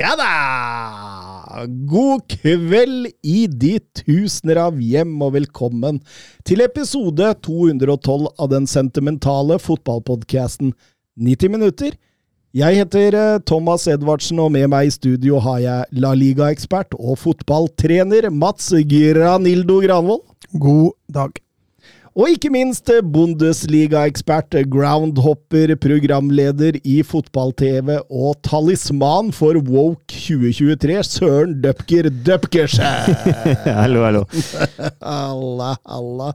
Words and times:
Ja 0.00 0.16
da! 0.18 0.30
God 1.86 2.24
kveld 2.32 3.06
i 3.22 3.44
de 3.46 3.76
tusener 4.00 4.58
av 4.64 4.80
hjem, 4.82 5.12
og 5.22 5.36
velkommen 5.36 6.00
til 6.48 6.64
episode 6.64 7.28
212 7.46 8.26
av 8.32 8.48
den 8.50 8.66
sentimentale 8.70 9.60
fotballpodkasten 9.62 10.72
90 11.22 11.54
minutter. 11.54 11.94
Jeg 12.50 12.80
heter 12.80 13.14
eh, 13.14 13.38
Thomas 13.46 13.86
Edvardsen, 13.86 14.42
og 14.42 14.50
med 14.56 14.66
meg 14.72 14.88
i 14.88 14.96
studio 14.96 15.38
har 15.44 15.60
jeg 15.62 16.00
La 16.02 16.10
Liga-ekspert 16.18 16.96
og 16.98 17.14
fotballtrener 17.20 18.26
Mats 18.34 18.72
Granildo 18.90 19.78
Granvold. 19.86 20.26
God 20.50 20.98
dag. 21.14 21.38
Og 22.20 22.34
ikke 22.34 22.50
minst 22.52 22.90
eh, 22.92 22.98
Bundesliga-ekspert, 23.00 24.52
groundhopper, 24.68 25.70
programleder 25.80 26.76
i 26.84 26.98
fotball-TV 27.06 27.94
og 28.02 28.34
talisman 28.44 29.30
for 29.32 29.56
Woke 29.64 30.18
2023, 30.18 30.98
Søren 31.08 31.54
Døpker 31.62 32.10
Døpkersen. 32.26 33.14
hallo, 33.80 34.02
hallo. 34.04 34.20
Allah, 35.00 35.78
Allah. 35.88 36.34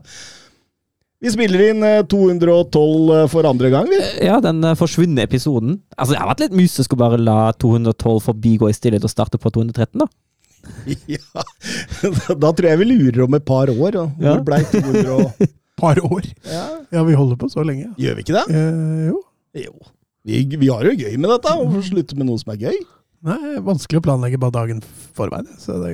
Vi 1.22 1.30
spiller 1.36 1.68
inn 1.68 1.86
eh, 1.86 2.00
212 2.10 3.30
for 3.30 3.46
andre 3.46 3.70
gang, 3.76 3.86
vi. 3.92 4.00
Ja, 4.26 4.40
den 4.42 4.64
eh, 4.66 4.74
forsvunne 4.80 5.22
episoden. 5.22 5.78
Altså, 5.94 6.16
Det 6.16 6.22
har 6.24 6.32
vært 6.32 6.42
litt 6.48 6.56
mystisk 6.64 6.96
å 6.96 6.98
bare 7.04 7.20
la 7.22 7.52
212 7.62 8.24
forbigå 8.26 8.72
i 8.72 8.74
stillhet 8.74 9.06
og 9.06 9.12
starte 9.14 9.38
på 9.38 9.54
213, 9.54 10.02
da. 10.02 10.10
Ja. 11.14 11.46
Da 12.34 12.50
tror 12.50 12.66
jeg 12.72 12.82
vi 12.82 12.90
lurer 12.90 13.22
om 13.28 13.38
et 13.38 13.46
par 13.46 13.70
år. 13.70 14.00
Hvor 14.00 14.24
Ja. 14.24 14.34
Blei 14.42 14.64
200 14.72 15.14
og 15.14 15.46
Par 15.76 15.98
år. 16.06 16.24
ja. 16.48 16.64
Ja, 16.94 17.02
vi 17.04 17.14
holder 17.18 17.36
på 17.40 17.48
så 17.52 17.64
lenge. 17.66 17.90
Gjør 18.00 18.14
vi 18.16 18.22
ikke 18.24 18.36
det? 18.38 18.44
Eh, 18.56 19.06
jo. 19.10 19.18
Jo. 19.60 19.72
Vi, 20.26 20.42
vi 20.56 20.68
har 20.70 20.84
jo 20.86 20.92
gøy 20.96 21.16
med 21.20 21.30
dette. 21.34 21.52
Hvorfor 21.60 21.82
slutte 21.86 22.16
med 22.18 22.28
noe 22.30 22.38
som 22.40 22.52
er 22.54 22.60
gøy? 22.68 22.78
Nei, 23.26 23.56
vanskelig 23.64 23.98
å 24.00 24.04
planlegge 24.04 24.38
bare 24.38 24.54
dagen 24.54 24.80
forveien. 25.16 25.48
Så 25.58 25.76
det, 25.82 25.92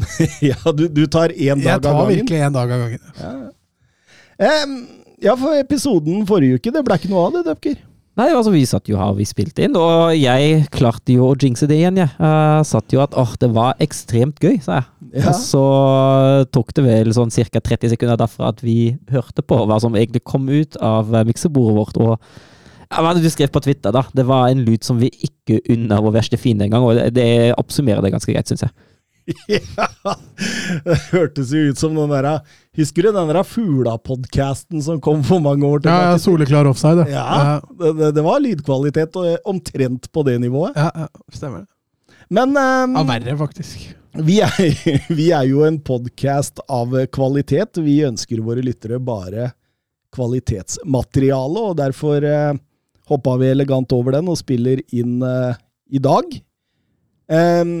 Ja, 0.50 0.58
du, 0.76 0.86
du 0.92 1.04
tar 1.10 1.32
én 1.32 1.62
dag 1.64 1.78
av 1.80 1.80
gangen? 1.80 1.80
jeg 1.80 1.82
tar 1.86 2.10
virkelig 2.12 2.40
en 2.46 2.56
dag 2.56 2.74
av 2.76 2.84
gangen. 2.84 3.10
Ja. 3.20 3.34
Um, 4.64 4.74
ja, 5.24 5.34
for 5.40 5.56
episoden 5.56 6.26
forrige 6.28 6.58
uke, 6.60 6.72
det 6.74 6.82
ble 6.84 6.98
ikke 7.00 7.08
noe 7.12 7.26
av 7.30 7.36
det, 7.38 7.44
Døpker. 7.48 7.78
Nei, 8.16 8.30
altså 8.32 8.52
Vi 8.54 8.62
satt 8.64 8.88
jo 8.88 8.96
her, 8.96 9.12
vi 9.16 9.26
spilte 9.28 9.66
inn, 9.66 9.76
og 9.76 10.14
jeg 10.16 10.64
klarte 10.72 11.12
jo 11.12 11.28
å 11.28 11.36
jinxe 11.36 11.68
det 11.68 11.76
igjen, 11.82 12.00
jeg. 12.00 12.12
Jeg 12.16 12.68
satt 12.70 12.94
jo 12.94 13.02
at 13.04 13.16
åh, 13.18 13.34
det 13.42 13.50
var 13.52 13.76
ekstremt 13.84 14.40
gøy, 14.40 14.56
sa 14.64 14.80
jeg. 14.80 14.86
Ja. 15.20 15.30
Og 15.30 15.36
så 15.40 15.64
tok 16.52 16.72
det 16.76 16.84
vel 16.86 17.12
sånn 17.16 17.32
ca. 17.32 17.60
30 17.60 17.92
sekunder 17.92 18.18
derfra 18.20 18.50
at 18.54 18.62
vi 18.64 18.96
hørte 19.12 19.44
på 19.44 19.60
hva 19.68 19.78
som 19.82 19.94
egentlig 19.96 20.24
kom 20.24 20.48
ut 20.48 20.78
av 20.80 21.12
eh, 21.12 21.26
miksebordet 21.28 21.76
vårt. 21.76 22.00
og 22.00 22.16
ja, 22.86 23.02
hva 23.02 23.12
du 23.16 23.28
skrev 23.28 23.52
på 23.52 23.62
Twitter, 23.64 23.92
da? 23.92 24.06
Det 24.16 24.24
var 24.28 24.48
en 24.48 24.64
lyd 24.64 24.84
som 24.86 25.00
vi 25.00 25.10
ikke 25.28 25.60
unner 25.74 26.02
vår 26.04 26.16
verste 26.20 26.40
fiende 26.40 26.68
engang, 26.68 26.86
og 26.86 26.96
det, 26.96 27.10
det 27.16 27.30
oppsummerer 27.58 28.04
det 28.04 28.14
ganske 28.14 28.32
greit, 28.32 28.48
syns 28.48 28.64
jeg. 28.64 28.74
Ja, 29.50 30.14
det 30.84 30.96
hørtes 31.10 31.50
jo 31.50 31.70
ut 31.70 31.80
som 31.80 31.96
den 31.96 32.12
der 32.12 32.28
Husker 32.76 33.06
du 33.06 33.12
den 33.14 33.30
der 33.32 33.42
Fugla-podkasten 33.46 34.82
som 34.84 35.00
kom 35.02 35.24
for 35.26 35.42
mange 35.42 35.66
år 35.66 35.82
Ja, 35.86 36.12
ja, 36.12 36.18
soleklar 36.20 36.68
offside. 36.70 37.08
Ja, 37.10 37.24
ja. 37.26 37.90
det, 37.90 38.12
det, 38.16 38.24
var 38.24 38.42
lydkvalitet 38.44 39.16
og 39.18 39.48
omtrent 39.48 40.10
på 40.12 40.26
det 40.28 40.38
nivået. 40.44 40.76
ja, 40.76 40.90
ja 40.94 41.08
stemmer 41.34 41.64
det. 41.64 41.70
Men 42.28 42.54
um, 42.56 42.98
Ja, 42.98 43.04
verre, 43.06 43.36
faktisk. 43.38 43.86
vi, 44.12 44.40
er, 44.44 45.06
vi 45.18 45.30
er 45.34 45.46
jo 45.50 45.64
en 45.66 45.78
podkast 45.80 46.62
av 46.68 46.94
kvalitet. 47.14 47.82
Vi 47.82 48.00
ønsker 48.06 48.44
våre 48.44 48.64
lyttere 48.64 49.00
bare 49.02 49.52
kvalitetsmateriale, 50.16 51.62
og 51.70 51.78
derfor 51.78 52.24
uh, 52.24 52.58
hoppa 53.10 53.36
vi 53.40 53.50
elegant 53.54 53.92
over 53.94 54.18
den 54.18 54.30
og 54.32 54.38
spiller 54.40 54.82
inn 54.94 55.18
uh, 55.22 55.54
i 55.90 56.02
dag. 56.02 56.38
Em, 57.26 57.72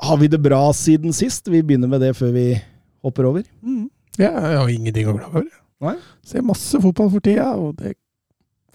har 0.00 0.20
vi 0.20 0.28
det 0.32 0.40
bra 0.42 0.60
siden 0.76 1.12
sist? 1.16 1.48
Vi 1.48 1.62
begynner 1.62 1.90
med 1.90 2.00
det 2.04 2.14
før 2.18 2.32
vi 2.34 2.46
hopper 3.04 3.28
over. 3.30 3.42
Mm. 3.62 3.88
Ja, 4.18 4.30
jeg 4.32 4.60
har 4.60 4.70
ingenting 4.72 5.10
å 5.10 5.16
klage 5.18 5.34
over. 5.42 5.50
Nei. 5.80 5.96
Ser 6.26 6.44
masse 6.44 6.80
fotball 6.80 7.10
for 7.12 7.24
tida, 7.24 7.50
og 7.56 7.76
det 7.80 7.96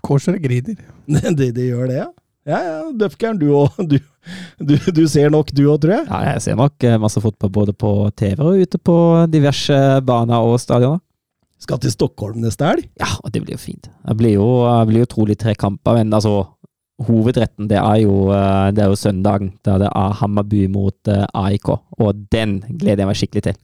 Kårsere 0.06 0.38
griner. 0.38 0.78
det, 1.40 1.50
det 1.58 1.70
gjør 1.72 1.90
det, 1.90 1.98
ja. 2.04 2.12
Ja, 2.46 2.60
ja, 2.62 2.82
Døfkeren, 2.94 3.40
du 3.42 3.48
òg. 3.58 3.74
Du, 3.90 3.98
du, 4.62 4.76
du 4.94 5.02
ser 5.10 5.32
nok, 5.34 5.50
du 5.54 5.64
òg, 5.66 5.80
tror 5.82 5.96
jeg. 5.96 6.06
Ja, 6.06 6.20
jeg 6.36 6.44
ser 6.46 6.60
nok 6.60 6.86
eh, 6.86 7.00
masse 7.02 7.22
fotball 7.22 7.52
både 7.54 7.74
på 7.74 7.90
TV 8.18 8.42
og 8.46 8.62
ute 8.62 8.80
på 8.82 8.98
diverse 9.34 9.80
baner 10.06 10.46
og 10.46 10.60
stadioner. 10.62 11.02
Skal 11.62 11.80
til 11.82 11.94
Stockholm 11.94 12.44
neste 12.44 12.68
helg. 12.68 12.86
Ja, 13.02 13.08
og 13.24 13.34
det 13.34 13.42
blir 13.42 13.56
jo 13.56 13.62
fint. 13.62 13.90
Det 13.90 14.16
blir 14.20 14.36
jo, 14.36 14.48
det 14.68 14.92
blir 14.92 15.06
jo 15.06 15.10
trolig 15.10 15.38
tre 15.42 15.56
kamper, 15.58 15.98
men 15.98 16.14
altså 16.14 16.36
Hovedretten 17.04 17.68
det 17.68 17.76
er 17.82 18.02
jo, 18.06 18.30
eh, 18.32 18.72
det 18.72 18.86
er 18.86 18.92
jo 18.92 18.96
søndagen, 19.00 19.52
da 19.68 19.76
det 19.82 19.90
er 19.92 20.18
Hammarby 20.22 20.66
mot 20.72 21.12
eh, 21.12 21.26
AIK. 21.36 21.70
Og 22.00 22.26
den 22.32 22.62
gleder 22.70 23.04
jeg 23.04 23.10
meg 23.10 23.20
skikkelig 23.20 23.44
til. 23.50 23.58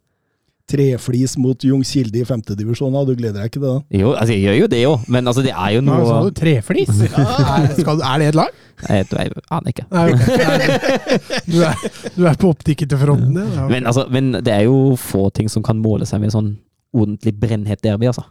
Treflis 0.71 1.37
mot 1.41 1.63
Ljungskilde 1.65 2.21
i 2.21 2.25
femtedivisjon. 2.27 2.95
Du 3.07 3.13
gleder 3.15 3.39
deg 3.39 3.49
ikke 3.49 3.59
til 3.59 3.65
det? 3.65 4.01
Jo, 4.01 4.11
altså 4.13 4.35
jeg 4.35 4.43
gjør 4.45 4.57
jo 4.59 4.67
det 4.71 4.81
jo, 4.83 4.91
men 5.11 5.27
altså 5.27 5.43
det 5.45 5.53
er 5.55 5.71
jo 5.75 5.81
noe 5.83 6.03
sa 6.07 6.19
du 6.23 6.35
treflis? 6.37 6.91
er, 7.07 7.65
skal, 7.79 8.03
er 8.07 8.21
det 8.21 8.27
et 8.31 8.39
lag? 8.39 8.59
Jeg, 8.81 9.07
jeg 9.11 9.33
aner 9.51 9.73
ikke. 9.73 9.87
Nei, 9.91 10.05
okay. 10.11 11.41
Du 11.47 11.57
er, 11.67 11.87
du 12.15 12.27
er 12.29 12.39
på 12.39 12.51
opptikket 12.51 12.91
til 12.91 13.01
fronten, 13.01 13.35
det. 13.37 13.47
Ja. 13.55 13.67
Men, 13.71 13.87
altså, 13.89 14.07
men 14.11 14.31
det 14.39 14.53
er 14.55 14.67
jo 14.67 14.95
få 14.99 15.29
ting 15.35 15.51
som 15.51 15.65
kan 15.65 15.79
måle 15.81 16.07
seg 16.09 16.23
med 16.23 16.35
sånn 16.35 16.53
ordentlig 16.91 17.35
brennhet 17.39 17.83
derby, 17.83 18.11
altså. 18.11 18.25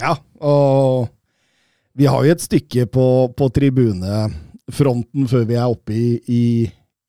Ja, 0.00 0.16
og 0.42 1.08
vi 1.94 2.06
har 2.10 2.24
jo 2.26 2.34
et 2.34 2.42
stykke 2.42 2.86
på, 2.90 3.08
på 3.38 3.50
tribunefronten 3.54 5.28
før 5.30 5.44
vi 5.46 5.58
er 5.58 5.68
oppe 5.70 5.94
i, 5.94 6.08
i, 6.26 6.44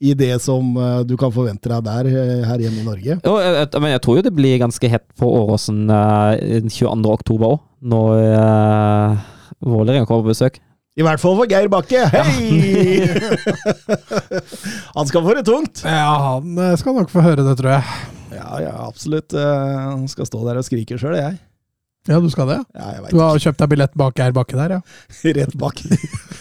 i 0.06 0.14
det 0.18 0.36
som 0.44 0.76
eh, 0.78 1.00
du 1.08 1.16
kan 1.20 1.34
forvente 1.34 1.72
deg 1.72 1.88
der 1.88 2.10
eh, 2.12 2.44
her 2.46 2.62
hjemme 2.62 2.84
i 2.84 2.86
Norge. 2.86 3.18
Jo, 3.26 3.38
jeg, 3.42 3.72
men 3.82 3.96
jeg 3.96 4.04
tror 4.06 4.20
jo 4.20 4.26
det 4.28 4.36
blir 4.38 4.62
ganske 4.62 4.92
hett 4.92 5.08
på 5.18 5.30
Åråsen 5.42 5.88
uh, 5.90 6.38
22. 6.70 7.02
oktober 7.16 7.56
òg, 7.56 7.66
når 7.86 8.22
uh, 8.38 9.26
Vålerenga 9.66 10.06
kommer 10.06 10.28
på 10.28 10.36
besøk. 10.36 10.62
I 10.96 11.04
hvert 11.04 11.20
fall 11.20 11.34
for 11.36 11.50
Geir 11.50 11.68
Bakke. 11.68 12.06
Hei! 12.14 13.02
Han 14.96 15.10
skal 15.10 15.26
få 15.26 15.34
det 15.36 15.44
tungt. 15.50 15.82
ja, 15.84 16.38
han 16.38 16.62
skal 16.80 16.96
nok 16.96 17.12
få 17.12 17.26
høre 17.26 17.44
det, 17.44 17.58
tror 17.60 17.74
jeg. 17.74 17.98
Ja, 18.32 18.48
ja, 18.64 18.72
absolutt. 18.86 19.36
Han 19.36 20.06
skal 20.08 20.30
stå 20.30 20.40
der 20.46 20.62
og 20.62 20.64
skrike 20.64 20.96
sjøl, 21.00 21.18
jeg. 21.20 21.36
Ja, 22.08 22.20
du 22.22 22.30
skal 22.30 22.48
det? 22.52 22.60
ja. 22.76 22.80
Ja, 22.82 22.92
jeg 23.02 23.12
Du 23.16 23.20
har 23.20 23.34
ikke. 23.36 23.44
kjøpt 23.48 23.62
deg 23.64 23.70
billett 23.74 23.96
bak 23.98 24.16
Geir 24.20 24.32
Bakke 24.36 24.56
der, 24.60 24.76
ja. 24.78 24.82
Rett 25.40 25.56
bak. 25.58 25.82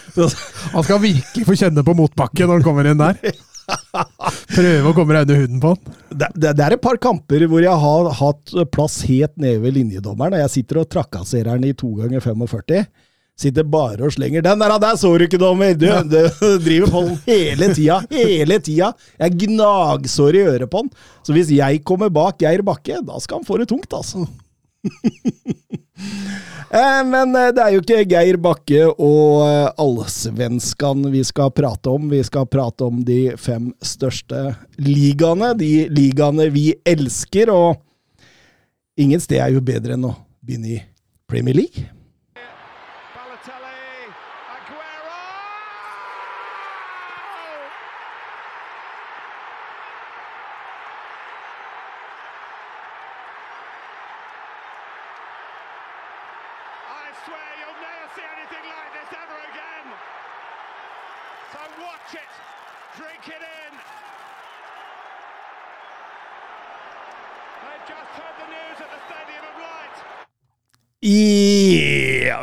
Han 0.75 0.85
skal 0.85 1.01
virkelig 1.03 1.47
få 1.49 1.57
kjenne 1.59 1.83
på 1.87 1.95
motbakke 1.97 2.47
når 2.47 2.61
han 2.61 2.67
kommer 2.67 2.87
inn 2.87 3.01
der. 3.01 3.17
Prøve 4.55 4.91
å 4.91 4.95
komme 4.95 5.15
deg 5.17 5.25
under 5.25 5.41
huden 5.41 5.63
på 5.63 5.71
han. 5.73 5.95
Det, 6.13 6.29
det, 6.37 6.51
det 6.59 6.65
er 6.67 6.75
et 6.77 6.83
par 6.85 6.99
kamper 7.03 7.47
hvor 7.51 7.65
jeg 7.65 7.81
har 7.85 8.11
hatt 8.21 8.53
plass 8.75 9.01
helt 9.09 9.33
nede 9.41 9.63
ved 9.65 9.75
linjedommeren, 9.79 10.37
og 10.37 10.43
jeg 10.45 10.53
sitter 10.59 10.83
og 10.83 10.91
trakasserer 10.93 11.55
han 11.55 11.65
i 11.67 11.73
to 11.75 11.95
ganger 11.97 12.21
45. 12.23 12.85
Sitter 13.41 13.67
bare 13.67 14.05
og 14.07 14.13
slenger 14.15 14.45
'Den 14.45 14.61
der, 14.63 14.77
der 14.79 14.95
så 15.01 15.11
du 15.19 15.25
ikke, 15.25 15.41
dommer!' 15.43 15.75
Du, 15.75 15.89
du 16.07 16.59
driver 16.63 16.91
på 16.93 17.01
den 17.09 17.17
hele 17.27 17.73
tida. 17.75 17.97
Hele 18.13 18.61
tida. 18.63 18.93
Jeg 19.19 19.35
gnagsår 19.41 20.39
i 20.39 20.45
øret 20.53 20.71
på 20.71 20.85
han. 20.85 20.91
Så 21.27 21.33
hvis 21.35 21.51
jeg 21.51 21.83
kommer 21.83 22.13
bak 22.15 22.39
Geir 22.39 22.63
Bakke, 22.63 23.01
da 23.03 23.19
skal 23.19 23.41
han 23.41 23.49
få 23.49 23.59
det 23.59 23.67
tungt, 23.73 23.91
altså. 23.91 24.23
Eh, 26.75 27.03
Men 27.07 27.37
eh, 27.39 27.53
det 27.55 27.63
er 27.63 27.75
jo 27.75 27.83
ikke 27.85 28.05
Geir 28.11 28.39
Bakke 28.43 28.81
og 28.91 29.45
eh, 29.47 29.69
allsvenskan 29.79 31.05
vi 31.13 31.21
skal 31.27 31.53
prate 31.55 31.93
om. 31.93 32.09
Vi 32.11 32.19
skal 32.27 32.49
prate 32.51 32.89
om 32.89 32.99
de 33.07 33.37
fem 33.39 33.69
største 33.85 34.41
ligaene. 34.83 35.53
De 35.61 35.87
ligaene 35.95 36.49
vi 36.51 36.73
elsker, 36.83 37.53
og 37.55 37.79
ingen 38.99 39.23
sted 39.23 39.39
er 39.39 39.55
jo 39.55 39.63
bedre 39.63 39.95
enn 39.95 40.09
å 40.11 40.17
begynne 40.43 40.75
i 40.75 40.81
Premier 41.31 41.61
League. 41.63 41.87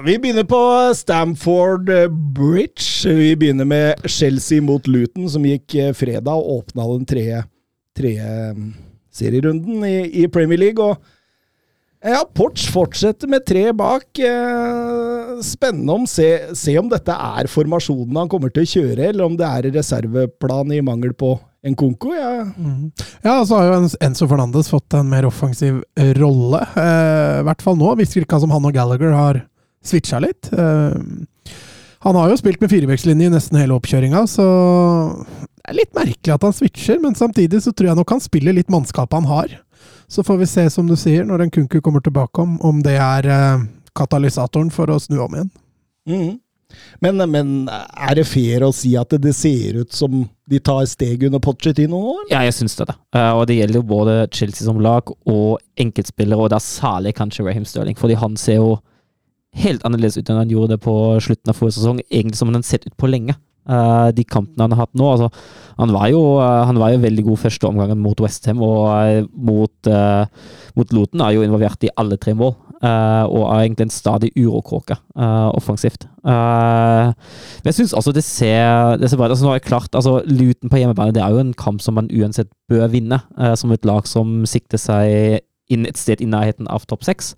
Vi 0.06 0.18
begynner 0.20 0.44
på 0.44 0.60
Stamford 0.96 1.90
Bridge. 2.36 3.10
Vi 3.10 3.36
begynner 3.36 3.66
med 3.66 4.10
Chelsea 4.10 4.62
mot 4.62 4.88
Luton, 4.88 5.30
som 5.30 5.46
gikk 5.46 5.76
eh, 5.76 5.94
fredag 5.98 6.34
og 6.34 6.62
åpna 6.62 6.88
den 6.94 7.06
tredje, 7.10 7.44
tredje 7.98 8.30
mm, 8.56 8.70
serierunden 9.14 9.84
i, 9.86 10.24
i 10.24 10.28
Premier 10.32 10.62
League. 10.62 10.86
Og 10.86 10.98
ja, 12.02 12.24
Porch 12.34 12.66
fortsetter 12.74 13.30
med 13.30 13.46
tre 13.46 13.68
bak. 13.78 14.08
Eh, 14.18 15.36
Spennende 15.46 16.00
om 16.00 16.08
se, 16.10 16.28
se 16.58 16.74
om 16.82 16.90
dette 16.90 17.14
er 17.14 17.50
formasjonen 17.50 18.24
han 18.24 18.32
kommer 18.32 18.54
til 18.54 18.66
å 18.66 18.72
kjøre, 18.74 19.12
eller 19.12 19.28
om 19.28 19.38
det 19.38 19.48
er 19.48 19.70
reserveplan 19.78 20.74
i 20.78 20.82
mangel 20.86 21.14
på 21.18 21.36
en 21.62 21.78
konko. 21.78 22.16
Ja. 22.18 22.32
Ja, 23.22 23.36
så 23.46 23.60
har 23.60 23.70
jo 23.70 23.92
Enzo 24.02 24.26
Fernandes 24.30 24.72
fått 24.72 24.98
en 24.98 25.12
mer 25.12 25.28
offensiv 25.30 25.84
eh, 26.00 26.14
rolle. 26.18 26.64
Eh, 26.74 27.40
I 27.44 27.46
hvert 27.46 27.62
fall 27.62 27.78
nå. 27.78 27.94
Virker 28.02 28.26
ikke 28.26 28.42
som 28.42 28.54
han 28.54 28.66
og 28.66 28.74
Gallagher 28.74 29.14
har 29.14 29.44
switcha 29.86 30.22
litt. 30.24 30.52
Eh, 30.54 30.98
han 32.02 32.18
har 32.18 32.32
jo 32.32 32.38
spilt 32.40 32.62
med 32.62 32.72
firevekslinje 32.72 33.30
i 33.30 33.34
nesten 33.34 33.60
hele 33.62 33.76
oppkjøringa, 33.78 34.24
så 34.30 34.46
det 35.62 35.70
er 35.70 35.78
litt 35.78 35.92
merkelig 35.94 36.34
at 36.34 36.46
han 36.48 36.56
switcher. 36.58 36.98
Men 37.04 37.18
samtidig 37.18 37.62
så 37.62 37.74
tror 37.74 37.92
jeg 37.92 38.00
nok 38.00 38.16
han 38.16 38.24
spiller 38.24 38.58
litt 38.58 38.72
mannskapet 38.74 39.20
han 39.20 39.30
har. 39.30 39.60
Så 40.12 40.26
får 40.26 40.42
vi 40.42 40.48
se, 40.50 40.66
som 40.74 40.90
du 40.90 40.98
sier, 41.00 41.28
når 41.28 41.46
en 41.46 41.54
Kunku 41.54 41.78
kommer 41.82 42.02
tilbake, 42.04 42.42
om, 42.42 42.58
om 42.66 42.82
det 42.84 42.98
er 43.00 43.30
eh, 43.30 43.68
katalysatoren 43.98 44.72
for 44.74 44.90
å 44.92 44.98
snu 45.02 45.20
om 45.22 45.38
igjen. 45.38 45.52
Mm. 46.10 46.32
Men, 47.04 47.22
men 47.32 47.50
er 47.70 48.16
det 48.16 48.26
fair 48.30 48.64
å 48.66 48.72
si 48.76 48.94
at 49.00 49.14
det 49.22 49.34
ser 49.36 49.82
ut 49.84 49.94
som 49.94 50.24
de 50.52 50.60
tar 50.64 50.86
steg 50.90 51.26
under 51.28 51.42
Pochettino 51.44 52.00
nå? 52.00 52.14
eller? 52.16 52.32
Ja, 52.32 52.44
jeg 52.48 52.56
syns 52.58 52.78
det. 52.80 52.88
da. 52.92 52.98
Eh, 53.16 53.34
og 53.38 53.46
det 53.50 53.60
gjelder 53.60 53.82
jo 53.82 53.90
både 53.92 54.16
Chelsea 54.34 54.66
som 54.68 54.80
lag 54.84 55.12
og 55.12 55.60
enkeltspillere, 55.80 56.40
og 56.40 56.54
da 56.54 56.62
særlig 56.64 57.14
kanskje 57.20 57.46
Raheem 57.48 57.68
Sterling. 57.68 58.00
Fordi 58.00 58.18
han 58.20 58.40
ser 58.40 58.62
jo 58.62 58.72
helt 59.60 59.84
annerledes 59.88 60.18
ut 60.18 60.30
enn 60.30 60.44
han 60.44 60.52
gjorde 60.52 60.76
det 60.76 60.84
på 60.86 60.96
slutten 61.24 61.52
av 61.52 61.58
forrige 61.58 61.80
sesong. 61.80 62.02
Egentlig 62.10 62.40
som 62.40 62.52
han 62.52 62.60
har 62.62 62.68
sett 62.68 62.88
ut 62.88 62.98
på 63.00 63.10
lenge. 63.12 63.36
Uh, 63.70 64.10
de 64.18 64.24
kampene 64.26 64.66
han 64.66 64.74
har 64.74 64.88
hatt 64.88 64.96
nå 64.98 65.06
altså, 65.06 65.28
han, 65.78 65.92
var 65.94 66.08
jo, 66.10 66.22
uh, 66.42 66.64
han 66.66 66.80
var 66.82 66.96
jo 66.96 67.04
veldig 67.04 67.26
god 67.28 67.40
første 67.44 67.68
omgangen 67.70 68.00
mot 68.02 68.18
Westham, 68.24 68.58
og 68.66 68.88
uh, 68.90 69.28
mot, 69.38 69.90
mot 70.74 70.96
Loten 70.98 71.22
er 71.22 71.36
jo 71.36 71.46
involvert 71.46 71.86
i 71.86 71.94
alle 72.02 72.18
tre 72.18 72.34
mål. 72.38 72.56
og 72.82 73.44
er 73.46 73.60
egentlig 73.62 73.86
en 73.86 73.94
stadig 73.94 74.32
urokråke 74.34 74.96
offensivt. 75.54 76.08
Men 76.26 77.14
jeg 77.70 77.76
syns 77.78 77.94
altså 77.94 78.12
det 78.12 78.24
ser, 78.26 78.98
det 78.98 79.10
ser 79.10 79.20
bra 79.20 79.28
ut. 79.28 79.36
Altså, 79.36 79.46
nå 79.46 79.52
er 79.52 79.60
det 79.60 79.68
klart, 79.68 79.94
altså, 79.94 80.24
Luton 80.26 80.72
på 80.72 80.80
hjemmebane 80.82 81.14
det 81.14 81.22
er 81.22 81.30
jo 81.30 81.44
en 81.44 81.54
kamp 81.54 81.82
som 81.86 82.00
man 82.00 82.10
uansett 82.10 82.50
bør 82.72 82.90
vinne, 82.90 83.22
som 83.54 83.72
et 83.72 83.86
lag 83.86 84.10
som 84.10 84.42
sikter 84.50 84.82
seg 84.82 85.46
inn 85.70 85.86
et 85.86 86.02
sted 86.02 86.26
i 86.26 86.32
nærheten 86.32 86.66
av 86.74 86.90
topp 86.90 87.06
seks. 87.06 87.36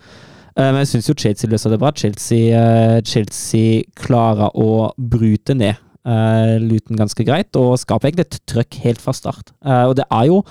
Eh, 0.54 0.70
men 0.70 0.84
jeg 0.84 0.92
syns 0.94 1.10
jo 1.10 1.18
Chelsea 1.18 1.50
løser 1.50 1.74
det 1.74 1.80
bra. 1.82 1.92
Chelsea, 1.98 2.54
eh, 2.54 3.00
Chelsea 3.08 3.82
klarer 3.98 4.54
å 4.54 4.92
bryte 4.98 5.56
ned 5.58 5.80
uh, 6.08 6.60
Luton 6.62 7.00
ganske 7.00 7.26
greit, 7.28 7.56
og 7.60 7.78
skaper 7.82 8.10
egentlig 8.10 8.28
et 8.28 8.40
trøkk 8.50 8.80
helt 8.84 9.04
fra 9.04 9.16
start. 9.16 9.54
Eh, 9.66 9.86
og 9.90 9.98
det 10.00 10.08
er 10.10 10.30
jo 10.32 10.42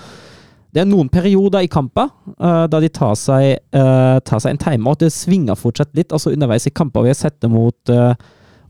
det 0.73 0.81
er 0.81 0.87
noen 0.89 1.09
perioder 1.13 1.61
i 1.61 1.69
kamper 1.69 2.07
uh, 2.39 2.65
da 2.65 2.79
de 2.81 2.87
tar 2.89 3.13
seg, 3.19 3.59
uh, 3.77 4.17
tar 4.25 4.39
seg 4.41 4.55
en 4.55 4.61
timeout. 4.63 5.03
Det 5.03 5.11
svinger 5.13 5.59
fortsatt 5.59 5.91
litt 5.93 6.15
altså 6.15 6.33
underveis 6.33 6.65
i 6.65 6.73
kamper. 6.73 7.05
Vi 7.05 7.11
har 7.11 7.19
sett 7.19 7.37
det 7.45 7.51
mot 7.53 7.91
uh, 7.93 8.15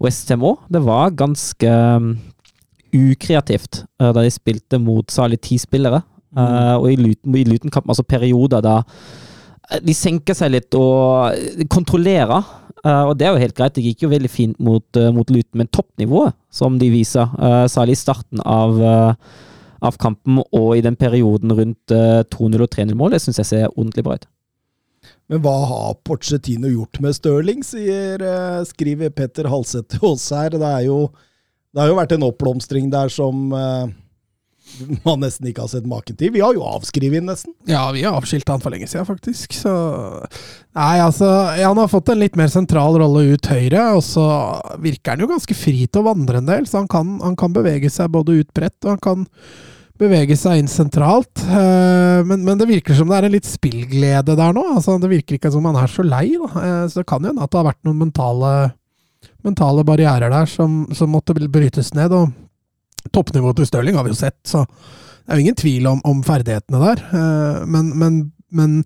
Westham 0.04 0.44
òg. 0.44 0.66
Det 0.68 0.82
var 0.84 1.16
ganske 1.16 1.78
um, 1.96 2.10
ukreativt 2.92 3.86
uh, 4.04 4.10
da 4.10 4.20
de 4.20 4.34
spilte 4.36 4.82
mot 4.84 5.16
særlig 5.16 5.40
ti 5.48 5.62
spillere. 5.62 6.04
Mm. 6.34 6.80
og 6.82 6.88
i 6.90 6.96
Luton- 6.98 7.36
i 7.38 7.82
altså 7.86 8.02
perioder 8.10 8.62
da 8.66 8.80
eh, 8.80 9.33
de 9.82 9.96
senker 9.98 10.38
seg 10.38 10.54
litt 10.54 10.76
og 10.78 11.34
eh, 11.34 11.64
kontrollerer. 11.72 12.44
Eh, 12.84 13.04
og 13.08 13.16
det 13.18 13.28
er 13.28 13.34
jo 13.34 13.44
helt 13.46 13.58
greit, 13.58 13.76
det 13.78 13.86
gikk 13.86 14.06
jo 14.06 14.12
veldig 14.12 14.32
fint 14.32 14.60
mot, 14.62 15.02
mot 15.16 15.34
Luton, 15.34 15.62
men 15.62 15.72
toppnivået 15.72 16.36
som 16.54 16.78
de 16.82 16.92
viser, 16.94 17.34
eh, 17.40 17.66
særlig 17.72 17.98
i 17.98 18.04
starten 18.04 18.44
av, 18.46 18.78
eh, 18.78 19.16
av 19.84 19.98
kampen 19.98 20.44
og 20.44 20.70
i 20.78 20.84
den 20.86 20.96
perioden 21.00 21.56
rundt 21.58 21.96
eh, 21.96 22.22
2-0 22.30 22.62
og 22.62 22.70
3-0-mål, 22.70 23.16
det 23.16 23.24
syns 23.24 23.42
jeg 23.42 23.50
ser 23.50 23.72
ordentlig 23.74 24.06
bra 24.06 24.20
ut. 24.20 24.30
Men 25.32 25.42
hva 25.44 25.56
har 25.66 25.96
Pochettino 26.06 26.70
gjort 26.70 27.00
med 27.04 27.16
Stirling, 27.18 27.64
sier, 27.66 28.22
eh, 28.22 28.62
skriver 28.70 29.14
Petter 29.16 29.50
Halseth 29.52 29.96
til 29.96 30.14
oss 30.14 30.30
her. 30.36 30.54
Det, 30.54 30.74
jo, 30.86 31.08
det 31.74 31.82
har 31.82 31.92
jo 31.92 32.00
vært 32.00 32.16
en 32.16 32.28
oppblomstring 32.28 32.92
der 32.94 33.12
som 33.14 33.50
eh, 33.56 33.94
man 35.08 35.20
nesten 35.24 35.48
ikke 35.50 35.66
har 35.66 35.72
sett 35.74 35.86
maken 35.90 36.16
til. 36.18 36.32
Vi 36.34 36.42
har 36.44 36.56
jo 36.56 36.64
avskrevet 36.66 37.20
inn, 37.20 37.28
nesten. 37.30 37.54
Ja, 37.70 37.84
vi 37.94 38.04
har 38.06 38.16
avskilt 38.18 38.48
han 38.50 38.62
for 38.64 38.74
lenge 38.74 38.88
siden, 38.90 39.06
faktisk. 39.10 39.54
Så 39.58 39.74
Nei, 40.74 40.96
altså 41.04 41.28
Han 41.60 41.78
har 41.78 41.92
fått 41.92 42.10
en 42.10 42.22
litt 42.24 42.38
mer 42.40 42.50
sentral 42.50 42.96
rolle 42.98 43.28
ut 43.36 43.46
høyre, 43.52 43.84
og 43.98 44.02
så 44.06 44.24
virker 44.82 45.14
han 45.14 45.22
jo 45.26 45.30
ganske 45.30 45.54
fri 45.58 45.84
til 45.86 46.02
å 46.02 46.08
vandre 46.10 46.40
en 46.42 46.50
del. 46.50 46.66
Så 46.70 46.80
han 46.82 46.90
kan, 46.90 47.20
han 47.22 47.36
kan 47.40 47.54
bevege 47.54 47.92
seg 47.94 48.10
både 48.16 48.40
ut 48.42 48.50
bredt, 48.58 48.80
og 48.88 48.96
han 48.96 49.04
kan 49.04 49.28
bevege 50.02 50.36
seg 50.40 50.58
inn 50.64 50.72
sentralt. 50.72 51.44
Eh, 51.46 52.24
Men, 52.26 52.42
men 52.48 52.58
det 52.58 52.66
virker 52.72 52.98
som 52.98 53.12
det 53.12 53.20
er 53.20 53.28
en 53.28 53.36
litt 53.36 53.48
spillglede 53.48 54.34
der 54.40 54.56
nå. 54.58 54.64
Altså, 54.78 54.96
det 55.00 55.12
virker 55.12 55.38
ikke 55.38 55.52
som 55.54 55.68
han 55.70 55.78
er 55.84 55.92
så 55.92 56.06
lei. 56.08 56.32
Da. 56.40 56.50
Eh, 56.64 56.86
Så 56.90 57.04
det 57.04 57.10
kan 57.12 57.22
jo 57.22 57.30
hende 57.30 57.44
at 57.46 57.52
det 57.54 57.60
har 57.62 57.70
vært 57.70 57.84
noen 57.86 58.02
mentale, 58.08 58.54
mentale 59.46 59.84
barrierer 59.88 60.34
der 60.34 60.50
som, 60.50 60.88
som 60.98 61.14
måtte 61.14 61.36
brytes 61.38 61.94
ned. 61.94 62.12
og 62.16 62.34
Toppnivået 63.12 63.60
til 63.60 63.68
Stirling 63.68 63.98
har 64.00 64.06
vi 64.08 64.14
jo 64.14 64.20
sett, 64.20 64.40
så 64.48 64.64
det 64.64 65.34
er 65.34 65.40
jo 65.40 65.44
ingen 65.46 65.60
tvil 65.60 65.88
om, 65.88 66.00
om 66.08 66.24
ferdighetene 66.24 66.80
der. 66.84 67.04
Eh, 67.12 67.66
Men, 67.66 67.92
men, 68.00 68.22
men 68.52 68.78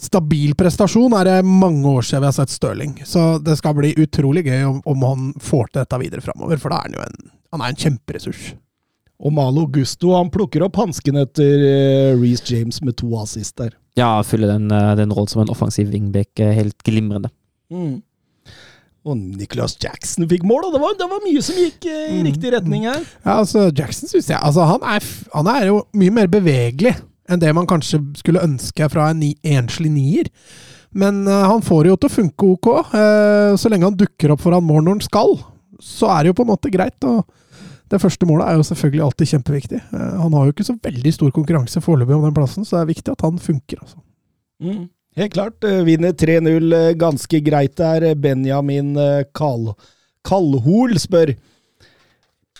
stabil 0.00 0.54
prestasjon 0.56 1.12
er 1.18 1.28
det 1.28 1.36
mange 1.44 1.84
år 1.88 2.02
siden 2.06 2.22
vi 2.24 2.30
har 2.30 2.36
sett 2.38 2.54
Stirling. 2.54 2.96
Så 3.04 3.38
det 3.44 3.58
skal 3.60 3.76
bli 3.76 3.92
utrolig 4.00 4.46
gøy 4.48 4.64
om, 4.64 4.80
om 4.88 5.06
han 5.08 5.30
får 5.40 5.68
til 5.70 5.82
dette 5.82 6.00
videre 6.00 6.24
framover, 6.24 6.56
for 6.62 6.72
da 6.72 6.80
er 6.80 6.88
han 6.88 6.98
jo 6.98 7.04
en, 7.04 7.30
han 7.52 7.64
er 7.64 7.72
en 7.74 7.80
kjemperessurs. 7.84 8.50
Og 9.20 9.34
Malo 9.36 9.66
Gusto 9.68 10.14
han 10.16 10.30
plukker 10.32 10.62
opp 10.64 10.78
hansken 10.80 11.18
etter 11.20 11.60
uh, 11.60 12.20
Reece 12.22 12.46
James 12.48 12.78
med 12.80 12.96
to 12.96 13.10
assist 13.20 13.58
der. 13.60 13.74
Ja, 13.98 14.22
fyller 14.24 14.54
den, 14.54 14.70
eh, 14.72 14.94
den 14.96 15.10
rollen 15.12 15.28
som 15.28 15.42
en 15.42 15.50
offensiv 15.52 15.90
wingback 15.92 16.40
eh, 16.40 16.54
helt 16.56 16.78
glimrende. 16.86 17.28
Og 19.08 19.16
Nicholas 19.16 19.78
Jackson 19.80 20.26
fikk 20.28 20.42
mål, 20.44 20.66
og 20.68 20.74
det 20.74 20.80
var, 20.82 20.96
det 20.98 21.06
var 21.08 21.22
mye 21.24 21.42
som 21.44 21.56
gikk 21.56 21.86
eh, 21.88 22.18
i 22.18 22.24
riktig 22.26 22.50
retning 22.52 22.84
her. 22.84 23.00
Ja, 23.24 23.38
altså 23.38 23.70
Jackson 23.72 24.10
synes 24.10 24.28
jeg 24.28 24.36
altså, 24.36 24.66
han, 24.68 24.84
er, 24.84 25.06
han 25.32 25.48
er 25.48 25.70
jo 25.70 25.78
mye 25.96 26.16
mer 26.18 26.28
bevegelig 26.32 26.92
enn 27.30 27.40
det 27.40 27.52
man 27.56 27.68
kanskje 27.70 28.02
skulle 28.18 28.42
ønske 28.44 28.88
fra 28.92 29.10
en 29.10 29.22
ni, 29.22 29.30
enslig 29.46 29.92
nier. 29.94 30.28
Men 30.90 31.22
uh, 31.28 31.46
han 31.46 31.62
får 31.62 31.84
det 31.84 31.92
jo 31.92 31.98
til 32.02 32.10
å 32.10 32.14
funke 32.16 32.48
ok. 32.56 32.70
Uh, 32.90 33.52
så 33.60 33.70
lenge 33.70 33.86
han 33.86 33.98
dukker 33.98 34.34
opp 34.34 34.42
foran 34.42 34.66
mål 34.66 34.82
når 34.84 34.98
han 34.98 35.04
skal, 35.06 35.36
så 35.80 36.10
er 36.10 36.24
det 36.24 36.32
jo 36.32 36.40
på 36.40 36.46
en 36.46 36.50
måte 36.52 36.72
greit. 36.74 36.98
og 37.06 37.22
det 37.90 37.98
første 38.02 38.26
målet 38.26 38.46
er 38.46 38.58
jo 38.58 38.66
selvfølgelig 38.66 39.04
alltid 39.06 39.32
kjempeviktig. 39.34 39.82
Uh, 39.94 40.16
han 40.24 40.34
har 40.36 40.46
jo 40.46 40.54
ikke 40.56 40.66
så 40.66 40.76
veldig 40.82 41.12
stor 41.14 41.34
konkurranse 41.34 41.82
foreløpig 41.84 42.18
om 42.18 42.26
den 42.26 42.36
plassen, 42.36 42.66
så 42.66 42.80
det 42.80 42.82
er 42.82 42.94
viktig 42.96 43.14
at 43.14 43.24
han 43.26 43.38
funker. 43.38 43.84
altså. 43.84 44.02
Mm. 44.60 44.88
Helt 45.16 45.32
klart. 45.34 45.64
eh, 45.64 45.82
Vinner 45.84 46.12
3-0 46.12 46.72
eh, 46.76 46.92
ganske 46.94 47.40
greit 47.42 47.76
der. 47.80 48.14
Benjamin 48.14 48.96
eh, 48.96 49.22
Kal 49.34 49.72
Kalhol 50.24 50.98
spør 51.00 51.32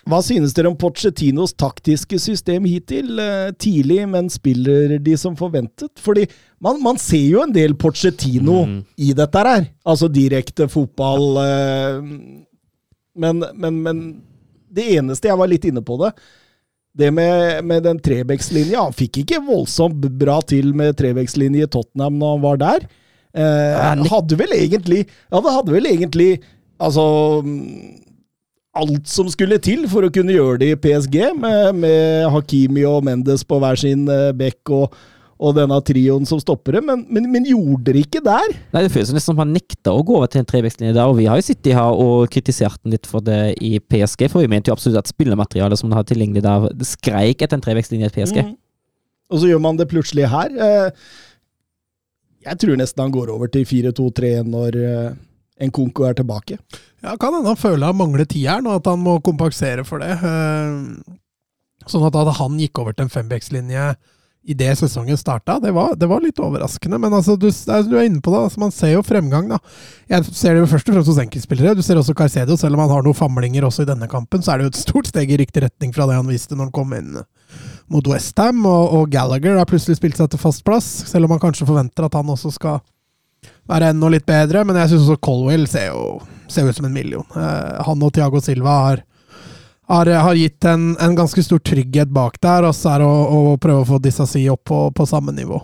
Hva 0.09 0.19
synes 0.25 0.55
dere 0.57 0.71
om 0.73 0.77
Pochettinos 0.81 1.53
taktiske 1.61 2.19
system 2.19 2.65
hittil? 2.67 3.21
Tidlig, 3.61 4.01
men 4.09 4.31
spiller 4.33 4.97
de 4.99 5.15
som 5.21 5.37
forventet? 5.37 5.93
Fordi 6.01 6.25
man, 6.59 6.81
man 6.83 6.99
ser 6.99 7.27
jo 7.29 7.43
en 7.45 7.53
del 7.55 7.77
Pochettino 7.79 8.65
Mm. 8.67 8.79
i 8.99 9.13
dette 9.15 9.45
her. 9.45 9.67
Altså 9.87 10.09
direkte 10.11 10.67
fotball 10.73 11.37
men, 13.15 13.45
men, 13.55 13.83
men 13.85 14.01
det 14.73 14.89
eneste 14.97 15.29
jeg 15.29 15.39
var 15.39 15.51
litt 15.51 15.65
inne 15.69 15.83
på 15.85 15.99
det 16.01 16.13
det 16.99 17.11
med, 17.15 17.65
med 17.65 17.85
den 17.87 18.01
Trebecks-linja 18.03 18.89
Han 18.89 18.97
fikk 18.97 19.21
ikke 19.23 19.43
voldsomt 19.47 20.03
bra 20.19 20.41
til 20.43 20.73
med 20.77 20.97
Trebecks-linje 20.99 21.69
i 21.69 21.71
Tottenham 21.71 22.19
når 22.19 22.35
han 22.35 22.43
var 22.43 22.61
der. 22.63 22.87
Eh, 23.31 24.07
hadde 24.11 24.39
vel 24.41 24.55
egentlig 24.57 25.05
Ja, 25.07 25.39
det 25.39 25.53
hadde 25.55 25.75
vel 25.77 25.87
egentlig 25.87 26.31
Altså 26.83 27.05
mm, 27.47 28.01
Alt 28.81 29.07
som 29.11 29.29
skulle 29.31 29.61
til 29.63 29.85
for 29.91 30.07
å 30.07 30.11
kunne 30.15 30.35
gjøre 30.35 30.61
det 30.63 30.73
i 30.73 30.79
PSG, 30.79 31.17
med, 31.39 31.79
med 31.83 32.27
Hakimi 32.31 32.85
og 32.87 33.05
Mendes 33.07 33.43
på 33.47 33.59
hver 33.63 33.79
sin 33.79 34.05
eh, 34.11 34.31
bekk 34.35 34.71
og, 34.75 34.95
og 35.41 35.55
denne 35.57 35.79
trioen 35.89 36.27
som 36.29 36.37
stopper 36.43 36.77
det, 36.77 36.81
men, 36.85 37.07
men, 37.09 37.25
men 37.33 37.47
gjorde 37.49 37.95
det 37.95 38.03
ikke 38.05 38.21
der. 38.27 38.51
Nei, 38.75 38.83
Det 38.85 38.91
føles 38.93 39.13
nesten 39.17 39.33
som 39.33 39.39
han 39.41 39.55
nekta 39.57 39.95
å 39.97 40.03
gå 40.05 40.19
over 40.19 40.29
til 40.29 40.43
en 40.43 40.49
trevekslinje 40.51 40.93
der, 40.93 41.09
og 41.09 41.17
vi 41.17 41.25
har 41.31 41.41
jo 41.41 41.47
sittet 41.47 41.73
her 41.79 41.97
og 41.97 42.27
kritisert 42.35 42.77
den 42.85 42.93
litt 42.93 43.09
for 43.09 43.25
det 43.25 43.39
i 43.65 43.79
PSG, 43.81 44.27
for 44.29 44.45
vi 44.45 44.51
mente 44.53 44.69
jo 44.69 44.77
absolutt 44.77 45.01
at 45.01 45.09
spillematerialet 45.09 45.81
som 45.81 45.89
han 45.89 45.97
hadde 46.03 46.13
tilgjengelig 46.13 46.43
der, 46.45 46.69
skreik 46.85 47.41
etter 47.47 47.57
en 47.57 47.65
trevekslinje 47.65 48.11
i 48.13 48.15
PSG. 48.19 48.43
Mm. 48.51 48.53
Og 49.31 49.41
så 49.41 49.49
gjør 49.49 49.65
man 49.65 49.81
det 49.81 49.89
plutselig 49.89 50.29
her. 50.29 50.53
Eh, 50.61 50.93
Jeg 52.45 52.57
tror 52.61 52.77
nesten 52.81 53.03
han 53.05 53.13
går 53.13 53.33
over 53.33 53.49
til 53.53 53.65
4-2-3 53.69 54.31
når 54.49 54.77
eh, 54.81 55.11
en 55.61 55.73
Konko 55.77 56.07
er 56.09 56.15
tilbake. 56.21 56.57
Ja, 57.05 57.17
Kan 57.21 57.35
hende 57.37 57.49
han 57.53 57.61
føler 57.61 57.91
han 57.91 57.99
mangler 58.01 58.25
tieren, 58.29 58.69
og 58.69 58.81
at 58.81 58.89
han 58.93 59.01
må 59.05 59.19
kompensere 59.25 59.85
for 59.89 60.05
det. 60.05 60.13
Eh, 60.21 61.17
Sånn 61.89 62.05
at 62.05 62.17
at 62.21 62.35
han 62.37 62.59
gikk 62.61 62.77
over 62.83 62.93
til 62.93 63.07
en 63.07 63.13
fembekslinje 63.13 63.85
idet 64.51 64.77
sesongen 64.81 65.19
starta, 65.19 65.59
det 65.63 65.73
det 66.01 66.09
var 66.11 66.23
litt 66.25 66.41
overraskende. 66.43 66.99
Men 67.01 67.15
altså, 67.17 67.37
du, 67.41 67.49
du 67.51 67.97
er 67.97 68.07
inne 68.09 68.23
på 68.23 68.33
det, 68.35 68.43
altså, 68.47 68.61
man 68.63 68.75
ser 68.75 68.95
jo 68.95 69.03
fremgang, 69.07 69.49
da. 69.51 69.61
Jeg 70.11 70.27
ser 70.29 70.55
det 70.57 70.65
jo 70.65 70.71
først 70.71 70.91
og 70.91 70.97
fremst 70.97 71.13
hos 71.13 71.21
enkeltspillere. 71.23 71.77
Du 71.79 71.83
ser 71.87 72.01
også 72.01 72.17
Carcedo, 72.19 72.57
selv 72.61 72.77
om 72.77 72.85
han 72.85 72.93
har 72.95 73.07
noen 73.07 73.19
famlinger 73.19 73.67
også 73.69 73.87
i 73.87 73.91
denne 73.91 74.09
kampen, 74.11 74.43
så 74.43 74.53
er 74.53 74.61
det 74.61 74.69
jo 74.69 74.75
et 74.75 74.83
stort 74.83 75.11
steg 75.11 75.31
i 75.31 75.39
riktig 75.41 75.65
retning 75.65 75.95
fra 75.97 76.09
det 76.11 76.19
han 76.19 76.31
viste 76.31 76.57
når 76.57 76.69
han 76.69 76.77
kom 76.81 76.95
inn 76.97 77.21
mot 77.91 78.11
Westham. 78.11 78.65
Og, 78.67 78.97
og 78.99 79.13
Gallagher 79.13 79.61
har 79.61 79.69
plutselig 79.71 80.01
spilt 80.01 80.21
seg 80.21 80.33
til 80.33 80.43
fast 80.43 80.65
plass, 80.67 80.89
selv 81.11 81.29
om 81.29 81.37
man 81.37 81.43
kanskje 81.43 81.69
forventer 81.69 82.09
at 82.09 82.19
han 82.19 82.35
også 82.35 82.55
skal 82.57 82.83
være 83.71 83.93
enda 83.95 84.11
litt 84.13 84.27
bedre. 84.29 84.65
Men 84.67 84.81
jeg 84.83 84.95
syns 84.95 85.07
også 85.07 85.23
Colwell 85.25 85.69
ser 85.71 85.93
jo 85.93 86.21
ser 86.51 86.67
ut 86.67 86.77
som 86.77 86.89
en 86.89 86.95
million. 86.95 87.27
Eh, 87.37 87.83
han 87.87 88.03
og 88.03 88.13
Tiago 88.15 88.41
Silva 88.43 88.77
har 88.87 89.05
har, 89.91 90.11
har 90.25 90.39
gitt 90.39 90.65
en, 90.71 90.93
en, 91.01 91.17
ganske 91.19 91.43
stor 91.43 91.59
trygghet 91.67 92.13
bak 92.15 92.39
der, 92.43 92.69
og 92.69 92.77
så 92.77 92.95
er 92.95 93.03
det 93.03 93.09
å, 93.11 93.41
å 93.55 93.57
prøve 93.61 93.83
å 93.83 93.89
få 93.89 93.99
disse 94.03 94.27
si 94.31 94.45
opp 94.53 94.65
på, 94.71 94.85
på 94.95 95.07
samme 95.09 95.35
nivå. 95.35 95.59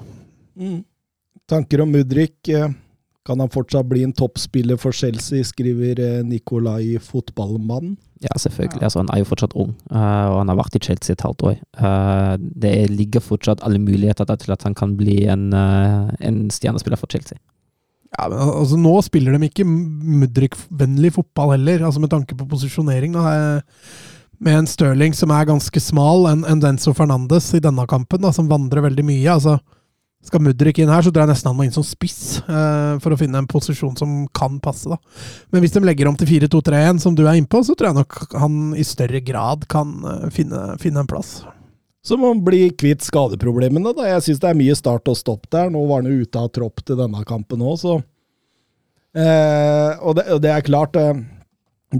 Mm. 0.59 0.81
Tanker 1.47 1.85
om 1.85 1.93
Mudrik. 1.95 2.41
Eh, 2.49 2.73
kan 3.27 3.41
han 3.43 3.51
fortsatt 3.51 3.87
bli 3.91 4.05
en 4.07 4.15
toppspiller 4.15 4.79
for 4.79 4.95
Chelsea, 4.95 5.45
skriver 5.47 6.01
eh, 6.03 6.25
Nikolai 6.27 6.99
Fotballmann. 7.03 7.97
Ja, 8.23 8.33
selvfølgelig. 8.41 8.83
Altså, 8.87 9.03
han 9.03 9.11
er 9.13 9.21
jo 9.21 9.29
fortsatt 9.29 9.57
ung, 9.59 9.75
uh, 9.93 10.27
og 10.31 10.39
han 10.41 10.49
har 10.49 10.57
vært 10.57 10.79
i 10.79 10.81
Chelsea 10.87 11.13
et 11.13 11.25
halvt 11.27 11.43
år. 11.51 11.59
Uh, 11.77 12.39
det 12.39 12.73
ligger 12.89 13.21
fortsatt 13.21 13.61
alle 13.67 13.83
muligheter 13.83 14.31
til 14.41 14.55
at 14.55 14.65
han 14.65 14.77
kan 14.79 14.95
bli 14.97 15.27
en, 15.29 15.51
uh, 15.53 16.09
en 16.25 16.47
stjernespiller 16.55 17.01
for 17.01 17.13
Chelsea. 17.13 17.37
Ja, 18.15 18.31
men 18.31 18.41
altså, 18.41 18.79
Nå 18.81 18.95
spiller 19.05 19.37
de 19.37 19.51
ikke 19.51 19.67
Mudrik-vennlig 19.67 21.13
fotball 21.19 21.59
heller, 21.59 21.85
altså 21.85 22.01
med 22.01 22.15
tanke 22.15 22.39
på 22.39 22.49
posisjonering. 22.49 23.19
Da 23.19 23.35
med 24.39 24.61
en 24.61 24.69
Stirling 24.69 25.15
som 25.17 25.33
er 25.35 25.49
ganske 25.49 25.81
smal, 25.83 26.27
enn 26.31 26.45
en 26.49 26.63
Denzo 26.63 26.95
Fernandes 26.97 27.49
i 27.57 27.63
denne 27.63 27.87
kampen, 27.91 28.23
da, 28.25 28.33
som 28.35 28.51
vandrer 28.51 28.85
veldig 28.85 29.07
mye. 29.07 29.33
altså 29.33 29.59
skal 30.27 30.43
Mudrik 30.43 30.81
inn 30.83 30.91
her, 30.91 31.05
så 31.05 31.13
tror 31.13 31.25
jeg 31.25 31.33
nesten 31.35 31.51
han 31.51 31.59
må 31.59 31.67
inn 31.67 31.75
som 31.75 31.85
spiss 31.87 32.41
eh, 32.43 32.97
for 33.03 33.15
å 33.15 33.19
finne 33.21 33.39
en 33.43 33.49
posisjon 33.51 33.95
som 33.99 34.25
kan 34.35 34.59
passe. 34.63 34.89
da. 34.91 34.99
Men 35.55 35.63
hvis 35.63 35.77
de 35.77 35.83
legger 35.85 36.11
om 36.11 36.17
til 36.19 36.29
4-2-3-1, 36.33 37.03
som 37.05 37.15
du 37.15 37.25
er 37.27 37.39
innpå, 37.39 37.63
så 37.67 37.77
tror 37.77 37.93
jeg 37.93 37.99
nok 38.01 38.19
han 38.35 38.73
i 38.75 38.87
større 38.87 39.23
grad 39.25 39.69
kan 39.71 39.93
uh, 40.03 40.27
finne, 40.35 40.65
finne, 40.83 41.05
en 41.05 41.11
plass. 41.11 41.39
Så 42.07 42.19
må 42.19 42.33
han 42.33 42.43
bli 42.47 42.69
kvitt 42.79 43.07
skadeproblemene. 43.07 43.95
da. 43.95 44.09
Jeg 44.11 44.27
syns 44.27 44.43
det 44.43 44.51
er 44.51 44.59
mye 44.59 44.77
start 44.79 45.11
og 45.11 45.19
stopp 45.19 45.47
der. 45.53 45.71
Nå 45.75 45.85
var 45.87 46.03
han 46.03 46.11
jo 46.11 46.27
ute 46.27 46.43
av 46.43 46.51
tropp 46.55 46.83
til 46.87 46.99
denne 46.99 47.23
kampen 47.27 47.63
òg, 47.63 47.79
så 47.83 47.97
eh, 49.15 49.93
og, 50.01 50.19
det, 50.19 50.27
og, 50.33 50.43
det, 50.43 50.53
er 50.55 50.67
klart 50.67 50.99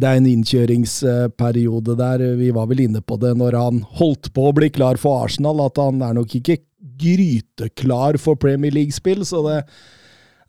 det 0.01 0.09
er 0.09 0.21
en 0.21 0.31
innkjøringsperiode 0.31 1.97
der. 1.99 2.25
Vi 2.39 2.53
var 2.55 2.71
vel 2.71 2.87
inne 2.87 3.03
på 3.05 3.19
det 3.23 3.35
når 3.39 3.59
han 3.59 3.83
holdt 3.99 4.33
på 4.37 4.49
å 4.49 4.55
bli 4.57 4.71
klar 4.75 5.01
for 5.01 5.27
Arsenal, 5.27 5.63
at 5.67 5.81
han 5.81 6.03
er 6.05 6.17
nok 6.19 6.39
ikke 6.39 6.61
gryteklar 6.97 8.19
for 8.23 8.39
Premier 8.41 8.75
League-spill. 8.75 9.25
Så 9.29 9.45
det 9.47 9.61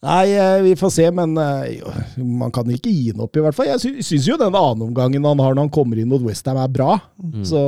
Nei, 0.05 0.37
eh, 0.37 0.61
vi 0.61 0.75
får 0.77 0.91
se, 0.93 1.05
men 1.11 1.31
eh, 1.41 1.79
man 2.21 2.51
kan 2.53 2.67
ikke 2.69 2.91
gi 2.91 3.09
den 3.15 3.23
opp, 3.25 3.33
i 3.33 3.41
hvert 3.41 3.55
fall. 3.57 3.65
Jeg 3.71 4.03
syns 4.05 4.27
jo 4.29 4.37
den 4.37 4.53
annenomgangen 4.53 5.25
han 5.25 5.41
har 5.41 5.55
når 5.55 5.65
han 5.65 5.73
kommer 5.73 5.97
inn 5.97 6.11
mot 6.11 6.21
Westham, 6.21 6.59
er 6.61 6.69
bra. 6.69 6.99
Mm. 7.17 7.41
Så, 7.47 7.61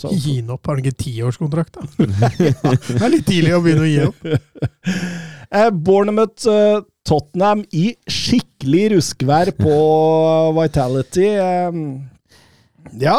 så, 0.00 0.12
Gi 0.16 0.38
den 0.40 0.54
opp? 0.54 0.64
Har 0.64 0.78
han 0.78 0.84
ikke 0.84 1.02
tiårskontrakt, 1.04 1.76
da? 1.76 2.08
det 2.40 2.96
er 2.96 3.12
litt 3.12 3.28
tidlig 3.28 3.52
å 3.52 3.60
begynne 3.64 3.84
å 3.84 3.92
gi 3.92 4.02
opp. 4.08 4.24
Eh, 5.54 5.68
Bournemouth 5.70 6.48
Tottenham 7.06 7.60
i 7.78 7.92
skikkelig 8.64 8.96
ruskvær 8.96 9.50
på 9.58 9.74
Vitality. 10.56 11.28
Ja, 13.00 13.18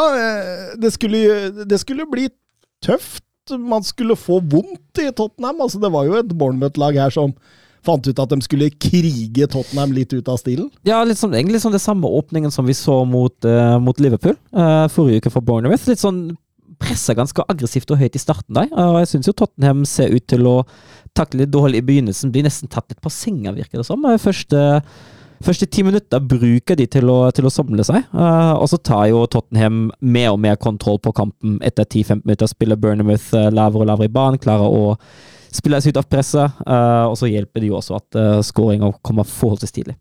det 0.76 0.90
skulle, 0.92 1.50
det 1.64 1.78
skulle 1.78 2.06
bli 2.10 2.28
tøft. 2.82 3.22
Man 3.50 3.84
skulle 3.84 4.16
få 4.16 4.40
vondt 4.40 4.98
i 4.98 5.12
Tottenham. 5.12 5.60
Altså, 5.60 5.78
det 5.78 5.92
var 5.92 6.06
jo 6.06 6.16
et 6.18 6.32
Bournemouth-lag 6.34 6.98
her 6.98 7.10
som 7.10 7.34
fant 7.86 8.02
ut 8.02 8.18
at 8.18 8.32
de 8.32 8.40
skulle 8.42 8.72
krige 8.74 9.46
Tottenham 9.46 9.92
litt 9.94 10.12
ut 10.12 10.26
av 10.28 10.40
stilen? 10.40 10.70
Ja, 10.82 11.04
litt 11.06 11.20
sånn, 11.20 11.36
egentlig 11.38 11.60
sånn 11.62 11.76
det 11.76 11.82
samme 11.84 12.10
åpningen 12.10 12.50
som 12.50 12.66
vi 12.66 12.74
så 12.74 13.04
mot, 13.06 13.36
uh, 13.46 13.78
mot 13.78 14.00
Liverpool 14.02 14.34
uh, 14.50 14.88
forrige 14.90 15.22
uke 15.22 15.30
for 15.30 15.46
Bournemouth. 15.46 15.86
Litt 15.86 16.02
sånn 16.02 16.32
pressa 16.82 17.14
ganske 17.16 17.44
aggressivt 17.46 17.90
og 17.94 18.00
høyt 18.02 18.18
i 18.18 18.20
starten 18.20 18.58
der. 18.58 18.72
Og 18.74 18.98
jeg 19.04 19.12
syns 19.12 19.30
jo 19.30 19.36
Tottenham 19.38 19.86
ser 19.86 20.10
ut 20.10 20.26
til 20.26 20.48
å 20.50 20.56
takle 21.16 21.44
litt 21.44 21.54
dårlig 21.54 21.80
i 21.80 21.86
begynnelsen. 21.86 22.32
Blir 22.34 22.46
nesten 22.46 22.70
tatt 22.72 22.90
litt 22.90 23.02
på 23.04 23.12
senga, 23.12 23.54
virker 23.56 23.80
det 23.80 23.86
som. 23.88 24.02
Første, 24.20 24.82
første 25.44 25.66
ti 25.70 25.82
minutter 25.86 26.22
bruker 26.22 26.78
de 26.78 26.86
til 26.90 27.10
å, 27.12 27.18
til 27.34 27.48
å 27.48 27.52
samle 27.52 27.84
seg. 27.86 28.06
Uh, 28.14 28.54
og 28.56 28.68
så 28.70 28.78
tar 28.80 29.08
jo 29.10 29.24
Tottenham 29.30 29.90
mer 30.00 30.32
og 30.34 30.40
mer 30.42 30.58
kontroll 30.60 30.98
på 31.02 31.14
kampen 31.16 31.58
etter 31.66 31.84
10-15 31.84 32.24
minutter. 32.24 32.50
Spiller 32.50 32.80
Burnhamouth 32.80 33.34
uh, 33.36 33.48
lavere 33.54 33.84
og 33.84 33.90
lavere 33.90 34.10
i 34.10 34.14
banen. 34.16 34.40
Klarer 34.42 34.66
å 34.66 34.96
spille 35.54 35.80
seg 35.82 35.94
ut 35.94 36.00
av 36.02 36.08
presset. 36.10 36.58
Uh, 36.64 37.06
og 37.10 37.16
så 37.20 37.30
hjelper 37.30 37.62
det 37.62 37.70
jo 37.70 37.78
også 37.80 37.98
at 38.00 38.18
uh, 38.18 38.40
skåringa 38.44 38.92
kommer 39.06 39.28
forholdsvis 39.28 39.76
tidlig. 39.76 39.96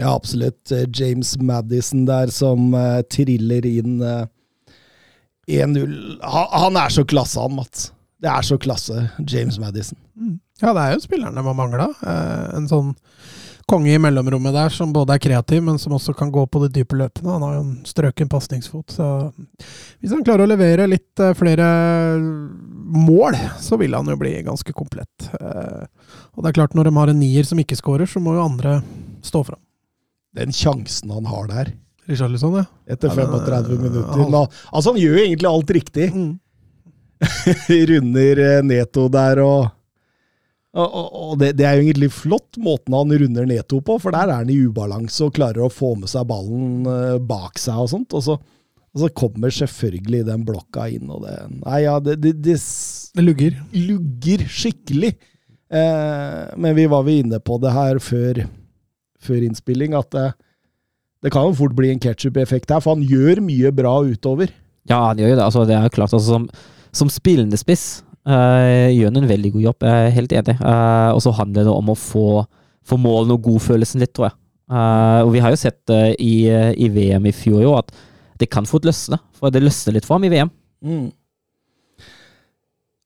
Ja, 0.00 0.14
absolutt. 0.14 0.72
James 0.96 1.34
Madison 1.36 2.06
der 2.08 2.30
som 2.32 2.72
triller 3.12 3.66
inn 3.68 3.98
1-0. 4.00 5.90
Han 6.24 6.78
er 6.80 6.94
så 6.94 7.04
klasse, 7.04 7.36
han, 7.42 7.52
Mats. 7.58 7.90
Det 8.20 8.30
er 8.32 8.46
så 8.48 8.56
klasse, 8.60 9.10
James 9.28 9.58
Madison. 9.60 9.98
Mm. 10.16 10.38
Ja, 10.60 10.74
det 10.76 10.82
er 10.82 10.96
jo 10.96 11.04
spilleren 11.04 11.36
de 11.36 11.44
har 11.46 11.56
mangla. 11.56 11.88
Eh, 12.04 12.48
en 12.58 12.68
sånn 12.68 12.92
konge 13.70 13.92
i 13.94 14.00
mellomrommet 14.02 14.54
der 14.54 14.72
som 14.74 14.92
både 14.92 15.14
er 15.14 15.22
kreativ, 15.22 15.62
men 15.62 15.78
som 15.78 15.94
også 15.94 16.14
kan 16.18 16.32
gå 16.34 16.42
på 16.50 16.62
de 16.64 16.70
dype 16.74 16.98
løpene. 16.98 17.30
Han 17.36 17.44
har 17.46 17.54
jo 17.54 17.62
en 17.62 17.76
strøken 17.86 18.30
pasningsfot, 18.30 18.96
så 18.96 19.08
hvis 20.00 20.10
han 20.10 20.24
klarer 20.26 20.44
å 20.44 20.50
levere 20.50 20.88
litt 20.90 21.22
eh, 21.22 21.36
flere 21.38 21.68
mål, 22.90 23.38
så 23.62 23.78
vil 23.80 23.94
han 23.94 24.10
jo 24.10 24.18
bli 24.20 24.34
ganske 24.46 24.74
komplett. 24.76 25.30
Eh, 25.38 25.86
og 26.34 26.42
det 26.42 26.50
er 26.50 26.58
klart, 26.58 26.74
når 26.74 26.90
de 26.90 26.96
har 26.98 27.12
en 27.12 27.22
nier 27.22 27.46
som 27.46 27.62
ikke 27.62 27.78
skårer, 27.78 28.10
så 28.10 28.22
må 28.22 28.34
jo 28.36 28.46
andre 28.48 28.80
stå 29.26 29.44
fram. 29.52 29.62
Den 30.36 30.54
sjansen 30.54 31.10
han 31.10 31.26
har 31.26 31.48
der 31.50 31.72
Richarlison, 32.10 32.54
ja. 32.58 32.64
Etter 32.90 33.12
35 33.14 33.76
minutter. 33.78 34.18
Han, 34.18 34.34
altså, 34.34 34.90
han 34.90 34.98
gjør 34.98 35.14
jo 35.14 35.26
egentlig 35.28 35.50
alt 35.50 35.74
riktig. 35.76 36.06
Mm. 36.10 36.32
runder 37.90 38.40
Neto 38.66 39.04
der 39.12 39.42
og 39.44 39.68
og, 40.78 41.06
og 41.18 41.32
det, 41.40 41.54
det, 41.58 41.66
er 41.66 41.78
jo 41.78 41.88
egentlig 41.88 42.12
flott, 42.14 42.58
måten 42.62 42.94
han 42.94 43.10
runder 43.10 43.48
Neto 43.48 43.80
på, 43.82 43.96
for 43.98 44.14
der 44.14 44.30
er 44.30 44.44
han 44.44 44.52
i 44.52 44.60
ubalanse 44.68 45.26
og 45.26 45.34
klarer 45.34 45.66
å 45.66 45.72
få 45.72 45.96
med 45.98 46.10
seg 46.12 46.28
ballen 46.30 46.86
uh, 46.86 47.18
bak 47.18 47.58
seg 47.58 47.80
og 47.82 47.90
sånt. 47.90 48.14
Og 48.14 48.22
så, 48.22 48.36
og 48.38 49.02
så, 49.02 49.10
kommer 49.16 49.54
selvfølgelig 49.54 50.22
den 50.28 50.46
blokka 50.46 50.86
inn, 50.94 51.10
og 51.10 51.26
det 51.26 51.34
Nei, 51.56 51.82
ja, 51.88 51.96
det, 52.02 52.20
det, 52.22 52.36
det, 52.46 52.56
det 53.16 53.26
lugger. 53.26 53.58
Lugger 53.74 54.46
skikkelig. 54.46 55.12
Eh, 55.70 56.46
men 56.58 56.74
vi 56.74 56.86
var 56.90 57.04
vi 57.06 57.20
inne 57.22 57.38
på 57.42 57.58
det 57.62 57.70
her 57.74 58.00
før, 58.02 58.40
før 59.22 59.44
innspilling, 59.46 59.94
at 59.98 60.10
det, 60.14 60.24
det 61.22 61.30
kan 61.34 61.46
jo 61.46 61.58
fort 61.60 61.76
bli 61.78 61.92
en 61.92 62.02
ketsjup-effekt 62.02 62.74
her, 62.74 62.82
for 62.82 62.96
han 62.98 63.06
gjør 63.06 63.42
mye 63.46 63.70
bra 63.74 64.00
utover. 64.06 64.50
Ja, 64.90 65.04
han 65.12 65.22
gjør 65.22 65.34
jo 65.34 65.38
det. 65.38 65.46
Altså, 65.46 65.66
det 65.70 65.78
er 65.78 65.94
klart, 65.94 66.14
altså, 66.14 66.38
som 66.38 66.50
som 66.92 67.10
spillende 67.10 67.58
spiss 67.60 68.02
uh, 68.28 68.88
gjør 68.92 69.16
en 69.16 69.28
veldig 69.30 69.52
god 69.56 69.64
jobb, 69.68 69.86
jeg 69.86 70.06
er 70.06 70.14
helt 70.16 70.34
enig. 70.36 70.56
Uh, 70.60 71.10
og 71.14 71.22
så 71.24 71.32
handler 71.38 71.66
det 71.68 71.74
om 71.74 71.92
å 71.92 71.98
få, 71.98 72.26
få 72.86 72.98
målene 73.00 73.36
og 73.36 73.46
godfølelsen 73.46 74.02
litt, 74.02 74.12
tror 74.16 74.30
jeg. 74.30 74.36
Uh, 74.70 75.20
og 75.24 75.32
vi 75.34 75.42
har 75.42 75.54
jo 75.54 75.58
sett 75.58 75.80
det 75.90 76.02
i, 76.22 76.34
i, 76.50 76.90
VM 76.94 77.24
i 77.26 77.34
fjor 77.34 77.64
jo, 77.64 77.74
at 77.80 77.90
det 78.40 78.50
kan 78.52 78.68
fort 78.68 78.86
løsne. 78.86 79.18
For 79.36 79.52
det 79.52 79.64
løsner 79.64 79.96
litt 79.96 80.06
for 80.08 80.18
ham 80.18 80.28
i 80.28 80.32
VM. 80.32 80.52
Mm. 80.86 81.08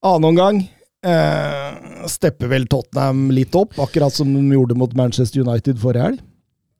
Annen 0.04 0.28
omgang 0.28 0.58
eh, 0.60 2.04
stepper 2.12 2.50
vel 2.50 2.66
Tottenham 2.68 3.30
litt 3.32 3.56
opp, 3.56 3.72
akkurat 3.80 4.12
som 4.12 4.28
de 4.34 4.42
gjorde 4.52 4.76
mot 4.76 4.92
Manchester 4.98 5.40
United 5.40 5.80
forrige 5.80 6.10
helg. 6.10 6.20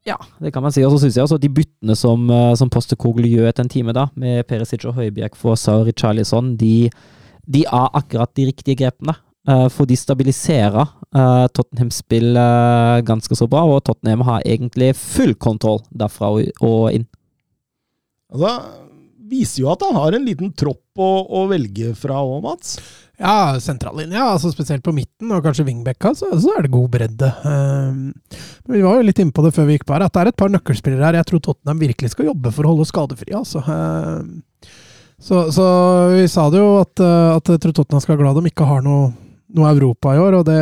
Ja, 0.05 0.19
det 0.45 0.53
kan 0.53 0.63
man 0.63 0.75
si. 0.75 0.85
Og 0.85 0.93
så 0.93 1.01
syns 1.01 1.17
jeg 1.17 1.25
også 1.25 1.39
at 1.41 1.47
de 1.47 1.51
byttene 1.57 1.97
som, 1.97 2.29
som 2.61 2.71
Postekoglu 2.71 3.25
gjør 3.31 3.49
etter 3.49 3.65
en 3.65 3.73
time, 3.73 3.95
da, 3.97 4.11
med 4.21 4.45
Perisic 4.51 4.85
og 4.85 4.99
Høibjerg 4.99 5.39
for 5.41 5.57
Sauri 5.57 5.97
Charlison, 5.97 6.53
de, 6.61 6.91
de 7.47 7.65
er 7.67 7.99
akkurat 8.01 8.33
de 8.37 8.49
riktige 8.51 8.85
grepene. 8.85 9.17
Uh, 9.45 9.67
for 9.69 9.85
de 9.85 9.93
stabiliserer 9.93 10.87
uh, 10.89 11.47
Tottenhams 11.53 11.99
spill 12.01 12.31
uh, 12.33 13.03
ganske 13.05 13.37
så 13.37 13.45
bra, 13.51 13.67
og 13.69 13.83
Tottenham 13.85 14.25
har 14.25 14.41
egentlig 14.49 14.95
full 14.97 15.35
kontroll 15.37 15.83
derfra 15.93 16.31
og, 16.33 16.49
og 16.65 16.87
inn. 16.97 17.05
Altså, 18.33 18.55
viser 19.29 19.63
jo 19.63 19.73
at 19.73 19.85
han 19.85 19.99
har 20.01 20.17
en 20.17 20.25
liten 20.25 20.53
tropp 20.57 21.01
å, 21.01 21.11
å 21.29 21.45
velge 21.51 21.93
fra 21.99 22.23
òg, 22.25 22.39
Mats. 22.45 22.79
Ja, 23.21 23.55
sentrallinja, 23.63 24.25
altså 24.33 24.51
spesielt 24.51 24.83
på 24.83 24.95
midten, 24.95 25.31
og 25.31 25.45
kanskje 25.45 25.67
wingbacka, 25.69 26.15
så, 26.19 26.33
så 26.41 26.57
er 26.57 26.67
det 26.67 26.73
god 26.75 26.89
bredde. 26.97 27.29
Um, 27.45 28.09
vi 28.73 28.83
var 28.83 28.99
jo 28.99 29.07
litt 29.07 29.21
inne 29.23 29.35
på 29.35 29.45
det 29.45 29.53
før 29.55 29.69
vi 29.69 29.77
gikk 29.77 29.87
på 29.87 29.95
her, 29.95 30.07
at 30.09 30.17
det 30.17 30.25
er 30.25 30.33
et 30.33 30.41
par 30.41 30.51
nøkkelspillere 30.51 31.07
her 31.07 31.21
jeg 31.21 31.29
tror 31.31 31.45
Tottenham 31.47 31.85
virkelig 31.85 32.11
skal 32.15 32.33
jobbe 32.33 32.51
for 32.55 32.67
å 32.67 32.75
holde 32.75 32.89
skadefrie. 32.91 33.37
altså. 33.39 33.63
Um, 33.69 34.41
så, 35.19 35.53
så, 35.53 35.67
vi 36.15 36.27
sa 36.29 36.49
det 36.53 36.61
jo, 36.61 36.75
at, 36.83 37.01
at 37.01 37.55
jeg 37.55 37.63
tror 37.63 37.77
Tottenham 37.77 38.03
skal 38.03 38.15
være 38.15 38.25
glad 38.25 38.41
de 38.41 38.51
ikke 38.51 38.67
har 38.69 38.83
noe, 38.85 39.13
noe 39.55 39.71
Europa 39.71 40.15
i 40.17 40.21
år, 40.21 40.41
og 40.41 40.45
det 40.49 40.59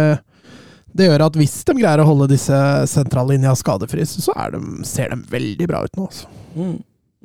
Det 0.92 1.06
gjør 1.09 1.23
at 1.25 1.37
hvis 1.40 1.54
de 1.64 1.73
greier 1.78 2.02
å 2.02 2.04
holde 2.04 2.28
disse 2.35 2.56
sentrallinja 2.90 3.54
skadefrie, 3.56 4.04
så 4.04 4.35
er 4.37 4.52
de, 4.52 4.61
ser 4.85 5.09
de 5.09 5.23
veldig 5.30 5.68
bra 5.71 5.80
ut 5.87 5.94
nå. 5.97 6.04
Altså. 6.04 6.28
Mm. 6.52 6.75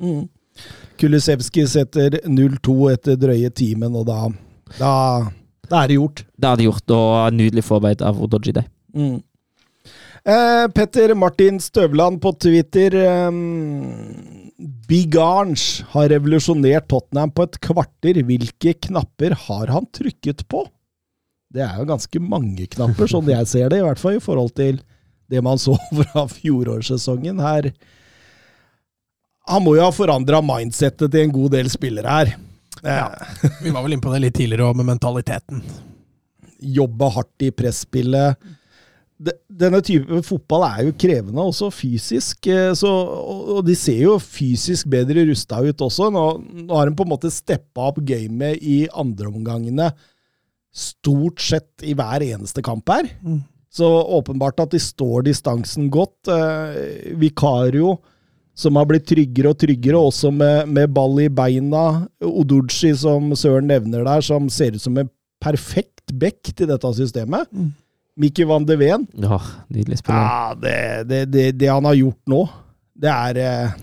Mm. 0.00 0.22
Kulisevskij 0.98 1.68
setter 1.68 2.16
0-2 2.24 2.76
etter 2.94 3.18
drøye 3.20 3.50
timen, 3.52 3.92
og 3.92 4.06
da, 4.08 4.22
da, 4.78 4.92
da 5.68 5.82
er 5.82 5.92
det 5.92 5.98
gjort. 5.98 6.24
Da 6.40 6.52
er 6.54 6.62
Det 6.62 6.68
gjort, 6.70 6.96
og 6.96 7.36
nydelig 7.36 7.66
forarbeid 7.68 8.02
av 8.08 8.22
Odoji 8.24 8.56
Day. 8.56 8.66
Mm. 8.96 9.18
Eh, 10.24 10.64
Petter 10.74 11.14
Martin 11.14 11.60
Støvland 11.60 12.20
på 12.20 12.32
Twitter. 12.40 12.94
Eh, 13.04 13.30
Big 14.58 15.14
Arns 15.22 15.84
har 15.92 16.08
revolusjonert 16.10 16.88
Tottenham 16.90 17.30
på 17.30 17.44
et 17.46 17.58
kvarter. 17.62 18.18
Hvilke 18.26 18.72
knapper 18.88 19.36
har 19.46 19.70
han 19.70 19.86
trykket 19.94 20.42
på? 20.50 20.64
Det 21.54 21.62
er 21.64 21.78
jo 21.78 21.86
ganske 21.88 22.20
mange 22.20 22.66
knapper, 22.74 23.08
sånn 23.08 23.30
jeg 23.30 23.46
ser 23.48 23.70
det, 23.72 23.78
i 23.80 23.86
hvert 23.86 24.00
fall 24.02 24.18
i 24.18 24.24
forhold 24.24 24.50
til 24.58 24.80
det 25.30 25.40
man 25.44 25.60
så 25.60 25.76
fra 26.00 26.26
fjorårssesongen. 26.32 27.38
Her 27.40 27.70
Han 29.48 29.64
må 29.64 29.76
jo 29.78 29.86
ha 29.86 29.94
forandra 29.94 30.42
mindsettet 30.44 31.12
til 31.14 31.24
en 31.24 31.32
god 31.32 31.54
del 31.54 31.70
spillere 31.72 32.18
her. 32.18 32.34
Ja, 32.82 33.08
Vi 33.62 33.70
var 33.74 33.82
vel 33.86 33.96
inne 33.96 34.04
på 34.04 34.12
det 34.12 34.20
litt 34.26 34.36
tidligere 34.36 34.68
òg, 34.68 34.76
med 34.76 34.90
mentaliteten. 34.90 35.62
jobbe 36.58 37.08
hardt 37.14 37.46
i 37.46 37.50
presspillet. 37.54 38.36
De- 39.18 39.34
Denne 39.50 39.80
type 39.82 40.20
fotball 40.22 40.62
er 40.68 40.82
jo 40.86 40.92
krevende 40.94 41.42
også 41.42 41.72
fysisk, 41.74 42.46
eh, 42.46 42.70
så, 42.78 42.90
og 43.56 43.64
de 43.66 43.74
ser 43.74 44.04
jo 44.04 44.12
fysisk 44.22 44.86
bedre 44.92 45.24
rusta 45.26 45.58
ut 45.64 45.82
også. 45.88 46.06
Nå, 46.14 46.24
nå 46.68 46.76
har 46.78 46.86
de 46.86 46.94
på 46.98 47.02
en 47.06 47.10
måte 47.16 47.30
steppa 47.34 47.88
opp 47.90 47.98
gamet 48.06 48.60
i 48.62 48.84
andreomgangene 48.94 49.90
stort 50.78 51.40
sett 51.42 51.82
i 51.82 51.94
hver 51.98 52.22
eneste 52.22 52.62
kamp 52.62 52.86
her. 52.92 53.08
Mm. 53.24 53.40
Så 53.74 53.88
åpenbart 54.18 54.60
at 54.62 54.70
de 54.74 54.78
står 54.80 55.26
distansen 55.26 55.88
godt. 55.92 56.30
Eh, 56.30 57.10
Vikario, 57.18 57.96
som 58.58 58.78
har 58.78 58.86
blitt 58.90 59.06
tryggere 59.10 59.50
og 59.52 59.58
tryggere, 59.60 59.98
også 59.98 60.30
med, 60.34 60.70
med 60.74 60.94
ball 60.94 61.18
i 61.24 61.28
beina. 61.30 62.04
Oduchi, 62.24 62.94
som 62.98 63.32
Søren 63.38 63.68
nevner 63.70 64.06
der, 64.06 64.22
som 64.24 64.48
ser 64.52 64.74
ut 64.78 64.82
som 64.82 64.96
en 65.02 65.10
perfekt 65.42 66.14
back 66.18 66.54
til 66.54 66.70
dette 66.70 66.94
systemet. 66.98 67.50
Mm. 67.54 67.74
Mikki 68.18 68.46
van 68.50 68.64
de 68.66 68.74
Ven. 68.80 69.04
Ja, 69.22 69.38
nydelig 69.70 70.00
spiller. 70.00 70.24
Ja, 70.26 70.54
det, 70.58 70.76
det, 71.10 71.20
det, 71.32 71.44
det 71.60 71.68
han 71.70 71.86
har 71.86 71.94
gjort 71.98 72.18
nå, 72.30 72.40
det 72.98 73.12
er 73.14 73.38
eh, 73.44 73.76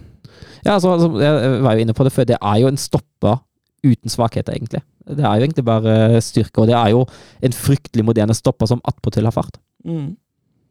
Ja, 0.65 0.73
altså, 0.75 0.91
altså, 0.95 1.09
jeg 1.21 1.61
var 1.63 1.77
jo 1.77 1.85
inne 1.85 1.95
på 1.95 2.03
det 2.07 2.11
før. 2.15 2.27
Det 2.27 2.37
er 2.41 2.57
jo 2.63 2.67
en 2.71 2.79
stopper 2.81 3.37
uten 3.85 4.09
svakheter, 4.11 4.57
egentlig. 4.57 4.81
Det 5.05 5.21
er 5.21 5.37
jo 5.37 5.45
egentlig 5.45 5.63
bare 5.67 6.19
styrke, 6.25 6.63
og 6.63 6.67
det 6.71 6.75
er 6.75 6.89
jo 6.95 7.03
en 7.45 7.53
fryktelig 7.55 8.03
moderne 8.07 8.33
stopper 8.35 8.67
som 8.71 8.81
attpåtil 8.89 9.27
har 9.29 9.35
fart. 9.35 9.59
mm. 9.87 10.13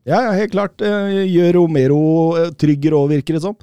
Ja, 0.05 0.19
ja, 0.27 0.33
helt 0.37 0.53
klart. 0.53 0.83
eh, 0.85 1.23
Gjør 1.33 1.55
Romero 1.57 2.01
eh, 2.37 2.51
tryggere 2.61 2.99
òg, 2.99 3.07
virker 3.15 3.39
det 3.39 3.41
som. 3.47 3.55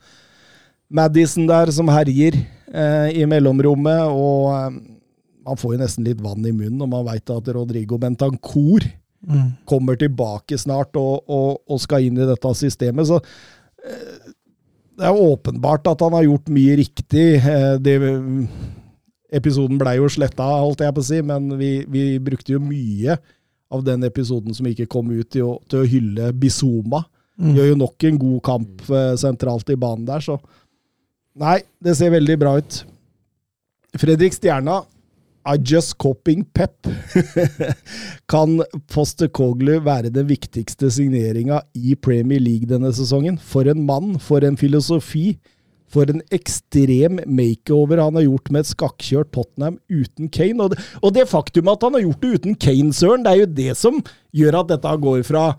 Madison 0.89 1.45
der 1.45 1.69
som 1.75 1.91
herjer 1.93 2.33
eh, 2.73 3.11
i 3.21 3.27
mellomrommet, 3.29 4.07
og 4.09 4.47
eh, 4.55 4.79
man 5.45 5.59
får 5.61 5.75
jo 5.75 5.81
nesten 5.83 6.07
litt 6.07 6.23
vann 6.23 6.41
i 6.49 6.51
munnen 6.55 6.79
når 6.81 6.89
man 6.95 7.05
veit 7.11 7.29
at 7.29 7.51
Rodrigo 7.53 7.99
Bentancour 8.01 8.87
Mm. 9.21 9.51
kommer 9.69 9.99
tilbake 10.01 10.57
snart 10.57 10.97
og, 10.97 11.27
og, 11.29 11.59
og 11.69 11.81
skal 11.83 12.07
inn 12.07 12.17
i 12.17 12.25
dette 12.25 12.53
systemet. 12.57 13.05
Så 13.05 13.19
eh, 13.85 14.31
det 14.97 15.09
er 15.09 15.25
åpenbart 15.25 15.85
at 15.91 16.01
han 16.01 16.15
har 16.17 16.25
gjort 16.25 16.49
mye 16.53 16.77
riktig. 16.79 17.27
Eh, 17.37 17.75
det, 17.81 17.97
episoden 19.31 19.79
blei 19.79 19.95
jo 19.99 20.09
sletta, 20.11 20.47
holdt 20.63 20.83
jeg 20.83 20.95
på 20.95 21.03
å 21.03 21.07
si, 21.07 21.21
men 21.25 21.53
vi, 21.59 21.71
vi 21.89 22.05
brukte 22.23 22.55
jo 22.55 22.63
mye 22.63 23.15
av 23.71 23.85
den 23.87 24.03
episoden 24.03 24.55
som 24.57 24.67
ikke 24.67 24.89
kom 24.91 25.13
ut, 25.13 25.29
til 25.31 25.47
å, 25.47 25.53
til 25.71 25.83
å 25.83 25.87
hylle 25.87 26.31
Bizuma. 26.35 27.05
Mm. 27.39 27.53
Gjør 27.55 27.69
jo 27.71 27.77
nok 27.79 28.07
en 28.09 28.19
god 28.21 28.41
kamp 28.45 28.89
eh, 28.91 29.13
sentralt 29.21 29.69
i 29.71 29.79
banen 29.79 30.07
der, 30.09 30.23
så 30.23 30.39
Nei, 31.41 31.61
det 31.79 31.93
ser 31.95 32.09
veldig 32.11 32.35
bra 32.41 32.57
ut. 32.59 32.77
Fredrik 33.95 34.33
Stjerna 34.35 34.81
I 35.45 35.57
just 35.57 35.97
copying 35.97 36.43
pep. 36.53 36.87
kan 38.31 38.59
Postecoglou 38.91 39.81
være 39.85 40.11
den 40.13 40.27
viktigste 40.29 40.91
signeringa 40.93 41.63
i 41.73 41.95
Premier 41.95 42.41
League 42.41 42.69
denne 42.69 42.93
sesongen? 42.93 43.39
For 43.41 43.69
en 43.69 43.85
mann, 43.87 44.19
for 44.21 44.45
en 44.45 44.59
filosofi. 44.59 45.39
For 45.91 46.07
en 46.07 46.21
ekstrem 46.31 47.19
makeover 47.27 47.99
han 47.99 48.15
har 48.15 48.23
gjort 48.27 48.53
med 48.53 48.63
et 48.63 48.69
skakkjørt 48.69 49.33
Tottenham 49.35 49.79
uten 49.91 50.29
Kane. 50.31 50.61
Og 50.63 50.71
det, 50.71 50.85
og 51.01 51.15
det 51.17 51.27
faktum 51.31 51.71
at 51.71 51.83
han 51.83 51.97
har 51.97 52.05
gjort 52.05 52.21
det 52.23 52.37
uten 52.37 52.55
Kane, 52.55 52.93
Søren, 52.95 53.25
det 53.25 53.33
er 53.33 53.41
jo 53.41 53.51
det 53.57 53.75
som 53.79 53.99
gjør 54.35 54.61
at 54.61 54.71
dette 54.71 54.95
går 55.03 55.25
fra 55.27 55.49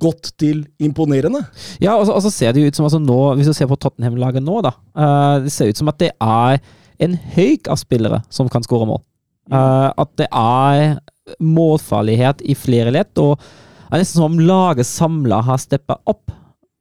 godt 0.00 0.30
til 0.40 0.62
imponerende. 0.80 1.42
Ja, 1.82 1.96
og 1.98 2.06
så, 2.06 2.14
og 2.14 2.22
så 2.24 2.30
ser 2.32 2.54
det 2.54 2.62
jo 2.62 2.70
ut 2.70 2.78
som 2.78 2.86
altså 2.86 3.00
nå, 3.02 3.18
Hvis 3.36 3.50
du 3.50 3.56
ser 3.56 3.68
på 3.68 3.76
Tottenham-laget 3.76 4.44
nå, 4.44 4.60
da 4.64 4.76
Uh, 4.92 5.40
Det 5.40 5.52
ser 5.52 5.72
ut 5.72 5.78
som 5.78 5.88
at 5.88 5.98
det 6.00 6.10
er 6.20 6.60
en 7.02 7.14
høyk 7.34 7.68
av 7.72 7.80
spillere 7.80 8.20
som 8.30 8.48
kan 8.52 8.62
skåre 8.62 8.86
mål. 8.86 9.00
Eh, 9.50 9.88
at 9.98 10.12
det 10.20 10.28
er 10.28 11.00
målfarlighet 11.42 12.42
i 12.46 12.54
flere 12.58 12.92
ledd, 12.94 13.16
og 13.18 13.38
det 13.38 13.98
er 13.98 14.02
nesten 14.02 14.20
som 14.20 14.30
om 14.32 14.40
laget 14.42 14.88
samla 14.88 15.42
har 15.46 15.60
steppa 15.60 15.98
opp 16.08 16.32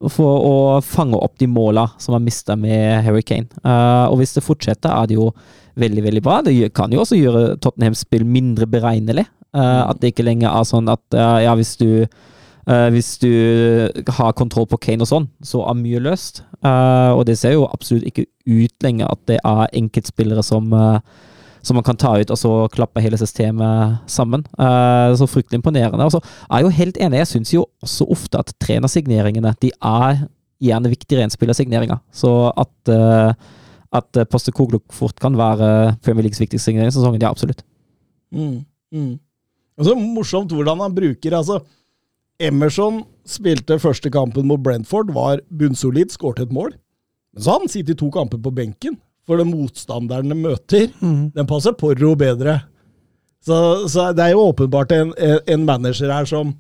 for 0.10 0.46
å 0.48 0.56
fange 0.82 1.20
opp 1.20 1.36
de 1.38 1.46
måla 1.52 1.86
som 2.02 2.16
er 2.18 2.24
mista 2.26 2.56
med 2.58 3.04
Harry 3.06 3.22
Kane. 3.22 3.52
Uh, 3.62 4.10
og 4.10 4.18
hvis 4.22 4.34
det 4.34 4.42
fortsetter, 4.46 4.90
er 4.90 5.10
det 5.10 5.20
jo 5.20 5.28
veldig, 5.82 6.04
veldig 6.08 6.24
bra. 6.26 6.40
Det 6.46 6.56
kan 6.74 6.94
jo 6.94 7.04
også 7.04 7.20
gjøre 7.20 7.60
Tottenhams 7.62 8.02
spill 8.08 8.26
mindre 8.26 8.66
beregnelig. 8.70 9.28
Uh, 9.54 9.84
at 9.92 10.00
det 10.02 10.14
ikke 10.14 10.26
lenger 10.26 10.50
er 10.50 10.66
sånn 10.66 10.90
at 10.90 11.04
uh, 11.14 11.38
ja, 11.44 11.56
hvis 11.60 11.78
du 11.82 12.06
hvis 12.72 13.16
du 13.18 13.32
har 14.16 14.36
kontroll 14.38 14.68
på 14.70 14.78
Kane 14.80 15.02
og 15.04 15.10
sånn, 15.10 15.26
så 15.44 15.64
er 15.68 15.80
mye 15.80 16.00
løst. 16.00 16.44
Og 16.62 17.24
det 17.26 17.34
ser 17.40 17.56
jo 17.56 17.66
absolutt 17.66 18.06
ikke 18.08 18.28
ut 18.46 18.86
lenger 18.86 19.10
at 19.10 19.24
det 19.28 19.40
er 19.42 19.74
enkeltspillere 19.82 20.44
som, 20.46 20.70
eh, 20.72 21.00
som 21.62 21.78
man 21.78 21.86
kan 21.86 21.98
ta 22.00 22.14
ut 22.18 22.34
og 22.34 22.40
så 22.40 22.52
klappe 22.74 23.04
hele 23.04 23.20
systemet 23.20 24.02
sammen. 24.10 24.44
Eh, 24.58 25.14
så 25.18 25.28
fryktelig 25.30 25.60
imponerende. 25.60 26.08
Og 26.08 26.16
så 26.16 26.22
er 26.22 26.62
jeg 26.62 26.68
jo 26.68 26.78
helt 26.82 27.02
enig, 27.06 27.22
jeg 27.22 27.32
syns 27.34 27.54
jo 27.56 27.66
også 27.86 28.08
ofte 28.14 28.42
at 28.42 28.54
trenersigneringene 28.64 29.54
de 29.62 29.72
er 29.78 30.24
gjerne 30.62 30.92
viktigere 30.94 31.26
enn 31.26 31.34
spillersigneringer. 31.34 32.02
Så 32.14 32.32
at, 32.54 32.94
uh, 32.94 33.34
at 33.98 34.54
Kogluk 34.54 34.94
fort 34.94 35.18
kan 35.20 35.38
være 35.38 35.98
Premier 36.06 36.28
Leagues 36.28 36.42
viktigste 36.42 36.70
signering 36.70 36.92
i 36.92 36.96
sesongen, 36.96 37.22
ja, 37.22 37.32
absolutt. 37.34 37.64
Mm, 38.32 38.62
mm. 38.94 39.16
Og 39.80 39.88
så 39.88 39.96
morsomt 39.98 40.54
hvordan 40.54 40.84
han 40.86 40.94
bruker 40.96 41.38
altså 41.38 41.60
Emerson 42.42 43.04
spilte 43.28 43.78
første 43.82 44.10
kampen 44.14 44.48
mot 44.50 44.62
Brentford, 44.62 45.12
var 45.14 45.42
bunnsolid, 45.50 46.14
skårte 46.14 46.48
et 46.48 46.54
mål. 46.54 46.74
Så 47.38 47.58
han 47.58 47.70
sittet 47.70 48.00
to 48.02 48.10
kamper 48.12 48.42
på 48.42 48.54
benken, 48.54 48.98
for 49.32 49.40
den 49.42 49.54
motstanderen 49.54 50.30
de 50.32 50.38
møter, 50.38 50.90
Mm. 51.00 51.32
den 51.36 51.48
passer 51.50 51.74
Porro 51.80 52.12
bedre. 52.20 52.60
Så, 53.42 53.56
så 53.90 54.12
det 54.14 54.28
er 54.28 54.36
jo 54.36 54.44
åpenbart 54.52 54.92
en, 54.94 55.14
en 55.48 55.64
manager 55.66 56.12
her 56.14 56.28
som 56.30 56.52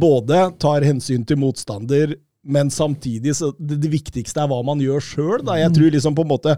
både 0.00 0.46
tar 0.62 0.86
hensyn 0.86 1.26
til 1.28 1.36
motstander, 1.42 2.14
men 2.48 2.70
samtidig 2.72 3.34
så 3.36 3.50
det, 3.58 3.80
det 3.82 3.90
viktigste 3.92 4.40
er 4.40 4.48
hva 4.48 4.62
man 4.64 4.80
gjør 4.80 5.02
sjøl. 5.04 5.42
Jeg 5.58 5.74
tror 5.76 5.90
liksom 5.92 6.14
på 6.16 6.24
en 6.24 6.30
måte 6.30 6.54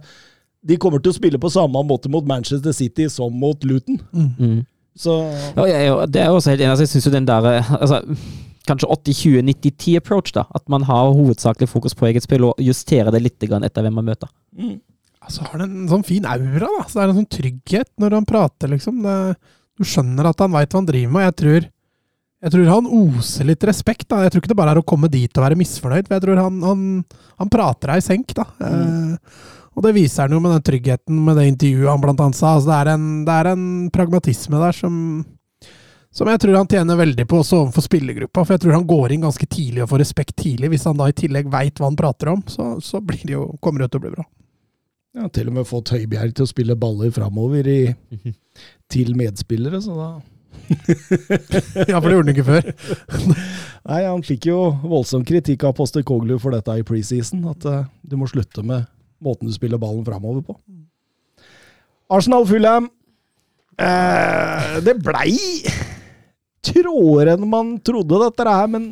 de 0.62 0.76
kommer 0.76 1.00
til 1.00 1.10
å 1.14 1.16
spille 1.16 1.40
på 1.40 1.48
samme 1.50 1.80
måte 1.88 2.10
mot 2.12 2.26
Manchester 2.28 2.74
City 2.76 3.08
som 3.10 3.32
mot 3.40 3.64
Luton. 3.64 3.96
Mm. 4.12 4.60
Så 5.00 5.14
Ja, 5.56 5.64
jeg, 5.66 5.96
det 6.12 6.20
er 6.22 6.30
også 6.34 6.52
helt 6.52 6.60
enig. 6.60 6.74
Altså, 6.74 6.84
jeg 6.84 6.92
synes 6.94 7.08
jo 7.08 7.12
den 7.16 7.28
der 7.28 7.46
eh, 7.48 7.72
altså, 7.80 8.02
Kanskje 8.68 8.90
80-20-90-10-approach, 8.92 10.34
da. 10.36 10.44
At 10.54 10.68
man 10.70 10.84
har 10.86 11.14
hovedsakelig 11.16 11.66
fokus 11.72 11.94
på 11.96 12.10
eget 12.10 12.22
spill, 12.26 12.44
og 12.50 12.60
justerer 12.60 13.08
det 13.10 13.22
litt 13.24 13.42
etter 13.42 13.82
hvem 13.82 13.96
man 13.98 14.10
møter. 14.12 14.28
mm. 14.52 14.76
Så 15.30 15.46
har 15.46 15.58
han 15.58 15.66
en 15.66 15.90
sånn 15.90 16.06
fin 16.06 16.26
aura, 16.28 16.66
da. 16.66 16.84
Så 16.86 16.98
det 16.98 17.04
er 17.04 17.12
en 17.12 17.20
sånn 17.22 17.34
trygghet 17.38 17.90
når 18.02 18.18
han 18.18 18.28
prater, 18.28 18.72
liksom. 18.72 19.02
Det, 19.04 19.16
du 19.80 19.86
skjønner 19.88 20.28
at 20.28 20.42
han 20.42 20.52
veit 20.52 20.74
hva 20.74 20.82
han 20.82 20.88
driver 20.88 21.14
med. 21.14 21.28
Jeg 21.28 21.36
tror, 21.40 21.68
jeg 22.40 22.54
tror 22.54 22.68
han 22.74 22.90
oser 23.00 23.48
litt 23.48 23.64
respekt. 23.68 24.08
da. 24.10 24.24
Jeg 24.26 24.34
tror 24.34 24.44
ikke 24.44 24.52
det 24.52 24.60
bare 24.60 24.74
er 24.76 24.82
å 24.82 24.90
komme 24.92 25.08
dit 25.12 25.32
og 25.38 25.46
være 25.46 25.58
misfornøyd. 25.60 26.08
for 26.08 26.18
Jeg 26.18 26.26
tror 26.26 26.42
han, 26.42 26.60
han, 26.66 26.84
han 27.40 27.52
prater 27.52 27.94
deg 27.94 28.02
i 28.02 28.06
senk, 28.10 28.36
da. 28.36 28.46
Eh, 28.66 29.34
og 29.76 29.84
det 29.86 29.94
viser 29.96 30.26
han 30.26 30.34
jo 30.34 30.40
med 30.42 30.56
den 30.56 30.64
tryggheten 30.66 31.20
med 31.24 31.38
det 31.38 31.50
intervjuet 31.52 31.92
han 31.92 32.02
blant 32.02 32.20
annet 32.20 32.36
sa. 32.36 32.56
Altså, 32.56 32.72
det, 32.72 32.78
er 32.80 32.92
en, 32.96 33.04
det 33.24 33.36
er 33.36 33.50
en 33.52 33.68
pragmatisme 33.94 34.60
der 34.60 34.76
som, 34.76 34.96
som 36.12 36.28
jeg 36.28 36.42
tror 36.42 36.58
han 36.58 36.68
tjener 36.68 36.98
veldig 36.98 37.26
på 37.30 37.38
også 37.40 37.62
overfor 37.62 37.86
spillergruppa. 37.86 38.44
For 38.44 38.56
jeg 38.56 38.64
tror 38.66 38.76
han 38.76 38.88
går 38.90 39.14
inn 39.14 39.24
ganske 39.24 39.46
tidlig 39.46 39.86
og 39.86 39.92
får 39.94 40.02
respekt 40.04 40.36
tidlig. 40.42 40.74
Hvis 40.74 40.84
han 40.90 40.98
da 41.00 41.08
i 41.08 41.16
tillegg 41.16 41.48
veit 41.52 41.80
hva 41.80 41.88
han 41.88 41.96
prater 41.96 42.34
om, 42.34 42.44
så, 42.50 42.74
så 42.84 43.00
blir 43.00 43.22
det 43.24 43.38
jo, 43.38 43.46
kommer 43.62 43.86
det 43.86 43.92
til 43.94 44.02
å 44.02 44.06
bli 44.08 44.14
bra. 44.18 44.26
Ja, 45.16 45.26
til 45.26 45.48
og 45.50 45.56
med 45.56 45.66
fått 45.66 45.90
Høibjerg 45.90 46.36
til 46.38 46.46
å 46.46 46.50
spille 46.50 46.76
baller 46.78 47.10
framover 47.14 47.66
i, 47.66 47.80
til 48.92 49.16
medspillere, 49.18 49.80
så 49.82 49.96
da 49.98 50.10
Ja, 51.90 51.98
for 51.98 52.06
det 52.06 52.14
gjorde 52.14 52.28
han 52.28 52.30
ikke 52.30 52.46
før. 52.46 52.68
Nei, 53.90 54.00
han 54.04 54.22
fikk 54.26 54.46
jo 54.52 54.60
voldsom 54.84 55.24
kritikk 55.26 55.64
av 55.66 55.74
Poster 55.78 56.04
Koglu 56.06 56.36
for 56.38 56.54
dette 56.54 56.78
i 56.78 56.86
preseason, 56.86 57.42
at 57.50 57.66
uh, 57.66 57.88
du 58.06 58.14
må 58.20 58.28
slutte 58.30 58.62
med 58.66 58.86
måten 59.24 59.50
du 59.50 59.54
spiller 59.56 59.80
ballen 59.82 60.06
framover 60.06 60.44
på. 60.46 60.56
Arsenal 62.10 62.46
Fulham. 62.46 62.88
Eh, 63.80 64.78
det 64.84 64.96
blei 65.00 65.34
tråere 66.66 67.36
enn 67.36 67.46
man 67.50 67.76
trodde, 67.86 68.18
dette 68.24 68.46
her. 68.46 68.70
Men 68.70 68.88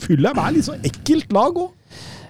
Fulham 0.00 0.40
er 0.42 0.54
litt 0.56 0.68
sånn 0.68 0.86
ekkelt 0.86 1.32
lag 1.34 1.58
òg. 1.58 1.74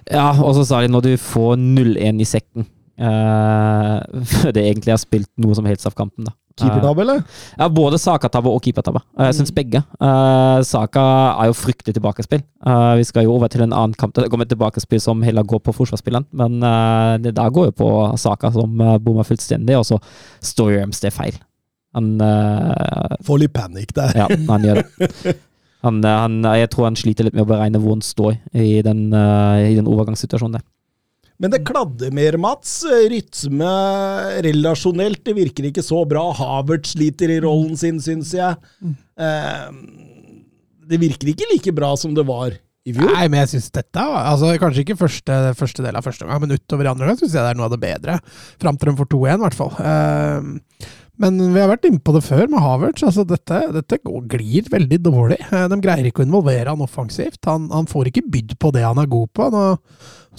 Ja, 0.09 0.31
og 0.33 0.55
så 0.57 0.65
sa 0.65 0.81
de 0.81 0.91
når 0.91 1.05
du 1.05 1.13
får 1.21 1.55
0-1 1.61 2.23
i 2.23 2.27
sekken 2.27 2.67
uh, 2.99 4.23
Før 4.33 4.51
det 4.55 4.67
egentlig 4.67 4.93
har 4.93 5.01
spilt 5.01 5.31
noe 5.41 5.57
som 5.57 5.67
helst 5.69 5.87
av 5.89 5.97
kampen, 5.97 6.27
da. 6.29 6.35
Keepertabbe, 6.59 7.03
eller? 7.03 7.21
Ja, 7.57 7.67
både 7.71 7.99
Saka-tabbe 8.01 8.51
og 8.51 8.63
keepertabbe. 8.63 9.01
Jeg 9.15 9.37
syns 9.37 9.51
begge. 9.55 9.81
Uh, 10.01 10.59
Saka 10.67 11.03
er 11.39 11.49
jo 11.49 11.57
fryktelig 11.57 11.95
tilbakespill. 11.95 12.43
Uh, 12.65 12.97
vi 12.99 13.05
skal 13.07 13.27
jo 13.27 13.35
over 13.35 13.51
til 13.51 13.63
en 13.63 13.75
annen 13.75 13.95
kamp 13.99 14.15
det 14.17 14.27
kommer 14.31 14.47
et 14.47 14.51
tilbakespill 14.51 15.01
som 15.03 15.23
heller 15.23 15.47
går 15.47 15.61
på 15.63 15.75
forsvarsspilleren, 15.77 16.27
men 16.35 16.59
uh, 16.65 17.15
det 17.21 17.35
der 17.37 17.53
går 17.55 17.69
jo 17.69 17.75
på 17.79 17.91
Saka, 18.19 18.51
som 18.55 18.81
uh, 18.81 18.97
bommer 18.99 19.27
fullstendig, 19.27 19.77
og 19.77 19.87
så 19.87 19.99
står 20.43 20.79
Ramsday 20.79 21.13
feil. 21.13 21.37
Han 21.97 22.19
Får 23.25 23.39
litt 23.41 23.53
panikk 23.55 23.95
der. 23.97 24.11
Ja, 24.13 24.27
han 24.29 24.65
gjør 24.67 24.83
det. 24.83 25.37
Han, 25.79 26.01
han, 26.03 26.41
jeg 26.59 26.67
tror 26.73 26.89
han 26.89 26.97
sliter 26.99 27.23
litt 27.23 27.35
med 27.37 27.45
å 27.45 27.47
beregne 27.47 27.79
hvor 27.79 27.93
han 27.93 28.01
står 28.03 28.33
i 28.51 28.81
den, 28.83 29.05
i 29.15 29.77
den 29.77 29.87
overgangssituasjonen 29.87 30.57
der. 30.57 30.65
Men 31.39 31.53
det 31.53 31.61
kladder 31.67 32.11
mer, 32.11 32.35
Mats. 32.41 32.81
Rytme 32.83 33.69
relasjonelt, 34.43 35.21
det 35.23 35.37
virker 35.37 35.69
ikke 35.69 35.83
så 35.85 36.03
bra. 36.07 36.25
Havert 36.35 36.89
sliter 36.91 37.31
i 37.31 37.39
rollen 37.45 37.79
sin, 37.79 38.01
syns 38.03 38.33
jeg. 38.35 38.57
Eh, 39.19 39.69
det 40.89 40.99
virker 40.99 41.31
ikke 41.31 41.47
like 41.53 41.75
bra 41.75 41.93
som 41.99 42.15
det 42.17 42.25
var 42.27 42.57
i 42.87 42.95
fjor. 42.95 43.11
Nei, 43.13 43.27
men 43.31 43.43
jeg 43.43 43.53
syns 43.53 43.69
dette 43.75 44.03
altså 44.03 44.51
Kanskje 44.61 44.85
ikke 44.85 44.99
første, 44.99 45.37
første 45.59 45.83
del 45.85 45.97
av 45.99 46.05
første 46.05 46.27
gang, 46.27 46.41
men 46.43 46.55
utover 46.55 46.87
i 46.87 46.91
andre 46.91 47.09
gang 47.09 47.19
syns 47.19 47.35
jeg 47.35 47.43
det 47.43 47.53
er 47.53 47.59
noe 47.59 47.69
av 47.69 47.75
det 47.75 47.83
bedre. 47.83 48.17
Fram 48.61 48.79
til 48.79 48.91
de 48.91 48.97
får 48.99 49.11
2-1, 49.15 49.29
i 49.29 49.43
hvert 49.45 49.59
fall. 49.59 49.73
Eh, 49.93 50.89
men 51.19 51.39
vi 51.51 51.59
har 51.59 51.67
vært 51.67 51.87
inne 51.89 51.99
på 51.99 52.13
det 52.15 52.21
før 52.23 52.45
med 52.47 52.63
Havertz. 52.63 53.03
Altså 53.03 53.25
dette, 53.27 53.59
dette 53.75 53.97
går, 54.07 54.21
glir 54.31 54.69
veldig 54.71 54.99
dårlig. 55.03 55.39
Eh, 55.49 55.65
de 55.71 55.79
greier 55.83 56.07
ikke 56.07 56.23
å 56.23 56.27
involvere 56.27 56.71
han 56.71 56.83
offensivt. 56.85 57.41
Han, 57.49 57.67
han 57.73 57.89
får 57.91 58.11
ikke 58.11 58.23
bydd 58.31 58.55
på 58.61 58.71
det 58.75 58.85
han 58.85 59.01
er 59.01 59.09
god 59.11 59.31
på. 59.35 59.49
Nå, 59.51 59.63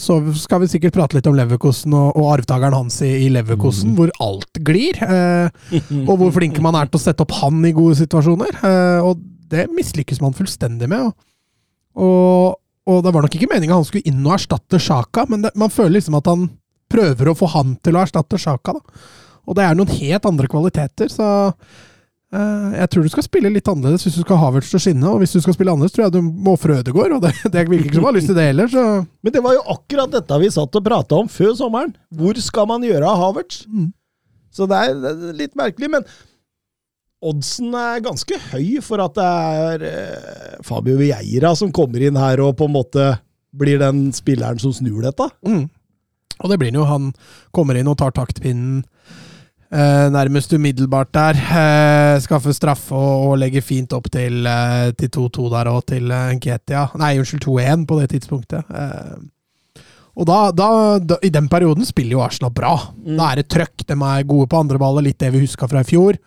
så 0.01 0.17
skal 0.41 0.63
vi 0.63 0.71
sikkert 0.73 0.97
prate 0.97 1.19
litt 1.19 1.29
om 1.29 1.37
Leverkosen 1.37 1.93
og, 1.97 2.15
og 2.17 2.31
arvtakeren 2.39 2.79
hans 2.79 2.97
i, 3.05 3.13
i 3.27 3.29
Leverkosen, 3.35 3.93
mm. 3.93 3.99
hvor 3.99 4.15
alt 4.25 4.63
glir. 4.65 4.97
Eh, 5.05 5.85
og 6.07 6.15
hvor 6.23 6.33
flink 6.39 6.57
man 6.65 6.79
er 6.81 6.89
til 6.89 7.01
å 7.01 7.05
sette 7.05 7.27
opp 7.27 7.37
han 7.43 7.61
i 7.69 7.75
gode 7.77 8.01
situasjoner. 8.01 8.63
Eh, 8.65 9.05
og 9.05 9.21
det 9.53 9.69
mislykkes 9.75 10.23
man 10.25 10.37
fullstendig 10.37 10.89
med. 10.89 11.13
Og, 12.01 12.57
og 12.89 13.05
det 13.05 13.13
var 13.13 13.27
nok 13.27 13.37
ikke 13.37 13.53
meninga 13.53 13.77
han 13.77 13.85
skulle 13.85 14.09
inn 14.09 14.25
og 14.25 14.39
erstatte 14.39 14.81
Sjaka, 14.81 15.29
men 15.29 15.45
det, 15.45 15.53
man 15.61 15.73
føler 15.75 15.99
liksom 15.99 16.17
at 16.17 16.31
han 16.31 16.49
prøver 16.91 17.31
å 17.31 17.37
få 17.39 17.53
han 17.53 17.77
til 17.85 17.99
å 17.99 18.07
erstatte 18.07 18.41
Sjaka. 18.41 18.79
Og 19.51 19.57
det 19.59 19.67
er 19.67 19.79
noen 19.79 19.91
helt 19.99 20.29
andre 20.31 20.51
kvaliteter, 20.51 21.11
så 21.13 21.31
Uh, 22.31 22.71
jeg 22.77 22.87
tror 22.93 23.03
du 23.03 23.11
skal 23.11 23.25
spille 23.27 23.51
litt 23.51 23.67
annerledes 23.67 24.05
hvis 24.07 24.15
du 24.15 24.23
skal 24.23 24.39
ha 24.39 24.47
Havertz 24.47 24.69
til 24.71 24.79
å 24.79 24.83
skinne. 24.85 25.07
Og 25.11 25.19
hvis 25.19 25.33
du 25.35 25.41
skal 25.43 25.55
spille 25.57 25.73
annerledes, 25.73 25.97
tror 25.97 26.05
jeg 26.05 26.15
du 26.15 26.21
må 26.23 26.53
ofre 26.55 26.77
Ødegaard, 26.79 27.17
og 27.17 27.25
det, 27.25 27.33
det 27.55 27.65
virker 27.67 27.89
ikke 27.89 27.97
som 27.97 28.05
han 28.07 28.13
har 28.13 28.19
lyst 28.21 28.31
til 28.31 28.39
det 28.39 28.45
heller. 28.47 28.69
Så. 28.71 28.85
Men 29.27 29.35
det 29.35 29.43
var 29.43 29.57
jo 29.57 29.65
akkurat 29.75 30.13
dette 30.15 30.39
vi 30.39 30.51
satt 30.55 30.79
og 30.79 30.85
prata 30.87 31.19
om 31.19 31.31
før 31.31 31.57
sommeren. 31.59 31.97
Hvor 32.15 32.39
skal 32.39 32.69
man 32.71 32.87
gjøre 32.87 33.09
av 33.09 33.19
Havertz? 33.25 33.65
Mm. 33.67 33.89
Så 34.55 34.69
det 34.71 34.79
er, 34.79 34.95
det 35.03 35.11
er, 35.11 35.35
litt 35.41 35.59
merkelig. 35.59 35.91
Men 35.97 36.07
oddsen 37.33 37.75
er 37.81 38.07
ganske 38.07 38.39
høy 38.53 38.79
for 38.87 39.03
at 39.03 39.19
det 39.19 39.27
er 39.27 39.85
uh, 39.91 40.63
Fabio 40.71 41.01
Vieira 41.03 41.51
som 41.59 41.75
kommer 41.75 42.07
inn 42.07 42.21
her 42.21 42.45
og 42.47 42.55
på 42.63 42.71
en 42.71 42.77
måte 42.79 43.11
blir 43.59 43.83
den 43.83 44.07
spilleren 44.15 44.63
som 44.63 44.71
snur 44.77 45.03
dette. 45.03 45.27
Mm. 45.43 45.67
Og 46.39 46.55
det 46.55 46.63
blir 46.63 46.71
han 46.71 46.79
jo. 46.79 46.87
Han 46.87 47.11
kommer 47.51 47.75
inn 47.75 47.91
og 47.91 47.99
tar 47.99 48.15
taktpinnen 48.15 48.85
nærmest 49.71 50.53
umiddelbart 50.53 51.13
der. 51.15 51.35
skaffe 51.39 52.23
skaffer 52.25 52.53
straffe 52.53 52.95
og, 52.95 53.27
og, 53.31 53.35
legge 53.39 53.63
fint 53.63 53.93
opp 53.93 54.11
til 54.11 54.43
2-2 54.43 55.45
uh, 55.45 55.51
der 55.53 55.71
og 55.71 55.85
til 55.87 56.11
uh, 56.11 56.33
Nketia. 56.35 56.89
Nei, 56.99 57.19
unnskyld, 57.19 57.45
2-1 57.47 57.87
på 57.87 58.01
det 58.01 58.11
tidspunktet. 58.11 58.65
og 60.15 60.27
da, 60.27 60.51
da, 60.51 60.99
da, 60.99 61.21
I 61.23 61.31
den 61.31 61.49
perioden 61.49 61.87
spiller 61.87 62.19
jo 62.19 62.25
Arsenal 62.25 62.51
bra. 62.53 62.75
Mm. 62.99 63.17
Da 63.17 63.31
er 63.31 63.41
det 63.41 63.49
trøkk. 63.49 63.87
De 63.87 63.95
er 63.95 64.27
gode 64.27 64.49
på 64.51 64.59
andre 64.59 64.79
baller, 64.79 65.07
litt 65.07 65.21
det 65.21 65.31
vi 65.31 65.45
huska 65.47 65.69
fra 65.71 65.81
i 65.81 65.89
fjor. 65.89 66.19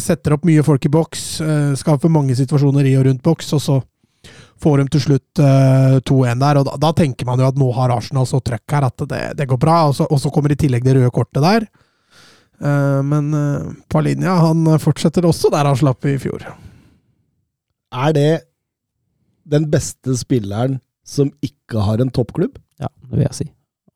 setter 0.00 0.36
opp 0.36 0.44
mye 0.44 0.62
folk 0.62 0.86
i 0.86 0.92
boks, 0.92 1.40
skaper 1.80 2.08
mange 2.12 2.36
situasjoner 2.36 2.86
i 2.86 2.96
og 3.00 3.08
rundt 3.08 3.22
boks, 3.22 3.52
og 3.56 3.60
så 3.60 3.82
får 4.60 4.78
de 4.78 4.88
til 4.92 5.00
slutt 5.00 5.40
2-1 5.40 6.40
der. 6.40 6.60
og 6.60 6.66
da, 6.68 6.76
da, 6.78 6.92
tenker 6.92 7.26
man 7.26 7.40
jo 7.40 7.48
at 7.48 7.58
nå 7.58 7.72
har 7.72 7.90
Arsenal 7.90 8.28
så 8.28 8.38
trøkk 8.38 8.76
her 8.76 8.86
at 8.86 9.06
det, 9.08 9.22
det 9.36 9.48
går 9.48 9.58
bra. 9.58 9.82
Og 9.88 9.96
så, 9.96 10.06
og 10.06 10.20
så 10.20 10.30
kommer 10.30 10.52
i 10.52 10.60
tillegg 10.60 10.84
det 10.84 10.94
røde 10.94 11.10
kortet 11.10 11.42
der. 11.42 11.66
Eh, 12.60 13.00
men 13.06 13.32
uh, 13.32 13.72
Palinja 13.88 14.34
han 14.42 14.68
fortsetter 14.82 15.24
også 15.28 15.52
der 15.52 15.68
han 15.68 15.78
slapp 15.80 16.04
i 16.08 16.18
fjor. 16.20 16.44
Er 17.90 18.12
det 18.16 18.30
den 19.50 19.66
beste 19.72 20.14
spilleren 20.18 20.78
som 21.06 21.32
ikke 21.42 21.82
har 21.86 22.02
en 22.02 22.12
toppklubb? 22.12 22.60
Ja, 22.80 22.92
det 23.08 23.16
vil 23.16 23.26
jeg 23.26 23.38
si. 23.38 23.48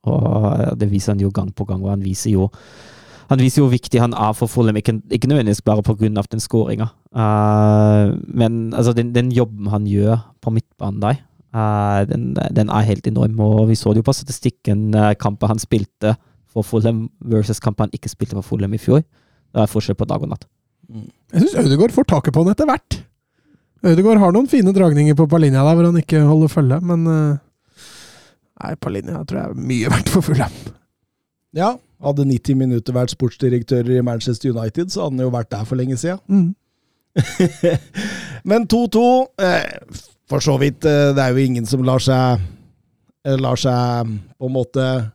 Og 0.08 0.76
det 0.80 0.90
viser 0.90 1.14
han 1.14 1.22
jo 1.22 1.32
gang 1.32 1.52
på 1.54 1.66
gang. 1.68 1.84
og 1.84 1.94
Han 1.94 2.04
viser 2.04 2.34
jo 2.34 2.50
han 3.30 3.40
viser 3.40 3.62
jo 3.62 3.68
hvor 3.68 3.72
viktig 3.72 4.00
han 4.02 4.12
er 4.12 4.34
for 4.36 4.50
Fulham, 4.52 4.76
ikke, 4.76 4.98
ikke 5.10 5.28
nødvendigvis 5.30 5.64
bare 5.64 5.82
pga. 5.82 6.22
den 6.30 6.40
skåringa. 6.40 6.90
Uh, 7.14 8.12
men 8.28 8.74
altså, 8.74 8.92
den, 8.92 9.14
den, 9.14 9.32
jobben 9.32 9.66
han 9.72 9.86
gjør 9.86 10.18
på 10.42 10.50
midtbanen 10.50 11.00
der, 11.00 11.22
uh, 11.54 12.04
den, 12.04 12.36
den, 12.36 12.68
er 12.68 12.84
helt 12.84 13.06
enorm. 13.06 13.40
Og 13.40 13.68
vi 13.68 13.74
så 13.74 13.92
det 13.92 14.02
jo 14.02 14.10
på 14.10 14.12
statistikken, 14.12 14.94
uh, 14.94 15.14
kampen 15.16 15.48
han 15.48 15.58
spilte 15.58 16.16
for 16.54 16.66
Fulham 16.66 17.08
versus 17.20 17.60
kampen 17.62 17.88
han 17.88 17.96
ikke 17.96 18.12
spilte 18.12 18.38
for 18.38 18.46
Fulham 18.46 18.74
i 18.74 18.80
fjor. 18.80 19.02
Det 19.54 19.62
er 19.62 19.70
forskjell 19.70 19.98
på 19.98 20.06
dag 20.10 20.22
og 20.22 20.30
natt. 20.30 20.46
Mm. 20.90 21.08
Jeg 21.32 21.44
syns 21.44 21.56
Ødegaard 21.64 21.94
får 21.94 22.06
taket 22.10 22.34
på 22.34 22.44
han 22.44 22.54
etter 22.54 22.68
hvert. 22.68 22.98
Ødegaard 23.84 24.22
har 24.22 24.34
noen 24.34 24.48
fine 24.48 24.72
dragninger 24.74 25.16
på 25.18 25.26
Palinja 25.30 25.64
der 25.66 25.76
hvor 25.76 25.88
han 25.90 26.00
ikke 26.00 26.22
holder 26.24 26.52
følge, 26.52 26.80
men 26.88 27.08
uh, 27.10 27.42
Nei, 28.62 28.74
Palinja 28.80 29.24
tror 29.26 29.40
jeg 29.40 29.50
er 29.50 29.66
mye 29.70 29.92
verdt 29.92 30.12
for 30.14 30.24
Fulham. 30.24 30.54
Ja, 31.54 31.74
hadde 32.04 32.26
90 32.28 32.58
minutter 32.58 32.94
vært 32.96 33.14
sportsdirektør 33.14 33.90
i 33.92 34.02
Manchester 34.04 34.54
United, 34.54 34.92
så 34.92 35.04
hadde 35.04 35.18
han 35.18 35.26
jo 35.26 35.34
vært 35.34 35.50
der 35.52 35.66
for 35.68 35.80
lenge 35.80 35.98
siden. 36.00 36.22
Mm. 36.28 36.54
men 38.50 38.64
2-2 38.66 39.00
eh, 39.38 40.00
For 40.26 40.42
så 40.42 40.56
vidt, 40.58 40.82
eh, 40.82 41.12
det 41.14 41.22
er 41.22 41.30
jo 41.30 41.44
ingen 41.44 41.68
som 41.68 41.84
lar 41.86 42.02
seg 42.02 42.40
eh, 43.22 43.36
lar 43.38 43.60
seg 43.60 44.10
på 44.34 44.48
en 44.48 44.56
måte 44.56 44.86
Eh, 44.88 45.10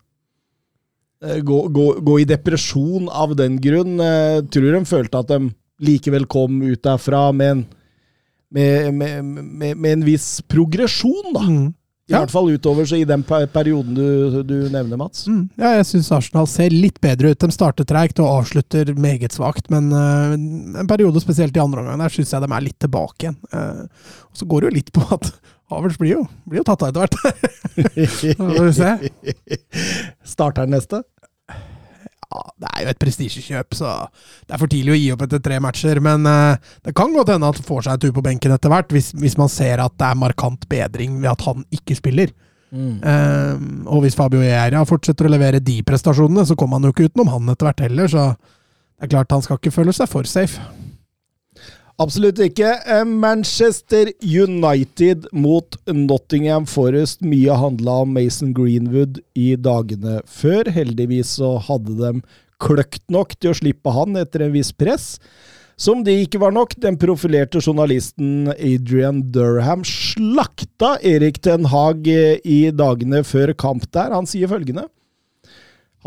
gå, 1.20 1.58
gå, 1.68 1.88
gå, 2.00 2.20
i 2.20 2.28
depresjon 2.28 3.10
av 3.12 3.36
den 3.36 3.58
grunn. 3.62 4.00
Eh, 4.00 4.40
tror 4.52 4.72
de 4.78 4.86
følte 4.88 5.20
at 5.20 5.34
de 5.34 5.50
likevel 5.84 6.28
kom 6.32 6.62
ut 6.64 6.82
derfra 6.84 7.30
med 7.36 7.52
en, 7.52 7.66
med, 8.50 8.94
med, 8.94 9.76
med, 9.78 9.92
en 9.92 10.08
viss 10.08 10.40
progresjon, 10.48 11.34
da. 11.36 11.44
Mm. 11.44 11.68
I 12.10 12.16
ja. 12.16 12.24
hvert 12.24 12.32
fall 12.34 12.48
utover 12.50 12.88
så 12.90 12.98
i 12.98 13.06
den 13.06 13.22
perioden 13.22 13.94
du, 13.94 14.40
du 14.42 14.56
nevner, 14.74 14.98
Mats. 14.98 15.28
Mm. 15.30 15.44
Ja, 15.62 15.76
jeg 15.78 15.86
syns 15.92 16.10
Arsenal 16.16 16.48
ser 16.50 16.74
litt 16.74 16.98
bedre 17.04 17.36
ut. 17.36 17.44
De 17.44 17.54
starter 17.54 17.86
treigt 17.86 18.18
og 18.24 18.32
avslutter 18.32 18.90
meget 18.98 19.36
svakt, 19.38 19.70
men 19.70 19.92
uh, 19.94 20.34
en 20.34 20.90
periode 20.90 21.22
spesielt 21.22 21.54
i 21.54 21.62
andre 21.62 21.84
omgang 21.84 22.02
der 22.02 22.16
syns 22.16 22.34
jeg 22.34 22.42
de 22.42 22.50
er 22.50 22.66
litt 22.66 22.80
tilbake 22.82 23.28
igjen. 23.28 23.38
Uh, 23.54 23.86
og 24.32 24.42
så 24.42 24.50
går 24.50 24.66
det 24.66 24.72
jo 24.72 24.78
litt 24.80 24.92
på 24.96 25.06
at 25.20 25.30
Havertz 25.70 26.00
blir 26.02 26.16
jo, 26.16 26.26
blir 26.50 26.64
jo 26.64 26.68
tatt 26.68 26.84
av 26.84 26.90
etter 26.90 27.06
hvert. 27.06 27.18
får 28.40 28.66
vi 28.66 28.74
se. 28.74 28.92
Starter 30.26 30.66
den 30.66 30.78
neste? 30.78 31.04
Ja, 32.30 32.44
det 32.62 32.70
er 32.70 32.84
jo 32.84 32.90
et 32.92 33.00
prestisjekjøp, 33.02 33.74
så 33.78 33.92
det 34.46 34.54
er 34.54 34.62
for 34.62 34.70
tidlig 34.70 34.94
å 34.94 34.98
gi 35.00 35.08
opp 35.16 35.24
etter 35.26 35.42
tre 35.46 35.58
matcher. 35.64 36.02
Men 36.06 36.28
uh, 36.30 36.60
det 36.86 36.94
kan 36.98 37.14
godt 37.16 37.32
hende 37.34 37.50
at 37.50 37.58
han 37.58 37.66
får 37.70 37.88
seg 37.88 37.96
en 37.96 38.04
tur 38.04 38.14
på 38.18 38.26
benken 38.26 38.54
etter 38.54 38.74
hvert, 38.74 38.94
hvis, 38.94 39.10
hvis, 39.18 39.38
man 39.40 39.50
ser 39.50 39.82
at 39.82 39.96
det 39.98 40.10
er 40.10 40.22
markant 40.22 40.68
bedring 40.70 41.18
ved 41.24 41.32
at 41.32 41.46
han 41.48 41.66
ikke 41.74 41.98
spiller. 41.98 42.34
Mm. 42.70 43.00
Uh, 43.02 43.56
og 43.90 44.06
hvis 44.06 44.18
Fabio 44.18 44.44
Eira 44.46 44.84
fortsetter 44.86 45.26
å 45.26 45.34
levere 45.34 45.62
de 45.62 45.80
prestasjonene, 45.86 46.46
så 46.46 46.58
kommer 46.58 46.78
han 46.78 46.86
jo 46.86 46.94
ikke 46.94 47.10
utenom 47.10 47.34
han 47.34 47.50
etter 47.54 47.70
hvert 47.70 47.86
heller, 47.88 48.14
så 48.14 48.28
det 48.38 49.08
er 49.08 49.14
klart 49.16 49.34
han 49.34 49.46
skal 49.46 49.58
ikke 49.58 49.74
føle 49.74 49.96
seg 49.96 50.10
for 50.12 50.30
safe. 50.30 50.62
Absolutt 52.00 52.40
ikke. 52.40 52.78
Eh, 52.88 53.04
Manchester 53.04 54.14
United 54.24 55.26
mot 55.36 55.76
Nottingham 55.92 56.64
Forest. 56.70 57.20
Mye 57.20 57.58
handla 57.60 57.98
om 58.06 58.14
Mason 58.16 58.54
Greenwood 58.56 59.20
i 59.36 59.52
dagene 59.60 60.22
før. 60.24 60.70
Heldigvis 60.72 61.34
så 61.42 61.58
hadde 61.66 61.98
de 62.00 62.22
kløkt 62.64 63.04
nok 63.12 63.36
til 63.36 63.52
å 63.52 63.58
slippe 63.60 63.92
han 63.92 64.16
etter 64.20 64.46
en 64.46 64.56
viss 64.56 64.72
press. 64.72 65.18
Som 65.80 66.06
det 66.08 66.16
ikke 66.24 66.40
var 66.40 66.56
nok, 66.56 66.78
den 66.80 66.96
profilerte 67.00 67.60
journalisten 67.60 68.48
Adrian 68.56 69.22
Durham 69.36 69.84
slakta 69.88 70.96
Erik 71.04 71.42
Ten 71.44 71.68
Hag 71.72 72.08
eh, 72.08 72.40
i 72.48 72.72
dagene 72.72 73.26
før 73.28 73.52
kamp 73.60 73.92
der. 73.92 74.16
Han 74.16 74.28
sier 74.28 74.48
følgende. 74.52 74.88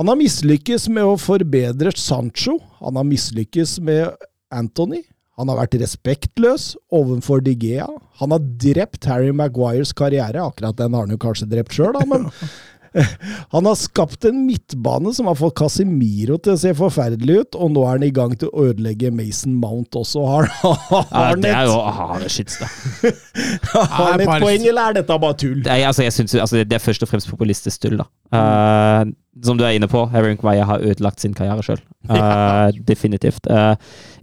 Han 0.01 0.09
har 0.09 0.17
mislykkes 0.17 0.89
med 0.89 1.05
å 1.05 1.21
forbedre 1.21 1.93
Sancho. 2.01 2.57
Han 2.81 2.97
har 2.97 3.05
mislykkes 3.05 3.77
med 3.85 4.17
Anthony. 4.49 5.05
Han 5.41 5.49
har 5.49 5.63
vært 5.63 5.79
respektløs 5.81 6.75
overfor 6.93 7.41
Digea. 7.45 7.87
Han 8.21 8.35
har 8.35 8.43
drept 8.61 9.09
Harry 9.09 9.33
Maguires 9.33 9.95
karriere. 9.97 10.45
Akkurat 10.45 10.77
den 10.77 10.93
har 10.93 11.07
han 11.07 11.15
jo 11.15 11.21
kanskje 11.23 11.49
drept 11.49 11.73
sjøl, 11.77 11.95
da, 11.97 12.05
men 12.09 12.29
Han 13.55 13.65
har 13.65 13.77
skapt 13.81 14.25
en 14.29 14.43
midtbane 14.47 15.15
som 15.17 15.29
har 15.31 15.37
fått 15.39 15.55
Casimiro 15.57 16.37
til 16.43 16.53
å 16.53 16.61
se 16.61 16.75
forferdelig 16.77 17.39
ut, 17.41 17.57
og 17.57 17.73
nå 17.73 17.85
er 17.87 17.95
han 17.97 18.05
i 18.05 18.13
gang 18.13 18.35
til 18.37 18.51
å 18.51 18.67
ødelegge 18.69 19.09
Mason 19.15 19.55
Mount 19.57 19.97
også. 19.97 20.25
Har, 20.29 20.51
Ja, 20.61 21.03
han 21.09 21.41
det 21.41 21.55
er 21.55 21.71
et, 21.71 21.73
det 22.61 24.27
er 24.27 24.29
poeng, 24.45 24.67
eller 24.69 24.83
er 24.91 24.99
dette 25.01 25.19
bare 25.25 25.39
tull? 25.41 25.63
Nei, 25.65 25.81
altså, 25.89 26.05
jeg 26.05 26.17
synes, 26.19 26.37
altså, 26.45 26.61
det 26.69 26.77
er 26.77 26.85
først 26.85 27.07
og 27.07 27.13
fremst 27.13 27.31
populistisk 27.33 27.87
tull, 27.87 27.97
da. 28.03 28.09
Eh, 28.37 29.13
som 29.45 29.59
du 29.59 29.65
er 29.65 29.77
inne 29.77 29.89
på, 29.89 30.05
Harry 30.13 30.35
Maguire 30.35 30.69
har 30.69 30.85
ødelagt 30.85 31.21
sin 31.21 31.35
karriere 31.35 31.65
sjøl. 31.65 31.81
definitivt. 32.91 33.47
Uh, 33.49 33.75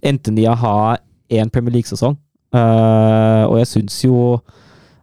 de 0.03 0.45
har 0.45 0.99
én 1.29 1.49
Premier 1.49 1.73
League-sesong, 1.73 2.17
uh, 2.53 3.43
og 3.49 3.57
jeg 3.59 3.67
syns 3.67 4.03
jo 4.05 4.39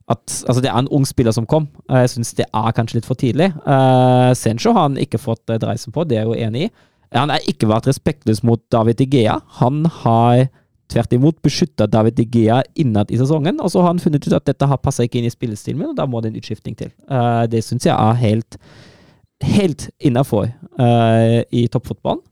at 0.07 0.45
Altså, 0.47 0.61
det 0.63 0.71
er 0.71 0.79
en 0.79 0.89
ung 0.95 1.07
spiller 1.07 1.33
som 1.35 1.47
kom. 1.47 1.67
Uh, 1.91 1.99
jeg 2.05 2.11
syns 2.11 2.35
det 2.39 2.47
er 2.47 2.75
kanskje 2.77 3.01
litt 3.01 3.07
for 3.07 3.19
tidlig. 3.19 3.51
Uh, 3.67 4.31
Sencho 4.39 4.71
har 4.73 4.87
han 4.87 4.99
ikke 5.03 5.19
fått 5.19 5.43
dreisen 5.49 5.93
på, 5.93 6.05
det 6.05 6.21
er 6.21 6.23
jeg 6.23 6.31
jo 6.31 6.47
enig 6.47 6.69
i. 6.69 6.71
Han 7.15 7.31
har 7.31 7.43
ikke 7.49 7.69
vært 7.71 7.89
respektløs 7.89 8.43
mot 8.47 8.63
David 8.71 9.01
Igea. 9.01 9.41
Han 9.59 9.85
har 10.03 10.47
tvert 10.93 11.13
imot 11.17 11.39
beskytta 11.43 11.87
David 11.91 12.21
Igea 12.23 12.61
innad 12.79 13.11
i 13.11 13.19
sesongen, 13.19 13.61
og 13.61 13.73
så 13.73 13.83
har 13.83 13.95
han 13.95 14.03
funnet 14.03 14.27
ut 14.27 14.37
at 14.37 14.47
dette 14.47 14.69
har 14.71 14.83
passa 14.83 15.07
ikke 15.07 15.21
inn 15.21 15.29
i 15.29 15.33
spillestilen 15.33 15.81
min, 15.81 15.93
og 15.93 15.99
da 15.99 16.07
må 16.07 16.23
det 16.23 16.33
en 16.33 16.39
utskifting 16.41 16.77
til. 16.79 16.93
Eh, 17.11 17.45
det 17.51 17.65
syns 17.67 17.89
jeg 17.89 17.95
er 17.95 18.21
helt 18.23 18.59
helt 19.45 19.89
innafor 20.01 20.49
i 21.51 21.67
toppfotballen. 21.73 22.23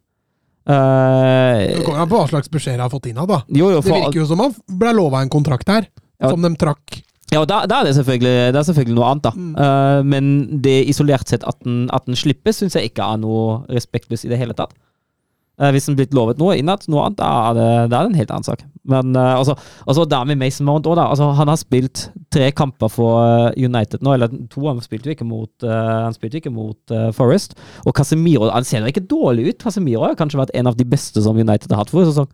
Uh, 0.64 1.61
Det 1.77 1.83
kommer 1.85 2.05
an 2.05 2.09
på 2.09 2.17
hva 2.17 2.29
slags 2.31 2.49
beskjed 2.49 2.79
jeg 2.79 2.81
har 2.81 2.93
fått 2.93 3.11
innad, 3.11 3.29
da. 3.29 3.43
jo, 3.53 3.69
jo, 3.75 3.83
Det 3.85 3.93
virker 3.93 4.23
jo 4.23 4.29
som 4.31 4.40
han 4.40 4.55
ble 4.81 4.95
lova 4.97 5.21
en 5.21 5.33
kontrakt 5.33 5.69
her, 5.69 5.90
Ja. 6.23 6.31
som 6.31 6.40
de 6.40 6.55
trakk. 6.57 7.03
Ja, 7.33 7.40
og 7.43 7.49
da, 7.49 7.67
da 7.67 7.81
er 7.81 7.88
det 7.88 7.97
selvfølgelig, 7.97 8.53
det 8.55 8.57
er 8.61 8.67
selvfølgelig 8.69 8.97
noe 8.97 9.11
annet, 9.11 9.25
da. 9.27 9.33
Mm. 9.35 9.53
Uh, 9.59 10.01
men 10.09 10.61
det 10.62 10.77
isolert 10.88 11.29
sett 11.29 11.45
at 11.45 11.59
den, 11.64 11.90
at 11.93 12.07
den 12.07 12.17
slippes, 12.17 12.61
syns 12.62 12.77
jeg 12.79 12.93
ikke 12.93 13.05
er 13.05 13.21
noe 13.21 13.64
respektløst 13.69 14.25
i 14.25 14.33
det 14.33 14.38
hele 14.40 14.57
tatt. 14.57 14.73
Eh, 15.55 15.71
hvis 15.71 15.87
han 15.87 15.95
blitt 15.95 16.14
lovet 16.17 16.40
noe 16.40 16.57
innad, 16.59 16.83
noe 16.90 17.05
annet, 17.07 17.21
da 17.21 17.31
er 17.49 17.59
det, 17.59 17.67
da 17.93 17.99
er 17.99 18.07
det 18.07 18.11
en 18.11 18.19
helt 18.19 18.33
annen 18.35 18.47
sak. 18.47 18.64
Men 18.90 19.14
uh, 19.17 19.38
altså, 19.38 19.55
altså 19.87 20.05
da 20.11 20.21
med 20.29 20.40
Mason 20.40 20.67
Mount 20.67 20.88
òg, 20.90 20.97
da. 20.99 21.07
Altså, 21.12 21.31
han 21.38 21.49
har 21.49 21.61
spilt 21.61 22.09
tre 22.35 22.51
kamper 22.57 22.90
for 22.93 23.23
eh, 23.23 23.64
United 23.64 24.03
nå, 24.05 24.17
eller 24.17 24.33
to. 24.53 24.64
Han 24.67 24.83
spilte 24.85 25.09
jo 25.09 25.14
ikke 25.14 25.29
mot, 25.29 25.53
uh, 25.64 26.09
han 26.09 26.17
spilte 26.17 26.40
ikke 26.40 26.53
mot 26.53 26.93
uh, 26.93 27.09
Forest. 27.17 27.55
Og 27.87 27.95
Casemiro 27.97 28.51
han 28.51 28.67
ser 28.67 28.83
jo 28.83 28.90
ikke 28.90 29.07
dårlig 29.09 29.53
ut. 29.53 29.61
Casemiro 29.62 30.03
har 30.05 30.19
kanskje 30.19 30.43
vært 30.43 30.53
en 30.59 30.69
av 30.69 30.77
de 30.77 30.88
beste 30.88 31.23
som 31.25 31.38
United 31.38 31.71
har 31.73 31.85
hatt 31.85 31.95
for 31.95 32.09
sesong. 32.09 32.29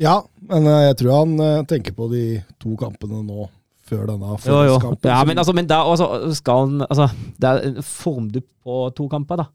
Ja, 0.00 0.20
men 0.48 0.64
jeg 0.66 0.96
tror 0.98 1.20
han 1.20 1.66
tenker 1.70 1.94
på 1.94 2.08
de 2.10 2.24
to 2.62 2.72
kampene 2.78 3.20
nå, 3.22 3.44
før 3.86 4.08
denne 4.08 4.38
forhåndskampen. 4.42 5.10
Ja, 5.10 5.20
men, 5.26 5.38
altså, 5.42 5.54
men 5.54 5.68
da 5.70 5.82
også 5.86 6.32
skal 6.34 6.64
han 6.64 6.86
altså, 6.88 7.06
Det 7.38 7.50
er 7.50 7.68
en 7.68 7.84
formdupp 7.86 8.48
på 8.64 8.80
to 8.96 9.06
kamper, 9.12 9.44
da. 9.44 9.50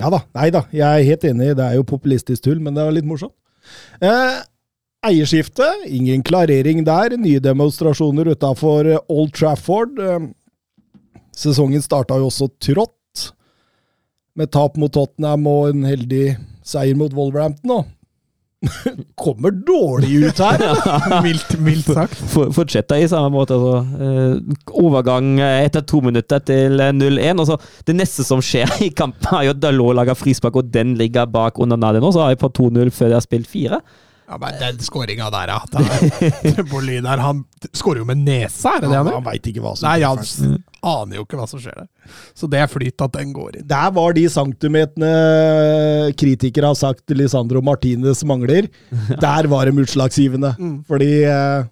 Ja 0.00 0.10
da, 0.12 0.22
nei 0.36 0.48
da, 0.54 0.64
jeg 0.74 0.86
er 0.86 1.08
helt 1.08 1.26
enig, 1.28 1.50
det 1.58 1.64
er 1.64 1.78
jo 1.78 1.86
populistisk 1.88 2.44
tull, 2.46 2.60
men 2.62 2.76
det 2.76 2.84
er 2.84 2.94
litt 2.94 3.08
morsomt. 3.08 3.34
Eh, 4.00 4.38
eierskifte, 5.08 5.66
ingen 5.86 6.24
klarering 6.26 6.84
der, 6.86 7.16
nye 7.20 7.42
demonstrasjoner 7.42 8.32
utafor 8.34 8.90
Old 9.08 9.34
Trafford. 9.36 9.98
Eh, 9.98 10.30
sesongen 11.36 11.84
starta 11.84 12.18
jo 12.18 12.30
også 12.30 12.50
trått, 12.62 12.94
med 14.38 14.52
tap 14.54 14.76
mot 14.78 14.92
Tottenham 14.94 15.46
og 15.50 15.72
en 15.72 15.86
heldig 15.88 16.36
seier 16.62 16.98
mot 16.98 17.14
Wolverhampton. 17.14 17.72
nå. 17.72 17.97
Kommer 19.18 19.50
dårlig 19.54 20.16
ut 20.28 20.40
her. 20.42 20.62
Mildt, 21.26 21.52
mildt 21.62 21.86
sagt. 21.94 22.18
Fortsetter 22.54 22.98
i 23.04 23.06
samme 23.10 23.30
måte. 23.34 23.54
Altså. 23.54 23.76
Eh, 24.02 24.72
overgang 24.82 25.36
eh, 25.38 25.60
etter 25.68 25.84
to 25.86 26.00
minutter 26.04 26.42
til 26.42 26.80
eh, 26.82 26.90
0-1. 26.96 27.38
og 27.44 27.46
så 27.52 27.58
Det 27.86 27.94
neste 27.98 28.26
som 28.26 28.42
skjer 28.44 28.72
i 28.84 28.90
kampen, 28.98 29.30
er 29.38 29.46
jo 29.48 29.54
at 29.54 29.62
Dalot 29.62 29.94
lager 30.00 30.18
frispark, 30.18 30.58
og 30.58 30.72
den 30.74 30.96
ligger 30.98 31.30
bak 31.30 31.58
under 31.62 31.78
Nadia 31.78 32.02
nå. 32.02 32.10
Så 32.14 32.24
har 32.24 32.34
jeg 32.34 32.42
på 32.42 32.50
2-0 32.58 32.90
før 32.94 33.12
de 33.14 33.18
har 33.20 33.24
spilt 33.24 33.48
fire. 33.50 33.80
Ja, 34.28 34.36
men 34.36 34.58
Den 34.60 34.82
skåringa 34.84 35.30
der, 35.32 35.54
ja. 35.54 36.64
Bolin 36.68 37.06
her, 37.10 37.22
han 37.24 37.46
skårer 37.72 38.02
jo 38.02 38.08
med 38.10 38.20
nesa, 38.26 38.74
er 38.76 38.82
det 38.84 38.90
det 38.90 38.98
han 38.98 39.06
gjør? 39.08 39.14
han 39.22 39.24
veit 39.30 39.46
ikke 39.48 39.62
hva 39.64 39.70
som 39.78 39.86
Nei, 39.88 39.94
han 40.04 40.20
s- 40.20 40.34
aner 40.86 41.18
jo 41.18 41.24
ikke 41.26 41.38
hva 41.38 41.46
som 41.50 41.62
skjer 41.62 41.74
der. 41.80 41.88
Så 42.38 42.48
det 42.50 42.60
er 42.62 42.70
flyt 42.70 43.04
at 43.04 43.16
den 43.16 43.32
går 43.36 43.58
inn. 43.58 43.66
Der 43.68 43.88
var 43.96 44.14
de 44.16 44.26
centimeterne 44.32 46.12
kritikere 46.18 46.70
har 46.70 46.78
sagt 46.78 47.16
Lisandro 47.16 47.62
Martinez 47.64 48.22
mangler. 48.28 48.68
Der 49.24 49.48
var 49.50 49.68
de 49.68 49.82
utslagsgivende. 49.82 50.54
Fordi 50.88 51.10
eh, 51.26 51.66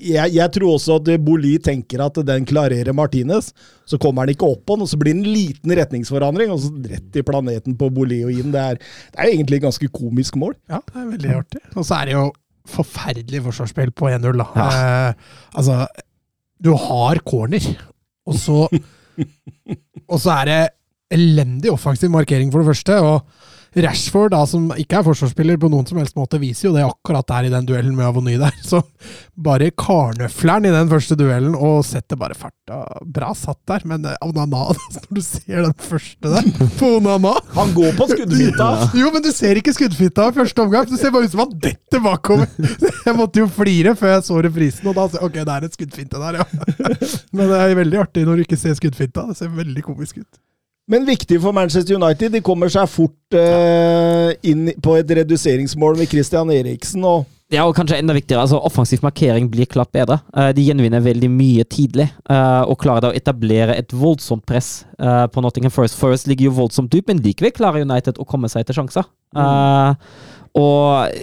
jeg, 0.00 0.32
jeg 0.38 0.52
tror 0.56 0.76
også 0.76 0.96
at 1.00 1.10
Boli 1.24 1.56
tenker 1.62 2.02
at 2.04 2.18
den 2.26 2.46
klarerer 2.48 2.96
Martinez. 2.96 3.52
Så 3.88 3.98
kommer 4.00 4.24
han 4.24 4.32
ikke 4.32 4.48
opp 4.48 4.64
på 4.64 4.78
den, 4.78 4.86
og 4.86 4.90
så 4.90 4.98
blir 5.00 5.12
det 5.12 5.20
en 5.20 5.34
liten 5.34 5.74
retningsforandring, 5.76 6.52
og 6.54 6.62
så 6.64 6.70
rett 6.88 7.18
i 7.20 7.24
planeten 7.26 7.76
på 7.80 7.90
Boli 7.92 8.22
og 8.24 8.32
inn. 8.32 8.54
Det 8.54 8.62
er, 8.62 8.80
det 9.12 9.20
er 9.20 9.34
egentlig 9.34 9.60
et 9.60 9.66
ganske 9.66 9.90
komisk 9.94 10.38
mål. 10.40 10.56
Ja, 10.72 10.80
det 10.88 11.02
er 11.02 11.12
veldig 11.12 11.36
artig. 11.42 11.62
Og 11.74 11.84
så 11.84 12.00
er 12.00 12.08
det 12.08 12.16
jo 12.16 12.26
forferdelig 12.74 13.42
forsvarsspill 13.44 13.92
på 13.92 14.08
1-0, 14.08 14.40
da. 14.40 14.48
Eh, 14.64 15.34
altså, 15.60 15.82
du 16.64 16.72
har 16.80 17.20
corner, 17.28 17.66
og 18.26 18.34
så 18.34 18.68
Og 20.08 20.20
så 20.20 20.30
er 20.30 20.44
det 20.48 20.68
elendig 21.14 21.70
offensiv 21.72 22.10
markering, 22.10 22.52
for 22.52 22.58
det 22.60 22.66
første. 22.66 22.98
og 23.00 23.20
Rashford, 23.74 24.30
da, 24.30 24.44
som 24.46 24.68
ikke 24.78 25.00
er 25.00 25.06
forsvarsspiller 25.06 25.58
på 25.58 25.68
noen 25.72 25.86
som 25.88 25.98
helst 25.98 26.14
måte, 26.18 26.38
viser 26.42 26.68
jo 26.68 26.74
det 26.76 26.84
akkurat 26.86 27.26
der 27.30 27.48
i 27.48 27.52
den 27.52 27.66
duellen 27.66 27.96
med 27.96 28.06
Avony 28.06 28.36
der. 28.38 28.54
Så 28.70 28.82
bare 29.34 29.72
karnøfleren 29.74 30.68
i 30.68 30.74
den 30.74 30.90
første 30.92 31.16
duellen 31.18 31.56
og 31.58 31.82
setter 31.86 32.18
bare 32.20 32.38
farta 32.38 32.84
bra 33.02 33.32
satt 33.38 33.58
der. 33.70 33.86
Men 33.90 34.06
eh, 34.06 34.18
Onana, 34.24 34.68
når 34.94 35.18
du 35.18 35.22
ser 35.26 35.66
den 35.66 35.74
første 35.74 36.34
der 36.36 36.48
på 36.78 36.94
Onana 37.00 37.34
Han 37.56 37.74
går 37.74 37.98
på 37.98 38.08
skuddfinta! 38.12 38.70
jo, 39.00 39.10
men 39.14 39.26
du 39.26 39.30
ser 39.34 39.58
ikke 39.58 39.74
skuddfitta 39.74 40.30
i 40.30 40.38
første 40.38 40.66
omgang. 40.66 40.86
Du 40.90 40.96
ser 41.00 41.14
bare 41.14 41.26
ut 41.26 41.34
som 41.34 41.44
han 41.44 41.58
detter 41.66 42.04
bakover. 42.04 42.48
Jeg 43.04 43.18
måtte 43.18 43.42
jo 43.42 43.50
flire 43.50 43.96
før 43.98 44.16
jeg 44.16 44.26
så 44.28 44.40
reprisen, 44.46 44.86
og 44.90 44.96
da 44.96 45.08
jeg 45.10 45.26
ok, 45.26 45.42
det 45.42 45.58
er 45.58 45.66
et 45.66 45.76
skuddfinte 45.76 46.22
der, 46.22 46.40
ja. 46.40 46.46
Men 47.34 47.50
det 47.50 47.60
er 47.60 47.78
veldig 47.78 48.02
artig 48.06 48.24
når 48.26 48.38
du 48.38 48.46
ikke 48.46 48.60
ser 48.60 48.76
skuddfinta. 48.78 49.26
Det 49.30 49.38
ser 49.38 49.50
veldig 49.54 49.82
komisk 49.84 50.22
ut. 50.22 50.30
Men 50.90 51.06
viktig 51.08 51.38
for 51.40 51.56
Manchester 51.56 51.96
United. 51.96 52.34
De 52.34 52.42
kommer 52.44 52.68
seg 52.72 52.90
fort 52.92 53.36
eh, 53.38 54.34
inn 54.50 54.68
på 54.84 54.98
et 54.98 55.14
reduseringsmål 55.20 55.96
med 55.96 56.10
Christian 56.10 56.52
Eriksen. 56.52 57.04
og 57.08 57.24
Ja, 57.52 57.64
og 57.64 57.72
kanskje 57.76 57.96
enda 58.02 58.16
viktigere, 58.16 58.42
altså 58.44 58.60
offensiv 58.60 59.00
markering 59.04 59.48
blir 59.52 59.68
klart 59.70 59.92
bedre. 59.96 60.18
Eh, 60.36 60.50
de 60.56 60.66
gjenvinner 60.66 61.04
veldig 61.04 61.30
mye 61.32 61.64
tidlig, 61.64 62.10
eh, 62.28 62.62
og 62.68 62.76
klarer 62.82 63.06
da 63.06 63.12
å 63.12 63.16
etablere 63.16 63.78
et 63.80 63.96
voldsomt 63.96 64.44
press 64.48 64.84
eh, 64.98 65.24
på 65.32 65.44
Nottingham 65.44 65.72
Forest. 65.72 65.96
Forest 66.00 66.28
ligger 66.28 66.50
jo 66.50 66.58
voldsomt 66.60 66.92
dypt, 66.92 67.08
men 67.08 67.24
likevel 67.24 67.56
klarer 67.56 67.88
United 67.88 68.20
å 68.20 68.28
komme 68.28 68.52
seg 68.52 68.68
til 68.68 68.82
sjanser. 68.82 69.08
Eh, 69.32 69.94
og 70.60 71.16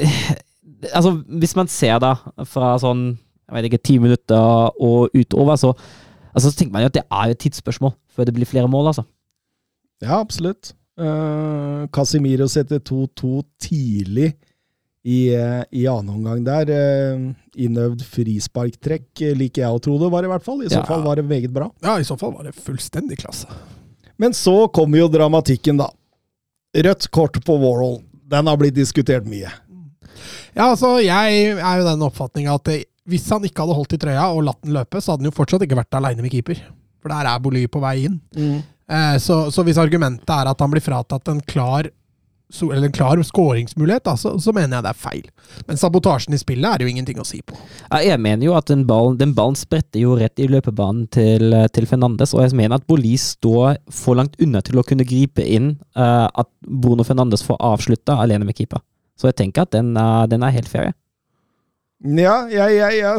altså, 0.90 1.16
hvis 1.30 1.56
man 1.56 1.70
ser 1.72 2.02
da 2.02 2.16
fra 2.50 2.74
sånn 2.82 3.12
jeg 3.52 3.58
vet 3.58 3.68
ikke, 3.68 3.84
ti 3.84 3.98
minutter 4.00 4.72
og 4.80 5.12
utover, 5.14 5.58
så, 5.60 5.74
altså, 6.32 6.50
så 6.50 6.56
tenker 6.56 6.74
man 6.74 6.86
jo 6.86 6.90
at 6.94 6.98
det 7.02 7.04
er 7.04 7.34
et 7.34 7.42
tidsspørsmål 7.44 7.92
før 8.16 8.28
det 8.30 8.34
blir 8.38 8.48
flere 8.48 8.70
mål, 8.72 8.94
altså. 8.94 9.04
Ja, 10.02 10.20
absolutt. 10.20 10.74
Uh, 11.00 11.88
Casimiro 11.94 12.48
setter 12.52 12.80
2-2 12.84 13.44
tidlig 13.62 14.34
i, 15.08 15.32
uh, 15.34 15.64
i 15.74 15.86
annen 15.90 16.12
omgang 16.18 16.44
der. 16.46 16.70
Uh, 16.70 17.30
innøvd 17.62 18.04
frisparktrekk, 18.06 19.08
eh, 19.26 19.34
liker 19.38 19.64
jeg 19.66 19.78
å 19.78 19.82
tro 19.84 19.98
det 20.02 20.12
var, 20.14 20.26
i 20.28 20.32
hvert 20.32 20.46
fall. 20.46 20.62
I 20.64 20.70
så 20.70 20.82
Ja. 20.82 20.86
fall 20.88 21.02
var 21.06 21.16
det 21.20 21.26
meget 21.28 21.52
bra. 21.54 21.72
Ja, 21.84 21.98
i 22.00 22.04
så 22.08 22.18
fall 22.20 22.34
var 22.34 22.44
det 22.48 22.54
fullstendig 22.56 23.18
klasse. 23.24 23.48
Men 24.18 24.32
så 24.38 24.68
kommer 24.72 24.98
jo 25.02 25.10
dramatikken, 25.10 25.78
da. 25.82 25.90
Rødt 26.76 27.10
kort 27.12 27.40
på 27.44 27.58
Warhol. 27.60 28.02
Den 28.28 28.48
har 28.48 28.58
blitt 28.58 28.76
diskutert 28.78 29.26
mye. 29.26 29.50
Ja, 30.56 30.70
altså, 30.72 31.00
jeg 31.04 31.58
er 31.58 31.78
jo 31.82 31.88
den 31.88 32.06
oppfatninga 32.06 32.54
at 32.56 32.64
det, 32.70 32.86
hvis 33.10 33.28
han 33.30 33.42
ikke 33.44 33.64
hadde 33.66 33.76
holdt 33.76 33.94
i 33.94 33.98
trøya 33.98 34.30
og 34.36 34.44
latt 34.46 34.62
den 34.62 34.74
løpe, 34.74 35.02
så 35.02 35.12
hadde 35.14 35.26
han 35.26 35.32
jo 35.32 35.36
fortsatt 35.36 35.62
ikke 35.66 35.80
vært 35.80 35.98
aleine 35.98 36.22
med 36.22 36.32
keeper. 36.32 36.62
For 37.02 37.10
der 37.10 37.26
er 37.26 37.40
Boly 37.42 37.66
på 37.68 37.82
vei 37.82 38.06
inn. 38.06 38.22
Eh, 38.38 38.62
så, 39.24 39.46
så 39.52 39.64
hvis 39.68 39.78
argumentet 39.82 40.30
er 40.36 40.50
at 40.52 40.60
han 40.62 40.72
blir 40.74 40.84
fratatt 40.84 41.30
en 41.32 41.42
klar 41.48 41.88
so, 42.52 42.68
eller 42.74 42.90
en 42.90 42.96
klar 42.96 43.22
skåringsmulighet, 43.24 44.04
da, 44.04 44.18
så, 44.20 44.34
så 44.44 44.52
mener 44.52 44.76
jeg 44.78 44.84
det 44.84 44.90
er 44.92 45.00
feil. 45.00 45.28
Men 45.70 45.80
sabotasjen 45.80 46.36
i 46.36 46.40
spillet 46.42 46.68
er 46.68 46.82
det 46.82 46.88
jo 46.88 46.92
ingenting 46.92 47.22
å 47.24 47.26
si 47.28 47.40
på. 47.48 47.56
Ja, 47.88 48.02
Jeg 48.04 48.20
mener 48.20 48.50
jo 48.50 48.56
at 48.58 48.68
den 48.68 48.84
ballen, 48.90 49.16
den 49.22 49.32
ballen 49.38 49.56
spretter 49.56 50.04
jo 50.04 50.18
rett 50.20 50.42
i 50.44 50.50
løpebanen 50.52 51.06
til, 51.16 51.56
til 51.72 51.88
Fernandes, 51.88 52.34
og 52.36 52.44
jeg 52.44 52.58
mener 52.60 52.76
at 52.82 52.88
Bolis 52.92 53.30
står 53.38 53.80
for 53.96 54.20
langt 54.20 54.36
unna 54.44 54.60
til 54.68 54.82
å 54.82 54.84
kunne 54.84 55.08
gripe 55.08 55.46
inn 55.48 55.78
uh, 55.96 56.28
at 56.28 56.52
Bruno 56.68 57.08
Fernandes 57.08 57.46
får 57.48 57.62
avslutta 57.72 58.20
alene 58.20 58.44
med 58.50 58.60
keeper. 58.60 58.84
Så 59.16 59.30
jeg 59.32 59.40
tenker 59.46 59.64
at 59.64 59.72
den, 59.78 59.94
er- 59.96 60.28
den 60.32 60.44
er 60.44 60.52
helt 60.56 60.68
fair. 60.68 60.92
Ja, 62.02 62.36
ja, 62.50 62.66
ja, 62.74 62.88
ja. 62.98 63.16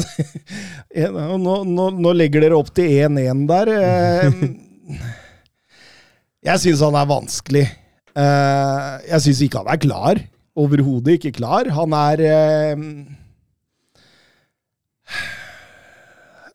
Nå, 1.38 1.56
nå, 1.64 1.84
nå 2.02 2.12
legger 2.18 2.42
dere 2.42 2.56
opp 2.58 2.72
til 2.74 2.90
1-1 3.06 3.44
der. 3.48 3.70
Eh, 3.78 4.40
Jeg 6.42 6.58
syns 6.62 6.80
han 6.82 6.96
er 6.98 7.06
vanskelig. 7.10 7.64
Eh, 8.18 8.92
Jeg 9.12 9.20
syns 9.24 9.42
ikke 9.46 9.62
han 9.62 9.70
er 9.72 9.80
klar. 9.82 10.20
Overhodet 10.58 11.14
ikke 11.20 11.32
klar. 11.38 11.68
Han 11.72 11.94
er 11.96 12.22
eh, 12.26 12.86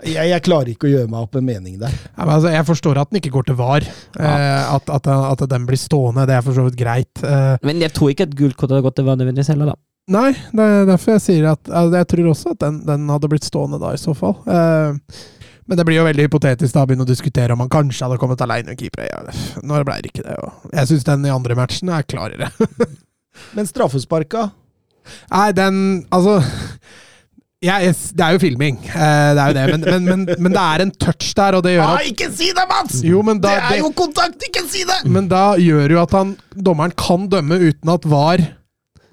Jeg, 0.05 0.27
jeg 0.29 0.43
klarer 0.45 0.69
ikke 0.69 0.85
å 0.85 0.91
gjøre 0.91 1.09
meg 1.09 1.23
opp 1.25 1.35
en 1.39 1.47
mening 1.47 1.79
der. 1.81 1.93
Ja, 2.13 2.21
men 2.27 2.35
altså, 2.35 2.51
jeg 2.53 2.67
forstår 2.67 2.99
at 3.01 3.09
den 3.09 3.17
ikke 3.17 3.31
går 3.33 3.47
til 3.49 3.57
VAR. 3.57 3.87
Eh, 4.21 4.75
at, 4.75 4.91
at, 4.93 5.07
at 5.09 5.41
den 5.49 5.65
blir 5.65 5.79
stående, 5.81 6.27
det 6.29 6.35
er 6.37 6.43
for 6.45 6.53
så 6.53 6.67
vidt 6.67 6.77
greit. 6.77 7.23
Eh, 7.25 7.55
Men 7.65 7.81
jeg 7.81 7.95
tror 7.97 8.11
ikke 8.13 8.27
et 8.29 8.35
gult 8.37 8.59
kort 8.59 8.69
hadde 8.75 8.85
gått 8.85 8.99
til 8.99 9.07
VAR 9.07 9.17
nødvendigvis 9.17 9.49
heller, 9.55 9.71
da. 9.73 9.79
Nei, 10.13 10.29
det 10.55 10.67
er 10.67 10.85
derfor 10.87 11.17
jeg 11.17 11.23
sier 11.25 11.49
at 11.51 11.67
altså, 11.67 11.97
Jeg 11.99 12.09
tror 12.13 12.29
også 12.31 12.53
at 12.55 12.61
den, 12.63 12.77
den 12.87 13.09
hadde 13.11 13.29
blitt 13.31 13.47
stående 13.47 13.79
da, 13.81 13.93
i 13.95 14.01
så 14.01 14.15
fall. 14.17 14.37
Eh, 14.47 15.17
men 15.67 15.79
det 15.79 15.83
blir 15.87 15.99
jo 15.99 16.05
veldig 16.07 16.27
hypotetisk 16.29 16.75
da 16.75 16.85
å 16.85 16.87
begynne 16.87 17.03
å 17.03 17.09
diskutere 17.09 17.55
om 17.55 17.63
han 17.65 17.71
kanskje 17.71 18.05
hadde 18.07 18.19
kommet 18.21 18.43
alene 18.45 18.71
med 18.71 18.79
keeper. 18.79 19.09
Ja, 19.09 19.19
nå 19.67 19.81
ble 19.83 19.97
det 20.03 20.13
ikke 20.13 20.23
det. 20.23 20.37
Og 20.39 20.77
jeg 20.77 20.91
syns 20.93 21.07
den 21.09 21.27
i 21.27 21.33
andre 21.33 21.57
matchen 21.59 21.91
er 21.91 22.07
klarere. 22.07 22.51
Men 23.57 23.67
straffesparka 23.69 24.47
Nei, 25.29 25.51
den 25.55 25.75
Altså 26.11 26.39
jeg, 27.63 27.93
Det 28.13 28.23
er 28.25 28.35
jo 28.35 28.41
filming, 28.41 28.79
eh, 28.85 29.29
det 29.33 29.41
er 29.41 29.47
jo 29.49 29.55
det, 29.55 29.61
men, 29.71 29.85
men, 29.85 30.03
men, 30.05 30.41
men 30.45 30.53
det 30.53 30.61
er 30.61 30.83
en 30.83 30.91
touch 31.01 31.31
der, 31.37 31.55
og 31.57 31.63
det 31.65 31.71
gjør 31.73 31.85
ah, 31.87 32.03
Ikke 32.05 32.27
si 32.29 32.51
det, 32.53 32.65
Mats! 32.69 32.99
Jo, 33.05 33.23
men 33.25 33.39
da, 33.41 33.55
det 33.55 33.77
er 33.77 33.79
jo 33.81 33.89
kontakt! 33.97 34.45
Ikke 34.45 34.61
si 34.69 34.83
det! 34.85 34.99
Men 35.09 35.29
da 35.31 35.55
gjør 35.57 35.95
jo 35.95 36.01
at 36.03 36.13
han, 36.13 36.35
dommeren 36.53 36.93
kan 36.97 37.25
dømme 37.31 37.57
uten 37.63 37.93
at 37.95 38.05
VAR 38.05 38.43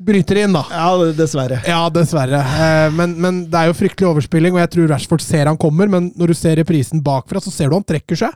bryter 0.04 0.40
inn, 0.44 0.54
da. 0.56 0.62
Ja, 0.70 1.12
dessverre. 1.16 1.60
Ja, 1.68 1.82
dessverre. 1.92 2.40
Eh, 2.40 2.88
men, 2.96 3.16
men 3.20 3.42
det 3.50 3.60
er 3.60 3.70
jo 3.70 3.76
fryktelig 3.78 4.10
overspilling, 4.10 4.56
og 4.56 4.62
jeg 4.64 4.72
tror 4.74 4.90
Rashford 4.94 5.24
ser 5.24 5.50
han 5.50 5.60
kommer, 5.60 5.90
men 5.90 6.10
når 6.18 6.32
du 6.32 6.38
ser 6.38 6.58
reprisen 6.60 7.02
bakfra, 7.04 7.42
så 7.42 7.52
ser 7.54 7.72
du 7.72 7.78
han 7.78 7.86
trekker 7.86 8.20
seg. 8.24 8.34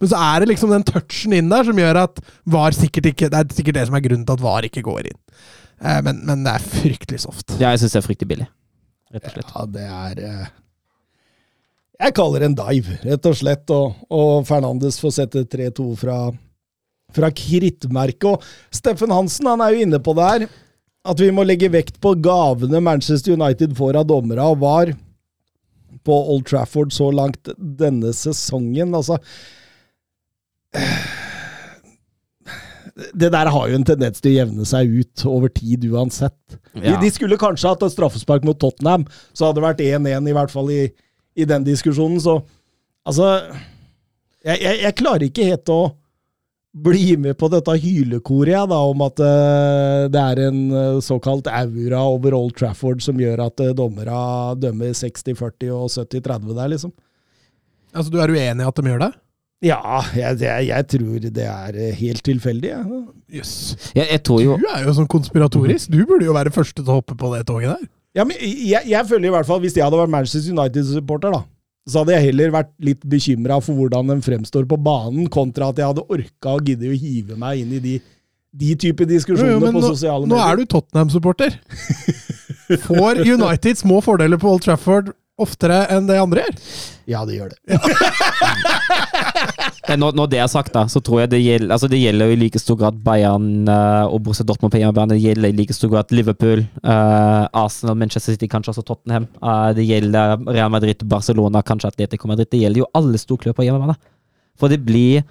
Men 0.00 0.10
så 0.10 0.18
er 0.18 0.42
det 0.42 0.50
liksom 0.50 0.72
den 0.72 0.84
touchen 0.86 1.36
inn 1.36 1.50
der 1.52 1.66
som 1.68 1.78
gjør 1.78 2.00
at 2.02 2.18
VAR 2.50 2.74
sikkert 2.74 3.06
ikke 3.12 3.28
Det 3.30 3.38
er 3.38 3.54
sikkert 3.54 3.76
det 3.78 3.84
som 3.88 3.94
er 3.96 4.02
grunnen 4.04 4.26
til 4.26 4.34
at 4.34 4.42
VAR 4.42 4.66
ikke 4.68 4.82
går 4.84 5.10
inn. 5.12 5.18
Eh, 5.80 6.00
men, 6.04 6.22
men 6.26 6.44
det 6.46 6.54
er 6.56 6.68
fryktelig 6.74 7.22
soft. 7.24 7.56
Ja, 7.60 7.72
jeg 7.72 7.84
syns 7.84 7.96
det 7.96 8.00
er 8.02 8.06
fryktelig 8.08 8.30
billig. 8.34 8.48
Rett 9.14 9.28
og 9.28 9.36
slett. 9.36 9.52
Ja, 9.54 9.66
det 9.76 9.86
er 9.86 10.22
eh, 10.26 10.48
Jeg 12.02 12.16
kaller 12.18 12.42
det 12.42 12.50
en 12.50 12.58
dive, 12.58 12.98
rett 13.06 13.30
og 13.30 13.38
slett. 13.38 13.72
Og, 13.72 14.02
og 14.10 14.34
Fernandes 14.48 15.00
får 15.02 15.16
sette 15.20 15.46
3-2 15.54 15.88
fra, 16.02 16.18
fra 17.16 17.32
krittmerket. 17.32 18.28
Og 18.34 18.74
Steffen 18.74 19.14
Hansen 19.14 19.48
han 19.52 19.64
er 19.64 19.76
jo 19.76 19.86
inne 19.86 20.02
på 20.02 20.16
det 20.18 20.30
her. 20.32 20.48
At 21.06 21.20
vi 21.22 21.30
må 21.34 21.44
legge 21.46 21.70
vekt 21.70 22.00
på 22.02 22.16
gavene 22.18 22.80
Manchester 22.82 23.36
United 23.36 23.76
får 23.78 24.00
av 24.00 24.08
dommere 24.10 24.46
og 24.50 24.62
var 24.64 24.94
på 26.06 26.16
Old 26.32 26.46
Trafford 26.46 26.92
så 26.94 27.10
langt 27.14 27.50
denne 27.56 28.12
sesongen. 28.14 28.94
Altså 28.94 29.18
Det 33.12 33.30
der 33.32 33.50
har 33.52 33.68
jo 33.68 33.78
en 33.78 33.86
tendens 33.86 34.22
til 34.22 34.32
å 34.32 34.36
jevne 34.38 34.66
seg 34.68 34.92
ut 35.02 35.24
over 35.28 35.52
tid 35.52 35.84
uansett. 35.90 36.38
Ja. 36.76 36.98
de 37.00 37.10
skulle 37.12 37.38
kanskje 37.40 37.72
hatt 37.72 37.82
et 37.86 37.94
straffespark 37.94 38.44
mot 38.46 38.58
Tottenham, 38.60 39.06
så 39.32 39.48
hadde 39.48 39.60
det 39.60 39.66
vært 39.66 39.82
1-1, 39.84 40.28
i 40.28 40.36
hvert 40.36 40.52
fall 40.52 40.70
i, 40.72 40.82
i 41.36 41.46
den 41.48 41.64
diskusjonen. 41.66 42.20
Så 42.22 42.38
altså 43.06 43.30
jeg, 44.46 44.60
jeg, 44.60 44.80
jeg 44.84 44.98
klarer 45.00 45.26
ikke 45.26 45.48
helt 45.50 45.72
å 45.72 45.80
bli 46.76 47.16
med 47.20 47.38
på 47.40 47.48
dette 47.52 47.72
hylekoret 47.80 48.68
da, 48.68 48.78
om 48.90 49.04
at 49.06 49.20
uh, 49.22 50.06
det 50.12 50.22
er 50.22 50.42
en 50.48 50.58
uh, 50.74 50.98
såkalt 51.04 51.48
aura 51.48 52.02
over 52.12 52.36
Old 52.36 52.56
Trafford 52.58 53.00
som 53.04 53.20
gjør 53.20 53.46
at 53.46 53.62
uh, 53.64 53.72
dommere 53.76 54.18
dømmer 54.60 54.92
60-40 54.96 55.72
og 55.72 55.88
70-30 55.88 56.52
der, 56.52 56.72
liksom. 56.74 56.92
Altså, 57.96 58.12
Du 58.12 58.20
er 58.20 58.34
uenig 58.34 58.64
i 58.64 58.68
at 58.68 58.76
de 58.76 58.92
gjør 58.92 59.06
det? 59.06 59.12
Ja, 59.64 60.02
jeg, 60.12 60.36
jeg, 60.44 60.68
jeg 60.68 60.86
tror 60.92 61.28
det 61.32 61.44
er 61.48 61.76
eh, 61.80 61.94
helt 61.96 62.22
tilfeldig. 62.26 62.74
Jøss. 63.32 63.54
Ja. 63.96 64.04
Yes. 64.04 64.28
jo 64.28 64.56
Du 64.60 64.66
er 64.68 64.84
jo 64.84 64.92
sånn 64.98 65.08
konspiratorisk. 65.08 65.88
Du 65.88 66.02
burde 66.04 66.28
jo 66.28 66.36
være 66.36 66.52
første 66.52 66.82
til 66.82 66.92
å 66.92 66.98
hoppe 66.98 67.16
på 67.16 67.32
det 67.32 67.46
toget 67.48 67.72
der. 67.72 67.86
Ja, 68.16 68.24
men 68.28 68.36
jeg, 68.40 68.84
jeg 68.88 69.08
føler 69.08 69.28
i 69.28 69.32
hvert 69.32 69.48
fall, 69.48 69.60
Hvis 69.60 69.76
jeg 69.76 69.84
hadde 69.84 69.98
vært 70.00 70.12
Manchester 70.12 70.52
United-supporter, 70.52 71.32
da, 71.32 71.42
så 71.86 72.02
hadde 72.02 72.16
jeg 72.16 72.28
heller 72.30 72.52
vært 72.54 72.72
litt 72.82 73.04
bekymra 73.06 73.60
for 73.62 73.78
hvordan 73.78 74.10
den 74.10 74.22
fremstår 74.24 74.66
på 74.68 74.78
banen, 74.82 75.28
kontra 75.32 75.70
at 75.70 75.78
jeg 75.78 75.86
hadde 75.92 76.06
orka 76.10 76.56
å 76.56 76.62
gidde 76.62 76.90
å 76.90 76.98
hive 76.98 77.38
meg 77.38 77.62
inn 77.62 77.76
i 77.78 77.82
de, 77.82 77.94
de 78.50 78.72
type 78.86 79.06
diskusjonene 79.06 79.70
på 79.70 79.78
nå, 79.78 79.92
sosiale 79.94 80.26
nå 80.30 80.40
er 80.42 80.58
du 80.58 80.66
Tottenham-supporter. 80.72 81.54
Får 82.88 83.22
United 83.22 83.78
små 83.78 84.00
fordeler 84.02 84.40
på 84.42 84.50
Old 84.50 84.64
Trafford 84.66 85.12
oftere 85.40 85.82
enn 85.92 86.06
det 86.08 86.16
andre 86.20 86.44
gjør? 86.46 86.60
Ja, 87.12 87.22
det 87.28 87.36
gjør 87.36 87.52
det. 87.52 87.58
Men 89.86 90.00
når, 90.02 90.16
når 90.18 90.30
det 90.32 90.40
er 90.42 90.48
sagt, 90.50 90.72
da, 90.74 90.86
så 90.90 91.02
tror 91.04 91.22
jeg 91.22 91.30
det 91.34 91.40
gjelder, 91.42 91.72
altså 91.76 91.88
det 91.92 92.00
gjelder 92.00 92.30
jo 92.30 92.36
i 92.36 92.40
like 92.40 92.60
stor 92.60 92.78
grad 92.80 92.98
Bayern 93.04 93.68
uh, 93.68 94.08
og 94.08 94.24
Borussia 94.24 94.46
Dortmund 94.48 94.72
på 94.74 94.80
hjemmebane. 94.80 95.14
Det 95.14 95.22
gjelder 95.22 95.52
i 95.52 95.58
like 95.60 95.76
stor 95.76 95.92
grad 95.92 96.14
Liverpool, 96.16 96.64
uh, 96.82 97.44
Arsenal, 97.52 97.98
Manchester 98.00 98.34
City, 98.34 98.48
kanskje 98.50 98.74
også 98.74 98.86
Tottenham. 98.88 99.28
Uh, 99.38 99.70
det 99.76 99.86
gjelder 99.86 100.40
Real 100.48 100.72
Madrid, 100.74 101.04
Barcelona, 101.06 101.62
kanskje 101.66 101.92
Atletico 101.92 102.32
Madrid. 102.32 102.50
Det 102.50 102.64
gjelder 102.64 102.82
jo 102.82 102.90
alle 102.98 103.20
storklubber 103.20 103.60
på 103.60 103.68
hjemmebane. 103.68 103.98
For 104.58 104.72
det 104.72 104.80
blir 104.88 105.22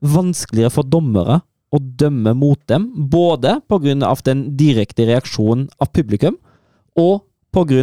vanskeligere 0.00 0.72
for 0.72 0.88
dommere 0.88 1.42
å 1.70 1.78
dømme 1.78 2.32
mot 2.34 2.58
dem, 2.70 2.88
både 3.12 3.60
pga. 3.70 4.14
den 4.26 4.46
direkte 4.58 5.06
reaksjonen 5.06 5.68
av 5.78 5.92
publikum, 5.94 6.40
og 6.98 7.20
pga. 7.52 7.82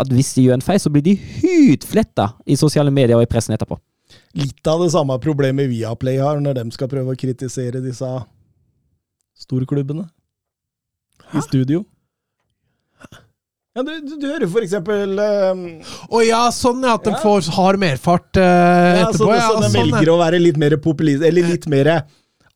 at 0.00 0.08
hvis 0.12 0.34
de 0.34 0.46
gjør 0.46 0.58
en 0.58 0.64
feil, 0.64 0.80
så 0.80 0.90
blir 0.92 1.02
de 1.04 1.16
hudfletta 1.16 2.32
i 2.46 2.56
sosiale 2.56 2.90
medier 2.90 3.16
og 3.16 3.22
i 3.26 3.30
pressen 3.30 3.54
etterpå. 3.54 3.78
Litt 4.36 4.66
av 4.68 4.80
det 4.82 4.90
samme 4.92 5.16
problemet 5.20 5.70
Viaplay 5.70 6.18
har 6.20 6.40
når 6.40 6.58
de 6.60 6.70
skal 6.72 6.88
prøve 6.88 7.12
å 7.14 7.18
kritisere 7.18 7.80
disse 7.84 8.08
storklubbene 9.42 10.06
i 11.32 11.42
studio. 11.44 11.84
Ja, 13.72 13.80
du, 13.82 13.92
du, 14.04 14.18
du 14.20 14.26
hører 14.28 14.50
for 14.52 14.60
eksempel 14.60 15.14
um, 15.16 15.60
Å 16.12 16.18
ja, 16.26 16.42
sånn 16.52 16.82
ja, 16.84 16.98
at 16.98 17.06
de 17.06 17.14
Ja. 17.14 17.20
får, 17.22 17.46
har 17.56 17.78
merfart 17.80 18.36
uh, 18.36 18.42
ja, 18.44 19.06
etterpå. 19.06 19.22
Sånn, 19.22 19.32
Ja, 19.38 19.46
sånn, 19.48 19.62
de 19.64 19.70
sånn, 19.70 19.78
ja. 19.78 19.84
velger 19.96 20.10
å 20.12 20.16
være 20.20 20.40
litt 20.42 20.58
mer 20.60 20.76
populist, 20.76 21.24
eller 21.24 21.48
litt 21.54 21.64
mer 21.72 21.88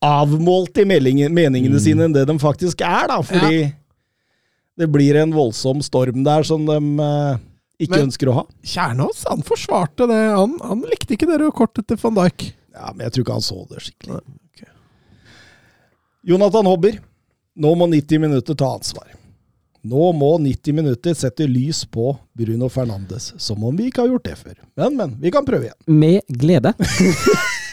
avmålt 0.05 0.77
i 0.77 0.85
meningene 0.85 1.33
meningene 1.33 1.81
sine 1.81 2.05
enn 2.05 2.13
det 2.13 2.27
de 2.29 2.37
faktisk 2.43 2.85
er, 2.85 3.09
da. 3.09 3.17
Fordi 3.25 3.63
det 4.77 4.89
blir 4.93 5.17
en 5.23 5.33
voldsom 5.35 5.81
storm 5.85 6.23
der 6.27 6.45
som 6.45 6.67
de 6.69 6.77
eh, 7.03 7.39
ikke 7.87 7.97
Men- 7.99 8.07
ønsker 8.09 8.31
å 8.33 8.35
ha. 8.41 8.45
Kjernås 8.65 9.25
han 9.29 9.43
forsvarte 9.47 10.09
det. 10.11 10.21
Han, 10.37 10.57
han 10.63 10.85
likte 10.89 11.17
ikke 11.17 11.29
det 11.29 11.41
røde 11.43 11.55
kortet 11.57 11.87
til 11.89 12.01
van 12.03 12.17
Dijk. 12.19 12.51
Ja, 12.77 12.91
men 12.93 13.07
jeg 13.07 13.15
tror 13.17 13.25
ikke 13.27 13.37
han 13.39 13.45
så 13.47 13.63
det 13.71 13.83
skikkelig. 13.87 14.21
Jonathan 16.27 16.67
Hobber, 16.67 16.97
nå 17.57 17.71
må 17.79 17.87
90 17.89 18.19
minutter 18.25 18.57
ta 18.59 18.73
ansvar. 18.75 19.13
Nå 19.87 20.09
må 20.19 20.33
90 20.43 20.75
minutter 20.75 21.15
sette 21.15 21.47
lys 21.47 21.85
på 21.93 22.11
Bruno 22.37 22.69
Fernandes, 22.73 23.31
som 23.43 23.63
om 23.65 23.77
vi 23.79 23.87
ikke 23.91 24.03
har 24.05 24.11
gjort 24.15 24.25
det 24.27 24.35
før. 24.41 24.57
Men, 24.81 24.97
men, 24.99 25.15
vi 25.23 25.31
kan 25.35 25.47
prøve 25.47 25.69
igjen. 25.69 25.81
Med 26.03 26.21
glede. 26.43 26.75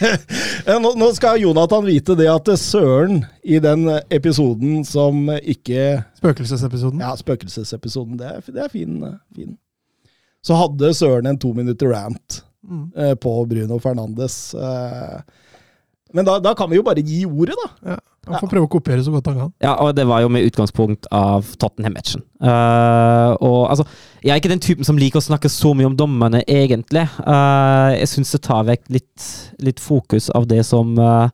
Eh, 0.03 0.79
Nå, 0.81 0.89
nå 0.99 1.07
skal 1.15 1.37
Jonathan 1.39 1.85
vite 1.85 2.15
det 2.19 2.25
at 2.27 2.49
Søren 2.59 3.21
i 3.47 3.55
den 3.63 3.85
episoden 4.11 4.81
som 4.87 5.29
ikke 5.39 6.01
Spøkelsesepisoden. 6.19 6.99
Ja, 6.99 7.13
spøkelsesepisoden, 7.15 8.17
det 8.19 8.27
er, 8.27 8.41
det 8.51 8.63
er 8.65 8.71
fin, 8.73 8.97
fin. 9.37 9.53
Så 10.43 10.57
hadde 10.59 10.89
Søren 10.97 11.29
en 11.31 11.39
to 11.39 11.53
minutter 11.55 11.93
rant 11.93 12.41
Mm. 12.63 12.83
eh, 12.95 13.13
på 13.19 13.31
Bruno 13.47 13.75
Fernandes. 13.83 14.35
Eh, 14.55 15.17
men 16.15 16.23
da, 16.27 16.37
da 16.39 16.53
kan 16.55 16.69
vi 16.71 16.77
jo 16.81 16.83
bare 16.87 17.03
gi 17.03 17.25
ordet, 17.27 17.57
da. 17.59 17.93
Ja. 17.93 17.97
Han 18.27 18.39
får 18.39 18.51
prøve 18.53 18.67
å 18.67 18.71
kopiere 18.71 19.03
så 19.03 19.11
godt 19.11 19.27
han 19.31 19.39
kan. 19.41 19.49
Ja, 19.63 19.73
og 19.83 19.95
det 19.97 20.05
var 20.07 20.21
jo 20.23 20.29
med 20.31 20.45
utgangspunkt 20.47 21.09
av 21.11 21.49
Tottenham-matchen. 21.59 22.23
Uh, 22.43 23.35
og 23.43 23.59
altså, 23.71 23.87
Jeg 24.23 24.31
er 24.31 24.39
ikke 24.39 24.51
den 24.53 24.63
typen 24.63 24.87
som 24.87 24.99
liker 24.99 25.19
å 25.19 25.25
snakke 25.25 25.51
så 25.51 25.73
mye 25.75 25.89
om 25.89 25.97
dommerne, 25.99 26.43
egentlig. 26.47 27.03
Uh, 27.19 27.91
jeg 27.97 28.13
syns 28.13 28.31
det 28.35 28.45
tar 28.47 28.63
vekk 28.69 28.87
litt, 28.95 29.27
litt 29.59 29.83
fokus 29.83 30.29
av 30.31 30.47
det 30.47 30.61
som 30.67 30.95
uh, 30.99 31.27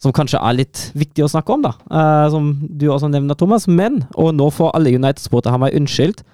som 0.00 0.14
kanskje 0.16 0.40
er 0.40 0.56
litt 0.56 0.82
viktig 0.96 1.24
å 1.24 1.30
snakke 1.30 1.54
om, 1.54 1.64
da. 1.66 1.74
Eh, 1.92 2.26
som 2.32 2.52
du 2.64 2.86
også 2.88 3.10
nevner, 3.12 3.36
Thomas. 3.36 3.68
Men, 3.68 4.04
og 4.16 4.32
nå 4.36 4.48
får 4.54 4.72
alle 4.76 4.94
United-sportere 4.96 5.52
ha 5.52 5.60
meg 5.60 5.76
unnskyldt, 5.76 6.24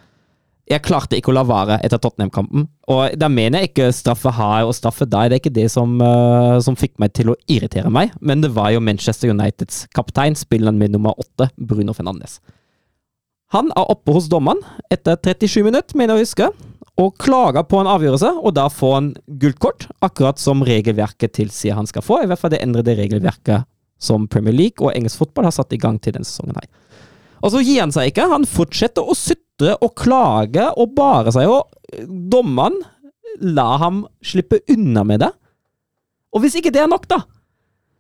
jeg 0.67 0.83
klarte 0.83 1.15
ikke 1.19 1.31
å 1.31 1.37
la 1.37 1.45
være 1.47 1.79
etter 1.87 2.01
Tottenham-kampen. 2.03 2.67
Og 2.91 3.15
da 3.19 3.29
mener 3.31 3.63
jeg 3.63 3.71
ikke 3.71 3.91
straffe 3.95 4.33
her 4.35 4.67
og 4.67 4.75
straffe 4.75 5.07
der, 5.07 5.31
det 5.31 5.39
er 5.39 5.43
ikke 5.45 5.55
det 5.55 5.69
som, 5.71 5.95
uh, 6.03 6.59
som 6.63 6.79
fikk 6.79 6.97
meg 7.03 7.15
til 7.15 7.31
å 7.31 7.37
irritere 7.51 7.91
meg, 7.93 8.15
men 8.19 8.43
det 8.43 8.51
var 8.57 8.73
jo 8.75 8.83
Manchester 8.83 9.31
Uniteds 9.31 9.85
kaptein, 9.95 10.35
spilleren 10.39 10.79
med 10.81 10.97
nummer 10.97 11.15
åtte, 11.23 11.49
Bruno 11.57 11.95
Fernandes. 11.95 12.41
Han 13.55 13.71
er 13.79 13.93
oppe 13.93 14.17
hos 14.17 14.27
dommeren 14.27 14.59
etter 14.91 15.15
37 15.23 15.63
minutter, 15.63 15.95
mener 15.99 16.17
jeg 16.17 16.19
å 16.19 16.27
huske, 16.27 16.51
og 16.97 17.15
klager 17.21 17.63
på 17.69 17.79
en 17.79 17.91
avgjørelse, 17.93 18.33
og 18.41 18.57
da 18.57 18.67
får 18.73 18.95
han 18.97 19.13
gult 19.39 19.61
kort, 19.63 19.87
akkurat 20.03 20.41
som 20.43 20.65
regelverket 20.67 21.37
tilsier 21.39 21.79
han 21.79 21.87
skal 21.87 22.03
få, 22.03 22.23
i 22.25 22.31
hvert 22.31 22.43
fall 22.43 22.55
det 22.57 22.63
endrede 22.65 22.97
regelverket 22.99 23.69
som 24.03 24.27
Premier 24.29 24.57
League 24.57 24.83
og 24.83 24.97
engelsk 24.97 25.23
fotball 25.23 25.47
har 25.47 25.55
satt 25.55 25.73
i 25.77 25.81
gang 25.81 26.01
til 26.03 26.17
denne 26.17 26.27
sesongen 26.27 26.59
her. 26.59 26.67
Og 27.45 27.53
så 27.53 27.63
gir 27.63 27.85
han 27.85 27.93
seg 27.95 28.11
ikke, 28.11 28.27
han 28.33 28.49
fortsetter 28.49 29.07
å 29.07 29.15
sutre 29.57 29.77
og 29.81 29.95
klage 29.97 30.67
og 30.77 30.95
bare 30.97 31.33
seg, 31.33 31.49
og 31.49 31.71
dommeren 32.07 32.83
la 33.41 33.77
ham 33.81 34.07
slippe 34.25 34.61
unna 34.69 35.05
med 35.05 35.21
det. 35.21 35.33
Og 36.35 36.43
hvis 36.43 36.57
ikke 36.57 36.73
det 36.73 36.83
er 36.83 36.89
nok, 36.91 37.07
da, 37.09 37.23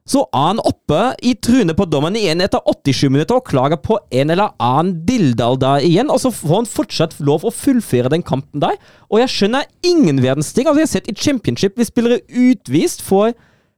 så 0.07 0.23
er 0.31 0.53
han 0.53 0.61
oppe 0.63 1.01
i 1.27 1.35
trynet 1.35 1.77
på 1.77 1.87
dommeren 1.91 2.17
igjen 2.17 2.41
etter 2.45 2.63
87 2.63 3.09
minutter 3.11 3.41
og 3.41 3.47
klager 3.49 3.81
på 3.83 3.99
en 4.15 4.31
eller 4.31 4.53
annen 4.63 5.01
dildal 5.07 5.59
da 5.59 5.79
igjen, 5.83 6.13
og 6.13 6.21
så 6.23 6.31
får 6.31 6.61
han 6.61 6.71
fortsatt 6.71 7.17
lov 7.21 7.45
å 7.45 7.55
fullføre 7.55 8.13
den 8.13 8.23
kampen 8.23 8.63
der. 8.63 8.77
Og 9.11 9.21
jeg 9.23 9.33
skjønner 9.33 9.67
ingen 9.83 10.23
verdens 10.23 10.53
ting. 10.55 10.69
Altså, 10.69 10.85
jeg 10.85 10.87
har 10.87 10.95
sett 10.95 11.11
i 11.11 11.17
championship 11.17 11.77
vi 11.79 11.89
spillere 11.89 12.23
utvist 12.29 13.03
for 13.03 13.35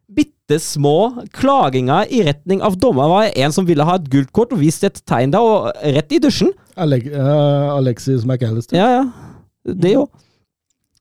bitte 0.08 0.58
små 0.62 1.24
klaginger 1.36 2.08
i 2.12 2.22
retning 2.26 2.62
av 2.64 2.78
dommer. 2.80 3.10
Var 3.12 3.36
en 3.44 3.54
som 3.54 3.66
ville 3.68 3.84
ha 3.84 3.98
et 3.98 4.08
gult 4.12 4.32
kort 4.36 4.54
og 4.56 4.62
viste 4.62 4.88
et 4.88 5.02
tegn 5.08 5.34
der, 5.34 5.44
og 5.44 5.68
rett 5.82 6.14
i 6.14 6.20
dusjen. 6.22 6.54
Uh, 6.78 7.74
Alexis 7.74 8.24
McAllister. 8.24 8.78
Ja, 8.78 8.88
ja. 9.00 9.74
Det 9.74 9.92
jo. 9.92 10.06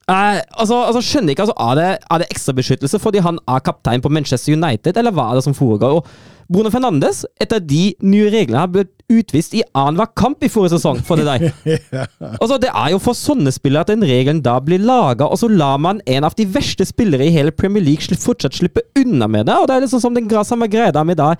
Eh, 0.07 0.39
altså, 0.55 0.75
altså, 0.87 1.01
skjønner 1.03 1.33
ikke, 1.33 1.43
altså, 1.43 1.55
Er 1.59 1.75
det, 1.75 1.87
er 2.07 2.21
det 2.21 2.27
ekstrabeskyttelse 2.31 2.99
fordi 3.03 3.19
han 3.25 3.41
er 3.43 3.59
kaptein 3.59 4.03
på 4.03 4.09
Manchester 4.09 4.55
United, 4.55 4.95
eller 4.95 5.11
hva 5.11 5.31
er 5.31 5.39
det 5.39 5.43
som 5.43 5.55
foregår? 5.57 5.99
Og 5.99 6.07
Bruno 6.47 6.71
Fernandes, 6.71 7.25
etter 7.43 7.59
de 7.59 7.91
nye 7.99 8.29
reglene, 8.31 8.61
har 8.61 8.71
blitt 8.71 8.93
utvist 9.11 9.51
i 9.59 9.65
annenhver 9.75 10.07
kamp 10.15 10.45
i 10.47 10.49
forrige 10.51 10.77
sesong 10.77 11.01
for 11.03 11.19
det 11.19 11.27
der. 11.27 11.51
altså, 12.41 12.55
Det 12.55 12.71
er 12.71 12.93
jo 12.93 13.01
for 13.03 13.19
sånne 13.19 13.51
spillere 13.51 13.83
at 13.83 13.91
den 13.91 14.07
regelen 14.07 14.39
da 14.45 14.55
blir 14.63 14.79
laga, 14.79 15.27
og 15.27 15.41
så 15.43 15.51
lar 15.51 15.75
man 15.83 15.99
en 16.07 16.23
av 16.23 16.39
de 16.39 16.47
verste 16.55 16.87
spillere 16.87 17.27
i 17.27 17.35
hele 17.35 17.51
Premier 17.51 17.83
League 17.83 18.15
fortsatt 18.23 18.55
slippe 18.55 18.85
unna 18.95 19.27
med 19.27 19.51
det. 19.51 19.59
og 19.59 19.67
Det 19.67 19.75
er 19.75 19.83
liksom 19.83 20.05
som 20.05 20.15
den 20.15 20.31
samme 20.47 20.71
greia 20.71 21.03
med 21.03 21.19
da, 21.19 21.33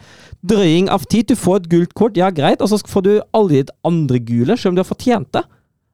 drøying 0.44 0.92
av 0.92 1.08
tid. 1.08 1.32
Du 1.32 1.40
får 1.40 1.64
et 1.64 1.72
gult 1.72 1.96
kort, 1.96 2.20
ja 2.20 2.28
greit, 2.30 2.60
og 2.60 2.68
så 2.68 2.84
får 2.84 3.08
du 3.08 3.14
aldri 3.32 3.64
et 3.64 3.72
andre 3.88 4.20
gule, 4.20 4.58
selv 4.58 4.76
om 4.76 4.76
du 4.76 4.84
har 4.84 4.92
fortjent 4.92 5.32
det. 5.32 5.48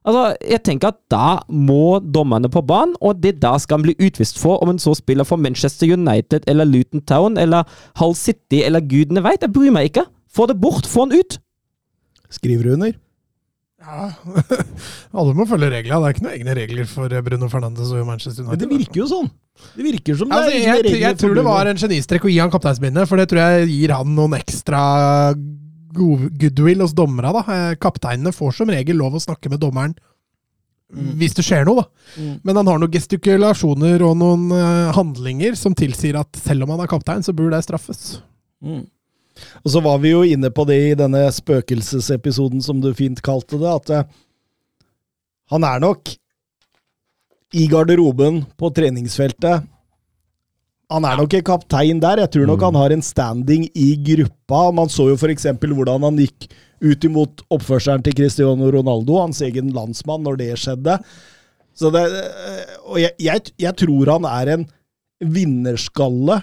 Altså, 0.04 0.24
jeg 0.44 0.60
tenker 0.66 0.92
at 0.92 0.98
Da 1.12 1.28
må 1.48 1.96
dommerne 2.00 2.50
på 2.52 2.60
banen, 2.66 2.92
og 3.00 3.22
det 3.22 3.38
da 3.42 3.54
skal 3.60 3.78
han 3.80 3.86
bli 3.86 3.94
utvist 4.04 4.40
for 4.40 4.60
om 4.60 4.74
han 4.74 4.82
så 4.82 4.92
spiller 4.98 5.24
for 5.24 5.40
Manchester 5.40 5.88
United 5.94 6.44
eller 6.50 6.68
Luton 6.68 7.00
Town 7.08 7.38
eller 7.40 7.64
Hull 8.00 8.12
City 8.18 8.60
eller 8.66 8.84
gudene 8.84 9.24
veit. 9.24 9.42
Jeg 9.42 9.54
bryr 9.54 9.72
meg 9.74 9.90
ikke. 9.92 10.04
Få 10.34 10.48
det 10.50 10.58
bort, 10.60 10.88
få 10.90 11.06
han 11.06 11.16
ut! 11.16 11.38
Skriver 12.34 12.66
du 12.66 12.74
under? 12.74 12.92
Ja, 13.84 14.10
Alle 15.18 15.34
må 15.36 15.46
følge 15.48 15.70
reglene. 15.70 16.00
Det 16.00 16.08
er 16.10 16.16
ikke 16.16 16.24
noen 16.24 16.36
egne 16.38 16.58
regler 16.58 16.86
for 16.88 17.16
Bruno 17.26 17.48
Fernandes 17.52 17.92
og 17.92 18.06
Manchester 18.08 18.44
United. 18.44 18.54
Men 18.56 18.62
det 18.62 18.84
virker 18.84 19.02
jo 19.02 19.08
sånn. 19.10 19.28
Det 19.76 19.84
virker 19.86 20.16
som 20.18 20.32
altså, 20.32 20.50
det 20.50 20.54
er 20.54 20.62
jeg, 20.62 20.70
egne 20.70 20.88
regler 20.88 21.04
jeg, 21.04 21.18
tror 21.20 21.36
det 21.38 21.44
var 21.46 21.70
en 21.70 21.80
genistrek 21.84 22.24
å 22.26 22.32
gi 22.32 22.40
han 22.42 22.52
kapteinsbindet, 22.52 23.08
for 23.10 23.20
det 23.20 23.28
tror 23.30 23.44
jeg 23.44 23.68
gir 23.70 23.94
han 23.94 24.16
noen 24.16 24.36
ekstra 24.40 24.80
goodwill 25.94 26.82
hos 26.84 26.96
dommerne. 26.96 27.32
da. 27.36 27.44
Eh, 27.54 27.76
Kapteinene 27.80 28.34
får 28.34 28.58
som 28.58 28.72
regel 28.72 29.00
lov 29.00 29.16
å 29.16 29.22
snakke 29.22 29.52
med 29.52 29.62
dommeren 29.62 29.94
hvis 30.94 31.34
det 31.36 31.44
skjer 31.46 31.64
noe, 31.66 31.82
da. 31.82 32.12
Mm. 32.20 32.34
Men 32.46 32.58
han 32.60 32.68
har 32.70 32.80
noen 32.80 32.94
gestikulasjoner 32.94 34.02
og 34.06 34.16
noen 34.20 34.50
eh, 34.54 34.90
handlinger 34.94 35.56
som 35.58 35.76
tilsier 35.76 36.18
at 36.20 36.38
selv 36.38 36.66
om 36.66 36.74
han 36.74 36.84
er 36.84 36.90
kaptein, 36.90 37.24
så 37.24 37.34
burde 37.34 37.56
det 37.56 37.66
straffes. 37.66 38.18
Mm. 38.64 38.84
Og 39.64 39.72
så 39.74 39.82
var 39.82 39.98
vi 40.02 40.12
jo 40.12 40.22
inne 40.22 40.50
på 40.54 40.66
det 40.68 40.76
i 40.90 40.98
denne 40.98 41.24
spøkelsesepisoden, 41.34 42.62
som 42.62 42.82
du 42.82 42.92
fint 42.94 43.22
kalte 43.24 43.58
det, 43.58 43.72
at 43.72 43.94
eh, 43.94 44.12
han 45.54 45.66
er 45.66 45.82
nok 45.82 46.14
i 47.54 47.66
garderoben 47.70 48.44
på 48.58 48.70
treningsfeltet. 48.74 49.66
Han 50.94 51.06
er 51.08 51.18
nok 51.18 51.34
en 51.34 51.46
kaptein 51.46 52.00
der. 52.02 52.22
Jeg 52.22 52.32
tror 52.36 52.46
nok 52.46 52.62
han 52.68 52.78
har 52.78 52.94
en 52.94 53.02
standing 53.02 53.66
i 53.74 53.88
gruppa. 54.06 54.68
Man 54.76 54.92
så 54.92 55.08
jo 55.10 55.18
f.eks. 55.18 55.48
hvordan 55.58 56.06
han 56.06 56.20
gikk 56.22 56.48
ut 56.84 57.06
imot 57.08 57.42
oppførselen 57.54 58.04
til 58.04 58.14
Cristiano 58.18 58.68
Ronaldo, 58.70 59.18
hans 59.22 59.40
egen 59.42 59.72
landsmann, 59.74 60.22
når 60.26 60.38
det 60.40 60.50
skjedde. 60.60 60.98
Så 61.74 61.90
det, 61.90 62.04
og 62.86 63.00
jeg, 63.02 63.14
jeg, 63.22 63.54
jeg 63.64 63.78
tror 63.80 64.12
han 64.12 64.28
er 64.30 64.52
en 64.54 64.66
vinnerskalle 65.24 66.42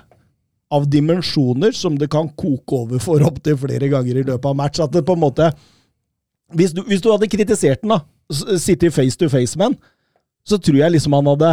av 0.72 0.88
dimensjoner 0.92 1.76
som 1.76 1.98
det 2.00 2.10
kan 2.12 2.32
koke 2.40 2.84
over 2.84 3.02
for 3.04 3.24
opptil 3.28 3.58
flere 3.60 3.92
ganger 3.92 4.20
i 4.20 4.26
løpet 4.26 4.48
av 4.48 4.58
match. 4.58 4.82
At 4.84 4.92
det 4.96 5.06
på 5.08 5.16
en 5.18 5.24
måte 5.28 5.52
Hvis 6.52 6.74
du, 6.76 6.82
hvis 6.84 7.00
du 7.00 7.08
hadde 7.08 7.30
kritisert 7.32 7.80
den, 7.80 7.94
da, 7.94 8.02
sittet 8.60 8.92
face 8.92 9.16
to 9.16 9.30
face 9.32 9.56
med 9.56 9.72
den, 9.72 9.78
så 10.44 10.58
tror 10.60 10.82
jeg 10.82 10.92
liksom 10.92 11.14
han 11.16 11.30
hadde 11.32 11.52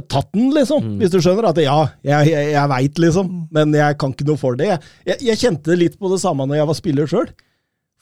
tatt 0.00 0.30
den, 0.32 0.50
liksom. 0.54 0.84
Mm. 0.84 0.96
Hvis 1.00 1.12
du 1.12 1.18
skjønner? 1.20 1.50
At 1.50 1.60
ja, 1.60 1.76
jeg, 2.06 2.30
jeg, 2.32 2.48
jeg 2.54 2.70
veit, 2.72 3.02
liksom, 3.04 3.30
men 3.52 3.76
jeg 3.76 3.98
kan 4.00 4.14
ikke 4.14 4.28
noe 4.28 4.40
for 4.40 4.58
det. 4.58 4.70
Jeg, 5.06 5.18
jeg, 5.18 5.40
kjente 5.40 5.76
litt 5.78 5.98
på 6.00 6.10
det 6.12 6.20
samme 6.22 6.46
når 6.48 6.62
jeg 6.62 6.70
var 6.70 6.78
spiller 6.78 7.10
sjøl. 7.10 7.30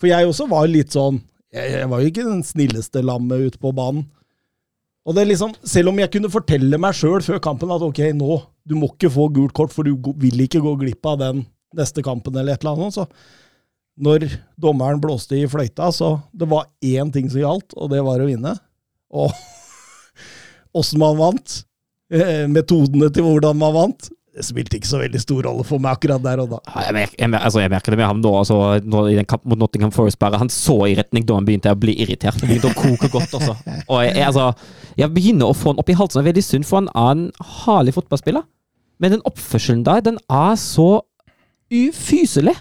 For 0.00 0.10
jeg 0.10 0.28
også 0.28 0.46
var 0.48 0.70
litt 0.70 0.94
sånn 0.94 1.18
Jeg, 1.52 1.74
jeg 1.74 1.88
var 1.90 2.00
jo 2.00 2.08
ikke 2.08 2.24
den 2.24 2.44
snilleste 2.46 3.02
lammet 3.04 3.50
ute 3.50 3.60
på 3.60 3.72
banen. 3.76 4.06
Og 5.04 5.16
det 5.16 5.24
er 5.24 5.30
liksom, 5.32 5.52
Selv 5.66 5.92
om 5.92 5.98
jeg 6.00 6.12
kunne 6.14 6.32
fortelle 6.32 6.80
meg 6.80 6.96
sjøl 6.96 7.24
før 7.24 7.42
kampen 7.42 7.72
at 7.74 7.84
ok, 7.84 8.04
nå, 8.16 8.38
du 8.68 8.76
må 8.78 8.92
ikke 8.92 9.10
få 9.12 9.28
gult 9.34 9.56
kort, 9.56 9.74
for 9.74 9.86
du 9.86 9.96
vil 10.20 10.44
ikke 10.44 10.62
gå 10.62 10.76
glipp 10.84 11.10
av 11.10 11.20
den 11.20 11.44
neste 11.76 12.02
kampen, 12.06 12.34
eller 12.36 12.56
et 12.56 12.64
eller 12.64 12.78
annet, 12.78 12.96
så 12.96 13.06
når 14.00 14.26
dommeren 14.60 15.00
blåste 15.02 15.36
i 15.36 15.48
fløyta, 15.50 15.90
så 15.92 16.14
det 16.32 16.48
var 16.50 16.68
én 16.82 17.10
ting 17.12 17.28
som 17.30 17.42
gjaldt, 17.42 17.74
og 17.76 17.90
det 17.92 18.00
var 18.06 18.22
å 18.22 18.28
vinne. 18.28 18.54
Og 19.12 19.34
åssen 20.78 21.02
man 21.02 21.18
vant, 21.18 21.60
metodene 22.50 23.10
til 23.14 23.26
hvordan 23.26 23.58
man 23.60 23.76
vant, 23.76 24.10
det 24.30 24.44
spilte 24.46 24.78
ikke 24.78 24.86
så 24.88 25.00
veldig 25.00 25.20
stor 25.20 25.42
rolle 25.48 25.64
for 25.66 25.82
meg 25.82 25.96
akkurat 25.96 26.22
der 26.22 26.40
og 26.44 26.52
da. 26.52 26.58
Jeg 26.86 26.94
merker, 26.94 27.16
jeg, 27.18 27.30
merker, 27.32 27.46
altså 27.48 27.62
jeg 27.64 27.72
merker 27.72 27.94
det 27.94 27.98
med 27.98 28.06
ham 28.06 28.20
nå, 28.22 28.30
altså, 28.38 28.58
nå 28.86 29.02
i 29.10 29.16
den 29.18 29.26
kampen 29.28 29.50
mot 29.50 29.58
Nottingham 29.58 29.90
Forest. 29.94 30.20
bare 30.22 30.38
Han 30.38 30.52
så 30.54 30.76
i 30.86 30.94
retning 30.98 31.26
da 31.26 31.38
han 31.38 31.48
begynte 31.48 31.72
å 31.74 31.78
bli 31.78 31.96
irritert. 32.04 32.38
Han 32.38 32.52
begynte 32.52 32.70
å 32.70 32.78
koke 32.78 33.10
godt. 33.10 33.34
også. 33.34 33.56
Og 33.90 34.04
jeg, 34.04 34.14
jeg, 34.14 34.28
altså, 34.28 34.46
jeg 35.00 35.12
begynner 35.16 35.50
å 35.50 35.56
få 35.56 35.74
han 35.74 35.82
opp 35.82 35.90
i 35.90 35.98
halsen. 35.98 36.20
Det 36.20 36.22
er 36.22 36.30
veldig 36.30 36.46
synd, 36.46 36.68
for 36.68 36.78
han 36.78 36.92
annen 36.94 37.26
en 37.32 37.50
herlig 37.64 37.96
fotballspiller. 37.98 38.46
Men 39.02 39.16
den 39.16 39.26
oppførselen 39.26 39.82
der, 39.88 40.04
den 40.06 40.22
er 40.30 40.54
så 40.60 40.88
ufyselig. 41.74 42.54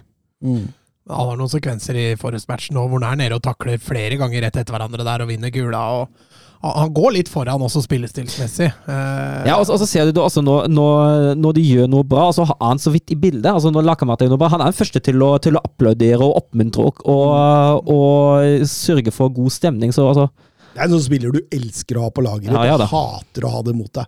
Han 1.10 1.30
har 1.32 1.38
noen 1.38 1.52
sekvenser 1.52 1.98
i 1.98 2.08
Forest-matchen 2.20 2.78
nå 2.78 2.88
hvor 2.90 3.02
han 3.02 3.14
er 3.14 3.24
nede 3.28 3.38
og 3.38 3.46
takler 3.46 3.82
flere 3.82 4.18
ganger 4.18 4.46
rett 4.46 4.58
etter 4.58 4.74
hverandre 4.74 5.06
der 5.06 5.26
og 5.26 5.32
vinner 5.32 5.54
gula. 5.54 5.86
og 6.02 6.28
han- 6.62 6.76
Han 6.82 6.94
går 6.94 7.14
litt 7.14 7.30
foran 7.32 7.62
også 7.62 7.82
spillestilsmessig. 7.86 8.68
Eh, 8.88 9.46
Ja, 9.48 9.56
og, 9.60 9.66
så- 9.66 9.74
og 9.74 9.80
så 9.80 9.88
ser 9.88 10.12
du 10.12 10.20
også 10.22 10.44
når, 10.44 10.68
når, 10.68 11.36
når 11.40 11.54
de 11.56 11.62
gjør 11.64 11.88
noe 11.90 12.04
bra, 12.04 12.30
så 12.36 12.46
har 12.46 12.58
han 12.62 12.78
så 12.78 12.92
vidt 12.92 13.12
i 13.12 13.16
bildet. 13.16 13.46
altså 13.52 13.72
når 13.72 13.84
Lakamata 13.88 14.26
gjør 14.26 14.30
noe 14.36 14.38
bra, 14.44 14.50
Han 14.50 14.62
er 14.62 14.72
den 14.72 14.74
første 14.80 15.00
til 15.02 15.16
å, 15.24 15.40
til 15.40 15.54
å 15.56 15.62
applaudere 15.64 16.22
og 16.22 16.36
oppmuntre 16.44 16.84
og, 16.86 17.02
og, 17.06 17.88
og 17.88 18.68
sørge 18.68 19.12
for 19.14 19.30
god 19.30 19.52
stemning. 19.52 19.92
så 19.96 20.08
altså 20.10 20.30
Det 20.76 20.82
er 20.82 20.84
en 20.86 20.92
sånn 21.00 21.06
spiller 21.08 21.32
du 21.32 21.40
elsker 21.52 21.96
å 21.98 22.04
ha 22.04 22.10
på 22.12 22.22
laget. 22.24 22.52
Ja, 22.52 22.64
ja 22.66 22.78
du 22.78 22.86
hater 22.86 23.48
å 23.48 23.50
ha 23.56 23.62
det 23.64 23.76
mot 23.76 23.92
deg. 23.94 24.06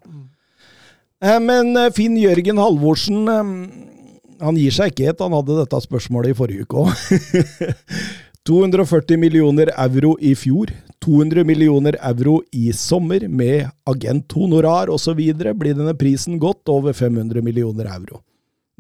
Eh, 1.21 1.39
Men 1.39 1.75
eh, 1.77 1.89
Finn 1.91 2.15
Jørgen 2.17 2.57
Halvorsen 2.57 3.27
eh, 3.29 4.43
han 4.43 4.55
gir 4.57 4.71
seg 4.73 4.91
ikke 4.91 5.05
helt. 5.05 5.19
Han 5.21 5.31
hadde 5.37 5.55
dette 5.63 5.81
spørsmålet 5.85 6.31
i 6.31 6.37
forrige 6.37 6.65
uke 6.65 6.83
òg. 6.83 6.91
240 8.43 9.17
millioner 9.21 9.69
euro 9.77 10.15
i 10.19 10.33
fjor, 10.33 10.71
200 11.01 11.43
millioner 11.47 11.97
euro 12.11 12.39
i 12.53 12.71
sommer, 12.77 13.27
med 13.27 13.69
agenthonorar 13.89 14.91
osv. 14.93 15.17
blir 15.17 15.73
denne 15.73 15.95
prisen 15.97 16.37
godt 16.39 16.69
over 16.69 16.93
500 16.93 17.41
millioner 17.41 17.89
euro. 17.89 18.21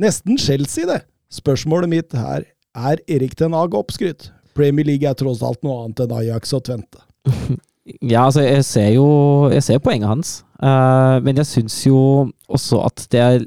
Nesten 0.01 0.37
Chelsea, 0.37 0.85
det. 0.85 1.01
Spørsmålet 1.31 1.89
mitt 1.89 2.13
her 2.13 2.45
er 2.75 3.01
Erik 3.07 3.35
Ten 3.39 3.53
Hag 3.57 3.73
oppskrytt. 3.73 4.29
Premier 4.55 4.85
League 4.85 5.07
er 5.07 5.15
tross 5.17 5.41
alt 5.43 5.61
noe 5.63 5.85
annet 5.85 6.03
enn 6.03 6.15
Ajax 6.19 6.53
og 6.57 6.65
Tvente. 6.69 7.03
Ja, 8.05 8.27
altså, 8.27 8.43
jeg 8.45 8.61
ser 8.63 8.89
jo 8.93 9.05
Jeg 9.49 9.63
ser 9.65 9.79
poenget 9.81 10.07
hans. 10.07 10.29
uh, 10.61 11.17
men 11.25 11.35
jeg 11.41 11.47
syns 11.49 11.79
jo 11.87 12.29
også 12.47 12.83
at 12.85 13.07
det 13.11 13.19
er 13.19 13.39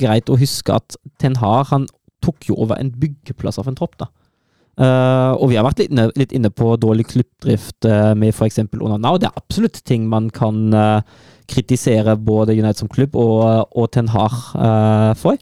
greit 0.00 0.32
å 0.32 0.38
huske 0.40 0.72
at 0.72 0.96
Ten 1.20 1.36
Hag 1.36 1.68
han 1.68 1.84
tok 2.24 2.48
jo 2.48 2.56
over 2.56 2.80
en 2.80 2.90
byggeplass 2.90 3.60
av 3.60 3.68
en 3.68 3.76
tropp, 3.76 3.98
da. 4.00 4.08
Eh, 4.76 5.32
og 5.36 5.48
vi 5.50 5.56
har 5.56 5.64
vært 5.64 5.82
litt 5.82 5.94
inne, 5.94 6.08
litt 6.20 6.34
inne 6.36 6.50
på 6.52 6.74
dårlig 6.80 7.06
klubbdrift 7.14 7.88
uh, 7.88 8.12
med 8.18 8.34
f.eks. 8.34 8.60
Og 8.76 9.20
det 9.22 9.30
er 9.30 9.40
absolutt 9.40 9.80
ting 9.88 10.08
man 10.12 10.28
kan 10.34 10.68
uh, 10.76 11.00
kritisere 11.48 12.16
både 12.18 12.56
United 12.56 12.82
som 12.84 12.90
klubb 12.92 13.16
og, 13.16 13.70
og 13.72 13.92
Ten 13.94 14.10
Har 14.12 14.34
uh, 14.54 15.12
for. 15.18 15.38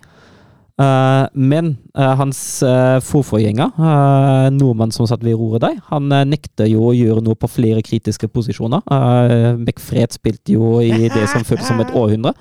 Eh, 0.75 1.25
men 1.39 1.77
eh, 1.95 2.15
hans 2.19 2.39
uh, 2.67 2.99
forforgjenger, 2.99 3.77
uh, 3.79 4.49
nordmann 4.51 4.91
som 4.91 5.07
satt 5.07 5.23
ved 5.23 5.37
roret 5.39 5.63
der, 5.63 5.77
han 5.93 6.11
eh, 6.11 6.25
nekter 6.27 6.67
jo 6.67 6.89
å 6.89 6.97
gjøre 6.97 7.23
noe 7.23 7.39
på 7.39 7.51
flere 7.61 7.85
kritiske 7.87 8.27
posisjoner. 8.35 8.83
Uh, 8.91 9.55
McFred 9.55 10.17
spilte 10.17 10.57
jo 10.57 10.81
i 10.83 11.07
det 11.07 11.29
som 11.31 11.47
føltes 11.47 11.71
som 11.71 11.79
et 11.85 11.95
århundre. 11.95 12.35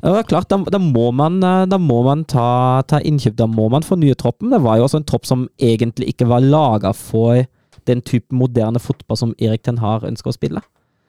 Det 0.00 0.12
var 0.14 0.26
klart, 0.28 0.48
da, 0.48 0.58
da 0.72 0.80
må 0.80 1.10
man, 1.12 1.38
eh, 1.44 1.66
da 1.68 1.78
må 1.80 2.00
man 2.06 2.24
ta, 2.28 2.82
ta 2.88 3.02
innkjøp, 3.04 3.36
da 3.38 3.48
må 3.50 3.68
man 3.72 3.86
fornye 3.86 4.16
troppen. 4.18 4.52
Det 4.52 4.62
var 4.64 4.78
jo 4.80 4.86
også 4.86 5.02
en 5.02 5.08
tropp 5.08 5.28
som 5.28 5.46
egentlig 5.60 6.14
ikke 6.14 6.28
var 6.30 6.44
laga 6.44 6.94
for 6.96 7.44
den 7.88 8.02
type 8.04 8.34
moderne 8.36 8.80
fotball 8.80 9.18
som 9.18 9.34
Erik 9.40 9.64
Ten 9.66 9.80
Har 9.82 10.04
ønsker 10.08 10.32
å 10.32 10.36
spille. 10.36 10.62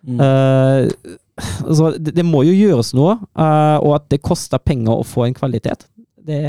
Mm. 0.08 0.18
Uh, 0.18 1.18
så 1.70 1.92
det, 1.98 2.16
det 2.18 2.26
må 2.26 2.42
jo 2.48 2.56
gjøres 2.56 2.94
noe, 2.98 3.20
uh, 3.38 3.78
og 3.84 4.00
at 4.00 4.08
det 4.12 4.24
koster 4.26 4.62
penger 4.64 4.96
å 4.96 5.08
få 5.08 5.28
en 5.28 5.38
kvalitet. 5.38 5.86
Det, 6.22 6.42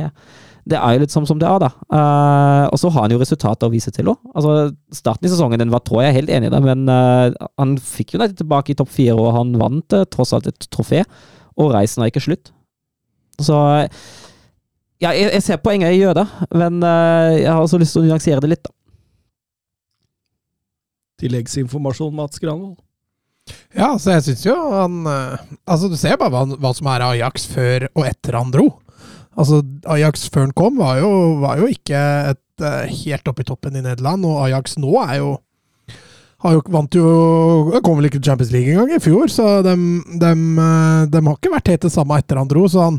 det 0.68 0.78
er 0.78 0.94
jo 0.94 1.02
litt 1.02 1.14
som, 1.14 1.26
som 1.26 1.40
det 1.42 1.48
er, 1.48 1.58
da. 1.62 1.70
Uh, 1.90 2.64
og 2.70 2.78
så 2.78 2.90
har 2.94 3.06
han 3.06 3.14
jo 3.14 3.20
resultater 3.22 3.66
å 3.66 3.72
vise 3.72 3.90
til 3.94 4.12
òg. 4.12 4.20
Altså, 4.30 4.72
starten 4.94 5.26
i 5.26 5.32
sesongen 5.32 5.62
den 5.62 5.72
var 5.74 5.82
trå, 5.82 6.00
jeg 6.02 6.12
er 6.12 6.18
helt 6.20 6.32
enig 6.32 6.50
i 6.50 6.54
det, 6.54 6.62
men 6.64 6.86
eh, 6.92 7.34
han 7.58 7.76
fikk 7.82 8.14
jo 8.14 8.20
United 8.20 8.38
tilbake 8.38 8.72
i 8.72 8.76
topp 8.78 8.92
fire, 8.94 9.16
og 9.18 9.34
han 9.36 9.56
vant 9.58 9.96
eh, 9.98 10.06
tross 10.12 10.34
alt 10.36 10.46
et 10.50 10.68
trofé. 10.70 11.02
Og 11.60 11.72
reisen 11.74 12.02
er 12.04 12.12
ikke 12.12 12.24
slutt. 12.24 12.52
Så 13.42 13.56
Ja, 15.02 15.10
jeg, 15.10 15.32
jeg 15.34 15.42
ser 15.42 15.58
poenget 15.58 15.90
jeg 15.90 16.04
gjør 16.04 16.20
da, 16.20 16.24
men 16.54 16.78
eh, 16.86 17.40
jeg 17.42 17.50
har 17.50 17.58
også 17.64 17.80
lyst 17.82 17.96
til 17.96 18.04
å 18.04 18.06
nyansere 18.06 18.38
det 18.44 18.52
litt. 18.52 18.62
da. 18.68 18.70
Tilleggsinformasjon, 21.22 22.14
Mats 22.14 22.38
Granvold. 22.42 22.78
Ja, 23.74 23.96
så 23.98 24.14
jeg 24.14 24.22
syns 24.28 24.44
jo 24.46 24.54
han 24.54 25.00
eh, 25.10 25.40
Altså, 25.66 25.88
du 25.90 25.96
ser 25.98 26.14
bare 26.20 26.30
hva, 26.30 26.44
hva 26.62 26.70
som 26.78 26.86
er 26.92 27.02
Ajax 27.08 27.48
før 27.50 27.88
og 27.90 28.04
etter 28.06 28.38
han 28.38 28.52
dro. 28.54 28.68
Altså, 29.34 29.62
Ajax 29.90 30.28
før 30.30 30.46
han 30.46 30.54
kom, 30.54 30.78
var 30.78 31.00
jo, 31.00 31.10
var 31.42 31.58
jo 31.62 31.66
ikke 31.72 31.98
et 32.34 32.62
eh, 32.66 32.92
helt 33.02 33.30
oppe 33.32 33.42
i 33.42 33.48
toppen 33.48 33.78
i 33.78 33.82
Nederland, 33.82 34.26
og 34.28 34.44
Ajax 34.44 34.76
nå 34.78 34.92
er 35.02 35.16
jo 35.22 35.32
har 36.42 36.56
jo, 36.56 36.62
vant 36.74 36.96
jo 36.98 37.06
Kom 37.84 37.98
vel 37.98 38.08
ikke 38.08 38.18
til 38.18 38.32
Champions 38.32 38.52
League 38.54 38.72
engang 38.72 38.96
i 38.96 39.02
fjor, 39.02 39.30
så 39.30 39.60
de, 39.66 39.76
har 40.26 41.36
ikke 41.36 41.52
vært 41.52 41.70
helt 41.72 41.86
det 41.86 41.92
samme 41.94 42.18
etter 42.18 42.40
han 42.40 42.50
dro. 42.50 42.64
Så 42.70 42.82
han, 42.82 42.98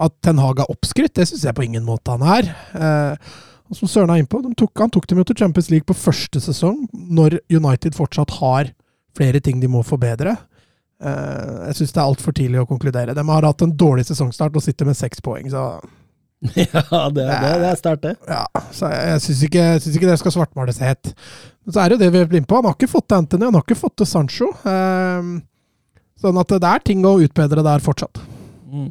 at 0.00 0.16
Ten 0.24 0.40
Hag 0.42 0.62
er 0.62 0.72
oppskrytt, 0.72 1.14
det 1.16 1.28
syns 1.30 1.46
jeg 1.46 1.56
på 1.56 1.66
ingen 1.66 1.86
måte 1.86 2.16
han 2.16 2.26
er. 2.38 2.50
Eh, 2.74 3.32
og 3.70 3.78
som 3.78 3.90
Søren 3.90 4.10
er 4.10 4.22
innpå, 4.22 4.40
de 4.42 4.50
tok, 4.58 4.74
han 4.82 4.90
tok 4.90 5.06
dem 5.10 5.22
jo 5.22 5.28
til 5.28 5.38
Champions 5.44 5.70
League 5.70 5.86
på 5.86 5.96
første 5.96 6.42
sesong, 6.42 6.82
når 6.92 7.38
United 7.52 7.94
fortsatt 7.98 8.34
har 8.40 8.72
flere 9.16 9.42
ting 9.44 9.62
de 9.62 9.70
må 9.70 9.84
forbedre. 9.86 10.34
Eh, 11.00 11.54
jeg 11.70 11.78
syns 11.78 11.94
det 11.94 12.02
er 12.02 12.08
altfor 12.08 12.34
tidlig 12.36 12.62
å 12.64 12.68
konkludere. 12.68 13.14
De 13.16 13.26
har 13.30 13.46
hatt 13.46 13.64
en 13.64 13.76
dårlig 13.78 14.08
sesongstart 14.10 14.58
og 14.58 14.66
sitter 14.66 14.90
med 14.90 14.98
seks 14.98 15.22
poeng, 15.24 15.46
så 15.52 15.78
Ja, 16.56 17.10
det, 17.12 17.24
det, 17.26 17.52
det 17.60 17.68
er 17.68 17.76
sterkt, 17.76 18.02
det. 18.06 18.14
ja, 18.28 18.44
så 18.72 18.88
jeg, 18.88 19.08
jeg 19.10 19.22
syns 19.26 19.42
ikke, 19.44 19.64
ikke 19.92 20.08
det 20.08 20.18
skal 20.22 20.34
svartmales 20.38 20.80
helt. 20.80 21.12
Men 21.64 21.74
så 21.74 21.82
er 21.82 21.90
det 21.90 21.98
jo 21.98 22.02
det 22.04 22.12
vi 22.14 22.22
er 22.22 22.30
blind 22.30 22.48
på. 22.48 22.56
Han 22.60 22.70
har 22.70 22.78
ikke 22.78 22.88
fått 22.94 23.10
til 23.10 23.20
Anthony, 23.20 23.48
han 23.50 23.58
har 23.58 23.66
ikke 23.66 23.80
fått 23.82 23.98
til 24.00 24.08
Sancho. 24.08 24.48
Um, 24.64 25.34
sånn 26.20 26.40
at 26.40 26.56
det 26.56 26.70
er 26.70 26.86
ting 26.86 27.04
å 27.04 27.18
utbedre 27.20 27.64
der 27.66 27.84
fortsatt. 27.84 28.22
Mm. 28.72 28.88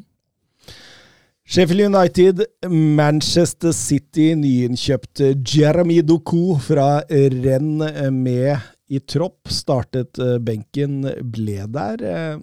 Sheffield 1.50 1.88
United, 1.90 2.44
Manchester 2.70 3.74
City, 3.74 4.36
nyinnkjøpte 4.38 5.32
Jeremy 5.42 6.04
Doku 6.06 6.60
fra 6.62 7.00
Renn 7.10 7.82
med 8.14 8.60
i 8.94 9.00
tropp. 9.02 9.50
Startet 9.50 10.20
eh, 10.22 10.38
benken, 10.46 11.02
ble 11.34 11.66
der. 11.74 12.04
Eh, 12.06 12.36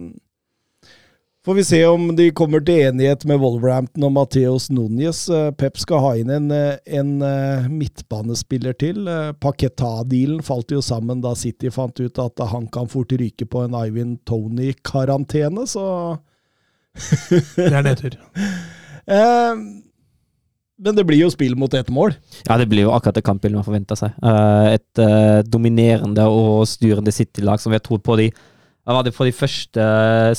Får 1.47 1.55
vi 1.55 1.63
se 1.63 1.85
om 1.87 2.09
de 2.15 2.25
kommer 2.35 2.59
til 2.59 2.89
enighet 2.89 3.21
med 3.23 3.39
Wolverhampton 3.39 4.03
og 4.03 4.11
Mateos 4.17 4.65
Núñez. 4.67 5.21
Eh, 5.31 5.53
Pep 5.55 5.77
skal 5.79 6.01
ha 6.03 6.09
inn 6.19 6.33
en, 6.35 6.49
en 6.51 7.13
midtbanespiller 7.71 8.75
til. 8.75 9.07
Paketa-dealen 9.39 10.43
falt 10.43 10.75
jo 10.75 10.81
sammen 10.83 11.21
da 11.23 11.31
City 11.39 11.71
fant 11.71 12.03
ut 12.03 12.19
at 12.19 12.43
han 12.51 12.67
kan 12.67 12.91
fort 12.91 13.15
ryke 13.15 13.47
på 13.47 13.63
en 13.63 13.77
Ivan 13.79 14.17
Tony-karantene, 14.27 15.63
så 15.71 15.87
Det 17.55 17.71
er 17.71 17.85
nedtur. 17.85 18.19
Eh, 19.07 19.59
men 20.83 20.95
det 20.97 21.05
blir 21.07 21.21
jo 21.21 21.29
spill 21.31 21.53
mot 21.55 21.71
ett 21.73 21.87
mål. 21.87 22.11
Ja, 22.43 22.57
det 22.59 22.65
blir 22.67 22.83
jo 22.83 22.91
akkurat 22.91 23.15
det 23.15 23.23
kampbildet 23.23 23.61
man 23.61 23.63
forventa 23.63 23.95
seg. 23.95 24.17
Eh, 24.19 24.73
et 24.75 24.99
eh, 24.99 25.39
dominerende 25.47 26.25
og 26.27 26.67
styrende 26.67 27.13
City-lag 27.15 27.63
som 27.63 27.71
vi 27.71 27.79
har 27.79 27.85
trodd 27.85 28.03
på 28.03 28.17
de 28.19 28.27
hva 28.87 28.95
var 28.95 29.03
det 29.03 29.11
for 29.15 29.27
de 29.27 29.35
første 29.35 29.83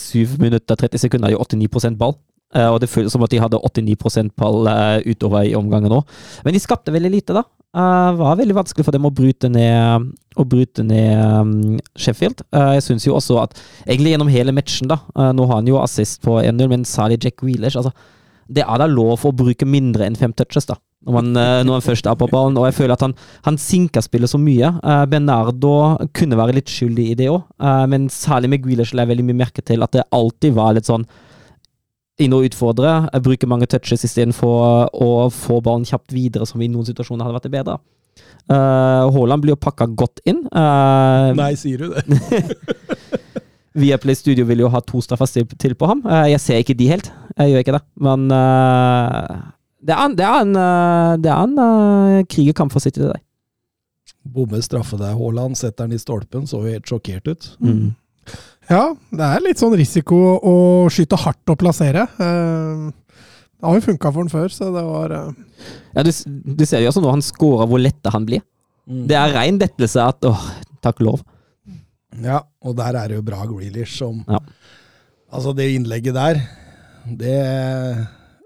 7 0.01 0.39
minutter, 0.41 0.79
30 0.81 1.05
sekunder, 1.05 1.35
i 1.35 1.37
89% 1.37 1.99
ball. 2.01 2.17
og 2.57 2.81
det 2.81 2.89
føles 2.89 3.13
som 3.13 3.21
at 3.21 3.31
de 3.31 3.43
hadde 3.43 3.61
89% 3.61 4.33
ball 4.41 4.65
utover 5.05 5.45
i 5.45 5.55
omgangen 5.55 5.93
òg. 5.93 6.09
Men 6.47 6.57
de 6.57 6.63
skapte 6.65 6.95
veldig 6.95 7.11
lite, 7.13 7.37
da. 7.37 7.45
Det 7.77 8.17
var 8.17 8.39
veldig 8.41 8.57
vanskelig 8.57 8.87
for 8.87 8.97
dem 8.97 9.05
å 9.05 9.13
bryte 9.13 9.51
ned, 9.53 10.07
å 10.41 10.47
bryte 10.49 10.81
ned 10.81 11.21
um, 11.21 11.77
Sheffield. 11.93 12.41
jeg 12.49 12.87
syns 12.87 13.05
jo 13.05 13.19
også 13.19 13.37
at 13.43 13.53
egentlig 13.85 14.15
gjennom 14.15 14.33
hele 14.33 14.55
matchen, 14.57 14.89
da 14.89 14.97
Nå 15.37 15.45
har 15.45 15.61
han 15.61 15.69
jo 15.69 15.77
assist 15.83 16.23
på 16.25 16.41
1-0, 16.41 16.65
men 16.73 16.89
særlig 16.89 17.21
Jack 17.21 17.45
Wheelers. 17.45 17.77
altså 17.77 17.93
det 18.49 18.65
er 18.65 18.81
da 18.81 18.89
lov 18.89 19.27
å 19.29 19.35
bruke 19.37 19.69
mindre 19.69 20.07
enn 20.09 20.17
fem 20.17 20.33
touches, 20.33 20.67
da. 20.69 20.79
Når 21.07 21.15
man, 21.15 21.29
eh, 21.37 21.61
når 21.63 21.77
man 21.77 21.85
først 21.85 22.09
er 22.11 22.17
på 22.19 22.27
ballen. 22.31 22.57
Og 22.59 22.67
jeg 22.67 22.75
føler 22.81 22.97
at 22.97 23.05
han, 23.07 23.15
han 23.47 23.59
sinker 23.59 24.03
spillet 24.03 24.31
så 24.31 24.41
mye. 24.43 24.73
Uh, 24.83 25.05
Bernardo 25.07 25.73
kunne 26.17 26.39
være 26.39 26.57
litt 26.59 26.73
skyldig 26.73 27.07
i 27.13 27.17
det 27.19 27.29
òg, 27.31 27.45
uh, 27.63 27.85
men 27.91 28.09
særlig 28.13 28.51
med 28.51 28.65
Grealish 28.65 28.95
la 28.95 29.05
jeg 29.07 29.13
veldig 29.13 29.29
mye 29.29 29.43
merke 29.45 29.63
til 29.63 29.85
at 29.87 29.95
det 29.95 30.09
alltid 30.15 30.57
var 30.59 30.75
litt 30.75 30.91
sånn 30.91 31.07
inn 32.19 32.35
og 32.35 32.49
utfordre, 32.49 33.07
bruke 33.23 33.47
mange 33.47 33.69
touches 33.71 34.03
istedenfor 34.03 34.89
å 34.91 35.11
få 35.31 35.61
ballen 35.63 35.87
kjapt 35.87 36.11
videre, 36.11 36.49
som 36.51 36.59
i 36.59 36.67
noen 36.67 36.89
situasjoner 36.89 37.23
hadde 37.23 37.37
vært 37.37 37.47
det 37.47 37.55
bedre. 37.55 37.77
Haaland 38.51 39.39
uh, 39.39 39.43
blir 39.45 39.55
jo 39.55 39.61
pakka 39.63 39.87
godt 39.95 40.19
inn. 40.27 40.43
Nei, 40.51 41.53
sier 41.61 41.85
du 41.85 41.95
det? 41.95 42.43
Viaplay 43.79 44.17
Studio 44.19 44.49
vil 44.49 44.65
jo 44.65 44.73
ha 44.73 44.81
to 44.83 44.99
straffer 45.05 45.47
til 45.55 45.77
på 45.79 45.87
ham. 45.87 46.03
Eh, 46.03 46.33
jeg 46.33 46.43
ser 46.43 46.65
ikke 46.65 46.75
de 46.75 46.91
helt, 46.91 47.13
jeg 47.37 47.53
gjør 47.53 47.65
ikke 47.65 47.77
det. 47.77 47.85
Men 48.03 48.27
det 49.79 49.95
er 49.95 50.03
en, 50.05 50.17
det 50.19 50.27
er 50.27 50.43
en, 50.43 50.53
uh, 50.59 51.15
det 51.23 51.31
er 51.31 51.47
en 51.47 51.57
uh, 51.61 52.27
krigerkamp 52.31 52.75
for 52.75 52.83
City, 52.83 53.01
til 53.01 53.13
deg. 53.13 53.23
Bomme 54.29 54.61
straffe 54.65 54.99
der, 55.01 55.15
Haaland. 55.17 55.57
Setter 55.59 55.87
den 55.87 55.97
i 55.97 56.03
stolpen, 56.03 56.47
så 56.51 56.61
helt 56.65 56.89
sjokkert 56.89 57.31
ut. 57.31 57.51
Mm. 57.63 57.95
Ja, 58.69 58.83
det 59.15 59.25
er 59.25 59.45
litt 59.45 59.61
sånn 59.61 59.77
risiko 59.79 60.19
å 60.45 60.57
skyte 60.93 61.17
hardt 61.23 61.55
og 61.55 61.57
plassere. 61.63 62.05
det 62.19 63.65
har 63.65 63.79
jo 63.79 63.87
funka 63.87 64.11
for 64.13 64.21
han 64.21 64.33
før, 64.33 64.53
så 64.53 64.69
det 64.75 64.85
var 64.85 65.15
Ja, 65.95 66.05
du, 66.05 66.11
du 66.13 66.65
ser 66.69 66.85
jo 66.85 66.91
også 66.91 67.01
når 67.01 67.17
han 67.17 67.25
scorer, 67.25 67.71
hvor 67.71 67.81
letta 67.81 68.13
han 68.13 68.29
blir. 68.29 68.45
Mm. 68.85 69.07
Det 69.09 69.17
er 69.17 69.33
rein 69.33 69.63
lettelse 69.63 70.05
at 70.05 70.29
åh, 70.29 70.45
takk 70.85 71.01
lov. 71.07 71.25
Ja, 72.25 72.43
og 72.65 72.77
der 72.77 72.99
er 72.99 73.09
det 73.09 73.19
jo 73.19 73.25
bra 73.25 73.47
Grealish 73.49 73.99
som 74.01 74.23
ja. 74.27 74.41
Altså, 75.29 75.53
det 75.53 75.67
innlegget 75.75 76.17
der, 76.17 76.39
det 77.21 77.35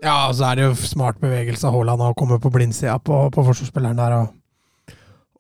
Ja, 0.02 0.28
og 0.28 0.34
så 0.34 0.48
er 0.48 0.58
det 0.58 0.66
jo 0.66 0.76
smart 0.82 1.20
bevegelse 1.22 1.68
av 1.68 1.76
Haaland 1.76 2.02
å 2.02 2.14
komme 2.18 2.40
på 2.42 2.50
blindsida 2.50 2.98
på, 3.06 3.24
på 3.30 3.44
forsvarsspilleren 3.46 4.00
der. 4.00 4.16
Og, 4.18 4.32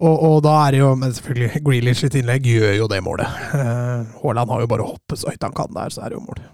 og, 0.02 0.16
og, 0.16 0.36
da 0.46 0.54
er 0.64 0.74
det 0.74 0.82
jo 0.82 0.92
Men 0.98 1.14
selvfølgelig, 1.16 1.62
Grealish 1.66 2.04
sitt 2.04 2.16
innlegg 2.18 2.46
gjør 2.46 2.76
jo 2.78 2.90
det 2.90 3.02
målet. 3.02 3.38
Uh, 3.50 4.06
Haaland 4.22 4.54
har 4.54 4.62
jo 4.62 4.70
bare 4.70 4.86
hoppet 4.86 5.22
så 5.22 5.32
høyt 5.32 5.48
han 5.48 5.56
kan 5.56 5.74
der, 5.74 5.90
så 5.94 6.04
er 6.04 6.12
det 6.12 6.20
jo 6.20 6.26
mål. 6.28 6.44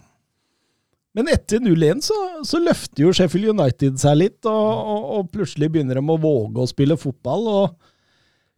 Men 1.19 1.31
etter 1.33 1.61
0-1 1.61 2.03
så, 2.05 2.17
så, 2.47 2.61
løfter 2.63 3.03
jo 3.03 3.13
Sheffield 3.17 3.51
United 3.57 3.97
seg 4.01 4.19
litt, 4.21 4.39
og, 4.47 5.15
og, 5.19 5.31
plutselig 5.35 5.71
begynner 5.73 5.99
de 5.99 6.05
å 6.05 6.19
våge 6.21 6.63
å 6.63 6.69
spille 6.71 6.99
fotball. 7.01 7.49
og 7.49 7.95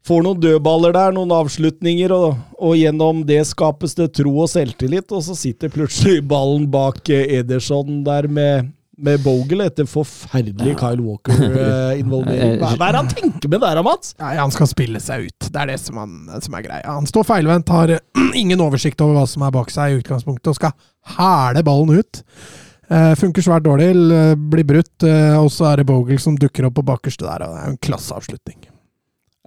Får 0.07 0.23
noen 0.25 0.41
dødballer 0.41 0.95
der, 0.97 1.15
noen 1.17 1.33
avslutninger, 1.37 2.13
og, 2.15 2.37
og, 2.57 2.75
gjennom 2.79 3.23
det 3.29 3.43
skapes 3.49 3.97
det 3.99 4.11
tro 4.17 4.33
og 4.45 4.51
selvtillit. 4.53 5.11
Og 5.13 5.25
så 5.27 5.37
sitter 5.37 5.73
plutselig 5.73 6.25
ballen 6.29 6.67
bak 6.73 7.09
eh, 7.13 7.39
Ederson 7.41 8.03
der 8.07 8.29
med, 8.29 8.71
med 9.05 9.23
Bogle 9.25 9.67
etter 9.71 9.89
forferdelig 9.89 10.77
Kyle 10.81 11.03
Walker-involvering. 11.05 12.57
Hva, 12.61 12.73
hva, 12.77 12.89
er 12.89 12.97
det 12.97 13.03
han 13.03 13.11
tenker 13.13 13.53
med 13.53 13.63
der, 13.65 13.83
Mats? 13.87 14.15
Nei, 14.21 14.35
han 14.39 14.55
skal 14.55 14.71
spille 14.71 15.03
seg 15.03 15.29
ut. 15.29 15.51
Det 15.51 15.63
er 15.63 15.73
det 15.73 15.79
som, 15.83 16.01
han, 16.01 16.17
som 16.45 16.57
er 16.59 16.65
greia. 16.67 16.97
Han 16.99 17.09
står 17.09 17.29
feilvendt, 17.29 17.73
har 17.73 17.95
ingen 18.43 18.65
oversikt 18.65 19.03
over 19.05 19.21
hva 19.21 19.29
som 19.31 19.47
er 19.47 19.55
bak 19.55 19.73
seg 19.75 19.95
i 19.95 20.01
utgangspunktet, 20.01 20.53
og 20.53 20.59
skal 20.59 20.75
hæle 21.17 21.65
ballen 21.67 22.03
ut. 22.03 22.25
Uh, 22.91 23.15
funker 23.19 23.45
svært 23.47 23.69
dårlig, 23.69 23.93
blir 24.51 24.67
brutt, 24.67 24.97
uh, 25.07 25.39
og 25.39 25.49
så 25.55 25.71
er 25.71 25.81
det 25.81 25.89
Bogle 25.91 26.19
som 26.23 26.39
dukker 26.39 26.67
opp 26.67 26.81
på 26.81 26.87
bakerste 26.91 27.27
der. 27.27 27.47
og 27.47 27.55
Det 27.55 27.63
er 27.63 27.69
jo 27.69 27.77
en 27.77 27.83
klasseavslutning. 27.89 28.71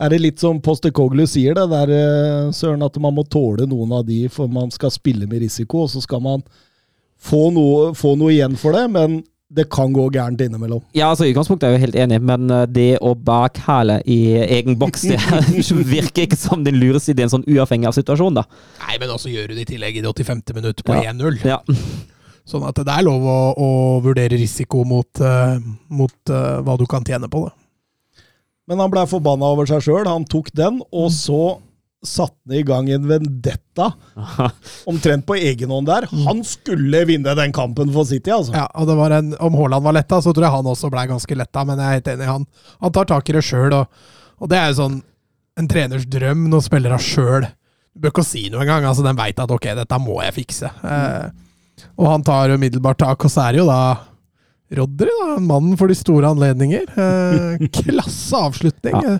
Er 0.01 0.09
det 0.09 0.23
litt 0.23 0.41
som 0.41 0.61
Postekoglu 0.63 1.25
sier, 1.29 1.53
det 1.53 1.67
der, 1.69 1.91
eh, 1.93 2.51
Søren, 2.51 2.81
at 2.81 2.97
man 2.97 3.13
må 3.13 3.23
tåle 3.29 3.67
noen 3.69 3.91
av 3.93 4.05
de 4.07 4.27
for 4.27 4.49
man 4.49 4.71
skal 4.73 4.89
spille 4.91 5.27
med 5.29 5.43
risiko, 5.45 5.83
og 5.85 5.91
så 5.93 6.01
skal 6.01 6.21
man 6.23 6.41
få 7.21 7.51
noe, 7.53 7.93
få 7.93 8.15
noe 8.17 8.33
igjen 8.33 8.57
for 8.57 8.73
det, 8.73 8.87
men 8.89 9.21
det 9.53 9.67
kan 9.69 9.93
gå 9.93 10.07
gærent 10.13 10.41
innimellom. 10.41 10.81
Ja, 10.97 11.09
altså 11.11 11.27
i 11.27 11.33
utgangspunktet 11.33 11.67
er 11.67 11.73
jeg 11.73 11.79
jo 11.79 11.85
helt 11.85 11.97
enig, 12.05 12.19
men 12.25 12.49
eh, 12.53 12.65
det 12.73 12.87
å 13.05 13.13
bakhæle 13.13 13.99
i 14.09 14.19
egen 14.41 14.77
boks 14.81 15.05
det 15.05 15.19
virker 15.95 16.25
ikke 16.25 16.39
som 16.39 16.65
den 16.65 16.79
lureste 16.81 17.13
ideen, 17.13 17.31
sånn 17.31 17.45
uavhengig 17.45 17.89
av 17.89 17.97
situasjonen, 17.97 18.41
da. 18.41 18.63
Nei, 18.87 18.97
men 19.01 19.13
også 19.13 19.31
gjør 19.33 19.51
du 19.51 19.57
det 19.57 19.67
i 19.67 19.71
tillegg 19.75 19.99
i 19.99 20.03
det 20.03 20.09
85. 20.09 20.43
minutt 20.57 20.85
på 20.85 20.97
ja. 20.97 21.13
1-0. 21.13 21.41
Ja. 21.45 21.59
Sånn 22.49 22.65
at 22.67 22.79
det 22.81 22.91
er 22.91 23.05
lov 23.05 23.23
å, 23.23 23.37
å 23.55 23.69
vurdere 24.03 24.39
risiko 24.39 24.81
mot, 24.87 25.21
uh, 25.23 25.55
mot 25.93 26.33
uh, 26.33 26.59
hva 26.65 26.75
du 26.79 26.83
kan 26.91 27.05
tjene 27.07 27.29
på 27.31 27.45
det. 27.45 27.53
Men 28.67 28.81
han 28.83 28.91
blei 28.91 29.05
forbanna 29.07 29.51
over 29.53 29.67
seg 29.69 29.83
sjøl. 29.85 30.07
Han 30.07 30.25
tok 30.27 30.49
den, 30.55 30.81
og 30.91 31.07
mm. 31.11 31.15
så 31.15 31.43
satte 32.03 32.49
ned 32.49 32.59
i 32.59 32.65
gang 32.67 32.89
en 32.91 33.07
vendetta. 33.07 33.91
Omtrent 34.89 35.25
på 35.25 35.35
egen 35.35 35.71
hånd 35.71 35.87
der. 35.87 36.07
Mm. 36.11 36.25
Han 36.27 36.43
skulle 36.47 37.05
vinne 37.09 37.35
den 37.39 37.53
kampen 37.55 37.93
for 37.95 38.07
City, 38.09 38.31
altså. 38.35 38.53
Ja, 38.55 38.65
og 38.75 38.89
det 38.89 38.97
var 38.99 39.15
en, 39.15 39.33
Om 39.39 39.57
Haaland 39.59 39.87
var 39.87 39.97
letta, 39.97 40.21
så 40.21 40.33
tror 40.33 40.47
jeg 40.47 40.55
han 40.57 40.69
også 40.73 40.91
blei 40.93 41.07
ganske 41.09 41.37
letta, 41.39 41.65
men 41.67 41.79
jeg 41.79 41.87
er 41.87 41.99
helt 41.99 42.11
enig. 42.15 42.29
Han, 42.29 42.47
han 42.83 42.95
tar 42.95 43.09
tak 43.09 43.29
i 43.29 43.37
det 43.37 43.45
sjøl, 43.47 43.75
og, 43.79 44.05
og, 44.39 44.47
det 44.51 44.59
er 44.59 44.71
jo 44.71 44.79
sånn 44.81 45.01
en 45.59 45.69
treners 45.69 46.07
drøm 46.09 46.47
når 46.49 46.63
spillere 46.65 46.97
sjøl 46.97 47.43
Du 47.45 48.01
bør 48.01 48.09
ikke 48.15 48.25
si 48.25 48.47
noe 48.49 48.63
engang. 48.65 48.87
Altså, 48.89 49.05
den 49.05 49.19
veit 49.19 49.39
at 49.39 49.51
ok, 49.53 49.69
dette 49.77 50.01
må 50.01 50.17
jeg 50.25 50.37
fikse. 50.41 50.71
Mm. 50.81 50.89
Eh, 50.93 51.85
og 51.97 52.09
han 52.09 52.25
tar 52.25 52.55
umiddelbart 52.55 52.99
tak, 53.01 53.23
og 53.25 53.31
så 53.31 53.47
er 53.47 53.55
det 53.55 53.63
jo 53.63 53.69
da 53.69 53.83
Rodry, 54.73 55.11
da. 55.21 55.37
Mannen 55.43 55.77
for 55.77 55.91
de 55.91 55.95
store 55.97 56.31
anledninger. 56.33 56.87
Eh, 56.97 57.67
klasse 57.83 58.39
avslutning. 58.39 58.97
Ja. 59.05 59.17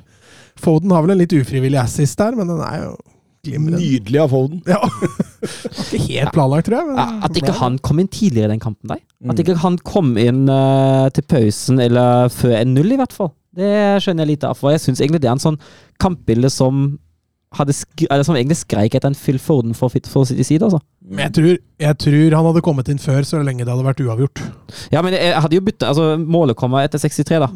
Foden 0.61 0.91
har 0.93 1.03
vel 1.05 1.15
en 1.15 1.21
litt 1.23 1.33
ufrivillig 1.33 1.79
assist 1.81 2.19
der, 2.19 2.35
men 2.37 2.47
den 2.51 2.61
er 2.63 2.85
jo 2.87 2.93
Glimrende. 3.43 3.75
Nydelig 3.81 4.19
av 4.23 4.29
Foden. 4.31 4.61
Ja. 4.71 4.77
Ikke 5.83 5.97
helt 6.05 6.31
planlagt, 6.31 6.69
tror 6.69 6.77
jeg. 6.79 6.87
Men 6.95 7.23
At 7.27 7.35
ikke 7.35 7.55
han 7.59 7.75
kom 7.83 7.99
inn 7.99 8.07
tidligere 8.07 8.47
i 8.47 8.53
den 8.53 8.61
kampen 8.63 8.93
der. 8.93 9.01
At 9.03 9.33
Mm. 9.35 9.39
ikke 9.39 9.55
han 9.59 9.77
kom 9.83 10.13
inn 10.19 10.45
uh, 10.51 11.09
til 11.15 11.23
pausen 11.27 11.79
eller 11.79 12.31
før 12.31 12.55
1-0, 12.61 12.93
i 12.95 12.99
hvert 12.99 13.15
fall. 13.15 13.33
Det 13.55 13.99
skjønner 14.03 14.23
jeg 14.23 14.31
lite 14.33 14.47
av. 14.47 14.57
For 14.59 14.71
jeg 14.71 14.81
syns 14.83 14.99
egentlig 15.03 15.21
det 15.23 15.29
er 15.29 15.35
en 15.35 15.43
sånn 15.43 15.59
kampbilde 15.99 16.49
som 16.51 16.97
hadde 17.55 17.75
sk 17.75 18.05
eller 18.09 18.23
som 18.25 18.35
egentlig 18.39 18.57
skreik 18.63 18.95
etter 18.95 19.11
en 19.11 19.15
Phil 19.19 19.37
Foden 19.43 19.75
for, 19.77 19.91
for 20.07 20.31
i 20.31 20.43
side, 20.43 20.63
altså. 20.63 20.79
Men 21.03 21.27
jeg 21.27 21.35
tror, 21.37 21.53
jeg 21.83 21.99
tror 22.07 22.35
han 22.39 22.47
hadde 22.49 22.63
kommet 22.65 22.89
inn 22.89 22.99
før, 23.03 23.21
så 23.27 23.43
lenge 23.43 23.63
det 23.67 23.71
hadde 23.75 23.85
vært 23.85 24.01
uavgjort. 24.07 24.41
Ja, 24.95 25.03
men 25.05 25.13
jeg 25.19 25.35
hadde 25.35 25.59
jo 25.59 25.67
bytta 25.67 25.91
Altså, 25.91 26.13
målet 26.17 26.57
kommer 26.59 26.83
etter 26.87 26.99
63, 27.03 27.43
da. 27.43 27.51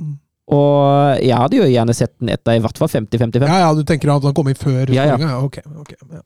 Og 0.48 1.20
jeg 1.20 1.36
hadde 1.36 1.58
jo 1.60 1.66
gjerne 1.68 1.94
sett 1.98 2.14
den 2.22 2.30
etter 2.32 2.56
i 2.56 2.62
hvert 2.64 2.78
fall 2.80 2.88
50-55. 2.88 3.44
Ja, 3.50 3.58
ja, 3.66 3.72
du 3.76 3.84
tenker 3.88 4.14
at 4.14 4.24
han 4.24 4.36
kom 4.38 4.48
i 4.48 4.56
før? 4.56 4.88
Ja, 4.96 5.04
ja. 5.10 5.18
skåringen? 5.18 5.44
Ok, 5.44 5.58
ok. 5.84 5.96
Ja. 6.14 6.22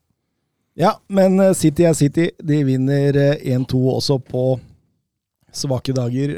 Ja, 0.81 0.91
men 1.11 1.39
eh, 1.41 1.53
City 1.57 1.83
er 1.89 1.93
City. 1.97 2.29
De 2.39 2.61
vinner 2.63 3.17
eh, 3.17 3.55
1-2 3.57 3.79
også 3.97 4.19
på 4.23 4.43
svake 5.51 5.93
dager. 5.97 6.35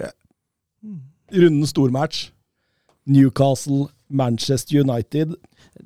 Runden 1.33 1.67
stormatch. 1.69 2.29
Newcastle, 3.05 3.89
Manchester 4.09 4.79
United, 4.79 5.33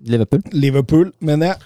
Liverpool. 0.06 0.44
Liverpool, 0.54 1.10
mener 1.20 1.48
jeg. 1.48 1.58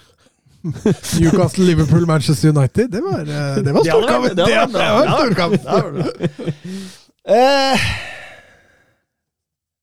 Newcastle, 1.20 1.64
Liverpool, 1.68 2.06
Manchester 2.08 2.48
United. 2.56 2.88
Det 2.94 3.02
var, 3.04 3.20
eh, 3.20 3.60
det 3.66 3.74
var 3.76 3.84
Ja, 3.84 3.98
det 4.00 4.00
var- 4.00 4.08
storkamp! 4.08 4.24
det 4.24 4.36
Det 4.36 4.42
var 4.48 5.12
storkamp! 5.18 5.52
Ja, 5.64 5.76
det 5.76 5.82
var 5.82 5.92
bra. 5.92 6.06
Eh, 7.36 7.84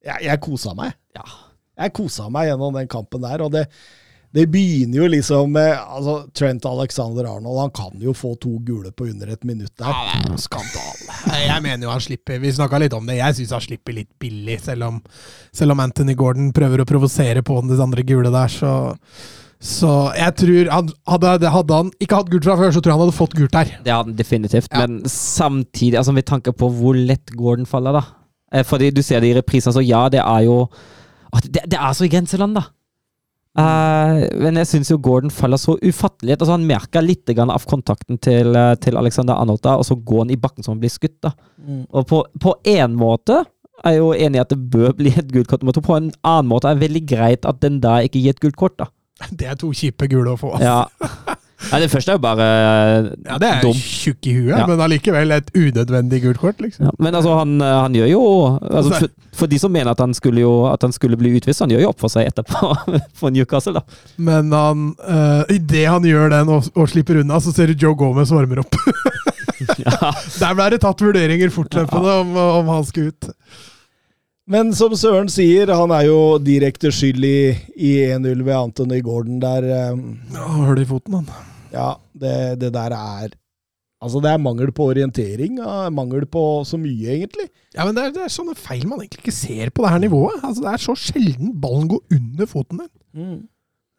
jeg, 0.06 0.26
jeg 0.28 0.42
kosa 0.44 0.76
meg. 0.78 0.94
Ja. 1.18 1.26
Jeg 1.80 1.96
kosa 1.96 2.28
meg 2.32 2.50
gjennom 2.50 2.76
den 2.76 2.88
kampen 2.92 3.24
der, 3.24 3.42
og 3.46 3.54
det, 3.54 3.66
det 4.36 4.44
begynner 4.52 5.00
jo 5.02 5.08
liksom 5.10 5.54
med 5.56 5.72
altså, 5.80 6.16
Trent 6.36 6.66
Alexander 6.70 7.26
Arnold 7.32 7.62
han 7.64 7.72
kan 7.74 8.04
jo 8.04 8.14
få 8.14 8.34
to 8.42 8.58
gule 8.68 8.92
på 8.92 9.08
under 9.10 9.32
et 9.34 9.44
minutt 9.48 9.72
der. 9.80 9.90
Ja, 9.90 10.12
det 10.12 10.28
er 10.28 10.36
jo 10.36 10.42
skandale. 10.44 11.20
Jeg 11.40 11.64
mener 11.66 11.88
jo 11.88 11.94
han 11.94 12.04
slipper 12.04 12.40
Vi 12.44 12.52
snakka 12.56 12.80
litt 12.84 12.94
om 12.96 13.08
det. 13.10 13.18
Jeg 13.20 13.40
syns 13.40 13.56
han 13.56 13.64
slipper 13.66 13.96
litt 13.96 14.12
billig, 14.22 14.60
selv 14.68 14.86
om, 14.92 15.02
selv 15.56 15.74
om 15.76 15.84
Anthony 15.88 16.16
Gordon 16.20 16.52
prøver 16.56 16.84
å 16.84 16.88
provosere 16.90 17.44
på 17.48 17.62
den 17.64 17.80
andre 17.88 18.06
gule 18.08 18.34
der, 18.36 18.52
så 18.60 18.74
så 19.60 19.90
jeg 20.16 20.32
tror 20.40 20.70
han, 20.72 20.92
hadde, 21.12 21.50
hadde 21.52 21.78
han 21.82 21.90
ikke 22.00 22.16
hatt 22.22 22.30
gult 22.32 22.46
fra 22.48 22.54
før, 22.56 22.70
så 22.72 22.80
tror 22.80 22.94
jeg 22.94 22.96
han 22.96 23.02
hadde 23.04 23.16
fått 23.18 23.34
gult 23.36 23.52
der. 23.58 23.72
Det 23.84 23.92
hadde 23.92 24.14
han 24.14 24.16
definitivt, 24.16 24.70
Ja. 24.72 24.86
men 24.86 25.02
samtidig, 25.12 25.98
altså 26.00 26.14
med 26.16 26.24
tanke 26.30 26.54
på 26.56 26.70
hvor 26.78 26.96
lett 26.96 27.34
Gordon 27.36 27.68
faller, 27.68 27.98
da. 28.00 28.06
Eh, 28.54 28.66
Fordi 28.66 28.92
du 28.92 29.02
ser 29.06 29.22
det 29.22 29.32
i 29.32 29.38
reprisene, 29.38 29.76
så 29.76 29.84
ja, 29.86 30.08
det 30.10 30.22
er 30.24 30.46
jo 30.48 30.66
det, 31.46 31.64
det 31.70 31.78
er 31.78 31.94
så 31.94 32.08
i 32.08 32.12
grenseland, 32.12 32.58
da. 32.58 32.70
Uh, 33.60 34.24
men 34.40 34.60
jeg 34.62 34.70
syns 34.70 34.92
jo 34.92 35.00
Gordon 35.02 35.34
faller 35.34 35.60
så 35.60 35.76
ufattelig. 35.82 36.36
Altså 36.36 36.54
Han 36.54 36.68
merker 36.70 37.04
litt 37.04 37.30
av 37.34 37.66
kontakten 37.68 38.20
til, 38.22 38.56
eh, 38.56 38.76
til 38.80 38.98
Alexander 38.98 39.36
Arnold, 39.36 39.62
da, 39.66 39.76
og 39.78 39.86
så 39.86 39.98
går 39.98 40.24
han 40.24 40.32
i 40.32 40.40
bakken 40.40 40.64
som 40.64 40.76
han 40.76 40.84
blir 40.84 40.94
skutt. 40.94 41.18
da. 41.22 41.34
Og 41.92 42.08
på, 42.08 42.24
én 42.64 42.86
en 42.86 42.96
måte 42.96 43.44
er 43.84 43.96
jeg 43.96 44.00
jo 44.00 44.14
enig 44.14 44.40
i 44.40 44.44
at 44.44 44.50
det 44.54 44.60
bør 44.72 44.94
bli 44.96 45.12
et 45.18 45.32
gult 45.34 45.48
kort 45.48 45.64
men. 45.64 45.74
På 45.74 45.98
en 45.98 46.12
annen 46.24 46.50
måte 46.50 46.70
er 46.70 46.78
det 46.78 46.88
veldig 46.88 47.06
greit 47.08 47.46
at 47.46 47.62
den 47.62 47.80
da 47.80 48.00
ikke 48.04 48.22
gir 48.22 48.36
et 48.36 48.42
gult 48.44 48.56
kort, 48.56 48.78
da. 48.80 48.90
Det 49.38 49.48
er 49.48 49.60
to 49.60 49.72
kjipe 49.76 50.08
gule 50.08 50.36
å 50.36 50.40
få. 50.40 50.56
Ja. 50.64 50.86
Nei, 51.60 51.80
det 51.84 51.90
første 51.92 52.14
er 52.14 52.16
jo 52.16 52.22
bare 52.24 52.46
eh, 52.48 53.08
Ja, 53.28 53.38
det 53.42 53.48
er 53.50 53.62
dum. 53.66 53.76
tjukk 53.76 54.28
i 54.32 54.34
huet, 54.38 54.52
Ja. 54.56 54.66
men 54.70 54.80
allikevel 54.80 55.34
et 55.36 55.50
unødvendig 55.54 56.22
gult 56.24 56.40
kort, 56.40 56.62
liksom. 56.64 56.86
Ja, 56.88 56.92
men 57.04 57.14
altså, 57.20 57.34
han, 57.36 57.58
eh, 57.62 57.74
han 57.84 57.98
gjør 57.98 58.08
jo 58.14 58.22
altså, 58.62 58.94
for, 58.96 59.10
for 59.42 59.52
de 59.52 59.60
som 59.60 59.74
mener 59.76 59.92
at 59.92 60.00
han 60.00 60.14
skulle 60.16 60.40
jo 60.46 60.54
At 60.72 60.82
han 60.88 60.96
skulle 60.96 61.18
bli 61.20 61.34
utvist, 61.36 61.60
han 61.60 61.70
gjør 61.74 61.84
jo 61.84 61.90
opp 61.92 62.00
for 62.00 62.14
seg 62.14 62.30
etterpå 62.32 62.72
for 63.20 63.36
Newcastle, 63.36 63.76
da. 63.82 63.84
Men 64.18 64.54
han, 64.56 64.86
uh, 65.04 65.44
idet 65.52 65.86
han 65.92 66.08
gjør 66.08 66.32
den 66.38 66.50
og, 66.56 66.72
og 66.80 66.88
slipper 66.94 67.20
unna, 67.26 67.42
så 67.44 67.52
ser 67.56 67.68
du 67.74 67.76
Joe 67.88 67.96
Gomez 68.00 68.32
varmer 68.32 68.64
opp. 68.64 68.80
Ja. 69.84 69.92
Der 70.40 70.54
ble 70.56 70.70
det 70.72 70.78
tatt 70.86 71.02
vurderinger 71.04 71.50
fortløpende 71.52 72.14
om, 72.22 72.30
om 72.40 72.70
han 72.72 72.86
skulle 72.88 73.12
ut. 73.12 73.28
Men 74.50 74.72
som 74.74 74.96
Søren 74.98 75.28
sier, 75.30 75.68
han 75.76 75.92
er 75.94 76.06
jo 76.08 76.38
direkte 76.42 76.90
skyld 76.96 77.26
i, 77.28 77.52
i 77.76 77.92
1-0 78.08 78.40
ved 78.48 78.56
Anthony 78.56 79.02
Gordon 79.06 79.42
der. 79.44 79.68
eh, 79.68 80.00
Ja, 80.34 80.48
Hull 80.64 80.80
i 80.82 80.88
foten, 80.90 81.20
han. 81.20 81.28
Ja, 81.74 81.92
det, 82.18 82.34
det 82.64 82.74
der 82.76 82.96
er 82.98 83.36
Altså, 84.00 84.22
det 84.24 84.30
er 84.32 84.40
mangel 84.40 84.70
på 84.72 84.86
orientering. 84.94 85.58
Mangel 85.92 86.24
på 86.32 86.42
så 86.64 86.78
mye, 86.80 87.18
egentlig. 87.18 87.50
Ja, 87.76 87.84
men 87.84 87.98
det 87.98 88.06
er, 88.06 88.14
det 88.16 88.22
er 88.24 88.32
sånne 88.32 88.54
feil 88.56 88.86
man 88.88 89.02
egentlig 89.04 89.26
ikke 89.26 89.34
ser 89.36 89.74
på 89.76 89.84
det 89.84 89.90
her 89.92 90.00
nivået. 90.06 90.38
Altså, 90.40 90.64
Det 90.64 90.70
er 90.72 90.84
så 90.86 90.96
sjelden 90.96 91.50
ballen 91.60 91.90
går 91.92 92.16
under 92.16 92.48
foten 92.48 92.80
din. 92.80 93.34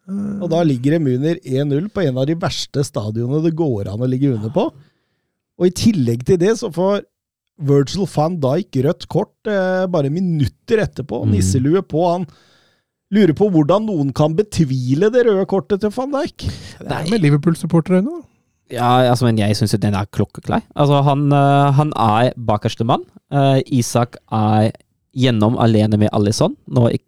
Eh, 0.09 0.39
Og 0.41 0.49
da 0.49 0.63
ligger 0.65 0.97
de 0.97 1.13
under 1.19 1.37
1-0 1.45 1.91
på 1.93 2.01
en 2.01 2.17
av 2.17 2.25
de 2.25 2.33
verste 2.41 2.81
stadionene 2.87 3.43
det 3.45 3.53
går 3.61 3.91
an 3.93 4.01
å 4.01 4.09
ligge 4.09 4.33
under 4.33 4.49
på. 4.55 4.65
Og 5.61 5.69
i 5.69 5.75
tillegg 5.83 6.25
til 6.25 6.41
det 6.41 6.55
så 6.57 6.71
får 6.73 7.05
Virgil 7.61 8.07
van 8.09 8.39
Dijk 8.41 8.81
rødt 8.87 9.05
kort 9.13 9.45
eh, 9.53 9.85
bare 9.85 10.09
minutter 10.09 10.81
etterpå. 10.81 11.21
Mm. 11.27 11.35
Nisselue 11.35 11.85
på. 11.85 12.07
Han 12.09 12.25
lurer 13.11 13.35
på 13.37 13.49
hvordan 13.51 13.87
noen 13.89 14.11
kan 14.15 14.35
betvile 14.37 15.11
det 15.13 15.25
røde 15.27 15.45
kortet 15.49 15.83
til 15.83 15.91
van 15.95 16.13
Dijk. 16.15 16.47
det 16.79 16.97
er 16.97 17.09
med 17.11 17.23
Liverpool-supportere 17.25 18.03
nå. 18.05 18.21
Ja, 18.71 19.11
altså, 19.11 19.27
men 19.27 19.39
jeg 19.39 19.57
syns 19.59 19.75
den 19.83 19.97
er 19.97 20.07
klokkeklar. 20.15 20.63
Altså, 20.79 21.01
han, 21.03 21.27
eh, 21.35 21.71
han 21.75 21.91
er 21.99 22.31
bakerste 22.39 22.87
mann. 22.87 23.03
Uh, 23.31 23.59
Isak 23.67 24.15
er 24.31 24.71
gjennom 25.11 25.57
alene 25.59 25.99
med 25.99 26.11
Alison, 26.15 26.55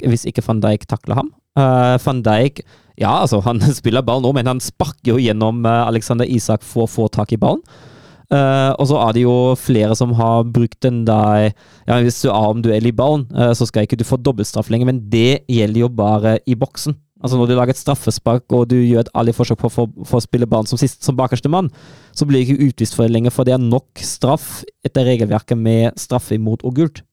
hvis 0.03 0.25
ikke 0.27 0.43
van 0.43 0.59
Dijk 0.63 0.83
takler 0.91 1.21
ham. 1.21 1.31
Uh, 1.55 1.95
van 2.03 2.19
Dijk 2.25 2.65
ja, 2.99 3.09
altså, 3.23 3.39
han 3.41 3.63
spiller 3.79 4.03
ball 4.05 4.21
nå, 4.21 4.33
men 4.35 4.49
han 4.49 4.59
sparker 4.61 5.15
jo 5.15 5.21
gjennom 5.23 5.63
Alexander 5.65 6.27
Isak 6.29 6.65
for 6.67 6.85
å 6.85 6.91
få 6.91 7.07
tak 7.09 7.31
i 7.33 7.39
ballen. 7.39 7.63
Eh, 8.33 8.71
og 8.81 8.87
så 8.89 8.97
er 8.97 9.13
det 9.13 9.23
jo 9.25 9.35
flere 9.59 9.93
som 9.97 10.13
har 10.17 10.45
brukt 10.49 10.79
den 10.81 11.03
der 11.05 11.51
ja, 11.85 11.99
Hvis 12.01 12.21
du 12.23 12.29
er 12.31 12.49
om 12.49 12.61
duell 12.63 12.87
i 12.89 12.95
ballen, 12.95 13.27
uh, 13.35 13.51
så 13.53 13.67
skal 13.67 13.85
ikke 13.85 13.99
du 13.99 14.05
få 14.07 14.17
dobbeltstraff 14.17 14.71
lenger, 14.71 14.89
men 14.89 15.01
det 15.11 15.43
gjelder 15.51 15.83
jo 15.83 15.89
bare 15.93 16.37
i 16.49 16.55
boksen. 16.55 16.95
Altså 17.23 17.37
Når 17.37 17.47
du 17.47 17.55
lager 17.55 17.75
et 17.75 17.79
straffespark 17.79 18.51
og 18.55 18.69
du 18.71 18.77
gjør 18.79 19.05
et 19.05 19.11
ærlig 19.15 19.35
forsøk 19.35 19.59
på 19.61 19.69
å 19.69 19.71
for, 19.71 19.91
få 20.07 20.19
spille 20.23 20.47
ballen 20.49 20.67
som, 20.67 20.79
sist, 20.79 21.03
som 21.05 21.15
bakerste 21.19 21.51
mann, 21.51 21.69
så 22.11 22.25
blir 22.27 22.43
du 22.43 22.51
ikke 22.51 22.71
utvist 22.71 22.97
for 22.97 23.05
det 23.05 23.13
lenger, 23.15 23.31
for 23.31 23.47
det 23.47 23.55
er 23.55 23.63
nok 23.63 24.01
straff 24.03 24.63
etter 24.83 25.07
regelverket 25.07 25.59
med 25.59 25.99
straffe 25.99 26.35
imot 26.35 26.65
og 26.67 26.79
gult. 26.79 27.03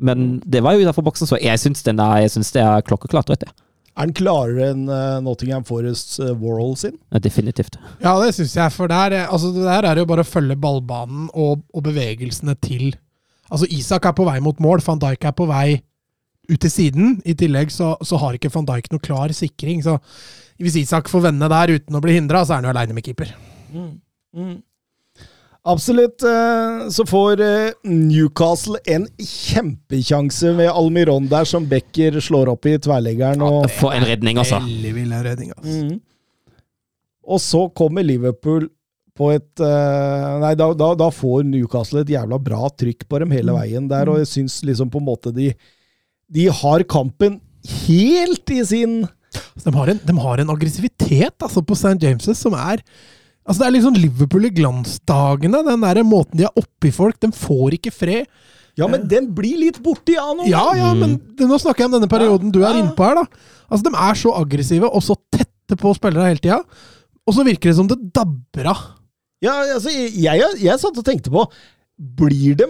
Men 0.00 0.40
det 0.48 0.62
var 0.64 0.74
jo 0.74 0.86
utenfor 0.86 1.04
boksen, 1.06 1.28
så 1.28 1.38
jeg 1.38 1.60
syns 1.60 1.84
er- 1.86 2.22
jeg 2.22 2.30
det 2.30 2.62
er 2.64 2.82
klokkeklart. 2.82 3.28
Vet 3.28 3.44
du. 3.44 3.52
Er 3.98 4.06
han 4.06 4.14
klarere 4.16 4.70
enn 4.72 4.86
eh, 4.88 5.18
Nottingham 5.24 5.64
Forest 5.66 6.14
uh, 6.22 6.30
Warhol 6.38 6.76
sin? 6.78 6.94
Ja, 7.10 7.20
Definitivt. 7.22 7.76
Ja, 8.00 8.14
det 8.22 8.32
syns 8.36 8.54
jeg. 8.56 8.72
For 8.72 8.90
der, 8.90 9.16
eh, 9.16 9.26
altså, 9.28 9.50
det 9.56 9.66
der 9.66 9.88
er 9.90 10.00
jo 10.00 10.06
bare 10.08 10.24
å 10.24 10.28
følge 10.28 10.56
ballbanen 10.60 11.28
og, 11.34 11.64
og 11.74 11.86
bevegelsene 11.88 12.56
til 12.62 12.92
Altså, 13.50 13.66
Isak 13.74 14.04
er 14.06 14.12
på 14.14 14.22
vei 14.22 14.36
mot 14.38 14.60
mål, 14.62 14.78
van 14.86 15.00
Dijk 15.02 15.24
er 15.26 15.32
på 15.34 15.42
vei 15.50 15.80
ut 16.46 16.60
til 16.62 16.70
siden. 16.70 17.16
I 17.26 17.34
tillegg 17.34 17.72
så, 17.74 17.96
så 18.06 18.20
har 18.22 18.36
ikke 18.38 18.52
van 18.54 18.68
Dijk 18.68 18.92
noe 18.92 19.02
klar 19.02 19.34
sikring. 19.34 19.82
Så 19.82 19.96
hvis 20.62 20.76
Isak 20.78 21.10
får 21.10 21.24
vende 21.24 21.48
der 21.50 21.72
uten 21.74 21.98
å 21.98 22.02
bli 22.04 22.14
hindra, 22.14 22.44
så 22.46 22.54
er 22.54 22.60
han 22.60 22.68
jo 22.68 22.74
aleine 22.76 22.94
med 22.94 23.08
keeper. 23.08 23.32
Absolutt. 25.68 26.22
eh, 26.22 26.88
Så 26.88 27.04
får 27.06 27.40
eh, 27.44 27.72
Newcastle 27.84 28.78
en 28.86 29.06
kjempekjanse 29.18 30.54
med 30.56 30.70
Almiron 30.70 31.28
der, 31.28 31.44
som 31.44 31.66
Becker 31.68 32.20
slår 32.20 32.48
opp 32.54 32.66
i 32.66 32.78
tverrleggeren. 32.78 33.42
Og, 33.44 33.68
For 33.70 33.92
en 33.92 34.06
redning, 34.08 34.40
altså. 34.40 34.60
Veldig 34.64 34.94
vill 34.96 35.12
redning, 35.12 35.52
altså. 35.56 35.76
Mm. 35.84 36.00
og 37.30 37.40
så 37.40 37.68
kommer 37.76 38.02
Liverpool 38.02 38.68
på 39.20 39.28
et 39.34 39.60
eh, 39.60 40.38
Nei, 40.40 40.54
da, 40.56 40.70
da, 40.72 40.94
da 40.98 41.10
får 41.12 41.44
Newcastle 41.44 42.00
et 42.04 42.14
jævla 42.14 42.38
bra 42.42 42.70
trykk 42.72 43.04
på 43.10 43.20
dem 43.20 43.30
hele 43.36 43.52
veien 43.52 43.88
der, 43.90 44.08
og 44.08 44.18
jeg 44.22 44.30
syns 44.32 44.62
liksom 44.64 44.90
på 44.90 44.98
en 45.02 45.08
måte 45.10 45.32
de 45.34 45.52
De 46.30 46.46
har 46.48 46.86
kampen 46.88 47.40
helt 47.84 48.50
i 48.54 48.62
sin 48.64 49.02
de, 49.60 49.70
har 49.76 49.90
en, 49.92 50.00
de 50.02 50.14
har 50.18 50.40
en 50.40 50.50
aggressivitet 50.50 51.44
altså, 51.44 51.60
på 51.62 51.76
St. 51.76 51.98
James' 52.02 52.34
som 52.34 52.56
er 52.56 52.80
Altså 53.50 53.64
Det 53.64 53.66
er 53.66 53.74
liksom 53.74 53.96
Liverpool 53.98 54.46
i 54.46 54.52
glansdagene. 54.54 55.60
Den 55.66 55.82
der 55.82 56.00
måten 56.06 56.38
de 56.38 56.46
er 56.46 56.60
oppi 56.60 56.92
folk. 56.94 57.18
De 57.18 57.32
får 57.34 57.74
ikke 57.80 57.90
fred. 57.90 58.28
Ja, 58.78 58.86
men 58.86 59.08
den 59.10 59.26
blir 59.34 59.58
litt 59.58 59.80
borti 59.82 60.14
av 60.16 60.36
nå! 60.38 60.44
Ja, 60.48 60.62
ja, 60.78 60.92
men 60.94 61.16
det, 61.36 61.48
nå 61.50 61.58
snakker 61.58 61.82
jeg 61.82 61.90
om 61.90 61.96
denne 61.98 62.08
perioden 62.08 62.52
du 62.54 62.60
er 62.62 62.78
Ja. 62.78 62.84
innpå 62.84 63.02
her. 63.08 63.18
da. 63.18 63.24
Altså 63.68 63.88
De 63.88 63.92
er 64.06 64.14
så 64.22 64.34
aggressive 64.38 64.86
og 64.88 65.02
så 65.02 65.16
tette 65.34 65.76
på 65.76 65.90
spillere 65.98 66.30
hele 66.30 66.38
tida. 66.40 66.60
Og 67.26 67.34
så 67.34 67.44
virker 67.44 67.70
det 67.72 67.76
som 67.76 67.90
det 67.90 67.98
dabber 68.14 68.70
av. 68.70 68.84
Ja, 69.42 69.56
altså, 69.74 69.90
jeg, 69.90 70.14
jeg, 70.22 70.62
jeg 70.62 70.78
satt 70.80 70.96
og 71.00 71.04
tenkte 71.04 71.32
på 71.34 71.44
Blir 71.98 72.54
de 72.56 72.68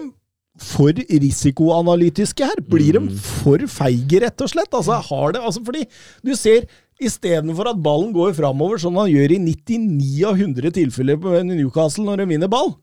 for 0.61 0.91
risikoanalytiske 0.91 2.45
her? 2.49 2.59
Blir 2.67 2.97
de 2.97 3.15
for 3.21 3.61
feige, 3.71 4.19
rett 4.25 4.41
og 4.43 4.51
slett? 4.51 4.73
Altså, 4.73 4.97
har 5.07 5.31
det, 5.37 5.41
altså, 5.45 5.61
fordi 5.65 5.85
du 6.25 6.33
ser 6.35 6.65
Istedenfor 7.01 7.71
at 7.71 7.81
ballen 7.81 8.13
går 8.13 8.35
framover, 8.37 8.77
som 8.81 8.99
han 9.01 9.09
gjør 9.09 9.33
i 9.33 9.41
99 9.41 10.21
av 10.29 10.37
100 10.37 10.73
tilfeller 10.77 11.17
på 11.21 11.41
Newcastle 11.49 12.05
når 12.05 12.21
de 12.21 12.31
vinner 12.35 12.51
ball, 12.51 12.75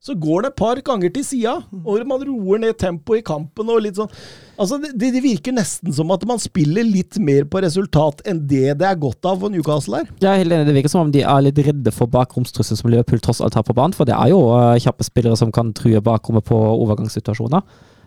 så 0.00 0.14
går 0.16 0.46
det 0.46 0.48
et 0.48 0.56
par 0.56 0.78
ganger 0.80 1.10
til 1.12 1.24
sida, 1.28 1.58
og 1.84 2.06
man 2.08 2.22
roer 2.24 2.62
ned 2.62 2.78
tempoet 2.80 3.20
i 3.20 3.24
kampen. 3.24 3.68
og 3.68 3.82
litt 3.84 3.98
sånn. 4.00 4.08
Altså, 4.56 4.78
det, 4.80 5.10
det 5.12 5.20
virker 5.20 5.52
nesten 5.52 5.92
som 5.92 6.08
at 6.14 6.24
man 6.28 6.40
spiller 6.40 6.86
litt 6.88 7.18
mer 7.20 7.44
på 7.44 7.60
resultat 7.60 8.22
enn 8.28 8.40
det 8.48 8.78
det 8.80 8.88
er 8.88 8.96
godt 9.00 9.28
av 9.28 9.44
for 9.44 9.52
Newcastle 9.52 10.00
her. 10.00 10.08
Jeg 10.24 10.30
er 10.30 10.40
helt 10.40 10.56
enig, 10.56 10.70
Det 10.70 10.76
virker 10.78 10.94
som 10.94 11.04
om 11.04 11.12
de 11.12 11.20
er 11.20 11.44
litt 11.44 11.60
redde 11.68 11.92
for 11.92 12.08
bakromstrusselen 12.08 12.80
som 12.80 12.88
Liverpool 12.90 13.20
tross 13.20 13.42
alt 13.44 13.58
har 13.60 13.66
på 13.68 13.76
banen. 13.76 13.96
For 13.96 14.08
det 14.08 14.16
er 14.16 14.32
jo 14.32 14.40
uh, 14.48 14.72
kjappe 14.80 15.04
spillere 15.04 15.36
som 15.36 15.52
kan 15.52 15.74
true 15.76 16.00
bakrommet 16.00 16.48
på 16.48 16.56
overgangssituasjoner. 16.56 17.60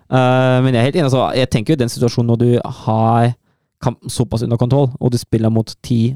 Uh, 0.10 0.60
men 0.66 0.74
jeg 0.74 0.82
er 0.82 0.90
helt 0.90 0.98
enig, 0.98 1.08
altså, 1.12 1.28
jeg 1.38 1.54
tenker 1.54 1.76
jo 1.76 1.84
den 1.86 1.94
situasjonen 1.94 2.34
når 2.34 2.42
du 2.42 2.50
har 2.84 3.36
kampen 3.84 4.12
såpass 4.12 4.46
under 4.46 4.60
kontroll, 4.60 4.92
og 5.00 5.14
du 5.14 5.20
spiller 5.22 5.52
mot 5.54 5.76
ti 5.84 6.14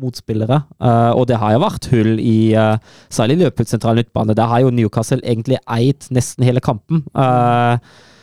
motspillere. 0.00 0.62
Uh, 0.80 1.12
og 1.18 1.26
det 1.28 1.36
har 1.40 1.52
jo 1.52 1.64
vært 1.66 1.88
hull 1.92 2.14
i 2.20 2.54
uh, 2.56 2.78
særlig 3.12 3.42
løpet 3.42 3.68
sentral 3.68 3.98
midtbane. 4.00 4.36
Der 4.36 4.48
har 4.48 4.62
jo 4.64 4.72
Newcastle 4.72 5.20
egentlig 5.20 5.60
eid 5.68 6.08
nesten 6.14 6.46
hele 6.48 6.62
kampen. 6.64 7.04
Uh, 7.12 7.76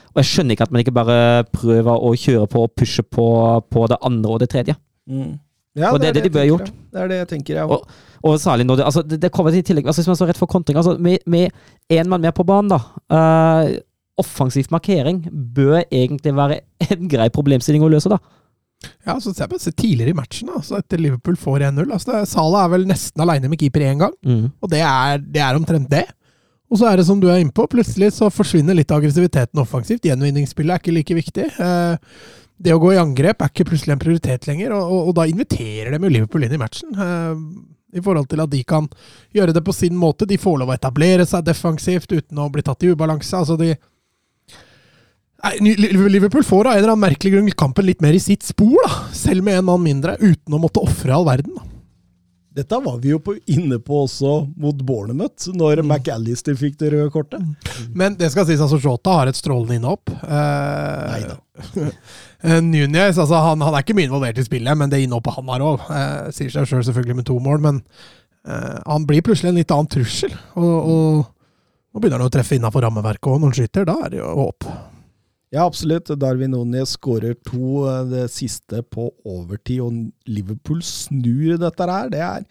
og 0.10 0.24
jeg 0.24 0.32
skjønner 0.32 0.56
ikke 0.56 0.66
at 0.66 0.74
man 0.74 0.82
ikke 0.84 0.96
bare 0.96 1.20
prøver 1.54 1.94
å 1.94 2.16
kjøre 2.18 2.48
på 2.50 2.66
og 2.66 2.74
pushe 2.78 3.06
på, 3.06 3.28
på 3.70 3.86
det 3.92 4.00
andre 4.06 4.34
og 4.34 4.42
det 4.42 4.50
tredje. 4.50 4.76
Mm. 5.10 5.38
Ja, 5.78 5.92
Og 5.94 6.02
det 6.02 6.10
er 6.10 6.18
det 6.18 6.26
de 6.26 6.32
bør 6.34 6.42
ha 6.42 6.50
gjort. 6.50 6.72
Jeg. 6.72 6.88
Det 6.90 7.02
er 7.02 7.12
det 7.12 7.18
jeg 7.20 7.28
tenker, 7.30 7.60
jeg 7.60 7.70
Og, 7.70 7.84
og 8.26 8.40
særlig 8.42 8.66
når 8.66 8.80
det 8.80 8.86
altså 8.90 9.04
det, 9.06 9.20
det 9.22 9.30
kommer 9.32 9.54
til 9.54 9.62
tillegg 9.64 9.86
altså 9.86 10.02
Hvis 10.02 10.10
man 10.10 10.18
står 10.18 10.32
rett 10.32 10.40
for 10.42 10.50
kontring 10.50 10.80
altså 10.82 10.96
Med, 10.98 11.22
med 11.30 11.54
én 11.94 12.10
mann 12.10 12.26
mer 12.26 12.34
på 12.36 12.44
banen, 12.44 12.74
da. 12.74 12.80
Uh, 13.14 13.78
offensiv 14.20 14.68
markering 14.74 15.22
bør 15.56 15.84
egentlig 15.86 16.34
være 16.36 16.60
en 16.90 17.06
grei 17.12 17.30
problemstilling 17.30 17.86
å 17.86 17.92
løse, 17.94 18.12
da. 18.12 18.18
Ja, 19.06 19.18
så 19.20 19.34
ser 19.36 19.50
jeg 19.52 19.60
se 19.60 19.72
tidligere 19.76 20.14
i 20.14 20.18
matchen, 20.18 20.48
da, 20.48 20.62
så 20.64 20.78
etter 20.80 21.02
Liverpool 21.02 21.36
får 21.36 21.66
1-0. 21.68 21.90
Altså, 21.92 22.22
Salah 22.30 22.66
er 22.66 22.70
vel 22.78 22.86
nesten 22.88 23.22
aleine 23.26 23.50
med 23.52 23.60
keeper 23.60 23.82
én 23.84 24.00
gang, 24.00 24.14
og 24.62 24.70
det 24.72 24.80
er, 24.86 25.18
det 25.20 25.42
er 25.44 25.56
omtrent 25.60 25.90
det. 25.92 26.06
Og 26.72 26.78
så 26.78 26.86
er 26.86 26.98
det 27.02 27.06
som 27.08 27.20
du 27.20 27.28
er 27.28 27.42
innpå, 27.42 27.66
plutselig 27.68 28.12
så 28.14 28.30
forsvinner 28.30 28.76
litt 28.78 28.92
av 28.94 29.00
aggressiviteten 29.02 29.58
offensivt. 29.60 30.04
Gjenvinningsspillet 30.06 30.76
er 30.76 30.80
ikke 30.84 30.94
like 30.94 31.16
viktig. 31.18 31.48
Eh, 31.60 31.98
Det 32.62 32.74
å 32.76 32.80
gå 32.80 32.92
i 32.94 32.98
angrep 33.00 33.42
er 33.42 33.50
ikke 33.50 33.66
plutselig 33.70 33.94
en 33.96 34.00
prioritet 34.04 34.46
lenger, 34.48 34.74
og, 34.76 34.84
og, 34.92 35.08
og 35.10 35.14
da 35.16 35.24
inviterer 35.32 35.96
de 35.96 36.10
Liverpool 36.12 36.44
inn 36.44 36.54
i 36.54 36.60
matchen. 36.60 36.92
eh, 36.94 37.98
I 37.98 38.02
forhold 38.06 38.28
til 38.30 38.40
at 38.44 38.50
de 38.52 38.64
kan 38.64 38.88
gjøre 39.34 39.54
det 39.56 39.64
på 39.66 39.74
sin 39.74 39.96
måte. 39.98 40.28
De 40.30 40.38
får 40.38 40.60
lov 40.60 40.70
å 40.70 40.76
etablere 40.76 41.26
seg 41.26 41.44
defensivt 41.48 42.12
uten 42.12 42.38
å 42.38 42.50
bli 42.52 42.62
tatt 42.62 42.84
i 42.84 42.92
ubalanse. 42.94 43.34
Altså 43.40 43.58
de 43.58 43.72
Nei, 45.40 45.54
Liverpool 46.12 46.44
får 46.44 46.68
av 46.68 46.74
en 46.74 46.82
eller 46.82 46.92
annen 46.92 47.06
merkelig 47.06 47.32
grunn 47.38 47.52
kampen 47.56 47.88
litt 47.88 48.02
mer 48.04 48.16
i 48.18 48.20
sitt 48.20 48.44
spor, 48.44 48.76
da. 48.84 49.06
Selv 49.16 49.46
med 49.48 49.62
en 49.62 49.70
mann 49.70 49.84
mindre, 49.86 50.18
uten 50.20 50.56
å 50.56 50.60
måtte 50.60 50.84
ofre 50.84 51.16
all 51.16 51.28
verden. 51.28 51.56
da. 51.56 51.64
Dette 52.60 52.80
var 52.84 52.98
vi 53.00 53.12
jo 53.14 53.20
på, 53.24 53.36
inne 53.48 53.78
på 53.80 54.02
også 54.04 54.34
mot 54.60 54.76
Bournemouth, 54.84 55.48
når 55.56 55.84
Mm. 55.84 55.94
McAllister 55.94 56.58
fikk 56.60 56.76
det 56.82 56.90
røde 56.92 57.12
kortet. 57.14 57.40
Men 57.96 58.18
det 58.20 58.32
skal 58.34 58.48
sies, 58.50 58.60
altså 58.60 58.82
Jota 58.82 59.14
har 59.20 59.28
et 59.32 59.38
strålende 59.38 59.78
innhopp. 59.78 60.10
Eh, 60.10 61.30
eh, 62.44 62.60
Nunez 62.66 63.16
altså, 63.18 63.40
han, 63.46 63.62
han 63.62 63.78
er 63.78 63.86
ikke 63.86 63.96
mye 63.96 64.10
involvert 64.10 64.42
i 64.42 64.48
spillet, 64.48 64.76
men 64.76 64.92
det 64.92 65.04
innhoppet 65.06 65.38
han 65.38 65.54
har 65.54 65.64
òg, 65.64 65.88
eh, 65.94 66.32
sier 66.36 66.50
seg 66.52 66.66
sjøl 66.66 66.82
selv 66.82 66.90
selvfølgelig 66.90 67.22
med 67.22 67.30
to 67.30 67.40
mål, 67.40 67.64
men 67.64 67.82
eh, 68.44 68.80
han 68.84 69.08
blir 69.08 69.24
plutselig 69.24 69.54
en 69.54 69.62
litt 69.62 69.72
annen 69.72 69.94
trussel. 69.94 70.34
Og, 70.60 70.76
og 70.90 71.28
nå 71.94 72.02
begynner 72.02 72.20
han 72.20 72.28
å 72.28 72.34
treffe 72.34 72.58
innafor 72.60 72.84
rammeverket 72.84 73.30
òg 73.30 73.40
når 73.40 73.54
han 73.54 73.60
skyter. 73.62 73.88
Da 73.88 74.00
er 74.04 74.16
det 74.18 74.24
jo 74.24 74.34
håp. 74.42 74.68
Ja, 75.50 75.66
absolutt. 75.66 76.12
Darwin 76.22 76.54
Núñez 76.54 76.94
skårer 76.94 77.34
to, 77.34 77.88
eh, 77.90 78.04
det 78.06 78.28
siste 78.30 78.84
på 78.86 79.10
overtid, 79.26 79.82
og 79.82 80.12
Liverpool 80.30 80.84
snur 80.86 81.58
dette 81.58 81.88
her. 81.90 82.10
Det 82.10 82.20
er, 82.22 82.44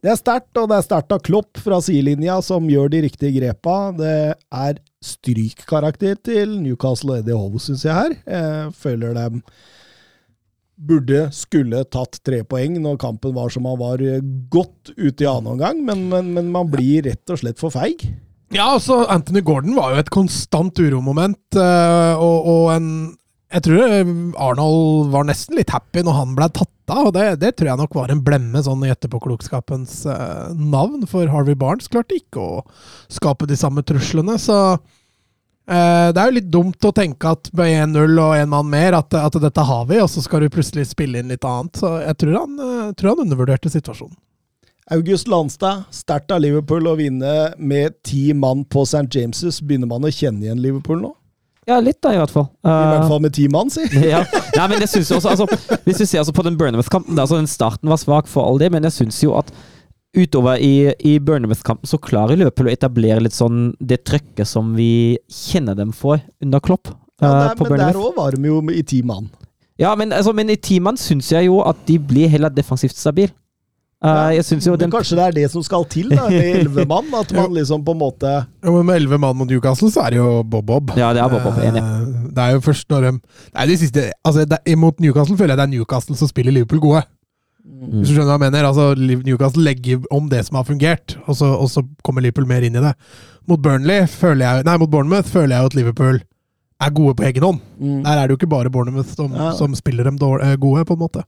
det 0.00 0.12
er 0.12 0.20
sterkt, 0.20 0.52
og 0.56 0.68
det 0.70 0.76
er 0.76 0.86
sterkt 0.86 1.10
av 1.10 1.24
Klopp 1.26 1.58
fra 1.58 1.80
sidelinja, 1.82 2.40
som 2.42 2.68
gjør 2.70 2.92
de 2.92 3.00
riktige 3.08 3.40
grepa. 3.40 3.90
Det 3.98 4.36
er 4.38 4.78
strykkarakter 5.02 6.14
til 6.22 6.60
Newcastle 6.62 7.16
og 7.16 7.18
Eddie 7.18 7.34
Howe, 7.34 7.58
syns 7.58 7.82
jeg 7.82 7.98
her. 7.98 8.14
Jeg 8.24 8.76
føler 8.78 9.18
de 9.18 9.42
burde, 10.76 11.24
skulle 11.32 11.82
tatt 11.90 12.20
tre 12.22 12.42
poeng 12.44 12.76
når 12.78 12.98
kampen 13.00 13.34
var 13.34 13.50
som 13.50 13.66
han 13.66 13.78
var 13.80 13.98
eh, 14.04 14.22
godt 14.52 14.92
ute 14.94 15.24
i 15.24 15.26
annen 15.26 15.56
omgang, 15.56 15.82
men, 15.82 16.06
men, 16.12 16.30
men 16.36 16.52
man 16.52 16.70
blir 16.70 17.08
rett 17.08 17.32
og 17.32 17.42
slett 17.42 17.58
for 17.58 17.74
feig. 17.74 18.06
Ja, 18.54 18.68
altså, 18.76 19.00
Anthony 19.10 19.40
Gordon 19.42 19.74
var 19.74 19.92
jo 19.92 20.02
et 20.02 20.10
konstant 20.14 20.78
uromoment, 20.78 21.40
eh, 21.58 22.14
og, 22.14 22.46
og 22.46 22.66
en 22.76 22.90
Jeg 23.50 23.62
tror 23.62 23.82
eh, 23.86 24.12
Arnold 24.42 25.10
var 25.12 25.26
nesten 25.26 25.58
litt 25.58 25.70
happy 25.74 26.02
når 26.06 26.16
han 26.18 26.34
ble 26.38 26.48
tatt 26.54 26.92
av, 26.92 27.08
og 27.08 27.14
det, 27.16 27.24
det 27.42 27.52
tror 27.56 27.72
jeg 27.72 27.80
nok 27.80 27.94
var 27.98 28.12
en 28.12 28.22
blemme 28.22 28.62
sånn 28.62 28.84
i 28.86 28.90
etterpåklokskapens 28.94 30.04
eh, 30.10 30.52
navn, 30.54 31.06
for 31.10 31.26
Harvey 31.30 31.58
Barnes 31.58 31.90
klarte 31.90 32.18
ikke 32.20 32.42
å 32.42 32.60
skape 33.10 33.48
de 33.50 33.58
samme 33.58 33.82
truslene, 33.86 34.36
så 34.38 34.58
eh, 34.74 36.10
det 36.14 36.22
er 36.22 36.30
jo 36.30 36.36
litt 36.38 36.52
dumt 36.54 36.86
å 36.86 36.94
tenke 36.94 37.34
at 37.34 37.50
med 37.58 37.72
1-0 37.88 38.14
og 38.14 38.36
en 38.38 38.52
mann 38.54 38.70
mer, 38.70 38.98
at, 38.98 39.14
at 39.18 39.40
dette 39.42 39.66
har 39.70 39.90
vi, 39.90 39.98
og 40.02 40.10
så 40.10 40.22
skal 40.22 40.46
du 40.46 40.52
plutselig 40.54 40.86
spille 40.92 41.22
inn 41.22 41.34
litt 41.34 41.46
annet. 41.46 41.82
Så 41.82 41.96
jeg 42.04 42.18
tror 42.22 42.38
han, 42.44 42.94
tror 42.94 43.14
han 43.14 43.26
undervurderte 43.26 43.74
situasjonen. 43.74 44.18
August 44.90 45.26
Landstad, 45.28 45.88
sterkt 45.90 46.30
av 46.30 46.44
Liverpool 46.44 46.86
å 46.86 46.94
vinne 46.94 47.30
med 47.58 47.96
ti 48.06 48.30
mann 48.38 48.62
på 48.70 48.84
St. 48.86 49.08
James'. 49.10 49.58
Begynner 49.58 49.90
man 49.90 50.06
å 50.06 50.12
kjenne 50.14 50.46
igjen 50.46 50.60
Liverpool 50.62 51.00
nå? 51.02 51.10
Ja, 51.66 51.80
litt 51.82 51.98
da, 51.98 52.12
i 52.14 52.18
hvert 52.20 52.30
fall. 52.30 52.46
I 52.62 52.70
hvert 52.70 53.02
Uh, 53.02 53.08
fall 53.10 53.22
med 53.24 53.34
ti 53.34 53.48
mann, 53.50 53.72
si. 53.74 53.82
ja. 54.12 54.20
Nei, 54.54 54.66
men 54.70 54.84
jeg 54.84 54.92
synes 54.92 55.10
jo 55.10 55.16
også, 55.18 55.32
altså, 55.32 55.78
Hvis 55.82 55.98
du 55.98 56.04
ser 56.06 56.20
altså 56.20 56.34
på 56.36 56.44
den 56.46 56.54
Burnhamouth-kampen 56.58 57.18
altså 57.18 57.40
Den 57.40 57.50
starten 57.50 57.90
var 57.90 57.98
svak 57.98 58.30
for 58.30 58.46
all 58.46 58.60
det, 58.62 58.68
men 58.70 58.86
jeg 58.86 58.94
syns 58.94 59.18
jo 59.24 59.34
at 59.34 59.50
utover 60.16 60.62
i, 60.62 60.92
i 61.02 61.16
Burnhamouth-kampen 61.18 61.90
så 61.90 61.98
klarer 61.98 62.38
Liverpool 62.38 62.70
å 62.70 62.72
etablere 62.76 63.24
litt 63.26 63.34
sånn 63.34 63.72
det 63.82 64.04
trøkket 64.06 64.46
som 64.46 64.70
vi 64.78 65.18
kjenner 65.26 65.74
dem 65.74 65.90
for 65.90 66.22
under 66.38 66.62
Klopp. 66.62 66.92
Ja, 67.18 67.26
uh, 67.26 67.40
der, 67.48 67.58
på 67.58 67.66
men 67.72 67.82
der 67.82 67.98
òg 67.98 68.14
var 68.20 68.38
de 68.38 68.54
jo 68.54 68.62
i 68.70 68.86
ti 68.86 69.00
mann. 69.02 69.26
Ja, 69.82 69.96
men, 69.98 70.14
altså, 70.14 70.30
men 70.32 70.54
i 70.54 70.56
teamene 70.56 71.02
syns 71.02 71.32
jeg 71.34 71.50
jo 71.50 71.58
at 71.66 71.82
de 71.90 71.98
blir 71.98 72.30
heller 72.30 72.54
defensivt 72.54 72.94
stabil. 72.94 73.34
Uh, 74.04 74.08
Ja, 74.36 74.42
jeg 74.42 74.60
jo 74.60 74.76
den 74.76 74.90
kanskje 74.92 75.16
det 75.16 75.24
er 75.24 75.32
det 75.32 75.50
som 75.50 75.62
skal 75.64 75.84
til, 75.88 76.10
da, 76.12 76.26
med 76.28 76.58
elleve 76.60 76.84
mann? 76.86 77.06
At 77.16 77.30
man 77.32 77.54
liksom 77.58 77.82
på 77.84 77.94
en 77.94 77.98
måte 78.02 78.28
Ja, 78.28 78.70
men 78.70 78.84
med 78.84 78.96
elleve 79.00 79.18
mann 79.18 79.36
mot 79.38 79.48
Newcastle, 79.48 79.88
så 79.90 80.02
er 80.04 80.10
det 80.10 80.18
jo 80.20 80.42
Bob-Bob. 80.44 80.92
Ja, 81.00 81.14
det 81.16 81.22
er 81.24 81.30
Bob-Bob, 81.32 81.56
enig. 81.64 81.80
Eh, 81.80 82.28
Det 82.36 82.44
er 82.44 82.52
jo 82.58 82.60
først 82.60 82.90
når 82.92 83.06
de 83.06 83.12
Nei, 83.16 83.66
de 83.70 83.76
siste 83.80 84.04
Altså, 84.22 84.44
det, 84.44 84.58
Mot 84.76 85.00
Newcastle 85.00 85.36
føler 85.40 85.54
jeg 85.56 85.62
det 85.62 85.66
er 85.68 85.72
Newcastle 85.78 86.16
som 86.16 86.28
spiller 86.28 86.52
Liverpool 86.52 86.80
gode. 86.84 87.02
Mm. 87.64 87.98
Hvis 88.02 88.10
du 88.10 88.14
skjønner 88.14 88.28
hva 88.30 88.36
jeg 88.36 88.44
mener? 88.52 88.68
Altså, 88.68 89.24
Newcastle 89.26 89.64
legger 89.64 90.04
om 90.14 90.28
det 90.28 90.44
som 90.46 90.60
har 90.60 90.68
fungert, 90.68 91.16
og 91.26 91.34
så, 91.40 91.48
og 91.56 91.70
så 91.72 91.82
kommer 92.04 92.20
Liverpool 92.22 92.46
mer 92.46 92.62
inn 92.68 92.76
i 92.76 92.84
det. 92.84 92.92
Mot 93.48 93.58
Burnley 93.62 94.04
føler 94.10 94.44
jeg 94.44 94.66
Nei, 94.68 94.76
mot 94.82 94.90
Bournemouth 94.92 95.28
føler 95.32 95.56
jeg 95.56 95.64
jo 95.64 95.72
at 95.72 95.74
Liverpool 95.80 96.20
er 96.84 96.92
gode 96.92 97.16
på 97.16 97.24
egen 97.30 97.42
hånd. 97.48 97.60
mm, 97.80 98.02
Der 98.04 98.12
er 98.20 98.26
det 98.28 98.34
jo 98.36 98.38
ikke 98.42 98.52
bare 98.52 98.70
Bournemouth 98.70 99.08
som, 99.16 99.32
Ja. 99.32 99.52
som 99.56 99.74
spiller 99.74 100.04
dem 100.04 100.18
dårlig, 100.20 100.44
eh, 100.52 100.56
gode, 100.60 100.84
på 100.84 100.92
en 100.92 101.00
måte. 101.00 101.24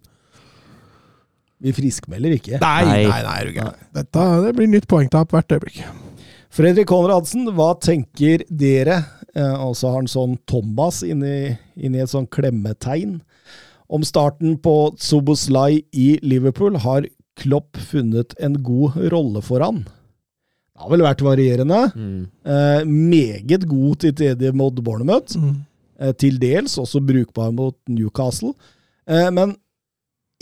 Vi 1.61 1.72
friskmelder 1.74 2.36
ikke. 2.36 2.59
Nei, 2.62 2.84
Nei. 2.86 3.00
nei, 3.09 3.22
nei, 3.26 3.38
du. 3.50 3.78
Dette 3.98 4.26
det 4.44 4.52
blir 4.59 4.70
nytt 4.70 4.86
poengtap 4.90 5.32
hvert 5.34 5.56
øyeblikk. 5.56 5.80
Fredrik 6.54 6.88
Konradsen, 6.90 7.48
hva 7.54 7.72
tenker 7.82 8.44
dere? 8.48 9.02
Eh, 9.34 9.56
og 9.62 9.74
så 9.78 9.90
har 9.90 10.00
han 10.00 10.11
sånn 10.11 10.38
Thomas 10.48 11.02
inni, 11.06 11.52
inni 11.76 12.00
et 12.02 12.11
sånn 12.12 12.28
klemmetegn. 12.30 13.18
Om 13.88 14.04
starten 14.04 14.56
på 14.62 14.74
Soboslai 15.00 15.82
i 15.96 16.09
Liverpool 16.22 16.78
har 16.84 17.06
Klopp 17.38 17.78
funnet 17.90 18.34
en 18.42 18.56
god 18.66 18.96
rolle 19.12 19.42
for 19.46 19.62
han. 19.62 19.84
Det 19.84 20.82
har 20.84 20.90
vel 20.92 21.04
vært 21.06 21.22
varierende. 21.26 21.78
Mm. 21.94 22.18
Eh, 22.46 22.82
meget 22.86 23.66
god 23.70 24.00
til 24.04 24.14
tredje 24.18 24.52
mot 24.54 24.74
Bournemouth. 24.84 25.34
Mm. 25.38 25.56
Eh, 25.98 26.12
til 26.18 26.38
dels 26.38 26.76
også 26.78 27.00
brukbar 27.02 27.50
mot 27.54 27.74
Newcastle. 27.90 28.52
Eh, 29.09 29.30
men 29.34 29.56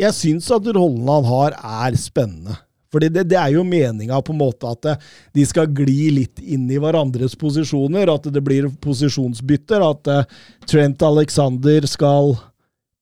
jeg 0.00 0.16
syns 0.16 0.48
at 0.52 0.68
rollen 0.76 1.08
han 1.08 1.26
har, 1.28 1.56
er 1.56 1.96
spennende. 2.00 2.56
Fordi 2.92 3.08
det, 3.12 3.26
det 3.32 3.38
er 3.40 3.52
jo 3.52 3.64
meninga 3.66 4.18
på 4.24 4.32
en 4.32 4.40
måte 4.40 4.68
at 4.70 4.82
det, 4.86 4.94
de 5.36 5.44
skal 5.48 5.68
gli 5.74 6.10
litt 6.14 6.40
inn 6.40 6.68
i 6.70 6.78
hverandres 6.80 7.34
posisjoner. 7.38 8.08
At 8.12 8.28
det 8.32 8.42
blir 8.44 8.70
posisjonsbytter. 8.82 9.82
At 9.84 10.12
uh, 10.12 10.44
Trent 10.68 11.02
Alexander 11.04 11.88
skal 11.90 12.36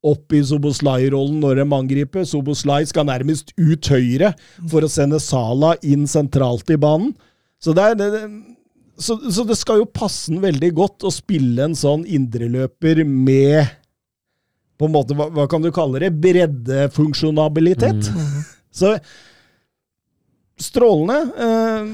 opp 0.05 0.35
i 0.37 0.43
Soboslai-rollen 0.45 1.39
når 1.43 1.61
de 1.61 1.69
angriper. 1.77 2.27
Soboslai 2.29 2.83
skal 2.89 3.09
nærmest 3.09 3.55
ut 3.61 3.93
høyre 3.93 4.35
for 4.71 4.85
å 4.85 4.91
sende 4.91 5.23
Sala 5.23 5.75
inn 5.87 6.09
sentralt 6.11 6.73
i 6.75 6.81
banen. 6.81 7.15
Så 7.63 7.73
det, 7.77 7.87
er, 7.95 8.01
det, 8.01 8.25
så, 9.01 9.17
så 9.33 9.47
det 9.49 9.57
skal 9.57 9.81
jo 9.81 9.89
passe 9.89 10.33
den 10.33 10.43
veldig 10.45 10.75
godt 10.77 11.07
å 11.07 11.13
spille 11.15 11.71
en 11.71 11.79
sånn 11.79 12.05
indreløper 12.05 13.01
med 13.09 13.73
på 14.79 14.89
en 14.89 14.95
måte, 14.95 15.15
hva, 15.19 15.29
hva 15.31 15.45
kan 15.51 15.63
du 15.63 15.71
kalle 15.75 16.01
det? 16.03 16.13
Breddefunksjonabilitet. 16.25 18.09
Så 18.75 18.97
strålende. 20.61 21.19
Eh, 21.39 21.87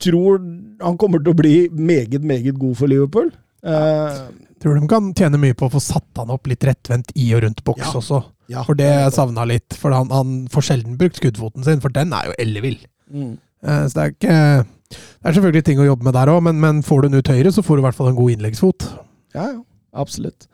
tror 0.00 0.38
han 0.80 0.96
kommer 1.00 1.20
til 1.22 1.32
å 1.34 1.38
bli 1.40 1.54
meget, 1.72 2.22
meget 2.24 2.56
god 2.60 2.76
for 2.78 2.90
Liverpool. 2.90 3.32
Eh, 3.64 4.20
Tror 4.60 4.76
de 4.76 4.88
kan 4.88 5.06
tjene 5.16 5.38
mye 5.40 5.56
på 5.56 5.68
å 5.68 5.72
få 5.72 5.80
satt 5.80 6.20
han 6.20 6.32
opp 6.34 6.48
litt 6.50 6.64
rettvendt 6.68 7.12
i 7.16 7.30
og 7.36 7.46
rundt 7.46 7.62
boks 7.64 7.80
Ja. 7.86 7.92
også. 7.96 8.18
ja. 8.52 8.62
For 8.64 8.74
det 8.76 8.90
savna 9.14 9.46
litt. 9.48 9.72
For 9.72 9.90
han, 9.96 10.10
han 10.12 10.48
får 10.52 10.66
sjelden 10.68 10.98
brukt 11.00 11.16
skuddfoten 11.16 11.64
sin, 11.64 11.80
for 11.80 11.88
den 11.88 12.12
er 12.12 12.28
jo 12.28 12.34
ellevill. 12.38 12.78
Mm. 13.12 13.38
Eh, 13.64 13.86
Så 13.88 13.94
det 13.94 14.02
er 14.02 14.12
ikke 14.12 14.66
Det 14.90 15.28
er 15.28 15.32
selvfølgelig 15.36 15.64
ting 15.64 15.78
å 15.78 15.84
jobbe 15.86 16.04
med 16.04 16.14
der 16.14 16.26
òg, 16.32 16.42
men, 16.42 16.60
men, 16.60 16.82
får 16.82 17.02
du 17.02 17.08
den 17.08 17.18
ut 17.20 17.28
høyre, 17.28 17.52
så 17.54 17.62
får 17.62 17.76
du 17.76 17.80
i 17.80 17.84
hvert 17.86 17.94
fall 17.94 18.08
en 18.08 18.16
god 18.16 18.30
innleggsfot. 18.32 18.86
Ja, 19.34 19.44
ja. 19.52 19.60
Absolutt. 19.94 20.48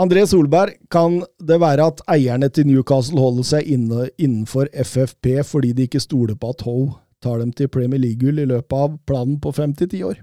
André 0.00 0.22
Solberg, 0.24 0.78
kan 0.88 1.18
det 1.44 1.58
være 1.60 1.90
at 1.90 2.00
eierne 2.08 2.48
til 2.48 2.70
Newcastle 2.70 3.20
holder 3.20 3.44
seg 3.44 3.68
inne, 3.68 4.06
innenfor 4.16 4.70
FFP 4.72 5.42
fordi 5.44 5.74
de 5.76 5.84
ikke 5.88 6.00
stoler 6.00 6.38
på 6.40 6.54
at 6.54 6.64
Hoe 6.64 6.94
tar 7.20 7.42
dem 7.42 7.52
til 7.52 7.68
Premier 7.68 8.00
League-gull 8.00 8.40
i 8.40 8.48
løpet 8.48 8.76
av 8.76 8.94
planen 9.06 9.36
på 9.44 9.52
fem 9.52 9.74
til 9.76 9.90
ti 9.92 10.00
år? 10.06 10.22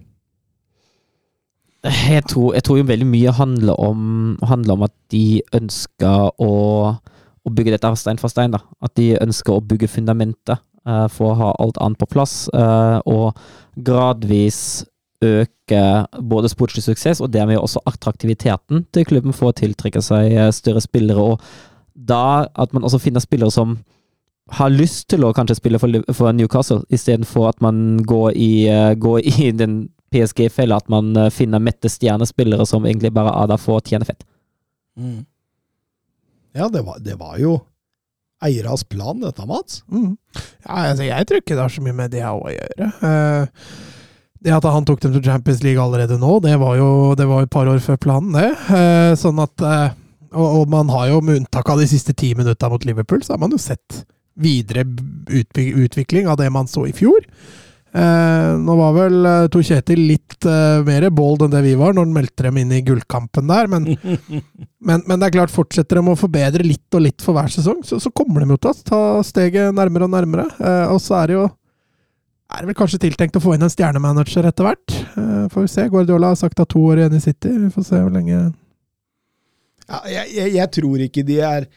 Jeg 1.86 2.24
tror, 2.26 2.56
jeg 2.58 2.66
tror, 2.66 2.80
jo 2.80 2.88
veldig 2.90 3.06
mye 3.08 3.36
handler 3.38 3.78
om, 3.78 4.02
handler 4.50 4.80
om 4.80 4.88
at 4.88 4.96
de 5.14 5.44
ønsker 5.54 6.32
å, 6.42 6.52
å, 6.98 7.54
bygge 7.54 7.76
dette 7.76 7.94
stein 8.02 8.18
for 8.18 8.34
stein. 8.34 8.58
da. 8.58 8.64
At 8.82 8.96
de 8.98 9.14
ønsker 9.22 9.54
å 9.54 9.64
bygge 9.64 9.92
fundamentet 9.94 10.58
uh, 10.90 11.06
for 11.06 11.32
å 11.32 11.38
ha 11.38 11.52
alt 11.62 11.78
annet 11.78 12.02
på 12.02 12.10
plass. 12.18 12.48
Uh, 12.50 12.98
og 13.06 13.38
gradvis 13.78 14.88
øke 15.26 15.82
både 16.22 16.49
sportslig 16.51 16.84
suksess 16.86 17.22
og 17.22 17.32
dermed 17.34 17.57
også 17.57 17.82
attraktiviteten 17.89 18.86
til 18.93 19.05
klubben 19.05 19.34
for 19.34 19.51
å 19.51 19.57
tiltrekke 19.57 20.01
seg 20.05 20.34
eh, 20.34 20.51
større 20.53 20.84
spillere. 20.84 21.24
Og 21.34 21.41
da 21.97 22.47
at 22.53 22.74
man 22.74 22.86
også 22.86 23.01
finner 23.01 23.24
spillere 23.24 23.51
som 23.51 23.80
har 24.57 24.72
lyst 24.72 25.09
til 25.11 25.26
å 25.28 25.34
kanskje 25.36 25.57
spille 25.57 25.80
for, 25.82 25.91
for 26.15 26.32
Newcastle, 26.36 26.84
istedenfor 26.93 27.49
at 27.49 27.63
man 27.63 27.97
går 28.07 28.30
i, 28.36 28.51
uh, 28.72 28.93
går 28.95 29.26
i 29.28 29.49
den 29.61 29.88
PSG-fella 30.13 30.78
at 30.80 30.88
man 30.88 31.09
eh, 31.20 31.32
finner 31.36 31.59
mette 31.59 31.89
stjernespillere 31.91 32.63
som 32.65 32.86
egentlig 32.88 33.11
bare 33.11 33.34
er 33.41 33.49
der 33.51 33.59
for 33.59 33.82
å 33.82 33.84
tjene 33.84 34.07
fett. 34.07 34.24
Mm. 34.95 35.26
Ja, 36.55 36.70
det 36.72 36.86
var, 36.88 37.01
det 37.03 37.18
var 37.20 37.36
jo 37.41 37.57
eieras 38.47 38.86
plan, 38.88 39.20
dette, 39.20 39.43
Mats. 39.49 39.82
Mm. 39.91 40.15
Ja, 40.63 40.88
altså, 40.93 41.03
jeg 41.03 41.28
tror 41.28 41.41
ikke 41.41 41.57
det 41.57 41.65
har 41.65 41.74
så 41.74 41.84
mye 41.84 41.97
med 41.97 42.15
det 42.15 42.24
å 42.24 42.47
gjøre. 42.53 42.89
Uh, 43.03 43.68
det 44.44 44.54
at 44.54 44.68
han 44.70 44.86
tok 44.88 45.02
dem 45.04 45.16
til 45.16 45.24
Champions 45.26 45.64
League 45.66 45.82
allerede 45.82 46.20
nå, 46.22 46.38
det 46.44 46.56
var 46.62 46.76
jo 46.80 46.90
det 47.18 47.28
var 47.30 47.46
et 47.46 47.54
par 47.54 47.70
år 47.70 47.80
før 47.84 47.98
planen, 48.02 48.36
det. 48.38 48.52
Uh, 48.70 49.14
sånn 49.20 49.40
at 49.44 49.66
uh, 49.66 49.88
og, 50.34 50.48
og, 50.48 50.66
man 50.72 50.90
har 50.94 51.12
jo, 51.12 51.22
med 51.24 51.42
unntak 51.42 51.70
av 51.72 51.82
de 51.82 51.88
siste 51.90 52.16
ti 52.18 52.34
minutta 52.38 52.70
mot 52.72 52.84
Liverpool, 52.86 53.24
så 53.24 53.36
har 53.36 53.42
man 53.44 53.56
jo 53.56 53.62
sett 53.62 54.04
videre 54.38 54.84
utvikling 55.34 56.28
av 56.30 56.38
det 56.38 56.50
man 56.54 56.70
så 56.70 56.86
i 56.88 56.94
fjor. 56.96 57.24
Eh, 57.98 58.50
nå 58.62 58.74
var 58.78 58.92
vel 58.94 59.26
eh, 59.26 59.46
Tor 59.50 59.64
Kjetil 59.66 60.02
litt 60.10 60.46
eh, 60.46 60.84
mer 60.86 61.08
bold 61.16 61.46
enn 61.46 61.54
det 61.54 61.64
vi 61.66 61.74
var, 61.80 61.96
når 61.96 62.06
han 62.06 62.18
meldte 62.18 62.46
dem 62.46 62.60
inn 62.62 62.74
i 62.76 62.82
gullkampen 62.86 63.48
der, 63.50 63.70
men, 63.72 63.88
men, 64.88 65.06
men, 65.08 65.16
det 65.16 65.30
er 65.30 65.38
klart, 65.38 65.54
fortsetter 65.54 65.98
de 65.98 66.12
å 66.12 66.20
forbedre 66.20 66.68
litt 66.68 66.98
og 66.98 67.06
litt 67.08 67.24
for 67.24 67.38
hver 67.38 67.50
sesong, 67.54 67.80
så, 67.88 68.02
så 68.04 68.12
kommer 68.14 68.44
de 68.44 68.52
jo 68.54 68.60
til 68.60 68.74
å 68.74 68.90
ta 68.92 69.02
steget 69.26 69.74
nærmere 69.78 70.10
og 70.10 70.14
nærmere. 70.14 70.50
Eh, 70.60 70.84
og 70.92 71.00
så 71.02 71.22
er 71.22 71.32
det 71.32 71.40
jo 71.40 71.48
er 72.48 72.64
det 72.64 72.70
vel 72.70 72.78
kanskje 72.80 73.02
tiltenkt 73.04 73.36
å 73.39 73.43
få 73.43 73.56
inn 73.56 73.66
en 73.66 73.72
stjernemanager 73.72 74.48
etter 74.48 74.70
hvert. 74.70 74.95
Eh, 75.20 75.43
får 75.52 75.66
vi 75.66 75.74
se. 75.74 75.88
Guardiola 75.91 76.32
har 76.32 76.39
sagt 76.39 76.62
at 76.64 76.72
to 76.72 76.86
år 76.88 77.02
igjen 77.02 77.18
i 77.18 77.24
City. 77.24 77.52
Vi 77.66 77.74
får 77.74 77.88
se 77.89 78.00
hvor 78.00 78.14
lenge 78.14 78.38
ja, 79.88 80.00
jeg, 80.12 80.32
jeg, 80.36 80.54
jeg 80.58 80.72
tror 80.76 81.04
ikke 81.06 81.24
de 81.28 81.38
er 81.48 81.68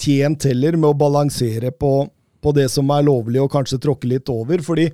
tjent 0.00 0.44
heller 0.48 0.76
med 0.76 0.90
å 0.90 0.96
balansere 0.96 1.72
på, 1.72 1.92
på 2.40 2.52
det 2.56 2.66
som 2.72 2.90
er 2.92 3.06
lovlig, 3.06 3.40
og 3.42 3.52
kanskje 3.52 3.80
tråkke 3.80 4.10
litt 4.10 4.28
over. 4.32 4.62
fordi 4.64 4.90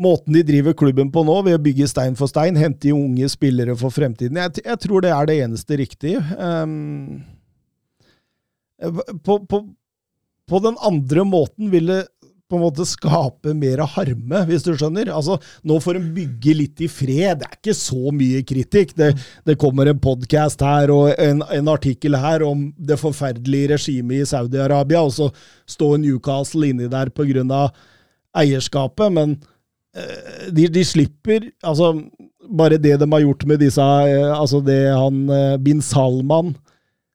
måten 0.00 0.34
de 0.34 0.42
driver 0.42 0.74
klubben 0.74 1.12
på 1.12 1.22
nå, 1.26 1.36
ved 1.46 1.58
å 1.58 1.62
bygge 1.62 1.88
stein 1.90 2.16
for 2.18 2.30
stein, 2.30 2.58
hente 2.58 2.92
unge 2.92 3.28
spillere 3.32 3.76
for 3.78 3.94
fremtiden, 3.94 4.40
jeg, 4.42 4.64
jeg 4.64 4.80
tror 4.82 5.04
det 5.04 5.12
er 5.14 5.30
det 5.30 5.38
eneste 5.44 5.78
riktige. 5.78 6.20
Um, 6.38 7.22
på, 9.24 9.38
på, 9.46 9.60
på, 10.50 10.60
den 10.64 10.76
andre 10.82 11.24
måten 11.24 11.70
vil 11.72 11.92
det 11.92 12.00
på 12.50 12.58
en 12.58 12.64
måte 12.66 12.84
skape 12.86 13.54
mer 13.56 13.80
harme, 13.94 14.42
hvis 14.48 14.66
du 14.66 14.74
skjønner. 14.74 15.08
Altså, 15.14 15.38
Nå 15.64 15.78
får 15.80 15.98
en 16.00 16.10
bygge 16.16 16.56
litt 16.58 16.82
i 16.84 16.90
fred. 16.92 17.40
Det 17.40 17.48
er 17.48 17.56
ikke 17.56 17.76
så 17.78 18.12
mye 18.14 18.42
kritikk. 18.46 18.92
Det, 18.98 19.14
det 19.48 19.56
kommer 19.60 19.88
en 19.90 20.02
podkast 20.02 20.62
her 20.64 20.92
og 20.94 21.14
en, 21.14 21.40
en, 21.48 21.72
artikkel 21.72 22.18
her 22.20 22.44
om 22.46 22.68
det 22.76 23.00
forferdelige 23.00 23.72
regimet 23.74 24.22
i 24.22 24.28
Saudi-Arabia, 24.28 25.02
og 25.02 25.16
så 25.16 25.30
står 25.70 25.98
Newcastle 26.04 26.68
inni 26.68 26.90
der 26.92 27.10
pga. 27.14 27.66
eierskapet. 28.34 29.12
men 29.12 29.38
Eh, 29.94 30.50
de, 30.50 30.66
de, 30.74 30.82
slipper 30.82 31.52
Altså, 31.62 31.92
bare 32.50 32.80
det 32.82 32.96
de 32.98 33.06
har 33.12 33.22
gjort 33.22 33.44
med 33.46 33.60
disse 33.62 33.82
eh, 33.82 34.32
Altså, 34.34 34.58
det 34.64 34.88
han 34.90 35.20
eh, 35.30 35.58
Bin 35.62 35.82
Salman 35.82 36.50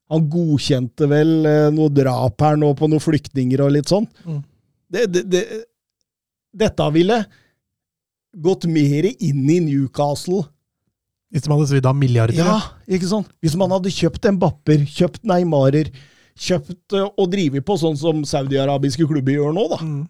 Han 0.07 0.29
godkjente 0.31 1.09
vel 1.11 1.33
noe 1.75 1.91
drap 1.91 2.39
her 2.41 2.55
nå 2.57 2.71
på 2.79 2.87
noen 2.87 3.03
flyktninger 3.03 3.61
og 3.61 3.75
litt 3.75 3.91
sånn. 3.91 4.07
Mm. 4.25 4.39
Det, 4.89 5.05
det, 5.13 5.23
det, 5.29 5.43
dette 6.65 6.89
ville 6.95 7.19
gått 8.33 8.65
mer 8.69 9.09
inn 9.11 9.49
i 9.49 9.59
Newcastle. 9.63 10.43
Hvis 11.29 11.45
man 11.45 11.59
hadde 11.59 11.71
svidd 11.71 11.89
av 11.89 11.97
milliarder? 11.97 12.39
Ja, 12.41 12.59
ikke 12.89 13.09
sant? 13.09 13.29
Hvis 13.43 13.57
man 13.59 13.69
hadde 13.73 13.93
kjøpt 13.93 14.25
Mbapper, 14.33 14.85
kjøpt 14.89 15.25
Neymarer, 15.29 15.91
kjøpt 16.39 16.95
og 17.09 17.25
drevet 17.29 17.65
på 17.65 17.75
sånn 17.77 17.97
som 17.99 18.23
saudiarabiske 18.25 19.05
klubber 19.09 19.35
gjør 19.35 19.53
nå, 19.53 19.65
da. 19.73 19.81
Mm. 19.83 20.05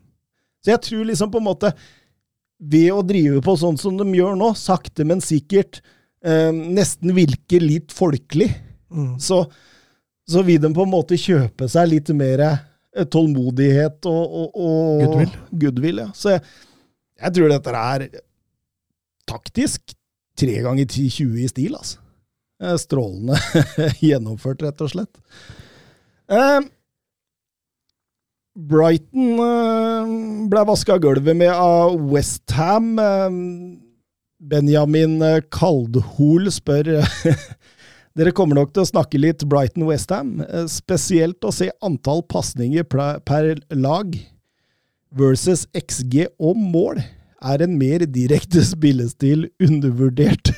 Så 0.63 0.73
jeg 0.73 0.83
tror 0.85 1.07
liksom 1.07 1.31
på 1.33 1.41
en 1.41 1.47
måte 1.47 1.73
ved 2.59 2.91
å 2.91 3.03
drive 3.07 3.41
på 3.43 3.55
sånn 3.59 3.79
som 3.79 3.95
de 3.99 4.07
gjør 4.17 4.35
nå, 4.39 4.51
sakte, 4.59 5.05
men 5.07 5.23
sikkert, 5.23 5.81
eh, 6.23 6.51
nesten 6.51 7.15
virker 7.15 7.63
litt 7.63 7.95
folkelig, 7.95 8.49
mm. 8.91 9.13
så, 9.23 9.45
så, 10.27 10.43
vil 10.43 10.59
de 10.63 10.71
på 10.75 10.83
en 10.83 10.91
måte 10.91 11.19
kjøpe 11.19 11.69
seg 11.71 11.91
litt 11.93 12.11
mer 12.15 12.43
eh, 12.43 12.65
tålmodighet 13.13 14.05
og, 14.09 14.35
og, 14.41 14.55
og 14.55 15.03
goodwill. 15.03 15.37
goodwill 15.63 16.03
ja. 16.03 16.09
Så 16.17 16.35
jeg, 16.35 16.43
jeg, 17.21 17.33
tror 17.35 17.51
dette 17.53 17.75
er 17.83 18.05
taktisk 19.29 19.93
tre 20.39 20.55
ganger 20.65 20.87
10-20 20.87 21.41
i 21.43 21.49
stil, 21.51 21.75
altså. 21.77 22.01
Strålende 22.79 23.37
gjennomført, 24.09 24.63
rett 24.65 24.81
og 24.83 24.91
slett. 24.91 25.21
Eh, 26.29 26.59
Brighton 28.59 29.39
eh, 29.39 30.09
ble 30.51 30.63
vaska 30.67 30.97
gulvet 30.99 31.37
med 31.39 31.53
av 31.53 31.95
Westham. 32.11 32.97
Eh, 32.99 33.37
Benjamin 34.39 35.19
Kaldhol 35.51 36.47
spør 36.51 36.91
Dere 38.17 38.33
kommer 38.35 38.57
nok 38.57 38.73
til 38.73 38.83
å 38.83 38.89
snakke 38.89 39.21
litt 39.21 39.45
Brighton-Westham, 39.49 40.39
eh, 40.45 40.65
spesielt 40.71 41.45
å 41.45 41.53
se 41.53 41.69
antall 41.85 42.23
pasninger 42.29 42.87
per 42.89 43.53
lag 43.69 44.17
versus 45.15 45.67
XG 45.77 46.27
og 46.39 46.57
mål. 46.57 47.03
Er 47.39 47.63
en 47.63 47.77
mer 47.79 48.03
direkte 48.09 48.63
spillestil 48.73 49.47
undervurdert? 49.63 50.51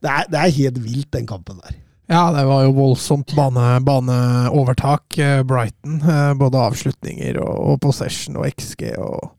Det 0.00 0.10
er, 0.10 0.26
det 0.30 0.42
er 0.42 0.58
helt 0.58 0.82
vilt, 0.82 1.12
den 1.14 1.30
kampen 1.30 1.62
der. 1.62 1.78
Ja, 2.10 2.32
det 2.34 2.42
var 2.48 2.64
jo 2.66 2.74
voldsomt 2.74 3.36
bane, 3.38 3.78
baneovertak. 3.86 5.18
Eh, 5.22 5.42
Brighton. 5.46 6.00
Eh, 6.02 6.32
både 6.34 6.58
avslutninger 6.58 7.38
og, 7.38 7.52
og 7.54 7.76
possession 7.84 8.40
og 8.40 8.48
XG 8.50 8.96
og, 8.98 9.30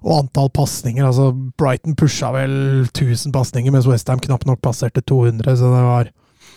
og 0.00 0.12
antall 0.22 0.48
pasninger. 0.56 1.04
Altså, 1.04 1.28
Brighton 1.60 1.96
pusha 1.98 2.32
vel 2.32 2.86
1000 2.88 3.34
pasninger, 3.36 3.74
mens 3.74 3.88
Westham 3.90 4.22
knapt 4.24 4.48
nok 4.48 4.64
passerte 4.64 5.04
200, 5.04 5.58
så 5.60 5.74
det 5.74 5.84
var 5.90 6.10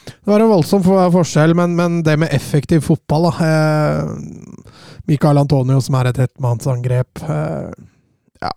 det 0.06 0.32
var 0.32 0.44
en 0.44 0.52
voldsom 0.52 0.84
forskjell, 1.14 1.56
men, 1.58 1.76
men 1.78 2.02
det 2.04 2.18
med 2.22 2.34
effektiv 2.36 2.82
fotball 2.86 3.30
da. 3.30 3.50
Eh, 3.50 4.70
Michael 5.10 5.42
Antonio 5.42 5.82
som 5.82 5.98
er 6.00 6.12
et 6.12 6.24
ettmannsangrep 6.28 7.24
eh, 7.26 7.72
Ja. 8.44 8.54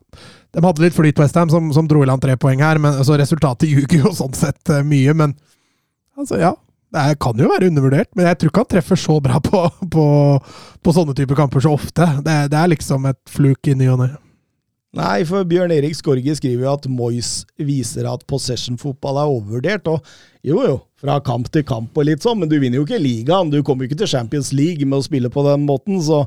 De 0.53 0.61
hadde 0.61 0.83
litt 0.85 0.95
flyt, 0.95 1.17
Westham, 1.17 1.49
som, 1.49 1.71
som 1.73 1.87
dro 1.89 2.03
i 2.05 2.07
land 2.07 2.21
tre 2.21 2.35
poeng 2.37 2.61
her, 2.61 2.77
men 2.77 2.99
så 3.09 3.17
resultatet 3.17 3.71
ljuger 3.71 4.05
jo 4.05 4.13
sånn 4.21 4.37
sett 4.37 4.73
eh, 4.73 4.85
mye. 4.85 5.15
Men 5.17 5.37
altså, 6.19 6.41
ja. 6.43 6.53
Det 6.93 7.15
kan 7.25 7.39
jo 7.41 7.49
være 7.49 7.71
undervurdert, 7.71 8.11
men 8.13 8.27
jeg 8.29 8.37
tror 8.37 8.51
ikke 8.51 8.63
han 8.67 8.73
treffer 8.75 8.99
så 9.01 9.15
bra 9.25 9.39
på, 9.41 9.63
på, 9.95 10.03
på 10.85 10.93
sånne 10.93 11.15
typer 11.17 11.39
kamper 11.39 11.65
så 11.65 11.73
ofte. 11.73 12.05
Det, 12.21 12.35
det 12.53 12.59
er 12.59 12.69
liksom 12.69 13.07
et 13.09 13.21
fluk 13.33 13.71
i 13.73 13.77
ny 13.81 13.89
og 13.95 14.03
ne. 14.03 14.11
Nei, 14.93 15.23
for 15.25 15.47
Bjørn 15.49 15.73
Erik 15.73 15.95
Skorge 15.97 16.35
skriver 16.37 16.67
jo 16.67 16.73
at 16.75 16.87
Moyes 16.93 17.31
viser 17.57 18.05
at 18.11 18.27
possession-fotball 18.29 19.23
er 19.23 19.31
overvurdert. 19.31 19.89
Og 19.89 20.05
jo, 20.45 20.59
jo, 20.67 20.75
fra 21.01 21.17
kamp 21.25 21.49
til 21.55 21.65
kamp 21.65 21.97
og 21.97 22.05
litt 22.05 22.25
sånn, 22.25 22.43
men 22.43 22.51
du 22.51 22.59
vinner 22.61 22.77
jo 22.77 22.85
ikke 22.85 23.01
ligaen. 23.01 23.49
Du 23.53 23.63
kommer 23.65 23.87
jo 23.87 23.93
ikke 23.93 24.03
til 24.03 24.13
Champions 24.13 24.53
League 24.53 24.85
med 24.85 25.01
å 25.01 25.07
spille 25.07 25.33
på 25.33 25.47
den 25.49 25.65
måten, 25.65 25.97
så, 26.05 26.27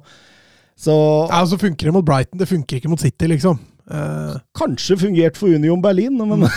så 0.73 0.97
Ja, 1.29 1.43
så 1.45 1.61
funker 1.61 1.91
det 1.91 1.93
mot 1.93 2.07
Brighton, 2.07 2.41
det 2.41 2.49
funker 2.49 2.81
ikke 2.81 2.89
mot 2.89 3.05
City, 3.05 3.29
liksom. 3.35 3.61
Uh... 3.85 4.41
Kanskje 4.57 4.97
fungert 4.97 5.37
for 5.37 5.53
Union 5.53 5.81
Berlin, 5.83 6.17
men 6.17 6.49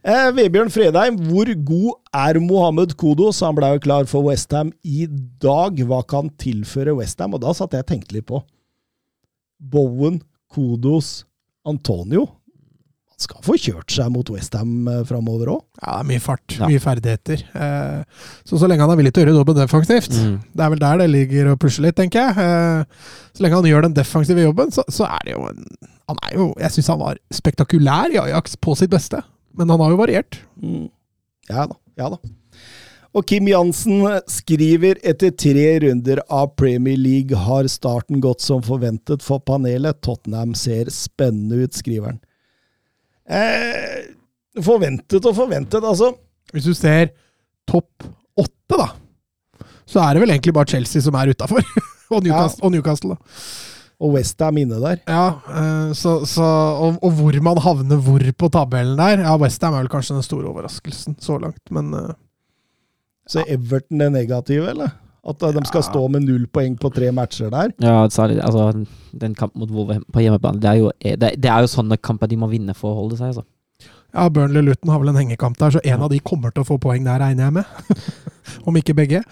Eh, 0.00 0.30
Vebjørn 0.32 0.70
Fredheim, 0.72 1.18
hvor 1.28 1.44
god 1.68 1.98
er 2.16 2.38
Mohammed 2.40 2.94
Kodos? 2.96 3.42
Han 3.44 3.52
ble 3.58 3.74
jo 3.74 3.82
klar 3.84 4.06
for 4.08 4.24
Westham 4.24 4.70
i 4.80 5.04
dag. 5.44 5.76
Hva 5.84 6.00
kan 6.08 6.32
tilføre 6.40 6.94
Westham? 6.96 7.36
Og 7.36 7.42
da 7.44 7.52
satt 7.52 7.76
jeg 7.76 7.84
og 7.84 7.90
tenkte 7.92 8.16
litt 8.16 8.24
på 8.30 8.40
Bowen, 9.60 10.20
Kodos, 10.50 11.24
Antonio. 11.68 12.26
Han 13.10 13.22
skal 13.26 13.42
få 13.44 13.56
kjørt 13.60 13.92
seg 13.92 14.08
mot 14.14 14.30
Westham 14.32 14.88
eh, 14.88 15.02
framover 15.08 15.52
òg. 15.52 15.60
Ja, 15.82 15.98
det 15.98 15.98
er 15.98 16.08
mye 16.08 16.22
fart, 16.24 16.56
ja. 16.56 16.68
mye 16.70 16.80
ferdigheter. 16.80 17.42
Eh, 17.52 18.22
så 18.48 18.60
så 18.60 18.70
lenge 18.70 18.86
han 18.86 18.94
er 18.94 19.00
villig 19.02 19.12
til 19.12 19.22
å 19.22 19.26
gjøre 19.26 19.42
jobben 19.42 19.58
defensivt, 19.60 20.16
mm. 20.16 20.38
det 20.56 20.64
er 20.64 20.72
vel 20.72 20.82
der 20.82 21.02
det 21.02 21.08
ligger 21.12 21.52
og 21.52 21.60
pusher 21.60 21.84
litt, 21.84 21.98
tenker 22.00 22.24
jeg. 22.24 22.46
Eh, 22.46 23.12
så 23.36 23.44
lenge 23.44 23.60
han 23.60 23.68
gjør 23.68 23.86
den 23.86 23.98
defensive 24.00 24.48
jobben, 24.48 24.72
så, 24.74 24.86
så 24.88 25.08
er 25.10 25.28
det 25.28 25.36
jo 25.36 25.44
en 25.52 25.66
Han 26.10 26.18
er 26.26 26.32
jo 26.34 26.46
Jeg 26.58 26.74
syns 26.74 26.88
han 26.90 26.98
var 26.98 27.20
spektakulær 27.30 28.10
i 28.10 28.18
Ajax 28.18 28.56
på 28.58 28.74
sitt 28.74 28.90
beste, 28.90 29.20
men 29.54 29.70
han 29.70 29.84
har 29.84 29.92
jo 29.92 30.00
variert. 30.00 30.40
Mm. 30.58 30.88
Ja 31.52 31.68
da. 31.68 31.76
Ja 32.00 32.08
da. 32.16 32.18
Og 33.10 33.26
Kim 33.26 33.48
Jansen 33.50 34.04
skriver 34.30 35.00
etter 35.02 35.32
tre 35.34 35.66
runder 35.82 36.20
av 36.30 36.52
Premier 36.58 36.98
League 36.98 37.36
har 37.36 37.66
starten 37.70 38.20
gått 38.22 38.44
som 38.44 38.62
forventet 38.62 39.24
for 39.26 39.42
panelet. 39.42 39.98
Tottenham 40.04 40.54
ser 40.54 40.92
spennende 40.94 41.64
ut, 41.64 41.74
skriver 41.74 42.12
han. 42.12 42.20
Eh, 43.30 44.62
forventet 44.62 45.26
og 45.26 45.34
forventet, 45.34 45.82
altså. 45.82 46.12
Hvis 46.54 46.70
du 46.70 46.74
ser 46.74 47.10
topp 47.70 48.06
åtte, 48.38 48.78
da, 48.78 48.88
så 49.90 50.04
er 50.04 50.14
det 50.14 50.22
vel 50.22 50.32
egentlig 50.36 50.54
bare 50.54 50.70
Chelsea 50.70 51.02
som 51.02 51.18
er 51.18 51.34
utafor. 51.34 51.66
og, 52.14 52.22
Newcastle, 52.22 52.62
og 52.62 52.74
Newcastle, 52.76 53.18
da. 53.18 53.42
Og 54.00 54.14
Westham 54.14 54.56
inne 54.56 54.78
der. 54.80 55.02
Ja, 55.10 55.26
eh, 55.50 55.92
så, 55.98 56.20
så, 56.30 56.46
og, 56.46 57.02
og, 57.02 57.10
hvor 57.18 57.36
man 57.44 57.58
havner 57.60 57.98
hvor 58.00 58.22
på 58.38 58.48
tabellen 58.48 58.96
der 58.96 59.26
Ja, 59.26 59.34
Westham 59.36 59.74
er 59.74 59.82
vel 59.82 59.92
kanskje 59.92 60.16
den 60.16 60.24
store 60.24 60.48
overraskelsen 60.54 61.18
så 61.20 61.36
langt, 61.42 61.60
men 61.74 61.90
uh, 61.92 62.14
Så 63.30 63.44
Everton 63.46 64.02
det 64.02 64.10
negative, 64.16 64.72
eller? 64.72 64.90
At 65.30 65.42
de 65.54 65.62
skal 65.68 65.84
stå 65.84 66.00
med 66.08 66.24
null 66.24 66.46
poeng 66.48 66.74
på 66.80 66.88
tre 66.94 67.10
matcher 67.12 67.50
der? 67.52 67.74
Ja, 67.84 68.08
særlig 68.10 68.40
altså, 68.42 68.70
den 69.12 69.36
kampen 69.36 69.60
mot 69.60 69.70
Wolverhampton 69.70 70.14
på 70.16 70.24
hjemmebane. 70.24 70.62
Det 70.62 70.70
er, 70.70 70.80
jo, 70.80 70.90
det, 70.98 71.34
det 71.36 71.50
er 71.52 71.62
jo 71.62 71.70
sånne 71.70 72.00
kamper 72.00 72.30
de 72.30 72.38
må 72.40 72.48
vinne 72.50 72.74
for 72.74 72.94
å 72.94 73.02
holde 73.02 73.20
seg, 73.20 73.34
altså. 73.34 73.44
Ja, 74.10 74.26
Burnley 74.32 74.64
Luton 74.66 74.90
har 74.90 74.98
vel 74.98 75.12
en 75.12 75.20
hengekamp 75.20 75.58
der, 75.60 75.76
så 75.76 75.82
en 75.84 76.02
av 76.02 76.10
de 76.10 76.18
kommer 76.24 76.50
til 76.50 76.64
å 76.64 76.66
få 76.66 76.80
poeng 76.82 77.04
der, 77.06 77.20
regner 77.22 77.46
jeg 77.46 77.56
med. 77.60 78.00
Om 78.66 78.80
ikke 78.80 78.96
begge. 78.98 79.22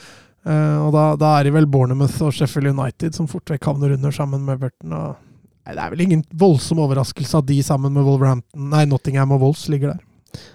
Uh, 0.47 0.87
og 0.87 0.93
da, 0.95 1.09
da, 1.19 1.33
er 1.35 1.49
det 1.49 1.57
vel 1.57 1.67
Bournemouth 1.67 2.21
og 2.25 2.37
Sheffield 2.37 2.71
United 2.71 3.17
som 3.17 3.27
fort 3.31 3.51
vekk 3.51 3.67
havner 3.73 3.97
under 3.97 4.15
sammen 4.15 4.45
med 4.47 4.61
Burton. 4.63 4.95
Og, 4.95 5.19
nei, 5.67 5.75
det 5.75 5.83
er 5.83 5.97
vel 5.97 6.05
ingen 6.07 6.23
voldsom 6.45 6.85
overraskelse 6.85 7.43
at 7.43 7.49
de 7.51 7.59
sammen 7.67 7.97
med 7.97 8.07
Wolverhampton, 8.07 8.71
nei, 8.71 8.85
Nottingham 8.87 9.35
og 9.35 9.43
Wolves 9.49 9.67
ligger 9.73 9.97
der. 9.97 10.47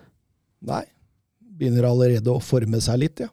Nei. 0.70 0.86
Begynner 1.54 1.86
allerede 1.89 2.34
å 2.34 2.41
forme 2.41 2.82
seg 2.82 3.01
litt, 3.04 3.24
ja. 3.26 3.30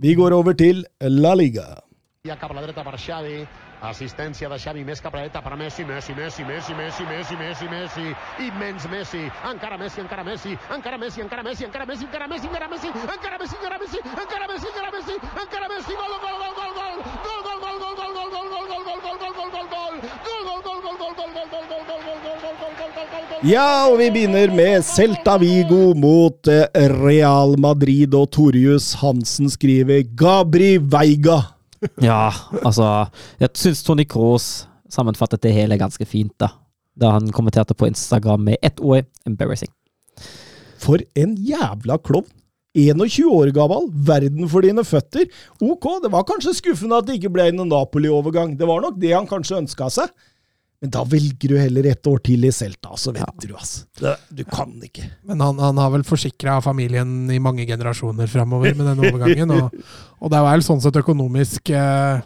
Vi 0.00 0.14
går 0.16 0.32
over 0.32 0.56
til 0.56 0.84
La 1.20 1.34
Liga. 1.36 1.66
Assistència 3.80 4.48
de 4.52 4.58
Xavi 4.60 4.82
més 4.84 5.00
cap 5.00 5.14
a 5.16 5.22
dreta 5.22 5.40
per 5.40 5.56
Messi, 5.56 5.86
Messi, 5.88 6.12
Messi, 6.12 6.44
Messi, 6.44 6.74
Messi, 6.76 7.04
Messi, 7.08 7.36
Messi, 7.40 7.68
Messi, 7.70 8.04
immens 8.44 8.84
Messi, 8.92 9.22
encara 9.48 9.78
Messi, 9.80 10.00
encara 10.02 10.24
Messi, 10.24 10.52
encara 10.76 10.98
Messi, 10.98 11.22
encara 11.24 11.46
Messi, 11.46 11.64
encara 11.64 11.86
Messi, 11.86 12.04
encara 12.04 12.26
Messi, 12.28 12.46
encara 12.46 12.68
Messi, 12.68 12.86
encara 12.86 13.38
Messi, 13.40 13.56
encara 13.56 13.78
Messi, 13.80 13.96
encara 13.96 14.48
Messi, 14.52 14.68
encara 14.68 14.90
Messi, 14.92 15.14
encara 15.16 15.68
Messi, 15.72 15.92
gol, 15.96 16.12
gol, 16.20 16.36
gol, 16.40 16.52
gol, 16.60 16.72
gol, 16.76 17.00
gol, 17.24 17.48
gol, 17.48 17.58
gol, 17.60 17.78
gol, 17.80 17.88
gol, 17.88 18.50
gol, 18.50 18.68
gol, 18.68 18.84
gol, 18.84 19.00
gol, 19.00 19.20
Ja, 23.40 23.88
og 23.88 23.96
vi 24.02 24.10
begynner 24.12 24.52
med 24.52 24.84
Celta 24.84 25.38
Vigo 25.40 25.94
mot 25.96 26.50
Real 26.76 27.56
Madrid, 27.56 28.12
og 28.12 28.28
Torjus 28.36 28.92
Hansen 29.00 29.48
skriver 29.48 30.04
Gabri 30.12 30.76
Veiga. 30.76 31.59
ja, 32.10 32.30
altså 32.60 33.08
Jeg 33.40 33.54
syns 33.56 33.84
Tony 33.86 34.04
Kroos 34.08 34.48
sammenfattet 34.90 35.42
det 35.44 35.54
hele 35.54 35.78
ganske 35.80 36.04
fint, 36.08 36.34
da. 36.40 36.50
Da 36.98 37.14
han 37.14 37.30
kommenterte 37.32 37.76
på 37.78 37.86
Instagram 37.88 38.42
med 38.48 38.58
ett 38.62 38.80
ord 38.82 39.06
embarrassing. 39.28 39.70
For 40.80 41.02
en 41.14 41.36
jævla 41.38 42.00
klovn! 42.02 42.28
21 42.78 43.26
år 43.26 43.50
gammel, 43.50 43.88
verden 44.06 44.46
for 44.50 44.62
dine 44.62 44.84
føtter. 44.86 45.26
Ok, 45.58 45.88
det 46.04 46.10
var 46.12 46.26
kanskje 46.26 46.54
skuffende 46.54 47.00
at 47.00 47.08
det 47.08 47.16
ikke 47.18 47.32
ble 47.34 47.48
en 47.50 47.64
Napoli-overgang. 47.66 48.54
Det 48.58 48.68
var 48.68 48.84
nok 48.84 49.00
det 49.02 49.10
han 49.10 49.26
kanskje 49.26 49.58
ønska 49.58 49.88
seg. 49.90 50.12
Men 50.80 50.92
da 50.94 51.02
velger 51.04 51.52
du 51.52 51.58
heller 51.60 51.90
et 51.90 52.08
år 52.08 52.20
til 52.24 52.46
i 52.48 52.50
Celta, 52.56 52.94
så 52.96 53.12
venter 53.12 53.50
ja. 53.50 53.52
du, 53.52 53.56
altså. 53.58 54.14
du 54.32 54.42
kan 54.48 54.72
ikke. 54.86 55.04
Men 55.28 55.42
han, 55.44 55.58
han 55.60 55.80
har 55.82 55.90
vel 55.92 56.06
forsikra 56.08 56.56
familien 56.64 57.28
i 57.28 57.40
mange 57.42 57.66
generasjoner 57.68 58.30
framover 58.32 58.72
med 58.78 58.88
den 58.88 59.02
overgangen, 59.04 59.52
og, 59.58 59.74
og, 60.16 60.30
det 60.32 60.38
er 60.38 60.46
vel 60.46 60.64
sånn 60.64 60.80
sett 60.80 60.96
økonomisk, 60.96 61.68
eh, 61.76 62.22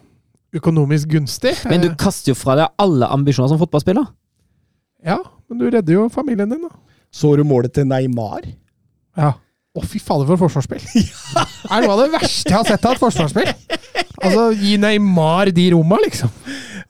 økonomisk 0.55 1.11
gunstig. 1.17 1.51
Men 1.67 1.83
du 1.83 1.89
kaster 1.99 2.31
jo 2.31 2.39
fra 2.39 2.55
deg 2.61 2.79
alle 2.79 3.09
ambisjoner 3.11 3.51
som 3.51 3.59
fotballspiller. 3.59 4.07
Ja, 5.05 5.19
men 5.51 5.59
du 5.59 5.67
redder 5.67 5.97
jo 5.97 6.05
familien 6.13 6.55
din, 6.55 6.63
da. 6.63 6.71
Så 7.11 7.33
du 7.35 7.43
målet 7.47 7.75
til 7.75 7.89
Neymar? 7.91 8.47
Ja. 9.19 9.33
Å, 9.75 9.83
fy 9.83 9.99
fader, 9.99 10.29
for 10.31 10.45
forsvarsspill! 10.45 10.87
er 11.75 11.83
noe 11.83 11.91
av 11.97 12.05
det 12.05 12.13
verste 12.13 12.53
jeg 12.53 12.55
har 12.55 12.71
sett 12.71 12.87
av 12.87 12.95
et 12.95 13.03
forsvarsspill. 13.03 13.51
Altså, 14.23 14.47
gi 14.63 14.77
Neymar 14.79 15.51
de 15.51 15.67
romma, 15.75 15.99
liksom. 16.07 16.31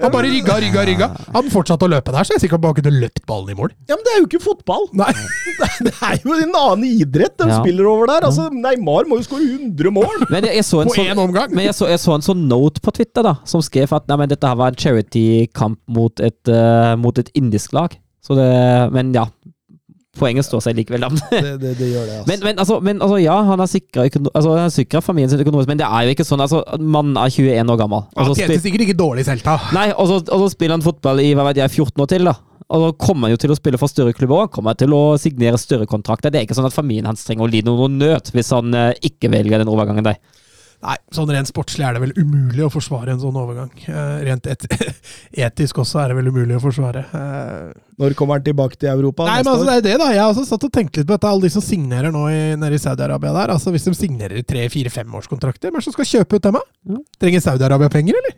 Han 0.03 0.11
bare 0.11 0.27
rygga, 0.27 0.57
rygga, 0.59 0.83
rygga. 0.89 1.07
Han 1.35 1.47
fortsatt 1.53 1.83
å 1.85 1.87
løpe 1.87 2.11
der, 2.11 2.27
så 2.27 2.35
jeg 2.35 2.43
sikkert 2.43 2.63
bare 2.65 2.77
kunne 2.79 2.91
løpt 2.99 3.21
ballen 3.29 3.53
i 3.53 3.57
mål. 3.57 3.71
Ja, 3.87 3.95
Men 3.95 4.03
det 4.07 4.13
er 4.13 4.19
jo 4.19 4.27
ikke 4.27 4.41
fotball! 4.43 4.87
Nei. 4.97 5.11
Det 5.85 5.91
er 6.03 6.19
jo 6.23 6.35
en 6.35 6.55
annen 6.55 6.83
idrett 6.87 7.35
de 7.39 7.47
ja. 7.49 7.59
spiller 7.61 7.87
over 7.89 8.09
der. 8.11 8.25
Altså, 8.27 8.47
Neymar 8.51 9.07
må 9.09 9.19
jo 9.19 9.27
skåre 9.27 9.47
100 9.47 9.93
mål! 9.95 10.25
Men 10.31 10.47
jeg, 10.49 10.59
jeg 10.59 10.67
så 10.67 10.81
en 10.83 10.91
på 10.91 10.97
én 10.99 11.11
sånn, 11.11 11.23
omgang! 11.23 11.55
Men 11.55 11.69
jeg 11.69 11.77
så, 11.77 11.89
jeg 11.91 12.01
så, 12.03 12.15
en 12.15 12.25
sånn 12.25 12.45
note 12.51 12.83
på 12.83 12.93
Twitter 12.95 13.25
da, 13.25 13.37
som 13.47 13.63
skrev 13.63 13.93
at 13.95 14.09
nei, 14.11 14.19
men 14.21 14.31
dette 14.31 14.49
her 14.49 14.59
var 14.59 14.73
en 14.73 14.79
charity-kamp 14.79 15.79
mot, 15.95 16.23
uh, 16.23 16.95
mot 16.99 17.23
et 17.23 17.31
indisk 17.39 17.75
lag. 17.77 17.95
Så 18.25 18.35
det, 18.37 18.49
men 18.95 19.13
ja, 19.15 19.27
Poenget 20.15 20.47
står 20.47 20.63
seg 20.63 20.77
likevel, 20.79 21.03
da. 21.03 21.09
det, 21.31 21.55
det, 21.61 21.73
det, 21.79 21.89
gjør 21.91 22.05
det, 22.07 22.17
altså. 22.21 22.29
Men, 22.29 22.43
men, 22.47 22.59
altså, 22.63 22.79
men 22.83 23.03
altså, 23.03 23.19
ja, 23.19 23.35
han 23.49 23.61
har 23.61 23.69
sikra 23.71 24.07
altså, 24.31 25.01
familien 25.03 25.31
sin 25.31 25.43
økonomisk, 25.43 25.69
men 25.71 25.81
det 25.81 25.87
er 25.89 26.07
jo 26.07 26.15
ikke 26.15 26.27
sånn. 26.27 26.43
altså, 26.45 26.63
Mannen 26.79 27.19
er 27.19 27.33
21 27.33 27.73
år 27.75 27.79
gammel. 27.83 28.05
Han 28.15 28.35
tjente 28.37 28.61
sikkert 28.63 28.87
ikke 28.87 28.97
dårlig 28.99 29.27
selv, 29.27 29.43
da. 29.45 29.59
Nei, 29.75 29.89
og 29.93 30.09
så, 30.11 30.21
og 30.23 30.45
så 30.45 30.51
spiller 30.55 30.77
han 30.77 30.85
fotball 30.85 31.23
i 31.23 31.33
hva 31.35 31.49
vet 31.49 31.63
jeg, 31.63 31.75
14 31.83 32.05
år 32.05 32.11
til, 32.15 32.29
da. 32.31 32.37
Og 32.73 32.81
så 32.81 32.93
kommer 32.97 33.27
han 33.27 33.35
jo 33.35 33.41
til 33.43 33.53
å 33.53 33.57
spille 33.57 33.77
for 33.77 33.91
større 33.91 34.15
klubber 34.17 34.45
òg. 34.45 34.53
kommer 34.55 34.77
til 34.77 34.93
å 34.97 35.03
signere 35.21 35.59
større 35.61 35.85
kontrakter. 35.89 36.33
Det 36.33 36.39
er 36.39 36.47
ikke 36.47 36.57
sånn 36.57 36.69
at 36.69 36.73
familien 36.73 37.05
hans 37.05 37.25
trenger 37.27 37.45
å 37.45 37.51
lide 37.51 37.69
noen 37.69 37.99
nød 38.01 38.31
hvis 38.33 38.49
han 38.55 38.73
uh, 38.73 38.89
ikke 39.05 39.29
velger 39.33 39.61
den 39.61 39.69
overgangen 39.69 40.07
der. 40.07 40.17
Nei, 40.83 40.95
sånn 41.15 41.31
rent 41.33 41.49
sportslig 41.49 41.85
er 41.87 41.95
det 41.95 42.01
vel 42.03 42.11
umulig 42.19 42.65
å 42.65 42.69
forsvare 42.69 43.13
en 43.15 43.21
sånn 43.21 43.37
overgang. 43.39 43.71
Eh, 43.87 44.17
rent 44.27 44.45
et 44.51 44.65
etisk 45.47 45.79
også 45.81 46.01
er 46.03 46.11
det 46.11 46.17
vel 46.19 46.29
umulig 46.29 46.57
å 46.57 46.61
forsvare. 46.61 47.05
Eh, 47.15 47.71
Når 48.01 48.13
kommer 48.19 48.37
han 48.37 48.45
tilbake 48.45 48.77
til 48.77 48.91
Europa? 48.91 49.25
Nei, 49.25 49.39
men 49.41 49.51
altså, 49.53 49.65
det 49.65 49.77
er 49.79 49.85
det 49.87 49.95
da. 50.03 50.11
Jeg 50.13 50.21
har 50.21 50.33
også 50.35 50.45
satt 50.51 50.67
og 50.67 50.73
tenkt 50.75 50.99
litt 50.99 51.07
på 51.07 51.15
dette. 51.15 51.31
Alle 51.31 51.47
de 51.47 51.53
som 51.55 51.63
signerer 51.65 52.13
nå 52.13 52.25
i, 52.29 52.39
nede 52.59 52.77
i 52.77 52.83
Saudi-Arabia 52.83 53.33
der. 53.39 53.55
altså 53.55 53.73
Hvis 53.73 53.87
de 53.87 53.95
signerer 53.97 54.45
tre, 54.45 54.67
fire, 54.73 54.93
femårskontrakter, 54.93 55.71
hvem 55.71 55.79
er 55.79 55.85
det 55.85 55.89
som 55.89 55.95
skal 55.97 56.11
kjøpe 56.11 56.37
ut 56.37 56.49
dem? 56.49 56.59
da? 56.59 56.99
Trenger 57.23 57.45
Saudi-Arabia 57.47 57.89
penger, 57.93 58.19
eller? 58.21 58.37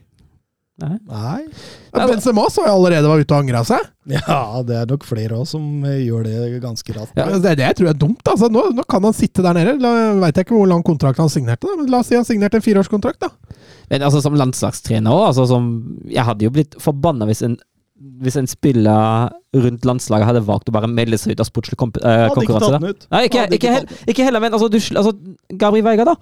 Nei. 0.77 0.97
Nei. 1.09 1.43
Ja, 1.89 2.05
Benzema 2.05 2.43
så 2.53 2.61
jeg 2.67 2.69
allerede 2.69 3.09
var 3.09 3.21
ute 3.21 3.33
og 3.33 3.39
angra 3.41 3.63
seg. 3.65 3.85
Ja, 4.13 4.41
det 4.65 4.75
er 4.77 4.91
nok 4.91 5.07
flere 5.09 5.39
òg 5.39 5.47
som 5.49 5.63
eh, 5.89 6.03
gjør 6.05 6.27
det 6.27 6.59
ganske 6.61 6.93
raskt. 6.93 7.17
Ja, 7.17 7.25
det 7.33 7.55
er 7.55 7.57
det 7.57 7.65
jeg 7.65 7.77
tror 7.79 7.89
er 7.89 7.97
dumt. 7.97 8.21
Altså, 8.29 8.49
nå, 8.53 8.67
nå, 8.77 8.85
kan 8.89 9.07
han 9.07 9.15
sitte 9.17 9.41
der 9.45 9.57
nede. 9.57 9.73
La, 9.81 9.93
vet 10.21 10.37
jeg 10.37 10.47
ikke 10.47 10.57
hvor 10.59 10.69
lang 10.69 10.85
kontrakt 10.85 11.21
han 11.23 11.33
signerte, 11.33 11.65
da, 11.65 11.79
men 11.79 11.89
la 11.89 12.03
oss 12.03 12.11
si 12.11 12.19
han 12.19 12.27
signerte 12.27 12.61
en 12.61 12.65
fireårskontrakt. 12.65 13.25
da. 13.25 13.57
Men 13.89 14.05
altså, 14.05 14.21
Som 14.21 14.37
landslagstrener 14.37 15.17
òg, 15.17 15.31
altså, 15.31 15.47
som, 15.49 15.73
jeg 16.13 16.27
hadde 16.29 16.45
jo 16.45 16.53
blitt 16.53 16.77
forbanna 16.83 17.29
hvis 17.29 17.43
en 17.47 17.57
hvis 17.97 18.35
en 18.37 18.45
spiller 18.45 19.31
rundt 19.57 19.85
landslaget 19.89 20.27
hadde 20.27 20.43
valgt 20.45 20.67
å 20.69 20.73
bare 20.75 20.85
melde 20.85 21.17
seg 21.17 21.33
ut 21.33 21.39
av 21.41 21.47
sportslig 21.47 21.73
eh, 21.73 21.79
konkurranse. 21.81 22.29
Hadde 22.29 22.43
ikke 22.45 22.59
tatt 22.61 22.75
den 22.75 22.91
ut. 22.93 23.07
Nei, 23.09 23.21
ikke, 23.25 23.45
ikke, 23.57 23.71
ikke, 23.73 24.01
ikke, 24.13 24.25
heller, 24.27 24.43
men 24.43 24.53
altså, 24.53 24.69
du, 24.69 24.77
altså 24.77 25.15
Gabri 25.57 25.81
Veiga, 25.81 26.05
da 26.05 26.13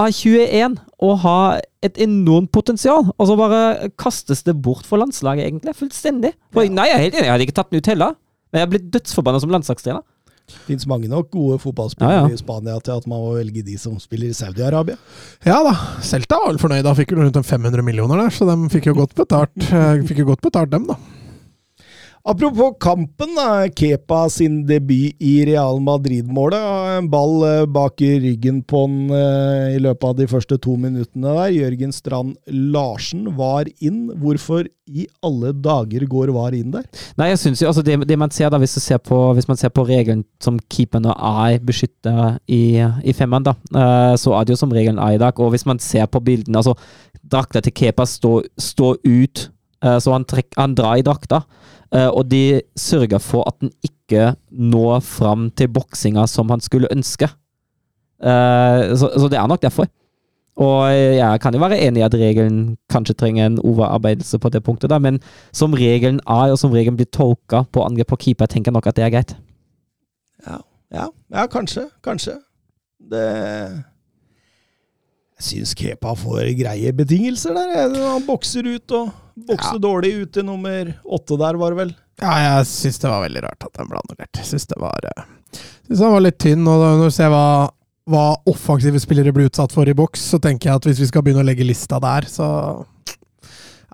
av 0.00 0.10
21 0.10 0.78
og 1.04 1.14
ha 1.24 1.38
et 1.84 2.00
enormt 2.02 2.50
potensial, 2.54 3.10
og 3.12 3.28
så 3.28 3.36
bare 3.38 3.90
kastes 4.00 4.42
det 4.46 4.56
bort 4.64 4.88
for 4.88 5.00
landslaget, 5.02 5.46
egentlig. 5.46 5.76
Fullstendig. 5.78 6.32
For, 6.54 6.64
ja. 6.66 6.72
Nei, 6.72 6.88
jeg 6.90 6.96
er 6.96 7.04
helt 7.06 7.18
enig, 7.18 7.28
jeg 7.28 7.34
hadde 7.34 7.46
ikke 7.48 7.58
tatt 7.60 7.72
den 7.72 7.82
ut 7.82 7.92
heller, 7.92 8.18
men 8.50 8.60
jeg 8.60 8.66
er 8.66 8.74
blitt 8.74 8.90
dødsforbanna 8.94 9.42
som 9.42 9.54
landslagstrener. 9.54 10.04
Det 10.44 10.58
fins 10.66 10.84
mange 10.88 11.08
nok 11.08 11.30
gode 11.32 11.56
fotballspillere 11.62 12.18
ja, 12.18 12.24
ja. 12.28 12.36
i 12.36 12.40
Spania 12.40 12.76
til 12.84 12.98
at 12.98 13.06
man 13.08 13.22
må 13.22 13.30
velge 13.38 13.62
de 13.64 13.78
som 13.80 13.94
spiller 14.00 14.28
i 14.28 14.36
Saudi-Arabia. 14.36 14.98
Ja 15.48 15.62
da, 15.64 15.72
Celta 16.04 16.36
var 16.42 16.50
vel 16.50 16.60
fornøyd. 16.60 16.84
Da 16.84 16.92
fikk 16.98 17.14
jo 17.14 17.22
rundt 17.22 17.38
500 17.40 17.84
millioner 17.86 18.20
der, 18.20 18.34
så 18.34 18.48
de 18.50 18.56
fikk 18.72 18.90
jo 18.90 18.98
godt 18.98 19.16
betalt, 19.16 19.56
eh, 19.70 20.02
fikk 20.04 20.20
jo 20.20 20.28
godt 20.34 20.44
betalt 20.44 20.74
dem, 20.74 20.84
da. 20.90 20.98
Apropos 22.24 22.72
kampen, 22.80 23.36
Kepa 23.76 24.30
sin 24.32 24.62
debut 24.64 25.12
i 25.20 25.44
Real 25.44 25.76
Madrid-målet. 25.84 26.62
En 26.96 27.08
ball 27.12 27.42
eh, 27.44 27.66
bak 27.68 28.00
i 28.00 28.14
ryggen 28.16 28.62
på 28.64 28.78
han 28.86 29.10
eh, 29.12 29.74
i 29.74 29.82
løpet 29.84 30.06
av 30.08 30.14
de 30.16 30.26
første 30.30 30.56
to 30.56 30.78
minuttene 30.80 31.34
der. 31.36 31.50
Jørgen 31.52 31.92
Strand 31.92 32.38
Larsen 32.48 33.26
var 33.36 33.68
inn. 33.76 34.06
Hvorfor 34.22 34.64
i 34.88 35.04
alle 35.20 35.52
dager 35.52 36.06
går 36.08 36.32
VAR 36.32 36.56
inn 36.56 36.72
der? 36.72 36.86
Nei, 37.20 37.28
jeg 37.34 37.42
synes 37.42 37.60
jo, 37.60 37.68
altså 37.68 37.84
det, 37.84 37.98
det 38.08 38.18
man 38.22 38.32
ser 38.32 38.48
da, 38.48 38.62
hvis, 38.62 38.78
ser 38.80 39.02
på, 39.04 39.18
hvis, 39.36 39.50
man 39.50 39.60
ser 39.60 39.74
på 39.76 39.84
regelen 39.84 40.24
som 40.40 40.56
keeperne 40.72 41.12
er 41.12 41.58
beskytter 41.60 42.38
i, 42.48 42.80
i 43.04 43.12
femmeren, 43.12 43.50
da, 43.50 43.56
eh, 43.68 44.14
så 44.16 44.32
er 44.38 44.48
det 44.48 44.56
jo 44.56 44.62
som 44.62 44.72
regelen 44.72 45.02
er 45.10 45.18
i 45.18 45.20
dag. 45.20 45.44
Og 45.44 45.52
hvis 45.52 45.68
man 45.68 45.76
ser 45.76 46.08
på 46.08 46.24
bildene, 46.24 46.64
altså 46.64 46.72
drakta 47.20 47.60
til 47.60 47.76
Kepa 47.82 48.08
står 48.08 48.48
stå 48.56 48.94
ut, 49.04 49.50
så 49.84 50.14
han, 50.14 50.24
trekk, 50.24 50.54
han 50.56 50.72
drar 50.72 50.96
i 50.96 51.04
drakta. 51.04 51.42
Uh, 51.94 52.10
og 52.10 52.26
de 52.30 52.60
sørga 52.76 53.20
for 53.22 53.46
at 53.46 53.60
han 53.62 53.70
ikke 53.86 54.32
når 54.50 55.02
fram 55.06 55.50
til 55.54 55.70
boksinga 55.70 56.26
som 56.26 56.50
han 56.50 56.62
skulle 56.64 56.90
ønske. 56.90 57.28
Uh, 58.18 58.94
så, 58.98 59.12
så, 59.14 59.28
det 59.30 59.38
er 59.38 59.46
nok 59.46 59.62
derfor. 59.62 59.86
Og 60.54 60.92
eh, 60.92 61.16
jeg 61.18 61.40
kan 61.42 61.54
jo 61.54 61.58
være 61.58 61.80
enig 61.82 61.98
i 62.00 62.04
at 62.06 62.14
regelen 62.14 62.76
kanskje 62.90 63.16
trenger 63.18 63.46
en 63.46 63.58
overarbeidelse 63.58 64.38
på 64.38 64.48
det 64.54 64.62
punktet, 64.62 64.90
da, 64.90 65.00
men 65.02 65.18
som 65.52 65.74
regelen 65.74 66.20
er, 66.30 66.52
og 66.54 66.58
som 66.60 66.70
regelen 66.70 66.98
blir 66.98 67.10
tolka 67.10 67.64
på 67.74 67.82
angrep 67.82 68.12
på 68.12 68.20
keeper, 68.26 68.46
tenker 68.46 68.70
jeg 68.70 68.76
nok 68.76 68.86
at 68.86 68.96
det 68.96 69.04
er 69.04 69.10
greit. 69.10 69.34
Ja, 70.46 70.60
ja, 70.94 71.08
ja 71.34 71.46
kanskje. 71.50 71.88
Kanskje. 72.04 72.38
Det 73.10 73.24
Jeg 75.34 75.42
syns 75.48 75.74
Kepa 75.74 76.14
får 76.14 76.54
greie 76.56 76.92
betingelser 76.94 77.56
der. 77.58 77.90
Han 77.98 78.22
bokser 78.26 78.68
ut 78.70 78.94
og 78.94 79.10
bokser 79.34 79.78
dårlig 79.82 80.12
ut 80.22 80.36
i 80.40 80.44
nummer 80.46 80.92
åtte 81.04 81.38
der, 81.40 81.58
var 81.60 81.74
det 81.74 81.80
vel. 81.82 81.94
Ja, 82.22 82.34
jeg 82.38 82.66
syns 82.70 83.00
det 83.02 83.10
var 83.10 83.24
veldig 83.24 83.42
rart 83.42 83.64
at 83.66 83.72
den 83.80 83.88
ble 83.90 83.98
annullert. 83.98 84.38
Jeg 84.38 84.46
syns 84.52 84.68
det 84.70 84.78
var 84.78 85.08
eh, 85.10 85.24
synes 85.88 86.02
han 86.06 86.14
var 86.14 86.22
litt 86.24 86.38
tynn. 86.42 86.62
Og 86.70 86.84
når 86.84 87.02
du 87.10 87.14
ser 87.16 87.32
hva, 87.32 87.44
hva 88.10 88.24
offensive 88.50 89.00
spillere 89.02 89.34
blir 89.34 89.50
utsatt 89.50 89.74
for 89.74 89.90
i 89.90 89.96
boks, 89.98 90.22
så 90.34 90.38
tenker 90.42 90.70
jeg 90.70 90.80
at 90.82 90.86
hvis 90.90 91.02
vi 91.02 91.08
skal 91.10 91.24
begynne 91.26 91.42
å 91.42 91.48
legge 91.48 91.66
lista 91.66 91.98
der, 92.02 92.28
så 92.30 92.48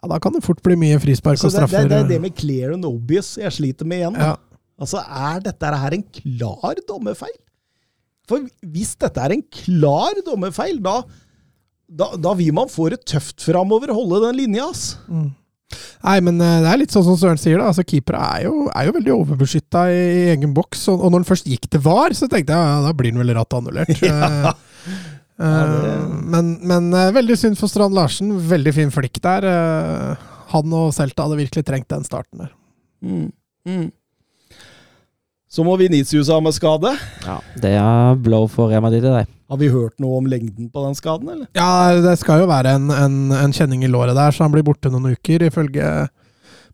Ja, 0.01 0.09
da 0.09 0.17
kan 0.23 0.33
det 0.33 0.45
fort 0.45 0.63
bli 0.65 0.77
mye 0.81 0.97
frispark 1.01 1.37
altså, 1.37 1.49
og 1.49 1.53
det, 1.53 1.61
det, 1.61 1.69
straffer. 1.69 1.89
det 1.91 1.99
er 1.99 2.09
det 2.09 2.21
med 2.25 2.37
clear 2.37 2.73
and 2.73 2.87
obvious 2.89 3.35
jeg 3.41 3.53
sliter 3.53 3.89
med 3.89 4.01
igjen. 4.05 4.21
ja. 4.21 4.37
Altså, 4.81 4.97
Er 5.05 5.43
dette 5.45 5.73
her 5.77 5.93
en 5.93 6.05
klar 6.09 6.79
dommerfeil? 6.89 7.35
For 8.31 8.47
hvis 8.65 8.95
dette 8.97 9.21
er 9.21 9.35
en 9.35 9.43
klar 9.53 10.17
dommerfeil, 10.25 10.79
da, 10.85 11.03
da, 11.91 12.13
da 12.15 12.33
vil 12.39 12.55
man 12.55 12.71
få 12.71 12.89
det 12.93 13.03
tøft 13.09 13.43
framover 13.43 13.91
å 13.91 13.99
holde 13.99 14.25
den 14.29 14.39
linja, 14.45 14.71
ass. 14.71 14.95
Nei, 16.01 16.17
men 16.25 16.41
eh, 16.43 16.59
det 16.65 16.71
er 16.71 16.81
litt 16.81 16.95
sånn 16.95 17.07
som 17.07 17.19
Søren 17.19 17.41
sier, 17.41 17.61
da. 17.61 17.69
Altså, 17.71 17.85
Keepere 17.87 18.21
er 18.39 18.47
jo, 18.47 18.55
er 18.73 18.89
jo 18.89 18.97
veldig 18.97 19.15
overbeskytta 19.17 19.85
i, 19.93 20.01
i 20.01 20.25
egen 20.35 20.55
boks. 20.57 20.87
Og, 20.93 21.05
og 21.05 21.13
når 21.13 21.23
den 21.23 21.29
først 21.29 21.51
gikk 21.51 21.69
til 21.71 21.83
VAR, 21.85 22.17
så 22.17 22.29
tenkte 22.31 22.57
jeg 22.57 22.73
ja, 22.73 22.81
da 22.87 22.95
blir 22.97 23.13
den 23.13 23.23
vel 23.23 23.35
ratt 23.39 23.59
annullert. 23.59 23.95
Eh, 25.41 25.47
eh, 25.49 26.01
men 26.29 26.51
men 26.69 26.91
uh, 26.93 27.07
veldig 27.17 27.33
synd 27.41 27.57
for 27.57 27.73
Strand 27.73 27.97
Larsen. 27.97 28.29
Veldig 28.45 28.75
fin 28.77 28.91
flikk 28.93 29.15
der. 29.25 29.47
Uh, 29.49 30.27
han 30.53 30.75
og 30.77 30.91
Celta 30.93 31.25
hadde 31.25 31.39
virkelig 31.39 31.65
trengt 31.65 31.89
den 31.89 32.05
starten 32.05 32.43
der. 32.43 32.51
Mm. 33.01 33.31
Mm. 33.65 33.87
Så 35.51 35.65
må 35.67 35.75
Vinicius 35.81 36.29
ha 36.31 36.37
med 36.41 36.55
skade. 36.55 36.93
Ja, 37.27 37.41
det 37.59 37.73
er 37.75 38.19
blow 38.23 38.45
for 38.51 38.71
Real 38.71 38.85
Madrid, 38.85 39.03
det. 39.03 39.25
Har 39.51 39.59
vi 39.59 39.67
hørt 39.73 39.97
noe 39.99 40.21
om 40.21 40.29
lengden 40.31 40.69
på 40.71 40.85
den 40.85 40.95
skaden, 40.95 41.27
eller? 41.33 41.49
Ja, 41.59 41.97
det 42.05 42.13
skal 42.21 42.45
jo 42.45 42.47
være 42.51 42.77
en, 42.79 42.87
en, 42.95 43.17
en 43.35 43.55
kjenning 43.57 43.83
i 43.83 43.91
låret 43.91 44.15
der, 44.15 44.31
så 44.31 44.45
han 44.47 44.55
blir 44.55 44.63
borte 44.67 44.93
noen 44.95 45.11
uker, 45.17 45.43
ifølge 45.49 45.91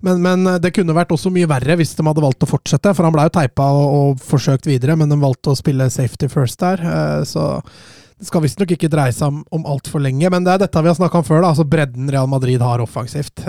men, 0.04 0.20
men 0.20 0.44
det 0.60 0.74
kunne 0.76 0.92
vært 0.92 1.14
også 1.14 1.30
mye 1.32 1.48
verre 1.48 1.72
hvis 1.80 1.94
de 1.96 2.04
hadde 2.04 2.20
valgt 2.20 2.44
å 2.44 2.48
fortsette, 2.50 2.92
for 2.92 3.06
han 3.08 3.14
ble 3.14 3.24
jo 3.24 3.32
teipa 3.32 3.64
og, 3.72 3.86
og 3.96 4.20
forsøkt 4.28 4.68
videre, 4.68 4.92
men 5.00 5.08
de 5.08 5.16
valgte 5.22 5.54
å 5.54 5.56
spille 5.56 5.86
safety 5.90 6.28
first 6.28 6.60
der. 6.60 6.82
eh, 6.84 7.22
Så 7.24 7.46
det 8.20 8.28
skal 8.28 8.44
visstnok 8.44 8.76
ikke 8.76 8.90
dreie 8.92 9.16
seg 9.16 9.32
om, 9.32 9.40
om 9.56 9.64
altfor 9.72 10.04
lenge. 10.04 10.28
Men 10.32 10.44
det 10.44 10.52
er 10.52 10.62
dette 10.66 10.82
vi 10.84 10.92
har 10.92 10.98
snakka 11.00 11.22
om 11.22 11.26
før, 11.26 11.40
da, 11.46 11.54
altså 11.54 11.64
bredden 11.64 12.12
Real 12.12 12.28
Madrid 12.28 12.60
har 12.60 12.84
offensivt. 12.84 13.40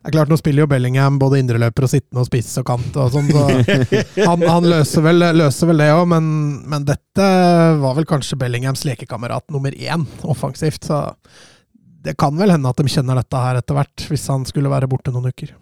Det 0.00 0.08
er 0.08 0.14
klart, 0.14 0.30
Nå 0.32 0.36
spiller 0.40 0.64
jo 0.64 0.68
Bellingham 0.70 1.18
både 1.20 1.42
indreløper 1.42 1.84
og 1.84 1.90
sittende 1.92 2.22
og 2.22 2.28
spiss 2.30 2.54
og 2.62 2.64
kant. 2.70 2.94
og 2.96 3.10
sånn, 3.12 3.26
så 3.28 3.42
Han, 4.30 4.40
han 4.48 4.68
løser, 4.70 5.04
vel, 5.04 5.20
løser 5.36 5.68
vel 5.68 5.82
det 5.84 5.90
òg, 5.92 6.06
men, 6.14 6.30
men 6.72 6.86
dette 6.88 7.26
var 7.82 7.98
vel 7.98 8.08
kanskje 8.08 8.38
Bellinghams 8.40 8.86
lekekamerat 8.88 9.44
nummer 9.52 9.76
én 9.76 10.06
offensivt. 10.24 10.88
Så 10.88 11.02
det 12.00 12.16
kan 12.16 12.32
vel 12.40 12.54
hende 12.54 12.72
at 12.72 12.80
de 12.80 12.88
kjenner 12.88 13.20
dette 13.20 13.42
her 13.44 13.60
etter 13.60 13.76
hvert, 13.76 14.06
hvis 14.08 14.24
han 14.32 14.48
skulle 14.48 14.72
være 14.72 14.88
borte 14.88 15.12
noen 15.12 15.28
uker. 15.34 15.52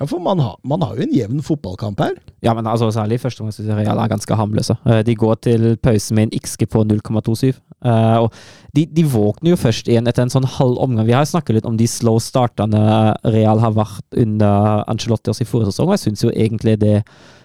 Ja, 0.00 0.08
for 0.10 0.18
man 0.18 0.40
har, 0.42 0.56
man 0.66 0.82
har 0.82 0.96
jo 0.98 1.04
en 1.06 1.12
jevn 1.14 1.38
fotballkamp 1.46 2.00
her. 2.02 2.16
Ja, 2.42 2.50
men 2.58 2.66
altså 2.66 2.88
særlig 2.90 3.20
første 3.22 3.46
jeg 3.46 3.76
Real 3.78 4.00
er 4.02 4.10
ganske 4.10 4.34
harmløse. 4.34 4.74
Eh, 4.90 5.04
De 5.06 5.14
går 5.14 5.38
til 5.46 5.68
pause 5.78 6.16
med 6.18 6.26
en 6.32 6.40
XG 6.42 6.66
på 6.72 6.82
0,27. 6.82 7.52
Eh, 7.86 8.16
og 8.18 8.34
de, 8.74 8.84
de 8.90 9.04
våkner 9.06 9.52
jo 9.52 9.60
først 9.60 9.88
igjen 9.90 10.08
etter 10.10 10.24
en 10.24 10.32
sånn 10.32 10.46
halv 10.56 10.80
omgang. 10.82 11.06
Vi 11.06 11.14
har 11.14 11.26
snakket 11.28 11.58
litt 11.58 11.68
om 11.68 11.76
de 11.78 11.86
slow 11.90 12.18
startene 12.22 13.14
Real 13.34 13.62
har 13.62 13.74
vært 13.76 14.18
under 14.18 14.82
Ancelotti 14.90 15.30
også 15.30 15.44
i 15.44 15.48
forrige 15.48 15.70
sesong, 15.72 15.90
og 15.90 15.96
jeg 15.96 16.04
syns 16.08 16.24
jo 16.26 16.32
egentlig 16.32 16.76
det 16.82 16.96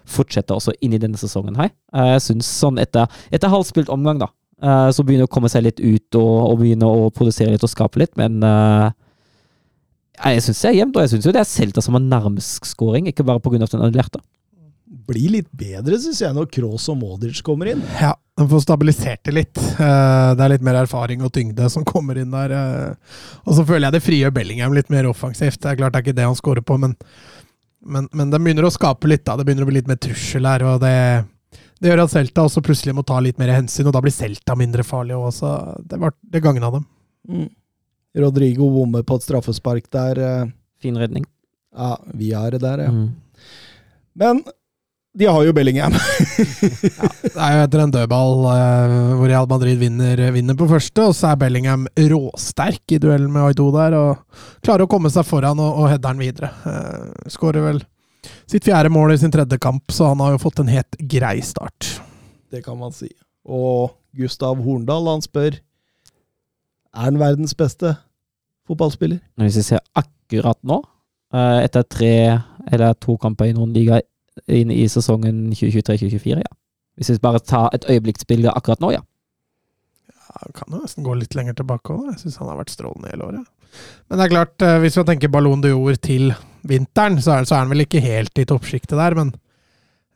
fortsetter 0.10 0.58
også 0.58 0.74
inn 0.82 0.96
i 0.98 1.02
denne 1.02 1.20
sesongen 1.22 1.60
her. 1.60 1.70
Eh, 1.94 2.16
Jeg 2.16 2.26
synes 2.32 2.50
sånn 2.50 2.82
etter, 2.82 3.12
etter 3.30 3.54
halvspilt 3.54 3.92
omgang, 3.94 4.24
da, 4.24 4.32
eh, 4.64 4.90
så 4.96 5.06
begynner 5.06 5.30
å 5.30 5.34
komme 5.36 5.52
seg 5.54 5.68
litt 5.68 5.84
ut 5.84 6.18
og, 6.18 6.34
og 6.50 6.64
begynner 6.64 6.90
å 6.90 7.12
produsere 7.14 7.54
litt 7.54 7.68
og 7.68 7.74
skape 7.76 8.02
litt, 8.02 8.16
men 8.18 8.42
eh, 8.42 8.90
jeg 10.20 10.48
syns 10.48 10.64
det 10.64 10.72
er 10.72 10.80
jevnt, 10.82 10.98
og 10.98 11.06
jeg 11.06 11.14
syns 11.14 11.30
jo 11.30 11.36
det 11.36 11.44
er 11.44 11.48
Celta 11.54 11.86
som 11.86 11.96
har 11.96 12.04
nærmest 12.04 12.66
scoring, 12.68 13.08
ikke 13.08 13.28
bare 13.28 13.40
pga. 13.44 13.62
den 13.62 13.84
annullerte. 13.84 14.24
Blir 14.90 15.30
litt 15.36 15.50
bedre, 15.54 16.00
syns 16.02 16.20
jeg, 16.24 16.34
når 16.34 16.48
Kroos 16.50 16.88
og 16.90 16.98
Modric 16.98 17.44
kommer 17.46 17.70
inn. 17.70 17.82
Ja, 18.02 18.16
de 18.40 18.46
får 18.50 18.64
stabilisert 18.64 19.22
det 19.28 19.34
litt. 19.36 19.58
Eh, 19.62 20.30
Det 20.34 20.42
er 20.46 20.50
litt 20.56 20.64
mer 20.66 20.80
erfaring 20.82 21.22
og 21.22 21.30
tyngde 21.36 21.68
som 21.70 21.86
kommer 21.86 22.18
inn 22.18 22.32
der. 22.34 22.52
eh. 22.52 23.18
Og 23.46 23.54
så 23.54 23.66
føler 23.68 23.86
jeg 23.90 23.94
det 24.00 24.02
frigjør 24.08 24.34
Bellingham 24.34 24.74
litt 24.74 24.90
mer 24.90 25.06
offensivt. 25.12 25.60
Det 25.62 25.70
er 25.70 25.78
klart 25.78 25.94
det 25.94 26.00
er 26.02 26.08
ikke 26.08 26.16
det 26.18 26.26
han 26.26 26.36
scorer 26.40 26.66
på, 26.66 26.80
men, 26.82 26.96
men, 27.86 28.08
men 28.14 28.32
det 28.34 28.40
begynner 28.42 28.66
å 28.66 28.74
skape 28.74 29.08
litt. 29.12 29.26
da. 29.30 29.38
Det 29.38 29.46
begynner 29.46 29.68
å 29.68 29.70
bli 29.70 29.78
litt 29.78 29.88
mer 29.92 30.02
trussel 30.02 30.50
her. 30.50 30.66
og 30.66 30.82
det, 30.82 30.96
det 31.80 31.92
gjør 31.94 32.04
at 32.08 32.16
Celta 32.18 32.48
også 32.50 32.66
plutselig 32.66 32.96
må 32.98 33.06
ta 33.06 33.20
litt 33.22 33.38
mer 33.38 33.54
hensyn, 33.54 33.86
og 33.88 33.94
da 33.94 34.02
blir 34.02 34.12
Celta 34.16 34.56
mindre 34.58 34.84
farlig 34.84 35.14
også. 35.22 35.54
Det, 35.86 36.00
var, 36.02 36.18
det 36.34 36.42
gagna 36.42 36.72
dem. 36.74 36.86
Mm. 37.30 37.50
Rodrigo 38.26 38.72
bommer 38.74 39.04
på 39.06 39.20
et 39.22 39.28
straffespark 39.30 39.86
der. 39.94 40.18
eh, 40.18 40.46
Fin 40.82 40.98
redning. 40.98 41.26
Ja, 41.78 41.94
vi 42.18 42.32
er 42.34 42.58
det 42.58 42.62
der, 42.66 42.88
ja. 42.88 42.90
Mm. 42.90 43.12
Men 44.20 44.42
de 45.18 45.26
har 45.26 45.44
jo 45.44 45.54
Bellingham. 45.58 45.94
Det 47.34 47.34
er 47.34 47.56
jo 47.56 47.62
etter 47.64 47.82
en 47.82 47.94
dødball 47.94 48.44
eh, 48.52 48.98
hvor 49.18 49.30
Real 49.30 49.48
Madrid 49.50 49.80
vinner, 49.82 50.22
vinner 50.36 50.58
på 50.58 50.68
første, 50.70 51.08
og 51.10 51.16
så 51.18 51.32
er 51.32 51.40
Bellingham 51.42 51.88
råsterk 51.98 52.94
i 52.94 53.00
duellen 53.02 53.32
med 53.34 53.48
Aido 53.48 53.70
der, 53.74 53.96
og 53.98 54.44
klarer 54.66 54.86
å 54.86 54.92
komme 54.92 55.10
seg 55.14 55.26
foran 55.28 55.62
og, 55.62 55.82
og 55.82 55.90
header 55.92 56.20
videre. 56.20 56.52
Eh, 56.70 57.32
Skårer 57.34 57.66
vel 57.66 57.82
sitt 58.50 58.68
fjerde 58.68 58.92
mål 58.94 59.16
i 59.16 59.20
sin 59.22 59.34
tredje 59.34 59.58
kamp, 59.62 59.90
så 59.94 60.12
han 60.12 60.22
har 60.24 60.36
jo 60.36 60.44
fått 60.44 60.62
en 60.62 60.70
helt 60.72 61.00
grei 61.10 61.40
start. 61.46 61.90
Det 62.54 62.62
kan 62.66 62.78
man 62.78 62.94
si. 62.94 63.10
Og 63.50 63.96
Gustav 64.18 64.62
Horndal, 64.62 65.08
han 65.10 65.22
spør 65.24 65.58
Er 66.90 67.06
han 67.06 67.20
verdens 67.22 67.54
beste 67.58 67.96
fotballspiller? 68.70 69.20
Hvis 69.42 69.60
vi 69.62 69.66
ser 69.72 69.84
akkurat 69.98 70.58
nå, 70.66 70.80
eh, 71.34 71.66
etter 71.66 71.86
tre 71.86 72.14
eller 72.70 72.94
to 73.02 73.18
kamper 73.22 73.50
i 73.50 73.58
noen 73.58 73.74
liga 73.74 74.02
inn 74.48 74.72
i 74.74 74.84
sesongen 74.92 75.50
2023-2024, 75.54 76.42
ja. 76.44 76.58
Hvis 77.00 77.14
vi 77.14 77.22
bare 77.24 77.40
tar 77.40 77.70
et 77.76 77.88
øyeblikksbilde 77.90 78.52
akkurat 78.52 78.82
nå, 78.84 78.92
ja. 78.98 79.04
Han 80.40 80.56
kan 80.56 80.76
jo 80.76 80.82
nesten 80.84 81.04
gå 81.04 81.16
litt 81.18 81.36
lenger 81.36 81.58
tilbake 81.58 81.94
òg. 81.96 82.12
Jeg 82.12 82.22
syns 82.22 82.38
han 82.40 82.52
har 82.52 82.60
vært 82.60 82.74
strålende 82.74 83.12
hele 83.12 83.28
året. 83.28 83.48
Men 84.08 84.20
det 84.20 84.26
er 84.26 84.34
klart, 84.34 84.56
eh, 84.66 84.80
hvis 84.84 84.98
vi 84.98 85.06
tenker 85.08 85.32
Ballon 85.32 85.62
d'Or 85.64 85.98
til 86.02 86.34
vinteren, 86.68 87.20
så 87.22 87.38
er, 87.38 87.48
så 87.50 87.56
er 87.56 87.64
han 87.64 87.74
vel 87.74 87.86
ikke 87.86 88.04
helt 88.04 88.42
i 88.42 88.46
toppsjiktet 88.50 88.98
der, 88.98 89.16
men 89.18 89.34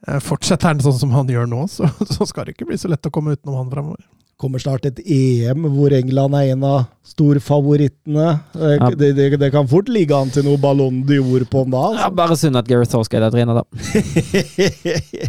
eh, 0.08 0.20
fortsetter 0.24 0.72
han 0.72 0.84
sånn 0.84 1.00
som 1.02 1.16
han 1.16 1.32
gjør 1.32 1.50
nå, 1.50 1.66
så, 1.76 1.90
så 2.10 2.28
skal 2.30 2.48
det 2.48 2.58
ikke 2.58 2.70
bli 2.72 2.80
så 2.80 2.92
lett 2.92 3.10
å 3.10 3.14
komme 3.14 3.36
utenom 3.36 3.60
han 3.62 3.74
framover. 3.74 4.04
Kommer 4.42 4.60
snart 4.60 4.84
et 4.90 4.98
EM 5.06 5.68
hvor 5.76 5.94
England 5.96 6.34
er 6.36 6.50
en 6.56 6.64
av 6.68 6.80
storfavorittene. 7.08 8.26
Eh, 8.58 8.74
Ja. 8.80 8.90
Det, 8.98 9.12
det, 9.16 9.28
det 9.40 9.52
kan 9.54 9.68
fort 9.70 9.88
ligge 9.94 10.16
an 10.18 10.32
til 10.34 10.44
noe 10.48 10.58
Ballon 10.60 11.04
d'Or 11.08 11.46
på 11.48 11.62
den 11.64 11.72
da. 11.76 11.84
ja 11.94 12.08
Altså. 12.08 12.16
bare 12.18 12.36
synd 12.42 12.58
at 12.60 12.68
Gareth 12.68 12.92
Southgate 12.92 13.30
er 13.30 13.32
trener, 13.32 13.62
da. 13.62 13.64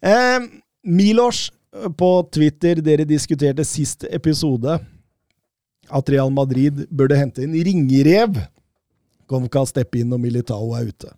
eh, 0.00 0.40
Milos 0.82 1.52
på 1.98 2.28
Twitter, 2.32 2.74
dere 2.80 3.04
diskuterte 3.04 3.64
sist 3.68 4.04
episode 4.10 4.78
at 5.90 6.08
Real 6.10 6.30
Madrid 6.34 6.86
burde 6.90 7.16
hente 7.18 7.42
en 7.44 7.52
ringrev. 7.54 8.38
Konka 9.30 9.64
steppe 9.66 10.00
inn 10.00 10.08
når 10.10 10.18
Militao 10.22 10.72
er 10.78 10.88
ute. 10.88 11.10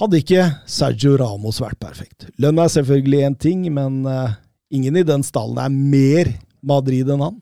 Hadde 0.00 0.18
ikke 0.22 0.46
Sergio 0.66 1.16
Ramos 1.20 1.60
vært 1.62 1.78
perfekt. 1.82 2.26
Lønn 2.40 2.58
er 2.58 2.68
selvfølgelig 2.72 3.20
én 3.28 3.36
ting, 3.38 3.66
men 3.74 4.06
eh, 4.08 4.32
ingen 4.72 4.96
i 4.96 5.04
den 5.06 5.24
stallen 5.26 5.60
er 5.60 5.72
mer 5.72 6.32
Madrid 6.62 7.10
enn 7.12 7.22
han. 7.24 7.38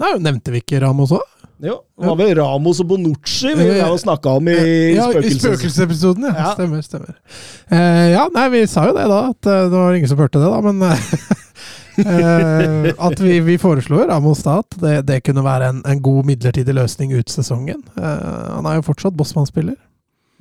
Nei, 0.00 0.16
nevnte 0.22 0.54
vi 0.54 0.62
ikke 0.64 0.82
Ramos 0.82 1.12
òg? 1.14 1.22
Jo, 1.64 1.76
det 2.00 2.08
var 2.08 2.16
vel 2.18 2.32
Ramos 2.36 2.80
og 2.82 2.88
Bonucci 2.90 3.52
vi 3.54 3.66
snakka 4.02 4.32
om 4.40 4.48
i 4.50 4.56
Ja, 4.96 5.06
spøkelsesepisoden, 5.12 6.26
ja. 6.26 6.34
Ja. 6.34 6.48
Stemmer, 6.56 6.82
stemmer. 6.82 7.14
Eh, 7.70 8.10
ja, 8.12 8.24
nei, 8.34 8.48
vi 8.52 8.64
sa 8.68 8.88
jo 8.88 8.96
det 8.96 9.06
da, 9.08 9.20
at 9.30 9.48
eh, 9.48 9.68
det 9.70 9.78
var 9.78 9.94
ingen 9.94 10.10
som 10.10 10.18
hørte 10.18 10.42
det, 10.42 10.50
da, 10.50 10.60
men 10.66 10.82
eh, 12.02 12.90
At 12.98 13.22
vi, 13.22 13.38
vi 13.46 13.56
foreslo 13.62 14.02
Ramos 14.02 14.42
da, 14.44 14.58
at 14.64 14.76
det, 14.82 14.94
det 15.08 15.20
kunne 15.28 15.46
være 15.46 15.70
en, 15.72 15.82
en 15.88 16.02
god 16.02 16.26
midlertidig 16.32 16.74
løsning 16.74 17.14
ut 17.14 17.30
sesongen. 17.30 17.84
Eh, 17.96 18.48
han 18.50 18.66
er 18.68 18.80
jo 18.80 18.88
fortsatt 18.90 19.16
Bossmann-spiller. 19.16 19.78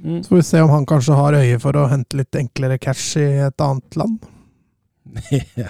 Mm. 0.03 0.24
Så 0.24 0.34
får 0.34 0.41
vi 0.41 0.48
se 0.49 0.64
om 0.66 0.74
han 0.74 0.90
kanskje 0.90 1.16
har 1.16 1.38
øye 1.38 1.60
for 1.62 1.78
å 1.78 1.86
hente 1.94 2.18
litt 2.20 2.36
enklere 2.36 2.82
cash 2.82 3.22
i 3.22 3.30
et 3.52 3.64
annet 3.64 4.02
land. 4.02 4.18
Ja. 5.60 5.70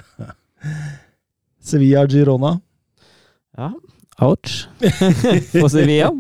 Sevilla 1.64 2.06
Girona. 2.10 2.58
Ja, 3.58 3.72
ouch. 4.22 4.66
For 5.54 5.70
Sevilla. 5.72 6.12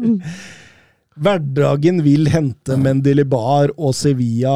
Hverdagen 1.13 1.99
vil 2.05 2.29
hente 2.33 2.77
Mendelibar 2.79 3.73
og 3.77 3.93
Sevilla, 3.97 4.55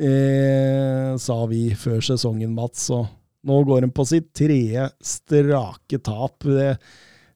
eh, 0.00 1.12
sa 1.20 1.38
vi 1.50 1.66
før 1.76 2.00
sesongen, 2.06 2.54
Mats. 2.56 2.86
Og 2.94 3.10
Nå 3.42 3.58
går 3.66 3.82
de 3.82 3.90
på 3.90 4.06
sitt 4.06 4.30
tredje 4.38 4.86
strake 5.02 5.98
tap. 6.06 6.46
Det, 6.46 6.76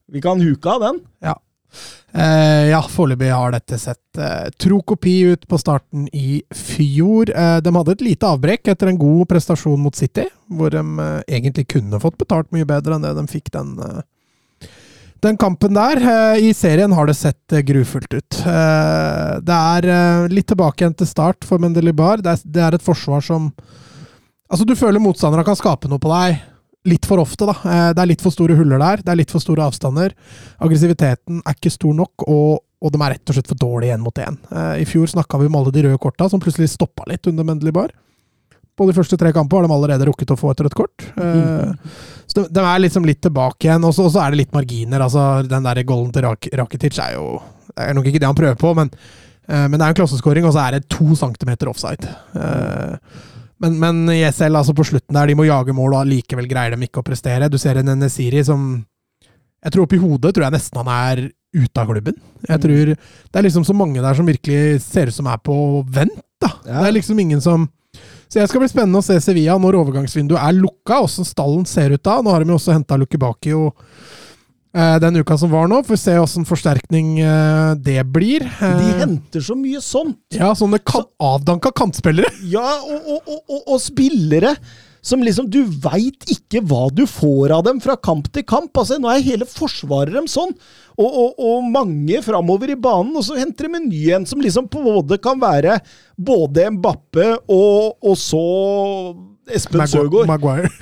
vi 0.07 0.23
kan 0.23 0.39
huke 0.39 0.71
av 0.71 0.85
den. 0.85 1.01
Ja. 1.25 1.35
Eh, 2.17 2.69
ja, 2.71 2.79
foreløpig 2.87 3.27
har 3.29 3.51
dette 3.51 3.77
sett 3.77 4.17
eh, 4.17 4.47
tro 4.57 4.79
kopi 4.87 5.19
ut 5.33 5.43
på 5.47 5.59
starten 5.59 6.07
i 6.15 6.39
fjor. 6.55 7.29
Eh, 7.29 7.57
de 7.61 7.73
hadde 7.75 7.93
et 7.97 8.05
lite 8.05 8.29
avbrekk 8.29 8.71
etter 8.71 8.89
en 8.89 8.99
god 8.99 9.27
prestasjon 9.29 9.81
mot 9.81 9.95
City, 9.95 10.25
hvor 10.47 10.71
de 10.73 10.81
eh, 10.81 11.19
egentlig 11.37 11.67
kunne 11.75 11.99
fått 12.01 12.17
betalt 12.17 12.49
mye 12.55 12.67
bedre 12.67 12.95
enn 12.95 13.05
det 13.05 13.13
de 13.19 13.25
fikk 13.29 13.51
den, 13.53 13.75
eh, 13.83 14.69
den 15.27 15.37
kampen 15.37 15.75
der. 15.77 15.99
Eh, 15.99 16.47
I 16.47 16.53
serien 16.57 16.95
har 16.95 17.11
det 17.11 17.19
sett 17.19 17.59
grufullt 17.69 18.17
ut. 18.17 18.39
Det 18.41 19.59
er 19.59 20.31
litt 20.31 20.47
tilbake 20.47 20.85
igjen 20.85 20.97
til 20.97 21.11
start 21.11 21.45
for 21.45 21.61
Mendelibar. 21.61 22.23
Det 22.23 22.39
det 22.45 22.63
er 22.63 22.79
et 22.79 22.87
forsvar 22.87 23.25
som 23.25 23.51
Altså, 24.47 24.63
du 24.63 24.77
føler 24.79 25.01
motstanderne 25.03 25.43
kan 25.43 25.57
skape 25.59 25.89
noe 25.91 25.99
på 25.99 26.07
deg 26.07 26.37
litt 26.87 27.05
for 27.09 27.21
ofte, 27.21 27.45
da. 27.49 27.55
Eh, 27.67 27.89
Det 27.93 28.03
er 28.03 28.09
litt 28.13 28.23
for 28.23 28.33
store 28.33 28.55
huller 28.57 28.81
der. 28.81 29.03
Det 29.03 29.13
er 29.13 29.19
litt 29.19 29.33
for 29.33 29.43
store 29.43 29.67
avstander. 29.67 30.15
Aggressiviteten 30.63 31.43
er 31.43 31.57
ikke 31.57 31.73
stor 31.73 31.93
nok, 31.97 32.25
og, 32.27 32.63
og 32.81 32.93
de 32.93 33.01
er 33.03 33.15
rett 33.15 33.29
og 33.31 33.37
slett 33.37 33.51
for 33.51 33.59
dårlige 33.61 33.95
én 33.97 34.03
mot 34.03 34.23
én. 34.23 34.37
I 34.79 34.85
fjor 34.87 35.09
snakka 35.11 35.39
vi 35.41 35.49
om 35.49 35.55
alle 35.59 35.73
de 35.75 35.85
røde 35.87 35.99
korta 36.01 36.29
som 36.29 36.41
plutselig 36.43 36.69
stoppa 36.73 37.07
litt 37.09 37.27
under 37.27 37.47
Mendelibar. 37.47 37.91
På 38.77 38.85
de 38.85 38.93
første 38.93 39.17
tre 39.17 39.31
kampene 39.33 39.63
har 39.63 39.67
de 39.67 39.73
allerede 39.73 40.05
rukket 40.05 40.31
å 40.35 40.37
få 40.37 40.51
et 40.53 40.59
rødt 40.61 40.75
kort. 40.77 41.05
Mm. 41.17 41.71
Så 42.29 42.43
de, 42.43 42.43
de 42.53 42.61
er 42.61 42.81
liksom 42.83 43.07
litt 43.09 43.23
tilbake 43.25 43.65
igjen, 43.65 43.85
og 43.87 43.95
så 43.97 44.05
er 44.21 44.35
det 44.35 44.43
litt 44.43 44.53
marginer. 44.53 45.01
altså 45.01 45.41
Den 45.49 45.65
der 45.65 45.81
golden 45.81 46.11
til 46.13 46.27
Rak 46.27 46.45
Rakitic 46.53 46.99
er 47.01 47.15
jo 47.17 47.39
er 47.77 47.93
nok 47.97 48.05
ikke 48.09 48.21
det 48.21 48.29
han 48.29 48.37
prøver 48.37 48.57
på, 48.57 48.73
men, 48.77 48.91
eh, 49.49 49.65
men 49.65 49.77
det 49.77 49.81
er 49.85 49.93
en 49.93 49.97
klasseskåring, 49.97 50.45
og 50.45 50.53
så 50.53 50.67
er 50.67 50.77
det 50.77 50.89
to 50.93 51.15
centimeter 51.17 51.69
offside. 51.69 52.05
Men, 53.63 53.79
men 53.81 54.03
ISL 54.13 54.57
altså 54.59 54.75
på 54.77 54.85
slutten 54.85 55.17
der, 55.17 55.29
de 55.29 55.37
må 55.37 55.47
jage 55.47 55.73
mål, 55.75 55.95
og 55.97 56.09
likevel 56.09 56.49
greier 56.49 56.75
de 56.75 56.87
ikke 56.87 57.01
å 57.01 57.07
prestere. 57.07 57.49
Du 57.49 57.57
ser 57.61 57.79
en 57.81 57.95
Nesiri 57.97 58.43
som 58.45 58.69
Jeg 59.63 59.73
tror 59.73 59.87
oppi 59.87 59.97
hodet 59.97 60.35
tror 60.35 60.45
jeg 60.45 60.53
nesten 60.53 60.81
han 60.83 60.91
er 60.93 61.23
ute 61.57 61.81
av 61.81 61.89
klubben. 61.89 62.19
Jeg 62.45 62.61
tror 62.61 62.93
Det 62.93 63.39
er 63.39 63.47
liksom 63.47 63.65
så 63.65 63.73
mange 63.73 64.03
der 64.03 64.13
som 64.13 64.27
virkelig 64.27 64.83
ser 64.85 65.09
ut 65.09 65.15
som 65.15 65.27
er 65.27 65.41
på 65.41 65.57
vent, 65.89 66.21
da. 66.41 66.51
Ja. 66.67 66.83
Det 66.83 66.87
er 66.91 66.97
liksom 66.99 67.19
ingen 67.19 67.41
som 67.41 67.67
Så 68.29 68.41
jeg 68.41 68.49
skal 68.51 68.61
bli 68.61 68.69
spennende 68.69 68.99
å 68.99 69.05
se 69.05 69.17
Sevilla 69.23 69.57
når 69.57 69.79
overgangsvinduet 69.79 70.41
er 70.43 70.59
lukka, 70.59 71.01
åssen 71.01 71.25
stallen 71.25 71.65
ser 71.65 71.95
ut 71.95 72.03
da. 72.03 72.19
Nå 72.21 72.33
har 72.33 72.43
de 72.43 72.51
jo 72.51 72.59
også 72.59 72.75
henta 72.75 72.97
Lukebakio 72.99 73.69
eh, 73.71 74.36
den 74.73 75.15
uka 75.21 75.37
som 75.37 75.49
var 75.51 75.67
nå. 75.71 75.79
Får 75.85 75.95
vi 75.95 76.01
se 76.01 76.17
åssen 76.19 76.45
forsterkning 76.45 77.19
eh, 77.23 77.75
det 77.81 78.01
blir. 78.13 78.43
De 78.59 78.67
Eh, 78.67 78.99
henter 79.03 79.41
så 79.41 79.55
mye 79.57 79.79
sånt. 79.81 80.19
ja, 80.35 80.51
sånne 80.55 80.79
kan 80.83 81.05
avdanka 81.19 81.71
kantspillere. 81.71 82.29
Ja, 82.57 82.65
og, 82.83 83.07
og, 83.15 83.39
og, 83.47 83.61
og, 83.67 83.79
spillere 83.81 84.55
som 85.07 85.21
liksom 85.23 85.47
Du 85.49 85.61
veit 85.63 86.25
ikke 86.27 86.59
hva 86.67 86.89
du 86.91 87.05
får 87.07 87.53
av 87.55 87.61
dem 87.63 87.79
fra 87.79 87.95
kamp 87.95 88.27
til 88.33 88.43
kamp. 88.43 88.75
altså 88.75 88.97
Nå 88.99 89.07
er 89.13 89.23
hele 89.23 89.45
forsvaret 89.47 90.11
dem 90.13 90.27
sånn. 90.27 90.51
Og, 90.97 91.07
og, 91.07 91.37
og 91.39 91.69
mange 91.71 92.19
framover 92.25 92.73
i 92.73 92.75
banen. 92.75 93.15
Og 93.15 93.23
så 93.23 93.37
henter 93.39 93.69
de 93.69 93.77
en 93.79 93.87
ny 93.87 94.03
en 94.17 94.25
som 94.27 94.41
liksom 94.43 94.67
både 94.73 95.17
kan 95.23 95.39
være 95.39 95.79
både 96.17 96.67
Mbappe 96.75 97.29
og, 97.47 97.95
og 98.03 98.17
så 98.19 98.43
Espen 99.53 99.87
Søgaard. 99.87 100.29
Maguire. 100.29 100.71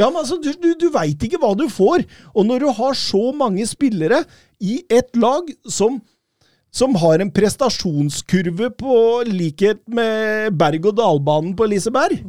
Ja, 0.00 0.06
men 0.08 0.22
altså, 0.22 0.38
du, 0.40 0.48
du, 0.56 0.70
du 0.80 0.86
veit 0.94 1.20
ikke 1.26 1.36
hva 1.42 1.50
du 1.58 1.66
får. 1.68 2.06
Og 2.32 2.46
når 2.48 2.62
du 2.62 2.68
har 2.78 2.94
så 2.96 3.20
mange 3.36 3.66
spillere 3.68 4.22
i 4.62 4.78
ett 4.88 5.12
lag 5.18 5.50
som 5.68 5.98
som 6.70 6.94
har 7.02 7.18
en 7.18 7.32
prestasjonskurve 7.34 8.68
på 8.78 8.96
likhet 9.26 9.80
med 9.90 10.54
berg-og-dal-banen 10.54 11.56
på 11.58 11.66
Liseberg. 11.66 12.20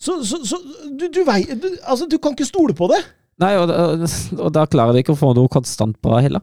Så, 0.00 0.22
så, 0.24 0.38
så 0.46 0.56
du, 0.88 1.04
du, 1.12 1.20
vei, 1.26 1.42
du, 1.44 1.66
altså, 1.84 2.06
du 2.08 2.16
kan 2.22 2.32
ikke 2.32 2.48
stole 2.48 2.72
på 2.76 2.88
det. 2.88 3.02
Nei, 3.42 3.52
og, 3.60 3.70
og, 3.70 4.06
og 4.38 4.54
da 4.54 4.64
klarer 4.70 4.96
de 4.96 5.02
ikke 5.04 5.14
å 5.14 5.20
få 5.20 5.34
noe 5.36 5.50
konstant 5.52 5.98
bra 6.02 6.22
heller. 6.24 6.42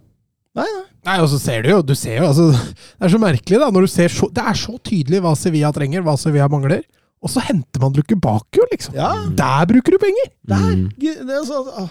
Nei, 0.56 0.68
nei. 0.70 0.84
Nei, 1.06 1.16
og 1.22 1.28
så 1.30 1.38
ser 1.42 1.66
du 1.66 1.70
jo, 1.70 1.82
du 1.86 1.94
ser 1.98 2.22
jo, 2.22 2.30
altså, 2.32 2.48
Det 2.96 3.06
er 3.06 3.12
så 3.14 3.20
merkelig, 3.22 3.58
da, 3.62 3.68
når 3.70 3.86
du 3.86 3.92
ser 3.94 4.10
så 4.10 4.26
Det 4.34 4.42
er 4.42 4.56
så 4.58 4.74
tydelig 4.82 5.20
hva 5.22 5.36
Sevilla 5.38 5.70
trenger, 5.76 6.02
hva 6.06 6.16
Sevilla 6.18 6.48
mangler. 6.50 6.82
Og 7.26 7.32
så 7.34 7.42
henter 7.42 7.82
man 7.82 7.94
bruker 7.96 8.20
bakhjul, 8.22 8.68
liksom. 8.72 8.94
Ja, 8.98 9.10
Der 9.34 9.66
bruker 9.72 9.96
du 9.96 9.98
penger! 10.02 10.28
der. 10.46 10.66
Mm. 10.76 10.84
Det 11.02 11.38
er 11.40 11.46
så, 11.48 11.64
ah, 11.74 11.88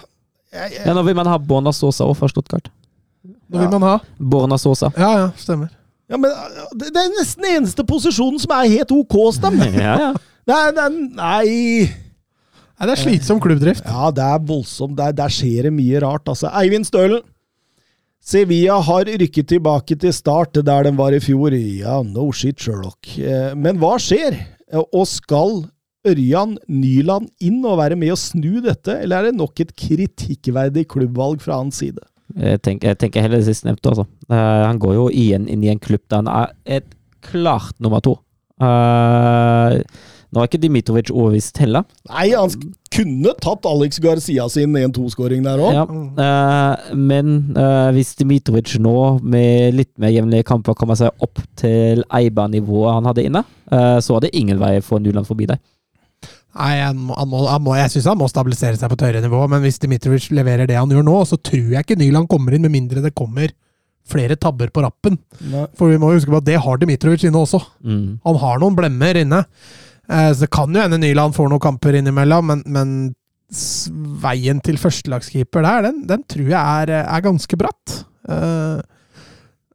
jeg, 0.55 0.69
jeg, 0.77 0.85
Ja, 0.87 0.95
nå 0.95 1.03
vil 1.09 1.17
man 1.19 1.27
ha 1.27 1.39
Borna 1.43 1.73
Sosa 1.75 2.07
også 2.07 2.21
fra 2.21 2.29
Stuttgart. 2.31 2.71
Nå 3.51 3.59
vil 3.65 3.73
man 3.75 3.83
ha. 3.89 3.97
Borna 4.19 4.59
Sosa. 4.63 4.93
Ja, 4.97 5.11
ja, 5.25 5.27
stemmer. 5.41 5.73
ja, 6.11 6.17
men 6.21 6.31
ah, 6.31 6.71
det, 6.79 6.93
det 6.95 7.03
er 7.03 7.11
nesten 7.19 7.49
eneste 7.51 7.83
posisjonen 7.89 8.39
som 8.43 8.55
er 8.55 8.71
helt 8.77 8.95
OK 8.95 9.19
hos 9.25 9.41
dem. 9.45 9.59
Ja, 9.75 9.99
ja. 10.07 10.13
Det 10.45 10.55
er, 10.55 10.73
det 10.77 10.87
er, 10.87 10.97
nei 11.19 11.45
Nei, 12.75 12.89
det 12.91 12.95
er 12.97 13.01
slitsom 13.05 13.39
klubbdrift. 13.41 13.85
Ja, 13.87 14.09
det 14.15 14.23
er 14.27 14.41
voldsomt. 14.49 14.97
Der, 14.99 15.13
der 15.15 15.31
skjer 15.31 15.69
det 15.69 15.71
mye 15.77 16.01
rart, 16.03 16.27
altså. 16.29 16.49
Eivind 16.59 16.87
Stølen. 16.89 17.23
Sevilla 18.25 18.79
har 18.83 19.05
rykket 19.21 19.47
tilbake 19.53 19.97
til 20.01 20.13
start 20.17 20.57
der 20.65 20.87
den 20.89 20.97
var 20.99 21.15
i 21.15 21.21
fjor. 21.23 21.55
Ja, 21.55 22.01
no 22.03 22.31
shit, 22.35 22.59
Sherlock. 22.65 23.11
Eh, 23.21 23.53
Men 23.55 23.79
hva 23.83 23.93
skjer? 24.03 24.39
Og 24.83 25.07
skal 25.07 25.63
Ørjan 26.05 26.59
Nyland 26.69 27.31
inn 27.45 27.63
og 27.65 27.79
være 27.81 27.97
med 27.97 28.13
å 28.13 28.19
snu 28.21 28.59
dette, 28.65 28.99
eller 29.01 29.23
er 29.23 29.31
det 29.31 29.39
nok 29.39 29.63
et 29.63 29.73
kritikkverdig 29.79 30.85
klubbvalg 30.93 31.41
fra 31.45 31.63
hans 31.63 31.81
side? 31.81 32.03
Jeg 32.35 32.61
tenker, 32.65 32.93
jeg 32.93 33.01
tenker 33.01 33.25
heller 33.25 33.41
det 33.41 33.49
sistnevnte, 33.49 33.93
altså. 33.93 34.05
Uh, 34.29 34.65
han 34.67 34.81
går 34.83 34.97
jo 34.97 35.07
igjen 35.13 35.49
inn 35.51 35.65
i 35.65 35.71
en 35.73 35.81
klubb 35.81 36.03
der 36.11 36.25
han 36.25 36.31
er 36.33 36.53
et 36.81 36.97
klart 37.25 37.79
nummer 37.81 38.03
to. 38.05 38.19
Eh, 38.63 39.75
nå 40.35 40.43
er 40.43 40.49
ikke 40.51 40.61
Dimitrovic 40.63 41.13
overbevist 41.15 41.59
heller. 41.63 41.85
Nei, 42.11 42.27
han 42.35 42.51
sk- 42.51 42.73
kunne 42.95 43.33
tatt 43.43 43.67
Alex 43.67 44.01
Garcia 44.03 44.47
sin 44.53 44.75
1-2-skåring 44.79 45.47
der 45.47 45.63
òg. 45.63 45.75
Ja. 45.75 45.85
uh, 45.87 46.95
men 46.99 47.55
uh, 47.57 47.91
hvis 47.95 48.15
Dimitrovic 48.19 48.77
nå, 48.83 48.97
med 49.23 49.79
litt 49.79 49.93
mer 50.03 50.13
jevnlige 50.15 50.47
kamper, 50.51 50.77
kommer 50.79 50.99
seg 50.99 51.15
opp 51.25 51.41
til 51.61 52.05
Eiba-nivået 52.15 52.99
han 52.99 53.09
hadde 53.11 53.27
inne, 53.31 53.45
uh, 53.73 53.99
så 54.03 54.19
er 54.19 54.27
det 54.27 54.35
ingen 54.39 54.61
vei 54.63 54.77
for 54.85 55.03
Nuland 55.03 55.31
forbi 55.31 55.49
deg. 55.51 55.63
Nei, 56.55 56.75
han 56.79 56.99
må, 57.03 57.17
han 57.19 57.31
må, 57.31 57.41
han 57.51 57.63
må, 57.67 57.75
jeg 57.81 57.91
syns 57.97 58.07
han 58.13 58.19
må 58.21 58.29
stabilisere 58.31 58.79
seg 58.79 58.91
på 58.93 58.99
et 58.99 59.09
høyere 59.09 59.25
nivå, 59.25 59.41
men 59.51 59.63
hvis 59.65 59.81
Dmitrovic 59.83 60.29
leverer 60.35 60.71
det 60.71 60.79
han 60.79 60.93
gjør 60.93 61.07
nå, 61.07 61.17
så 61.27 61.39
tror 61.43 61.73
jeg 61.75 61.83
ikke 61.83 61.99
Nyland 61.99 62.31
kommer 62.31 62.55
inn, 62.55 62.63
med 62.67 62.75
mindre 62.77 63.03
det 63.03 63.15
kommer 63.19 63.51
flere 64.05 64.37
tabber 64.37 64.69
på 64.71 64.85
rappen. 64.85 65.17
For 65.79 65.89
vi 65.91 65.97
må 65.99 66.13
huske 66.13 66.31
på 66.31 66.39
at 66.39 66.47
det 66.47 66.61
har 66.61 66.79
Dmitrovic 66.79 67.25
inne 67.25 67.41
også. 67.41 67.59
Mm. 67.83 68.21
Han 68.29 68.39
har 68.43 68.61
noen 68.61 68.77
blemmer 68.77 69.17
inne. 69.23 69.39
Eh, 70.09 70.31
Så 70.33 70.45
det 70.45 70.51
kan 70.55 70.73
jo 70.75 70.83
hende 70.85 71.01
Nyland 71.01 71.37
får 71.37 71.53
noen 71.53 71.63
kamper 71.65 72.01
innimellom, 72.01 72.51
men, 72.53 72.65
men 72.67 72.97
veien 74.25 74.59
til 74.65 74.81
førstelagskeeper 74.81 75.63
der, 75.63 75.87
den, 75.91 76.03
den 76.09 76.25
tror 76.27 76.49
jeg 76.49 76.59
er, 76.59 76.99
er 77.05 77.25
ganske 77.25 77.57
bratt. 77.61 78.01
Eh, 78.29 78.81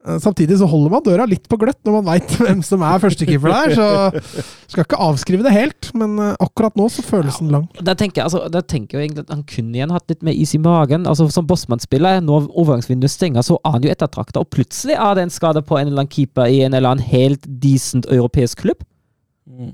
eh, 0.06 0.18
Samtidig 0.20 0.58
så 0.60 0.68
holder 0.68 0.92
man 0.96 1.06
døra 1.06 1.28
litt 1.30 1.46
på 1.48 1.58
gløtt 1.62 1.80
når 1.86 1.96
man 2.00 2.08
veit 2.10 2.34
hvem 2.42 2.64
som 2.66 2.84
er 2.88 3.00
førstekeeper 3.04 3.54
der, 3.54 3.76
så 3.78 4.34
skal 4.74 4.84
ikke 4.84 5.00
avskrive 5.06 5.46
det 5.46 5.54
helt, 5.56 5.92
men 5.98 6.18
akkurat 6.42 6.76
nå 6.80 6.90
så 6.92 7.06
føles 7.06 7.40
den 7.40 7.54
lang. 7.54 7.70
Der 7.80 7.98
tenker, 8.00 8.24
jeg, 8.26 8.30
altså, 8.32 8.64
tenker 8.68 9.00
jeg 9.00 9.10
egentlig 9.10 9.26
at 9.28 9.34
han 9.38 9.46
kunne 9.54 9.80
igjen 9.80 9.96
hatt 9.96 10.12
litt 10.12 10.26
mer 10.26 10.38
is 10.38 10.54
i 10.58 10.62
magen. 10.66 11.08
Altså 11.10 11.30
Som 11.34 11.48
Bossmann-spiller, 11.50 12.22
når 12.26 12.50
overgangsvinduet 12.52 13.16
stenger, 13.16 13.46
så 13.46 13.58
er 13.64 13.78
han 13.78 13.86
jo 13.88 13.94
ettertrakta, 13.94 14.44
og 14.44 14.52
plutselig 14.54 14.98
er 14.98 15.18
det 15.18 15.28
en 15.28 15.36
skade 15.40 15.64
på 15.66 15.78
en 15.80 15.88
eller 15.88 16.04
annen 16.04 16.14
keeper 16.14 16.50
i 16.52 16.64
en 16.66 16.74
eller 16.78 16.96
annen 16.98 17.10
helt 17.14 17.46
decent 17.64 18.10
europeisk 18.12 18.66
klubb. 18.66 18.84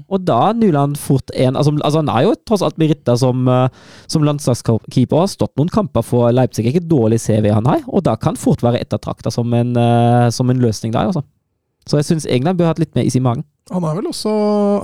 Og 0.07 0.21
da 0.23 0.37
er 0.49 0.57
Nuland 0.59 0.95
fort 0.99 1.31
en 1.35 1.57
altså, 1.59 1.73
altså 1.83 1.99
Han 1.99 2.11
er 2.13 2.23
jo 2.23 2.35
tross 2.47 2.63
alt 2.63 2.77
beritta 2.79 3.17
som, 3.19 3.47
eh, 3.51 3.67
som 4.07 4.23
landslagskeeper. 4.23 5.17
Har 5.19 5.31
stått 5.31 5.55
noen 5.59 5.71
kamper 5.73 6.05
for 6.05 6.31
Leipzig. 6.31 6.67
Ikke 6.69 6.83
dårlig 6.83 7.19
CV 7.25 7.51
han 7.51 7.67
har, 7.67 7.83
og 7.87 8.05
da 8.07 8.15
kan 8.15 8.39
fort 8.39 8.63
være 8.63 8.79
ettertrakta 8.85 9.33
som, 9.33 9.51
en, 9.53 9.75
eh, 9.75 10.29
som 10.31 10.49
en 10.49 10.61
løsning 10.63 10.95
der. 10.95 11.11
Altså. 11.11 11.25
Så 11.85 11.99
jeg 11.99 12.07
syns 12.07 12.29
England 12.31 12.57
bør 12.57 12.69
ha 12.69 12.73
hatt 12.73 12.81
litt 12.81 12.95
mer 12.95 13.05
is 13.05 13.17
i 13.17 13.23
magen. 13.23 13.43
Han 13.73 13.83
er 13.83 13.97
vel 13.97 14.07
også 14.09 14.31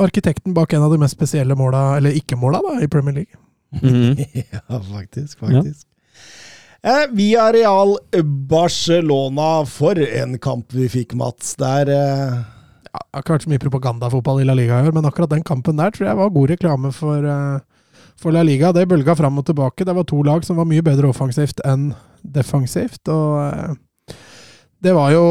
arkitekten 0.01 0.55
bak 0.57 0.73
en 0.73 0.83
av 0.85 0.93
de 0.93 0.99
mest 1.01 1.17
spesielle 1.17 1.55
måla, 1.57 1.97
eller 1.97 2.17
ikke-måla, 2.17 2.61
i 2.81 2.89
Premier 2.91 3.21
League. 3.21 3.39
Mhm. 3.71 4.17
Ja, 4.51 4.79
faktisk. 4.91 5.39
faktisk. 5.39 5.87
Eh, 6.83 7.05
via 7.13 7.51
Real 7.53 7.97
Barcelona, 8.49 9.65
for 9.65 9.99
en 10.01 10.39
kamp 10.41 10.73
vi 10.73 10.89
fikk, 10.89 11.13
Mats. 11.13 11.55
Der 11.61 11.89
eh, 11.93 12.41
Ja, 12.91 12.99
det 12.99 13.15
har 13.15 13.23
ikke 13.23 13.35
vært 13.37 13.45
så 13.45 13.51
mye 13.53 13.63
propagandafotball 13.63 14.41
i 14.41 14.47
La 14.47 14.55
Liga 14.57 14.81
i 14.81 14.87
år, 14.89 14.95
men 14.95 15.07
akkurat 15.07 15.31
den 15.31 15.45
kampen 15.47 15.79
der 15.79 15.93
tror 15.95 16.09
jeg 16.09 16.19
var 16.19 16.33
god 16.35 16.51
reklame 16.51 16.91
for, 16.95 17.23
eh, 17.23 17.85
for 18.19 18.35
La 18.35 18.43
Liga. 18.43 18.73
Det 18.75 18.87
bølga 18.91 19.15
fram 19.15 19.39
og 19.39 19.45
tilbake. 19.47 19.85
Det 19.87 19.95
var 19.95 20.07
to 20.09 20.21
lag 20.27 20.43
som 20.43 20.59
var 20.59 20.67
mye 20.67 20.83
bedre 20.83 21.07
offensivt 21.07 21.63
enn 21.67 21.93
defensivt, 22.21 23.01
og 23.07 23.39
eh, 23.47 24.15
det 24.83 24.93
var 24.97 25.15
jo 25.15 25.25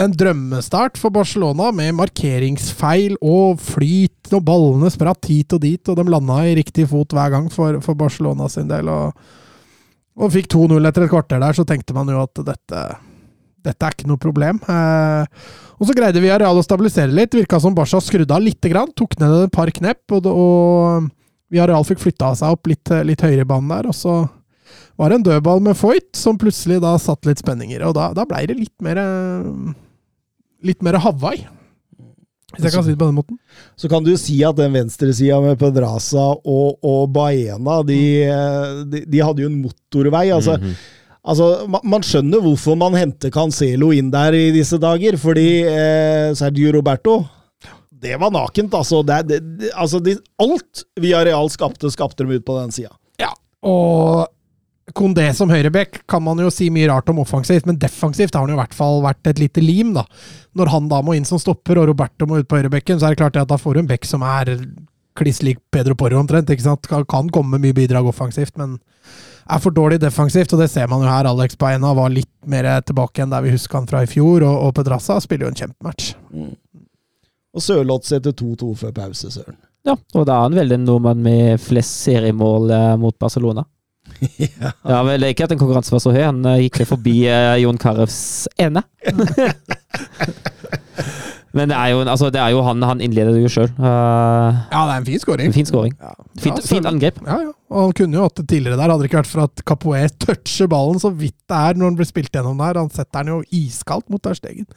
en 0.00 0.12
drømmestart 0.16 0.96
for 0.96 1.12
Barcelona 1.12 1.70
med 1.76 1.96
markeringsfeil 1.98 3.16
og 3.20 3.60
flyt, 3.60 4.32
og 4.32 4.44
ballene 4.46 4.92
spratt 4.92 5.28
hit 5.28 5.52
og 5.56 5.64
dit, 5.64 5.82
og 5.88 5.98
de 5.98 6.06
landa 6.08 6.38
i 6.46 6.56
riktig 6.56 6.86
fot 6.88 7.12
hver 7.16 7.32
gang 7.34 7.50
for, 7.52 7.80
for 7.84 7.98
Barcelona 7.98 8.48
sin 8.48 8.68
del. 8.70 8.88
og 8.88 9.16
og 10.20 10.32
fikk 10.34 10.50
2-0 10.52 10.88
etter 10.88 11.06
et 11.06 11.12
kvarter 11.12 11.40
der, 11.40 11.56
så 11.56 11.64
tenkte 11.68 11.94
man 11.96 12.10
jo 12.10 12.20
at 12.20 12.42
dette, 12.44 12.80
dette 13.64 13.86
er 13.86 13.96
ikke 13.96 14.08
noe 14.10 14.20
problem. 14.20 14.60
Eh, 14.64 15.24
og 15.80 15.88
så 15.88 15.96
greide 15.96 16.20
vi 16.22 16.32
Areal 16.32 16.58
å 16.60 16.64
stabilisere 16.64 17.12
litt. 17.12 17.36
Virka 17.36 17.60
som 17.62 17.76
Barca 17.76 18.00
skrudde 18.04 18.34
av 18.36 18.42
lite 18.44 18.68
grann. 18.72 18.90
Tok 18.96 19.16
ned 19.20 19.46
et 19.46 19.54
par 19.54 19.70
knepp. 19.72 20.02
Og, 20.16 20.26
og 20.28 21.08
Villarreal 21.50 21.86
fikk 21.88 22.02
flytta 22.04 22.34
seg 22.38 22.56
opp 22.56 22.68
litt, 22.70 22.92
litt 23.06 23.24
høyere 23.24 23.46
i 23.46 23.48
banen 23.48 23.72
der, 23.72 23.88
og 23.90 23.96
så 23.96 24.20
var 25.00 25.10
det 25.10 25.16
en 25.18 25.24
dødball 25.30 25.62
med 25.64 25.78
Foyt 25.78 26.12
som 26.18 26.36
plutselig 26.38 26.76
da 26.84 26.92
satt 27.00 27.24
litt 27.26 27.40
spenninger. 27.40 27.82
Og 27.88 27.94
da, 27.96 28.10
da 28.14 28.26
blei 28.28 28.44
det 28.50 28.58
litt 28.58 28.76
mer 28.84 29.00
Litt 30.60 30.84
mer 30.84 30.98
Hawaii. 31.00 31.46
Hvis 32.50 32.66
jeg 32.66 32.74
kan 32.74 32.84
si 32.84 32.92
det 32.92 32.98
på 33.00 33.06
den 33.08 33.16
måten. 33.16 33.38
Så 33.78 33.88
kan 33.88 34.04
du 34.04 34.10
si 34.18 34.34
at 34.44 34.58
den 34.58 34.74
venstresida 34.74 35.38
med 35.40 35.56
Pedraza 35.60 36.26
og, 36.36 36.80
og 36.84 37.04
Baena, 37.14 37.78
de, 37.86 38.00
de, 38.90 39.04
de, 39.06 39.22
hadde 39.22 39.44
jo 39.44 39.48
en 39.48 39.60
motorvei. 39.62 40.26
altså 40.34 40.58
Mhm. 40.58 40.74
Altså, 41.20 41.66
Man 41.68 42.04
skjønner 42.06 42.40
hvorfor 42.44 42.78
man 42.80 42.96
henter 42.96 43.32
Cancelo 43.34 43.90
inn 43.92 44.08
der 44.12 44.36
i 44.36 44.48
disse 44.54 44.78
dager, 44.80 45.18
fordi 45.20 45.48
eh, 45.68 46.30
Sergio 46.38 46.72
Roberto 46.78 47.20
Det 47.90 48.16
var 48.20 48.32
nakent, 48.32 48.72
altså. 48.74 49.02
Det, 49.04 49.22
det, 49.28 49.40
det, 49.60 49.72
altså 49.76 50.00
de, 50.00 50.16
alt 50.40 50.84
Villarreal 51.00 51.50
skapte, 51.52 51.90
skapte 51.92 52.24
dem 52.24 52.32
ut 52.32 52.46
på 52.46 52.56
den 52.56 52.72
sida. 52.72 52.94
Ja, 53.20 53.34
og 53.60 54.30
Kondé 54.96 55.28
som 55.36 55.50
høyrebekk 55.52 56.00
kan 56.10 56.22
man 56.24 56.40
jo 56.42 56.48
si 56.50 56.70
mye 56.72 56.88
rart 56.90 57.10
om 57.12 57.20
offensivt, 57.22 57.66
men 57.68 57.78
defensivt 57.78 58.34
har 58.34 58.42
han 58.42 58.50
jo 58.50 58.56
i 58.56 58.62
hvert 58.62 58.74
fall 58.74 59.02
vært 59.04 59.28
et 59.30 59.42
lite 59.42 59.62
lim, 59.62 59.92
da. 59.94 60.06
Når 60.58 60.72
han 60.72 60.88
da 60.90 60.98
må 61.04 61.14
inn 61.14 61.28
som 61.28 61.38
stopper, 61.38 61.78
og 61.78 61.92
Roberto 61.92 62.26
må 62.26 62.40
ut 62.40 62.48
på 62.50 62.58
høyrebekken, 62.58 62.98
så 62.98 63.06
er 63.06 63.14
det 63.14 63.20
klart 63.20 63.38
at 63.38 63.52
da 63.52 63.58
får 63.60 63.76
du 63.76 63.82
en 63.84 63.90
bekk 63.90 64.08
som 64.08 64.24
er 64.26 64.56
kliss 65.20 65.42
lik 65.46 65.60
Pedro 65.70 65.94
Porro 65.98 66.18
omtrent. 66.18 66.50
ikke 66.50 66.64
sant? 66.64 66.88
Kan, 66.90 67.04
kan 67.10 67.30
komme 67.30 67.54
med 67.54 67.68
mye 67.68 67.76
bidrag 67.76 68.08
offensivt, 68.10 68.56
men 68.58 68.78
er 69.48 69.62
for 69.62 69.74
dårlig 69.74 70.00
defensivt, 70.02 70.52
og 70.54 70.62
det 70.62 70.70
ser 70.72 70.90
man 70.90 71.04
jo 71.04 71.10
her. 71.10 71.28
Alex 71.30 71.56
Beina 71.60 71.94
var 71.96 72.12
litt 72.12 72.30
mer 72.50 72.68
tilbake 72.86 73.24
enn 73.24 73.32
der 73.32 73.44
vi 73.46 73.54
husker 73.54 73.80
han 73.80 73.88
fra 73.90 74.04
i 74.04 74.10
fjor, 74.10 74.44
og, 74.46 74.68
og 74.68 74.74
Pedraza 74.76 75.18
spiller 75.22 75.48
jo 75.48 75.54
en 75.54 75.60
kjempematch. 75.62 76.12
Og 77.50 77.64
Sørloth 77.64 78.06
setter 78.06 78.34
2-2 78.36 78.72
før 78.84 78.94
pause, 79.00 79.32
søren. 79.34 79.58
Ja, 79.86 79.94
og 79.96 80.26
da 80.28 80.36
er 80.36 80.44
han 80.44 80.56
vel 80.58 80.72
den 80.74 80.84
nordmann 80.84 81.22
med 81.24 81.60
flest 81.62 82.02
seriemål 82.04 82.70
eh, 82.76 82.96
mot 83.00 83.16
Barcelona. 83.18 83.64
ja. 84.36 84.72
Ja, 84.84 85.00
vel, 85.06 85.24
Ikke 85.30 85.46
at 85.46 85.52
den 85.54 85.60
konkurransen 85.60 85.94
var 85.96 86.02
så 86.04 86.12
høy, 86.12 86.22
han 86.26 86.44
eh, 86.44 86.66
gikk 86.66 86.82
forbi 86.88 87.22
eh, 87.30 87.56
Jon 87.62 87.80
Carews 87.80 88.20
ene. 88.60 88.84
Men 91.56 91.70
det 91.72 91.76
er 91.76 91.92
jo, 91.92 92.02
altså, 92.06 92.28
det 92.30 92.38
er 92.38 92.52
jo 92.54 92.60
han 92.62 92.82
han 92.86 93.00
innleder 93.02 93.34
det 93.34 93.42
jo 93.42 93.50
sjøl. 93.50 93.70
Ja, 93.80 94.82
det 94.86 94.94
er 94.94 94.98
en 95.00 95.08
fin 95.08 95.22
scoring. 95.22 95.54
fin 95.54 95.66
scoring. 95.66 95.94
Ja. 95.98 96.12
Fint, 96.38 96.60
Ja, 96.60 96.66
fint 96.70 96.86
angrep. 96.86 97.18
Ja, 97.26 97.38
ja. 97.48 97.54
Og 97.70 97.88
han 97.88 97.96
kunne 97.98 98.18
jo 98.18 98.26
hatt 98.26 98.38
det 98.38 98.46
tidligere 98.50 98.78
der, 98.78 98.90
hadde 98.90 99.02
det 99.02 99.10
ikke 99.10 99.22
vært 99.22 99.30
for 99.30 99.44
at 99.46 99.64
Capoe 99.66 100.02
toucher 100.22 100.70
ballen 100.70 101.02
så 101.02 101.10
vidt 101.14 101.36
det 101.50 101.58
er 101.58 101.78
når 101.78 101.90
han 101.90 101.98
blir 101.98 102.08
spilt 102.08 102.34
gjennom 102.34 102.60
der. 102.62 102.78
Han 102.78 102.92
setter 102.94 103.24
den 103.24 103.34
jo 103.34 103.40
iskaldt 103.62 104.08
mot 104.10 104.22
der 104.22 104.38
stegen. 104.38 104.68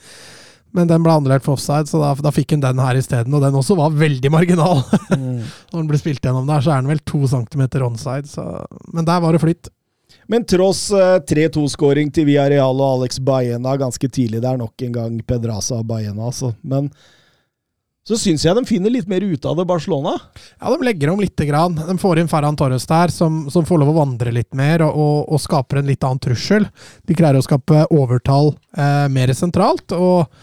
Men 0.73 0.89
den 0.89 1.03
ble 1.05 1.13
annullert 1.13 1.45
for 1.45 1.53
offside, 1.53 1.85
så 1.85 1.99
da, 2.01 2.13
da 2.25 2.31
fikk 2.33 2.55
han 2.55 2.63
den 2.63 2.81
her 2.81 2.97
isteden. 2.97 3.33
Og 3.37 3.43
den 3.45 3.57
også 3.59 3.77
var 3.77 3.93
veldig 3.93 4.31
marginal. 4.33 4.81
når 5.13 5.77
den 5.77 5.89
ble 5.91 6.01
spilt 6.01 6.25
gjennom 6.25 6.49
der, 6.49 6.65
så 6.65 6.73
er 6.73 6.81
den 6.81 6.89
vel 6.89 7.03
to 7.05 7.21
centimeter 7.29 7.85
onside. 7.85 8.25
Så. 8.31 8.41
Men 8.89 9.05
der 9.05 9.21
var 9.21 9.37
det 9.37 9.43
flytt. 9.45 9.69
Men 10.33 10.45
tross 10.49 10.87
eh, 10.97 11.19
3-2-skåring 11.29 12.09
til 12.13 12.25
Villarreal 12.25 12.79
og 12.79 13.03
Alex 13.03 13.19
Baena 13.21 13.75
ganske 13.77 14.07
tidlig 14.09 14.41
der, 14.41 14.57
nok 14.57 14.81
en 14.81 14.95
gang 14.95 15.19
Pedraza 15.29 15.77
og 15.77 15.85
Baena, 15.91 16.31
altså. 16.31 16.55
Men 16.65 16.89
så 18.03 18.17
syns 18.19 18.43
jeg 18.43 18.57
de 18.57 18.65
finner 18.67 18.91
litt 18.91 19.05
mer 19.07 19.23
ut 19.23 19.45
av 19.47 19.59
det, 19.59 19.67
Barcelona. 19.69 20.17
Ja, 20.57 20.73
de 20.73 20.83
legger 20.83 21.13
om 21.13 21.21
lite 21.21 21.45
grann. 21.47 21.77
De 21.77 21.93
får 22.01 22.19
inn 22.19 22.31
Ferran 22.31 22.57
Torres 22.59 22.89
der, 22.89 23.13
som, 23.13 23.45
som 23.53 23.63
får 23.63 23.79
lov 23.79 23.93
å 23.93 23.99
vandre 24.01 24.33
litt 24.33 24.49
mer, 24.57 24.83
og, 24.83 24.97
og, 24.97 25.29
og 25.37 25.43
skaper 25.45 25.79
en 25.79 25.93
litt 25.93 26.03
annen 26.03 26.19
trussel. 26.25 26.65
De 27.07 27.15
greier 27.15 27.37
å 27.37 27.45
skape 27.45 27.85
overtall 27.93 28.55
eh, 28.73 29.05
mer 29.13 29.31
sentralt, 29.37 29.93
og, 29.95 30.33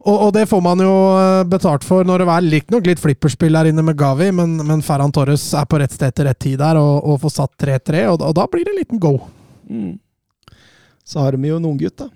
og, 0.00 0.16
og 0.16 0.30
det 0.32 0.46
får 0.48 0.62
man 0.64 0.80
jo 0.80 0.92
eh, 1.20 1.42
betalt 1.50 1.84
for 1.84 2.06
når 2.08 2.22
det 2.22 2.28
er 2.32 2.46
riktignok 2.54 2.86
litt 2.88 3.02
flipperspill 3.02 3.58
der 3.58 3.68
inne 3.68 3.84
med 3.84 3.98
Gavi, 4.00 4.30
men, 4.32 4.56
men 4.64 4.84
Ferran 4.84 5.12
Torres 5.12 5.44
er 5.56 5.66
på 5.68 5.80
rett 5.82 5.92
sted 5.92 6.14
til 6.16 6.28
rett 6.28 6.40
tid 6.40 6.56
der, 6.62 6.80
og, 6.80 7.04
og 7.04 7.20
får 7.26 7.34
satt 7.36 7.66
3-3, 7.66 8.06
og, 8.14 8.24
og 8.24 8.38
da 8.38 8.46
blir 8.48 8.64
det 8.64 8.72
en 8.72 8.80
liten 8.80 9.02
go. 9.02 9.18
Så 11.04 11.20
har 11.20 11.36
vi 11.36 11.52
jo 11.52 11.60
en 11.60 11.68
unggutt, 11.68 12.00
da. 12.00 12.08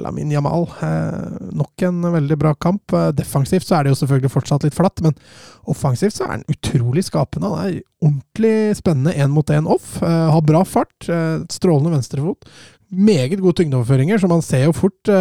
Lamin 0.00 0.30
Jamal, 0.32 0.62
eh, 0.80 1.38
nok 1.52 1.82
en 1.84 2.00
veldig 2.14 2.38
bra 2.40 2.54
kamp. 2.54 2.92
Eh, 2.96 3.10
defensivt 3.12 3.66
så 3.68 3.76
er 3.76 3.84
det 3.84 3.92
jo 3.92 3.98
selvfølgelig 4.00 4.32
fortsatt 4.32 4.64
litt 4.64 4.76
flatt, 4.76 5.02
men 5.04 5.16
offensivt 5.68 6.16
så 6.16 6.24
er 6.24 6.30
han 6.38 6.46
utrolig 6.48 7.04
skapende. 7.04 7.50
Han 7.52 7.66
er 7.66 7.82
ordentlig 8.00 8.78
spennende 8.78 9.12
én 9.12 9.34
mot 9.34 9.52
én 9.52 9.68
off. 9.68 9.98
Eh, 10.02 10.30
har 10.32 10.46
bra 10.48 10.64
fart, 10.64 10.96
eh, 11.08 11.44
strålende 11.52 11.92
venstrefot. 11.92 12.48
Meget 12.88 13.40
gode 13.40 13.60
tyngdeoverføringer, 13.60 14.18
så 14.18 14.28
man 14.28 14.40
ser 14.40 14.64
jo 14.64 14.72
fort 14.72 15.12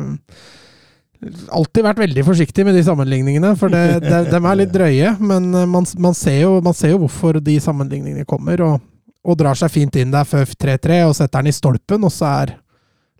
alltid 1.55 1.85
vært 1.85 2.01
veldig 2.03 2.25
forsiktig 2.27 2.65
med 2.67 2.75
de 2.75 2.83
sammenligningene, 2.83 3.53
for 3.59 3.71
det, 3.71 4.01
det, 4.03 4.25
de 4.31 4.39
er 4.41 4.59
litt 4.59 4.73
drøye. 4.77 5.13
Men 5.23 5.53
eh, 5.53 5.69
man, 5.69 5.87
man, 6.03 6.17
ser 6.17 6.41
jo, 6.41 6.57
man 6.65 6.75
ser 6.77 6.95
jo 6.95 7.03
hvorfor 7.05 7.39
de 7.43 7.59
sammenligningene 7.63 8.27
kommer. 8.29 8.65
og 8.67 8.81
og 9.23 9.39
drar 9.39 9.55
seg 9.55 9.71
fint 9.71 9.95
inn 9.99 10.11
der 10.11 10.27
før 10.27 10.43
3-3 10.43 10.99
og 11.07 11.15
setter 11.15 11.39
den 11.39 11.53
i 11.53 11.55
stolpen, 11.55 12.03
og 12.03 12.11
så 12.11 12.27
er 12.43 12.57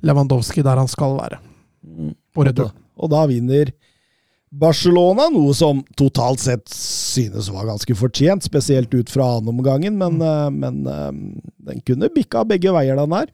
Lewandowski 0.03 0.63
der 0.65 0.81
han 0.81 0.89
skal 0.91 1.15
være. 1.15 1.39
På 2.35 2.43
Og 2.43 2.49
retur. 2.49 2.73
og 2.99 3.11
da 3.11 3.23
vinner 3.29 3.71
Barcelona, 4.53 5.29
noe 5.33 5.53
som 5.57 5.79
totalt 5.97 6.43
sett 6.43 6.67
synes 6.69 7.47
var 7.49 7.65
ganske 7.71 7.95
fortjent, 7.97 8.45
spesielt 8.45 8.91
ut 8.93 9.09
fra 9.09 9.31
annenomgangen, 9.39 9.95
men, 9.97 10.19
eh, 10.21 10.49
men 10.53 10.83
eh, 10.85 11.09
den 11.71 11.81
kunne 11.87 12.11
bikka 12.13 12.43
begge 12.45 12.75
veier, 12.75 12.99
den 12.99 13.15
her. 13.17 13.31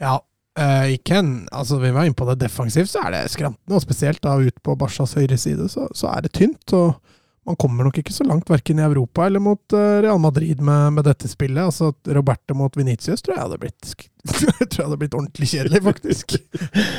Ja, 0.00 0.18
Uh, 0.58 0.90
ikke 0.92 1.14
en 1.20 1.28
Altså, 1.54 1.76
vi 1.78 1.92
var 1.94 2.04
inne 2.04 2.16
på 2.18 2.26
det 2.26 2.40
defensivt, 2.42 2.90
så 2.90 3.04
er 3.06 3.12
det 3.14 3.20
skrantende, 3.30 3.76
og 3.78 3.84
spesielt 3.84 4.18
da 4.20 4.32
ut 4.34 4.56
på 4.66 4.74
Barcas 4.76 5.14
høyre 5.14 5.38
side, 5.38 5.68
så, 5.70 5.86
så 5.94 6.08
er 6.10 6.24
det 6.26 6.32
tynt. 6.36 6.74
og 6.74 6.98
man 7.46 7.56
kommer 7.56 7.86
nok 7.86 8.00
ikke 8.02 8.12
så 8.12 8.26
langt 8.26 8.50
verken 8.50 8.82
i 8.82 8.84
Europa 8.84 9.24
eller 9.26 9.40
mot 9.40 9.72
uh, 9.72 10.00
Real 10.02 10.18
Madrid 10.20 10.60
med, 10.60 10.92
med 10.98 11.06
dette 11.06 11.30
spillet. 11.30 11.62
Altså, 11.62 11.92
Roberto 12.12 12.54
mot 12.58 12.76
Venitius 12.76 13.22
tror 13.22 13.36
jeg 13.38 13.44
hadde 13.46 13.60
blitt 13.62 13.94
jeg 13.94 14.68
tror 14.68 14.82
jeg 14.82 14.88
hadde 14.88 14.98
blitt 15.00 15.16
ordentlig 15.16 15.48
kjedelig, 15.54 15.80
faktisk. 15.86 16.34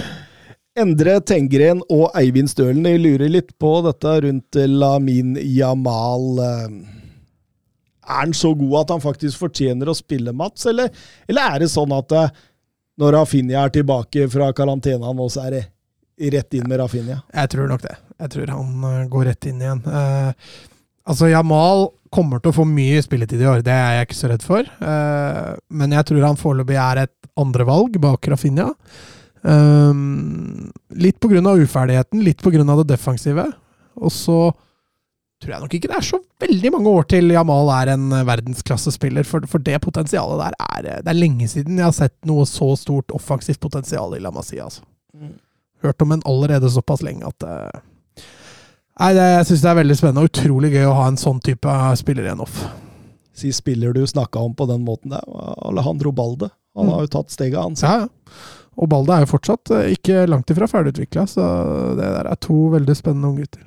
Endre 0.81 1.17
Tengren 1.27 1.83
og 1.91 2.07
Eivind 2.17 2.49
Stølen 2.49 2.87
lurer 3.03 3.29
litt 3.29 3.51
på 3.59 3.73
dette 3.85 4.15
rundt 4.25 4.59
Lamin 4.71 5.35
Jamal. 5.43 6.29
Eh, 6.39 6.69
Er 8.07 8.23
han 8.23 8.33
så 8.33 8.53
god 8.57 8.77
at 8.79 8.93
han 8.95 9.03
faktisk 9.03 9.43
fortjener 9.43 9.91
å 9.91 9.95
spille, 9.95 10.33
Mats, 10.33 10.65
eller, 10.71 10.89
eller 11.29 11.53
er 11.53 11.61
det 11.65 11.69
sånn 11.75 11.91
at 11.95 12.15
eh, 12.17 12.31
når 13.01 13.15
Rafinha 13.17 13.65
er 13.65 13.73
tilbake 13.73 14.27
fra 14.31 14.51
karantena 14.55 15.13
nå, 15.15 15.29
så 15.33 15.47
er 15.47 15.55
det 15.55 15.63
rett 16.35 16.57
inn 16.57 16.67
med 16.69 16.81
Rafinha? 16.81 17.21
Jeg 17.33 17.53
tror 17.53 17.71
nok 17.71 17.81
det. 17.85 17.95
Jeg 18.21 18.33
tror 18.35 18.51
han 18.53 18.85
eh, 18.91 19.07
går 19.09 19.25
rett 19.31 19.47
inn 19.49 19.63
igjen. 19.63 19.81
Eh, 19.89 20.51
altså, 21.09 21.31
Jamal 21.31 21.87
kommer 22.13 22.41
til 22.41 22.51
å 22.51 22.57
få 22.59 22.65
mye 22.67 23.01
spilletid 23.01 23.41
i 23.41 23.47
år, 23.49 23.63
det 23.65 23.73
er 23.73 23.97
jeg 23.97 24.09
ikke 24.09 24.19
så 24.19 24.29
redd 24.29 24.45
for. 24.45 24.67
Eh, 24.67 25.49
men 25.81 25.97
jeg 25.97 26.09
tror 26.09 26.27
han 26.27 26.39
foreløpig 26.39 26.77
er 26.77 27.05
et 27.07 27.31
andrevalg 27.41 27.97
bak 28.03 28.29
Rafinha. 28.29 28.69
Um, 29.41 30.69
litt 31.01 31.23
av 31.25 31.57
uferdigheten, 31.57 32.21
litt 32.21 32.45
av 32.45 32.83
det 32.83 32.91
defensive. 32.91 33.47
Og 33.97 34.13
så 34.13 34.51
tror 35.41 35.53
jeg 35.55 35.63
nok 35.63 35.73
ikke 35.77 35.89
det 35.89 35.97
er 35.97 36.05
så 36.05 36.19
veldig 36.43 36.71
mange 36.75 36.91
år 36.99 37.07
til 37.09 37.31
Jamal 37.33 37.69
er 37.75 37.93
en 37.95 38.11
eh, 38.13 38.25
verdensklassespiller, 38.27 39.25
for, 39.27 39.45
for 39.49 39.63
det 39.65 39.79
potensialet 39.81 40.37
der 40.43 40.57
er 40.67 40.89
eh, 40.95 40.99
Det 41.05 41.13
er 41.15 41.17
lenge 41.21 41.47
siden 41.49 41.79
jeg 41.81 41.87
har 41.87 41.95
sett 41.97 42.15
noe 42.29 42.45
så 42.49 42.71
stort 42.77 43.11
offensivt 43.17 43.59
potensial 43.63 44.13
i 44.17 44.21
La 44.21 44.31
Masia, 44.35 44.67
altså. 44.69 44.85
Hørt 45.81 46.01
om 46.05 46.11
en 46.13 46.21
allerede 46.29 46.69
såpass 46.69 47.01
lenge 47.01 47.25
at 47.25 47.43
eh, 47.47 47.81
Nei, 49.01 49.13
det, 49.17 49.23
jeg 49.39 49.45
syns 49.49 49.61
det 49.63 49.69
er 49.71 49.77
veldig 49.79 49.95
spennende 49.97 50.21
og 50.27 50.29
utrolig 50.29 50.69
gøy 50.75 50.83
å 50.85 50.95
ha 50.99 51.05
en 51.09 51.17
sånn 51.17 51.39
type 51.41 51.73
spiller 51.97 52.27
igjen 52.27 52.41
off. 52.43 52.57
Si 53.33 53.49
spiller 53.55 53.95
du 53.95 54.01
snakka 54.05 54.43
om 54.45 54.51
på 54.53 54.67
den 54.69 54.83
måten 54.85 55.13
der, 55.15 55.23
Alejandro 55.65 56.11
Balde. 56.13 56.51
Han 56.77 56.85
Mm. 56.85 56.91
har 56.93 57.01
jo 57.07 57.09
tatt 57.15 57.31
steget, 57.33 57.57
han. 57.57 57.73
Ja, 57.81 58.03
ja. 58.03 58.35
Og 58.77 58.87
Balde 58.91 59.15
er 59.15 59.23
jo 59.25 59.31
fortsatt 59.31 59.71
ikke 59.95 60.27
langt 60.29 60.51
ifra 60.53 60.67
ferdigutvikla, 60.69 61.23
så 61.27 61.47
det 61.97 62.05
der 62.13 62.29
er 62.29 62.37
to 62.43 62.59
veldig 62.75 62.95
spennende 62.99 63.31
unggutter. 63.31 63.63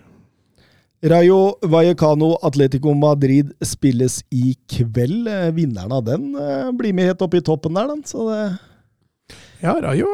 Rayo 1.04 1.58
Vallecano 1.60 2.38
Atletico 2.42 2.94
Madrid 2.96 3.50
spilles 3.60 4.22
i 4.32 4.54
kveld. 4.70 5.28
Eh, 5.28 5.50
Vinneren 5.52 5.92
av 5.92 6.06
den 6.06 6.30
eh, 6.32 6.70
blir 6.72 6.96
med 6.96 7.10
helt 7.10 7.24
opp 7.26 7.34
i 7.36 7.42
toppen 7.44 7.76
der, 7.76 7.90
den. 7.92 8.00
Så 8.08 8.24
det 8.30 8.40
Ja, 9.60 9.76
Rayo 9.84 10.08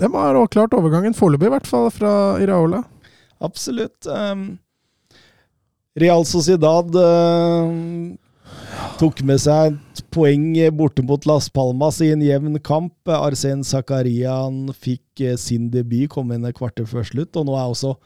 de 0.00 0.08
har 0.12 0.36
også 0.36 0.54
klart 0.54 0.74
overgangen, 0.76 1.12
foreløpig 1.16 1.50
i 1.50 1.52
hvert 1.52 1.68
fall, 1.68 1.90
fra 1.92 2.12
Iraola. 2.40 2.82
Absolutt. 3.44 4.08
Um, 4.08 4.58
Real 6.00 6.24
Sociedad 6.24 6.94
um, 6.96 8.14
tok 9.00 9.20
med 9.28 9.42
seg 9.42 9.76
et 9.76 10.02
poeng 10.14 10.54
borte 10.76 11.04
mot 11.04 11.28
Las 11.28 11.50
Palmas 11.52 12.00
i 12.00 12.08
en 12.14 12.24
jevn 12.24 12.56
kamp. 12.64 12.96
Arsen 13.12 13.60
Zakarian 13.66 14.70
fikk 14.72 15.24
eh, 15.24 15.36
sin 15.40 15.68
debut, 15.74 16.08
kom 16.12 16.32
inn 16.32 16.48
et 16.48 16.56
kvarter 16.56 16.88
før 16.88 17.04
slutt, 17.04 17.36
og 17.36 17.50
nå 17.50 17.58
er 17.58 17.68
også 17.68 17.98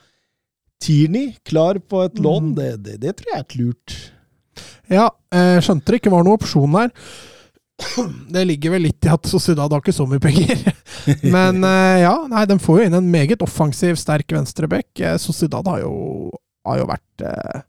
Tierney 0.83 1.35
klar 1.47 1.79
på 1.79 2.03
et 2.07 2.19
lån. 2.19 2.53
Mm. 2.53 2.57
Det, 2.59 2.71
det, 2.87 2.97
det 3.05 3.15
tror 3.19 3.33
jeg 3.33 3.45
er 3.45 3.61
lurt. 3.61 4.01
Ja, 4.93 5.07
jeg 5.35 5.63
skjønte 5.65 5.93
det 5.93 6.03
ikke 6.03 6.13
var 6.13 6.27
noen 6.27 6.39
opsjon 6.39 6.77
der. 6.77 6.93
Det 8.31 8.45
ligger 8.47 8.77
vel 8.77 8.85
litt 8.87 9.07
i 9.07 9.11
at 9.11 9.27
Sociedad 9.27 9.73
har 9.73 9.83
ikke 9.83 9.97
så 9.97 10.07
mye 10.07 10.23
penger. 10.23 10.61
Men 11.35 11.65
eh, 11.67 12.05
ja, 12.05 12.15
nei, 12.31 12.45
de 12.47 12.59
får 12.63 12.81
jo 12.81 12.89
inn 12.89 12.99
en 13.01 13.11
meget 13.11 13.43
offensiv, 13.43 13.97
sterk 13.99 14.31
venstreback. 14.37 14.93
Eh, 15.01 15.17
Sociedad 15.23 15.67
har 15.73 15.83
jo 15.83 15.95
har 16.65 16.81
jo 16.81 16.89
vært 16.89 17.25
eh, 17.25 17.63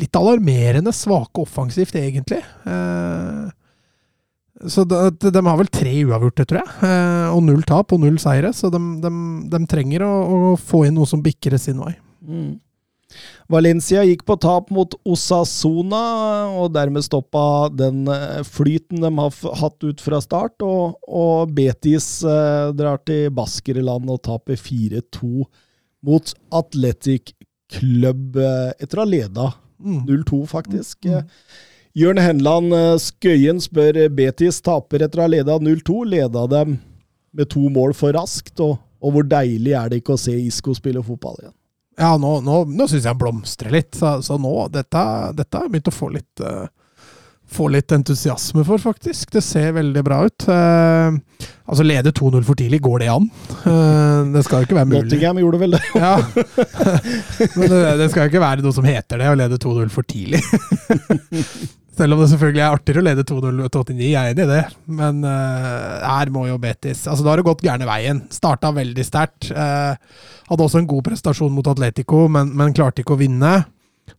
litt 0.00 0.18
alarmerende 0.18 0.92
svake 0.94 1.44
offensivt, 1.44 1.96
egentlig. 1.98 2.42
Eh, 2.66 3.48
så 4.68 4.84
de, 4.84 5.30
de, 5.30 5.40
har 5.46 5.56
vel 5.56 5.70
tre 5.72 5.92
uavgjorte, 6.04 6.44
tror 6.48 6.60
jeg. 6.60 6.72
Eh, 6.84 7.28
og 7.32 7.44
null 7.46 7.62
tap 7.68 7.94
og 7.96 8.02
null 8.02 8.18
seire. 8.20 8.52
Så 8.56 8.72
de, 8.72 8.80
de, 9.00 9.12
de 9.52 9.60
trenger 9.70 10.04
å, 10.04 10.12
å, 10.20 10.54
få 10.60 10.84
inn 10.88 10.98
noe 10.98 11.08
som 11.08 11.22
bikker 11.24 11.56
det 11.56 11.62
sin 11.62 11.80
vei. 11.80 11.94
Mm. 12.20 12.58
Valencia 13.50 14.04
gikk 14.06 14.22
på 14.28 14.36
tap 14.38 14.68
mot 14.70 14.92
Osasona, 15.08 16.02
og 16.60 16.70
dermed 16.76 17.02
stoppa 17.02 17.70
den 17.74 18.04
eh, 18.10 18.42
flyten 18.46 19.02
de 19.02 19.10
har 19.16 19.56
hatt 19.62 19.86
ut 19.86 20.04
fra 20.04 20.20
start. 20.22 20.62
Og, 20.62 21.00
og 21.06 21.54
Betis 21.56 22.20
eh, 22.22 22.70
drar 22.78 23.02
til 23.08 23.32
Baskerland 23.34 24.10
og 24.10 24.22
taper 24.28 24.60
4-2 24.60 25.48
mot 26.06 26.32
Athletic 26.60 27.34
Club 27.70 28.38
eh, 28.38 28.70
etter 28.78 29.00
å 29.00 29.04
ha 29.04 29.10
leda 29.10 29.50
0-2, 29.80 30.44
faktisk. 30.50 31.08
Mm. 31.08 31.26
Jørn 31.98 32.22
Henland 32.22 32.76
eh, 32.76 32.94
Skøyen 33.02 33.62
spør 33.62 34.04
Betis 34.14 34.62
taper 34.62 35.06
etter 35.06 35.22
å 35.22 35.26
ha 35.26 35.34
leda 35.34 35.58
0-2. 35.58 36.04
Leda 36.14 36.46
dem 36.50 36.78
med 37.34 37.50
to 37.50 37.66
mål 37.70 37.94
for 37.94 38.14
raskt, 38.14 38.58
og, 38.62 38.78
og, 39.02 39.14
hvor 39.14 39.26
deilig 39.26 39.74
er 39.78 39.90
det 39.90 40.00
ikke 40.02 40.16
å 40.16 40.20
se 40.20 40.34
Isco 40.34 40.74
spille 40.74 41.02
fotball 41.06 41.38
igjen? 41.42 41.56
Ja, 42.00 42.14
nå, 42.16 42.38
nå, 42.40 42.62
nå 42.64 42.88
syns 42.88 43.04
jeg 43.04 43.12
han 43.12 43.20
blomstrer 43.20 43.74
litt, 43.74 43.92
så, 43.98 44.16
så 44.24 44.38
nå 44.40 44.54
Dette 44.72 45.00
har 45.00 45.34
jeg 45.36 45.72
begynt 45.74 45.90
å 45.90 45.94
få 45.94 46.08
litt 46.14 46.44
uh, 46.44 46.64
få 47.50 47.68
litt 47.68 47.92
entusiasme 47.92 48.64
for, 48.66 48.78
faktisk. 48.78 49.32
Det 49.34 49.42
ser 49.42 49.72
veldig 49.74 50.02
bra 50.06 50.20
ut. 50.26 50.46
Uh, 50.46 51.18
altså, 51.66 51.86
lede 51.86 52.12
2-0 52.14 52.44
for 52.46 52.58
tidlig, 52.58 52.80
går 52.84 53.02
det 53.02 53.10
an? 53.10 53.26
Uh, 53.64 54.30
det 54.34 54.44
skal 54.46 54.62
jo 54.62 54.68
ikke 54.68 54.78
være 54.78 54.90
mulig. 54.92 55.02
Nottingham 55.08 55.42
gjorde 55.42 55.62
vel 55.64 55.76
det. 55.76 55.82
ja. 55.98 56.14
Men 57.58 57.66
det, 57.74 57.82
det, 58.04 58.08
skal 58.12 58.22
jo 58.22 58.32
ikke 58.32 58.44
være 58.46 58.66
noe 58.66 58.76
som 58.76 58.86
heter 58.86 59.22
det, 59.22 59.30
å 59.32 59.38
lede 59.42 59.60
2-0 59.62 59.92
for 59.92 60.06
tidlig. 60.06 60.42
Selv 62.00 62.16
om 62.16 62.22
det 62.22 62.30
selvfølgelig 62.32 62.62
er 62.64 62.74
artigere 62.74 63.02
å 63.02 63.06
lede 63.06 63.24
2-0 63.28 63.58
til 63.60 63.82
89, 63.82 64.04
jeg 64.08 64.16
er 64.16 64.32
enig 64.32 64.46
i 64.46 64.50
det. 64.50 64.62
Men 65.00 65.20
uh, 65.26 65.98
her 66.00 66.32
må 66.32 66.46
jo 66.48 66.56
Betis 66.62 67.02
Altså, 67.04 67.26
da 67.26 67.34
har 67.34 67.42
det 67.42 67.48
gått 67.50 67.64
gærne 67.66 67.88
veien. 67.88 68.22
Starta 68.32 68.72
veldig 68.72 69.04
sterkt. 69.04 69.50
hadde 69.52 70.64
også 70.64 70.80
en 70.80 70.88
god 70.88 71.04
prestasjon 71.10 71.52
mot 71.52 71.68
Atletico, 71.68 72.24
men, 72.32 72.54
men 72.56 72.72
klarte 72.76 73.04
ikke 73.04 73.18
å 73.18 73.20
vinne. 73.20 73.52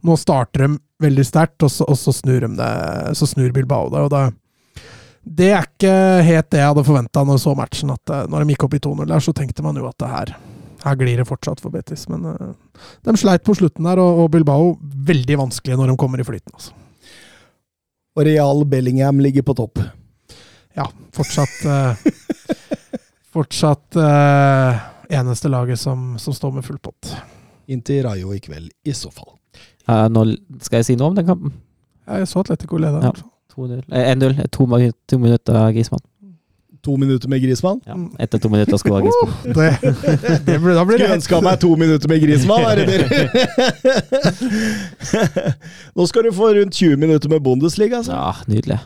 Nå 0.05 0.17
starter 0.19 0.67
de 0.67 0.77
veldig 1.01 1.25
sterkt, 1.25 1.65
og, 1.65 1.73
og, 1.87 1.97
så 1.97 2.13
snur 2.15 2.45
de 2.45 2.53
det, 2.59 2.71
så 3.17 3.27
snur 3.29 3.51
Bilbao 3.55 3.89
det. 3.91 4.05
og 4.05 4.13
da 4.13 4.29
det 5.21 5.51
er 5.53 5.67
ikke 5.67 5.93
helt 6.25 6.47
det 6.49 6.61
jeg 6.61 6.71
hadde 6.71 6.83
forventa 6.87 7.21
når 7.21 7.37
jeg 7.37 7.43
så 7.43 7.51
matchen. 7.57 7.93
at 7.93 8.09
eh, 8.09 8.23
Når 8.25 8.41
de 8.41 8.55
gikk 8.55 8.65
opp 8.65 8.73
i 8.73 8.81
2-0 8.81 9.05
der, 9.05 9.21
så 9.21 9.33
tenkte 9.37 9.65
man 9.65 9.77
jo 9.77 9.85
at 9.85 9.97
det 10.01 10.09
her, 10.09 10.31
her 10.81 10.95
glir 10.97 11.21
det 11.21 11.27
fortsatt 11.29 11.61
for 11.61 11.73
Betis. 11.73 12.07
Men 12.09 12.25
uh, 12.25 12.53
de 13.05 13.13
sleit 13.21 13.45
på 13.45 13.53
slutten 13.57 13.85
der, 13.85 14.01
og, 14.01 14.23
og, 14.23 14.31
Bilbao 14.33 14.73
veldig 14.81 15.37
vanskelig 15.43 15.77
når 15.77 15.93
de 15.93 15.99
kommer 16.01 16.21
i 16.21 16.25
flyten. 16.25 16.55
altså. 16.57 16.73
Og 18.17 18.25
Real 18.27 18.65
Bellingham 18.67 19.21
ligger 19.23 19.45
på 19.47 19.55
topp. 19.55 19.79
Ja, 20.75 20.87
fortsatt 21.15 21.61
uh, 21.67 21.95
Fortsatt 23.35 23.95
uh, 23.95 24.79
eneste 25.11 25.47
laget 25.51 25.79
som, 25.79 26.17
som 26.19 26.35
står 26.35 26.57
med 26.57 26.65
full 26.67 26.79
pott. 26.83 27.13
Inntil 27.71 28.03
Rayo 28.03 28.33
i 28.35 28.41
kveld, 28.43 28.71
i 28.83 28.93
så 28.95 29.11
fall. 29.11 29.37
Uh, 29.87 30.07
nå 30.11 30.25
skal 30.59 30.81
jeg 30.81 30.91
si 30.91 30.97
noe 30.99 31.11
om 31.11 31.15
den 31.15 31.29
kampen? 31.29 31.53
Ja, 32.07 32.19
jeg 32.19 32.27
så 32.27 32.43
Atletico 32.43 32.79
lede. 32.81 32.99
Ja. 33.07 33.13
1-0. 33.51 34.39
Eh, 34.39 34.47
to, 34.47 34.67
to, 35.07 35.19
minutter 35.19 35.55
av 35.55 35.71
Grismann. 35.75 36.03
To 36.81 36.95
minutter 36.97 37.29
med 37.29 37.41
Grismann? 37.43 37.81
Ja, 37.85 37.95
etter 38.19 38.39
to 38.39 38.49
minutter 38.49 38.77
skåra 38.77 39.01
Grismann. 39.05 39.53
det, 39.53 39.77
det 40.47 40.55
ble, 40.61 40.73
da 40.73 40.85
Skulle 40.85 41.13
ønska 41.13 41.41
meg 41.45 41.59
to 41.61 41.75
minutter 41.77 42.09
med 42.09 42.23
Grismann, 42.23 42.65
er 42.65 42.75
det 42.75 42.87
Nå 45.95 46.07
skal 46.09 46.25
du 46.25 46.31
få 46.33 46.49
rundt 46.57 46.73
20 46.73 46.97
minutter 46.97 47.29
med 47.29 47.39
Bundesliga. 47.39 47.97
Altså. 47.97 48.11
Ja, 48.17 48.33
nydelig. 48.47 48.79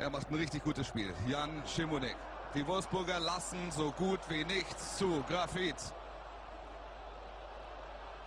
Er 0.00 0.10
macht 0.10 0.30
ein 0.30 0.38
richtig 0.40 0.62
gutes 0.64 0.86
Spiel. 0.86 1.12
Jan 1.30 1.50
Schimonek. 1.66 2.16
Die 2.54 2.66
Wolfsburger 2.66 3.20
lassen 3.20 3.58
so 3.70 3.92
gut 3.98 4.20
wie 4.28 4.44
nichts 4.44 4.96
zu. 4.98 5.10
Grafit. 5.28 5.80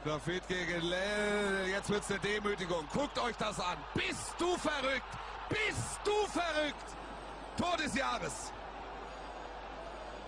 Grafit 0.04 0.48
gegen 0.48 0.82
Lell. 0.90 1.68
Jetzt 1.76 1.90
wird 1.90 2.04
es 2.04 2.12
eine 2.12 2.20
Demütigung. 2.20 2.86
Guckt 2.94 3.18
euch 3.20 3.36
das 3.40 3.60
an. 3.60 3.78
Bist 3.94 4.34
du 4.40 4.50
verrückt? 4.58 5.12
Bist 5.50 6.00
du 6.06 6.18
verrückt? 6.40 6.90
Tor 7.58 7.78
des 7.78 7.96
Jahres. 7.96 8.52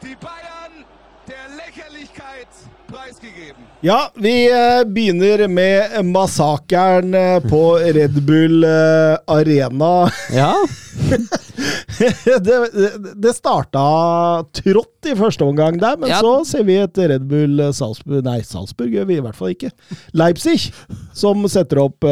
Die 0.01 0.15
Bayern 0.15 0.85
der 1.27 1.49
Lächerlichkeit 1.57 2.47
preisgegeben. 2.87 3.63
Ja, 3.81 4.11
vi 4.15 4.47
eh, 4.47 4.85
begynner 4.85 5.47
med 5.47 6.05
massakren 6.05 7.13
eh, 7.13 7.39
på 7.39 7.75
Red 7.75 8.21
Bull 8.23 8.63
eh, 8.63 9.17
Arena. 9.25 10.09
Ja. 10.31 10.55
det, 12.39 12.91
det 13.15 13.33
starta 13.35 13.83
trått 14.55 15.11
i 15.11 15.15
første 15.19 15.43
omgang 15.43 15.79
der, 15.81 15.99
men 15.99 16.13
ja. 16.13 16.23
så 16.23 16.45
ser 16.47 16.63
vi 16.63 16.79
et 16.79 16.97
Red 16.97 17.27
Bull 17.27 17.59
Salzburg 17.75 18.23
Nei, 18.23 18.39
Salzburg 18.47 18.95
gjør 18.95 19.11
vi 19.11 19.19
i 19.19 19.25
hvert 19.25 19.35
fall 19.35 19.51
ikke. 19.51 19.73
Leipzig, 20.15 20.69
som 21.11 21.43
setter 21.51 21.83
opp 21.89 22.07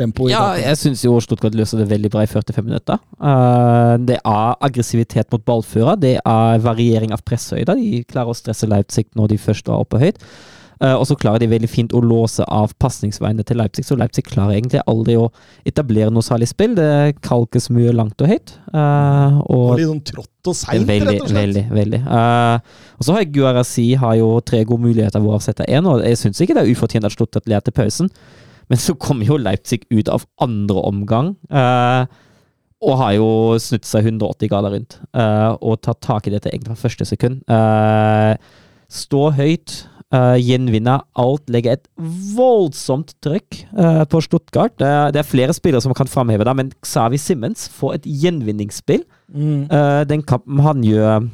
uh, 0.00 0.28
I 0.28 0.30
Ja, 0.32 0.44
jeg 0.56 0.78
syns 0.80 1.04
jo 1.04 1.18
Stuttgart 1.20 1.56
løser 1.58 1.82
det 1.82 1.90
veldig 1.90 2.10
bra 2.12 2.24
i 2.24 2.30
45 2.30 2.64
minutter. 2.64 3.02
Uh, 3.18 3.98
det 4.00 4.18
er 4.20 4.56
aggressivitet 4.64 5.28
mot 5.32 5.44
ballfører, 5.44 6.00
det 6.00 6.16
er 6.20 6.64
variering 6.64 7.12
av 7.12 7.24
presshøyde. 7.26 7.76
De 7.76 8.02
klarer 8.08 8.32
å 8.32 8.38
stresse 8.38 8.68
Leipzig 8.70 9.08
når 9.18 9.34
de 9.34 9.40
først 9.42 9.68
er 9.68 9.84
oppe 9.84 10.00
høyt. 10.02 10.20
Uh, 10.82 10.96
og 10.96 11.04
så 11.06 11.14
klarer 11.14 11.38
de 11.38 11.46
veldig 11.46 11.68
fint 11.70 11.92
å 11.94 12.00
låse 12.02 12.42
av 12.50 12.72
pasningsveiene 12.82 13.44
til 13.46 13.60
Leipzig, 13.60 13.84
så 13.86 13.94
Leipzig 13.98 14.24
klarer 14.26 14.56
egentlig 14.56 14.80
aldri 14.90 15.14
å 15.20 15.28
etablere 15.68 16.10
noe 16.10 16.26
særlig 16.26 16.48
spill. 16.50 16.74
Det 16.74 17.20
kalkes 17.22 17.70
mye 17.70 17.92
langt 17.94 18.18
og 18.24 18.32
høyt. 18.32 18.56
Uh, 18.74 19.38
og 19.46 19.76
litt 19.78 19.90
sånn 19.92 20.02
trått 20.10 20.50
og 20.50 20.58
seint, 20.58 20.90
rett 20.90 21.20
og 21.20 21.28
slett. 21.28 21.36
Veldig, 21.38 21.64
veldig. 21.70 22.02
Uh, 22.08 22.96
og 22.98 23.06
så 23.06 23.14
har 23.14 23.28
Guarasi 23.36 23.92
har 24.00 24.16
jo 24.18 24.32
tre 24.42 24.64
gode 24.66 24.88
muligheter 24.88 25.22
hvor 25.22 25.38
å 25.38 25.44
sette 25.44 25.68
én, 25.70 25.86
og 25.86 26.02
jeg 26.02 26.18
syns 26.18 26.42
ikke 26.42 26.58
det 26.58 26.64
er 26.64 26.74
ufortjent 26.74 27.06
at 27.06 27.14
Stuttgart 27.14 27.52
ler 27.52 27.62
til 27.62 27.78
pausen. 27.78 28.10
Men 28.72 28.80
så 28.80 28.96
kommer 28.96 29.28
jo 29.28 29.36
Leipzig 29.36 29.82
ut 29.92 30.08
av 30.08 30.24
andre 30.40 30.84
omgang. 30.88 31.34
og 32.82 32.96
har 32.98 33.12
jo 33.14 33.28
snudd 33.60 33.84
seg 33.86 34.08
180 34.08 34.48
grader 34.50 34.72
rundt 34.74 34.96
og 35.60 35.76
tatt 35.84 36.00
tak 36.02 36.26
i 36.26 36.32
dette 36.32 36.48
egentlig 36.48 36.72
fra 36.72 36.88
første 36.88 37.06
sekund. 37.06 37.42
stå 38.88 39.20
høyt, 39.36 39.76
Uh, 40.12 40.34
gjenvinne 40.36 40.98
alt, 41.16 41.46
legge 41.48 41.72
et 41.72 41.86
voldsomt 42.36 43.14
trykk 43.24 43.62
uh, 43.78 44.02
på 44.04 44.20
Stuttgart. 44.20 44.74
Det 44.76 44.84
er, 44.84 45.14
er, 45.16 45.24
flere 45.24 45.54
spillere 45.56 45.80
som 45.80 45.94
kan 45.96 46.10
framheve 46.10 46.44
det, 46.44 46.52
men 46.58 46.72
Xavi 46.84 47.16
Simmons 47.16 47.64
får 47.72 47.94
et 47.96 48.08
gjenvinningsspill. 48.20 49.06
Mm. 49.32 49.70
Uh, 49.72 50.02
den 50.10 50.20
kampen 50.28 50.60
han 50.66 50.84
gjør, 50.84 51.30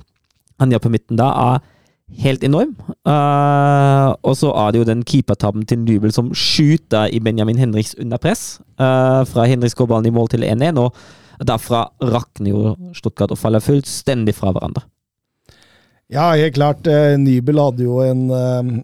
han 0.63 0.75
gjør 0.75 0.85
på 0.85 0.93
midten 0.95 1.19
da, 1.19 1.33
er 1.57 1.67
helt 2.17 2.45
enorm. 2.45 2.75
og 4.23 4.35
så 4.37 4.53
er 4.53 4.73
det 4.73 4.79
jo 4.81 4.89
den 4.89 5.05
keepertabben 5.05 5.67
til 5.67 5.79
Nybel 5.79 6.13
som 6.13 6.33
skyter 6.35 7.13
i 7.13 7.21
Benjamin 7.21 7.59
Henriks 7.59 7.95
under 7.99 8.19
press. 8.19 8.61
fra 8.79 9.47
Henriks 9.47 9.75
går 9.75 9.87
ballen 9.87 10.07
i 10.07 10.15
mål 10.15 10.29
til 10.29 10.43
1-1, 10.43 10.79
og 10.79 10.95
derfra 11.45 11.89
rakner 12.03 12.51
jo 12.51 12.77
Stuttgart 12.95 13.31
og 13.31 13.39
faller 13.39 13.61
fullstendig 13.61 14.35
fra 14.35 14.53
hverandre. 14.53 14.83
Ja, 16.09 16.31
helt 16.33 16.55
klart. 16.57 16.87
Eh, 16.89 17.19
Nybel 17.21 17.59
hadde 17.61 17.85
jo 17.85 18.01
en 18.01 18.31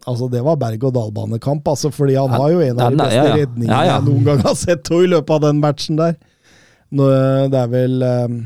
Altså, 0.04 0.28
det 0.28 0.44
var 0.44 0.60
berg-og-dal-banekamp, 0.60 1.68
altså, 1.68 1.90
fordi 1.90 2.14
han 2.14 2.30
har 2.30 2.50
jo 2.52 2.60
en 2.60 2.80
av 2.80 2.92
de 2.92 3.00
beste 3.00 3.16
ja, 3.16 3.24
ja. 3.24 3.36
redningene 3.40 3.72
ja, 3.72 3.94
jeg 3.94 4.04
noen 4.10 4.24
gang 4.28 4.42
har 4.44 4.56
sett 4.60 4.90
i 4.92 5.06
løpet 5.08 5.30
av 5.38 5.46
den 5.46 5.62
matchen 5.62 5.96
der. 6.00 6.18
Nå, 6.94 7.08
det 7.50 7.58
er 7.58 7.70
vel 7.72 8.04
eh, 8.04 8.36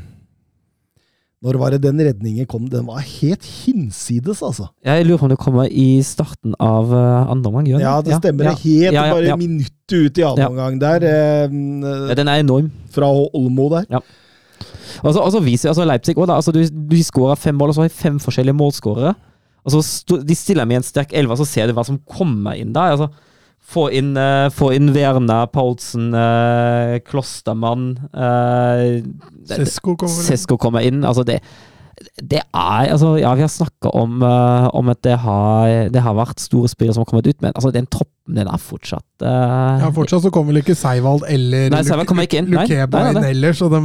Når 1.44 1.59
var 1.60 1.70
det 1.70 1.82
den 1.85 2.01
redningen 2.02 2.47
kom? 2.51 2.65
Den 2.66 2.86
var 2.89 2.98
helt 2.98 3.44
hinsides, 3.47 4.40
altså. 4.43 4.66
Jeg 4.82 5.06
lurer 5.06 5.20
på 5.20 5.28
om 5.28 5.31
det 5.31 5.39
kommer 5.39 5.69
i 5.70 6.01
starten 6.02 6.56
av 6.59 6.90
andre 6.94 7.52
omgang? 7.52 7.69
Ja, 7.78 8.01
det 8.02 8.19
stemmer. 8.19 8.56
Helt 8.59 8.98
bare 8.98 9.36
minuttet 9.39 9.94
ut 9.94 10.19
i 10.19 10.24
andre 10.27 10.48
omgang 10.51 10.81
der. 10.82 11.06
ja, 11.06 12.16
den 12.19 12.28
er 12.32 12.43
enorm. 12.43 12.73
Fra 12.90 13.12
Olmo 13.39 13.69
der. 13.77 13.86
Ja. 13.90 14.02
Så, 14.98 15.20
og 15.23 15.44
viser 15.47 15.70
altså 15.70 15.86
Leipzig 15.86 16.16
også, 16.19 16.32
altså 16.35 16.52
du, 16.52 16.60
du 16.66 16.98
skårer 17.05 17.39
fem 17.39 17.55
mål, 17.55 17.70
og 17.70 17.77
så 17.77 17.85
har 17.85 17.90
de 17.90 17.94
fem 17.94 18.19
forskjellige 18.19 18.56
målskårere. 18.59 19.15
Og 19.62 19.73
så 19.74 20.19
De 20.27 20.35
stiller 20.35 20.66
med 20.66 20.81
en 20.81 20.86
sterk 20.86 21.12
elver, 21.15 21.39
så 21.39 21.47
ser 21.47 21.69
du 21.69 21.77
hva 21.77 21.85
som 21.86 22.01
kommer 22.09 22.59
inn 22.59 22.74
der. 22.74 22.97
altså 22.97 23.10
få 23.68 23.88
inn, 23.92 24.14
uh, 24.16 24.48
få 24.54 24.72
inn 24.76 24.92
Verna, 24.94 25.42
Paulsen, 25.52 26.12
uh, 26.16 26.98
Klostermann 27.04 27.90
uh, 28.14 29.00
Sesko 29.48 29.96
kommer, 29.98 30.56
kommer 30.56 30.86
inn. 30.88 31.02
Altså 31.04 31.26
det, 31.28 31.42
det 32.22 32.40
er 32.40 32.92
altså, 32.92 33.16
Ja, 33.18 33.32
vi 33.34 33.42
har 33.44 33.50
snakka 33.50 33.90
om, 33.96 34.22
uh, 34.22 34.68
om, 34.76 34.88
at 34.88 35.02
det 35.04 35.18
har, 35.22 35.88
det 35.92 36.02
har, 36.02 36.14
vært 36.16 36.40
store 36.40 36.70
spillere 36.70 36.96
som 36.96 37.04
har 37.04 37.10
kommet 37.10 37.28
ut, 37.28 37.40
men 37.42 37.52
altså, 37.54 37.72
den 37.74 37.88
troppen 37.90 38.38
den 38.38 38.48
er 38.50 38.60
fortsatt 38.60 39.24
uh, 39.24 39.82
Ja, 39.82 39.90
Fortsatt 39.96 40.24
så 40.26 40.32
kommer 40.32 40.52
vel 40.52 40.62
ikke 40.62 40.76
Seivald 40.78 41.26
eller 41.28 41.68
Nei, 41.72 41.82
Seivald 41.86 42.08
kommer 42.10 42.28
ikke 42.28 42.42
inn. 42.42 42.50
Lukeba 42.52 43.04
inn 43.10 43.20
ellers, 43.22 43.62
og 43.64 43.74
de, 43.74 43.82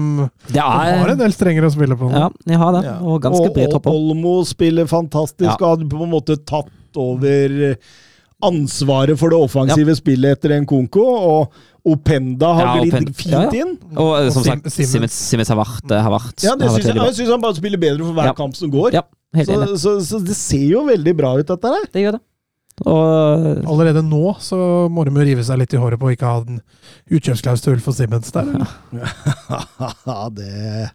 de, 0.52 0.64
har 0.64 1.14
en 1.16 1.20
del 1.20 1.36
strengere 1.36 1.70
å 1.70 1.76
spille 1.76 1.98
på. 2.00 2.12
Ja, 2.14 2.30
de 2.32 2.60
har 2.60 2.74
det, 2.78 2.86
ja. 2.88 2.96
og 3.02 3.22
ganske 3.24 3.52
bred 3.56 3.72
tropp. 3.74 3.92
Og 3.92 4.00
Olmo 4.00 4.40
spiller 4.48 4.90
fantastisk, 4.90 5.50
ja. 5.50 5.60
og 5.60 5.70
har 5.84 5.86
på 5.92 6.08
en 6.08 6.14
måte 6.14 6.40
tatt 6.44 7.00
over 7.00 7.78
ansvaret 8.50 9.18
for 9.20 9.34
det 9.34 9.40
offensive 9.40 9.96
spillet 9.98 10.38
etter 10.38 10.54
en 10.58 10.66
Konko, 10.70 11.04
og 11.04 11.54
Openda 11.86 12.54
har 12.56 12.66
Ja, 12.70 12.74
glidd 12.82 12.94
Open- 12.94 13.14
fint 13.14 13.34
ja, 13.34 13.42
ja. 13.44 13.64
inn. 13.66 13.74
Og 14.00 14.12
eh, 14.22 14.30
som 14.32 14.44
sagt, 14.46 14.70
Simens 14.72 15.16
Simmons 15.18 15.50
har 15.52 15.58
vært, 15.60 15.92
eh, 15.92 16.02
har 16.06 16.14
vært, 16.14 16.44
Ja, 16.46 16.54
det 16.56 16.68
har 16.70 16.78
vært 16.78 16.84
synes 16.86 16.94
jeg, 16.96 17.08
jeg 17.10 17.18
syns 17.22 17.32
han 17.36 17.42
bare 17.44 17.56
spiller 17.60 17.82
bedre 17.82 18.06
for 18.08 18.14
hver 18.20 18.30
Ja. 18.32 18.34
kamp 18.38 18.56
som 18.56 18.72
går. 18.72 18.94
Ja, 18.96 19.02
helt 19.36 19.50
så, 19.50 19.58
enig. 19.58 19.80
så, 19.84 19.96
så 20.08 20.22
det 20.24 20.36
ser 20.40 20.64
jo 20.70 20.86
veldig 20.88 21.16
bra 21.18 21.34
ut, 21.40 21.46
dette 21.48 21.74
her. 21.76 21.90
Det 21.92 22.06
gjør 22.06 22.12
det. 22.20 22.22
Og 22.90 23.68
Allerede 23.70 24.02
nå 24.02 24.32
så 24.42 24.58
må 24.90 25.04
de 25.06 25.12
jo 25.14 25.22
rive 25.28 25.44
seg 25.46 25.60
litt 25.62 25.74
i 25.76 25.78
håret 25.78 26.00
på 26.02 26.08
å 26.10 26.14
ikke 26.16 26.26
ha 26.26 26.40
en 26.42 26.62
utkjøpsklausul 27.14 27.80
for 27.84 27.94
Simmons 27.94 28.32
der. 28.34 28.48
eller? 28.50 28.68
Ja, 30.08 30.30
det 30.34 30.90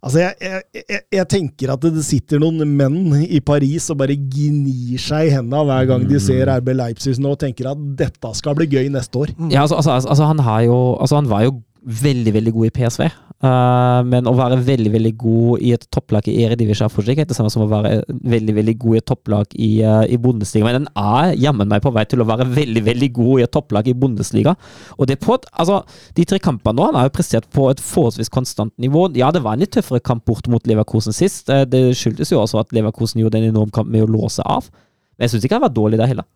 Altså, 0.00 0.22
jeg, 0.22 0.34
jeg, 0.40 0.84
jeg, 0.88 1.00
jeg 1.12 1.28
tenker 1.28 1.72
at 1.74 1.82
det 1.84 2.02
sitter 2.06 2.40
noen 2.40 2.64
menn 2.64 3.24
i 3.26 3.40
Paris 3.44 3.90
og 3.92 3.98
bare 4.00 4.16
gnir 4.16 5.00
seg 5.00 5.28
i 5.28 5.34
hendene 5.34 5.60
hver 5.68 5.88
gang 5.90 6.06
de 6.08 6.20
ser 6.22 6.48
RB 6.48 6.72
Leipzig 6.78 7.18
nå 7.20 7.34
og 7.34 7.40
tenker 7.42 7.68
at 7.74 7.82
dette 7.98 8.30
skal 8.38 8.56
bli 8.56 8.68
gøy 8.70 8.88
neste 8.94 9.20
år. 9.20 9.34
Ja, 9.52 9.66
altså, 9.66 9.76
altså, 9.76 9.98
altså, 10.08 10.30
han 10.30 10.40
har 10.46 10.62
jo 10.68 10.78
Altså, 11.00 11.20
han 11.20 11.28
var 11.28 11.44
jo 11.44 11.58
veldig, 11.82 12.32
veldig 12.34 12.52
god 12.54 12.68
i 12.68 12.72
PSV. 12.76 13.02
Uh, 13.40 14.02
men 14.04 14.26
å 14.28 14.34
være 14.36 14.58
veldig, 14.60 14.90
veldig 14.92 15.12
god 15.16 15.62
i 15.64 15.70
et 15.72 15.86
topplag 15.88 16.26
i 16.28 16.34
Eredivisie 16.44 16.84
er 16.84 16.92
fortsatt 16.92 17.14
ikke 17.14 17.24
det 17.30 17.36
samme 17.38 17.48
som 17.52 17.62
å 17.64 17.68
være 17.70 18.02
veldig, 18.10 18.54
veldig 18.58 18.74
god 18.82 18.96
i 18.96 19.00
et 19.00 19.06
topplag 19.08 19.54
i, 19.56 19.68
uh, 19.80 20.02
i 20.04 20.18
Bundesliga. 20.20 20.66
Men 20.66 20.82
den 20.82 20.90
er 21.00 21.32
jammen 21.40 21.70
meg 21.70 21.80
på 21.84 21.92
vei 21.96 22.04
til 22.10 22.20
å 22.20 22.26
være 22.28 22.44
veldig, 22.52 22.82
veldig 22.90 23.08
god 23.16 23.40
i 23.40 23.46
et 23.46 23.54
topplag 23.56 23.88
i 23.88 23.96
Bundesliga. 23.96 24.54
Og 24.98 25.08
det 25.08 25.16
på 25.24 25.38
et, 25.38 25.48
altså, 25.56 25.80
De 26.16 26.26
tre 26.28 26.40
kampene 26.42 26.76
nå, 26.76 26.90
han 26.90 26.98
har 27.00 27.08
jo 27.08 27.14
prestert 27.16 27.48
på 27.54 27.70
et 27.72 27.80
forholdsvis 27.80 28.32
konstant 28.34 28.74
nivå. 28.82 29.06
Ja, 29.16 29.32
det 29.32 29.40
var 29.46 29.56
en 29.56 29.64
litt 29.64 29.72
tøffere 29.72 30.04
kamp 30.04 30.26
bort 30.28 30.50
mot 30.52 30.68
Leverkosen 30.68 31.16
sist. 31.16 31.48
Uh, 31.48 31.64
det 31.64 31.96
skyldtes 31.96 32.34
jo 32.34 32.42
også 32.42 32.60
at 32.60 32.76
Leverkosen 32.76 33.24
gjorde 33.24 33.40
en 33.40 33.48
enorm 33.54 33.72
kamp 33.72 33.88
med 33.88 34.04
å 34.04 34.10
låse 34.18 34.44
av. 34.44 34.68
Men 35.16 35.24
jeg 35.24 35.36
syns 35.36 35.48
ikke 35.48 35.56
han 35.56 35.64
var 35.64 35.72
dårlig 35.72 36.02
der 36.02 36.12
heller. 36.12 36.28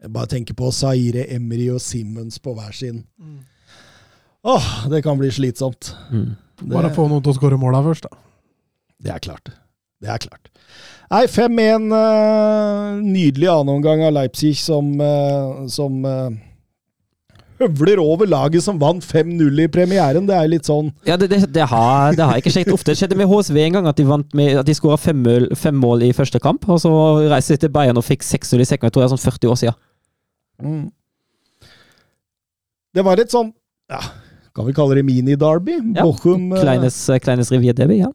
Jeg 0.00 0.14
bare 0.14 0.30
tenker 0.30 0.56
på 0.56 0.72
Zaire, 0.72 1.28
Emry 1.34 1.68
og 1.74 1.80
Simmons 1.82 2.40
på 2.40 2.56
hver 2.56 2.72
sin. 2.72 3.02
Åh, 4.46 4.68
det 4.90 5.02
kan 5.02 5.18
bli 5.18 5.30
slitsomt. 5.34 5.94
Mm. 6.10 6.36
Det, 6.62 6.94
få 6.94 7.06
noen 7.10 7.22
til 7.22 7.34
å 7.34 7.38
skåre 7.38 7.58
måla 7.60 7.82
først, 7.86 8.06
da. 8.06 8.20
det 9.02 9.14
er 9.14 9.22
klart. 9.22 9.50
Det 10.02 10.10
er 10.14 10.20
klart. 10.22 10.50
Nei, 11.08 11.24
5-1. 11.30 11.88
Uh, 11.88 12.98
nydelig 13.00 13.48
annenomgang 13.50 14.04
av 14.06 14.12
Leipzig 14.14 14.58
som, 14.60 14.90
uh, 15.00 15.64
som 15.72 16.04
uh, 16.04 16.28
høvler 17.58 17.98
over 18.02 18.28
laget 18.30 18.62
som 18.62 18.78
vant 18.78 19.02
5-0 19.02 19.62
i 19.64 19.68
premieren. 19.72 20.28
Det 20.28 20.36
er 20.36 20.50
litt 20.52 20.68
sånn 20.68 20.92
Ja, 21.08 21.16
det, 21.18 21.30
det, 21.32 21.40
det, 21.54 21.64
har, 21.70 22.14
det 22.18 22.28
har 22.28 22.38
ikke 22.38 22.52
skjedd 22.54 22.70
ofte. 22.74 22.92
Det 22.92 23.00
skjedde 23.00 23.18
med 23.18 23.30
HSV 23.30 23.58
en 23.64 23.78
gang, 23.78 23.90
at 23.90 23.98
de, 23.98 24.06
vant 24.06 24.38
med, 24.38 24.60
at 24.60 24.68
de 24.68 24.76
skåra 24.76 25.00
fem, 25.00 25.18
mål- 25.24 25.50
fem 25.58 25.78
mål 25.78 26.06
i 26.06 26.12
første 26.16 26.42
kamp. 26.44 26.68
Og 26.68 26.82
så 26.84 26.92
reiste 27.32 27.56
de 27.56 27.64
til 27.66 27.74
Bayern 27.74 27.98
og 27.98 28.06
fikk 28.06 28.26
6-0 28.26 28.62
i 28.62 28.68
sekund. 28.68 28.90
Jeg 28.90 28.94
tror 28.94 29.06
det 29.06 29.08
er 29.08 29.16
sånn 29.16 29.26
40 29.26 29.54
år 29.54 29.60
siden. 29.64 29.82
mm. 30.62 30.86
Det 32.96 33.04
var 33.04 33.20
et 33.20 33.30
sånn 33.30 33.50
ja, 33.92 33.98
Kan 34.58 34.66
vi 34.66 34.74
kalle 34.74 34.98
det 34.98 35.06
mini-derby? 35.06 35.78
Ja, 35.94 36.02
Bochum, 36.02 36.50
eh, 36.52 36.60
Kleines, 36.64 36.98
Kleines 37.22 37.52
Revier-Derby, 37.54 38.00
ja. 38.02 38.10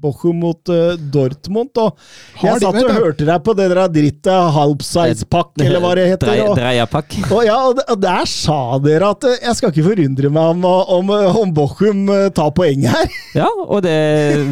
Bochum 0.00 0.36
mot 0.38 0.68
uh, 0.70 0.92
Dortmund. 1.10 1.74
Og 1.82 1.96
jeg 2.38 2.60
de- 2.60 2.62
satt 2.62 2.76
og 2.78 2.92
hørte 2.94 3.26
deg 3.26 3.40
på 3.42 3.54
det 3.58 3.64
der 3.72 3.88
drittet 3.90 4.52
halvsize-pakk, 4.54 5.50
eller 5.64 5.82
hva 5.82 5.90
det 5.98 6.04
heter. 6.12 6.28
Drei- 6.30 6.44
og- 6.44 6.54
Dreierpack. 6.60 7.16
Og, 7.34 7.40
ja, 7.48 7.56
og, 7.66 7.80
der 8.00 8.30
sa 8.30 8.78
dere 8.84 9.10
at 9.16 9.26
eh, 9.26 9.40
jeg 9.48 9.58
skal 9.58 9.74
ikke 9.74 9.88
forundre 9.88 10.30
meg 10.30 10.52
om, 10.54 10.62
om, 11.00 11.10
om 11.42 11.52
Bochum 11.58 12.06
eh, 12.14 12.28
tar 12.38 12.54
poeng 12.54 12.86
her. 12.86 13.10
Ja, 13.40 13.46
og 13.50 13.82
det 13.82 13.96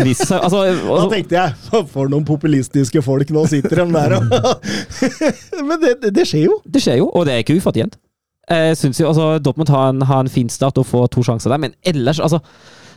viser 0.03 0.33
seg 0.35 0.45
altså, 0.47 0.65
Da 0.75 0.91
altså, 0.97 1.09
tenkte 1.15 1.39
jeg 1.39 1.87
for 1.95 2.11
noen 2.11 2.27
populistiske 2.27 3.03
folk, 3.07 3.31
nå 3.35 3.47
sitter 3.51 3.85
de 3.85 3.89
der 3.95 4.19
og 4.19 4.29
Men 5.71 5.79
det, 5.83 5.95
det, 6.03 6.13
det 6.19 6.27
skjer 6.31 6.49
jo. 6.49 6.59
Det 6.67 6.83
skjer 6.83 7.01
jo, 7.05 7.09
og 7.15 7.27
det 7.31 7.35
er 7.39 7.47
ikke 7.47 7.59
ufortjent. 7.63 7.95
Jeg 8.49 8.79
synes 8.81 9.01
jo, 9.01 9.11
altså, 9.11 9.29
Dortmund 9.45 9.71
har 9.73 9.93
en, 9.93 10.03
har 10.09 10.25
en 10.25 10.33
fin 10.33 10.49
start 10.49 10.79
og 10.81 10.87
får 10.89 11.11
to 11.13 11.25
sjanser 11.27 11.53
der, 11.53 11.61
men 11.61 11.75
ellers 11.87 12.21
altså, 12.21 12.41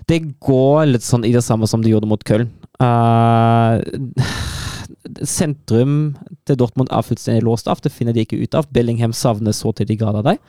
Det 0.08 0.22
går 0.40 0.86
litt 0.90 1.06
sånn 1.06 1.26
i 1.28 1.34
det 1.36 1.44
samme 1.46 1.68
som 1.70 1.84
de 1.84 1.92
gjorde 1.92 2.10
mot 2.10 2.24
Köln. 2.26 2.50
Uh, 2.82 3.78
sentrum 5.28 6.16
til 6.48 6.58
Dortmund 6.58 6.90
er 6.92 7.06
fullstendig 7.06 7.44
låst 7.46 7.70
av. 7.70 7.82
Det 7.84 7.92
finner 7.94 8.16
de 8.16 8.26
ikke 8.26 8.40
ut 8.42 8.58
av. 8.58 8.70
Bellingham 8.74 9.14
savner 9.14 9.56
så 9.56 9.74
til 9.78 9.90
de 9.90 10.00
grader 10.00 10.26
deg. 10.26 10.42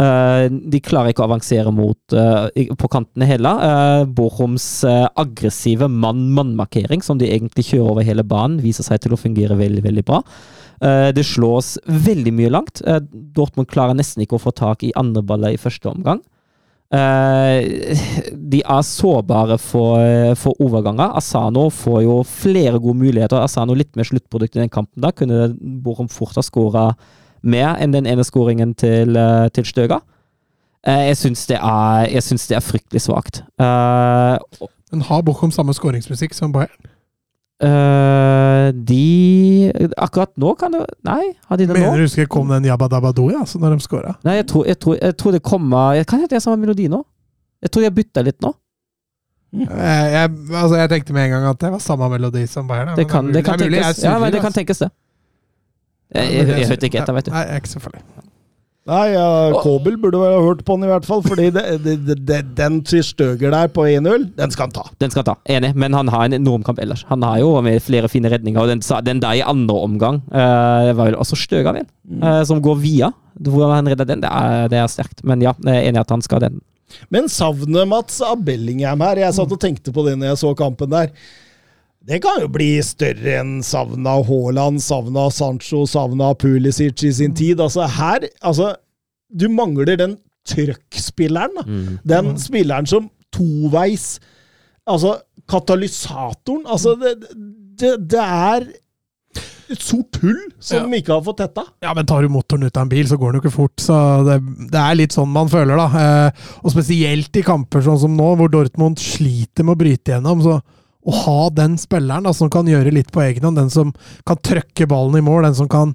Uh, 0.00 0.46
de 0.48 0.78
klarer 0.80 1.12
ikke 1.12 1.24
å 1.24 1.28
avansere 1.28 1.72
mot 1.74 2.14
uh, 2.16 2.46
på 2.78 2.90
kantene 2.92 3.28
heller. 3.28 3.60
Uh, 3.60 4.04
Bochums 4.06 4.68
eh, 4.88 5.06
aggressive 5.20 5.90
mann-mann-markering, 5.90 7.02
som 7.04 7.18
de 7.20 7.28
egentlig 7.28 7.66
kjører 7.72 7.92
over 7.92 8.06
hele 8.06 8.24
banen, 8.24 8.60
viser 8.64 8.86
seg 8.86 9.02
til 9.02 9.16
å 9.16 9.20
fungere 9.20 9.58
veldig, 9.60 9.84
veldig 9.84 10.06
bra. 10.06 10.22
Eh, 10.80 11.10
det 11.12 11.26
slås 11.28 11.78
veldig 11.84 12.32
mye 12.32 12.50
langt. 12.52 12.80
Eh, 12.86 13.00
Dortmund 13.36 13.68
klarer 13.68 13.96
nesten 13.96 14.24
ikke 14.24 14.38
å 14.38 14.42
få 14.42 14.52
tak 14.56 14.84
i 14.86 14.94
andre 14.96 15.22
baller 15.26 15.54
i 15.54 15.60
første 15.60 15.90
omgang. 15.90 16.22
Eh, 16.90 17.98
de 18.32 18.62
er 18.64 18.86
sårbare 18.86 19.58
for, 19.60 20.00
for 20.40 20.56
overganger. 20.64 21.12
Asano 21.20 21.68
får 21.70 22.00
jo 22.06 22.16
flere 22.26 22.80
gode 22.80 22.98
muligheter. 23.02 23.42
Asano 23.44 23.76
litt 23.76 23.92
mer 23.96 24.08
sluttprodukt 24.08 24.56
i 24.56 24.64
den 24.64 24.72
kampen. 24.72 25.02
Da 25.04 25.12
kunne 25.12 25.52
Bochum 25.84 26.08
fort 26.10 26.38
ha 26.40 26.44
skåra 26.44 26.86
mer 27.42 27.76
enn 27.80 27.92
den 27.92 28.08
ene 28.08 28.24
skåringen 28.24 28.72
til, 28.76 29.16
til 29.54 29.68
Støga. 29.68 30.00
Jeg 30.84 31.16
syns 31.20 31.44
det, 31.48 31.58
det 31.60 32.56
er 32.56 32.64
fryktelig 32.64 33.02
svakt. 33.04 33.42
Men 33.60 35.04
har 35.08 35.24
Bochum 35.24 35.52
samme 35.52 35.76
skåringsmusikk 35.76 36.36
som 36.36 36.52
Bayern? 36.56 36.90
Eh, 37.66 38.70
de 38.72 39.90
Akkurat 39.96 40.32
nå 40.40 40.54
kan 40.60 40.74
det 40.74 40.84
Nei, 41.06 41.32
har 41.48 41.60
de 41.60 41.66
det 41.66 41.76
nå? 41.76 41.80
Mener 41.80 42.02
du 42.02 42.06
husker 42.08 42.28
kom 42.30 42.50
den 42.52 42.68
Jabba 42.68 42.88
Dabba 42.92 43.12
Do, 43.16 43.28
ja, 43.32 43.44
så 43.46 43.60
når 43.62 43.76
de 43.76 43.86
scora? 43.86 44.16
Nei, 44.26 44.38
jeg 44.40 44.48
tror, 44.52 44.66
jeg 44.68 44.80
tror, 44.80 44.96
jeg 45.00 45.16
tror 45.20 45.36
det 45.36 45.42
kommer 45.46 45.98
jeg 45.98 46.08
Kan 46.10 46.22
hende 46.22 46.32
det 46.32 46.40
er 46.40 46.44
samme 46.46 46.60
melodi 46.64 46.88
nå? 46.92 47.02
Jeg 47.60 47.72
tror 47.72 47.84
de 47.84 47.90
har 47.90 47.96
bytta 47.96 48.24
litt 48.24 48.40
nå. 48.40 48.54
Jeg, 49.50 49.68
jeg, 50.14 50.30
altså, 50.54 50.76
jeg 50.78 50.88
tenkte 50.92 51.12
med 51.12 51.26
en 51.26 51.32
gang 51.34 51.46
at 51.50 51.60
det 51.60 51.70
var 51.74 51.82
samme 51.82 52.08
melodi 52.12 52.46
som 52.48 52.68
Bayern. 52.70 52.94
Det 52.96 53.04
kan, 53.10 53.26
det, 53.26 53.40
det 53.40 53.44
kan 53.44 53.58
mulig 53.60 53.82
tenkes. 53.82 54.02
er 54.04 54.08
Ja, 54.08 54.18
men 54.22 54.32
det 54.32 54.40
kan 54.40 54.48
altså. 54.52 54.60
tenkes, 54.60 54.78
det. 54.78 54.90
Jeg, 56.14 56.46
jeg 56.46 56.68
hørte 56.70 56.86
ikke 56.88 57.02
etter, 57.02 57.16
vet 57.18 57.26
du. 57.28 57.32
Nei, 57.34 57.42
jeg 57.44 57.56
er 57.58 57.64
ikke 57.64 57.72
så 57.74 57.82
farlig. 57.82 58.02
Nei, 58.88 59.10
ja, 59.12 59.24
Kobel 59.60 59.98
burde 60.00 60.16
vel 60.16 60.32
ha 60.32 60.40
hørt 60.40 60.62
på 60.64 60.74
den 60.78 60.86
i 60.86 60.90
hvert 60.90 61.04
fall, 61.04 61.20
fordi 61.20 61.50
det, 61.52 61.64
det, 61.84 61.96
det, 62.06 62.16
det, 62.26 62.38
den 62.56 62.78
Støger 62.80 63.52
der 63.52 63.68
på 63.68 63.84
1-0, 63.84 64.24
den 64.38 64.54
skal 64.54 64.66
han 64.66 64.72
ta. 64.72 64.86
Den 65.02 65.12
skal 65.12 65.20
han 65.20 65.28
ta, 65.28 65.34
enig, 65.52 65.74
men 65.76 65.94
han 65.94 66.08
har 66.08 66.24
en 66.24 66.38
enorm 66.38 66.64
kamp 66.66 66.80
ellers. 66.80 67.04
Han 67.10 67.22
har 67.26 67.42
jo 67.42 67.52
flere 67.84 68.08
fine 68.08 68.32
redninger, 68.32 68.62
og 68.62 68.72
den, 68.72 68.80
den 69.04 69.20
der 69.20 69.36
i 69.36 69.44
andre 69.44 69.76
omgang 69.84 70.22
uh, 70.32 70.88
var 70.96 71.10
vel 71.10 71.18
også 71.20 71.36
Støga, 71.36 71.76
vel, 71.76 71.86
uh, 72.24 72.40
som 72.48 72.62
går 72.64 72.80
via. 72.80 73.12
Hvor 73.40 73.70
han 73.72 73.88
redder 73.88 74.08
den, 74.08 74.24
det 74.24 74.32
er, 74.32 74.66
det 74.72 74.80
er 74.80 74.88
sterkt. 74.90 75.22
Men 75.28 75.44
ja, 75.44 75.52
jeg 75.60 75.76
er 75.76 75.86
enig 75.90 76.00
i 76.00 76.04
at 76.06 76.16
han 76.16 76.24
skal 76.24 76.42
den. 76.48 76.58
Men 77.12 77.28
savnet 77.30 77.88
Mats 77.88 78.18
av 78.24 78.40
Bellingham 78.44 79.04
her, 79.04 79.20
jeg 79.22 79.36
satt 79.36 79.54
og 79.54 79.60
tenkte 79.60 79.92
på 79.94 80.08
det 80.08 80.16
når 80.18 80.32
jeg 80.32 80.40
så 80.40 80.56
kampen 80.58 80.90
der. 80.90 81.12
Det 82.06 82.22
kan 82.24 82.40
jo 82.40 82.48
bli 82.48 82.78
større 82.82 83.34
enn 83.42 83.58
savna 83.66 84.16
Haaland, 84.24 84.80
savna 84.80 85.26
Sancho, 85.30 85.82
savna 85.86 86.30
Pulisic 86.34 87.02
i 87.04 87.12
sin 87.12 87.34
tid. 87.36 87.60
Altså 87.60 87.84
her, 87.86 88.24
altså 88.40 88.74
Du 89.30 89.48
mangler 89.52 89.96
den 90.00 90.16
trøkkspilleren, 90.48 91.58
da. 91.60 91.64
Den 92.16 92.32
spilleren 92.40 92.86
som 92.88 93.10
toveis 93.36 94.18
Altså 94.90 95.18
katalysatoren. 95.46 96.64
Altså, 96.66 96.94
det, 96.98 97.12
det, 97.78 97.90
det 98.10 98.18
er 98.24 98.64
et 99.70 99.82
sort 99.84 100.16
hull 100.22 100.38
som 100.58 100.80
Ja. 100.80 100.86
de 100.88 100.98
ikke 100.98 101.12
har 101.14 101.22
fått 101.22 101.38
tetta. 101.38 101.62
Ja, 101.84 101.92
men 101.94 102.06
tar 102.10 102.22
du 102.24 102.28
motoren 102.32 102.64
ut 102.66 102.76
av 102.76 102.88
en 102.88 102.90
bil, 102.90 103.06
så 103.06 103.18
går 103.20 103.30
den 103.30 103.38
jo 103.38 103.44
ikke 103.44 103.54
fort. 103.54 103.76
Så 103.78 103.94
det, 104.26 104.40
det 104.72 104.80
er 104.80 104.96
litt 104.98 105.14
sånn 105.14 105.30
man 105.30 105.52
føler, 105.52 105.78
da. 105.78 105.86
Eh, 106.00 106.48
og 106.64 106.72
spesielt 106.74 107.36
i 107.38 107.44
kamper 107.46 107.84
sånn 107.86 108.00
som 108.02 108.16
nå, 108.18 108.32
hvor 108.40 108.50
Dortmund 108.50 108.98
sliter 108.98 109.62
med 109.68 109.76
å 109.76 109.82
bryte 109.84 110.16
gjennom. 110.16 110.42
Så 110.42 110.56
å 111.08 111.14
ha 111.24 111.36
den 111.56 111.78
spilleren 111.80 112.26
da, 112.28 112.32
som 112.36 112.50
kan 112.52 112.66
gjøre 112.68 112.92
litt 112.92 113.08
på 113.14 113.22
egen 113.24 113.46
hånd, 113.46 113.56
den 113.56 113.70
som 113.72 113.92
kan 114.28 114.36
trøkke 114.44 114.88
ballen 114.90 115.16
i 115.16 115.24
mål, 115.24 115.46
den 115.48 115.56
som 115.56 115.68
kan, 115.72 115.94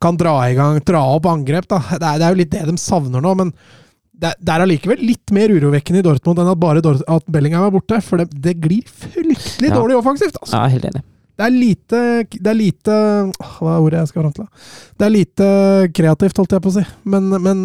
kan 0.00 0.16
dra 0.16 0.36
i 0.48 0.54
gang, 0.56 0.78
dra 0.86 1.02
opp 1.16 1.26
angrep. 1.28 1.68
Det 1.68 1.80
er, 1.82 1.98
det 2.00 2.24
er 2.24 2.30
jo 2.32 2.40
litt 2.40 2.54
det 2.54 2.62
de 2.70 2.76
savner 2.80 3.20
nå, 3.24 3.34
men 3.42 3.52
det, 4.16 4.30
det 4.40 4.54
er 4.54 4.64
allikevel 4.64 5.02
litt 5.04 5.28
mer 5.36 5.52
urovekkende 5.52 6.00
i 6.00 6.06
Dortmund 6.06 6.40
enn 6.40 6.48
at 6.54 6.60
bare 6.62 6.80
Dort 6.84 7.02
at 7.04 7.26
Bellingham 7.28 7.66
er 7.68 7.74
borte, 7.74 7.98
for 8.00 8.22
det, 8.22 8.30
det 8.32 8.54
glir 8.64 8.86
fryktelig 8.88 9.68
Ja. 9.68 9.76
dårlig 9.76 9.98
offensivt, 10.00 10.38
altså. 10.40 10.56
Ja, 10.56 10.70
helt 10.72 10.88
enig. 10.88 11.04
Det 11.36 11.44
er 11.44 11.52
lite 11.52 11.98
Det 12.32 12.48
er 12.48 12.56
lite 12.56 12.94
Hva 13.36 13.74
er 13.76 13.82
ordet 13.84 13.98
jeg 14.00 14.08
skal 14.08 14.22
fram 14.24 14.32
til? 14.38 14.46
Det 14.96 15.04
er 15.06 15.12
lite 15.12 15.48
kreativt, 15.92 16.38
holdt 16.40 16.54
jeg 16.56 16.62
på 16.64 16.70
å 16.72 16.76
si. 16.78 16.84
Men, 17.04 17.28
men 17.44 17.58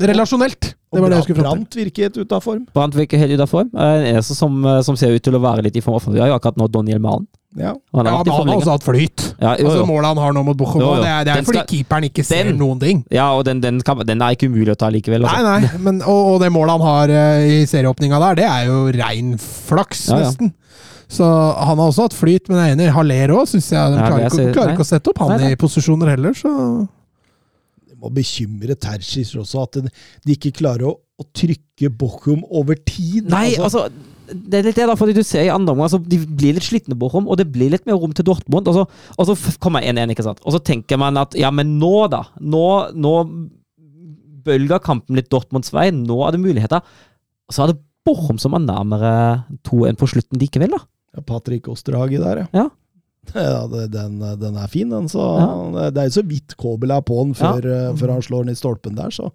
relasjonelt. 0.00 0.72
Det 0.90 0.98
var 0.98 1.12
det 1.12 1.20
jeg 1.20 1.26
skulle 1.28 1.42
fram 1.44 1.60
til. 1.60 1.60
Brant 1.62 1.76
virket 1.78 2.16
ute 2.18 2.34
av 2.34 2.42
form. 2.42 2.64
Brant 2.74 2.96
virker 2.98 3.20
helt 3.22 3.36
ute 3.36 3.44
av 3.46 3.50
form. 3.52 3.68
En 3.78 4.06
eneste 4.10 4.34
som, 4.34 4.56
eh, 4.66 4.80
som 4.82 4.96
ser 4.98 5.14
ut 5.14 5.22
til 5.22 5.36
å 5.38 5.42
være 5.42 5.62
litt 5.68 5.76
i 5.78 5.84
form 5.84 6.02
Vi 6.10 6.18
har 6.18 6.32
jo 6.32 6.38
akkurat 6.40 6.58
nå 6.58 6.66
Daniel 6.74 6.98
Malen. 7.04 7.28
Ja. 7.58 7.72
Han 7.94 8.06
har 8.06 8.12
Ja, 8.12 8.22
men 8.24 8.32
han 8.34 8.48
har 8.48 8.58
også 8.60 8.74
hatt 8.76 8.84
flyt. 8.86 9.24
Ja, 9.40 9.54
jo, 9.58 9.66
Altså. 9.70 9.86
Målet 9.86 10.06
han 10.10 10.16
har 10.22 10.32
nå 10.34 10.44
mot 10.46 10.56
Bochum, 10.58 10.80
Jo, 10.82 10.94
jo. 10.96 11.02
det 11.02 11.08
er, 11.10 11.24
det 11.24 11.32
er 11.36 11.42
fordi 11.46 11.58
skal- 11.62 11.70
keeperen 11.76 12.04
ikke 12.10 12.24
ser 12.24 12.44
Den- 12.44 12.58
noen 12.58 12.78
ting. 12.80 13.04
Ja, 13.10 13.30
og 13.34 13.44
den, 13.44 13.60
den, 13.60 13.80
kan, 13.82 13.98
den 14.06 14.22
er 14.22 14.34
ikke 14.34 14.46
umulig 14.50 14.70
å 14.74 14.78
ta 14.78 14.90
likevel. 14.90 15.22
Nei, 15.22 15.30
Altså. 15.38 15.60
nei, 15.60 15.78
men, 15.78 16.02
og, 16.02 16.34
og 16.34 16.40
det 16.40 16.50
målet 16.52 16.70
han 16.78 16.80
har 16.80 17.08
uh, 17.10 17.42
i 17.46 17.64
serieåpninga 17.66 18.20
der, 18.20 18.34
det 18.34 18.44
er 18.50 18.66
jo 18.66 18.86
rein 18.98 19.36
flaks, 19.38 20.08
Ja, 20.10 20.18
ja. 20.26 20.50
Så 21.10 21.26
han 21.26 21.74
har 21.80 21.88
også 21.88 22.06
hatt 22.06 22.14
flyt, 22.14 22.46
men 22.50 22.60
jeg 22.60 22.70
er 22.70 22.76
enig. 22.76 22.88
Haller 22.94 23.34
òg, 23.34 23.48
syns 23.50 23.68
jeg. 23.72 23.92
De 23.92 23.98
Ja, 23.98 24.06
klarer, 24.06 24.22
jeg 24.22 24.30
ikke, 24.30 24.54
klarer 24.54 24.74
ikke 24.76 24.86
å 24.86 24.90
sette 24.92 25.10
opp 25.10 25.20
han 25.24 25.32
Nei, 25.34 25.40
nei. 25.42 25.52
i 25.56 25.58
posisjoner 25.58 26.12
heller, 26.12 26.36
så 26.38 26.52
Det 27.90 27.98
må 27.98 28.12
bekymre 28.14 28.76
Terzic 28.78 29.34
også, 29.36 29.66
at 29.66 29.80
de 29.82 30.36
ikke 30.36 30.54
klarer 30.60 30.86
å, 30.88 30.94
å 30.94 31.26
trykke 31.36 31.90
Bochum 31.98 32.44
over 32.46 32.78
tid. 32.78 33.26
Nei, 33.32 33.56
altså, 33.58 33.88
det 34.30 34.60
er 34.60 34.68
litt 34.68 34.78
det, 34.78 34.86
da, 34.86 34.94
fordi 34.96 35.16
du 35.18 35.24
ser 35.26 35.48
i 35.48 35.50
andre 35.50 35.74
omgang 35.74 35.88
altså, 35.88 35.98
De 35.98 36.20
blir 36.22 36.54
litt 36.54 36.64
slitne, 36.64 36.94
Bochum, 36.98 37.26
og 37.26 37.40
det 37.40 37.48
blir 37.50 37.72
litt 37.74 37.88
mer 37.90 37.98
rom 37.98 38.14
til 38.14 38.28
Dortmund. 38.30 38.70
Og 38.70 38.78
så, 38.78 38.86
og 39.18 39.30
så 39.32 39.56
kommer 39.62 39.82
1-1, 39.82 40.14
ikke 40.14 40.26
sant. 40.30 40.42
Og 40.46 40.54
så 40.54 40.62
tenker 40.62 41.00
man 41.00 41.18
at 41.20 41.34
ja, 41.38 41.50
men 41.50 41.74
nå, 41.82 42.06
da. 42.12 42.22
Nå, 42.38 42.64
nå 42.94 43.14
bølger 44.46 44.80
kampen 44.84 45.18
litt 45.18 45.28
Dortmunds 45.32 45.74
vei. 45.74 45.90
Nå 45.92 46.22
er 46.24 46.36
det 46.36 46.44
muligheter. 46.46 46.86
Og 47.50 47.56
så 47.56 47.66
er 47.66 47.74
det 47.74 47.80
Bochum 48.06 48.38
som 48.40 48.54
er 48.56 48.64
nærmere 48.64 49.12
2-1 49.68 49.98
på 50.00 50.08
slutten 50.14 50.40
likevel, 50.40 50.78
da. 50.78 50.84
Ja, 51.16 51.20
Patrick 51.26 51.68
Osterhage 51.68 52.18
der, 52.22 52.46
Ja. 52.54 52.68
Ja, 53.34 53.66
den, 53.92 54.18
den 54.40 54.56
er 54.56 54.66
fin, 54.72 54.88
den. 54.90 55.08
Så 55.08 55.18
Ja. 55.20 55.90
Det 55.90 55.98
er 56.00 56.08
jo 56.08 56.14
så 56.20 56.26
vidt 56.26 56.56
Kobel 56.56 56.90
er 56.90 57.02
på 57.02 57.18
den 57.24 57.34
før, 57.34 57.60
ja. 57.66 57.90
før 57.94 58.12
han 58.16 58.22
slår 58.22 58.44
den 58.46 58.52
i 58.54 58.58
stolpen 58.58 58.96
der, 58.96 59.10
så 59.10 59.30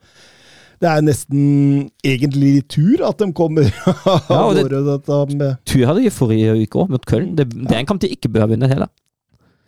det 0.81 0.89
er 0.91 1.02
nesten 1.06 1.85
egentlig 2.03 2.65
tur 2.68 2.99
at 3.07 3.18
de 3.22 3.30
kommer 3.34 3.64
av 4.06 4.26
Ja, 4.30 4.39
og 4.43 4.56
det- 4.57 4.81
dette 4.89 5.19
med 5.38 5.57
Tur 5.65 5.85
hadde 5.88 6.03
de 6.03 6.10
forrige 6.11 6.56
uke 6.65 6.81
òg, 6.81 6.89
mot 6.91 7.06
Köln. 7.07 7.35
Det, 7.38 7.45
det 7.53 7.72
er 7.72 7.80
en 7.80 7.85
kamp 7.88 8.02
de 8.02 8.10
ikke 8.11 8.27
bør 8.34 8.49
vinne 8.52 8.68
heller. 8.68 8.89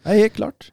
Nei, 0.06 0.18
helt 0.20 0.34
klart. 0.36 0.72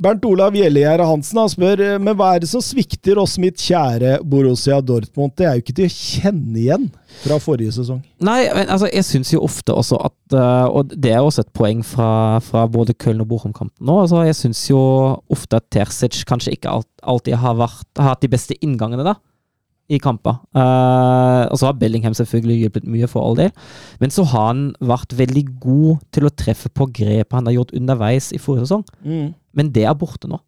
Bernt 0.00 0.24
Olav 0.28 0.56
Gjellegjerde 0.56 1.06
Hansen 1.06 1.40
han 1.42 1.50
spør 1.52 1.82
eh, 1.84 1.98
men 2.00 2.16
hva 2.18 2.32
er 2.34 2.42
det 2.42 2.50
som 2.50 2.62
svikter 2.64 3.20
oss 3.20 3.38
mitt 3.42 3.60
kjære 3.60 4.18
Borussia 4.28 4.80
Dortmund. 4.84 5.34
Det 5.36 5.46
er 5.48 5.56
jo 5.56 5.64
ikke 5.64 5.76
til 5.78 5.88
å 5.88 5.94
kjenne 5.94 6.58
igjen 6.62 6.88
fra 7.22 7.38
forrige 7.42 7.74
sesong. 7.76 8.00
Nei, 8.24 8.40
men 8.54 8.70
altså, 8.72 8.88
jeg 8.92 9.06
syns 9.06 9.32
jo 9.34 9.42
ofte 9.44 9.74
også 9.76 9.98
at 10.08 10.36
eh, 10.38 10.68
Og 10.72 10.94
det 10.94 11.12
er 11.12 11.20
også 11.20 11.44
et 11.44 11.52
poeng 11.56 11.82
fra, 11.86 12.38
fra 12.44 12.64
både 12.70 12.96
Köln 12.96 13.22
og 13.24 13.28
Bochum-kampen 13.32 13.84
nå. 13.86 13.98
Altså, 14.04 14.22
jeg 14.26 14.38
syns 14.38 14.64
jo 14.70 14.80
ofte 15.32 15.58
at 15.58 15.68
Terzic 15.72 16.22
kanskje 16.28 16.56
ikke 16.56 16.80
alltid 17.02 17.38
har, 17.42 17.58
vært, 17.60 17.86
har 17.98 18.14
hatt 18.14 18.24
de 18.24 18.32
beste 18.32 18.56
inngangene, 18.64 19.04
da. 19.06 19.18
I 19.92 19.98
kamper. 20.00 20.38
Uh, 20.56 21.50
og 21.50 21.58
så 21.58 21.66
har 21.68 21.76
Bellingham 21.76 22.14
selvfølgelig 22.16 22.62
hjulpet 22.62 22.86
mye, 22.88 23.08
for 23.10 23.26
all 23.26 23.36
del. 23.36 23.50
Men 24.00 24.14
så 24.14 24.24
har 24.30 24.46
han 24.52 24.62
vært 24.80 25.12
veldig 25.18 25.42
god 25.60 26.04
til 26.14 26.28
å 26.28 26.32
treffe 26.32 26.70
på 26.72 26.86
grepet 26.94 27.36
han 27.36 27.50
har 27.50 27.58
gjort 27.58 27.74
underveis 27.76 28.30
i 28.32 28.40
forrige 28.40 28.70
sesong. 28.70 28.86
Men 29.56 29.72
det 29.74 29.84
er 29.88 29.96
borte 29.98 30.30
nå. 30.30 30.40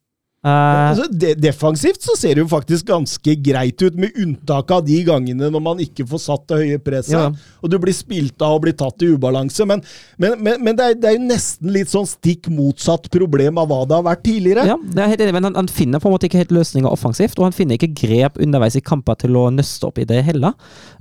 Eh, 0.45 0.51
Altså, 0.95 1.07
de 1.09 1.33
defensivt 1.41 2.03
så 2.05 2.15
ser 2.21 2.37
det 2.37 2.43
jo 2.45 2.49
faktisk 2.51 2.87
ganske 2.91 3.35
greit 3.41 3.81
ut, 3.81 3.95
med 3.97 4.13
unntak 4.21 4.71
av 4.77 4.83
de 4.85 4.99
gangene 5.07 5.49
når 5.51 5.63
man 5.65 5.79
ikke 5.81 6.05
får 6.11 6.21
satt 6.21 6.45
det 6.51 6.59
høye 6.61 6.81
presset, 6.85 7.15
Ja. 7.17 7.31
og 7.63 7.71
du 7.73 7.79
blir 7.81 7.97
spilt 7.97 8.43
av 8.45 8.59
og 8.59 8.63
blir 8.67 8.77
tatt 8.77 9.01
i 9.03 9.09
ubalanse. 9.15 9.65
Men, 9.67 9.81
men, 10.21 10.37
men, 10.43 10.61
men 10.63 10.77
det, 10.77 10.85
er, 10.85 10.99
det 11.01 11.09
er 11.09 11.17
jo 11.17 11.25
nesten 11.31 11.73
litt 11.73 11.89
sånn 11.89 12.07
stikk 12.07 12.51
motsatt 12.53 13.09
problem 13.15 13.59
av 13.63 13.71
hva 13.73 13.81
det 13.89 13.97
har 13.97 14.05
vært 14.05 14.25
tidligere. 14.29 14.67
Ja, 14.69 14.77
det 14.77 15.01
er 15.03 15.13
helt 15.15 15.25
enig, 15.25 15.37
men 15.39 15.49
han, 15.49 15.57
han 15.63 15.71
finner 15.73 16.03
på 16.03 16.11
en 16.11 16.17
måte 16.19 16.29
ikke 16.29 16.43
helt 16.43 16.53
løsninger 16.55 16.93
offensivt, 16.93 17.39
og 17.41 17.49
han 17.49 17.57
finner 17.57 17.79
ikke 17.81 17.95
grep 18.05 18.37
underveis 18.45 18.77
i 18.77 18.85
kamper 18.85 19.17
til 19.25 19.41
å 19.41 19.47
nøste 19.55 19.89
opp 19.89 20.03
i 20.03 20.07
det 20.09 20.21
heller. 20.29 20.53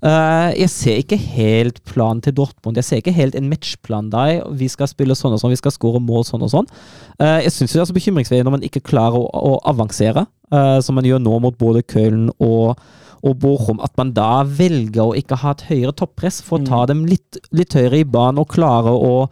Uh, 0.04 0.56
jeg 0.56 0.72
ser 0.72 1.04
ikke 1.04 1.20
helt 1.20 1.84
planen 1.88 2.24
til 2.24 2.36
Dortmund. 2.40 2.80
Jeg 2.80 2.88
ser 2.88 3.04
ikke 3.04 3.16
helt 3.16 3.36
en 3.40 3.52
matchplan 3.52 4.10
der. 4.14 4.40
Vi 4.56 4.72
skal 4.72 4.88
spille 4.92 5.16
sånn 5.20 5.36
og 5.36 5.44
sånn, 5.44 5.52
vi 5.54 5.60
skal 5.60 5.76
skåre 5.76 6.00
mål 6.04 6.26
sånn 6.28 6.44
og 6.48 6.52
sånn. 6.56 6.72
Uh, 7.20 7.40
jeg 7.44 7.54
syns 7.56 7.76
det 7.76 7.84
er 7.84 7.92
så 7.92 7.96
bekymringsverdig 7.96 8.48
når 8.48 8.58
man 8.58 8.66
ikke 8.68 8.84
klarer 8.84 9.20
å, 9.20 9.28
å 9.34 9.56
avansere, 9.70 10.26
eh, 10.52 10.78
som 10.84 10.98
man 10.98 11.08
gjør 11.08 11.22
nå 11.24 11.40
mot 11.44 11.58
både 11.60 11.86
Köln 11.88 12.30
og 12.40 12.78
og 13.24 13.38
Bochum, 13.40 13.78
at 13.80 13.94
man 13.96 14.10
da 14.12 14.42
velger 14.44 15.00
å 15.00 15.14
ikke 15.16 15.38
ha 15.40 15.54
et 15.56 15.62
høyere 15.70 15.94
toppress 15.96 16.42
for 16.44 16.60
å 16.60 16.66
ta 16.68 16.82
dem 16.92 17.06
litt, 17.08 17.38
litt 17.56 17.72
høyere 17.72 18.02
i 18.02 18.04
banen 18.04 18.42
og 18.42 18.50
klare 18.52 18.92
å, 18.92 19.30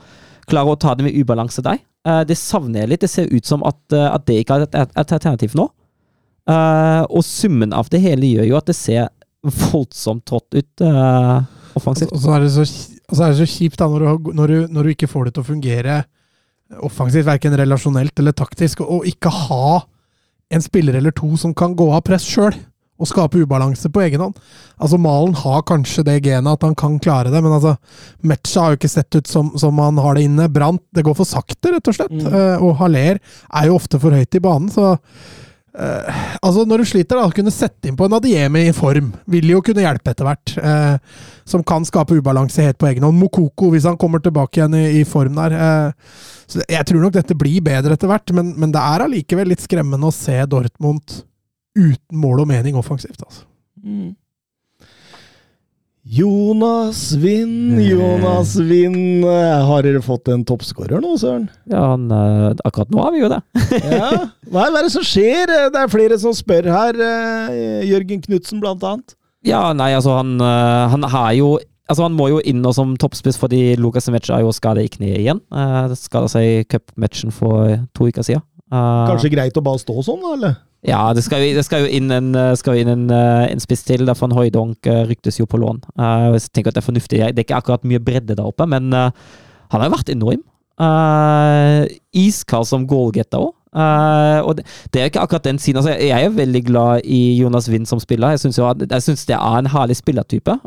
klare 0.48 0.72
å 0.72 0.78
ta 0.80 0.94
dem 0.96 1.10
i 1.10 1.18
ubalanse 1.20 1.60
der. 1.66 1.82
Eh, 2.08 2.22
det 2.24 2.38
savner 2.40 2.86
jeg 2.86 2.92
litt. 2.94 3.02
Det 3.04 3.10
ser 3.12 3.28
ut 3.28 3.50
som 3.50 3.66
at, 3.68 3.82
eh, 3.92 4.06
at 4.08 4.24
det 4.30 4.38
ikke 4.46 4.62
er 4.62 4.64
et, 4.70 4.96
alternativ 4.96 5.58
nå. 5.60 5.68
Og 6.48 7.20
summen 7.28 7.76
av 7.76 7.92
det 7.92 8.00
hele 8.00 8.32
gjør 8.32 8.48
jo 8.48 8.58
at 8.62 8.72
det 8.72 8.78
ser 8.80 9.12
voldsomt 9.44 10.24
trått 10.24 10.56
ut 10.56 10.86
offensivt. 11.76 12.16
Og 12.16 12.24
så 12.24 12.38
er 12.38 12.48
det 12.48 12.66
så 13.12 13.26
er 13.26 13.34
det 13.34 13.42
så 13.42 13.50
kjipt 13.50 13.80
da, 13.80 13.90
når 13.92 14.04
du, 14.04 14.32
når, 14.38 14.52
du, 14.52 14.74
når 14.74 14.88
du 14.88 14.94
ikke 14.94 15.10
får 15.12 15.28
det 15.28 15.36
til 15.36 15.44
å 15.44 15.50
fungere 15.50 15.96
offensivt, 16.80 17.28
verken 17.28 17.58
relasjonelt 17.58 18.20
eller 18.20 18.36
taktisk, 18.38 18.84
og, 18.86 19.08
ikke 19.10 19.32
ha 19.48 19.82
en 20.52 20.64
spiller 20.64 20.98
eller 21.00 21.14
to 21.16 21.34
som 21.40 21.56
kan 21.56 21.76
gå 21.78 21.88
av 21.96 22.04
press 22.08 22.26
sjøl 22.28 22.56
og 23.02 23.10
skape 23.10 23.40
ubalanse 23.42 23.90
på 23.90 24.04
egen 24.04 24.22
hånd. 24.22 24.36
Altså 24.78 25.00
Malen 25.02 25.34
har 25.42 25.64
kanskje 25.66 26.04
det 26.06 26.20
genet 26.28 26.52
at 26.52 26.66
han 26.68 26.76
kan 26.78 27.00
klare 27.02 27.32
det, 27.34 27.40
men 27.42 27.56
altså 27.56 27.74
Metcha 28.30 28.66
har 28.66 28.76
jo 28.76 28.82
ikke 28.82 28.92
sett 28.94 29.18
ut 29.18 29.30
som, 29.30 29.50
som 29.58 29.80
han 29.82 29.98
har 29.98 30.18
det 30.18 30.28
inne. 30.28 30.50
Brant 30.54 30.84
Det 30.94 31.06
går 31.08 31.18
for 31.18 31.26
sakte, 31.26 31.74
rett 31.74 31.90
og 31.90 31.98
slett. 31.98 32.14
Eh, 32.14 32.62
og 32.62 32.76
Haller 32.82 33.18
er 33.18 33.70
jo 33.70 33.80
ofte 33.80 33.98
for 34.02 34.14
høyt 34.14 34.38
i 34.38 34.44
banen, 34.44 34.70
så 34.70 34.94
eh, 35.78 36.22
altså 36.42 36.66
Når 36.68 36.82
du 36.82 36.90
sliter, 36.90 37.18
da, 37.18 37.28
å 37.28 37.36
kunne 37.36 37.54
sette 37.54 37.90
inn 37.90 37.98
på 38.00 38.08
en 38.08 38.18
Adiemi 38.18 38.68
i 38.70 38.76
form, 38.76 39.12
vil 39.32 39.50
jo 39.54 39.62
kunne 39.66 39.86
hjelpe 39.86 40.14
etter 40.14 40.28
hvert. 40.28 40.56
Eh, 40.58 41.18
som 41.52 41.64
kan 41.68 41.86
skape 41.88 42.16
ubalanse 42.16 42.64
helt 42.64 42.80
på 42.82 42.90
egen 42.92 43.08
hånd. 43.08 43.20
Mokoko, 43.20 43.72
hvis 43.74 43.88
han 43.90 44.00
kommer 44.00 44.24
tilbake 44.24 44.62
igjen 44.62 44.78
i, 44.78 44.86
i 45.02 45.04
form 45.08 45.40
der. 45.42 45.58
Eh, 45.58 46.16
så 46.52 46.64
jeg 46.68 46.88
tror 46.88 47.06
nok 47.06 47.16
dette 47.16 47.38
blir 47.40 47.64
bedre 47.66 47.96
etter 47.96 48.12
hvert, 48.12 48.34
men, 48.36 48.54
men 48.60 48.74
det 48.74 48.82
er 48.84 49.06
allikevel 49.06 49.52
litt 49.54 49.64
skremmende 49.64 50.10
å 50.10 50.16
se 50.16 50.36
Dortmund 50.52 51.22
uten 51.78 52.20
mål 52.20 52.44
og 52.44 52.52
mening 52.52 52.76
offensivt. 52.80 53.22
altså. 53.24 53.46
Jonas 56.04 57.12
Vind, 57.14 57.78
Jonas 57.82 58.56
Wind. 58.58 59.24
Eh, 59.26 59.66
Har 59.68 59.84
dere 59.86 60.02
fått 60.02 60.28
en 60.34 60.42
toppskårer 60.50 60.98
nå, 61.04 61.14
Søren? 61.22 61.46
Ja, 61.70 61.92
han, 61.94 62.08
eh, 62.12 62.56
akkurat 62.66 62.90
nå 62.90 63.04
har 63.06 63.12
vi 63.14 63.22
jo 63.22 63.30
det. 63.30 63.42
Ja. 63.86 64.10
Hva 64.52 64.64
er 64.68 64.82
det 64.88 64.92
som 64.96 65.06
skjer? 65.06 65.46
Eh, 65.50 65.68
Det 65.70 65.78
er 65.84 65.92
flere 65.94 66.18
som 66.20 66.34
spør 66.34 66.66
her. 66.74 66.98
eh, 66.98 67.84
Jørgen 67.86 68.24
Knutsen, 68.26 68.60
blant 68.64 68.82
annet. 68.84 69.14
Ja, 69.46 69.74
nei, 69.74 69.92
altså 69.94 70.18
han, 70.18 70.40
eh, 70.42 70.88
han 70.96 71.04
har 71.04 71.34
jo 71.38 71.58
Altså 71.92 72.04
Han 72.06 72.14
må 72.16 72.30
jo 72.30 72.38
inn 72.48 72.62
nå 72.64 72.72
som 72.72 72.94
toppspiss 72.96 73.36
fordi 73.36 73.76
Lukas 73.76 74.06
Semecha 74.08 74.38
er 74.38 74.46
jo 74.46 74.52
skadet 74.56 74.86
i 74.86 74.92
kneet 74.94 75.18
igjen. 75.26 75.42
Uh, 75.52 75.92
Skada 76.00 76.30
seg 76.32 76.46
i 76.46 76.64
cupmatchen 76.64 77.34
for 77.36 77.74
to 77.98 78.06
uker 78.08 78.24
siden. 78.24 78.46
Eh, 78.72 79.08
Kanskje 79.10 79.32
greit 79.34 79.58
å 79.60 79.64
bare 79.66 79.82
stå 79.82 79.98
sånn, 80.08 80.22
da? 80.24 80.30
eller? 80.38 80.54
Ja, 80.82 81.12
det 81.14 81.22
skal 81.24 81.44
det 81.54 81.62
skal 81.66 81.84
jo 81.84 81.92
inn 81.94 82.10
en, 82.10 82.34
eh, 82.34 82.56
inn 82.80 82.90
en, 82.90 83.10
eh, 83.12 83.52
en 83.52 83.60
spiss 83.62 83.84
til. 83.86 84.06
Derfor 84.06 84.30
en 84.30 84.38
Høydonk 84.38 84.88
eh, 84.88 85.06
ryktes 85.06 85.38
jo 85.38 85.46
på 85.46 85.60
lån. 85.62 85.82
Jeg 85.98 86.42
tenker 86.54 86.70
at 86.70 86.76
Det 86.76 86.84
er 86.84 86.92
fornuftig. 86.92 87.20
Det 87.20 87.38
er 87.38 87.46
ikke 87.46 87.62
akkurat 87.62 87.84
mye 87.86 88.00
bredde 88.00 88.36
der 88.36 88.44
oppe, 88.44 88.66
men 88.68 88.92
han 88.92 89.12
har 89.72 89.90
jo 89.90 89.96
vært 89.96 90.10
enorm. 90.10 90.44
Iskald 92.14 92.66
som 92.66 92.88
goalgetter 92.88 93.38
òg. 93.38 93.54
og 94.44 94.58
det, 94.58 94.66
det 94.92 95.02
er 95.02 95.06
ikke 95.06 95.22
akkurat 95.22 95.44
den 95.44 95.60
siden. 95.60 95.78
Altså, 95.78 95.94
jeg, 96.00 96.26
er 96.26 96.30
veldig 96.30 96.66
glad 96.66 97.02
i 97.06 97.38
Jonas 97.38 97.70
Wind 97.70 97.86
som 97.86 98.00
spiller. 98.00 98.32
Jeg 98.32 98.40
syns 98.40 99.26
det 99.26 99.36
er 99.36 99.58
en 99.60 99.68
herlig 99.68 99.98
spillertype. 99.98 100.58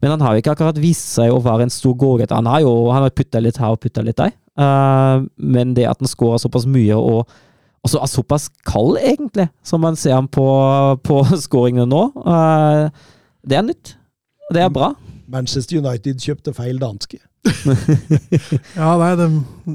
Men 0.00 0.10
han 0.10 0.20
har 0.20 0.32
jo 0.32 0.42
ikke 0.42 0.50
akkurat 0.50 0.78
vist 0.78 1.14
seg 1.14 1.30
å 1.30 1.40
være 1.40 1.62
en 1.62 1.70
stor 1.70 1.94
goalgetter. 1.94 2.34
Han 2.34 2.46
har 2.46 2.60
jo 2.60 2.90
han 2.90 3.08
putta 3.10 3.38
litt 3.38 3.58
her 3.58 3.70
og 3.70 3.80
putta 3.80 4.02
litt 4.02 4.18
der. 4.18 4.32
Men 5.38 5.74
det 5.74 5.86
at 5.86 6.00
han 6.00 6.08
skårer 6.08 6.42
såpass 6.42 6.66
mye 6.66 6.96
og 6.98 7.28
og 7.88 7.92
så 7.94 8.02
er 8.04 8.10
såpass 8.12 8.48
kald, 8.68 8.98
egentlig, 9.00 9.48
som 9.64 9.80
man 9.80 9.96
ser 9.96 10.12
ham 10.18 10.28
på, 10.28 10.44
på 11.00 11.22
skåringene 11.46 11.88
nå. 11.88 12.02
eh, 12.20 13.06
det 13.48 13.56
er 13.56 13.64
nytt. 13.64 13.94
Det 14.52 14.60
er 14.60 14.68
bra. 14.72 14.92
Manchester 15.28 15.80
United 15.80 16.20
kjøpte 16.20 16.52
feil 16.56 16.78
danske. 16.80 17.20
Ja, 18.76 18.92
nei, 19.00 19.12
de, 19.16 19.26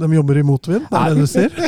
de 0.01 0.09
jobber 0.13 0.37
i 0.37 0.43
motvind, 0.45 0.85
det 0.91 0.99
er 0.99 1.13
det 1.15 1.23
du 1.25 1.29
sier. 1.29 1.53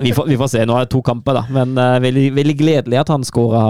Vi 0.00 0.12
får, 0.16 0.26
vi 0.30 0.36
får 0.40 0.48
se. 0.48 0.60
Nå 0.64 0.74
er 0.76 0.86
det 0.86 0.90
to 0.94 1.00
kamper, 1.04 1.36
da. 1.36 1.42
Men 1.52 1.72
uh, 1.76 1.98
veldig, 2.00 2.30
veldig 2.36 2.54
gledelig 2.56 2.98
at 3.02 3.10
han 3.12 3.24
skåra 3.26 3.62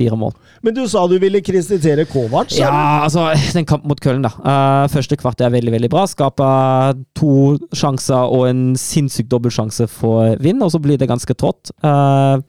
fire 0.00 0.18
mål. 0.18 0.34
Men 0.66 0.76
du 0.76 0.82
sa 0.90 1.04
du 1.10 1.16
ville 1.22 1.42
kreditere 1.44 2.08
Kovac? 2.10 2.56
Ja, 2.58 2.72
altså, 3.04 3.28
den 3.54 3.68
kampen 3.68 3.92
mot 3.92 4.00
Køllen, 4.02 4.26
da. 4.26 4.32
Uh, 4.40 4.90
første 4.92 5.18
kvart 5.20 5.44
er 5.44 5.52
veldig, 5.54 5.76
veldig 5.76 5.92
bra. 5.92 6.06
Skaper 6.10 7.00
to 7.18 7.56
sjanser 7.76 8.32
og 8.32 8.48
en 8.50 8.64
sinnssyk 8.80 9.30
dobbeltsjanse 9.30 9.88
for 9.92 10.36
Vind, 10.40 10.62
og 10.64 10.72
så 10.74 10.80
blir 10.82 11.00
det 11.00 11.10
ganske 11.10 11.36
trått. 11.38 11.74
Uh, 11.84 12.40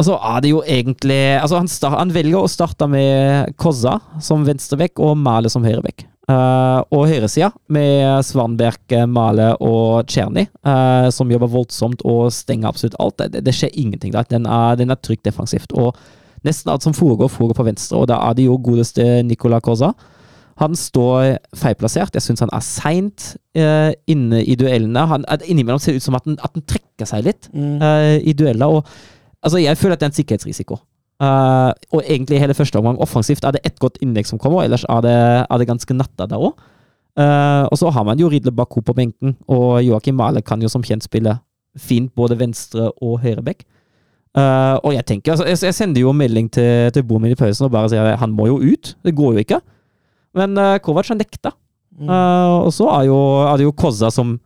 og 0.00 0.06
så 0.06 0.16
er 0.16 0.38
det 0.40 0.54
jo 0.54 0.62
egentlig 0.64 1.20
Altså, 1.36 1.58
han, 1.60 1.68
start, 1.68 1.98
han 2.00 2.14
velger 2.14 2.40
å 2.40 2.48
starte 2.48 2.88
med 2.88 3.52
Kozza 3.60 3.98
som 4.24 4.46
venstrebekk 4.48 5.02
og 5.04 5.18
Male 5.20 5.52
som 5.52 5.66
høyrebekk. 5.66 6.06
Uh, 6.30 6.84
og 6.94 7.08
høyresida 7.10 7.48
med 7.74 8.22
Svanberg, 8.22 8.92
Male 9.10 9.48
og 9.64 10.06
Czerny, 10.10 10.44
uh, 10.62 11.08
som 11.10 11.30
jobber 11.32 11.50
voldsomt 11.50 12.04
og 12.06 12.28
stenger 12.34 12.70
absolutt 12.70 12.98
alt. 13.02 13.24
Det, 13.32 13.42
det 13.46 13.54
skjer 13.56 13.74
ingenting 13.74 14.14
der. 14.14 14.28
Den 14.30 14.46
er, 14.46 14.76
den 14.78 14.94
er 14.94 15.00
trygt 15.00 15.24
defensivt. 15.26 15.74
Og 15.74 15.96
nesten 16.46 16.70
alt 16.70 16.86
som 16.86 16.94
foregår, 16.94 17.32
foregår 17.32 17.58
på 17.58 17.66
venstre, 17.72 17.98
og 17.98 18.10
da 18.12 18.20
er 18.28 18.38
det 18.38 18.46
jo 18.46 18.60
godeste 18.62 19.08
Nicola 19.26 19.58
Cosa. 19.64 19.90
Han 20.60 20.76
står 20.76 21.40
feilplassert. 21.56 22.14
Jeg 22.14 22.26
syns 22.26 22.44
han 22.44 22.52
er 22.52 22.64
seint 22.64 23.30
uh, 23.58 23.90
inne 24.10 24.44
i 24.44 24.58
duellene. 24.60 25.06
Han, 25.10 25.26
innimellom 25.48 25.80
ser 25.82 25.96
det 25.96 26.04
ut 26.04 26.08
som 26.10 26.20
at 26.20 26.28
han, 26.28 26.36
at 26.38 26.52
han 26.54 26.66
trekker 26.68 27.08
seg 27.08 27.24
litt 27.24 27.48
eh, 27.56 28.18
i 28.20 28.36
dueller. 28.36 28.76
Og, 28.76 28.84
altså, 29.40 29.56
jeg 29.62 29.78
føler 29.80 29.96
at 29.96 30.02
det 30.02 30.10
er 30.10 30.12
en 30.12 30.18
sikkerhetsrisiko. 30.20 30.76
Eh, 31.20 31.70
og 31.92 32.02
egentlig 32.02 32.40
hele 32.40 32.56
første 32.56 32.80
omgang 32.80 33.00
offensivt 33.02 33.44
er 33.44 33.56
det 33.56 33.64
ett 33.68 33.78
godt 33.82 33.98
innlegg 34.00 34.28
som 34.28 34.40
kommer, 34.40 34.64
ellers 34.64 34.86
er 34.88 35.02
det, 35.04 35.16
er 35.44 35.60
det 35.60 35.68
ganske 35.68 35.96
natta 35.96 36.26
der 36.30 36.40
òg. 36.40 36.54
og 37.20 37.76
så 37.76 37.90
har 37.90 38.04
man 38.04 38.18
jo 38.18 38.28
Ridle 38.30 38.52
Baku 38.52 38.80
på 38.80 38.94
benken, 38.96 39.36
og 39.48 39.82
Joakim 39.84 40.14
Male 40.16 40.40
kan 40.42 40.62
jo 40.62 40.68
som 40.68 40.82
kjent 40.82 41.04
spille 41.04 41.36
fint 41.76 42.14
både 42.16 42.38
venstre 42.38 42.90
og 43.02 43.20
høyreback. 43.20 43.66
Uh, 44.30 44.78
og 44.86 44.94
jeg 44.94 45.04
tenker, 45.06 45.32
altså, 45.32 45.44
jeg, 45.44 45.58
jeg 45.62 45.74
sender 45.74 46.00
jo 46.00 46.12
melding 46.14 46.46
til, 46.54 46.92
til 46.94 47.02
broren 47.02 47.26
i 47.26 47.34
pausen 47.34 47.66
og 47.66 47.72
bare 47.74 47.90
sier 47.90 48.12
at 48.12 48.20
han 48.22 48.30
må 48.30 48.46
jo 48.46 48.60
ut. 48.62 48.94
Det 49.04 49.14
går 49.14 49.32
jo 49.34 49.42
ikke. 49.42 49.58
Men 50.38 50.54
uh, 50.56 50.78
Kovac 50.78 51.10
har 51.10 51.18
nekta. 51.18 51.50
Eh, 52.00 52.52
og 52.64 52.70
så 52.72 52.86
er, 52.94 53.08
jo, 53.10 53.18
er 53.44 53.58
det 53.60 53.66
jo 53.66 53.74
Kozza 53.76 54.08
som 54.14 54.38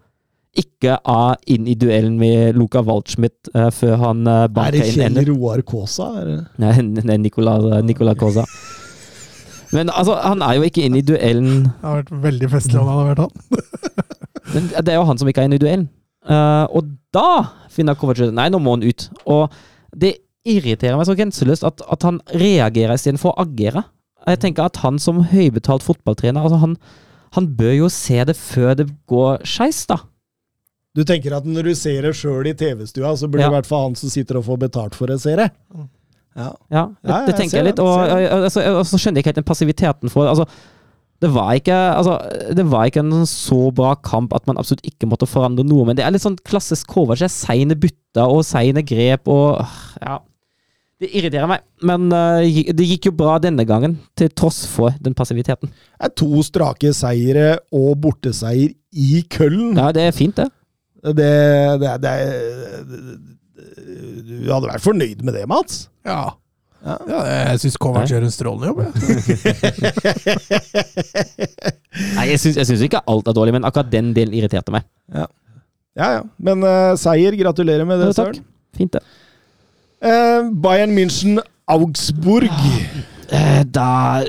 ikke 0.61 0.97
er 0.99 1.37
inn 1.51 1.67
i 1.71 1.75
duellen 1.79 2.17
med 2.21 2.59
Luka 2.59 2.83
Waldschmidt 2.87 3.51
uh, 3.55 3.71
før 3.75 3.97
han 4.03 4.25
uh, 4.29 4.45
Er 4.45 4.49
det 4.49 4.55
banker 4.57 4.81
inn 4.81 4.95
Kjell 4.95 5.07
ender. 5.09 5.29
Roar 5.33 5.63
Kaasa? 5.67 6.09
Er? 6.21 6.33
Nei, 6.63 6.73
nei 7.11 7.19
Nicola, 7.25 7.59
Nicola 7.83 8.15
Kaasa. 8.19 8.47
Men 9.75 9.91
altså, 9.91 10.15
han 10.23 10.43
er 10.47 10.59
jo 10.59 10.69
ikke 10.69 10.85
inn 10.87 10.99
i 10.99 11.03
duellen 11.03 11.65
Det 11.67 11.83
har 11.83 12.03
vært 12.03 12.13
veldig 12.29 12.51
festlig 12.53 12.79
om 12.79 12.91
han 12.91 13.01
hadde 13.01 13.13
vært 13.13 13.25
han. 13.25 13.95
Men 14.55 14.69
det 14.77 14.93
er 14.93 15.01
jo 15.01 15.07
han 15.09 15.21
som 15.21 15.31
ikke 15.31 15.43
er 15.43 15.49
inn 15.49 15.57
i 15.57 15.63
duellen. 15.63 15.89
Uh, 16.25 16.65
og 16.73 16.93
da 17.15 17.29
finner 17.73 17.97
Kovacic 17.99 18.31
Nei, 18.33 18.47
nå 18.53 18.61
må 18.63 18.77
han 18.77 18.87
ut. 18.87 19.09
Og 19.27 19.49
det 19.97 20.15
irriterer 20.49 20.99
meg 20.99 21.09
så 21.09 21.17
grenseløst 21.17 21.67
at, 21.67 21.83
at 21.91 22.07
han 22.07 22.21
reagerer 22.37 22.95
istedenfor 22.95 23.33
å 23.33 23.47
agere. 23.47 23.87
Jeg 24.29 24.41
tenker 24.45 24.69
at 24.69 24.81
han 24.85 25.01
som 25.03 25.25
høybetalt 25.33 25.85
fotballtrener 25.85 26.45
altså 26.45 26.61
han, 26.63 26.77
han 27.37 27.49
bør 27.59 27.75
jo 27.83 27.91
se 27.93 28.21
det 28.29 28.37
før 28.39 28.77
det 28.79 28.89
går 29.11 29.45
skeis, 29.49 29.85
da. 29.91 29.99
Du 30.95 31.03
tenker 31.03 31.35
at 31.35 31.47
når 31.49 31.71
du 31.71 31.75
ser 31.75 32.07
det 32.07 32.13
sjøl 32.15 32.47
i 32.47 32.55
TV-stua, 32.55 33.17
så 33.19 33.27
blir 33.27 33.43
det 33.43 33.49
Ja. 33.49 33.51
i 33.51 33.57
hvert 33.57 33.67
fall 33.67 33.89
han 33.89 33.97
som 33.99 34.13
sitter 34.13 34.39
og 34.39 34.45
får 34.47 34.61
betalt 34.69 34.95
for 34.95 35.11
å 35.11 35.19
se 35.19 35.35
det? 35.41 35.49
Ja. 36.35 36.53
Ja, 36.71 36.85
det, 37.03 37.19
det 37.29 37.35
tenker 37.39 37.59
jeg 37.61 37.67
litt. 37.71 37.81
Og, 37.83 37.91
Og, 37.95 38.11
og, 38.11 38.45
altså, 38.49 38.63
og 38.79 38.87
så 38.87 38.99
skjønner 38.99 39.19
jeg 39.19 39.25
ikke 39.25 39.33
helt 39.35 39.43
den 39.43 39.51
passiviteten 39.51 40.11
for 40.11 40.27
altså, 40.31 40.47
det 41.23 41.31
var, 41.33 41.55
ikke, 41.57 41.75
altså, 41.95 42.19
det 42.53 42.65
var 42.69 42.89
ikke 42.91 43.01
en 43.05 43.25
så 43.31 43.71
bra 43.73 43.95
kamp 44.05 44.35
at 44.37 44.47
man 44.51 44.59
absolutt 44.61 44.85
ikke 44.85 45.07
måtte 45.09 45.29
forandre 45.31 45.65
noe. 45.65 45.87
Men 45.89 45.97
det 45.97 46.05
er 46.05 46.13
litt 46.13 46.25
sånn 46.25 46.37
klassisk 46.45 46.91
Kovac. 46.91 47.23
det 47.23 47.31
Seine 47.33 47.77
bytter 47.79 48.29
og 48.29 48.43
seine 48.45 48.83
grep 48.87 49.31
og 49.33 49.63
Ja. 50.03 50.19
Det 51.03 51.09
irriterer 51.11 51.49
meg. 51.51 51.63
Men 51.83 52.07
uh, 52.15 52.39
det 52.47 52.85
gikk 52.87 53.09
jo 53.09 53.13
bra 53.19 53.39
denne 53.43 53.65
gangen, 53.67 53.97
til 54.17 54.29
tross 54.31 54.63
for 54.71 54.95
den 55.03 55.13
passiviteten. 55.17 55.69
Det 55.69 56.07
er 56.07 56.13
to 56.17 56.43
strake 56.47 56.93
seire 56.95 57.59
og 57.75 57.97
borteseier 58.05 58.71
i 58.95 59.25
Køllen. 59.29 59.75
Ja, 59.77 59.91
det 59.93 60.05
er 60.07 60.15
fint, 60.15 60.37
det. 60.39 60.47
Det, 61.05 61.33
det, 61.83 61.91
det, 62.01 62.13
Du 64.25 64.49
hadde 64.49 64.71
vært 64.71 64.85
fornøyd 64.85 65.21
med 65.27 65.37
det, 65.37 65.45
Mats? 65.51 65.87
Ja. 66.07 66.33
Ja. 66.85 66.99
ja 67.09 67.21
jeg 67.51 67.61
syns 67.65 67.79
Kovac 67.81 68.09
gjør 68.13 68.25
en 68.27 68.33
strålende 68.33 68.73
jobb. 68.73 68.81
Nei, 72.17 72.27
jeg 72.33 72.41
syns, 72.41 72.57
jeg 72.61 72.67
syns 72.69 72.85
ikke 72.89 73.05
alt 73.09 73.29
er 73.29 73.37
dårlig, 73.37 73.55
men 73.57 73.69
akkurat 73.69 73.93
den 73.93 74.13
delen 74.17 74.37
irriterte 74.37 74.73
meg. 74.75 74.89
Ja 75.13 75.29
ja. 75.95 76.23
Men 76.37 76.65
uh, 76.67 76.95
seier, 76.99 77.37
gratulerer 77.39 77.87
med 77.89 78.03
det. 78.03 78.13
Søren. 78.17 78.43
Fint, 78.77 78.97
det. 78.97 79.03
Uh, 80.05 80.51
Bayern 80.63 80.95
München, 80.97 81.41
Augsburg. 81.71 82.51
Eh, 83.31 83.63
Da 83.65 84.23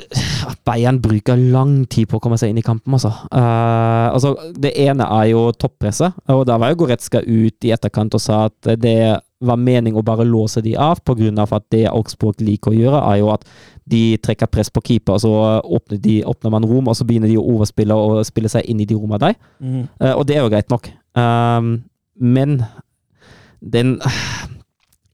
Bayern 0.66 1.02
bruker 1.02 1.38
lang 1.38 1.86
tid 1.92 2.10
på 2.10 2.18
å 2.18 2.24
komme 2.24 2.38
seg 2.42 2.52
inn 2.52 2.62
i 2.62 2.66
kampen, 2.66 2.96
altså. 2.96 3.12
Uh, 3.30 4.10
altså. 4.14 4.34
Det 4.58 4.72
ene 4.86 5.06
er 5.20 5.30
jo 5.34 5.48
toppresset, 5.54 6.16
og 6.32 6.46
da 6.50 6.58
var 6.62 6.72
jo 6.72 6.84
Goretzka 6.84 7.22
ut 7.22 7.68
i 7.68 7.74
etterkant 7.76 8.18
og 8.18 8.24
sa 8.24 8.46
at 8.50 8.76
det 8.82 8.98
var 9.46 9.60
mening 9.62 9.98
å 9.98 10.04
bare 10.06 10.26
låse 10.26 10.62
de 10.64 10.76
av, 10.80 11.02
av 11.06 11.54
at 11.58 11.66
det 11.74 11.86
Augsburg 11.92 12.42
liker 12.42 12.72
å 12.72 12.78
gjøre, 12.78 13.02
er 13.12 13.20
jo 13.22 13.32
at 13.34 13.46
de 13.86 14.18
trekker 14.18 14.50
press 14.50 14.72
på 14.74 14.82
keeper, 14.86 15.18
og 15.18 15.22
så 15.22 15.34
åpner, 15.62 16.00
de, 16.02 16.16
åpner 16.26 16.54
man 16.54 16.66
rom, 16.66 16.88
og 16.90 16.98
så 16.98 17.06
begynner 17.06 17.30
de 17.30 17.38
å 17.38 17.46
overspille 17.56 17.94
og 17.94 18.24
spille 18.26 18.50
seg 18.50 18.66
inn 18.66 18.82
i 18.82 18.88
de 18.90 18.98
rommene 18.98 19.22
der. 19.22 19.38
Eh, 20.02 20.14
og 20.16 20.26
det 20.26 20.38
er 20.38 20.46
jo 20.46 20.54
greit 20.54 20.72
nok. 20.74 20.90
Uh, 21.18 21.78
men 22.18 22.64
den 23.62 24.00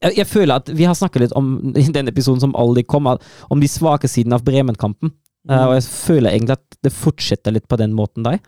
jeg, 0.02 0.18
jeg 0.20 0.28
føler 0.28 0.60
at 0.60 0.70
vi 0.72 0.86
har 0.88 0.98
snakket 0.98 1.26
litt 1.26 1.36
om 1.38 1.54
i 1.82 1.88
den 1.94 2.10
episoden 2.10 2.42
som 2.42 2.56
aldri 2.58 2.84
kom, 2.84 3.08
om 3.08 3.62
de 3.62 3.70
svake 3.70 4.10
sidene 4.10 4.38
av 4.38 4.46
Bremen-kampen. 4.46 5.14
Eh, 5.50 5.64
og 5.64 5.76
jeg 5.78 5.88
føler 5.88 6.34
egentlig 6.34 6.58
at 6.58 6.78
det 6.86 6.94
fortsetter 6.94 7.54
litt 7.54 7.68
på 7.70 7.78
den 7.80 7.94
måten 7.96 8.26
der. 8.26 8.38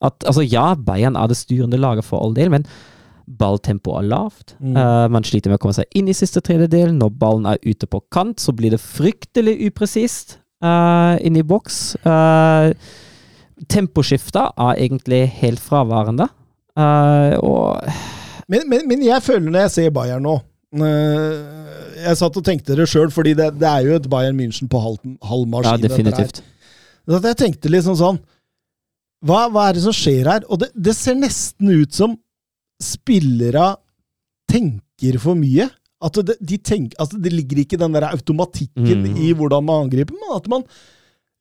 At, 0.00 0.22
altså 0.24 0.44
ja, 0.46 0.72
Bayern 0.74 1.18
er 1.20 1.28
det 1.28 1.36
styrende 1.36 1.80
laget 1.80 2.06
for 2.08 2.24
all 2.24 2.32
del, 2.36 2.52
men 2.52 2.64
balltempoet 3.40 4.00
er 4.00 4.08
lavt. 4.10 4.54
Mm. 4.58 4.74
Uh, 4.74 5.06
man 5.12 5.26
sliter 5.26 5.52
med 5.52 5.60
å 5.60 5.62
komme 5.62 5.76
seg 5.76 5.90
inn 5.94 6.08
i 6.10 6.16
siste 6.16 6.42
tredjedel. 6.42 6.94
Når 6.96 7.12
ballen 7.20 7.46
er 7.46 7.60
ute 7.62 7.86
på 7.86 8.00
kant, 8.12 8.40
så 8.42 8.54
blir 8.56 8.74
det 8.74 8.80
fryktelig 8.82 9.58
upresist 9.68 10.38
uh, 10.64 11.14
inn 11.22 11.38
i 11.38 11.44
boks. 11.46 12.00
Uh, 12.02 12.72
Temposkifter 13.70 14.54
er 14.56 14.80
egentlig 14.80 15.26
helt 15.42 15.60
fraværende. 15.62 16.30
Uh, 16.78 17.36
og 17.44 17.82
Men, 18.50 18.64
men, 18.66 18.86
men 18.88 19.02
jeg 19.04 19.22
føler 19.22 19.50
når 19.50 19.66
jeg 19.66 19.72
ser 19.74 19.92
Bayern 19.94 20.24
nå 20.26 20.32
eh, 20.34 20.46
Jeg 20.72 22.16
satt 22.20 22.36
og 22.38 22.44
tenkte 22.46 22.76
det 22.78 22.86
sjøl, 22.88 23.10
fordi 23.12 23.32
det, 23.38 23.48
det 23.60 23.66
er 23.68 23.88
jo 23.88 23.96
et 23.98 24.06
Bayern 24.12 24.38
München 24.38 24.68
på 24.70 24.80
halv, 24.80 25.00
halv 25.26 25.44
Ja, 25.46 25.50
maskin. 25.56 25.70
her. 25.72 25.88
definitivt. 25.88 26.42
Jeg 27.10 27.36
tenkte 27.40 27.72
liksom 27.72 27.96
sånn 27.98 28.20
hva, 29.26 29.48
hva 29.52 29.66
er 29.68 29.76
det 29.76 29.82
som 29.84 29.92
skjer 29.92 30.28
her? 30.30 30.44
Og 30.48 30.62
det, 30.62 30.70
det 30.74 30.94
ser 30.96 31.18
nesten 31.18 31.68
ut 31.82 31.92
som 31.92 32.14
spillere 32.80 33.74
tenker 34.48 35.18
for 35.20 35.36
mye. 35.36 35.66
At 36.00 36.16
det, 36.24 36.38
de 36.40 36.56
tenker, 36.64 36.96
altså 37.02 37.18
det 37.20 37.32
ligger 37.34 37.58
ikke 37.60 37.76
den 37.80 37.92
der 37.92 38.06
automatikken 38.08 39.02
Mm. 39.04 39.18
i 39.20 39.34
hvordan 39.36 39.66
man 39.68 39.84
angriper, 39.84 40.16
men 40.16 40.32
at 40.38 40.46
man 40.48 40.64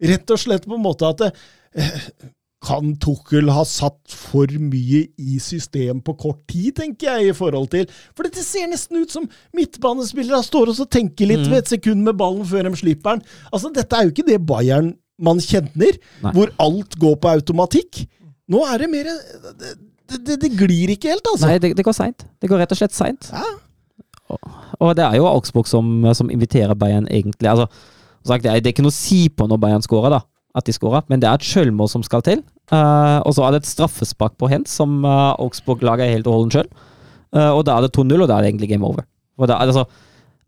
rett 0.04 0.32
og 0.36 0.40
slett 0.42 0.66
på 0.68 0.76
en 0.76 0.84
måte 0.84 1.08
at 1.08 1.22
det, 1.22 1.30
eh, 1.80 2.02
Kan 2.60 2.95
Tuchel 2.99 3.48
ha 3.56 3.61
satt 3.64 4.11
for 4.11 4.52
mye 4.60 5.06
i 5.15 5.38
system 5.40 6.02
på 6.03 6.15
kort 6.19 6.41
tid, 6.52 6.73
tenker 6.76 7.07
jeg, 7.22 7.30
i 7.31 7.36
forhold 7.38 7.69
til 7.72 7.86
For 8.18 8.27
det 8.27 8.44
ser 8.44 8.68
nesten 8.68 8.99
ut 8.99 9.14
som 9.14 9.30
midtbanespillere 9.56 10.41
står 10.44 10.73
og 10.73 10.90
tenker 10.91 11.30
litt 11.30 11.45
Mm. 11.45 11.52
ved 11.53 11.57
et 11.64 11.72
sekund 11.72 12.03
med 12.03 12.18
ballen 12.19 12.44
før 12.45 12.68
de 12.68 12.76
slipper 12.76 13.15
den. 13.15 13.23
Altså, 13.53 13.72
dette 13.73 13.95
er 13.95 14.03
jo 14.03 14.11
ikke 14.11 14.27
det 14.27 14.41
Bayern 14.45 14.94
man 15.19 15.40
kjenner, 15.40 15.98
Nei. 16.23 16.31
hvor 16.36 16.52
alt 16.60 16.95
går 16.99 17.15
på 17.19 17.31
automatikk. 17.31 18.06
Nå 18.49 18.65
er 18.73 18.77
det 18.84 18.90
mer 18.90 19.06
Det, 20.10 20.26
det, 20.26 20.40
det, 20.41 20.49
glir 20.57 20.90
ikke 20.90 21.11
helt, 21.11 21.27
altså. 21.31 21.45
Nei, 21.45 21.60
det, 21.61 21.76
det 21.77 21.84
går 21.86 21.94
seint. 21.94 22.23
Det 22.41 22.49
går 22.49 22.57
rett 22.64 22.72
og 22.73 22.77
slett 22.80 22.95
seint. 22.98 23.27
Ja. 23.31 23.45
Og 24.80 24.95
det 24.98 25.03
er 25.06 25.15
jo 25.19 25.27
Augsburg 25.30 25.68
som, 25.69 25.86
som 26.18 26.31
inviterer 26.34 26.73
Bayern, 26.76 27.06
egentlig. 27.07 27.45
Altså, 27.52 27.68
sagt, 28.26 28.44
det, 28.44 28.49
er, 28.52 28.60
det 28.60 28.72
er 28.72 28.73
ikke 28.73 28.86
noe 28.88 28.94
å 28.94 28.98
si 28.99 29.27
på 29.30 29.45
når 29.48 29.60
Bayern 29.61 29.86
scorer, 29.86 30.15
da. 30.18 30.22
At 30.60 30.68
de 30.68 30.76
skåra, 30.76 31.02
men 31.10 31.22
det 31.23 31.30
er 31.30 31.40
et 31.40 31.48
sjølmål 31.48 31.90
som 31.91 32.03
skal 32.06 32.22
til. 32.26 32.44
Uh, 32.69 33.18
og 33.26 33.31
så 33.38 33.48
er 33.48 33.56
det 33.56 33.64
et 33.64 33.72
straffespark 33.72 34.36
på 34.38 34.49
Hens, 34.52 34.76
som 34.77 34.99
uh, 35.07 35.31
Augsburg 35.40 35.81
lager 35.88 36.11
helt 36.11 36.27
og 36.30 36.36
holdent 36.38 36.60
sjøl. 36.60 36.69
og 37.34 37.64
da 37.65 37.76
er 37.77 37.86
det 37.86 37.91
2-0, 37.95 38.22
og 38.23 38.27
da 38.30 38.38
er 38.40 38.45
det 38.45 38.49
egentlig 38.52 38.69
game 38.72 38.86
over. 38.88 39.03
Og 39.40 39.48
da, 39.48 39.60
altså, 39.64 39.84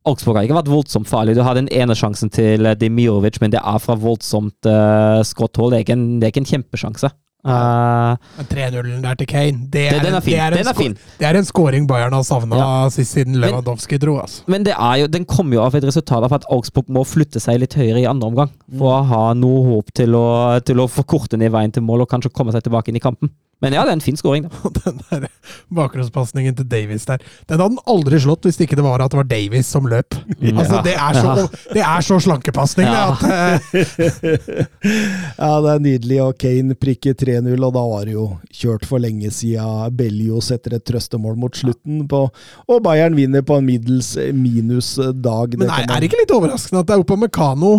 Augsburg 0.10 0.40
har 0.40 0.48
ikke 0.48 0.56
vært 0.58 0.70
voldsomt 0.72 1.08
farlig. 1.10 1.36
Du 1.38 1.44
har 1.46 1.54
den 1.54 1.68
ene 1.70 1.94
sjansen 1.98 2.32
til 2.34 2.66
eh, 2.66 2.74
Demirovic, 2.82 3.38
men 3.42 3.52
det 3.54 3.60
er 3.62 3.78
fra 3.84 3.94
voldsomt 4.02 4.66
uh, 4.66 5.22
skråtthold. 5.28 5.72
Det, 5.76 5.78
er 5.78 5.86
ikke 5.86 5.94
en- 5.98 6.20
det 6.20 6.26
er 6.28 6.34
ikke 6.34 6.42
en 6.42 6.50
kjempesjanse. 6.56 7.12
Eh, 7.44 8.16
Men 8.38 8.46
3-0-en 8.52 9.02
der 9.04 9.16
til 9.18 9.28
Kane, 9.28 9.68
det 9.74 9.88
er, 9.88 10.00
den 10.04 10.14
er 10.14 10.18
en- 10.18 10.22
fin. 10.22 10.32
det 10.34 10.40
er 10.42 10.48
en 10.48 10.58
Den 10.58 10.68
er 10.68 10.74
fin. 10.78 10.98
Det 11.20 11.28
er 11.28 11.38
en 11.38 11.46
scoring 11.46 11.88
Bayern 11.88 12.14
har 12.14 12.22
savna 12.24 12.56
Ja. 12.56 12.90
sist 12.90 13.14
siden 13.18 13.36
Lewandowski 13.42 13.98
dro. 13.98 14.20
Altså. 14.22 14.44
Men 14.48 14.64
det 14.64 14.74
er 14.78 14.96
jo, 15.02 15.08
den 15.08 15.26
kommer 15.26 15.54
jo 15.56 15.62
av 15.64 15.76
et 15.76 15.84
resultat 15.84 16.24
av 16.24 16.34
at 16.34 16.46
Augsburg 16.52 16.86
må 16.90 17.04
flytte 17.04 17.40
seg 17.42 17.60
litt 17.60 17.74
høyere 17.74 18.02
i 18.02 18.06
andre 18.06 18.28
omgang. 18.30 18.50
For 18.78 19.02
å 19.02 19.06
ha 19.06 19.34
noe 19.34 19.64
håp 19.76 19.92
til 19.94 20.10
å, 20.14 20.60
til 20.64 20.76
å 20.78 20.88
forkorte 20.88 21.38
ned 21.38 21.52
veien 21.52 21.72
til 21.74 21.82
mål 21.84 22.02
og 22.02 22.10
kanskje 22.10 22.32
komme 22.32 22.52
seg 22.52 22.62
tilbake 22.64 22.90
inn 22.90 22.96
i 22.98 23.00
kampen. 23.00 23.30
Men 23.62 23.74
ja, 23.76 23.84
det 23.86 23.92
er 23.94 23.98
en 24.00 24.04
fin 24.04 24.18
scoring. 24.18 24.48
da. 24.50 24.70
Den 24.82 25.02
der 25.10 25.28
bakgrunnspasningen 25.72 26.56
til 26.58 26.68
Davies 26.72 27.06
der, 27.08 27.22
den 27.48 27.60
hadde 27.60 27.68
han 27.70 27.80
aldri 27.90 28.20
slått 28.24 28.46
hvis 28.48 28.58
ikke 28.64 28.76
det 28.80 28.84
var 28.86 29.02
at 29.04 29.14
det 29.14 29.20
var 29.22 29.28
Davies 29.30 29.68
som 29.70 29.86
løp. 29.90 30.16
Altså, 30.42 30.82
det 30.86 30.96
er 30.98 31.20
så, 31.20 31.48
det 31.76 31.84
er 31.86 32.06
så 32.06 32.18
slankepasning 32.26 32.88
det, 32.90 32.96
Ja. 32.96 33.12
at 33.12 33.24
eh, 33.30 34.42
Ja, 35.42 35.52
det 35.64 35.72
er 35.76 35.84
nydelig. 35.84 36.18
Og 36.24 36.36
Kane 36.42 36.76
prikker 36.80 37.16
3-0, 37.18 37.54
og 37.66 37.74
da 37.76 37.84
var 37.94 38.06
det 38.08 38.16
jo 38.16 38.26
kjørt 38.54 38.86
for 38.90 39.02
lenge 39.04 39.32
siden 39.34 39.96
Bellios 39.98 40.52
etter 40.54 40.76
et 40.78 40.86
trøstemål 40.88 41.38
mot 41.40 41.56
slutten. 41.58 42.04
På, 42.12 42.24
og 42.68 42.82
Bayern 42.86 43.16
vinner 43.18 43.46
på 43.46 43.58
en 43.60 43.68
middels 43.68 44.14
minus 44.36 44.94
dag. 44.98 45.58
Men 45.60 45.70
er, 45.70 45.86
er 45.88 46.02
det 46.04 46.10
ikke 46.10 46.22
litt 46.24 46.34
overraskende 46.36 46.84
at 46.84 46.90
det 46.92 46.98
er 46.98 47.04
Opamecano 47.06 47.74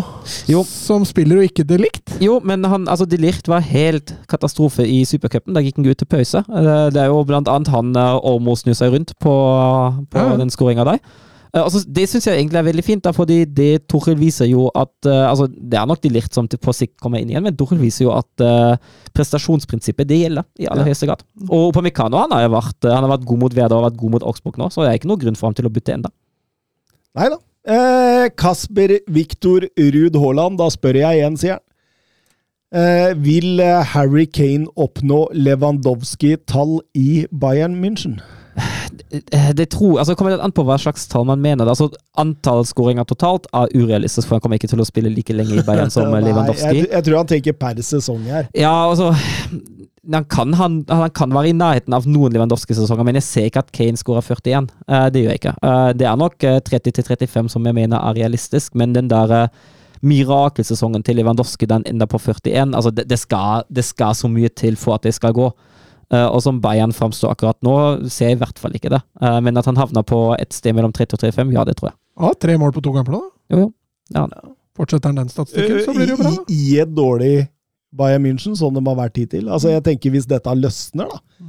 Jo. 0.50 0.62
som 0.68 1.06
spiller 1.08 1.42
og 1.42 1.48
ikke 1.50 1.66
det 1.68 1.80
likt? 1.82 2.16
Jo, 2.22 2.38
men 2.44 2.64
han, 2.68 2.86
altså 2.90 3.06
De 3.08 3.18
Ligt 3.22 3.48
var 3.50 3.62
helt 3.66 4.14
katastrofe 4.30 4.86
i 4.88 5.02
supercupen. 5.08 5.54
Da 5.56 5.62
gikk 5.64 5.71
han 5.76 5.86
ut 5.86 5.98
til 5.98 6.06
pause. 6.10 6.38
Eh, 6.48 6.86
Det 6.90 7.00
er 7.02 7.06
jo 7.12 7.24
blant 7.24 7.48
annet 7.48 7.68
han 7.68 7.94
eh, 7.96 8.20
Ormo 8.28 8.54
snur 8.56 8.74
seg 8.74 8.92
rundt 8.94 9.12
på, 9.18 9.34
på 10.10 10.18
Ja. 10.18 10.36
den 10.36 10.50
skåringa 10.50 10.84
der. 10.84 10.98
Eh, 11.54 11.60
Altså, 11.62 11.82
det 11.86 12.08
syns 12.08 12.24
jeg 12.26 12.38
egentlig 12.38 12.58
er 12.60 12.68
veldig 12.72 12.84
fint, 12.84 13.02
da, 13.04 13.12
fordi 13.12 13.44
det 13.44 13.86
Toril 13.88 14.16
viser 14.16 14.46
jo 14.48 14.70
at 14.74 14.92
altså, 15.04 15.46
Det 15.52 15.76
er 15.78 15.86
nok 15.86 16.00
de 16.00 16.08
Ligt 16.08 16.32
som 16.32 16.48
på 16.48 16.72
sikt 16.72 16.98
kommer 17.00 17.20
inn 17.20 17.28
igjen, 17.28 17.42
men 17.44 17.56
Toril 17.56 17.78
viser 17.78 18.06
jo 18.06 18.12
at 18.16 18.40
uh, 18.40 18.76
prestasjonsprinsippet 19.12 20.08
det 20.08 20.22
gjelder 20.22 20.44
i 20.58 20.66
aller 20.66 20.84
høyeste 20.88 21.06
grad. 21.06 21.22
Og 21.50 21.68
Opamecano 21.70 22.16
han 22.22 22.32
har 22.32 22.46
jo 22.46 22.54
vært, 22.54 22.88
han 22.88 23.04
har 23.04 23.12
vært 23.18 23.26
god 23.28 23.38
mot 23.44 23.54
Veda 23.54 23.76
og 23.76 23.84
vært 23.90 24.00
god 24.00 24.14
mot 24.16 24.22
Augsburg 24.32 24.56
nå, 24.60 24.70
så 24.72 24.82
det 24.84 24.90
er 24.92 24.98
ikke 25.00 25.10
noen 25.12 25.20
grunn 25.26 25.36
for 25.36 25.50
ham 25.50 25.54
til 25.58 25.68
å 25.68 25.72
bytte 25.72 25.92
enda. 25.98 26.10
Nei 27.18 27.28
da. 27.28 27.38
Eh, 27.68 28.28
Kasper 28.34 28.96
Viktor 29.12 29.68
Ruud 29.78 30.16
Haaland, 30.18 30.56
da 30.58 30.70
spør 30.72 30.96
jeg 30.98 31.20
igjen, 31.20 31.36
sier 31.38 31.58
han. 31.58 31.64
Eh, 32.72 33.12
vil 33.20 33.60
eh, 33.60 33.82
Harry 33.92 34.24
Kane 34.32 34.70
oppnå 34.80 35.26
Lewandowski-tall 35.36 36.78
i 36.96 37.26
Bayern 37.30 37.74
München? 37.82 38.20
eh, 39.12 39.50
det 39.56 39.66
tror, 39.70 39.98
altså 39.98 40.12
det 40.12 40.18
kommer 40.20 40.32
litt 40.32 40.44
an 40.44 40.54
på 40.56 40.64
hva 40.64 40.78
slags 40.80 41.04
tall 41.12 41.26
man 41.28 41.42
mener. 41.44 41.68
Altså, 41.68 41.90
antall 42.20 42.64
skåringer 42.68 43.04
totalt 43.08 43.44
er 43.52 43.68
urealistisk, 43.76 44.24
for 44.28 44.38
han 44.38 44.44
kommer 44.44 44.60
ikke 44.60 44.70
til 44.72 44.80
å 44.80 44.88
spille 44.88 45.12
like 45.12 45.36
lenge 45.36 45.58
i 45.60 45.66
Bayern 45.66 45.92
som 45.92 46.08
Nei, 46.14 46.22
Lewandowski. 46.24 46.80
jeg, 46.80 46.88
jeg 46.94 47.06
tror 47.08 47.20
han 47.20 47.30
tenker 47.34 47.58
per 47.60 47.84
sesong 47.84 48.24
her. 48.30 48.48
Ja, 48.56 48.72
altså 48.88 49.12
han 50.12 50.24
kan, 50.32 50.56
han, 50.58 50.80
han 50.88 51.12
kan 51.14 51.36
være 51.36 51.52
i 51.52 51.54
nærheten 51.54 51.94
av 51.94 52.08
noen 52.08 52.32
Lewandowski-sesonger, 52.34 53.04
men 53.06 53.20
jeg 53.20 53.28
ser 53.28 53.50
ikke 53.50 53.66
at 53.66 53.70
Kane 53.76 54.00
skårer 54.00 54.24
41. 54.32 54.72
Eh, 54.88 55.06
det 55.12 55.22
gjør 55.22 55.36
jeg 55.36 55.42
ikke. 55.44 55.54
Det 56.00 56.08
er 56.08 56.18
nok 56.24 56.48
eh, 56.48 56.58
30-35 56.72 57.52
som 57.52 57.68
jeg 57.68 57.76
mener 57.82 58.00
er 58.00 58.18
realistisk, 58.22 58.72
men 58.80 58.96
den 58.96 59.12
der 59.12 59.52
mirakelsesongen 60.02 61.04
til 61.06 61.20
Lewandowski 61.20 61.68
den 61.70 61.84
ender 61.86 62.08
på 62.10 62.18
41 62.18 62.74
altså 62.74 62.90
det, 62.90 63.06
det, 63.10 63.18
skal, 63.22 63.66
det 63.70 63.84
skal 63.86 64.16
så 64.18 64.30
mye 64.30 64.50
til 64.50 64.76
for 64.80 64.98
at 64.98 65.06
det 65.06 65.14
skal 65.14 65.34
gå. 65.36 65.50
Uh, 66.12 66.26
og 66.26 66.42
som 66.44 66.58
Bayern 66.60 66.92
framstår 66.92 67.32
akkurat 67.32 67.56
nå, 67.64 67.74
ser 68.12 68.32
jeg 68.32 68.36
i 68.36 68.40
hvert 68.42 68.58
fall 68.60 68.74
ikke 68.76 68.90
det. 68.92 69.00
Uh, 69.22 69.38
men 69.40 69.56
at 69.56 69.68
han 69.68 69.78
havner 69.80 70.04
på 70.04 70.34
et 70.36 70.52
sted 70.52 70.76
mellom 70.76 70.92
30 70.92 71.16
og 71.16 71.22
35, 71.24 71.54
ja, 71.56 71.64
det 71.64 71.78
tror 71.78 71.92
jeg. 71.92 71.96
Ja, 72.20 72.32
tre 72.44 72.56
mål 72.60 72.74
på 72.76 72.82
to 72.84 72.92
kamper 72.92 73.16
da. 73.16 73.22
Jo, 73.54 73.62
jo. 73.62 73.70
Ja, 74.12 74.26
Fortsetter 74.76 75.12
han 75.12 75.20
den 75.20 75.28
statistikken, 75.32 75.82
så 75.84 75.94
blir 75.96 76.08
det 76.08 76.14
jo 76.14 76.20
bra. 76.20 76.32
I, 76.48 76.58
I 76.72 76.76
et 76.84 76.92
dårlig 76.96 77.32
Bayern 77.96 78.24
München, 78.24 78.56
sånn 78.56 78.76
de 78.76 78.82
har 78.86 78.98
vært 78.98 79.20
hittil. 79.20 79.48
Altså, 79.52 79.72
jeg 79.72 79.84
tenker 79.84 80.14
Hvis 80.14 80.28
dette 80.28 80.52
løsner, 80.56 81.12
da 81.12 81.48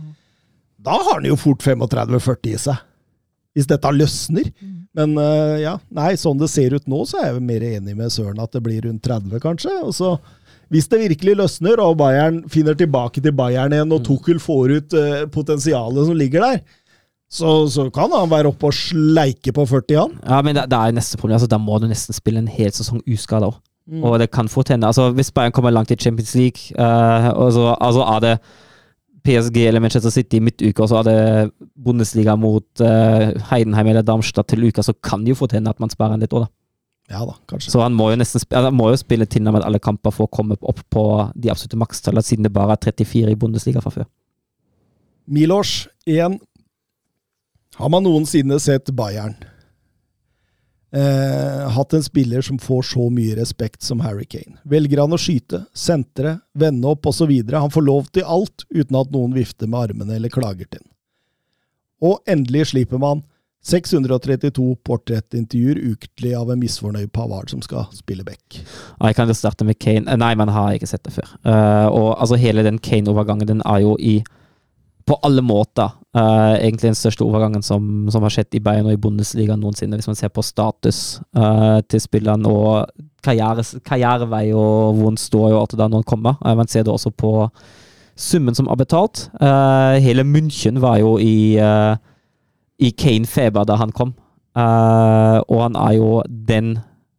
Da 0.83 0.97
har 0.99 1.21
han 1.21 1.27
jo 1.27 1.37
fort 1.39 1.63
35-40 1.63 2.51
i 2.51 2.57
seg. 2.59 2.81
Hvis 3.55 3.69
dette 3.69 3.91
løsner. 3.95 4.49
Men 4.97 5.17
eh, 5.17 5.63
ja, 5.63 5.77
nei, 5.93 6.13
sånn 6.19 6.39
det 6.41 6.51
ser 6.53 6.75
ut 6.77 6.85
nå, 6.89 7.01
så 7.09 7.19
er 7.19 7.31
jeg 7.31 7.43
mer 7.45 7.65
enig 7.65 7.95
med 7.97 8.13
Søren 8.13 8.41
at 8.43 8.53
det 8.53 8.61
blir 8.65 8.85
rundt 8.85 9.03
30, 9.05 9.39
kanskje. 9.41 9.73
Og 9.81 9.95
så, 9.97 10.13
hvis 10.73 10.89
det 10.91 11.01
virkelig 11.07 11.35
løsner, 11.39 11.81
og 11.81 11.97
Bayern 12.01 12.43
finner 12.53 12.77
tilbake 12.77 13.23
til 13.23 13.33
Bayern 13.35 13.73
igjen, 13.73 13.93
og 13.95 14.05
Tuchel 14.05 14.41
får 14.43 14.77
ut 14.77 14.97
eh, 14.99 15.25
potensialet 15.33 16.09
som 16.09 16.17
ligger 16.19 16.45
der, 16.45 16.63
så, 17.33 17.63
så 17.73 17.87
kan 17.89 18.13
han 18.13 18.29
være 18.29 18.51
oppe 18.51 18.69
og 18.69 18.77
sleike 18.77 19.55
på 19.57 19.65
40, 19.65 19.97
han. 19.97 20.17
Ja, 20.21 20.41
men 20.45 20.59
det, 20.59 20.67
det 20.69 20.77
er 20.77 20.91
jo 20.91 20.97
neste 20.99 21.17
problem. 21.17 21.39
Altså, 21.39 21.49
da 21.49 21.57
må 21.57 21.79
du 21.81 21.87
nesten 21.89 22.13
spille 22.13 22.43
en 22.43 22.51
hel 22.51 22.69
sesong 22.75 23.01
uskada 23.09 23.49
òg. 23.49 23.57
Mm. 23.89 24.03
Og 24.05 24.19
det 24.21 24.29
kan 24.31 24.47
fort 24.47 24.69
hende 24.71 24.87
altså, 24.87 25.09
Hvis 25.11 25.27
Bayern 25.35 25.51
kommer 25.51 25.73
langt 25.73 25.91
i 25.91 25.97
Champions 25.99 26.31
League, 26.39 26.71
uh, 26.79 27.33
og 27.35 27.49
så 27.51 27.73
altså, 27.81 28.05
er 28.13 28.19
det 28.23 28.35
PSG 29.23 29.57
eller 29.67 29.79
Manchester 29.83 30.11
City 30.11 30.39
i 30.39 30.43
midtuke, 30.43 30.83
og 30.83 30.89
så 30.91 30.99
hadde 30.99 31.51
Bundesliga 31.79 32.35
mot 32.39 32.83
eh, 32.83 33.31
Heidenheim 33.51 33.89
eller 33.91 34.05
Darmstadt 34.05 34.51
til 34.51 34.65
uka, 34.67 34.83
så 34.83 34.93
kan 34.93 35.23
det 35.23 35.33
jo 35.33 35.39
fortjene 35.39 35.71
at 35.71 35.79
man 35.79 35.91
sparer 35.93 36.17
en 36.17 36.25
litt 36.25 36.35
òg, 36.35 36.45
da. 36.45 36.51
Ja 37.11 37.25
da, 37.27 37.35
kanskje. 37.51 37.71
Så 37.73 37.81
han 37.83 37.95
må 37.95 38.09
jo 38.13 38.17
nesten 38.19 38.43
han 38.55 38.75
må 38.75 38.87
jo 38.93 38.99
spille 38.99 39.27
tilnærmet 39.27 39.65
alle 39.67 39.81
kamper 39.83 40.13
for 40.15 40.27
å 40.27 40.31
komme 40.31 40.55
opp 40.61 40.79
på 40.93 41.05
de 41.35 41.51
absolutte 41.51 41.79
makstallene, 41.79 42.23
siden 42.25 42.47
det 42.47 42.53
bare 42.55 42.77
er 42.77 42.83
34 42.91 43.33
i 43.33 43.39
Bundesliga 43.39 43.83
fra 43.83 43.91
før. 43.93 44.07
Milors 45.27 45.87
igjen. 46.07 46.39
Har 47.79 47.89
man 47.89 48.05
noensinne 48.05 48.59
sett 48.61 48.91
Bayern? 48.95 49.35
Eh, 50.93 51.69
hatt 51.69 51.93
en 51.93 52.03
spiller 52.03 52.41
som 52.45 52.59
får 52.61 52.81
så 52.91 53.09
mye 53.09 53.35
respekt 53.35 53.81
som 53.81 53.99
Harry 54.05 54.25
Kane. 54.29 54.59
Velger 54.63 54.99
han 55.01 55.15
å 55.15 55.17
skyte, 55.17 55.63
sentre, 55.73 56.35
vende 56.53 56.91
opp 56.91 57.07
osv. 57.09 57.31
Han 57.49 57.73
får 57.73 57.85
lov 57.87 58.11
til 58.13 58.27
alt 58.29 58.67
uten 58.69 58.99
at 58.99 59.13
noen 59.13 59.33
vifter 59.33 59.69
med 59.69 59.89
armene 59.89 60.19
eller 60.19 60.33
klager 60.33 60.69
til 60.69 60.83
ham. 60.83 60.89
Og 62.03 62.19
endelig 62.29 62.67
slipper 62.73 63.01
man 63.01 63.23
632 63.65 64.75
portrettintervjuer 64.83 65.79
ukentlig 65.93 66.33
av 66.37 66.51
en 66.51 66.59
misfornøyd 66.59 67.09
Pavard 67.15 67.49
som 67.49 67.63
skal 67.63 67.87
spille 67.95 68.25
back. 68.27 68.59
Jeg 68.59 69.17
kan 69.17 69.31
jo 69.31 69.37
starte 69.39 69.65
med 69.65 69.79
Kane. 69.79 70.05
Eh, 70.05 70.19
Nei, 70.19 70.35
men 70.37 70.51
har 70.51 70.71
jeg 70.71 70.83
ikke 70.83 70.91
sett 70.93 71.05
det 71.07 71.15
før. 71.15 71.33
Uh, 71.41 71.87
og 71.89 72.09
altså 72.19 72.37
hele 72.37 72.65
den 72.67 72.77
Kane-overgangen, 72.77 73.49
den 73.49 73.65
er 73.65 73.81
jo 73.81 73.95
i 73.97 74.19
på 75.05 75.17
alle 75.25 75.43
måter 75.43 75.91
uh, 76.15 76.55
egentlig 76.55 76.91
den 76.91 76.97
største 76.97 77.25
overgangen 77.25 77.63
som, 77.65 78.07
som 78.11 78.23
har 78.23 78.33
skjedd 78.33 78.55
i 78.55 78.61
Bayern 78.63 78.87
og 78.87 78.95
i 78.95 79.01
Bundesliga 79.01 79.57
noensinne, 79.59 79.97
hvis 79.99 80.09
man 80.09 80.19
ser 80.19 80.31
på 80.33 80.43
status 80.45 81.19
uh, 81.37 81.79
til 81.91 82.03
spilleren 82.03 82.45
og 82.49 82.87
karriere, 83.23 83.65
karrierevei 83.85 84.45
og 84.55 84.97
hvor 84.97 85.11
han 85.11 85.19
står 85.19 85.49
og 85.51 85.59
alt 85.61 85.75
det 85.75 85.81
der 85.81 85.91
når 85.91 86.03
han 86.03 86.11
kommer. 86.13 86.39
Uh, 86.43 86.53
man 86.59 86.71
ser 86.71 86.85
det 86.87 86.93
også 86.93 87.11
på 87.11 87.33
summen 88.15 88.55
som 88.55 88.67
er 88.69 88.77
betalt. 88.77 89.23
Hele 90.05 90.21
München 90.21 90.77
var 90.77 90.99
jo 91.01 91.15
i, 91.17 91.57
i 92.77 92.91
Kane-feber 92.93 93.65
da 93.65 93.79
han 93.81 93.89
kom, 93.89 94.11
og 94.53 95.63
han 95.63 95.79
er 95.81 95.95
jo 95.97 96.11
den 96.29 96.75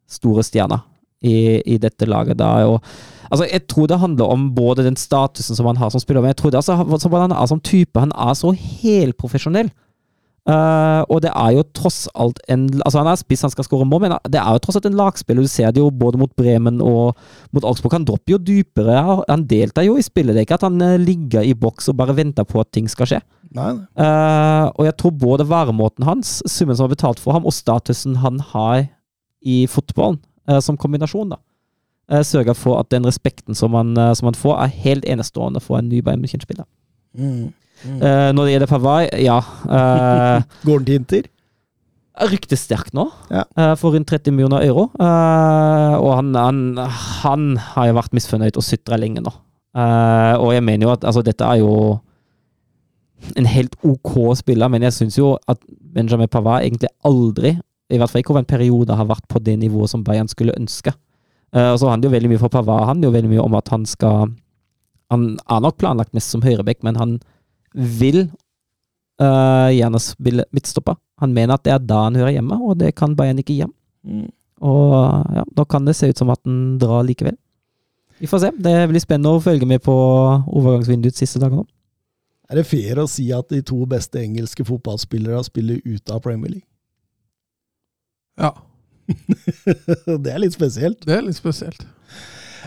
store 0.06 0.46
stjerna 0.46 0.78
i, 1.24 1.36
i 1.64 1.80
dette 1.80 2.08
laget. 2.10 2.38
Da, 2.40 2.56
og 2.68 2.84
Altså, 3.32 3.48
jeg 3.50 3.64
tror 3.66 3.88
det 3.90 3.98
handler 3.98 4.30
om 4.30 4.50
både 4.54 4.84
den 4.84 4.96
statusen 5.00 5.56
som 5.56 5.66
han 5.66 5.78
har 5.80 5.88
som 5.90 5.98
spiller, 5.98 6.22
men 6.22 6.30
jeg 6.30 6.36
tror 6.38 6.52
det 6.52 6.60
altså, 6.60 6.98
som 7.02 7.14
han 7.16 7.32
er 7.32 7.48
som 7.50 7.58
type. 7.58 7.98
Han 7.98 8.12
er 8.14 8.36
så 8.38 8.52
helprofesjonell. 8.54 9.72
Uh, 10.44 11.00
og 11.08 11.22
det 11.24 11.30
er 11.32 11.54
jo 11.56 11.62
tross 11.72 12.02
alt 12.20 12.36
en 12.52 12.66
Altså, 12.84 12.98
han 13.00 13.08
er 13.08 13.16
spiss, 13.16 13.40
han 13.46 13.52
skal 13.54 13.64
skåre 13.64 13.86
mål, 13.88 14.02
men 14.02 14.12
det 14.28 14.36
er 14.36 14.50
jo 14.52 14.60
tross 14.60 14.76
alt 14.76 14.88
en 14.90 14.98
lagspiller. 14.98 15.40
Du 15.40 15.48
ser 15.48 15.72
det 15.72 15.80
jo 15.80 15.88
både 15.88 16.20
mot 16.20 16.34
Bremen 16.36 16.82
og 16.84 17.16
mot 17.56 17.64
Augsburg. 17.64 17.96
Han 17.96 18.04
dropper 18.04 18.36
jo 18.36 18.40
dypere. 18.50 18.98
Han 19.24 19.46
deltar 19.48 19.86
jo 19.88 19.96
i 19.96 20.04
spillet. 20.04 20.36
Det 20.36 20.42
er 20.42 20.48
ikke 20.48 20.58
at 20.60 20.68
han 20.68 20.76
uh, 20.84 21.00
ligger 21.00 21.48
i 21.48 21.56
boks 21.56 21.88
og 21.88 21.96
bare 21.96 22.16
venter 22.18 22.44
på 22.44 22.60
at 22.60 22.70
ting 22.76 22.90
skal 22.92 23.08
skje. 23.08 23.22
Nei, 23.54 23.70
nei. 23.72 23.86
Uh, 23.96 24.68
og 24.74 24.84
jeg 24.90 24.98
tror 25.00 25.16
både 25.24 25.48
væremåten 25.48 26.04
hans, 26.04 26.36
summen 26.50 26.76
som 26.76 26.90
er 26.90 26.94
betalt 26.94 27.22
for 27.22 27.38
ham, 27.38 27.48
og 27.48 27.56
statusen 27.56 28.20
han 28.20 28.42
har 28.52 28.84
i 29.44 29.64
fotballen, 29.70 30.20
som 30.60 30.76
kombinasjon, 30.80 31.30
da, 31.34 31.38
uh, 32.12 32.22
sørger 32.26 32.56
for 32.58 32.78
at 32.82 32.90
den 32.92 33.06
respekten 33.08 33.56
som 33.56 33.72
man, 33.74 33.94
uh, 33.98 34.12
som 34.14 34.28
man 34.28 34.38
får, 34.38 34.56
er 34.64 34.80
helt 34.84 35.04
enestående 35.08 35.62
for 35.64 35.78
en 35.78 35.88
ny 35.88 36.02
Bayern 36.04 36.22
München-spiller. 36.24 36.66
Mm. 37.16 37.52
Uh, 37.84 38.30
når 38.32 38.44
det 38.44 38.52
gjelder 38.54 38.70
Pavard, 38.70 39.08
ja 39.20 39.36
uh, 39.38 40.42
Går 40.66 40.78
den 40.78 40.86
til 40.86 41.00
Inter? 41.00 41.30
Ryktes 42.30 42.62
sterkt 42.68 42.94
nå, 42.94 43.08
Ja. 43.30 43.42
uh, 43.58 43.72
for 43.76 43.90
rundt 43.96 44.06
30 44.08 44.30
millioner 44.32 44.62
euro. 44.68 44.86
Og 44.94 46.10
han, 46.14 46.28
han, 46.38 46.60
han 47.24 47.46
har 47.74 47.88
jo 47.90 47.96
vært 47.98 48.14
misfornøyd 48.14 48.56
og 48.60 48.62
sutra 48.62 48.96
lenge 49.00 49.24
nå. 49.24 49.32
Og 49.74 50.52
jeg 50.54 50.62
mener 50.62 50.86
jo 50.86 50.92
at 50.92 51.02
altså, 51.04 51.24
dette 51.26 51.42
er 51.42 51.58
jo 51.58 51.98
en 53.34 53.48
helt 53.50 53.74
ok 53.82 54.12
spiller, 54.38 54.70
men 54.70 54.86
jeg 54.86 54.94
syns 54.94 55.18
jo 55.18 55.32
at 55.50 55.58
Benjamin 55.94 56.30
Pavard 56.30 56.62
egentlig 56.62 56.92
aldri, 57.06 57.56
i 57.94 58.00
hvert 58.00 58.12
fall 58.12 58.22
ikke 58.22 58.34
over 58.34 58.42
en 58.42 58.50
periode, 58.50 58.96
har 58.96 59.08
vært 59.08 59.26
på 59.30 59.42
det 59.42 59.56
nivået 59.62 59.92
som 59.92 60.04
Bayern 60.06 60.30
skulle 60.30 60.56
ønske. 60.58 60.94
Uh, 61.54 61.72
og 61.72 61.78
så 61.80 61.90
handler 61.90 62.10
jo 62.10 62.16
veldig 62.16 62.32
mye 62.32 62.42
for 62.42 62.52
Pavard 62.52 62.88
handler 62.88 63.08
jo 63.08 63.14
veldig 63.14 63.30
mye 63.30 63.44
om 63.44 63.54
at 63.54 63.68
han 63.70 63.84
skal 63.86 64.32
Han 65.12 65.36
er 65.38 65.60
nok 65.62 65.76
planlagt 65.78 66.14
mest 66.16 66.32
som 66.32 66.42
høyrebekk, 66.42 66.80
men 66.82 66.96
han 66.96 67.18
vil 67.74 68.24
uh, 69.22 69.70
gjerne 69.70 70.00
spille 70.02 70.46
midtstopper. 70.50 70.96
Han 71.20 71.34
mener 71.36 71.54
at 71.54 71.64
det 71.66 71.74
er 71.74 71.84
da 71.84 72.06
han 72.06 72.16
hører 72.18 72.34
hjemme, 72.34 72.56
og 72.58 72.80
det 72.80 72.94
kan 72.98 73.14
Bayern 73.14 73.38
ikke 73.38 73.54
gi 73.54 73.66
ham. 73.66 73.74
Mm. 74.02 74.30
Og 74.64 74.94
ja, 75.36 75.44
nå 75.44 75.66
kan 75.70 75.84
det 75.86 75.94
se 75.98 76.08
ut 76.10 76.18
som 76.18 76.32
at 76.32 76.40
han 76.48 76.78
drar 76.80 77.04
likevel. 77.06 77.36
Vi 78.18 78.30
får 78.30 78.42
se. 78.46 78.50
Det 78.56 78.74
blir 78.90 79.02
spennende 79.02 79.34
å 79.36 79.42
følge 79.44 79.68
med 79.68 79.82
på 79.84 79.94
overgangsvinduets 79.94 81.20
siste 81.20 81.42
dager 81.42 81.60
nå. 81.60 81.66
Er 82.50 82.60
det 82.60 82.68
fair 82.68 83.00
å 83.00 83.08
si 83.10 83.30
at 83.34 83.48
de 83.52 83.62
to 83.64 83.84
beste 83.88 84.20
engelske 84.20 84.66
fotballspillere 84.68 85.40
spiller 85.46 85.80
ute 85.84 86.12
av 86.12 86.22
Premier 86.24 86.56
League? 86.56 86.68
Ja, 88.40 88.54
det 90.24 90.32
er 90.32 90.40
litt 90.40 90.56
spesielt. 90.56 91.02
det 91.04 91.18
er 91.18 91.24
litt 91.26 91.36
spesielt. 91.36 91.84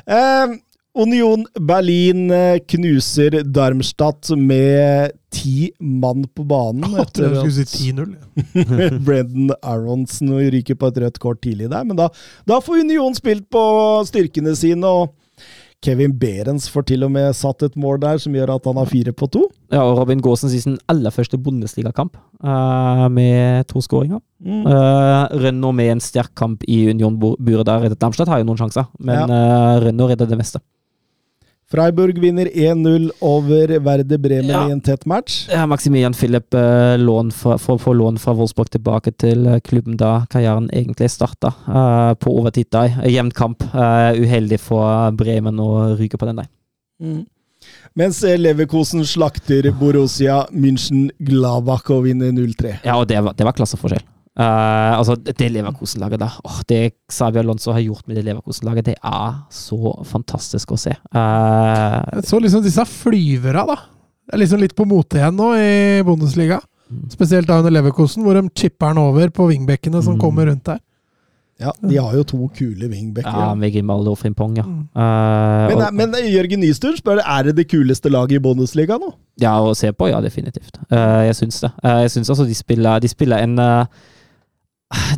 Eh, 0.06 0.57
Union 0.98 1.45
Berlin 1.61 2.31
eh, 2.34 2.60
knuser 2.73 3.41
Darmstadt 3.44 4.31
med 4.38 5.14
ti 5.34 5.72
mann 5.80 6.26
på 6.34 6.45
banen. 6.48 6.88
Tror 6.89 7.03
etter 7.03 7.27
jeg 7.27 7.53
skulle 7.53 7.68
si 7.68 7.91
10-0. 7.91 8.99
Brendan 9.06 9.53
Aronsen 9.61 10.34
ryker 10.56 10.77
på 10.80 10.89
et 10.89 10.99
rødt 11.03 11.19
kort 11.22 11.41
tidlig 11.45 11.69
der. 11.73 11.85
Men 11.85 11.99
da, 11.99 12.10
da 12.49 12.60
får 12.64 12.81
Union 12.85 13.18
spilt 13.18 13.45
på 13.53 13.64
styrkene 14.10 14.56
sine, 14.57 14.89
og 14.89 15.14
Kevin 15.85 16.13
Behrens 16.17 16.65
får 16.73 16.87
til 16.89 17.05
og 17.05 17.11
med 17.13 17.35
satt 17.37 17.61
et 17.67 17.75
mål 17.77 17.99
der 18.01 18.21
som 18.21 18.33
gjør 18.33 18.55
at 18.55 18.65
han 18.65 18.79
har 18.81 18.89
fire 18.89 19.13
på 19.13 19.27
to. 19.29 19.43
Ja, 19.73 19.83
og 19.83 19.99
Robin 19.99 20.21
Gaasen 20.23 20.49
i 20.49 20.61
sin 20.61 20.77
aller 20.89 21.13
første 21.13 21.37
Bundesligakamp 21.37 22.17
uh, 22.41 23.05
med 23.13 23.67
to 23.69 23.83
skåringer. 23.85 24.23
Mm. 24.41 24.65
Uh, 24.65 25.27
Rønner 25.43 25.75
med 25.77 25.91
en 25.93 26.01
sterk 26.01 26.33
kamp 26.37 26.65
i 26.67 26.87
Union-buret 26.89 27.67
der. 27.69 27.93
Darmstadt 27.93 28.31
har 28.31 28.41
jo 28.41 28.49
noen 28.49 28.61
sjanser, 28.63 28.89
men 28.97 29.29
uh, 29.29 29.77
Rønner 29.85 30.13
redder 30.13 30.33
det 30.33 30.39
meste. 30.41 30.63
Freiburg 31.68 32.19
vinner 32.23 32.48
1-0 32.48 33.10
over 33.19 33.80
Werder 33.84 34.18
Bremen 34.18 34.49
Ja. 34.49 34.68
i 34.69 34.72
en 34.72 34.81
tett 34.81 35.06
match. 35.06 35.49
Ja, 35.52 35.65
Maximilian 35.65 36.14
Philip 36.14 36.56
lån 36.98 37.31
får, 37.31 37.94
lån 37.94 38.18
fra 38.18 38.34
Wolfsburg 38.34 38.69
tilbake 38.72 39.11
til 39.11 39.45
eh, 39.48 39.60
klubben 39.60 39.98
da 39.98 40.26
karrieren 40.31 40.69
egentlig 40.72 41.10
starta, 41.11 41.52
uh, 41.68 42.14
på 42.15 42.31
overtid 42.39 42.72
der. 42.72 43.02
Jevn 43.11 43.31
kamp. 43.31 43.64
Uh, 43.73 44.15
uheldig 44.15 44.61
for 44.64 45.11
Bremen 45.11 45.60
å 45.60 45.98
ryke 45.99 46.18
på 46.18 46.30
den 46.30 46.39
der. 46.39 46.48
Mm. 47.03 47.26
Mens 47.98 48.23
eh, 48.23 48.38
Leverkosen 48.39 49.03
slakter 49.06 49.72
Borussia 49.76 50.45
München 50.53 51.10
Gladbach 51.19 51.89
og 51.91 52.06
vinner 52.07 52.31
0-3. 52.31 52.77
Ja, 52.85 52.95
og 52.95 53.10
det 53.10 53.19
var, 53.23 53.35
det 53.35 53.48
var 53.48 53.57
klasseforskjell. 53.57 54.06
Eh, 54.38 54.93
altså, 54.99 55.15
det 55.18 55.49
Leverkosen-laget 55.51 56.19
da. 56.22 56.27
Oh, 56.45 56.59
Det 56.69 56.93
Xavier 57.09 57.41
Alonso 57.41 57.72
har 57.73 57.81
gjort 57.81 58.05
med 58.07 58.19
det 58.19 58.26
Leverkosen-laget, 58.27 58.85
det 58.91 58.95
er 59.01 59.38
så 59.49 59.95
fantastisk 60.05 60.72
å 60.76 60.77
se. 60.77 60.93
Uh, 61.09 62.01
Jeg 62.19 62.27
så 62.30 62.39
liksom 62.43 62.61
disse 62.65 62.85
flyverne, 62.85 63.65
da. 63.72 63.77
Det 64.27 64.35
er 64.35 64.43
liksom 64.43 64.59
litt 64.61 64.76
på 64.77 64.85
mote 64.85 65.18
igjen 65.18 65.38
nå 65.39 65.53
i 65.57 66.03
Bundesliga. 66.05 66.59
Spesielt 67.11 67.47
da 67.49 67.57
under 67.59 67.73
Leverkosen, 67.73 68.22
hvor 68.23 68.38
de 68.38 68.45
chipper 68.55 68.93
den 68.93 69.01
over 69.01 69.30
på 69.34 69.47
wingbackene 69.49 70.03
som 70.03 70.15
Mm. 70.15 70.19
kommer 70.22 70.45
rundt 70.51 70.64
der. 70.69 70.80
Ja, 71.59 71.72
de 71.81 71.95
har 71.97 72.14
jo 72.14 72.23
to 72.23 72.47
kule 72.53 72.85
wingbacker. 72.88 73.34
Ja, 73.34 73.55
med 73.55 73.73
Grimaldo 73.73 74.11
og 74.14 74.19
Frimpong, 74.19 74.57
ja. 74.59 74.64
Mm. 74.64 74.84
Uh, 74.93 75.68
Men, 75.73 75.81
og, 75.81 75.93
men 75.97 76.14
Jørgen 76.30 76.59
Nystuen 76.61 76.95
spør 76.99 77.23
er 77.26 77.43
det 77.49 77.55
det 77.57 77.65
kuleste 77.72 78.11
laget 78.14 78.38
i 78.38 78.39
Bundesliga 78.39 78.99
nå. 79.01 79.09
ja, 79.41 79.55
å 79.59 79.73
se 79.76 79.89
på, 79.91 80.11
ja, 80.11 80.22
definitivt. 80.22 80.77
Uh, 80.91 81.26
jeg 81.26 81.34
syns 81.39 81.59
det. 81.65 81.72
Uh, 81.84 82.03
jeg 82.05 82.11
syns 82.14 82.30
altså 82.30 82.45
de 82.45 82.53
spiller, 82.53 82.99
de 83.01 83.07
spiller 83.09 83.38
en 83.41 83.57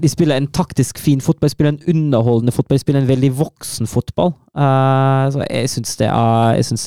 De 0.02 0.10
spiller 0.10 0.40
en 0.40 0.48
taktisk 0.50 0.98
fin 0.98 1.20
fotball, 1.22 1.52
spiller 1.52 1.76
en 1.76 1.82
underholdende 1.92 2.54
fotball, 2.56 2.80
spiller 2.82 3.04
en 3.04 3.10
veldig 3.10 3.30
voksen 3.38 3.90
fotball. 3.90 4.32
Uh, 4.58 5.30
så 5.34 5.44
jeg 5.46 5.70
syns 5.76 5.96
det, 6.00 6.10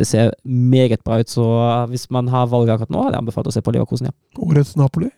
det 0.00 0.08
ser 0.08 0.32
meget 0.42 1.04
bra 1.06 1.20
ut. 1.22 1.30
Så 1.30 1.44
hvis 1.92 2.08
man 2.10 2.30
har 2.32 2.50
valget 2.50 2.74
akkurat 2.74 2.94
nå, 2.94 3.04
hadde 3.06 3.18
jeg 3.18 3.24
anbefalt 3.24 3.50
å 3.52 3.54
se 3.54 3.62
på 3.62 3.74
Leverkosen, 3.76 4.10
ja. 4.10 4.16
Årets 4.42 4.74
Napoli. 4.80 5.12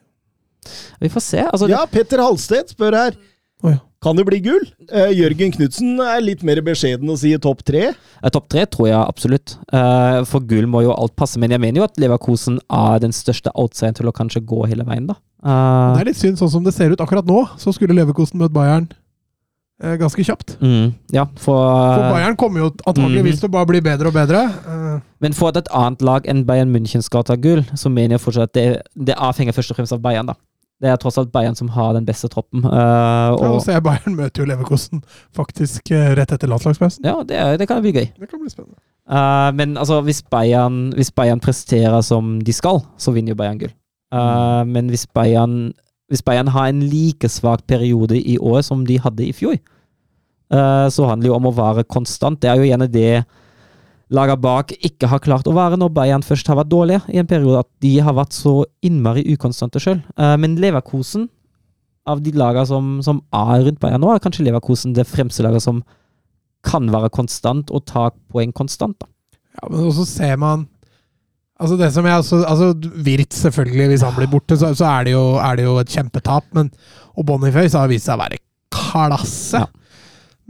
Vi 1.00 1.12
får 1.12 1.24
se. 1.24 1.40
Altså, 1.46 1.70
Ja, 1.72 1.84
Petter 1.88 2.20
Halsted 2.24 2.72
spør 2.72 2.98
her. 2.98 3.16
Oh, 3.64 3.72
ja. 3.72 3.80
Kan 4.04 4.18
det 4.18 4.26
bli 4.28 4.42
gull? 4.44 4.66
Uh, 4.92 5.08
Jørgen 5.16 5.54
Knutsen 5.54 5.96
er 6.04 6.20
litt 6.20 6.42
mer 6.44 6.60
beskjeden 6.64 7.08
og 7.08 7.16
sier 7.22 7.40
topp 7.40 7.62
tre. 7.64 7.94
Uh, 8.20 8.28
Topp 8.32 8.50
tre 8.52 8.66
tror 8.68 8.90
jeg 8.90 9.00
absolutt. 9.00 9.56
Uh, 9.72 10.20
for 10.28 10.44
gull 10.44 10.68
må 10.68 10.84
jo 10.84 10.92
alt 10.92 11.16
passe, 11.16 11.40
men 11.40 11.54
jeg 11.54 11.62
mener 11.62 11.80
jo 11.80 11.86
at 11.88 11.96
Leverkosen 12.02 12.60
er 12.68 13.00
den 13.00 13.16
største 13.16 13.54
outsideren 13.56 13.96
til 13.96 14.10
å 14.10 14.16
kanskje 14.16 14.44
gå 14.44 14.66
hele 14.68 14.84
veien, 14.84 15.08
da. 15.08 15.16
Eh, 15.44 15.94
Det 15.94 16.00
er 16.00 16.08
litt 16.10 16.16
synd, 16.20 16.38
sånn 16.40 16.50
som 16.50 16.64
det 16.64 16.72
ser 16.74 16.90
ut 16.94 17.00
akkurat 17.04 17.26
nå, 17.28 17.42
så 17.60 17.72
skulle 17.76 17.92
Leverkosten 17.94 18.40
møtt 18.40 18.52
Bayern 18.54 18.86
uh, 19.82 19.96
ganske 20.00 20.24
kjapt. 20.24 20.54
mm, 20.60 20.94
ja, 21.12 21.26
for, 21.36 21.58
For 21.98 22.14
Bayern 22.14 22.36
kommer 22.40 22.60
jo 22.64 22.70
antakeligvis 22.86 23.40
til 23.42 23.50
å 23.50 23.52
bare 23.52 23.66
bli 23.68 23.80
bedre 23.84 24.08
og 24.08 24.14
bedre. 24.16 24.44
Uh, 24.64 25.00
Men 25.20 25.32
for 25.36 25.48
at 25.52 25.56
et 25.60 25.68
annet 25.74 26.00
lag 26.02 26.26
enn 26.30 26.44
Bayern 26.48 26.72
München 26.72 27.02
skal 27.04 27.24
ta 27.28 27.36
gull, 27.36 27.62
så 27.76 27.90
mener 27.92 28.16
jeg 28.16 28.24
fortsatt 28.24 28.48
at 28.50 28.56
det, 28.56 28.66
det 29.10 29.16
avhenger 29.20 29.52
først 29.52 29.70
og 29.74 29.76
fremst 29.82 29.92
av 29.92 30.00
Bayern, 30.00 30.26
da. 30.32 30.34
Det 30.82 30.90
er 30.90 30.96
tross 30.98 31.16
alt 31.20 31.30
Bayern 31.32 31.54
som 31.56 31.68
har 31.70 31.92
den 31.94 32.04
beste 32.04 32.28
troppen. 32.28 32.64
Uh, 32.64 33.36
og 33.38 33.60
så 33.62 33.76
er 33.76 33.80
Bayern 33.84 34.16
møter 34.18 34.42
jo 34.42 34.48
Leverkosten 34.50 35.04
faktisk 35.36 35.92
rett 36.18 36.32
etter 36.34 36.48
landslagspausen. 36.50 37.04
ja, 37.06 37.14
det, 37.24 37.36
er- 37.36 37.56
det 37.60 37.68
kan 37.70 37.80
bli 37.84 37.92
gøy. 37.94 38.08
Det 38.18 38.28
kan 38.30 38.40
bli 38.42 38.50
spennende. 38.50 38.80
Men 39.54 39.76
altså, 39.76 40.00
hvis 40.02 40.22
Bayern, 40.32 40.92
hvis 40.96 41.10
Bayern 41.14 41.40
presterer 41.40 42.00
som 42.02 42.38
de 42.40 42.52
skal, 42.52 42.80
så 42.96 43.12
vinner 43.12 43.32
jo 43.34 43.38
Bayern 43.38 43.58
gull. 43.60 43.72
Eh, 44.14 44.64
Men 44.70 44.90
hvis 44.92 45.06
Bayern, 45.10 45.72
hvis 46.08 46.22
Bayern 46.22 46.52
har 46.54 46.70
en 46.70 46.84
like 46.86 47.28
svak 47.28 47.66
periode 47.66 48.18
i 48.20 48.38
år 48.38 48.62
som 48.62 48.84
de 48.86 48.98
hadde 49.02 49.26
i 49.26 49.32
fjor, 49.34 49.58
eh, 49.58 50.86
så 50.88 51.08
handler 51.08 51.26
det 51.26 51.32
jo 51.32 51.38
om 51.40 51.50
å 51.50 51.56
være 51.56 51.84
konstant. 51.90 52.40
Det 52.40 52.50
er 52.50 52.60
jo 52.60 52.68
gjerne 52.68 52.90
det 52.92 53.24
laga 54.14 54.36
bak 54.36 54.70
ikke 54.84 55.08
har 55.10 55.22
klart 55.24 55.48
å 55.48 55.54
være 55.56 55.78
når 55.80 55.94
Bayern 55.96 56.22
først 56.22 56.46
har 56.46 56.58
vært 56.60 56.70
dårlige 56.70 57.02
i 57.10 57.18
en 57.18 57.26
periode, 57.26 57.64
at 57.64 57.70
de 57.82 57.98
har 58.04 58.14
vært 58.14 58.36
så 58.36 58.64
innmari 58.84 59.24
ukonstante 59.32 59.80
sjøl. 59.80 60.02
Men 60.38 60.58
Leverkosen, 60.60 61.28
av 62.06 62.20
de 62.22 62.30
lagene 62.36 62.66
som, 62.68 63.00
som 63.02 63.22
er 63.32 63.64
rundt 63.64 63.80
Bayern 63.80 64.04
nå, 64.04 64.12
er 64.12 64.20
kanskje 64.22 64.44
Leverkosen 64.44 64.94
det 64.94 65.06
fremste 65.08 65.42
laget 65.42 65.64
som 65.64 65.80
kan 66.62 66.86
være 66.92 67.10
konstant 67.16 67.72
og 67.74 67.86
ta 67.88 68.10
poeng 68.30 68.52
konstant. 68.52 69.00
da. 69.00 69.08
Ja, 69.56 69.68
men 69.70 69.88
også 69.88 70.04
ser 70.06 70.36
man 70.36 70.66
Altså 71.62 71.78
det 71.78 71.92
som 71.94 72.06
jeg 72.08 72.18
altså, 72.18 72.40
altså 72.50 72.72
Virt, 73.06 73.34
selvfølgelig, 73.36 73.86
hvis 73.92 74.02
han 74.02 74.16
blir 74.16 74.30
borte, 74.32 74.56
så, 74.58 74.72
så 74.74 74.88
er, 74.90 75.06
det 75.06 75.14
jo, 75.14 75.22
er 75.38 75.60
det 75.60 75.68
jo 75.68 75.78
et 75.82 75.94
kjempetap. 75.94 76.48
Men, 76.56 76.72
og 77.14 77.26
Boniface 77.28 77.78
har 77.78 77.90
vist 77.92 78.08
seg 78.08 78.18
å 78.18 78.24
være 78.24 78.40
klasse. 78.74 79.62
Ja. 79.62 79.70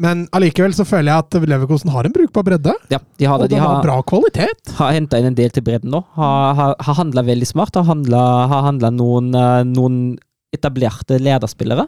Men 0.01 0.25
allikevel 0.35 0.73
så 0.75 0.87
føler 0.89 1.13
jeg 1.13 1.23
at 1.23 1.37
Leverkosen 1.47 1.93
har 1.95 2.07
en 2.09 2.15
brukbar 2.15 2.43
bredde. 2.47 2.73
Ja, 2.91 2.99
de 2.99 3.29
har 3.31 3.39
Og 3.39 3.45
det. 3.45 3.53
De 3.55 3.61
har 3.63 3.77
har, 3.77 3.83
bra 3.85 4.01
kvalitet. 4.03 4.73
har 4.81 4.95
henta 4.97 5.21
inn 5.21 5.29
en 5.31 5.37
del 5.39 5.53
til 5.55 5.63
bredden 5.67 5.93
nå. 5.95 6.01
Har, 6.17 6.55
har, 6.59 6.75
har 6.83 6.99
handla 6.99 7.23
veldig 7.27 7.47
smart. 7.47 7.79
Har 7.79 7.87
handla, 7.87 8.91
noen, 8.91 9.31
eh, 9.39 9.61
noen 9.71 10.01
etablerte 10.55 11.21
lederspillere. 11.23 11.87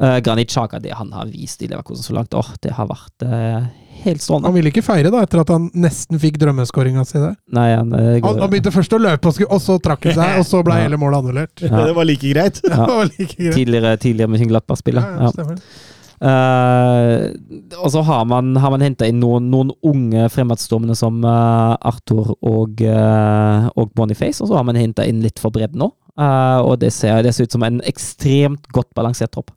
Uh, 0.00 0.16
Granit 0.24 0.50
Xhaka, 0.50 0.80
det 0.80 0.96
han 0.96 1.12
har 1.12 1.28
vist 1.28 1.60
i 1.62 1.68
Leverkosen 1.68 2.06
så 2.06 2.14
langt, 2.16 2.34
oh, 2.34 2.50
det 2.64 2.72
har 2.72 2.86
vært 2.88 3.24
eh, 3.26 3.66
helt 4.04 4.26
Han 4.30 4.54
ville 4.54 4.70
ikke 4.72 4.82
feire 4.84 5.10
da, 5.12 5.22
etter 5.26 5.42
at 5.42 5.52
han 5.52 5.68
nesten 5.74 6.20
fikk 6.22 6.38
drømmeskåringa 6.42 7.04
si 7.08 7.18
der. 7.18 7.36
Nei, 7.56 7.68
han, 7.74 7.92
Han, 7.92 8.40
han 8.40 8.50
begynte 8.52 8.72
først 8.74 8.96
å 8.96 9.00
løpe, 9.00 9.28
og, 9.28 9.36
skulle, 9.36 9.50
og 9.52 9.62
så 9.64 9.78
trakk 9.82 10.10
han 10.10 10.18
seg, 10.18 10.40
og 10.40 10.48
så 10.48 10.64
ble 10.66 10.76
Ja. 10.80 10.86
hele 10.88 10.98
målet 11.00 11.20
annullert. 11.20 11.62
Ja. 11.64 11.84
Det 11.86 11.94
var 11.96 12.08
like 12.08 12.32
greit. 12.34 12.60
Ja. 12.70 12.84
var 12.88 13.08
like 13.10 13.34
greit. 13.36 13.54
tidligere, 13.54 13.96
tidligere 14.00 14.32
med 14.32 14.42
sin 14.42 14.52
Glattberg-spiller. 14.52 15.06
Ja, 15.06 15.30
ja, 15.30 15.48
Ja. 15.54 15.88
Eh, 16.20 17.30
og 17.80 17.88
så 17.94 18.02
har 18.04 18.26
man, 18.28 18.52
har 18.60 18.72
man 18.74 18.82
henta 18.84 19.06
inn 19.08 19.22
noen, 19.22 19.46
noen 19.52 19.70
unge 19.88 20.26
fremadstormende 20.28 20.92
som 20.98 21.22
uh, 21.24 21.78
Arthur 21.80 22.34
og, 22.44 22.82
uh, 22.84 23.70
og 23.72 23.94
Boniface, 23.96 24.42
og 24.44 24.50
så 24.50 24.58
har 24.58 24.66
man 24.68 24.76
henta 24.76 25.06
inn 25.08 25.22
litt 25.24 25.40
for 25.40 25.54
bredden 25.54 25.80
nå. 25.80 25.88
Eh, 26.20 26.58
og 26.66 26.80
det 26.82 26.90
ser, 26.92 27.22
det 27.24 27.32
ser 27.32 27.48
ut 27.48 27.54
som 27.56 27.64
en 27.64 27.80
ekstremt 27.88 28.68
godt 28.74 28.90
balansert 28.98 29.32
tropp. 29.32 29.52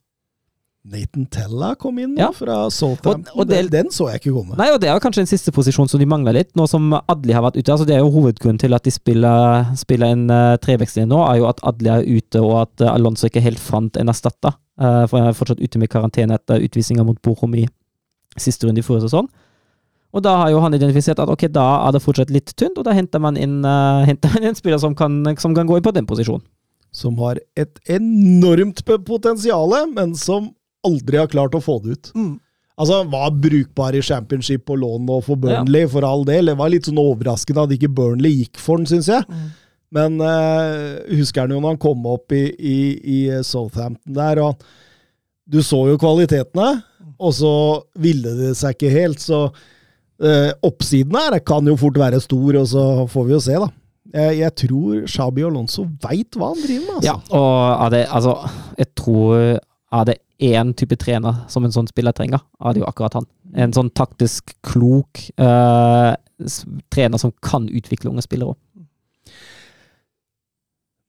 Nathan 0.83 1.25
Tella 1.31 1.75
kom 1.79 1.99
inn 1.99 2.17
Ja. 2.17 2.31
fra 2.35 2.69
Southampton. 2.69 3.23
Og- 3.33 3.39
og 3.39 3.47
det- 3.47 3.71
den, 3.71 3.85
så 3.89 4.09
jeg 4.11 4.21
ikke 4.21 4.33
komme. 4.33 4.57
Nei, 4.57 4.69
og 4.73 4.81
det 4.81 4.89
er 4.89 4.99
kanskje 4.99 5.19
en 5.21 5.25
siste 5.27 5.51
posisjon 5.51 5.87
som 5.87 5.97
de 5.99 6.05
mangler 6.05 6.33
litt, 6.33 6.53
nå 6.55 6.67
som 6.67 6.91
Adli 7.07 7.31
har 7.31 7.41
vært 7.41 7.55
ute. 7.55 7.71
altså 7.71 7.85
Det 7.85 7.95
er 7.95 7.99
jo 7.99 8.11
hovedgrunnen 8.11 8.59
til 8.59 8.73
at 8.73 8.83
de 8.83 8.91
spiller, 8.91 9.65
spiller 9.77 10.07
en 10.11 10.29
uh, 10.29 10.57
trevekstlinje 10.57 11.07
nå, 11.07 11.23
er 11.33 11.37
jo 11.39 11.45
at 11.47 11.59
Adli 11.63 11.87
er 11.89 12.03
ute, 12.03 12.41
og 12.41 12.61
at 12.63 12.81
uh, 12.81 12.93
Alonso 12.93 13.27
ikke 13.27 13.41
helt 13.41 13.59
fant 13.59 13.95
en 13.95 14.07
erstatter. 14.09 14.55
Uh, 14.77 15.05
for 15.07 15.19
han 15.19 15.27
er 15.29 15.33
fortsatt 15.33 15.61
ute 15.63 15.77
med 15.79 15.87
karantene 15.89 16.33
etter 16.33 16.59
utvisninga 16.59 17.05
mot 17.05 17.21
Bochum 17.21 17.55
i 17.55 17.65
siste 18.37 18.65
runde 18.67 18.79
i 18.79 18.81
forrige 18.81 19.07
sesong. 19.09 19.29
Og 20.13 20.21
da 20.21 20.35
har 20.35 20.49
jo 20.49 20.59
han 20.59 20.73
identifisert 20.73 21.17
at 21.19 21.29
ok, 21.29 21.47
da 21.51 21.87
er 21.87 21.91
det 21.93 22.01
fortsatt 22.03 22.29
litt 22.29 22.53
tynt, 22.57 22.77
og 22.77 22.83
da 22.83 22.91
henter 22.91 23.19
man 23.21 23.37
inn, 23.37 23.63
uh, 23.63 24.03
henter 24.09 24.33
man 24.33 24.43
inn 24.43 24.49
en 24.49 24.55
spiller 24.55 24.79
som 24.79 24.93
kan, 24.93 25.23
som 25.37 25.55
kan 25.55 25.65
gå 25.65 25.77
inn 25.77 25.83
på 25.83 25.93
den 25.93 26.05
posisjonen. 26.05 26.41
Som 26.91 27.15
har 27.17 27.37
et 27.55 27.79
enormt 27.87 28.83
potensial, 29.05 29.71
men 29.93 30.13
som 30.15 30.51
aldri 30.87 31.19
har 31.21 31.31
klart 31.31 31.55
å 31.57 31.63
få 31.63 31.79
det 31.83 31.97
ut. 31.97 32.11
Mm. 32.17 32.33
Altså, 32.73 33.03
han 33.03 33.11
var 33.11 33.33
brukbar 33.37 33.93
i 33.93 34.01
championship 34.01 34.71
og 34.73 34.79
lån 34.81 35.09
og 35.13 35.25
for 35.27 35.37
Burnley, 35.39 35.85
for 35.89 36.05
all 36.07 36.23
del. 36.25 36.49
Det 36.49 36.57
var 36.57 36.71
litt 36.73 36.87
sånn 36.89 37.01
overraskende 37.01 37.67
at 37.67 37.75
ikke 37.75 37.91
Burnley 37.93 38.39
gikk 38.39 38.61
for 38.61 38.81
den, 38.81 38.89
syns 38.89 39.11
jeg. 39.11 39.27
Mm. 39.29 39.51
Men 39.93 40.17
uh, 40.25 41.03
husker 41.13 41.43
han 41.43 41.53
jo 41.53 41.59
når 41.61 41.75
han 41.75 41.83
kom 41.83 42.07
opp 42.09 42.33
i, 42.33 42.47
i, 42.57 42.79
i 42.97 43.19
Southampton 43.45 44.17
der, 44.17 44.41
og 44.41 44.65
du 45.45 45.59
så 45.61 45.83
jo 45.91 45.99
kvalitetene, 46.01 46.71
og 47.21 47.35
så 47.37 47.53
ville 48.01 48.33
det 48.39 48.55
seg 48.57 48.73
ikke 48.73 48.93
helt, 48.95 49.21
så 49.21 49.45
uh, 49.51 50.51
oppsiden 50.65 51.13
her 51.19 51.37
kan 51.45 51.69
jo 51.69 51.77
fort 51.77 51.99
være 52.01 52.23
stor, 52.23 52.57
og 52.57 52.67
så 52.73 52.87
får 53.11 53.29
vi 53.29 53.35
jo 53.35 53.41
se, 53.45 53.59
da. 53.61 53.69
Jeg, 54.13 54.39
jeg 54.41 54.55
tror 54.63 55.05
Shabi 55.09 55.45
Alonso 55.45 55.85
veit 56.01 56.35
hva 56.37 56.51
han 56.51 56.65
driver 56.65 56.87
med, 56.87 56.97
altså. 56.97 57.05
Ja, 57.05 57.15
og 57.37 57.85
er 57.85 57.93
det, 57.93 58.01
altså, 58.17 58.35
jeg 58.81 58.89
tror 58.97 59.37
er 59.37 60.09
det 60.09 60.17
én 60.43 60.73
type 60.77 60.97
trener 60.99 61.43
som 61.51 61.65
en 61.65 61.73
sånn 61.73 61.87
spiller 61.89 62.15
trenger, 62.15 62.43
er 62.59 62.75
det 62.75 62.83
jo 62.83 62.89
akkurat 62.89 63.15
han. 63.19 63.27
En 63.55 63.73
sånn 63.75 63.91
taktisk 63.95 64.55
klok 64.65 65.21
uh, 65.39 66.13
trener 66.93 67.21
som 67.21 67.33
kan 67.45 67.69
utvikle 67.69 68.11
unge 68.11 68.25
spillere 68.25 68.53
òg. 68.53 68.59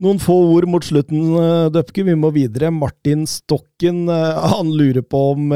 Noen 0.04 0.18
få 0.20 0.34
ord 0.52 0.66
mot 0.68 0.84
slutten, 0.84 1.20
eh, 1.38 1.70
Døpke. 1.72 2.02
Vi 2.04 2.16
må 2.18 2.28
videre. 2.34 2.68
Martin 2.74 3.22
Stokken 3.30 4.08
eh, 4.10 4.48
han 4.52 4.72
lurer 4.74 5.04
på 5.06 5.20
om 5.32 5.54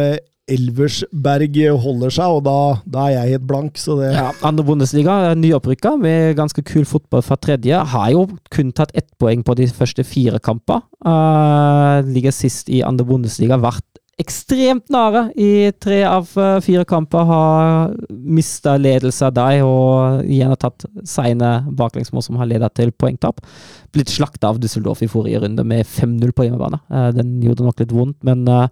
Elversberg 0.48 1.58
holder 1.82 2.14
seg, 2.14 2.38
og 2.38 2.44
da, 2.46 2.56
da 2.88 3.06
er 3.06 3.14
jeg 3.14 3.36
helt 3.36 3.46
blank, 3.50 3.80
så 3.80 3.98
det 4.00 4.12
Ja, 4.14 4.30
andre 4.46 4.64
Bundesliga, 4.66 5.18
nyopprykka 5.38 5.94
med 6.00 6.36
ganske 6.38 6.64
kul 6.66 6.86
fotball 6.88 7.24
fra 7.26 7.38
tredje. 7.40 7.82
Har 7.92 8.10
jo 8.14 8.26
kun 8.54 8.72
tatt 8.72 8.94
ett 8.98 9.10
poeng 9.20 9.44
på 9.46 9.56
de 9.58 9.68
første 9.70 10.04
fire 10.06 10.40
kamper. 10.42 10.82
Uh, 11.04 12.00
ligger 12.08 12.34
sist 12.34 12.72
i 12.72 12.82
andre 12.86 13.06
Bundesliga. 13.08 13.60
Vært 13.60 13.86
ekstremt 14.18 14.90
nære 14.90 15.28
i 15.38 15.70
tre 15.78 16.00
av 16.08 16.30
eh, 16.38 16.58
fire 16.64 16.84
kamper. 16.88 17.26
Har 17.28 17.92
mista 18.10 18.74
ledelse 18.80 19.28
av 19.28 19.34
deg 19.36 19.62
og 19.66 20.24
igjen 20.26 20.52
har 20.52 20.60
tatt 20.60 20.86
seine 21.06 21.52
baklengsmål 21.78 22.24
som 22.26 22.38
har 22.40 22.50
ledet 22.50 22.72
til 22.78 22.92
poengtap. 22.92 23.40
Blitt 23.94 24.12
slakta 24.12 24.50
av 24.50 24.60
Düsseldorf 24.62 25.04
i 25.06 25.10
forrige 25.10 25.44
runde 25.44 25.64
med 25.66 25.86
5-0 25.86 26.34
på 26.34 26.48
hjemmebane. 26.48 26.82
Uh, 26.90 27.10
den 27.14 27.38
gjorde 27.44 27.68
nok 27.68 27.84
litt 27.84 27.94
vondt, 27.94 28.18
men 28.26 28.46
eh, 28.50 28.66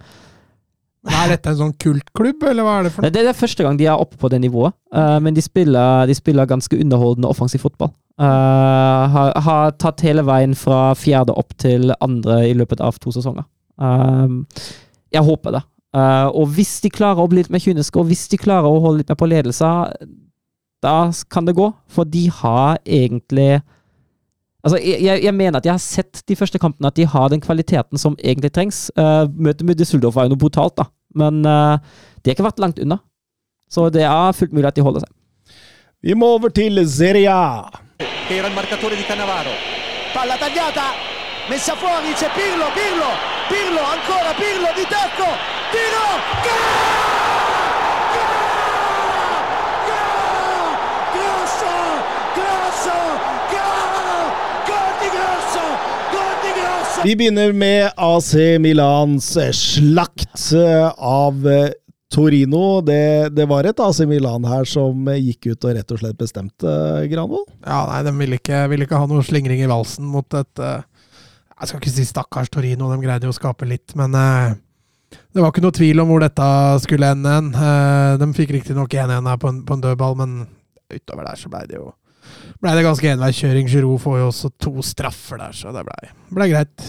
Men 1.07 1.19
Er 1.23 1.33
dette 1.37 1.53
en 1.53 1.59
sånn 1.61 1.77
kultklubb, 1.83 2.43
eller 2.51 2.67
hva 2.67 2.79
er 2.79 2.87
det 2.87 2.93
for 2.95 3.05
noe? 3.05 3.13
Det 3.15 3.23
er 3.23 3.39
første 3.39 3.67
gang 3.67 3.79
de 3.79 3.87
er 3.87 4.03
oppe 4.03 4.19
på 4.21 4.33
det 4.33 4.43
nivået, 4.43 4.77
Uh, 4.97 5.19
men 5.21 5.35
de 5.37 5.43
spiller, 5.45 6.07
de 6.09 6.15
spiller 6.17 6.47
ganske 6.49 6.73
underholdende 6.73 7.29
offensiv 7.29 7.61
fotball. 7.61 7.91
Uh, 8.17 9.03
har, 9.13 9.33
har 9.45 9.75
tatt 9.77 10.01
hele 10.07 10.23
veien 10.25 10.55
fra 10.57 10.95
fjerde 10.97 11.35
opp 11.37 11.53
til 11.61 11.93
andre 12.01 12.39
i 12.49 12.55
løpet 12.57 12.81
av 12.81 12.97
to 13.03 13.13
sesonger. 13.13 13.45
Uh, 13.77 14.47
jeg 15.13 15.27
håper 15.27 15.59
det. 15.59 15.63
Og 16.37 16.49
hvis 16.53 16.79
de 16.85 16.91
klarer 16.93 17.25
å 17.25 17.29
bli 17.29 17.43
litt 17.43 17.53
mer 17.53 17.61
kyniske, 17.61 17.97
og 18.01 18.09
hvis 18.09 18.27
de 18.33 18.41
klarer 18.41 18.69
å 18.69 18.81
holde 18.85 19.03
litt 19.03 19.13
mer 19.13 19.17
på 19.21 19.29
ledelse, 19.29 19.69
da 20.85 20.97
kan 21.33 21.47
det 21.49 21.55
gå. 21.57 21.71
For 21.93 22.09
de 22.09 22.27
har 22.41 22.77
egentlig 22.85 23.63
Altså, 24.67 24.81
jeg, 24.83 25.23
jeg- 25.23 25.35
mener 25.35 25.61
at 25.61 25.67
jeg 25.69 25.73
har 25.77 25.83
sett 25.83 26.23
de 26.27 26.35
første 26.37 26.59
kampene 26.59 26.89
at 26.91 26.97
de 26.99 27.05
har 27.07 27.29
den 27.31 27.41
kvaliteten 27.41 27.99
som 28.03 28.17
egentlig 28.19 28.51
trengs. 28.53 28.89
Uh, 28.99 29.29
møtet 29.31 29.63
med 29.69 29.79
Düsseldorf 29.79 30.17
var 30.19 30.27
jo 30.27 30.33
noe 30.35 30.41
brutalt, 30.43 30.75
da. 30.81 30.89
Men 31.15 31.39
uh, 31.47 31.79
de 32.19 32.31
har 32.31 32.35
ikke 32.35 32.49
vært 32.49 32.59
langt 32.65 32.81
unna. 32.83 32.99
Så 33.71 33.87
det 33.95 34.03
er 34.07 34.35
fullt 34.35 34.53
mulig 34.57 34.67
at 34.69 34.77
de 34.79 34.83
holder 34.87 35.07
seg. 35.07 35.13
Vi 36.03 36.15
må 36.19 36.35
over 36.37 36.51
til 36.55 36.83
Serie 36.91 37.31
A. 37.31 37.71
che 38.29 38.37
era 38.39 38.49
il 38.49 38.55
marcatore 38.55 38.97
di 38.97 39.05
Cannavaro. 39.07 39.55
Palla 40.13 40.37
tagliata, 40.37 40.87
messa 41.49 41.75
fuori 41.77 42.13
c'è 42.19 42.29
Pirlo, 42.35 42.67
Pirlo, 42.75 43.11
Pirlo, 43.49 43.83
ancora 43.95 44.35
Pirlo 44.35 44.71
di 44.75 44.85
tacco, 44.91 45.29
tiro, 45.71 46.07
Grosso, 51.13 51.75
Grosso, 52.35 52.97
gol, 53.51 54.33
gol 54.67 54.93
di 55.01 55.09
Grosso, 55.17 55.65
gol 56.13 56.35
di 56.43 56.53
Grosso. 56.61 56.77
Vi 57.05 57.17
begynner 57.17 57.53
med 57.53 57.91
AC 57.97 58.35
Milans 58.61 59.39
slakt 59.53 60.53
eh, 60.53 60.89
av 60.97 61.49
eh, 61.49 61.71
Torino. 62.13 62.81
Det, 62.81 63.29
det 63.37 63.47
var 63.47 63.69
et 63.69 63.81
AC 63.81 64.01
Milan 64.09 64.47
her 64.49 64.65
som 64.69 65.09
gikk 65.13 65.51
ut 65.53 65.67
og 65.69 65.77
rett 65.77 65.93
og 65.93 66.01
slett 66.01 66.19
bestemte, 66.19 66.73
Granvold. 67.13 67.49
Ja, 67.67 67.83
nei, 67.91 68.01
de 68.07 68.15
ville 68.17 68.39
ikke, 68.41 68.63
ville 68.73 68.89
ikke 68.89 69.01
ha 69.03 69.09
noe 69.11 69.25
slingring 69.27 69.63
i 69.63 69.71
valsen 69.71 70.09
mot 70.09 70.39
et 70.39 70.63
eh, 70.63 70.87
Jeg 71.61 71.71
skal 71.71 71.83
ikke 71.83 71.95
si 71.99 72.07
stakkars 72.09 72.51
Torino, 72.53 72.89
de 72.93 72.99
greide 73.05 73.29
jo 73.29 73.35
å 73.35 73.39
skape 73.39 73.69
litt, 73.69 73.95
men 73.99 74.17
eh, 74.17 74.57
det 75.37 75.43
var 75.45 75.53
ikke 75.53 75.67
noe 75.67 75.77
tvil 75.77 76.03
om 76.03 76.11
hvor 76.11 76.25
dette 76.25 76.49
skulle 76.87 77.13
ende. 77.13 77.37
Eh, 77.53 78.17
de 78.23 78.33
fikk 78.41 78.57
riktignok 78.57 78.97
1-1 78.97 79.31
her 79.31 79.39
på 79.43 79.53
en, 79.53 79.63
på 79.69 79.77
en 79.77 79.85
dødball, 79.85 80.19
men 80.19 80.35
utover 80.93 81.29
der 81.29 81.39
så 81.41 81.53
blei 81.53 81.67
det 81.69 81.79
jo 81.79 81.93
ble 82.63 82.75
det 82.77 82.85
ganske 82.87 83.11
enveiskjøring. 83.15 83.69
Giroud 83.71 84.03
får 84.03 84.21
jo 84.21 84.29
også 84.31 84.53
to 84.63 84.75
straffer 84.87 85.41
der, 85.43 85.57
så 85.57 85.75
det 85.75 85.85
blei 85.89 86.13
ble 86.37 86.49
greit. 86.53 86.87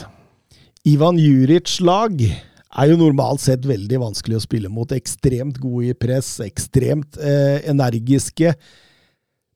Ivan 0.87 1.19
Juric 1.19 1.79
lag 1.83 2.21
er 2.21 2.91
jo 2.91 2.97
normalt 2.99 3.41
sett 3.43 3.65
veldig 3.67 3.99
vanskelig 4.01 4.37
å 4.39 4.43
spille 4.43 4.71
mot. 4.71 4.91
Ekstremt 4.95 5.59
gode 5.61 5.91
i 5.91 5.97
press, 5.97 6.37
ekstremt 6.45 7.19
eh, 7.19 7.63
energiske. 7.69 8.53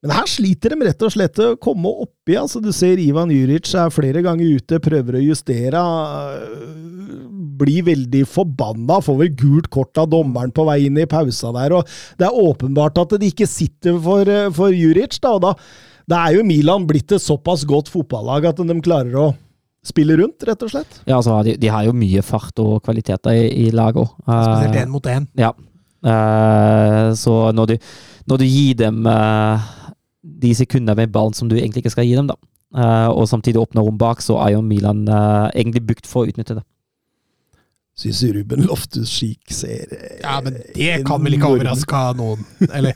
Men 0.02 0.16
her 0.18 0.30
sliter 0.30 0.74
de 0.74 0.88
rett 0.88 1.04
og 1.06 1.14
slett 1.14 1.38
å 1.44 1.52
komme 1.62 1.92
oppi. 2.06 2.34
altså 2.40 2.62
Du 2.64 2.72
ser 2.74 2.98
Ivan 2.98 3.30
Juric 3.30 3.70
er 3.78 3.94
flere 3.94 4.24
ganger 4.26 4.58
ute, 4.58 4.80
prøver 4.82 5.20
å 5.20 5.22
justere. 5.22 5.84
Blir 7.62 7.86
veldig 7.86 8.24
forbanna, 8.26 8.98
får 9.06 9.20
vel 9.20 9.32
gult 9.38 9.70
kort 9.70 10.02
av 10.02 10.10
dommeren 10.10 10.50
på 10.56 10.66
vei 10.66 10.88
inn 10.88 10.98
i 10.98 11.06
pausa 11.06 11.54
der. 11.54 11.78
og 11.78 11.94
Det 12.18 12.26
er 12.26 12.42
åpenbart 12.48 12.98
at 13.04 13.14
det 13.22 13.30
ikke 13.30 13.50
sitter 13.50 14.02
for, 14.02 14.36
for 14.58 14.74
Juric. 14.74 15.22
da, 15.22 15.38
da 15.38 15.56
da 16.12 16.26
er 16.28 16.40
jo 16.40 16.46
Milan 16.48 16.86
blitt 16.90 17.14
et 17.16 17.24
såpass 17.24 17.64
godt 17.68 17.92
fotballag 17.92 18.50
at 18.50 18.62
de 18.62 18.78
klarer 18.84 19.18
å 19.20 19.32
spille 19.86 20.18
rundt, 20.20 20.44
rett 20.46 20.64
og 20.66 20.72
slett. 20.74 21.02
Ja, 21.08 21.18
altså, 21.18 21.40
de, 21.46 21.56
de 21.62 21.70
har 21.72 21.86
jo 21.88 21.96
mye 21.98 22.22
fart 22.26 22.58
og 22.62 22.82
kvaliteter 22.86 23.38
i, 23.38 23.48
i 23.66 23.68
laget 23.74 24.04
òg. 24.04 24.16
Spesielt 24.28 24.80
én 24.84 24.92
mot 24.94 25.10
én. 25.10 25.28
Ja. 25.40 25.54
Uh, 26.02 27.14
så 27.18 27.36
når 27.56 27.74
du, 27.74 27.76
når 28.30 28.42
du 28.42 28.46
gir 28.48 28.78
dem 28.80 29.06
eh, 29.10 29.72
de 30.22 30.54
sekundene 30.58 30.96
med 30.98 31.14
ballen 31.14 31.36
som 31.38 31.50
du 31.50 31.58
egentlig 31.58 31.86
ikke 31.86 31.96
skal 31.96 32.08
gi 32.08 32.18
dem, 32.18 32.30
da, 32.30 32.38
eh, 32.78 33.10
og 33.10 33.30
samtidig 33.30 33.62
åpne 33.62 33.84
rom 33.86 33.98
bak, 34.02 34.22
så 34.24 34.38
er 34.46 34.56
jo 34.56 34.66
Milan 34.66 35.04
eh, 35.10 35.48
egentlig 35.56 35.86
bygd 35.90 36.10
for 36.10 36.26
å 36.26 36.32
utnytte 36.32 36.60
det. 36.60 36.66
Syns 38.02 38.22
Ruben 38.24 38.64
Loftus-Cheek 38.70 39.52
ser 39.52 39.92
eh, 39.92 40.22
Ja, 40.22 40.40
men 40.44 40.56
det 40.76 41.02
kan 41.08 41.22
vel 41.26 41.36
ikke 41.38 41.52
overraske 41.58 42.06
noen? 42.18 42.46
Eller 42.72 42.96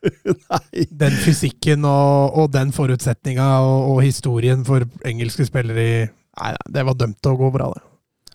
Nei. 0.52 0.86
den 1.02 1.16
fysikken 1.20 1.84
og, 1.84 2.38
og 2.38 2.52
den 2.54 2.70
forutsetninga 2.72 3.48
og, 3.66 3.90
og 3.90 4.02
historien 4.06 4.62
for 4.64 4.86
engelske 5.04 5.44
spillere 5.48 5.84
i 5.84 5.98
nei, 6.06 6.52
det 6.72 6.86
var 6.88 6.96
dømt 6.96 7.18
til 7.20 7.34
å 7.34 7.40
gå 7.40 7.50
bra, 7.52 7.68
det. 7.74 7.84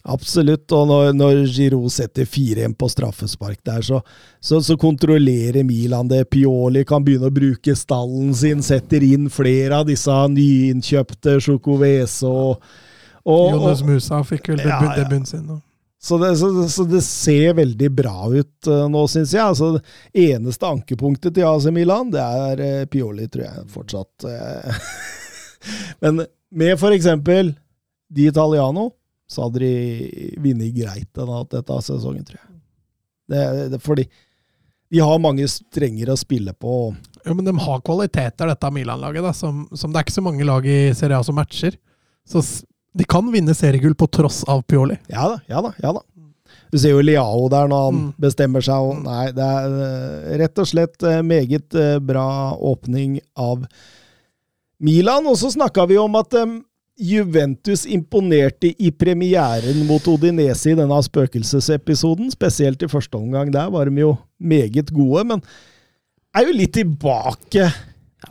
Absolutt, 0.06 0.70
og 0.76 0.86
når, 0.86 1.08
når 1.18 1.40
Giroud 1.50 1.90
setter 1.90 2.28
4-1 2.30 2.76
på 2.78 2.88
straffespark 2.94 3.58
der, 3.66 3.82
så, 3.82 4.04
så, 4.38 4.60
så 4.62 4.76
kontrollerer 4.78 5.66
Milan 5.66 6.12
det. 6.12 6.28
Pioli 6.30 6.84
kan 6.86 7.02
begynne 7.06 7.32
å 7.32 7.34
bruke 7.34 7.74
stallen 7.74 8.36
sin, 8.38 8.62
setter 8.66 9.02
inn 9.06 9.32
flere 9.34 9.80
av 9.82 9.88
disse 9.90 10.14
nyinnkjøpte 10.36 11.40
Chocoveso 11.42 12.34
og, 12.36 12.68
og, 13.26 13.56
Jonas 13.56 13.82
Musa 13.88 14.20
fikk 14.28 14.52
vel 14.54 14.62
Ja, 14.68 14.78
debut, 15.00 15.24
ja. 15.24 15.30
sin. 15.32 15.48
Og. 15.56 15.64
så, 15.98 16.20
det, 16.22 16.30
så, 16.38 16.52
så 16.70 16.86
det 16.90 17.02
ser 17.08 17.56
veldig 17.58 17.90
bra 17.98 18.30
ut 18.30 18.70
uh, 18.70 18.84
nå, 18.92 19.08
syns 19.10 19.34
jeg. 19.34 19.42
Altså, 19.42 19.72
det 19.80 20.28
eneste 20.36 20.70
ankepunktet 20.70 21.34
til 21.34 21.50
AC 21.50 21.66
Milan, 21.74 22.14
det 22.14 22.22
er 22.22 22.62
uh, 22.62 22.86
Pioli, 22.94 23.26
tror 23.34 23.48
jeg 23.48 23.66
fortsatt. 23.74 24.30
Uh, 24.30 24.86
Men 26.06 26.28
med 26.54 26.78
for 26.78 26.94
eksempel 26.94 27.56
Di 28.14 28.30
Italiano, 28.30 28.92
så 29.28 29.48
hadde 29.48 29.62
de 29.64 30.36
vunnet 30.44 30.76
greit 30.76 31.10
denne, 31.18 31.42
dette 31.50 31.80
sesongen, 31.88 32.26
tror 32.28 32.40
jeg. 32.42 32.52
Det, 33.32 33.44
det, 33.74 33.80
fordi 33.82 34.06
de 34.94 35.00
har 35.02 35.18
mange 35.20 35.48
strenger 35.50 36.12
å 36.14 36.18
spille 36.20 36.54
på. 36.54 36.76
Jo, 37.26 37.34
men 37.34 37.48
de 37.48 37.56
har 37.58 37.82
kvaliteter, 37.82 38.48
dette 38.52 38.70
Milan-laget, 38.72 39.26
da, 39.26 39.32
som, 39.34 39.64
som 39.74 39.90
det 39.92 39.98
er 40.04 40.06
ikke 40.06 40.20
så 40.20 40.24
mange 40.28 40.46
lag 40.46 40.68
i 40.70 40.78
Serie 40.94 41.18
A 41.18 41.26
som 41.26 41.36
matcher. 41.40 41.74
Så 42.30 42.44
de 42.96 43.04
kan 43.10 43.26
vinne 43.34 43.56
seriegull 43.58 43.96
på 43.98 44.08
tross 44.14 44.44
av 44.50 44.62
Pioli. 44.70 44.96
Ja 45.12 45.26
da, 45.34 45.40
ja 45.50 45.64
da. 45.66 45.74
ja 45.82 45.96
da. 45.98 46.04
Du 46.72 46.78
ser 46.80 46.94
jo 46.94 47.02
Liao 47.04 47.50
der 47.52 47.68
når 47.72 47.84
han 47.90 47.98
Mm. 48.06 48.14
bestemmer 48.22 48.62
seg. 48.64 48.86
Og, 48.92 49.02
nei, 49.04 49.26
det 49.36 49.44
er 49.44 49.76
eh, 49.88 50.38
rett 50.44 50.62
og 50.62 50.70
slett 50.70 51.04
eh, 51.04 51.20
meget 51.26 51.76
eh, 51.82 51.98
bra 52.00 52.28
åpning 52.56 53.18
av 53.42 53.66
Milan. 54.80 55.28
Og 55.28 55.38
så 55.42 55.52
snakka 55.54 55.86
vi 55.90 55.98
om 56.02 56.16
at 56.20 56.34
Juventus 56.96 57.84
imponerte 57.92 58.70
i 58.80 58.92
premieren 58.96 59.82
mot 59.88 60.06
Odinese 60.08 60.72
i 60.72 60.78
denne 60.80 61.00
spøkelsesepisoden. 61.04 62.30
Spesielt 62.32 62.86
i 62.86 62.92
første 62.92 63.20
omgang. 63.20 63.52
Der 63.54 63.68
var 63.74 63.90
de 63.90 64.00
jo 64.00 64.16
meget 64.40 64.94
gode, 64.96 65.26
men 65.28 65.44
er 66.36 66.48
jo 66.48 66.56
litt 66.56 66.74
tilbake 66.76 67.68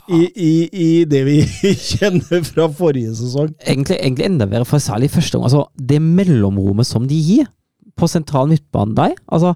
i, 0.08 0.20
i, 0.20 0.52
i 0.72 0.88
det 1.08 1.22
vi 1.28 1.38
kjenner 1.92 2.42
fra 2.46 2.68
forrige 2.72 3.14
sesong. 3.20 3.52
Egentlig, 3.60 4.00
egentlig 4.00 4.28
enda 4.30 4.48
verre, 4.48 4.68
for 4.68 4.82
særlig 4.82 5.10
i 5.10 5.14
første 5.16 5.38
omgang. 5.38 5.52
Altså, 5.52 5.86
det 5.92 6.02
mellomrommet 6.02 6.88
som 6.88 7.08
de 7.08 7.20
gir 7.20 7.48
på 7.94 8.08
sentral 8.10 8.50
midtbane 8.50 8.96
der, 8.96 9.16
altså, 9.30 9.54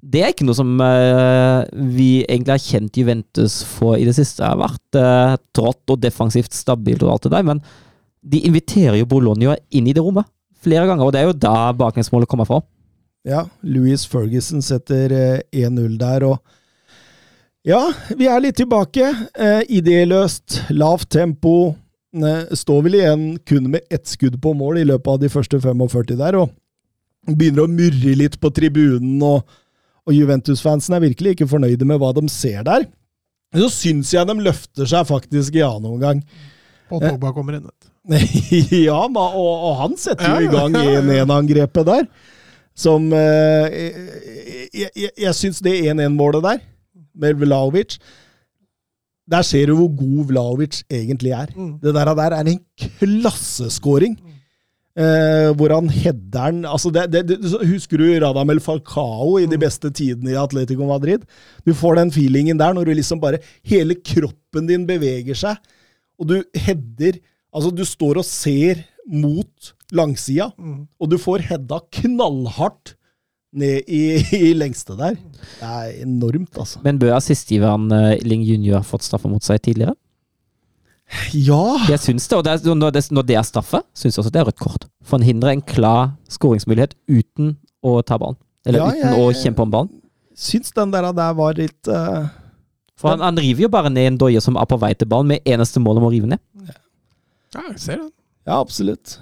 det 0.00 0.22
er 0.22 0.32
ikke 0.32 0.46
noe 0.48 0.56
som 0.56 0.78
uh, 0.80 1.66
vi 1.92 2.22
egentlig 2.22 2.54
har 2.54 2.62
kjent 2.64 2.96
Juventus 2.96 3.58
for 3.68 3.98
i 4.00 4.06
det 4.08 4.14
siste. 4.16 4.40
Det 4.40 4.48
har 4.48 4.60
vært 4.62 4.96
uh, 4.96 5.34
trått 5.56 5.92
og 5.92 6.00
defensivt 6.00 6.56
stabilt 6.56 7.04
og 7.04 7.16
alt 7.16 7.26
det 7.26 7.34
der, 7.34 7.44
men 7.50 7.60
de 8.22 8.42
inviterer 8.46 8.98
jo 9.00 9.08
Bologna 9.08 9.56
inn 9.70 9.88
i 9.88 9.94
det 9.96 10.02
rommet 10.04 10.28
flere 10.60 10.86
ganger, 10.88 11.06
og 11.06 11.14
det 11.14 11.22
er 11.22 11.30
jo 11.30 11.36
da 11.40 11.72
baklengsmålet 11.76 12.28
kommer 12.28 12.48
fra. 12.48 12.60
Ja, 13.28 13.44
Louis 13.64 14.06
Ferguson 14.08 14.62
setter 14.64 15.12
eh, 15.12 15.66
1-0 15.66 15.96
der, 16.00 16.24
og 16.28 16.40
ja, 17.68 17.80
vi 18.16 18.28
er 18.30 18.40
litt 18.40 18.56
tilbake. 18.56 19.10
Eh, 19.36 19.62
idéløst, 19.76 20.62
lavt 20.72 21.10
tempo. 21.12 21.74
Eh, 22.16 22.54
står 22.56 22.86
vel 22.86 22.96
igjen 22.96 23.24
kun 23.46 23.68
med 23.74 23.84
ett 23.92 24.08
skudd 24.08 24.38
på 24.40 24.54
mål 24.56 24.80
i 24.80 24.86
løpet 24.88 25.12
av 25.12 25.20
de 25.20 25.28
første 25.32 25.60
45 25.60 26.16
der, 26.16 26.38
og 26.40 26.54
begynner 27.28 27.66
å 27.66 27.72
murre 27.72 28.16
litt 28.16 28.40
på 28.40 28.52
tribunen, 28.56 29.20
og, 29.20 29.44
og 30.08 30.16
Juventus-fansen 30.16 30.96
er 30.96 31.04
virkelig 31.04 31.36
ikke 31.36 31.50
fornøyde 31.52 31.88
med 31.88 32.00
hva 32.00 32.14
de 32.16 32.24
ser 32.32 32.64
der. 32.66 32.88
Så 33.52 33.68
syns 33.74 34.14
jeg 34.14 34.28
de 34.28 34.40
løfter 34.40 34.88
seg 34.88 35.08
faktisk 35.08 35.56
i 35.58 35.64
annen 35.66 35.92
omgang. 35.96 36.24
Og 36.90 37.02
Pogba 37.02 37.34
kommer 37.34 37.58
inn. 37.58 37.66
vet. 37.68 37.89
ja, 38.88 39.00
og, 39.06 39.36
og 39.68 39.76
han 39.84 39.96
setter 40.00 40.40
jo 40.40 40.48
i 40.48 40.52
gang 40.52 40.74
1-1-angrepet 40.80 41.86
der. 41.86 42.08
Som 42.80 43.10
eh, 43.12 43.74
Jeg, 44.72 44.90
jeg, 44.96 45.10
jeg 45.18 45.34
syns 45.36 45.58
det 45.64 45.76
1-1-målet 45.90 46.42
der, 46.46 46.60
med 47.20 47.34
Vlaovic 47.42 47.98
Der 49.30 49.42
ser 49.46 49.66
du 49.70 49.74
hvor 49.76 49.90
god 49.98 50.28
Vlaovic 50.30 50.82
egentlig 50.90 51.32
er. 51.36 51.50
Mm. 51.54 51.78
Det 51.82 51.94
der, 51.94 52.14
der 52.14 52.36
er 52.38 52.50
en 52.50 52.60
klasseskåring. 52.80 54.16
Eh, 54.98 55.50
hvor 55.54 55.70
han 55.70 55.86
header 55.90 56.50
den 56.50 56.64
altså 56.66 56.90
det, 56.90 57.04
det, 57.12 57.20
det, 57.28 57.38
Husker 57.70 58.00
du 58.00 58.08
Radamel 58.24 58.58
Falcao 58.60 59.36
i 59.38 59.46
de 59.46 59.54
Mm. 59.54 59.60
beste 59.62 59.90
tidene 59.94 60.32
i 60.32 60.38
Atletico 60.38 60.86
Madrid? 60.88 61.22
Du 61.66 61.70
får 61.74 61.94
den 62.00 62.10
feelingen 62.12 62.58
der 62.58 62.72
når 62.74 62.84
du 62.90 62.92
liksom 62.98 63.20
bare 63.22 63.38
Hele 63.62 63.94
kroppen 63.94 64.66
din 64.66 64.86
beveger 64.88 65.38
seg, 65.38 65.56
og 66.18 66.26
du 66.32 66.42
header 66.58 67.20
Altså, 67.54 67.70
du 67.74 67.82
står 67.84 68.20
og 68.22 68.24
ser 68.28 68.84
mot 69.10 69.72
langsida, 69.92 70.52
Mm. 70.58 70.84
og 71.00 71.10
du 71.10 71.16
får 71.18 71.42
heada 71.48 71.80
knallhardt 71.90 72.94
ned 73.52 73.82
i, 73.90 74.02
i 74.50 74.52
lengste 74.54 74.94
der. 74.96 75.16
Det 75.58 75.66
er 75.66 76.02
enormt, 76.04 76.54
altså. 76.56 76.78
Men 76.84 76.98
bør 77.02 77.16
assistgiveren 77.16 77.88
uh, 77.90 78.12
Ling 78.22 78.44
Junior 78.46 78.84
fått 78.86 79.02
straffe 79.02 79.26
mot 79.32 79.42
seg 79.42 79.58
tidligere? 79.66 79.96
Ja! 81.34 81.58
Jeg 81.90 81.98
syns 82.04 82.28
det, 82.30 82.36
og 82.38 82.44
det 82.46 82.52
er, 82.54 82.74
når, 82.78 82.92
det, 82.94 83.02
når 83.10 83.26
det 83.26 83.36
er 83.40 83.46
straffe, 83.46 83.80
syns 83.98 84.14
jeg 84.14 84.22
også 84.22 84.30
det 84.34 84.40
er 84.44 84.46
rødt 84.46 84.60
kort. 84.62 84.84
Forhindrer 85.10 85.56
en 85.56 85.62
klar 85.66 86.12
skåringsmulighet 86.30 86.94
uten 87.10 87.56
å 87.82 87.96
ta 88.06 88.18
ballen. 88.20 88.38
Eller 88.68 88.78
Ja, 88.84 88.90
uten 88.92 89.08
jeg- 89.08 89.18
å 89.24 89.32
kjempe 89.34 89.64
om 89.66 89.72
ballen. 89.74 89.90
Syns 90.38 90.70
den 90.72 90.92
der, 90.94 91.10
der 91.12 91.34
var 91.34 91.58
litt 91.58 91.88
uh, 91.90 92.28
For 92.96 93.10
han, 93.10 93.20
han 93.26 93.36
river 93.42 93.66
jo 93.66 93.68
bare 93.72 93.90
ned 93.90 94.06
en 94.12 94.18
doie 94.22 94.40
som 94.40 94.54
er 94.56 94.68
på 94.70 94.78
vei 94.80 94.92
til 94.94 95.08
ballen, 95.10 95.26
med 95.34 95.42
eneste 95.44 95.82
mål 95.82 95.98
om 95.98 96.06
å 96.06 96.12
rive 96.14 96.30
ned. 96.30 96.40
Ja, 96.62 96.76
jeg 97.54 97.80
ser 97.82 97.98
den. 98.04 98.12
Ja, 98.46 98.60
absolutt. 98.60 99.18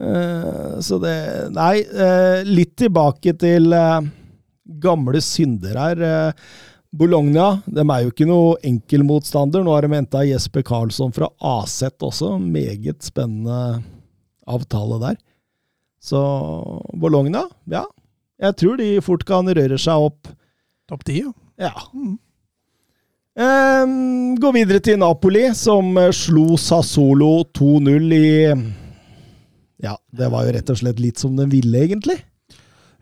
Uh, 0.00 0.80
så 0.80 0.96
det 1.02 1.14
Nei, 1.52 1.82
uh, 1.84 2.40
litt 2.46 2.76
tilbake 2.80 3.34
til 3.38 3.72
uh, 3.74 4.00
gamle 4.80 5.20
synder 5.24 5.76
her. 5.76 6.34
Bologna 6.90 7.60
de 7.70 7.84
er 7.84 8.04
jo 8.04 8.10
ikke 8.10 8.26
noe 8.26 8.56
enkel 8.66 9.04
motstander. 9.06 9.62
Nå 9.62 9.74
har 9.74 9.86
de 9.86 9.94
henta 9.94 10.24
Jesper 10.26 10.64
Karlsson 10.66 11.14
fra 11.14 11.28
Aset 11.38 12.02
også. 12.02 12.36
Meget 12.42 13.04
spennende 13.06 13.82
avtale 14.50 14.98
der. 15.04 15.20
Så 16.00 16.20
Bologna, 16.96 17.44
ja. 17.70 17.84
Jeg 18.40 18.56
tror 18.56 18.80
de 18.80 18.88
fort 19.04 19.26
kan 19.28 19.48
røre 19.52 19.78
seg 19.78 20.08
opp. 20.08 20.30
Topp 20.88 21.04
ti, 21.06 21.20
ja. 21.20 21.32
Ja. 21.60 21.74
Ehm, 23.38 24.34
gå 24.40 24.50
videre 24.52 24.82
til 24.82 24.98
Napoli, 24.98 25.44
som 25.54 25.94
eh, 25.98 26.10
slo 26.14 26.56
Sassolo 26.58 27.44
2-0 27.54 28.16
i 28.16 28.30
Ja, 29.80 29.94
det 30.10 30.32
var 30.32 30.44
jo 30.48 30.56
rett 30.56 30.72
og 30.72 30.80
slett 30.80 30.98
litt 31.00 31.22
som 31.22 31.36
den 31.38 31.52
ville, 31.52 31.84
egentlig. 31.86 32.18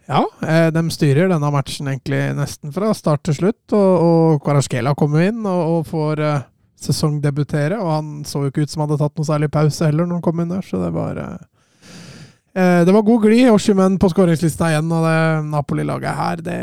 Ja, 0.09 0.23
eh, 0.45 0.69
de 0.73 0.85
styrer 0.93 1.29
denne 1.33 1.51
matchen 1.53 1.89
egentlig 1.89 2.21
nesten 2.37 2.73
fra 2.73 2.93
start 2.97 3.25
til 3.29 3.39
slutt. 3.41 3.65
Og, 3.73 4.05
og 4.05 4.45
Karaskela 4.45 4.95
kommer 4.97 5.27
inn 5.29 5.43
og, 5.45 5.61
og 5.75 5.91
får 5.91 6.25
eh, 6.25 6.47
sesongdebutere. 6.81 7.81
Og 7.81 7.93
han 7.93 8.15
så 8.29 8.45
jo 8.45 8.53
ikke 8.53 8.65
ut 8.65 8.73
som 8.73 8.85
han 8.85 8.93
hadde 8.93 9.03
tatt 9.05 9.21
noe 9.21 9.29
særlig 9.29 9.53
pause 9.53 9.89
heller 9.89 10.09
når 10.09 10.21
han 10.21 10.27
kom 10.29 10.45
inn 10.45 10.53
der, 10.53 10.65
så 10.65 10.81
det 10.85 10.93
var 10.97 11.21
eh, 11.25 11.39
Det 12.85 12.95
var 12.95 13.05
god 13.05 13.25
glid. 13.25 13.51
Oshimen 13.53 14.01
på 14.01 14.13
skåringslista 14.13 14.73
igjen, 14.73 14.93
og 14.93 15.09
det 15.09 15.21
Napoli-laget 15.53 16.21
her, 16.21 16.45
det 16.45 16.59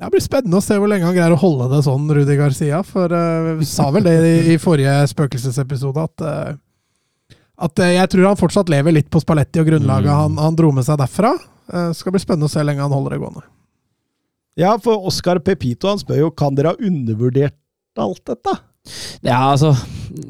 det 0.00 0.10
blir 0.10 0.22
spennende 0.24 0.58
å 0.58 0.64
se 0.64 0.76
hvor 0.80 0.90
lenge 0.90 1.06
han 1.06 1.14
greier 1.14 1.32
å 1.36 1.38
holde 1.38 1.68
det 1.70 1.82
sånn, 1.86 2.08
Rudi 2.10 2.34
Garcia. 2.38 2.80
For 2.86 3.12
uh, 3.14 3.62
sa 3.66 3.88
vel 3.94 4.06
det 4.08 4.14
i, 4.26 4.36
i 4.54 4.58
forrige 4.60 4.96
spøkelsesepisode, 5.12 6.02
at, 6.10 6.24
uh, 6.26 7.36
at 7.68 7.82
uh, 7.84 7.90
jeg 7.94 8.10
tror 8.12 8.26
han 8.32 8.40
fortsatt 8.40 8.72
lever 8.72 8.96
litt 8.96 9.10
på 9.12 9.22
Spalletti 9.22 9.62
og 9.62 9.70
grunnlaget 9.70 10.10
Mm. 10.10 10.18
han, 10.18 10.38
han 10.48 10.58
dro 10.58 10.72
med 10.74 10.86
seg 10.88 10.98
derfra. 11.00 11.30
Uh, 11.70 11.92
skal 11.96 12.12
bli 12.12 12.20
spennende 12.24 12.50
å 12.50 12.52
se 12.52 12.58
hvor 12.58 12.68
lenge 12.68 12.82
han 12.82 12.92
holder 12.92 13.14
det 13.16 13.22
gående. 13.22 13.46
Ja, 14.60 14.74
for 14.82 15.06
Oscar 15.08 15.40
Pepito 15.42 15.88
han 15.90 15.98
spør 16.02 16.26
jo 16.26 16.34
kan 16.34 16.54
dere 16.54 16.74
ha 16.74 16.78
undervurdert 16.78 17.56
alt 17.98 18.20
dette. 18.28 18.58
Ja, 19.24 19.40
altså 19.54 19.72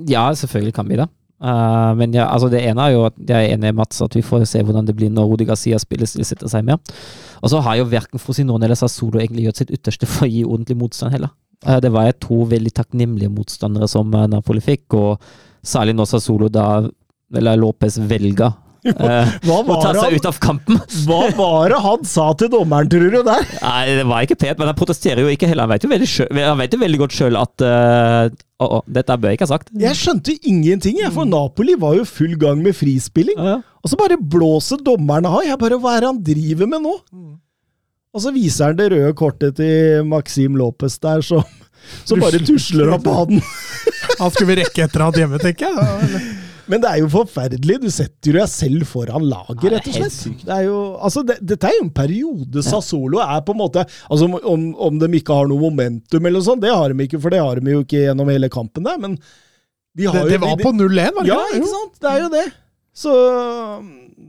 Ja, 0.08 0.28
selvfølgelig 0.36 0.76
kan 0.76 0.88
vi 0.88 1.00
det. 1.00 1.08
Uh, 1.44 1.90
men 1.98 2.14
ja, 2.14 2.28
altså 2.32 2.48
det 2.48 2.62
ene 2.64 2.86
er 2.86 2.94
jo 2.94 3.02
at 3.08 3.16
jeg 3.20 3.34
er 3.36 3.52
enig 3.52 3.66
med 3.66 3.80
Mats 3.82 3.98
at 4.00 4.14
vi 4.16 4.22
får 4.24 4.46
se 4.48 4.62
hvordan 4.64 4.86
det 4.88 4.94
blir 4.96 5.10
når 5.12 5.26
Rudi 5.28 5.44
Garcia 5.48 5.76
spiller, 5.82 6.08
setter 6.08 6.48
seg 6.48 6.64
mer. 6.64 6.78
Og 7.44 7.52
så 7.52 7.60
har 7.60 7.76
jo 7.76 7.88
verken 7.90 8.22
Frosinone 8.22 8.64
eller 8.64 8.78
Sassolo 8.78 9.20
egentlig 9.20 9.44
gjort 9.44 9.60
sitt 9.60 9.72
ytterste 9.76 10.08
for 10.08 10.24
å 10.24 10.30
gi 10.32 10.44
ordentlig 10.46 10.78
motstand 10.80 11.12
heller. 11.12 11.34
Eh, 11.66 11.80
det 11.84 11.92
var 11.92 12.08
jo 12.08 12.20
to 12.24 12.38
veldig 12.54 12.72
takknemlige 12.76 13.32
motstandere 13.32 13.88
som 13.90 14.12
eh, 14.16 14.28
Napoli 14.32 14.64
fikk, 14.64 14.96
og 14.96 15.26
særlig 15.64 15.96
når 15.98 16.08
Sassolo 16.08 16.48
da 16.52 16.68
eller 17.34 17.58
Lopez 17.58 17.98
velger 18.08 18.52
eh, 18.92 19.34
Hva 19.44 19.58
var 19.66 19.82
ta 19.82 19.92
seg 19.96 20.02
han, 20.04 20.16
ut 20.18 20.28
av 20.28 20.40
kampen. 20.42 20.80
hva 21.08 21.20
var 21.38 21.72
det 21.72 21.82
han 21.84 22.08
sa 22.08 22.30
til 22.38 22.50
dommeren, 22.52 22.90
tror 22.92 23.06
du, 23.12 23.20
der? 23.26 23.46
Nei, 23.62 23.82
det 24.00 24.06
var 24.10 24.26
ikke 24.26 24.38
pent, 24.40 24.58
men 24.60 24.70
han 24.70 24.78
protesterer 24.78 25.24
jo 25.24 25.32
ikke 25.32 25.50
heller. 25.50 25.66
Han 25.66 25.74
vet 25.74 25.86
jo 25.86 25.92
veldig, 25.92 26.10
han 26.40 26.60
vet 26.60 26.76
jo 26.76 26.82
veldig 26.82 27.00
godt 27.04 27.16
sjøl 27.18 27.38
at 27.40 27.64
uh, 27.66 28.28
oh, 28.60 28.68
oh, 28.78 28.82
dette 28.98 29.18
bør 29.20 29.32
jeg 29.32 29.40
ikke 29.40 29.48
ha 29.48 29.54
sagt. 29.54 29.72
Jeg 29.84 30.00
skjønte 30.00 30.36
ingenting, 30.42 31.00
jeg, 31.02 31.12
for 31.14 31.28
Napoli 31.28 31.78
var 31.80 31.96
jo 31.98 32.04
full 32.08 32.36
gang 32.40 32.62
med 32.64 32.76
frispilling. 32.76 33.40
Ja, 33.40 33.56
ja. 33.56 33.62
Og 33.84 33.92
så 33.92 34.00
bare 34.00 34.16
blåser 34.16 34.80
dommeren 34.80 35.28
av. 35.28 35.42
Jeg 35.44 35.60
bare, 35.60 35.76
Hva 35.80 35.96
er 35.96 36.04
det 36.04 36.12
han 36.12 36.22
driver 36.24 36.70
med 36.70 36.86
nå? 36.86 36.94
Og 38.14 38.22
så 38.22 38.30
viser 38.34 38.70
han 38.70 38.78
det 38.78 38.92
røde 38.92 39.10
kortet 39.18 39.56
til 39.58 40.06
Maxim 40.06 40.54
Lopez 40.56 40.96
der, 41.02 41.20
som 41.26 42.22
bare 42.22 42.40
tusler 42.46 42.94
opp 42.94 43.04
banen. 43.04 43.42
Han 44.20 44.30
skulle 44.30 44.52
vi 44.52 44.60
rekke 44.60 44.84
etter 44.84 45.02
han 45.02 45.16
hjemme, 45.18 45.40
tenker 45.42 45.74
jeg. 45.74 46.20
Men 46.70 46.80
det 46.80 46.88
er 46.90 46.98
jo 47.02 47.08
forferdelig. 47.12 47.76
Du 47.82 47.88
setter 47.92 48.38
deg 48.38 48.48
selv 48.48 48.86
foran 48.88 49.24
laget, 49.28 49.58
det 49.60 49.72
rett 49.74 49.88
og 49.90 49.96
slett. 49.98 50.44
Det 50.46 50.54
er 50.56 50.62
jo, 50.68 50.78
altså, 51.04 51.22
det, 51.28 51.36
dette 51.44 51.68
er 51.68 51.76
jo 51.78 51.84
en 51.84 51.90
periode. 51.98 52.62
Sassolo 52.64 53.20
er 53.24 53.42
på 53.44 53.52
en 53.52 53.60
måte 53.60 53.84
altså 54.08 54.28
Om, 54.40 54.64
om 54.88 54.98
de 55.02 55.10
ikke 55.20 55.36
har 55.36 55.50
noe 55.50 55.60
momentum, 55.60 56.20
eller 56.24 56.38
noe 56.40 56.46
sånt, 56.48 56.62
det 56.64 56.72
har 56.72 56.92
de 56.94 57.04
ikke, 57.08 57.20
for 57.20 57.34
det 57.34 57.42
har 57.44 57.60
de 57.60 57.74
jo 57.76 57.82
ikke 57.84 58.04
gjennom 58.06 58.30
hele 58.32 58.48
kampen 58.52 58.86
der. 58.88 58.96
Men 59.02 59.18
de 59.94 60.08
har 60.08 60.16
Det, 60.16 60.24
jo 60.24 60.30
det 60.32 60.40
var 60.46 60.56
de- 60.56 60.64
på 60.66 60.72
0-1, 60.72 61.14
var 61.18 61.22
det 61.22 61.30
ikke? 61.30 61.32
Ja, 61.34 61.40
ikke? 61.52 61.60
ikke 61.60 61.72
sant? 61.74 61.96
Det 62.00 62.12
er 62.14 62.22
jo 62.24 62.30
det. 62.38 62.46
Så 62.94 63.12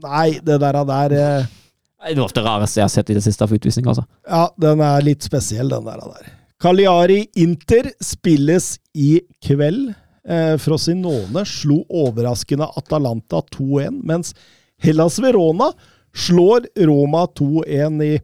Nei, 0.02 0.30
det 0.44 0.56
der 0.60 0.76
der 0.84 1.12
eh, 1.16 1.44
Det 1.46 2.10
er 2.12 2.16
noe 2.18 2.26
av 2.28 2.34
det 2.36 2.42
rareste 2.44 2.80
jeg 2.80 2.84
har 2.84 2.92
sett 2.92 3.10
i 3.10 3.16
det 3.16 3.22
siste 3.24 3.46
av 3.46 3.52
utvisning, 3.56 3.86
altså. 3.88 4.04
Ja, 4.28 4.42
den 4.60 4.82
er 4.84 5.04
litt 5.06 5.24
spesiell, 5.24 5.70
den 5.72 5.86
der. 5.88 6.02
der. 6.04 6.32
Cagliari 6.60 7.22
Inter 7.40 7.88
spilles 8.04 8.74
i 8.94 9.20
kveld. 9.44 9.94
Eh, 10.26 10.56
Frosinone 10.58 11.44
slo 11.46 11.84
overraskende 11.88 12.66
Atalanta 12.76 13.42
2-1, 13.54 14.00
mens 14.02 14.34
Hellas 14.82 15.18
Verona 15.22 15.70
slår 16.14 16.66
Roma 16.88 17.26
2-1 17.26 18.02
i 18.04 18.20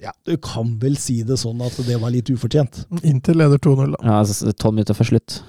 Ja, 0.00 0.14
du 0.24 0.38
kan 0.40 0.78
vel 0.80 0.94
si 0.96 1.18
det 1.28 1.36
sånn 1.36 1.60
at 1.60 1.76
det 1.84 1.98
var 2.00 2.08
litt 2.14 2.30
ufortjent. 2.32 2.86
Inntil 3.04 3.36
leder 3.36 3.60
2-0, 3.60 3.90
da. 3.92 3.98
Ja, 4.00 4.14
altså, 4.22 4.48
Tolv 4.56 4.78
minutter 4.78 4.96
før 4.96 5.10
slutt. 5.10 5.42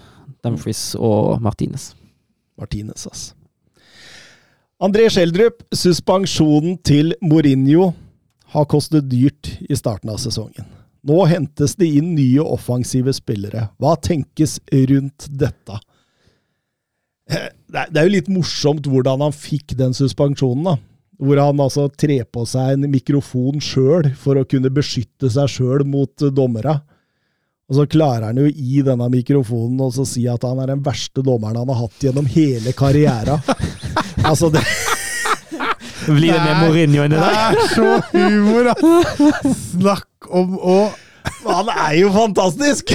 Dumfries 0.43 0.81
og 0.99 1.37
Martinez. 1.39 1.93
Martinez, 2.59 3.05
ass. 3.07 3.29
André 4.83 5.05
Schjelderup, 5.13 5.63
suspensjonen 5.71 6.81
til 6.83 7.13
Mourinho 7.23 7.93
har 8.51 8.67
kostet 8.67 9.07
dyrt 9.07 9.53
i 9.69 9.77
starten 9.79 10.11
av 10.11 10.19
sesongen. 10.19 10.67
Nå 11.07 11.23
hentes 11.25 11.73
det 11.79 11.87
inn 11.97 12.13
nye 12.13 12.43
offensive 12.43 13.13
spillere. 13.17 13.69
Hva 13.81 13.95
tenkes 13.97 14.59
rundt 14.69 15.27
dette? 15.29 15.79
Eh, 17.31 17.49
Det 17.71 17.97
er, 17.97 18.05
jo 18.05 18.11
litt 18.17 18.27
morsomt 18.29 18.85
hvordan 18.91 19.23
han 19.23 19.33
fikk 19.33 19.77
den 19.79 19.95
suspensjonen, 19.95 20.65
da. 20.67 20.77
Hvor 21.21 21.37
han 21.39 21.61
altså 21.61 21.85
trer 21.89 22.25
på 22.25 22.43
seg 22.49 22.73
en 22.75 22.89
mikrofon 22.91 23.61
sjøl 23.61 24.09
for 24.17 24.37
å 24.37 24.45
kunne 24.45 24.71
beskytte 24.73 25.29
seg 25.29 25.49
sjøl 25.53 25.85
mot 25.87 26.25
dommera. 26.33 26.79
Og 27.71 27.77
så 27.77 27.85
klarer 27.87 28.27
han 28.27 28.41
jo 28.41 28.49
i 28.49 28.81
denne 28.83 29.07
mikrofonen 29.13 29.79
å 29.85 29.91
så 29.95 30.03
si 30.03 30.25
at 30.27 30.43
han 30.43 30.59
er 30.59 30.73
den 30.73 30.81
verste 30.83 31.23
dommeren 31.23 31.61
han 31.61 31.69
har 31.71 31.85
hatt 31.85 32.03
gjennom 32.03 32.27
hele 32.27 32.73
karriera. 32.75 33.37
altså, 34.29 34.49
det, 34.51 34.65
Blir 36.07 36.33
det 36.33 36.41
med. 36.41 36.57
Mourinho 36.65 37.05
enn 37.05 37.13
der? 37.13 37.21
Det 37.21 37.37
er 37.37 37.71
så 37.75 37.89
humor, 38.11 38.73
ass! 38.73 39.63
Snakk 39.71 40.31
om 40.31 40.57
å 40.57 40.81
han 41.45 41.69
er 41.73 41.95
jo 42.01 42.11
fantastisk! 42.13 42.93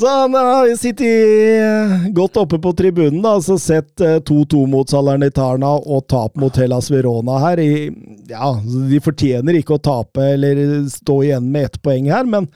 Så 0.00 0.08
han 0.08 0.34
har 0.34 0.70
sittet 0.80 2.14
godt 2.16 2.38
oppe 2.40 2.58
på 2.62 2.72
tribunen, 2.72 3.20
da, 3.20 3.34
og 3.36 3.60
sett 3.60 4.00
eh, 4.00 4.16
2-2 4.24 4.62
mot 4.70 4.88
Salernitana 4.88 5.74
og 5.76 6.06
tap 6.08 6.38
mot 6.40 6.56
Hellas 6.56 6.88
Verona 6.90 7.36
her. 7.42 7.60
I, 7.60 7.90
ja, 8.30 8.54
de 8.64 9.00
fortjener 9.04 9.58
ikke 9.60 9.76
å 9.76 9.82
tape 9.84 10.24
eller 10.38 10.62
stå 10.88 11.18
igjen 11.26 11.50
med 11.52 11.68
ett 11.68 11.76
poeng 11.84 12.08
her, 12.08 12.24
men 12.24 12.48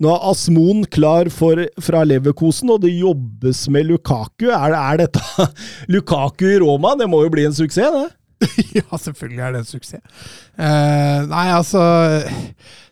nå 0.00 0.08
er 0.14 0.22
Asmon 0.30 0.84
klar 0.88 1.28
for, 1.34 1.60
fra 1.84 2.04
Leverkosen, 2.08 2.70
og 2.72 2.80
det 2.84 2.94
jobbes 2.94 3.66
med 3.72 3.90
Lukaku. 3.90 4.48
Er, 4.48 4.72
er 4.76 5.02
dette 5.02 5.48
Lukaku 5.92 6.46
i 6.48 6.60
Roma? 6.62 6.94
Det 6.96 7.08
må 7.10 7.20
jo 7.26 7.32
bli 7.34 7.44
en 7.48 7.56
suksess, 7.56 7.92
det? 7.98 8.08
Ja, 8.78 8.96
selvfølgelig 8.96 9.42
er 9.44 9.52
det 9.52 9.60
en 9.60 9.68
suksess. 9.68 10.22
Eh, 10.56 11.18
nei, 11.28 11.44
altså 11.52 11.82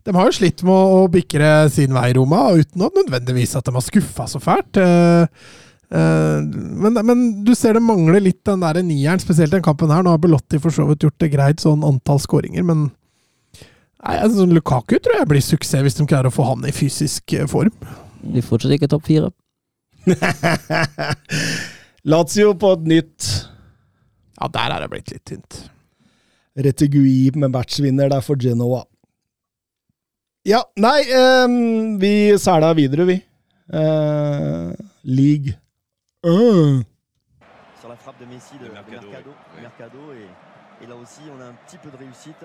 De 0.04 0.12
har 0.12 0.28
jo 0.28 0.36
slitt 0.36 0.60
med 0.66 0.74
å, 0.74 0.98
å 1.04 1.08
bikre 1.12 1.70
sin 1.72 1.96
vei, 1.96 2.10
Roma, 2.18 2.50
uten 2.58 2.84
at 2.84 3.00
nødvendigvis 3.00 3.56
at 3.56 3.64
de 3.64 3.76
har 3.78 3.86
skuffa 3.86 4.28
så 4.28 4.42
fælt. 4.44 4.76
Eh, 4.82 5.48
eh, 5.88 6.44
men, 6.44 7.00
men 7.00 7.26
du 7.48 7.54
ser 7.56 7.80
det 7.80 7.84
mangler 7.88 8.20
litt 8.24 8.42
den 8.48 8.64
der 8.64 8.82
nieren, 8.84 9.24
spesielt 9.24 9.56
den 9.56 9.64
kampen 9.64 9.92
her. 9.94 10.04
Nå 10.04 10.12
har 10.12 10.20
Belotti 10.20 10.60
for 10.60 10.74
så 10.74 10.84
vidt 10.90 11.08
gjort 11.08 11.20
det 11.24 11.32
greit, 11.32 11.64
sånn 11.64 11.86
antall 11.88 12.20
skåringer, 12.20 12.68
men 12.68 12.90
nei, 14.08 14.18
altså, 14.24 14.46
Lukaku 14.48 14.98
tror 14.98 15.20
jeg 15.20 15.30
blir 15.30 15.44
suksess 15.44 15.84
hvis 15.84 15.98
de 15.98 16.06
klarer 16.08 16.30
å 16.30 16.34
få 16.34 16.46
han 16.48 16.66
i 16.68 16.74
fysisk 16.74 17.34
eh, 17.36 17.46
form. 17.50 17.74
De 18.24 18.40
er 18.40 18.46
fortsatt 18.46 18.74
ikke 18.74 18.90
topp 18.90 19.06
fire. 19.08 19.30
Lazio 22.08 22.54
på 22.56 22.70
et 22.78 22.84
nytt 22.88 23.26
Ja, 24.38 24.46
der 24.54 24.72
er 24.72 24.84
det 24.84 24.90
blitt 24.92 25.10
litt 25.12 25.24
tynt. 25.28 25.58
Retegui 26.58 27.30
med 27.36 27.52
matchvinner 27.52 28.08
der 28.10 28.22
for 28.24 28.40
Genoa. 28.40 28.84
Ja, 30.48 30.62
nei, 30.80 31.02
um, 31.44 31.98
vi 32.00 32.32
sæla 32.40 32.72
videre, 32.78 33.04
vi. 33.10 33.18
Uh, 33.68 34.72
league. 35.04 35.58
Uh. 36.24 36.80
sur 37.80 37.88
la 37.88 37.96
frappe 37.96 38.18
de 38.20 38.26
Messi 38.26 38.54
de, 38.58 38.64
De 38.64 38.70
de 38.70 38.74
Mercado, 38.74 39.00
Mercado, 39.00 39.30
oui. 39.54 39.62
Mercado, 39.62 39.98
et, 40.14 40.84
et 40.84 40.86
là 40.86 40.96
aussi 40.96 41.20
on 41.30 41.40
a 41.40 41.46
un 41.46 41.54
petit 41.66 41.78
peu 41.78 41.90
de 41.90 41.96
réussite. 41.96 42.44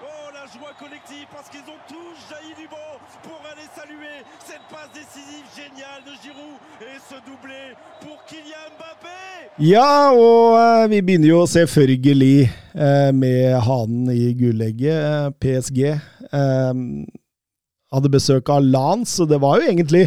Oh, 0.00 0.30
la 0.32 0.46
joie 0.46 0.74
collective 0.78 1.26
parce 1.34 1.48
qu'ils 1.50 1.66
ont 1.66 1.82
tous 1.88 2.14
jailli 2.30 2.54
du 2.54 2.68
banc 2.70 2.94
pour 3.26 3.40
aller 3.50 3.66
saluer 3.74 4.22
cette 4.46 4.62
passe 4.70 4.92
décisive 4.94 5.46
géniale 5.58 6.02
de 6.06 6.14
Giroud 6.22 6.58
et 6.80 6.98
ce 7.02 7.16
doublé 7.26 7.74
pour 8.00 8.18
Kylian 8.26 8.70
Mbappé 8.78 9.18
Ja, 9.58 10.12
og 10.14 10.54
eh, 10.54 10.86
vi 10.92 11.00
begynner 11.02 11.32
jo 11.32 11.40
selvfølgelig 11.50 12.46
eh, 12.78 13.10
med 13.10 13.58
hanen 13.66 14.06
i 14.14 14.30
gullegget, 14.38 14.94
eh, 14.94 15.32
PSG. 15.42 15.80
Hadde 17.90 18.12
besøk 18.12 18.52
av 18.54 18.62
Lance, 18.62 19.18
og 19.24 19.32
det 19.32 19.40
var 19.42 19.58
jo 19.58 19.72
egentlig 19.72 20.04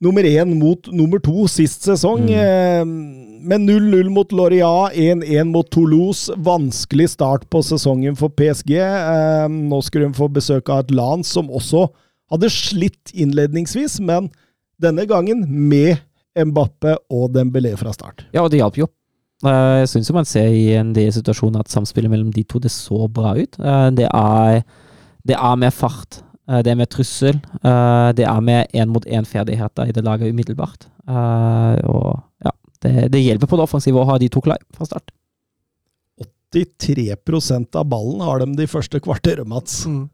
nummer 0.00 0.22
én 0.24 0.52
mot 0.58 0.86
nummer 0.94 1.18
to 1.18 1.46
sist 1.50 1.82
sesong. 1.88 2.28
Mm. 2.30 2.92
med 3.48 3.60
0-0 3.62 4.08
mot 4.10 4.32
Loria, 4.34 4.90
1-1 4.92 5.44
mot 5.52 5.68
Toulouse. 5.70 6.32
Vanskelig 6.36 7.08
start 7.14 7.46
på 7.50 7.62
sesongen 7.62 8.16
for 8.18 8.28
PSG. 8.34 8.74
Eh, 8.82 9.46
nå 9.48 9.78
skulle 9.86 10.08
de 10.08 10.18
få 10.18 10.26
besøk 10.32 10.68
av 10.74 10.84
et 10.84 10.90
land 10.90 11.24
som 11.26 11.48
også 11.50 11.86
hadde 12.32 12.50
slitt 12.52 13.12
innledningsvis, 13.14 14.00
men 14.04 14.26
denne 14.82 15.06
gangen 15.08 15.46
med 15.48 15.96
Mbappe 16.38 16.96
og 17.10 17.30
Dembélé 17.34 17.72
fra 17.78 17.92
start. 17.94 18.26
Ja, 18.34 18.42
og 18.44 18.50
det 18.52 18.60
hjalp 18.60 18.76
jo. 18.82 18.86
Eh, 19.46 19.78
Jeg 19.80 19.88
syns 19.94 20.12
man 20.12 20.26
ser 20.28 20.50
i 20.50 20.74
en 20.76 20.92
del 20.92 21.10
situasjoner 21.14 21.60
at 21.64 21.70
samspillet 21.72 22.10
mellom 22.10 22.30
de 22.34 22.42
to 22.44 22.58
det 22.58 22.70
så 22.74 23.06
bra 23.10 23.36
ut. 23.38 23.58
Eh, 23.58 23.90
Det 23.90 24.08
er, 24.12 24.62
det 25.26 25.36
er 25.38 25.56
mer 25.56 25.70
fart. 25.70 26.20
Eh, 26.48 26.62
Det 26.62 26.72
er 26.72 26.80
med 26.80 26.88
trussel. 26.90 27.36
eh, 27.62 28.12
Det 28.18 28.24
er 28.26 28.40
med 28.40 28.66
én-mot-én-ferdigheter 28.74 29.88
i 29.88 29.92
det 29.92 30.04
laget 30.04 30.32
umiddelbart. 30.32 30.88
Eh, 31.08 31.76
Og 31.88 32.22
ja, 32.44 32.50
det, 32.82 33.10
det 33.12 33.22
hjelper 33.24 33.46
på 33.46 33.56
det 33.56 33.68
offensive 33.68 34.00
å 34.00 34.06
ha 34.08 34.18
de 34.18 34.28
to 34.28 34.40
klar 34.40 34.58
fra 34.74 34.86
start. 34.86 35.10
83% 36.54 37.76
av 37.76 37.84
ballen 37.90 38.22
har 38.24 38.40
de 38.40 38.54
de 38.56 38.66
første 38.70 39.00
kvarter, 39.04 39.42
Mats. 39.44 39.82
Mm. 39.86 40.06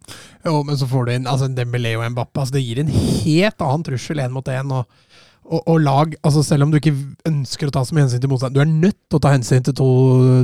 Jo, 0.45 0.63
men 0.67 0.77
så 0.81 0.89
får 0.91 1.07
du 1.07 1.13
inn 1.15 1.29
altså 1.31 1.47
Dembélé 1.55 1.93
og 1.95 2.09
Mbappe. 2.11 2.41
Altså, 2.43 2.57
det 2.57 2.65
gir 2.65 2.81
en 2.83 2.91
helt 2.91 3.63
annen 3.63 3.85
trussel 3.87 4.19
én 4.19 4.35
mot 4.35 4.51
én. 4.51 4.73
Og, 4.75 4.89
og, 5.45 5.61
og 5.69 5.79
lag 5.85 6.15
altså 6.25 6.43
Selv 6.43 6.65
om 6.67 6.73
du 6.73 6.79
ikke 6.81 6.95
ønsker 7.31 7.69
å 7.71 7.75
ta 7.77 7.85
så 7.87 7.95
mye 7.95 8.07
hensyn 8.09 8.23
til 8.25 8.33
motstand, 8.33 8.57
du 8.57 8.63
er 8.65 8.71
nødt 8.71 8.99
til 9.07 9.21
å 9.21 9.23
ta 9.23 9.31
hensyn 9.37 9.63
til 9.63 9.77
to, 9.79 9.89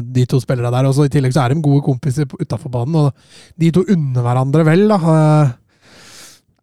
de 0.00 0.26
to 0.30 0.38
spillerne 0.44 0.70
der. 0.76 0.86
Og 0.86 0.94
så 0.94 1.08
I 1.08 1.12
tillegg 1.16 1.34
så 1.34 1.42
er 1.48 1.54
de 1.56 1.64
gode 1.64 1.82
kompiser 1.88 2.28
utafor 2.38 2.70
banen, 2.70 2.94
og 3.08 3.58
de 3.58 3.72
to 3.74 3.82
unner 3.90 4.22
hverandre 4.28 4.66
vel, 4.70 4.86
da. 4.94 5.00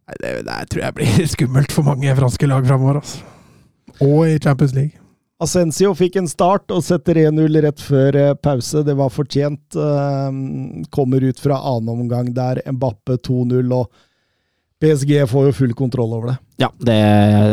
Det, 0.08 0.38
det 0.48 0.62
tror 0.72 0.86
jeg 0.86 0.96
blir 0.96 1.28
skummelt 1.36 1.74
for 1.76 1.88
mange 1.88 2.16
franske 2.16 2.48
lag 2.48 2.68
framover. 2.68 3.02
Altså. 3.02 3.26
Og 4.04 4.24
i 4.30 4.40
Champions 4.40 4.76
League. 4.78 5.04
Ascencio 5.38 5.92
fikk 5.94 6.16
en 6.18 6.30
start 6.30 6.72
og 6.74 6.82
setter 6.82 7.20
1-0 7.28 7.60
rett 7.62 7.82
før 7.84 8.16
eh, 8.18 8.34
pause. 8.42 8.82
Det 8.86 8.96
var 8.98 9.14
fortjent. 9.14 9.78
Eh, 9.78 10.40
Kommer 10.94 11.26
ut 11.28 11.42
fra 11.42 11.60
annen 11.74 12.06
omgang 12.08 12.32
der. 12.34 12.64
Mbappe 12.74 13.20
2-0, 13.28 13.74
og 13.76 13.92
PSG 14.82 15.14
får 15.30 15.50
jo 15.50 15.56
full 15.60 15.76
kontroll 15.78 16.16
over 16.18 16.32
det. 16.32 16.38
Ja, 16.62 16.72
det, 16.82 16.98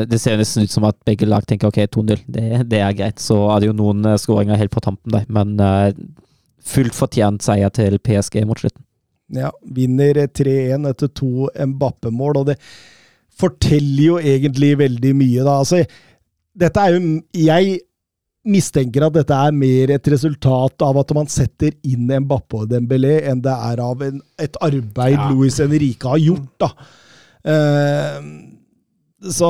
det 0.08 0.20
ser 0.20 0.40
nesten 0.40 0.64
ut 0.64 0.72
som 0.72 0.86
at 0.88 0.96
begge 1.04 1.28
lag 1.28 1.44
tenker 1.48 1.68
ok, 1.68 1.82
2-0, 1.92 2.24
det, 2.24 2.46
det 2.72 2.80
er 2.80 2.96
greit. 2.96 3.20
Så 3.20 3.36
er 3.52 3.60
det 3.60 3.68
jo 3.72 3.76
noen 3.76 4.04
eh, 4.08 4.18
skåringer 4.20 4.60
helt 4.60 4.72
på 4.72 4.84
tampen 4.84 5.12
der, 5.12 5.28
men 5.32 5.58
fullt 6.64 6.96
fortjent 6.96 7.44
seier 7.44 7.72
til 7.74 7.98
PSG 8.00 8.46
mot 8.48 8.60
slutten. 8.60 8.80
Ja, 9.32 9.50
vinner 9.64 10.26
3-1 10.28 10.90
etter 10.90 11.08
to 11.16 11.48
Mbappe-mål, 11.54 12.42
og 12.42 12.50
det 12.50 12.58
forteller 13.34 14.04
jo 14.04 14.18
egentlig 14.20 14.74
veldig 14.78 15.12
mye, 15.16 15.42
da. 15.46 15.58
Altså, 15.62 15.80
dette 16.54 16.80
er 16.80 16.94
jo 16.94 17.20
Jeg 17.34 17.78
mistenker 18.44 19.06
at 19.06 19.14
dette 19.16 19.34
er 19.34 19.56
mer 19.56 19.94
et 19.94 20.10
resultat 20.12 20.84
av 20.84 20.98
at 21.00 21.14
man 21.16 21.30
setter 21.32 21.72
inn 21.88 22.10
Mbappe 22.26 22.60
og 22.60 22.68
Dembélé, 22.70 23.22
enn 23.30 23.40
det 23.44 23.54
er 23.54 23.80
av 23.82 24.04
en, 24.04 24.20
et 24.38 24.58
arbeid 24.60 25.16
Ja. 25.16 25.30
Luis 25.32 25.58
Henrique 25.62 26.10
har 26.10 26.20
gjort, 26.20 26.52
da. 26.60 26.70
Uh, 27.44 28.20
så 29.30 29.48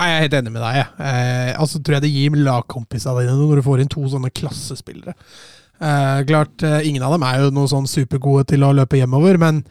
Nei, 0.00 0.06
Jeg 0.08 0.16
er 0.16 0.22
helt 0.24 0.36
enig 0.38 0.52
med 0.54 0.62
deg. 0.64 0.76
Jeg. 0.78 0.92
Eh, 1.04 1.50
altså 1.60 1.80
tror 1.84 1.98
jeg 1.98 2.04
det 2.06 2.12
gir 2.14 2.36
lagkompisene 2.40 3.20
dine 3.20 3.34
når 3.36 3.60
du 3.60 3.66
får 3.66 3.82
inn 3.82 3.90
to 3.92 4.04
sånne 4.08 4.30
klassespillere. 4.32 5.12
Eh, 5.80 6.24
klart, 6.28 6.62
eh, 6.62 6.88
Ingen 6.88 7.02
av 7.02 7.12
dem 7.12 7.22
er 7.24 7.40
jo 7.40 7.52
noe 7.56 7.68
sånn 7.70 7.88
supergode 7.88 8.46
til 8.52 8.64
å 8.66 8.74
løpe 8.76 8.98
hjemover, 9.00 9.38
men 9.40 9.62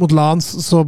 mot 0.00 0.12
Lans 0.12 0.46
så 0.64 0.82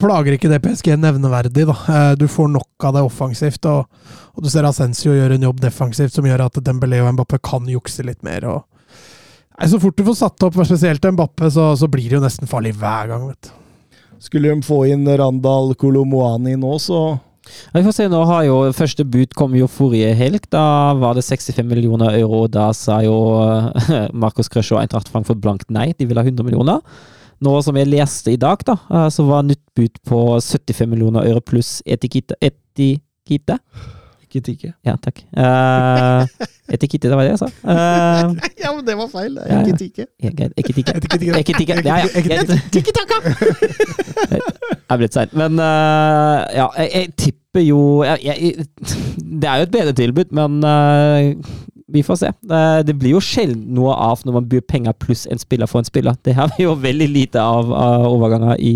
plager 0.00 0.32
ikke 0.36 0.48
det 0.48 0.62
PSG 0.62 0.94
nevneverdig. 0.96 1.66
da. 1.68 1.76
Eh, 1.88 2.14
du 2.16 2.26
får 2.28 2.48
nok 2.54 2.84
av 2.88 2.94
det 2.94 3.02
offensivt, 3.04 3.66
og, 3.66 3.86
og 4.34 4.42
du 4.42 4.48
ser 4.48 4.64
Ascencio 4.64 5.12
gjøre 5.12 5.36
en 5.36 5.46
jobb 5.50 5.60
defensivt 5.60 6.14
som 6.14 6.24
gjør 6.24 6.46
at 6.46 6.60
Dembélé 6.64 7.02
og 7.02 7.12
Mbappe 7.14 7.40
kan 7.42 7.68
jukse 7.68 8.06
litt 8.06 8.22
mer. 8.22 8.46
og 8.46 8.64
Nei, 9.58 9.66
Så 9.68 9.80
fort 9.82 9.96
du 9.96 10.04
får 10.06 10.20
satt 10.20 10.42
opp 10.46 10.54
spesielt 10.54 11.02
Mbappe, 11.02 11.50
så, 11.50 11.72
så 11.76 11.88
blir 11.90 12.08
det 12.08 12.16
jo 12.20 12.24
nesten 12.24 12.48
farlig 12.48 12.76
hver 12.78 13.08
gang. 13.10 13.28
vet 13.28 13.42
du. 13.42 13.54
skulle 14.22 14.54
de 14.54 14.62
få 14.62 14.86
inn 14.88 15.04
Randal 15.06 15.74
Kolomoani 15.74 16.56
nå, 16.56 16.78
så 16.78 17.18
Vi 17.74 17.84
får 17.84 17.94
se, 17.94 18.08
nå 18.08 18.22
har 18.28 18.46
jo 18.46 18.56
Første 18.76 19.04
bud 19.04 19.34
kom 19.36 19.54
jo 19.58 19.68
forrige 19.70 20.14
helg. 20.16 20.48
Da 20.52 20.94
var 20.98 21.18
det 21.18 21.26
65 21.26 21.66
millioner 21.68 22.16
euro. 22.18 22.46
Da 22.48 22.70
sa 22.76 23.00
jo 23.04 23.16
Markus 24.24 24.38
Marcos 24.38 24.52
Krøsj 24.52 24.74
og 24.76 24.82
Eintracht 24.82 25.08
Frankfurt 25.10 25.40
blankt 25.42 25.70
nei. 25.70 25.92
De 25.98 26.06
ville 26.06 26.20
ha 26.20 26.26
100 26.26 26.46
millioner. 26.46 26.80
Nå 27.44 27.54
som 27.62 27.76
jeg 27.78 27.90
leste 27.90 28.32
i 28.34 28.40
dag, 28.40 28.62
da, 28.66 28.74
eh, 28.90 29.08
så 29.14 29.24
var 29.26 29.46
nytt 29.46 29.62
bud 29.76 30.00
på 30.06 30.22
75 30.42 30.88
millioner 30.90 31.26
euro 31.28 31.40
pluss 31.40 31.78
etikette. 31.86 32.34
Etikette? 32.42 33.58
Ikke 34.28 34.42
tikke. 34.44 34.70
Ja, 34.86 34.94
takk. 35.00 35.22
Uh, 35.32 36.28
etikette, 36.74 37.08
det 37.08 37.16
var 37.16 37.24
det 37.26 37.32
jeg 37.34 37.40
sa. 37.42 37.48
Uh, 37.64 38.36
Ja, 38.60 38.72
men 38.76 38.84
det 38.86 38.96
var 38.98 39.08
feil. 39.12 39.38
Ja, 39.40 39.58
Ja, 39.58 39.60
Ikke 39.64 40.04
ja. 40.04 40.48
ikke 40.60 40.76
tikke. 40.76 40.94
ja. 41.24 41.40
Etikette. 41.42 41.82
Ja, 41.88 41.96
ja. 42.04 42.22
greit. 42.28 42.52
Jeg 44.28 44.94
er 44.94 45.00
blitt 45.00 45.16
sein. 45.16 45.32
Men 45.32 45.58
uh, 45.58 46.44
ja, 46.54 46.68
jeg, 46.78 46.90
jeg 46.94 47.14
tipper 47.24 47.64
jo 47.64 47.80
jeg, 48.04 48.18
jeg, 48.24 48.66
Det 49.18 49.48
er 49.48 49.62
jo 49.62 49.68
et 49.68 49.74
bedre 49.74 49.96
tilbud, 49.96 50.36
men 50.36 50.60
uh, 50.64 51.32
vi 51.88 52.02
får 52.04 52.18
se. 52.20 52.26
Eh, 52.28 52.80
det 52.84 52.94
blir 53.00 53.14
jo 53.16 53.20
sjelden 53.24 53.70
noe 53.76 53.94
av 53.96 54.20
når 54.26 54.34
man 54.38 54.48
byr 54.50 54.64
penger 54.68 54.92
pluss 55.00 55.24
en 55.32 55.40
spiller 55.40 55.68
for 55.70 55.80
en 55.80 55.88
spiller. 55.88 56.18
Det 56.24 56.34
har 56.36 56.50
vi 56.56 56.66
jo 56.66 56.74
veldig 56.76 57.08
lite 57.08 57.40
av, 57.40 57.72
av 57.72 58.04
overganger 58.10 58.60
i, 58.60 58.74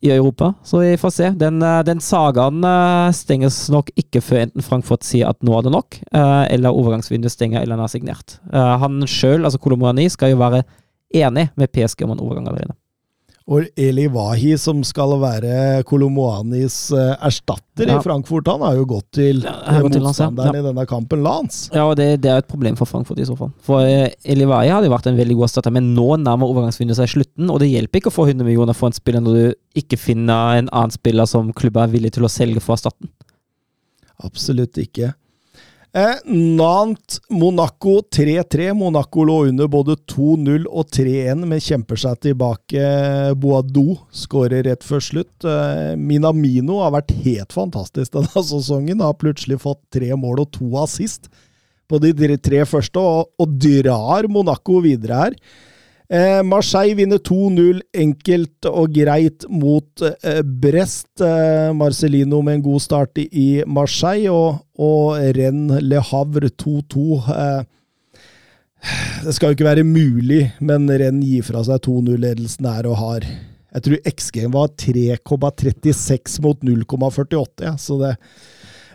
i 0.00 0.10
Europa, 0.10 0.52
så 0.62 0.78
vi 0.78 0.96
får 0.96 1.10
se. 1.10 1.30
Den, 1.30 1.62
eh, 1.62 1.82
den 1.82 2.00
sagaen 2.00 2.64
eh, 2.64 3.12
stenges 3.16 3.56
nok 3.72 3.90
ikke 3.98 4.22
før 4.22 4.44
enten 4.44 4.64
Frankfurt 4.64 5.06
sier 5.06 5.30
at 5.30 5.40
nå 5.42 5.56
er 5.58 5.66
det 5.66 5.74
nok, 5.74 6.00
eh, 6.12 6.44
eller 6.54 6.76
overgangsvinduet 6.76 7.34
stenger 7.34 7.62
eller 7.62 7.76
han 7.76 7.86
har 7.86 7.92
signert. 7.92 8.38
Han 8.52 9.02
sjøl, 9.06 9.44
altså 9.44 9.58
Kolomorani, 9.62 10.08
skal 10.12 10.32
jo 10.34 10.42
være 10.42 10.62
enig 11.14 11.48
med 11.56 11.72
PSG 11.72 12.04
om 12.06 12.14
en 12.14 12.22
overgang 12.22 12.48
allerede. 12.50 12.76
Og 13.48 13.64
Eli 13.80 14.02
Wahi, 14.12 14.50
som 14.60 14.82
skal 14.84 15.14
være 15.22 15.82
Kolomoanis 15.88 16.74
eh, 16.92 17.14
erstatter 17.24 17.88
Ja. 17.88 17.94
i 17.96 18.02
Frankfurt, 18.04 18.44
han 18.50 18.60
har 18.60 18.74
jo 18.76 18.84
gått 18.90 19.06
til 19.16 19.40
Ja, 19.40 19.78
motstanderen 19.80 20.50
til 20.52 20.58
ja. 20.58 20.60
i 20.60 20.66
denne 20.66 20.84
kampen, 20.90 21.22
Lance. 21.24 21.70
Ja, 21.72 21.86
og 21.88 21.94
det, 21.96 22.20
det 22.20 22.28
er 22.28 22.42
et 22.42 22.48
problem 22.50 22.76
for 22.76 22.84
Frankfurt 22.90 23.22
i 23.22 23.24
så 23.24 23.36
fall. 23.38 23.48
For 23.64 23.80
Eli 23.88 24.44
Wahi 24.50 24.68
hadde 24.68 24.90
vært 24.92 25.08
en 25.08 25.16
veldig 25.16 25.38
god 25.38 25.48
erstatter, 25.48 25.72
men 25.72 25.94
nå 25.96 26.10
nærmer 26.20 26.50
overgangsvinduet 26.52 27.00
seg 27.00 27.08
slutten, 27.14 27.48
og 27.48 27.62
det 27.64 27.70
hjelper 27.72 28.02
ikke 28.02 28.12
å 28.12 28.18
få 28.18 28.26
100 28.28 28.44
millioner 28.44 28.76
for 28.76 28.90
en 28.92 28.98
spiller 28.98 29.24
når 29.24 29.38
du 29.40 29.80
ikke 29.80 29.96
finner 30.02 30.58
en 30.60 30.68
annen 30.68 30.92
spiller 30.92 31.24
som 31.30 31.48
klubben 31.56 31.86
er 31.86 31.94
villig 31.96 32.12
til 32.18 32.28
å 32.28 32.32
selge 32.32 32.60
for 32.60 32.76
erstatten. 32.76 33.08
Absolutt 34.28 34.76
ikke. 34.82 35.14
Eh, 35.96 36.18
Nant 36.28 37.18
Monaco 37.32 38.02
3-3. 38.12 38.72
Monaco 38.76 39.24
lå 39.24 39.38
under 39.48 39.68
både 39.72 39.96
2-0 40.10 40.66
og 40.68 40.90
3-1, 40.92 41.46
men 41.48 41.62
kjemper 41.64 41.96
seg 42.02 42.18
tilbake. 42.26 42.82
Boadou 43.40 43.96
skårer 44.12 44.66
rett 44.68 44.84
før 44.84 45.00
slutt. 45.02 45.46
Eh, 45.48 45.94
Minamino 45.96 46.82
har 46.84 46.92
vært 46.98 47.14
helt 47.24 47.56
fantastisk 47.56 48.12
denne 48.18 48.44
sesongen. 48.50 49.00
Har 49.00 49.16
plutselig 49.18 49.60
fått 49.64 49.80
tre 49.94 50.12
mål 50.18 50.44
og 50.44 50.52
to 50.58 50.68
assist 50.82 51.30
på 51.88 51.96
de 52.04 52.12
tre- 52.36 52.66
første, 52.68 53.00
og, 53.00 53.30
og 53.40 53.56
drar 53.64 54.28
Monaco 54.28 54.82
videre 54.84 55.22
her. 55.22 55.38
Eh, 56.08 56.42
Marseille 56.42 56.94
vinner 56.96 57.20
2-0 57.20 57.82
enkelt 58.00 58.64
og 58.70 58.94
greit 58.96 59.44
mot 59.52 60.04
eh, 60.08 60.40
Brest. 60.40 61.10
Eh, 61.20 61.68
Marcelino 61.76 62.40
med 62.42 62.58
en 62.58 62.64
god 62.64 62.80
start 62.80 63.20
i, 63.20 63.26
i 63.28 63.48
Marseille, 63.68 64.32
og, 64.32 64.62
og 64.80 65.18
Rennes 65.36 65.84
Le 65.84 66.00
Havre 66.00 66.48
2-2. 66.48 67.04
Eh, 67.34 67.60
det 69.26 69.34
skal 69.36 69.50
jo 69.52 69.58
ikke 69.58 69.68
være 69.68 69.84
mulig, 69.84 70.46
men 70.64 70.88
Rennes 70.88 71.28
gir 71.28 71.44
fra 71.44 71.60
seg 71.66 71.82
2-0-ledelsen 71.84 72.68
her 72.70 72.88
og 72.88 73.00
har 73.02 73.24
Jeg 73.28 73.84
tror 73.84 74.12
XG 74.14 74.44
var 74.54 74.68
3,36 74.80 76.38
mot 76.44 76.62
0,48, 76.64 77.66
ja, 77.66 77.74
så 77.76 77.98
det 78.00 78.14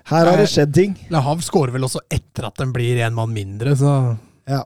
Her 0.09 0.25
har 0.31 0.39
det 0.39 0.49
skjedd 0.49 0.73
ting. 0.75 0.95
Le 1.13 1.21
Havre 1.21 1.45
skårer 1.45 1.75
vel 1.75 1.85
også 1.85 2.01
etter 2.09 2.47
at 2.49 2.57
den 2.57 2.73
blir 2.73 3.03
en 3.05 3.13
mann 3.13 3.35
mindre, 3.35 3.75
så 3.77 4.15
Ja. 4.49 4.63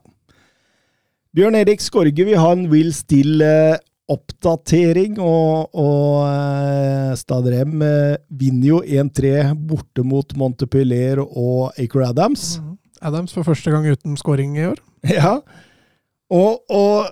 Bjørn 1.38 1.54
Erik 1.54 1.84
Skorge 1.86 2.24
vil 2.26 2.40
ha 2.42 2.48
en 2.50 2.64
Will 2.72 2.88
Still-oppdatering, 2.98 5.20
og, 5.22 5.70
og 5.78 6.26
eh, 6.26 7.14
Stadrem 7.20 7.84
eh, 7.86 8.16
vinner 8.34 8.72
jo 8.72 8.80
1-3 8.82 9.54
borte 9.70 10.02
mot 10.02 10.26
Montepiller 10.34 11.22
og 11.22 11.78
Acre 11.78 12.10
Adams. 12.10 12.58
Adams 13.06 13.30
for 13.38 13.46
første 13.46 13.70
gang 13.70 13.86
uten 13.86 14.18
scoring 14.18 14.58
i 14.58 14.66
år. 14.72 14.82
Ja. 15.20 15.46
Og, 16.34 16.66
og 16.74 17.06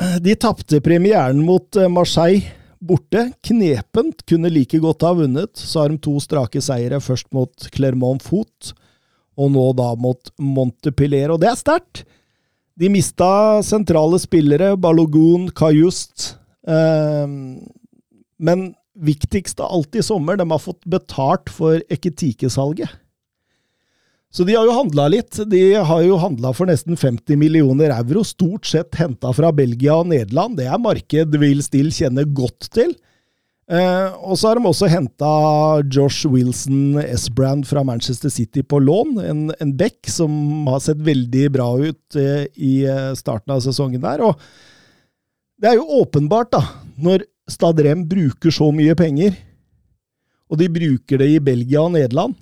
eh, 0.00 0.16
de 0.24 0.32
tapte 0.40 0.80
premieren 0.80 1.44
mot 1.44 1.68
Marseille 1.92 2.48
borte. 2.80 3.36
Knepent. 3.44 4.24
Kunne 4.32 4.48
like 4.48 4.80
godt 4.80 5.04
ha 5.04 5.12
vunnet. 5.20 5.52
Så 5.60 5.84
har 5.84 5.92
de 5.92 6.00
to 6.00 6.16
strake 6.24 6.56
seire. 6.64 7.04
Først 7.04 7.28
mot 7.36 7.52
Clermont 7.76 8.24
Foot, 8.24 8.72
og 9.36 9.52
nå 9.52 9.76
da 9.76 9.92
mot 10.00 10.32
Montepiller. 10.40 11.36
Og 11.36 11.44
det 11.44 11.52
er 11.52 11.60
sterkt! 11.60 12.08
De 12.78 12.88
mista 12.88 13.60
sentrale 13.64 14.18
spillere, 14.22 14.76
Balogun, 14.80 15.50
Kajust. 15.56 16.36
Eh, 16.68 17.26
men 18.42 18.64
viktigst 18.92 19.60
av 19.60 19.72
alt 19.76 19.96
i 19.96 20.04
sommer, 20.04 20.36
de 20.36 20.48
har 20.50 20.60
fått 20.62 20.84
betalt 20.88 21.52
for 21.52 21.80
Eketike-salget. 21.92 22.98
Så 24.32 24.46
de 24.48 24.54
har 24.56 24.64
jo 24.64 24.72
handla 24.72 25.10
litt. 25.12 25.36
De 25.52 25.60
har 25.76 26.02
jo 26.06 26.16
handla 26.16 26.54
for 26.56 26.70
nesten 26.70 26.96
50 26.96 27.36
millioner 27.36 27.92
euro, 27.92 28.22
stort 28.24 28.64
sett 28.68 28.96
henta 28.96 29.28
fra 29.36 29.50
Belgia 29.52 29.98
og 30.00 30.08
Nederland. 30.08 30.56
Det 30.56 30.70
er 30.72 30.80
marked 30.80 31.36
Will 31.42 31.60
Still 31.64 31.92
kjenner 31.92 32.24
godt 32.24 32.70
til. 32.72 32.94
Eh, 33.72 34.08
og 34.20 34.36
så 34.36 34.50
har 34.50 34.58
de 34.58 34.68
også 34.68 34.88
henta 34.92 35.28
Josh 35.86 36.28
Wilson 36.28 36.98
S-Brand 37.00 37.64
fra 37.64 37.84
Manchester 37.86 38.32
City 38.32 38.60
på 38.60 38.82
lån. 38.82 39.14
En, 39.24 39.46
en 39.64 39.72
back 39.78 40.10
som 40.12 40.66
har 40.68 40.82
sett 40.84 41.00
veldig 41.00 41.46
bra 41.54 41.70
ut 41.80 42.18
eh, 42.20 42.44
i 42.52 42.82
eh, 42.84 43.14
starten 43.16 43.54
av 43.54 43.62
sesongen 43.64 44.04
der. 44.04 44.24
Og 44.26 44.36
det 45.62 45.70
er 45.70 45.78
jo 45.78 46.02
åpenbart, 46.02 46.52
da, 46.52 46.62
når 47.00 47.24
Stadrem 47.50 48.04
bruker 48.08 48.52
så 48.54 48.68
mye 48.74 48.94
penger, 48.98 49.34
og 50.52 50.60
de 50.60 50.68
bruker 50.68 51.22
det 51.22 51.30
i 51.32 51.42
Belgia 51.42 51.80
og 51.86 51.94
Nederland, 51.96 52.36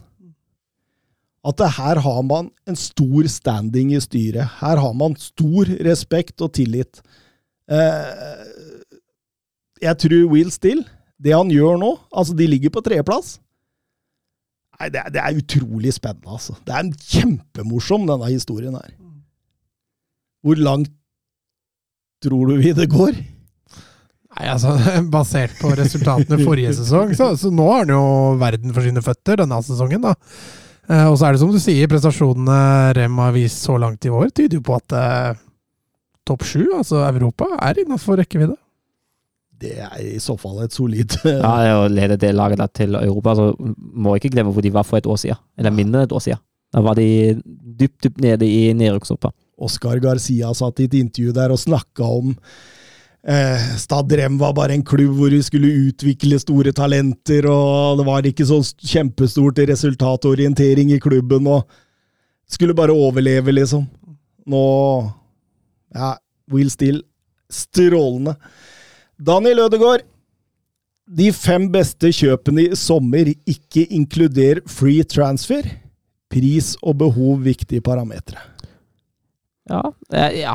at 1.46 1.62
her 1.78 2.02
har 2.04 2.22
man 2.26 2.50
en 2.68 2.76
stor 2.76 3.28
standing 3.30 3.94
i 3.94 4.00
styret. 4.02 4.58
Her 4.60 4.80
har 4.82 4.92
man 4.98 5.14
stor 5.16 5.70
respekt 5.86 6.42
og 6.44 6.52
tillit. 6.58 7.00
Eh, 7.70 8.42
jeg 9.80 9.96
tror 10.02 10.32
Will 10.34 10.50
Still, 10.52 10.82
det 11.20 11.34
han 11.36 11.50
gjør 11.52 11.78
nå 11.80 11.90
Altså, 12.10 12.34
de 12.36 12.48
ligger 12.48 12.72
på 12.74 12.82
tredjeplass. 12.84 13.38
Nei, 14.80 14.88
det 14.92 15.02
er, 15.02 15.10
det 15.12 15.20
er 15.20 15.40
utrolig 15.42 15.92
spennende, 15.92 16.32
altså. 16.32 16.54
Det 16.64 16.72
er 16.72 16.86
en 16.86 16.94
kjempemorsom, 16.96 18.06
denne 18.08 18.30
historien 18.30 18.78
her. 18.78 18.94
Hvor 20.40 20.56
langt 20.56 20.88
tror 22.24 22.48
du 22.48 22.56
vi 22.62 22.72
det 22.76 22.88
går? 22.92 23.12
Nei, 24.30 24.46
altså, 24.48 24.72
Basert 25.14 25.58
på 25.60 25.74
resultatene 25.76 26.40
forrige 26.40 26.72
sesong, 26.78 27.12
så, 27.18 27.34
så 27.36 27.52
nå 27.52 27.68
har 27.68 27.84
han 27.84 27.92
jo 27.92 28.02
verden 28.40 28.72
for 28.72 28.86
sine 28.86 29.04
føtter 29.04 29.42
denne 29.42 29.60
sesongen. 29.66 30.08
da. 30.08 30.16
Eh, 30.88 31.06
og 31.06 31.18
så 31.18 31.28
er 31.28 31.36
det 31.36 31.42
som 31.42 31.52
du 31.52 31.60
sier, 31.62 31.90
prestasjonene 31.90 32.94
Rem 32.96 33.20
har 33.22 33.36
vist 33.36 33.60
så 33.66 33.76
langt 33.80 34.08
i 34.08 34.12
år, 34.12 34.30
tyder 34.32 34.58
jo 34.58 34.64
på 34.64 34.80
at 34.80 34.96
eh, 34.96 35.40
topp 36.26 36.46
sju, 36.48 36.64
altså 36.78 37.04
Europa, 37.04 37.52
er 37.60 37.84
innafor 37.84 38.20
rekkevidde. 38.22 38.56
Det 39.60 39.74
er 39.76 39.96
i 40.00 40.18
så 40.22 40.36
fall 40.40 40.62
et 40.64 40.72
solid 40.72 41.12
Ja, 41.26 41.80
å 41.82 41.88
lede 41.92 42.16
det 42.20 42.32
laget 42.36 42.62
til 42.78 42.96
Europa, 42.96 43.34
så 43.36 43.50
må 43.60 44.16
ikke 44.16 44.32
glemme 44.32 44.54
hvor 44.54 44.64
de 44.64 44.72
var 44.72 44.86
for 44.88 45.00
et 45.00 45.08
år 45.10 45.20
siden. 45.20 45.40
Eller 45.60 45.74
mindre 45.74 46.06
et 46.06 46.14
år 46.16 46.24
siden. 46.24 46.40
Da 46.70 46.82
var 46.86 46.96
de 46.96 47.06
dypt, 47.36 47.98
dypt 48.04 48.20
nede 48.22 48.46
i 48.46 48.70
nedrykksgruppa. 48.78 49.32
Oscar 49.60 50.00
Garcia 50.00 50.52
satt 50.56 50.80
i 50.80 50.86
et 50.88 50.94
intervju 50.96 51.34
der 51.36 51.52
og 51.52 51.60
snakka 51.60 52.06
om 52.06 52.30
eh, 52.32 53.66
Stad 53.80 54.12
Rem 54.16 54.38
var 54.40 54.54
bare 54.56 54.76
en 54.78 54.84
klubb 54.86 55.18
hvor 55.18 55.34
vi 55.34 55.42
skulle 55.44 55.72
utvikle 55.90 56.38
store 56.40 56.72
talenter, 56.76 57.48
og 57.50 58.00
det 58.00 58.06
var 58.08 58.30
ikke 58.30 58.46
så 58.48 58.62
kjempestort 58.64 59.60
resultatorientering 59.68 60.94
i 60.94 61.02
klubben, 61.02 61.50
og 61.50 61.66
skulle 62.50 62.74
bare 62.74 62.96
overleve, 62.96 63.52
liksom. 63.60 63.84
Nå 64.50 64.64
Ja, 65.94 66.14
Will 66.50 66.70
Still 66.70 67.02
strålende. 67.50 68.36
Daniel 69.26 69.66
Ødegaard. 69.66 70.06
De 71.10 71.32
fem 71.34 71.66
beste 71.72 72.12
kjøpene 72.14 72.68
i 72.68 72.76
sommer 72.78 73.32
ikke 73.34 73.82
inkluder 73.90 74.62
free 74.70 75.02
transfer. 75.04 75.66
Pris 76.30 76.76
og 76.86 77.00
behov 77.00 77.40
viktige 77.42 77.82
parametere. 77.82 78.38
Ja, 79.70 79.80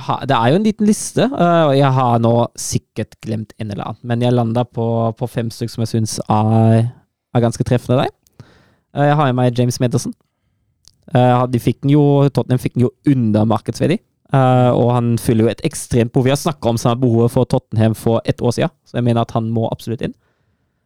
har, 0.03 0.25
det 0.27 0.35
er 0.35 0.51
jo 0.51 0.57
en 0.59 0.65
liten 0.65 0.87
liste, 0.89 1.23
eh, 1.23 1.61
og 1.69 1.73
jeg 1.77 1.91
har 1.97 2.17
nå 2.19 2.33
sikkert 2.59 3.15
glemt 3.23 3.53
en 3.61 3.69
eller 3.71 3.91
annen. 3.91 4.01
Men 4.11 4.23
jeg 4.25 4.35
landa 4.35 4.65
på, 4.67 4.87
på 5.15 5.29
fem 5.31 5.51
stykker 5.53 5.71
som 5.75 5.83
jeg 5.85 5.91
syns 5.93 6.17
er, 6.25 6.89
er 7.35 7.43
ganske 7.43 7.63
treffende 7.67 8.01
der. 8.01 8.11
Eh, 8.95 9.05
Jeg 9.07 9.15
har 9.19 9.29
med 9.31 9.37
meg 9.39 9.59
James 9.59 9.79
Madison. 9.79 10.15
Eh, 11.13 11.45
De 11.51 11.61
Tottenham 12.33 12.59
fikk 12.59 12.75
den 12.75 12.87
jo 12.87 12.91
under 13.07 13.47
markedsverdi, 13.47 13.99
eh, 14.35 14.71
og 14.75 14.91
han 14.91 15.15
fyller 15.21 15.47
jo 15.47 15.51
et 15.53 15.63
ekstremt 15.67 16.11
behov. 16.13 16.27
Vi 16.27 16.33
har 16.33 16.41
snakka 16.41 16.71
om 16.71 16.79
samme 16.81 17.01
behovet 17.01 17.33
for 17.33 17.47
Tottenham 17.49 17.95
for 17.95 18.21
ett 18.25 18.41
år 18.41 18.55
siden, 18.57 18.73
så 18.85 18.99
jeg 18.99 19.07
mener 19.07 19.23
at 19.23 19.33
han 19.35 19.47
må 19.53 19.69
absolutt 19.71 20.03
inn. 20.05 20.15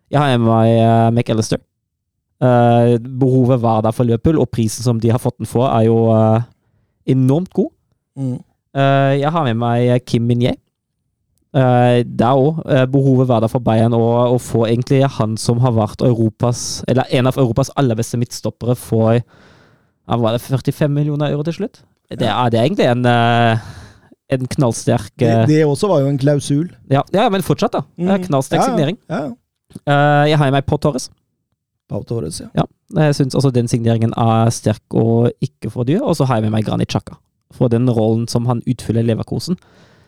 Jeg 0.09 0.21
har 0.21 0.37
med 0.37 0.47
meg 0.49 0.75
eh, 0.75 1.09
McAllister. 1.13 1.61
Uh, 2.39 2.95
behovet 3.19 3.59
var 3.59 3.81
der 3.83 3.91
for 3.91 4.07
Liverpool, 4.07 4.39
og 4.39 4.47
prisen 4.49 4.85
som 4.85 4.99
de 5.03 5.11
har 5.11 5.19
fått 5.19 5.37
den 5.41 5.49
for, 5.49 5.67
er 5.67 5.89
jo 5.89 6.07
uh, 6.07 6.39
enormt 7.05 7.51
god. 7.53 7.73
Mm. 8.15 8.37
Jeg 8.79 9.31
har 9.33 9.45
med 9.47 9.57
meg 9.57 10.05
Kim 10.05 10.27
Minye. 10.29 10.53
Uh, 11.51 12.05
det 12.05 12.23
er 12.23 12.37
òg 12.37 12.61
behovet 12.93 13.27
var 13.27 13.41
der 13.41 13.49
for 13.51 13.65
Bayern 13.65 13.95
å, 13.97 14.37
få 14.39 14.67
egentlig 14.67 15.01
han 15.17 15.33
som 15.41 15.59
har 15.63 15.73
vært 15.75 16.05
Europas, 16.05 16.83
eller 16.87 17.09
en 17.11 17.27
av 17.27 17.39
Europas 17.41 17.73
aller 17.75 17.97
beste 17.97 18.19
midtstoppere, 18.21 18.77
for 18.77 19.17
ja, 19.17 20.17
var 20.17 20.37
det 20.37 20.45
45 20.45 20.93
millioner 20.93 21.33
euro 21.33 21.43
til 21.43 21.59
slutt. 21.59 21.81
Det 22.09 22.25
er, 22.25 22.49
det 22.49 22.57
er 22.59 22.65
egentlig 22.65 22.87
en, 22.89 23.05
eh, 23.05 23.67
en 24.33 24.47
knallsterk 24.55 25.11
Det, 25.19 25.29
eh, 25.29 25.45
det 25.47 25.59
også 25.65 25.87
var 25.91 26.01
jo 26.01 26.09
en 26.09 26.17
klausul. 26.17 26.71
ja, 26.89 27.03
ja, 27.13 27.29
men 27.29 27.45
fortsatt, 27.45 27.73
da. 27.73 27.83
Mm. 27.97 28.25
Knallsterk 28.25 28.65
signering. 28.65 28.97
Eh, 29.09 30.25
jeg 30.31 30.37
har 30.37 30.51
med 30.51 30.65
på 30.65 30.77
Torres. 30.81 31.09
Pau 31.89 32.03
Torres, 32.03 32.41
ja. 32.55 32.65
Jeg 32.95 33.15
syns 33.17 33.35
også 33.37 33.51
den 33.53 33.67
signeringen 33.67 34.13
er 34.17 34.49
sterk 34.53 34.97
og 34.97 35.31
ikke 35.41 35.71
for 35.73 35.83
dyr. 35.83 36.01
Og 36.01 36.15
så 36.17 36.25
har 36.25 36.37
jeg 36.37 36.47
med 36.47 36.53
meg 36.57 36.65
Granit 36.65 36.89
Xhaka. 36.89 37.17
For 37.53 37.69
den 37.69 37.89
rollen 37.89 38.27
som 38.29 38.45
han 38.45 38.61
utfyller 38.69 39.01
i 39.01 39.09
Leverkosen. 39.09 39.57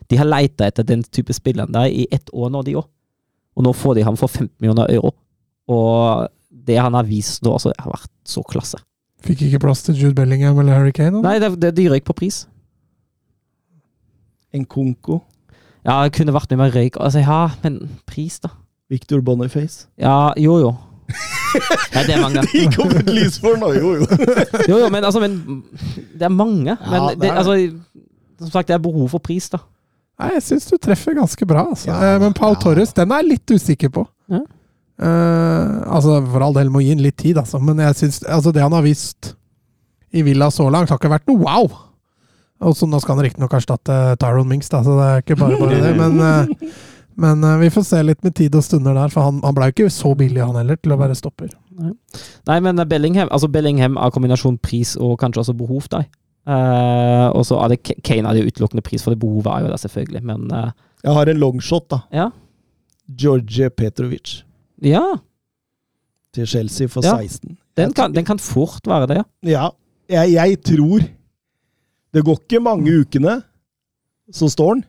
De 0.09 0.17
har 0.17 0.29
leita 0.29 0.67
etter 0.69 0.85
den 0.85 1.03
type 1.03 1.33
spilleren 1.33 1.73
der 1.73 1.89
i 1.89 2.05
ett 2.11 2.29
år 2.33 2.51
nå, 2.53 2.61
de 2.65 2.77
òg. 2.77 2.85
Og 3.57 3.65
nå 3.65 3.73
får 3.73 3.97
de 3.97 4.05
ham 4.05 4.17
for 4.17 4.29
15 4.29 4.53
millioner 4.59 4.91
euro. 4.93 5.13
Og 5.71 6.29
det 6.51 6.77
han 6.77 6.93
har 6.93 7.07
vist 7.09 7.41
nå, 7.45 7.53
altså, 7.57 7.73
har 7.79 7.93
vært 7.93 8.11
så 8.27 8.43
klasse. 8.45 8.77
Fikk 9.25 9.41
ikke 9.47 9.59
plass 9.61 9.83
til 9.85 9.95
Jude 9.99 10.15
Bellingham 10.17 10.57
eller 10.59 10.73
Harry 10.79 10.91
Kane? 10.95 11.19
Eller? 11.19 11.25
Nei, 11.27 11.39
det, 11.43 11.51
det, 11.61 11.71
de 11.77 11.89
røyk 11.93 12.05
på 12.07 12.15
pris. 12.17 12.43
En 14.53 14.65
Konko. 14.65 15.21
Ja, 15.85 16.01
jeg 16.05 16.13
kunne 16.17 16.33
vært 16.35 16.51
med 16.53 16.59
meg 16.61 16.75
røyk. 16.75 16.97
Altså, 17.01 17.21
ja, 17.23 17.41
men 17.63 17.77
pris, 18.09 18.39
da? 18.43 18.51
Victor 18.91 19.21
Boniface. 19.25 19.87
Ja, 20.01 20.33
jo, 20.37 20.57
jo. 20.61 20.71
Nei, 21.93 22.03
det 22.07 22.15
er 22.15 22.21
mange. 22.23 22.41
De 22.51 22.63
kom 22.71 22.91
et 22.95 23.09
lys 23.11 23.37
for 23.43 23.57
nå, 23.59 23.71
jo, 23.75 23.93
jo. 24.01 24.05
Jo, 24.71 24.77
jo, 24.79 24.87
men 24.93 25.03
altså 25.03 25.19
men, 25.23 25.35
Det 26.13 26.23
er 26.27 26.31
mange. 26.31 26.75
Men 26.77 26.95
Ja, 26.95 27.01
det, 27.09 27.17
det 27.21 27.31
altså 27.31 27.55
Som 28.39 28.51
sagt, 28.53 28.69
det 28.69 28.77
er 28.77 28.83
behov 28.83 29.09
for 29.11 29.19
pris, 29.23 29.49
da. 29.51 29.59
Nei, 30.21 30.29
jeg 30.37 30.43
syns 30.45 30.67
du 30.69 30.77
treffer 30.77 31.15
ganske 31.17 31.45
bra. 31.49 31.65
Altså. 31.73 31.89
Ja, 31.89 32.15
Eh, 32.15 32.19
Men 32.21 32.33
Pau 32.37 32.53
ja. 32.53 32.59
Torres, 32.61 32.93
den 32.93 33.11
er 33.11 33.23
jeg 33.23 33.31
litt 33.33 33.53
usikker 33.57 33.89
på. 33.89 34.05
Ja. 34.31 34.41
Eh, 35.01 35.69
altså, 35.89 36.19
For 36.29 36.45
all 36.45 36.57
del 36.57 36.69
må 36.73 36.83
gi 36.83 36.93
ham 36.93 37.01
litt 37.01 37.17
tid, 37.21 37.39
altså. 37.41 37.61
Men 37.63 37.81
jeg 37.81 37.97
synes, 37.97 38.21
altså, 38.29 38.53
det 38.53 38.63
han 38.63 38.75
har 38.75 38.85
vist 38.85 39.33
i 40.11 40.23
Villa 40.27 40.51
så 40.53 40.67
langt, 40.69 40.91
har 40.91 40.99
ikke 40.99 41.13
vært 41.13 41.29
noe 41.31 41.41
wow! 41.41 41.71
Og 42.61 42.75
så 42.77 42.85
Nå 42.85 42.99
skal 43.01 43.15
han 43.17 43.25
riktignok 43.25 43.53
erstatte 43.57 43.95
Tyron 44.21 44.49
Minks, 44.49 44.69
da, 44.69 44.83
så 44.85 44.93
det 44.99 45.05
er 45.07 45.23
ikke 45.23 45.37
bare 45.39 45.57
bare 45.57 45.79
det. 45.81 45.93
Men, 45.97 46.19
uh, 46.21 46.73
men 47.23 47.45
uh, 47.47 47.55
vi 47.57 47.71
får 47.73 47.87
se 47.87 48.01
litt 48.05 48.21
med 48.21 48.35
tid 48.37 48.53
og 48.59 48.65
stunder 48.67 48.93
der, 48.93 49.09
for 49.13 49.25
han, 49.25 49.39
han 49.41 49.55
ble 49.57 49.71
jo 49.71 49.73
ikke 49.73 49.93
så 49.95 50.11
billig, 50.19 50.43
han 50.43 50.59
heller, 50.59 50.77
til 50.77 50.93
å 50.93 50.99
være 50.99 51.17
stopper. 51.17 51.49
Nei, 51.81 52.59
men 52.61 52.83
Bellingham 52.85 53.31
altså 53.33 53.49
Bellingham 53.49 53.97
av 53.97 54.13
kombinasjon 54.13 54.59
pris 54.61 54.93
og 54.99 55.15
kanskje 55.23 55.41
også 55.41 55.57
behov, 55.57 55.87
da. 55.89 56.03
Eh, 56.51 57.27
og 57.37 57.41
så 57.45 57.57
er 57.63 57.73
det 57.73 57.79
Kane 58.05 58.27
hadde 58.27 58.37
det 58.37 58.45
jo 58.45 58.53
utelukkende 58.53 58.85
pris, 58.85 59.01
for 59.01 59.15
det 59.15 59.21
behovet 59.23 59.49
er 59.49 59.65
jo 59.65 59.73
der, 59.73 59.81
selvfølgelig. 59.81 60.21
Men 60.29 60.45
Jeg 60.51 61.17
har 61.17 61.33
en 61.33 61.41
longshot, 61.41 61.89
da. 61.89 62.03
ja. 62.13 62.29
Georgie 63.17 63.73
Petrovic 63.73 64.43
Ja, 64.81 65.03
til 66.33 66.47
Chelsea 66.47 66.87
for 66.87 67.03
Ja. 67.05 67.17
16. 67.19 67.57
den 67.77 67.93
kan, 67.93 68.13
den 68.15 68.25
kan 68.25 68.39
fort 68.39 68.87
være 68.87 69.07
det, 69.07 69.17
ja. 69.17 69.25
Ja, 69.43 69.69
jeg, 70.09 70.33
jeg 70.33 70.61
tror 70.63 71.03
Det 72.11 72.23
går 72.27 72.39
ikke 72.41 72.59
mange 72.59 72.91
ukene, 72.99 73.37
så 74.35 74.49
står 74.51 74.73
han. 74.73 74.81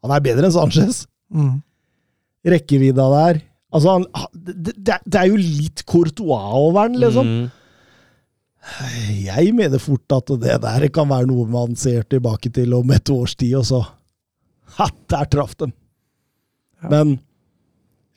Han 0.00 0.12
er 0.14 0.22
bedre 0.24 0.48
enn 0.48 0.54
Sanchez. 0.54 1.02
Mm. 1.28 1.58
Rekkevidda 2.48 3.08
der. 3.12 3.40
Altså, 3.70 3.92
han, 3.98 4.06
det, 4.32 4.72
det, 5.04 5.18
er 5.20 5.26
jo 5.28 5.36
litt 5.36 5.84
Courtois 5.84 6.54
over 6.56 6.88
den, 6.88 6.96
liksom. 7.02 7.28
Mm. 7.28 7.50
Jeg 9.26 9.52
mener 9.56 9.80
fort 9.80 10.16
at 10.16 10.32
det 10.40 10.56
der 10.64 10.86
kan 10.88 11.08
være 11.12 11.28
noe 11.28 11.44
man 11.48 11.76
ser 11.76 12.08
tilbake 12.08 12.48
til 12.56 12.72
om 12.76 12.90
et 12.96 13.12
års 13.12 13.36
tid, 13.36 13.56
og 13.60 13.68
så 13.68 13.84
Ha, 14.78 14.86
der 15.10 15.26
traff 15.26 15.56
dem! 15.58 15.72
Ja. 16.80 16.88
Men 16.88 17.16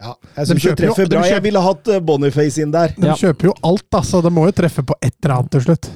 ja, 0.03 0.13
jeg 0.35 0.45
De 0.45 0.51
syns 0.51 0.53
det 0.53 0.63
kjøper 0.67 0.85
jo- 0.89 0.93
bra. 0.95 1.03
de 1.05 1.15
bra. 1.17 1.25
Jeg 1.31 1.43
ville 1.47 1.61
hatt 1.63 1.87
eh, 1.95 1.99
Boniface 2.11 2.61
inn 2.65 2.71
der. 2.75 2.93
De 2.97 3.07
Ja. 3.07 3.15
kjøper 3.19 3.49
jo 3.51 3.53
alt, 3.63 3.85
da, 3.89 4.01
så 4.05 4.21
det 4.25 4.31
må 4.35 4.45
jo 4.49 4.55
treffe 4.61 4.83
på 4.85 4.95
et 5.01 5.13
eller 5.23 5.37
annet 5.39 5.51
til 5.57 5.61
slutt. 5.69 5.89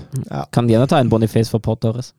Kan 0.52 0.68
gjerne 0.72 0.88
ta 0.88 1.00
en 1.04 1.10
Boniface 1.12 1.50
for 1.52 1.60
Potteres? 1.60 2.14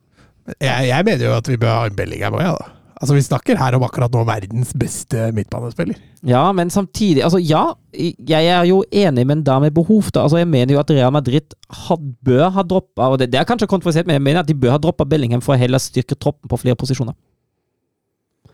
Jeg, 0.61 0.89
jeg 0.89 1.05
mener 1.05 1.25
jo 1.29 1.37
at 1.37 1.47
vi 1.49 1.57
bør 1.61 1.75
ha 1.81 1.87
en 1.91 1.97
Bellingham 1.97 2.37
òg, 2.39 2.41
ja, 2.47 2.53
da. 2.57 2.75
Altså, 3.01 3.15
vi 3.15 3.21
snakker 3.23 3.57
her 3.61 3.77
om 3.77 3.83
akkurat 3.87 4.11
nå 4.11 4.25
verdens 4.27 4.73
beste 4.75 5.29
midtbanespiller. 5.33 5.95
Ja, 6.27 6.41
men 6.53 6.67
samtidig 6.69 7.23
Altså, 7.23 7.39
ja, 7.39 7.75
jeg 7.95 8.49
er 8.51 8.65
jo 8.67 8.81
enig, 8.91 9.25
men 9.29 9.45
da 9.47 9.61
med 9.63 9.73
behov, 9.77 10.09
da. 10.11 10.25
Altså, 10.25 10.39
jeg 10.41 10.49
mener 10.51 10.73
jo 10.75 10.81
at 10.81 10.91
Real 10.91 11.13
Madrid 11.15 11.55
had, 11.71 12.03
bør 12.27 12.51
ha 12.51 12.63
droppa 12.67 13.07
Og 13.13 13.19
det, 13.21 13.31
det 13.31 13.39
er 13.39 13.45
kanskje 13.47 13.69
kontroversielt, 13.71 14.09
men 14.09 14.15
jeg 14.19 14.23
mener 14.27 14.41
at 14.41 14.49
de 14.51 14.55
bør 14.59 14.71
ha 14.75 14.79
droppa 14.83 15.07
Bellingham 15.07 15.41
for 15.41 15.55
å 15.55 15.59
heller 15.61 15.79
styrke 15.79 16.19
troppen 16.19 16.49
på 16.51 16.59
flere 16.59 16.75
posisjoner. 16.75 17.15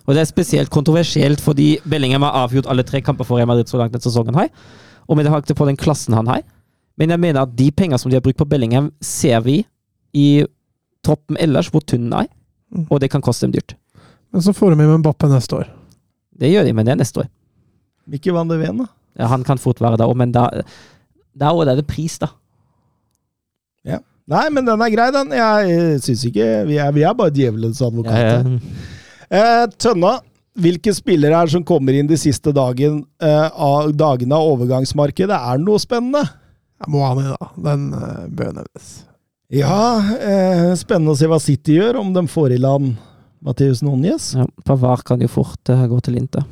Og 0.04 0.14
det 0.14 0.20
er 0.20 0.28
spesielt 0.28 0.70
kontroversielt 0.72 1.40
fordi 1.40 1.78
Bellingham 1.88 2.26
har 2.26 2.36
avgjort 2.44 2.68
alle 2.70 2.84
tre 2.84 3.00
kamper 3.00 3.24
for 3.24 3.38
Real 3.38 3.48
Madrid 3.48 3.70
så 3.70 3.80
langt 3.80 3.94
denne 3.94 4.04
sesongen. 4.04 4.34
her. 4.34 4.48
Og 5.08 5.16
med 5.16 5.24
det 5.24 5.56
på 5.56 5.66
den 5.66 5.76
klassen 5.76 6.14
han 6.14 6.26
har. 6.26 6.42
Men 6.96 7.10
jeg 7.10 7.20
mener 7.20 7.42
at 7.42 7.56
de 7.56 7.70
penger 7.70 7.96
som 7.96 8.10
de 8.10 8.16
har 8.16 8.20
brukt 8.20 8.38
på 8.38 8.48
Bellingham, 8.48 8.92
ser 9.00 9.40
vi 9.40 9.64
i 10.12 10.44
troppen 11.04 11.36
ellers, 11.40 11.68
hvor 11.68 11.80
tynn 11.80 12.10
den 12.10 12.12
er. 12.12 12.28
Mm. 12.70 12.86
Og 12.90 13.00
det 13.00 13.10
kan 13.10 13.20
koste 13.20 13.46
dem 13.46 13.52
dyrt. 13.52 13.74
Men 14.32 14.42
så 14.42 14.52
får 14.52 14.70
de 14.70 14.76
med 14.76 14.98
Mbappé 15.02 15.28
neste 15.28 15.56
år. 15.56 15.68
Det 16.38 16.50
gjør 16.50 16.64
de, 16.64 16.72
men 16.72 16.86
det 16.86 16.92
er 16.92 17.00
neste 17.00 17.20
år. 17.20 17.28
Mikke 18.06 18.32
van 18.32 18.48
de 18.48 18.58
Ven, 18.58 18.78
da? 18.78 18.86
Ja, 19.18 19.26
han 19.26 19.44
kan 19.44 19.58
fort 19.58 19.80
være 19.80 19.96
det 19.96 20.06
òg, 20.06 20.16
men 20.16 20.32
da, 20.32 20.48
da 21.34 21.52
er 21.62 21.76
det 21.76 21.86
pris, 21.86 22.18
da. 22.18 22.28
Nei, 24.30 24.46
men 24.48 24.64
den 24.64 24.80
er 24.80 24.92
grei, 24.92 25.10
den. 25.12 25.32
Jeg 25.36 26.00
syns 26.04 26.22
ikke 26.30 26.46
Vi 26.68 26.78
er, 26.80 26.92
vi 26.96 27.04
er 27.04 27.16
bare 27.16 27.32
djevelens 27.34 27.82
advokater. 27.84 28.46
Eh, 29.30 29.64
Tønna, 29.80 30.18
hvilke 30.54 30.94
spillere 30.94 31.38
er 31.38 31.48
det 31.48 31.54
som 31.56 31.64
kommer 31.66 31.96
inn 31.96 32.10
de 32.10 32.18
siste 32.20 32.52
dagen, 32.54 33.02
eh, 33.22 33.48
av, 33.50 33.92
dagene 33.96 34.36
av 34.36 34.52
overgangsmarkedet? 34.54 35.34
Er 35.34 35.58
det 35.58 35.66
noe 35.66 35.82
spennende? 35.82 36.22
Ja, 36.80 36.90
Moani, 36.90 37.26
da. 37.32 37.50
Den 37.70 37.92
eh, 37.94 38.26
bør 38.28 38.52
nevnes. 38.60 38.92
Ja, 39.54 40.00
eh, 40.18 40.74
spennende 40.78 41.14
å 41.14 41.18
se 41.18 41.28
hva 41.30 41.40
City 41.42 41.78
gjør, 41.78 42.00
om 42.02 42.12
de 42.14 42.26
får 42.30 42.56
i 42.56 42.60
land 42.62 42.94
Matheus 43.44 43.82
Núñez. 43.84 44.32
Ja, 44.38 44.46
Pavar 44.64 45.04
kan 45.06 45.20
jo 45.22 45.28
fort 45.28 45.68
eh, 45.70 45.86
gå 45.90 46.00
til 46.04 46.16
Inter. 46.20 46.46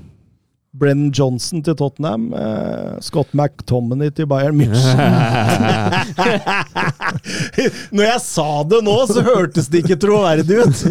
Brennan 0.73 1.13
Johnson 1.13 1.63
til 1.65 1.77
Tottenham. 1.77 2.31
Eh, 2.33 3.01
Scott 3.05 3.35
McTominay 3.37 4.11
til 4.17 4.27
Bayern 4.27 4.57
München. 4.57 4.97
Når 7.97 8.07
jeg 8.07 8.23
sa 8.25 8.49
det 8.69 8.81
nå, 8.87 8.97
så 9.11 9.25
hørtes 9.27 9.69
det 9.73 9.85
ikke 9.85 10.01
troverdig 10.07 10.63
ut! 10.65 10.85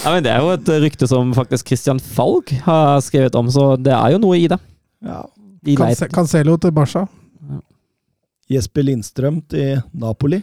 Ja, 0.00 0.14
men 0.14 0.24
Det 0.24 0.30
er 0.32 0.40
jo 0.40 0.52
et 0.54 0.68
rykte 0.80 1.06
som 1.08 1.32
faktisk 1.36 1.68
Christian 1.68 1.98
Falk 2.00 2.54
har 2.64 3.02
skrevet 3.04 3.34
om, 3.36 3.50
så 3.52 3.74
det 3.76 3.92
er 3.92 4.14
jo 4.14 4.20
noe 4.22 4.38
i 4.40 4.46
det. 4.48 4.56
Ja. 5.04 5.20
Cancelo 6.08 6.54
til 6.56 6.72
Barca. 6.72 7.02
Jesper 8.50 8.86
Lindstrøm 8.88 9.42
til 9.52 9.82
Napoli. 9.92 10.40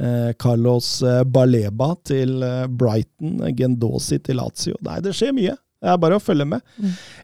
Eh, 0.00 0.32
Carlos 0.38 1.02
eh, 1.02 1.22
Baleba 1.24 1.92
til 2.02 2.42
eh, 2.42 2.66
Brighton. 2.66 3.44
Gendosi 3.54 4.18
til 4.18 4.40
Lazio. 4.40 4.78
Nei, 4.82 4.98
det 5.04 5.14
skjer 5.14 5.34
mye. 5.36 5.54
Det 5.84 5.92
er 5.92 6.00
bare 6.00 6.18
å 6.18 6.22
følge 6.22 6.46
med. 6.48 6.64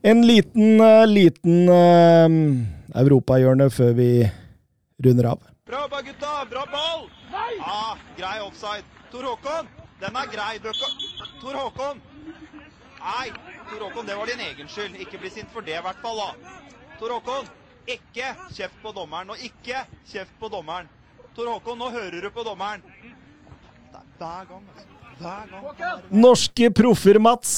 En 0.04 0.20
liten, 0.28 0.82
liten 1.08 1.70
uh, 1.72 2.34
europahjørne 3.00 3.70
før 3.72 3.94
vi 3.96 4.08
runder 5.00 5.30
av. 5.30 5.38
Bra 5.70 5.80
jobba, 5.80 6.00
gutta! 6.02 6.46
Bra 6.50 6.66
ball! 6.66 7.10
Ah, 7.60 7.96
grei 8.16 8.40
offside. 8.40 8.84
Tor 9.10 9.22
Håkon, 9.22 9.68
den 10.00 10.16
er 10.16 10.26
grei. 10.26 10.58
Tor 11.40 11.54
Håkon! 11.54 12.00
Nei, 12.98 13.28
Tor 13.70 13.84
Håkon, 13.84 14.06
det 14.06 14.16
var 14.18 14.26
din 14.26 14.42
egen 14.48 14.68
skyld. 14.68 14.96
Ikke 14.98 15.20
bli 15.22 15.30
sint 15.30 15.52
for 15.54 15.62
det, 15.62 15.76
i 15.78 15.84
hvert 15.84 16.02
fall. 16.02 16.18
da. 16.18 16.56
Tor 16.98 17.14
Håkon, 17.14 17.46
ikke 17.86 18.32
kjeft 18.50 18.82
på 18.82 18.90
dommeren. 18.98 19.30
Og 19.30 19.46
ikke 19.46 19.84
kjeft 20.10 20.34
på 20.42 20.50
dommeren. 20.50 20.90
Tor 21.38 21.52
Håkon, 21.52 21.78
nå 21.78 21.92
hører 21.94 22.18
du 22.26 22.30
på 22.34 22.42
dommeren. 22.50 22.82
Det 22.90 24.02
er 24.02 24.10
hver 24.18 24.50
gang, 24.50 24.68
altså. 24.74 24.88
Hver 25.22 25.54
gang. 25.54 26.04
Norske 26.10 26.74
proffer, 26.82 27.22
Mats. 27.22 27.54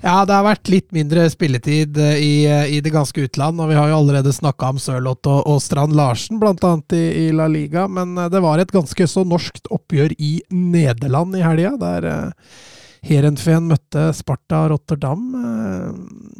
Ja, 0.00 0.22
det 0.24 0.32
har 0.32 0.46
vært 0.46 0.70
litt 0.72 0.94
mindre 0.96 1.26
spilletid 1.28 1.98
eh, 2.00 2.16
i, 2.24 2.34
i 2.48 2.78
det 2.80 2.92
ganske 2.94 3.26
utland, 3.26 3.60
og 3.60 3.68
vi 3.68 3.76
har 3.76 3.90
jo 3.90 3.98
allerede 3.98 4.32
snakka 4.32 4.70
om 4.72 4.80
Sørloth 4.80 5.28
og, 5.28 5.42
og 5.44 5.60
Strand 5.60 5.92
Larsen, 5.96 6.40
annet 6.40 6.96
i, 6.96 7.02
i 7.26 7.30
La 7.36 7.50
Liga, 7.52 7.84
men 7.84 8.16
eh, 8.16 8.30
det 8.32 8.40
var 8.40 8.62
et 8.62 8.72
ganske 8.72 9.08
så 9.10 9.26
norskt 9.28 9.68
oppgjør 9.68 10.16
i 10.16 10.38
Nederland 10.48 11.36
i 11.36 11.44
helga, 11.44 11.74
der 11.80 12.08
uh, 12.08 12.62
Heerenveen 13.04 13.68
møtte 13.68 14.06
Sparta 14.16 14.62
Rotterdam. 14.72 15.28
eh. 15.36 16.39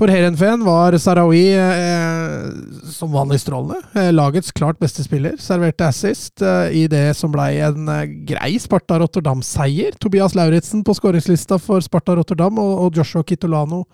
For 0.00 0.08
Heerenveen 0.08 0.62
var 0.64 0.94
Sarawi 0.96 1.42
eh, 1.52 2.46
som 2.88 3.12
vanlig 3.12 3.42
strålende. 3.42 3.76
Eh, 3.92 4.08
lagets 4.14 4.52
klart 4.56 4.78
beste 4.80 5.04
spiller. 5.04 5.36
Serverte 5.42 5.84
assist 5.90 6.40
eh, 6.40 6.72
i 6.82 6.86
det 6.88 7.10
som 7.18 7.32
blei 7.34 7.58
en 7.60 7.90
eh, 7.92 8.06
grei 8.30 8.54
Sparta 8.62 8.96
Rotterdam-seier. 9.02 9.98
Tobias 10.00 10.36
Lauritzen 10.38 10.86
på 10.86 10.96
skåringslista 10.96 11.60
for 11.60 11.84
Sparta 11.84 12.16
Rotterdam, 12.16 12.62
og, 12.62 12.86
og 12.86 13.00
Joshua 13.00 13.26
Kitolano 13.28 13.84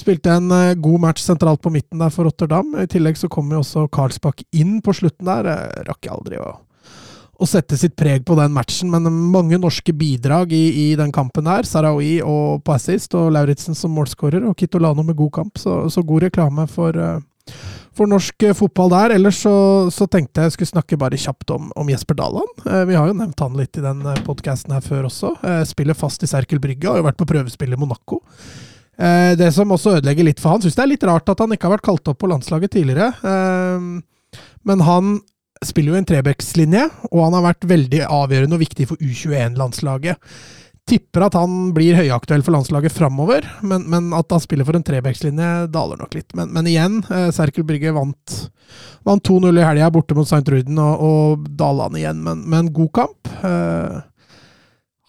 spilte 0.00 0.32
en 0.32 0.50
eh, 0.56 0.74
god 0.80 1.04
match 1.04 1.24
sentralt 1.26 1.60
på 1.62 1.72
midten 1.74 2.00
der 2.00 2.12
for 2.14 2.28
Rotterdam. 2.28 2.72
I 2.80 2.88
tillegg 2.90 3.20
så 3.20 3.28
kom 3.32 3.52
jo 3.52 3.60
også 3.60 3.88
Karlsbakk 3.92 4.46
inn 4.56 4.78
på 4.84 4.96
slutten 4.96 5.28
der. 5.28 5.52
Eh, 5.52 5.82
rakk 5.90 6.08
jeg 6.08 6.16
aldri 6.16 6.40
å 6.40 6.52
å 7.42 7.48
sette 7.48 7.76
sitt 7.78 7.94
preg 7.98 8.24
på 8.26 8.36
den 8.38 8.54
matchen, 8.54 8.90
men 8.92 9.08
mange 9.32 9.58
norske 9.60 9.94
bidrag 9.96 10.52
i, 10.54 10.64
i 10.84 10.86
den 10.98 11.12
kampen 11.14 11.48
her. 11.50 11.66
Sarawi 11.68 12.16
og 12.24 12.62
på 12.66 12.74
assist, 12.76 13.14
og 13.18 13.32
Lauritzen 13.34 13.76
som 13.78 13.94
målskårer, 13.96 14.44
og 14.46 14.56
Kitolano 14.58 15.04
med 15.06 15.18
god 15.18 15.32
kamp. 15.40 15.60
Så, 15.60 15.78
så 15.92 16.04
god 16.06 16.28
reklame 16.28 16.66
for, 16.70 16.96
eh, 16.96 17.54
for 17.96 18.10
norsk 18.10 18.46
eh, 18.48 18.56
fotball 18.56 18.92
der. 18.94 19.16
Ellers 19.18 19.42
så, 19.42 19.54
så 19.94 20.06
tenkte 20.10 20.42
jeg 20.42 20.52
jeg 20.52 20.56
skulle 20.56 20.72
snakke 20.74 21.00
bare 21.00 21.20
kjapt 21.20 21.54
om, 21.54 21.70
om 21.78 21.92
Jesper 21.92 22.18
Daland. 22.18 22.66
Eh, 22.66 22.84
vi 22.90 22.98
har 22.98 23.10
jo 23.10 23.18
nevnt 23.18 23.44
han 23.44 23.58
litt 23.58 23.80
i 23.80 23.84
den 23.84 24.04
podkasten 24.26 24.76
her 24.76 24.84
før 24.86 25.10
også. 25.10 25.34
Spiller 25.68 25.98
fast 25.98 26.22
i 26.22 26.30
Serkel 26.30 26.62
Brygge, 26.62 26.90
har 26.90 27.02
jo 27.02 27.08
vært 27.08 27.20
på 27.20 27.28
prøvespill 27.32 27.74
i 27.74 27.80
Monaco. 27.80 28.22
Det 29.02 29.46
som 29.56 29.72
også 29.72 29.96
ødelegger 29.96 30.26
litt 30.26 30.38
for 30.38 30.52
han, 30.52 30.60
syns 30.62 30.76
det 30.76 30.82
er 30.84 30.90
litt 30.90 31.04
rart 31.08 31.30
at 31.32 31.40
han 31.40 31.50
ikke 31.54 31.64
har 31.66 31.72
vært 31.78 31.86
kalt 31.86 32.10
opp 32.12 32.18
på 32.20 32.28
landslaget 32.28 32.74
tidligere. 32.76 33.08
Men 34.68 34.84
han 34.84 35.16
spiller 35.66 35.94
jo 35.94 36.00
en 36.00 36.08
Trebekslinje, 36.08 36.88
og 37.10 37.22
han 37.26 37.36
har 37.38 37.46
vært 37.50 37.68
veldig 37.70 38.02
avgjørende 38.08 38.58
og 38.58 38.62
viktig 38.64 38.88
for 38.90 39.02
U21-landslaget. 39.02 40.34
Tipper 40.90 41.28
at 41.28 41.36
han 41.38 41.70
blir 41.76 41.94
høyaktuell 41.94 42.42
for 42.42 42.56
landslaget 42.56 42.94
framover, 42.94 43.46
men, 43.62 43.84
men 43.90 44.10
at 44.18 44.32
han 44.34 44.42
spiller 44.42 44.66
for 44.66 44.74
en 44.74 44.84
Trebekslinje, 44.86 45.50
daler 45.72 46.00
nok 46.00 46.16
litt. 46.18 46.34
Men, 46.38 46.50
men 46.54 46.70
igjen, 46.70 46.98
eh, 47.06 47.28
Serkel 47.34 47.66
Brygge 47.68 47.94
vant, 47.94 48.38
vant 49.06 49.22
2-0 49.28 49.60
i 49.60 49.66
helga 49.66 49.92
borte 49.94 50.16
mot 50.18 50.26
St. 50.26 50.42
Ruden, 50.50 50.80
og, 50.82 51.04
og 51.06 51.46
Daland 51.58 52.00
igjen, 52.00 52.24
men, 52.26 52.42
men 52.50 52.72
god 52.74 52.90
kamp. 52.98 53.30
Eh, 53.46 54.00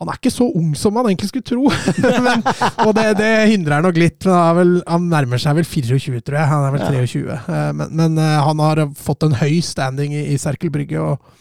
han 0.03 0.11
er 0.11 0.19
ikke 0.19 0.31
så 0.35 0.45
ung 0.59 0.73
som 0.77 0.93
man 0.97 1.07
egentlig 1.09 1.30
skulle 1.31 1.47
tro, 1.47 1.69
men, 2.27 2.43
og 2.85 2.91
det, 2.97 3.05
det 3.21 3.30
hindrer 3.53 3.84
nok 3.85 3.97
litt. 3.99 4.19
Men 4.27 4.35
han, 4.35 4.57
vel, 4.59 4.73
han 4.84 5.07
nærmer 5.13 5.41
seg 5.41 5.55
vel 5.61 5.67
24, 5.69 6.19
tror 6.27 6.38
jeg. 6.41 6.49
Han 6.51 6.67
er 6.67 6.75
vel 6.75 6.84
23. 7.07 7.23
Ja. 7.31 7.61
Men, 7.80 7.95
men 7.97 8.19
eh, 8.21 8.35
han 8.43 8.61
har 8.63 8.84
fått 8.99 9.23
en 9.27 9.38
høy 9.39 9.57
standing 9.63 10.13
i, 10.15 10.25
i 10.35 10.39
Serkel 10.41 10.73
Brygge, 10.73 10.99
og, 10.99 11.39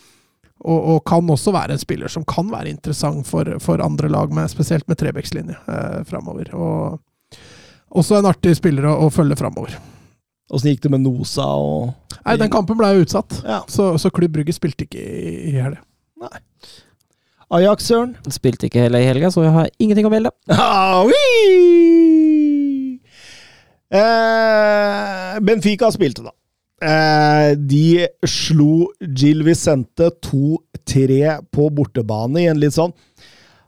og, 0.62 0.78
og 0.94 1.00
kan 1.10 1.26
også 1.34 1.54
være 1.54 1.74
en 1.74 1.82
spiller 1.82 2.12
som 2.12 2.24
kan 2.28 2.46
være 2.52 2.70
interessant 2.70 3.26
for, 3.26 3.50
for 3.64 3.82
andre 3.82 4.10
lag, 4.12 4.30
med, 4.34 4.50
spesielt 4.52 4.86
med 4.90 5.00
Trebekslinje 5.02 5.58
eh, 5.58 5.98
framover. 6.08 6.52
Og 6.54 7.00
også 7.98 8.20
en 8.20 8.30
artig 8.30 8.54
spiller 8.56 8.86
å, 8.88 8.94
å 9.04 9.10
følge 9.12 9.36
framover. 9.42 9.74
Åssen 10.52 10.70
gikk 10.72 10.82
det 10.84 10.92
med 10.92 11.02
Nosa 11.04 11.44
og 11.56 11.92
Nei, 12.22 12.36
den 12.38 12.50
kampen 12.52 12.76
ble 12.78 12.90
jo 12.94 13.04
utsatt, 13.06 13.38
Ja. 13.48 13.62
så, 13.72 13.94
så 13.98 14.10
Klubb 14.14 14.34
Brygge 14.36 14.54
spilte 14.54 14.84
ikke 14.86 15.00
i, 15.02 15.34
i 15.50 15.54
helga. 15.56 15.80
Ajax, 17.52 17.84
Søren? 17.84 18.14
Spilte 18.32 18.68
ikke 18.70 18.86
heller 18.86 19.02
i 19.02 19.08
helga, 19.10 19.28
så 19.32 19.42
jeg 19.44 19.52
har 19.52 19.72
ingenting 19.76 20.08
å 20.08 20.12
melde. 20.12 20.32
Ah! 20.56 21.04
Eh, 23.92 25.40
Benfica 25.44 25.90
spilte, 25.92 26.24
da. 26.24 26.32
Eh, 26.82 27.50
de 27.60 28.06
slo 28.24 28.86
Gil 29.04 29.44
Vicente 29.44 30.08
2-3 30.24 31.34
på 31.52 31.66
bortebane 31.76 32.40
i 32.40 32.48
en 32.50 32.58
litt 32.58 32.74
sånn 32.74 32.94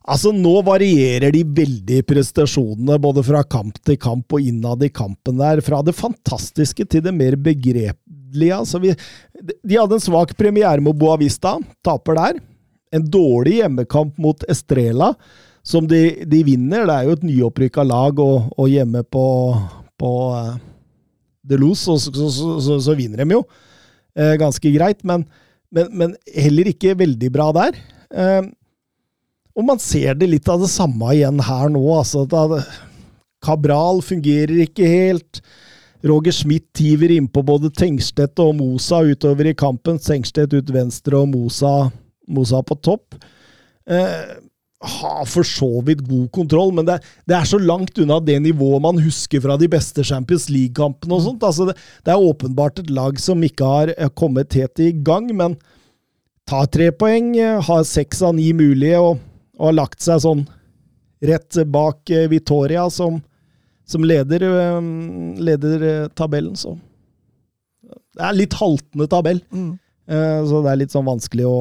Altså, 0.04 0.32
nå 0.36 0.58
varierer 0.66 1.32
de 1.32 1.40
veldig 1.56 2.02
prestasjonene, 2.08 2.98
både 3.00 3.22
fra 3.24 3.40
kamp 3.48 3.78
til 3.88 3.96
kamp 4.00 4.34
og 4.36 4.48
innad 4.48 4.82
i 4.84 4.90
kampen 4.92 5.38
der. 5.40 5.62
Fra 5.64 5.78
det 5.80 5.94
fantastiske 5.96 6.84
til 6.92 7.00
det 7.06 7.14
mer 7.16 7.38
begrepelige. 7.40 8.58
Altså, 8.58 8.82
vi, 8.82 8.92
de 9.40 9.78
hadde 9.80 9.96
en 9.96 10.04
svak 10.04 10.34
premiere 10.36 10.84
mot 10.84 10.98
Boavista, 11.00 11.54
taper 11.84 12.20
der. 12.20 12.42
En 12.94 13.04
dårlig 13.10 13.58
hjemmekamp 13.60 14.18
mot 14.22 14.44
Estrela, 14.50 15.12
som 15.66 15.88
de, 15.90 16.24
de 16.28 16.42
vinner. 16.46 16.84
Det 16.86 16.96
er 16.96 17.08
jo 17.08 17.16
et 17.16 17.26
nyopprykka 17.26 17.86
lag, 17.88 18.20
og, 18.22 18.50
og 18.60 18.70
hjemme 18.70 19.02
på, 19.02 19.26
på 20.00 20.12
uh, 20.34 20.54
Delos, 21.42 21.86
så, 21.86 21.96
så, 21.98 22.12
så, 22.12 22.50
så, 22.62 22.78
så 22.88 22.98
vinner 22.98 23.24
de 23.24 23.38
jo. 23.38 23.44
Uh, 24.14 24.34
ganske 24.40 24.74
greit, 24.76 25.02
men, 25.02 25.26
men, 25.74 25.90
men 25.90 26.18
heller 26.36 26.70
ikke 26.70 26.94
veldig 27.00 27.32
bra 27.34 27.50
der. 27.56 27.80
Uh, 28.14 28.52
og 29.54 29.66
man 29.68 29.82
ser 29.82 30.16
det 30.18 30.30
litt 30.30 30.48
av 30.50 30.62
det 30.62 30.70
samme 30.70 31.14
igjen 31.14 31.38
her 31.46 31.70
nå. 31.70 31.82
altså 31.94 32.24
da, 32.26 32.60
Cabral 33.44 34.02
fungerer 34.02 34.64
ikke 34.64 34.88
helt. 34.88 35.42
Roger 36.04 36.34
Schmidt 36.36 36.82
hiver 36.82 37.12
innpå 37.14 37.42
både 37.46 37.70
Tengstedt 37.72 38.40
og 38.42 38.56
Mosa 38.58 39.00
utover 39.06 39.48
i 39.48 39.54
kampen. 39.56 40.00
Tengstedt 40.02 40.52
ut 40.56 40.72
venstre 40.74 41.20
og 41.22 41.30
Mosa, 41.32 41.90
Mosa 42.28 42.62
på 42.64 42.76
topp. 42.80 43.16
Eh, 43.86 44.34
har 44.84 45.24
for 45.30 45.46
så 45.48 45.80
vidt 45.86 46.02
god 46.04 46.26
kontroll, 46.34 46.72
men 46.76 46.84
det, 46.84 46.98
det, 47.24 47.36
er 47.38 47.46
så 47.48 47.56
langt 47.60 47.96
unna 48.02 48.18
det 48.20 48.36
nivået 48.44 48.82
man 48.84 48.98
husker 49.00 49.40
fra 49.40 49.56
de 49.60 49.68
beste 49.72 50.04
Champions 50.04 50.50
League-kampene. 50.52 51.14
og 51.16 51.24
sånt. 51.24 51.46
Altså 51.46 51.70
det, 51.70 51.76
det, 52.04 52.12
er 52.12 52.26
åpenbart 52.30 52.82
et 52.82 52.90
lag 52.92 53.20
som 53.20 53.44
ikke 53.44 53.70
har 53.70 53.94
eh, 53.96 54.10
kommet 54.12 54.56
helt 54.58 54.82
i 54.84 54.90
gang, 55.04 55.30
men 55.36 55.56
tar 56.48 56.68
tre 56.68 56.90
poeng, 56.92 57.32
har 57.40 57.86
seks 57.88 58.20
av 58.26 58.34
ni 58.36 58.50
mulige 58.52 58.98
og, 59.00 59.22
og 59.56 59.70
har 59.70 59.78
lagt 59.78 60.04
seg 60.04 60.20
sånn 60.20 60.44
rett 61.24 61.56
bak 61.72 62.10
eh, 62.10 62.28
Vitoria, 62.28 62.90
som, 62.90 63.22
som 63.88 64.04
leder, 64.04 64.44
eh, 64.44 64.90
leder 65.40 65.86
eh, 65.90 66.10
tabellen, 66.16 66.56
så 66.56 66.76
Det 68.14 68.22
er 68.22 68.36
litt 68.36 68.54
haltende 68.54 69.08
tabell, 69.10 69.40
Mm. 69.50 69.72
eh, 70.06 70.40
så 70.46 70.60
det 70.62 70.70
er 70.70 70.78
litt 70.84 70.92
sånn 70.94 71.08
vanskelig 71.08 71.46
å, 71.48 71.56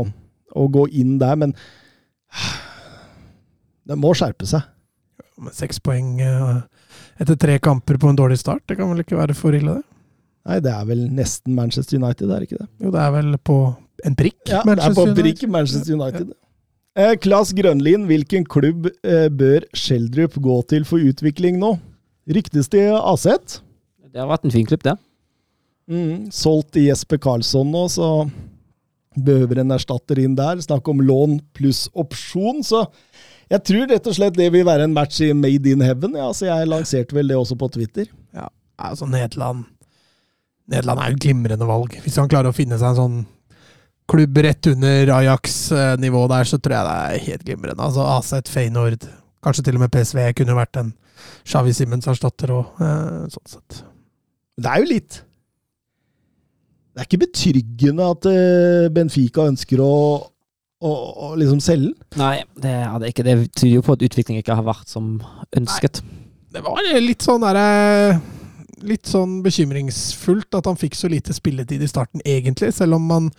å 0.55 0.67
gå 0.71 0.88
inn 0.93 1.17
der, 1.21 1.38
men 1.39 1.55
det 3.89 3.97
må 3.99 4.13
skjerpe 4.17 4.47
seg. 4.49 4.65
Med 5.43 5.55
seks 5.57 5.81
poeng 5.84 6.19
eh, 6.23 6.61
etter 7.21 7.38
tre 7.39 7.57
kamper 7.63 7.99
på 8.01 8.11
en 8.11 8.19
dårlig 8.19 8.39
start, 8.41 8.63
det 8.69 8.77
kan 8.80 8.91
vel 8.91 9.03
ikke 9.03 9.19
være 9.19 9.35
for 9.38 9.55
ille, 9.57 9.80
det? 9.80 9.89
Nei, 10.43 10.59
det 10.59 10.73
er 10.75 10.88
vel 10.89 11.05
nesten 11.15 11.55
Manchester 11.55 11.99
United, 12.01 12.27
er 12.27 12.43
det 12.43 12.49
ikke 12.49 12.61
det? 12.61 12.69
Jo, 12.84 12.91
det 12.91 12.99
er 12.99 13.11
vel 13.15 13.35
på 13.47 13.57
en 14.03 14.17
prikk. 14.19 14.41
Ja, 14.49 14.59
det 14.67 14.75
er 14.75 14.95
på 14.95 15.05
en 15.05 15.13
United. 15.13 15.21
prikk 15.23 15.45
Manchester 15.51 15.95
United. 15.95 16.34
Eh, 16.99 17.13
Klas 17.23 17.53
Grønlin, 17.55 18.03
hvilken 18.09 18.43
klubb 18.45 18.89
eh, 18.91 19.30
bør 19.34 19.63
Schjelderup 19.73 20.35
gå 20.43 20.57
til 20.69 20.84
for 20.85 21.01
utvikling 21.01 21.57
nå? 21.61 21.77
Ryktes 22.30 22.69
det 22.71 22.85
Aset? 22.91 23.61
Det 24.13 24.21
har 24.21 24.30
vært 24.30 24.43
en 24.45 24.53
fin 24.53 24.67
klubb, 24.67 24.84
det. 24.85 24.93
Mm, 25.89 26.30
solgt 26.31 26.77
i 26.80 26.85
Jesper 26.85 27.19
Karlsson 27.23 27.71
nå, 27.73 27.88
så 27.91 28.09
behøver 29.15 29.61
en 29.61 29.76
erstatter 29.76 30.22
inn 30.23 30.38
der. 30.40 30.61
Snakk 30.64 30.88
om 30.91 31.03
lån 31.03 31.40
pluss 31.57 31.85
opsjon, 31.94 32.64
så 32.65 32.85
jeg 33.52 33.64
tror 33.68 33.91
rett 33.91 34.07
og 34.10 34.15
slett 34.18 34.38
det 34.38 34.49
vil 34.53 34.65
være 34.65 34.88
en 34.88 34.95
match 34.95 35.19
i 35.22 35.34
Made 35.38 35.69
in 35.69 35.84
Heaven. 35.85 36.15
Ja, 36.18 36.31
så 36.34 36.48
jeg 36.49 36.69
lanserte 36.72 37.15
vel 37.15 37.30
det 37.30 37.38
også 37.38 37.57
på 37.60 37.69
Twitter. 37.73 38.10
Ja, 38.34 38.49
altså 38.81 39.10
Nederland 39.10 39.68
Nederland 40.72 41.02
er 41.02 41.11
jo 41.11 41.18
et 41.18 41.23
glimrende 41.26 41.68
valg. 41.68 41.98
Hvis 42.06 42.15
han 42.15 42.30
klarer 42.31 42.53
å 42.53 42.56
finne 42.56 42.77
seg 42.80 42.94
en 42.94 42.99
sånn 42.99 43.18
klubb 44.10 44.38
rett 44.44 44.68
under 44.72 45.11
Ajax-nivå 45.18 46.22
der, 46.31 46.48
så 46.48 46.60
tror 46.60 46.77
jeg 46.77 46.88
det 46.88 46.95
er 46.95 47.26
helt 47.27 47.45
glimrende. 47.48 47.84
Altså 47.84 48.06
Aset, 48.07 48.52
Feyenoord, 48.52 49.07
kanskje 49.44 49.65
til 49.68 49.80
og 49.80 49.84
med 49.84 49.91
PSV 49.91 50.22
kunne 50.40 50.56
vært 50.57 50.80
en 50.80 50.94
Xavi 51.44 51.76
Simmons-erstatter 51.76 52.52
òg, 52.56 52.81
eh, 52.84 53.27
sånn 53.35 53.52
sett. 53.57 53.84
Det 54.60 54.72
er 54.72 54.84
jo 54.84 54.91
litt 54.91 55.19
Det 56.94 57.02
er 57.02 57.07
ikke 57.07 57.24
betryggende 57.26 58.06
at 58.14 58.28
eh, 58.30 58.91
Benfica 58.94 59.48
ønsker 59.49 59.82
å, 59.82 59.94
å, 60.86 60.91
å 60.94 61.32
liksom 61.41 61.61
selge 61.64 61.95
den. 61.95 62.20
Nei, 62.22 62.36
det 62.61 62.74
er 62.84 62.99
det 63.02 63.10
ikke. 63.10 63.26
Det 63.26 63.38
tyder 63.49 63.74
jo 63.80 63.86
på 63.88 63.95
at 63.98 64.06
utviklingen 64.06 64.44
ikke 64.44 64.57
har 64.60 64.68
vært 64.68 64.91
som 64.91 65.15
ønsket. 65.57 66.03
Det 66.53 66.61
var 66.61 66.86
litt 67.02 67.26
sånn 67.26 67.44
derre 67.45 68.22
Litt 68.84 69.07
sånn 69.07 69.38
bekymringsfullt 69.45 70.57
at 70.57 70.65
han 70.68 70.76
fikk 70.76 70.98
så 70.99 71.07
lite 71.07 71.32
spilletid 71.32 71.80
i 71.86 71.88
starten, 71.88 72.20
egentlig. 72.28 72.74
Selv 72.76 72.98
om 72.98 73.06
man, 73.07 73.30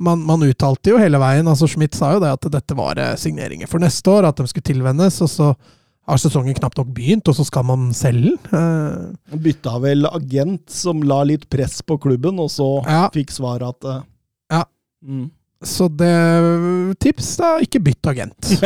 man, 0.00 0.22
man 0.24 0.46
uttalte 0.46 0.94
jo 0.94 1.00
hele 1.02 1.20
veien 1.20 1.50
altså 1.50 1.68
Schmidt 1.68 1.98
sa 1.98 2.14
jo 2.14 2.22
det 2.22 2.30
at 2.32 2.46
dette 2.54 2.76
var 2.78 2.96
eh, 2.96 3.12
signeringer 3.20 3.68
for 3.68 3.84
neste 3.84 4.08
år, 4.08 4.30
at 4.30 4.40
de 4.40 4.48
skulle 4.48 4.64
tilvennes. 4.64 5.20
Og 5.26 5.28
så 5.28 5.50
har 6.08 6.20
sesongen 6.20 6.56
knapt 6.56 6.78
nok 6.80 6.92
begynt, 6.96 7.28
og 7.28 7.36
så 7.36 7.44
skal 7.44 7.66
man 7.68 7.88
selge 7.96 8.30
den. 8.32 8.38
Uh, 8.52 9.36
bytta 9.44 9.74
vel 9.82 10.08
agent 10.08 10.70
som 10.72 11.02
la 11.04 11.20
litt 11.28 11.44
press 11.52 11.82
på 11.84 11.98
klubben, 12.00 12.38
og 12.40 12.48
så 12.52 12.68
Ja. 12.86 13.08
fikk 13.12 13.30
svaret 13.34 13.68
at 13.76 13.84
uh, 13.84 14.00
Ja. 14.50 14.64
Mm. 15.04 15.30
Så 15.62 15.88
det 15.90 16.14
Tips, 17.02 17.36
da. 17.36 17.56
Ikke 17.60 17.80
bytt 17.82 18.06
agent. 18.06 18.52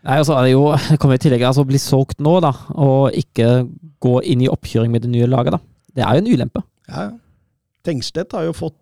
Nei, 0.00 0.16
altså, 0.16 0.38
det 0.40 0.54
jo, 0.54 0.62
det 0.72 0.96
kommer 1.02 1.18
i 1.18 1.20
tillegg 1.20 1.42
altså, 1.44 1.64
å 1.66 1.68
bli 1.68 1.80
solgt 1.82 2.22
nå, 2.24 2.38
da, 2.40 2.54
og 2.72 3.12
ikke 3.18 3.66
gå 4.00 4.14
inn 4.32 4.46
i 4.46 4.48
oppkjøring 4.48 4.92
med 4.94 5.04
det 5.04 5.10
nye 5.12 5.28
laget, 5.28 5.58
da. 5.58 5.60
Det 5.98 6.06
er 6.06 6.16
jo 6.16 6.22
en 6.24 6.30
ulempe. 6.30 6.62
Ja, 6.88 7.02
ja. 7.10 7.12
Tengstedt 7.84 8.32
har 8.36 8.46
jo 8.46 8.54
fått 8.56 8.76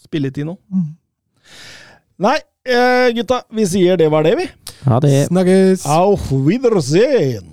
spilletid 0.00 0.46
nå. 0.48 0.56
Mm. 0.72 0.88
Nei, 2.22 2.38
eh, 2.68 3.08
gutta. 3.16 3.42
Vi 3.52 3.64
sier 3.68 3.96
det 4.00 4.08
var 4.12 4.24
det, 4.26 4.34
vi. 4.38 4.46
Ja, 4.84 5.00
det 5.00 5.26
Snakkes! 5.26 5.86
Auf 5.86 6.30
Wiedersehen! 6.30 7.51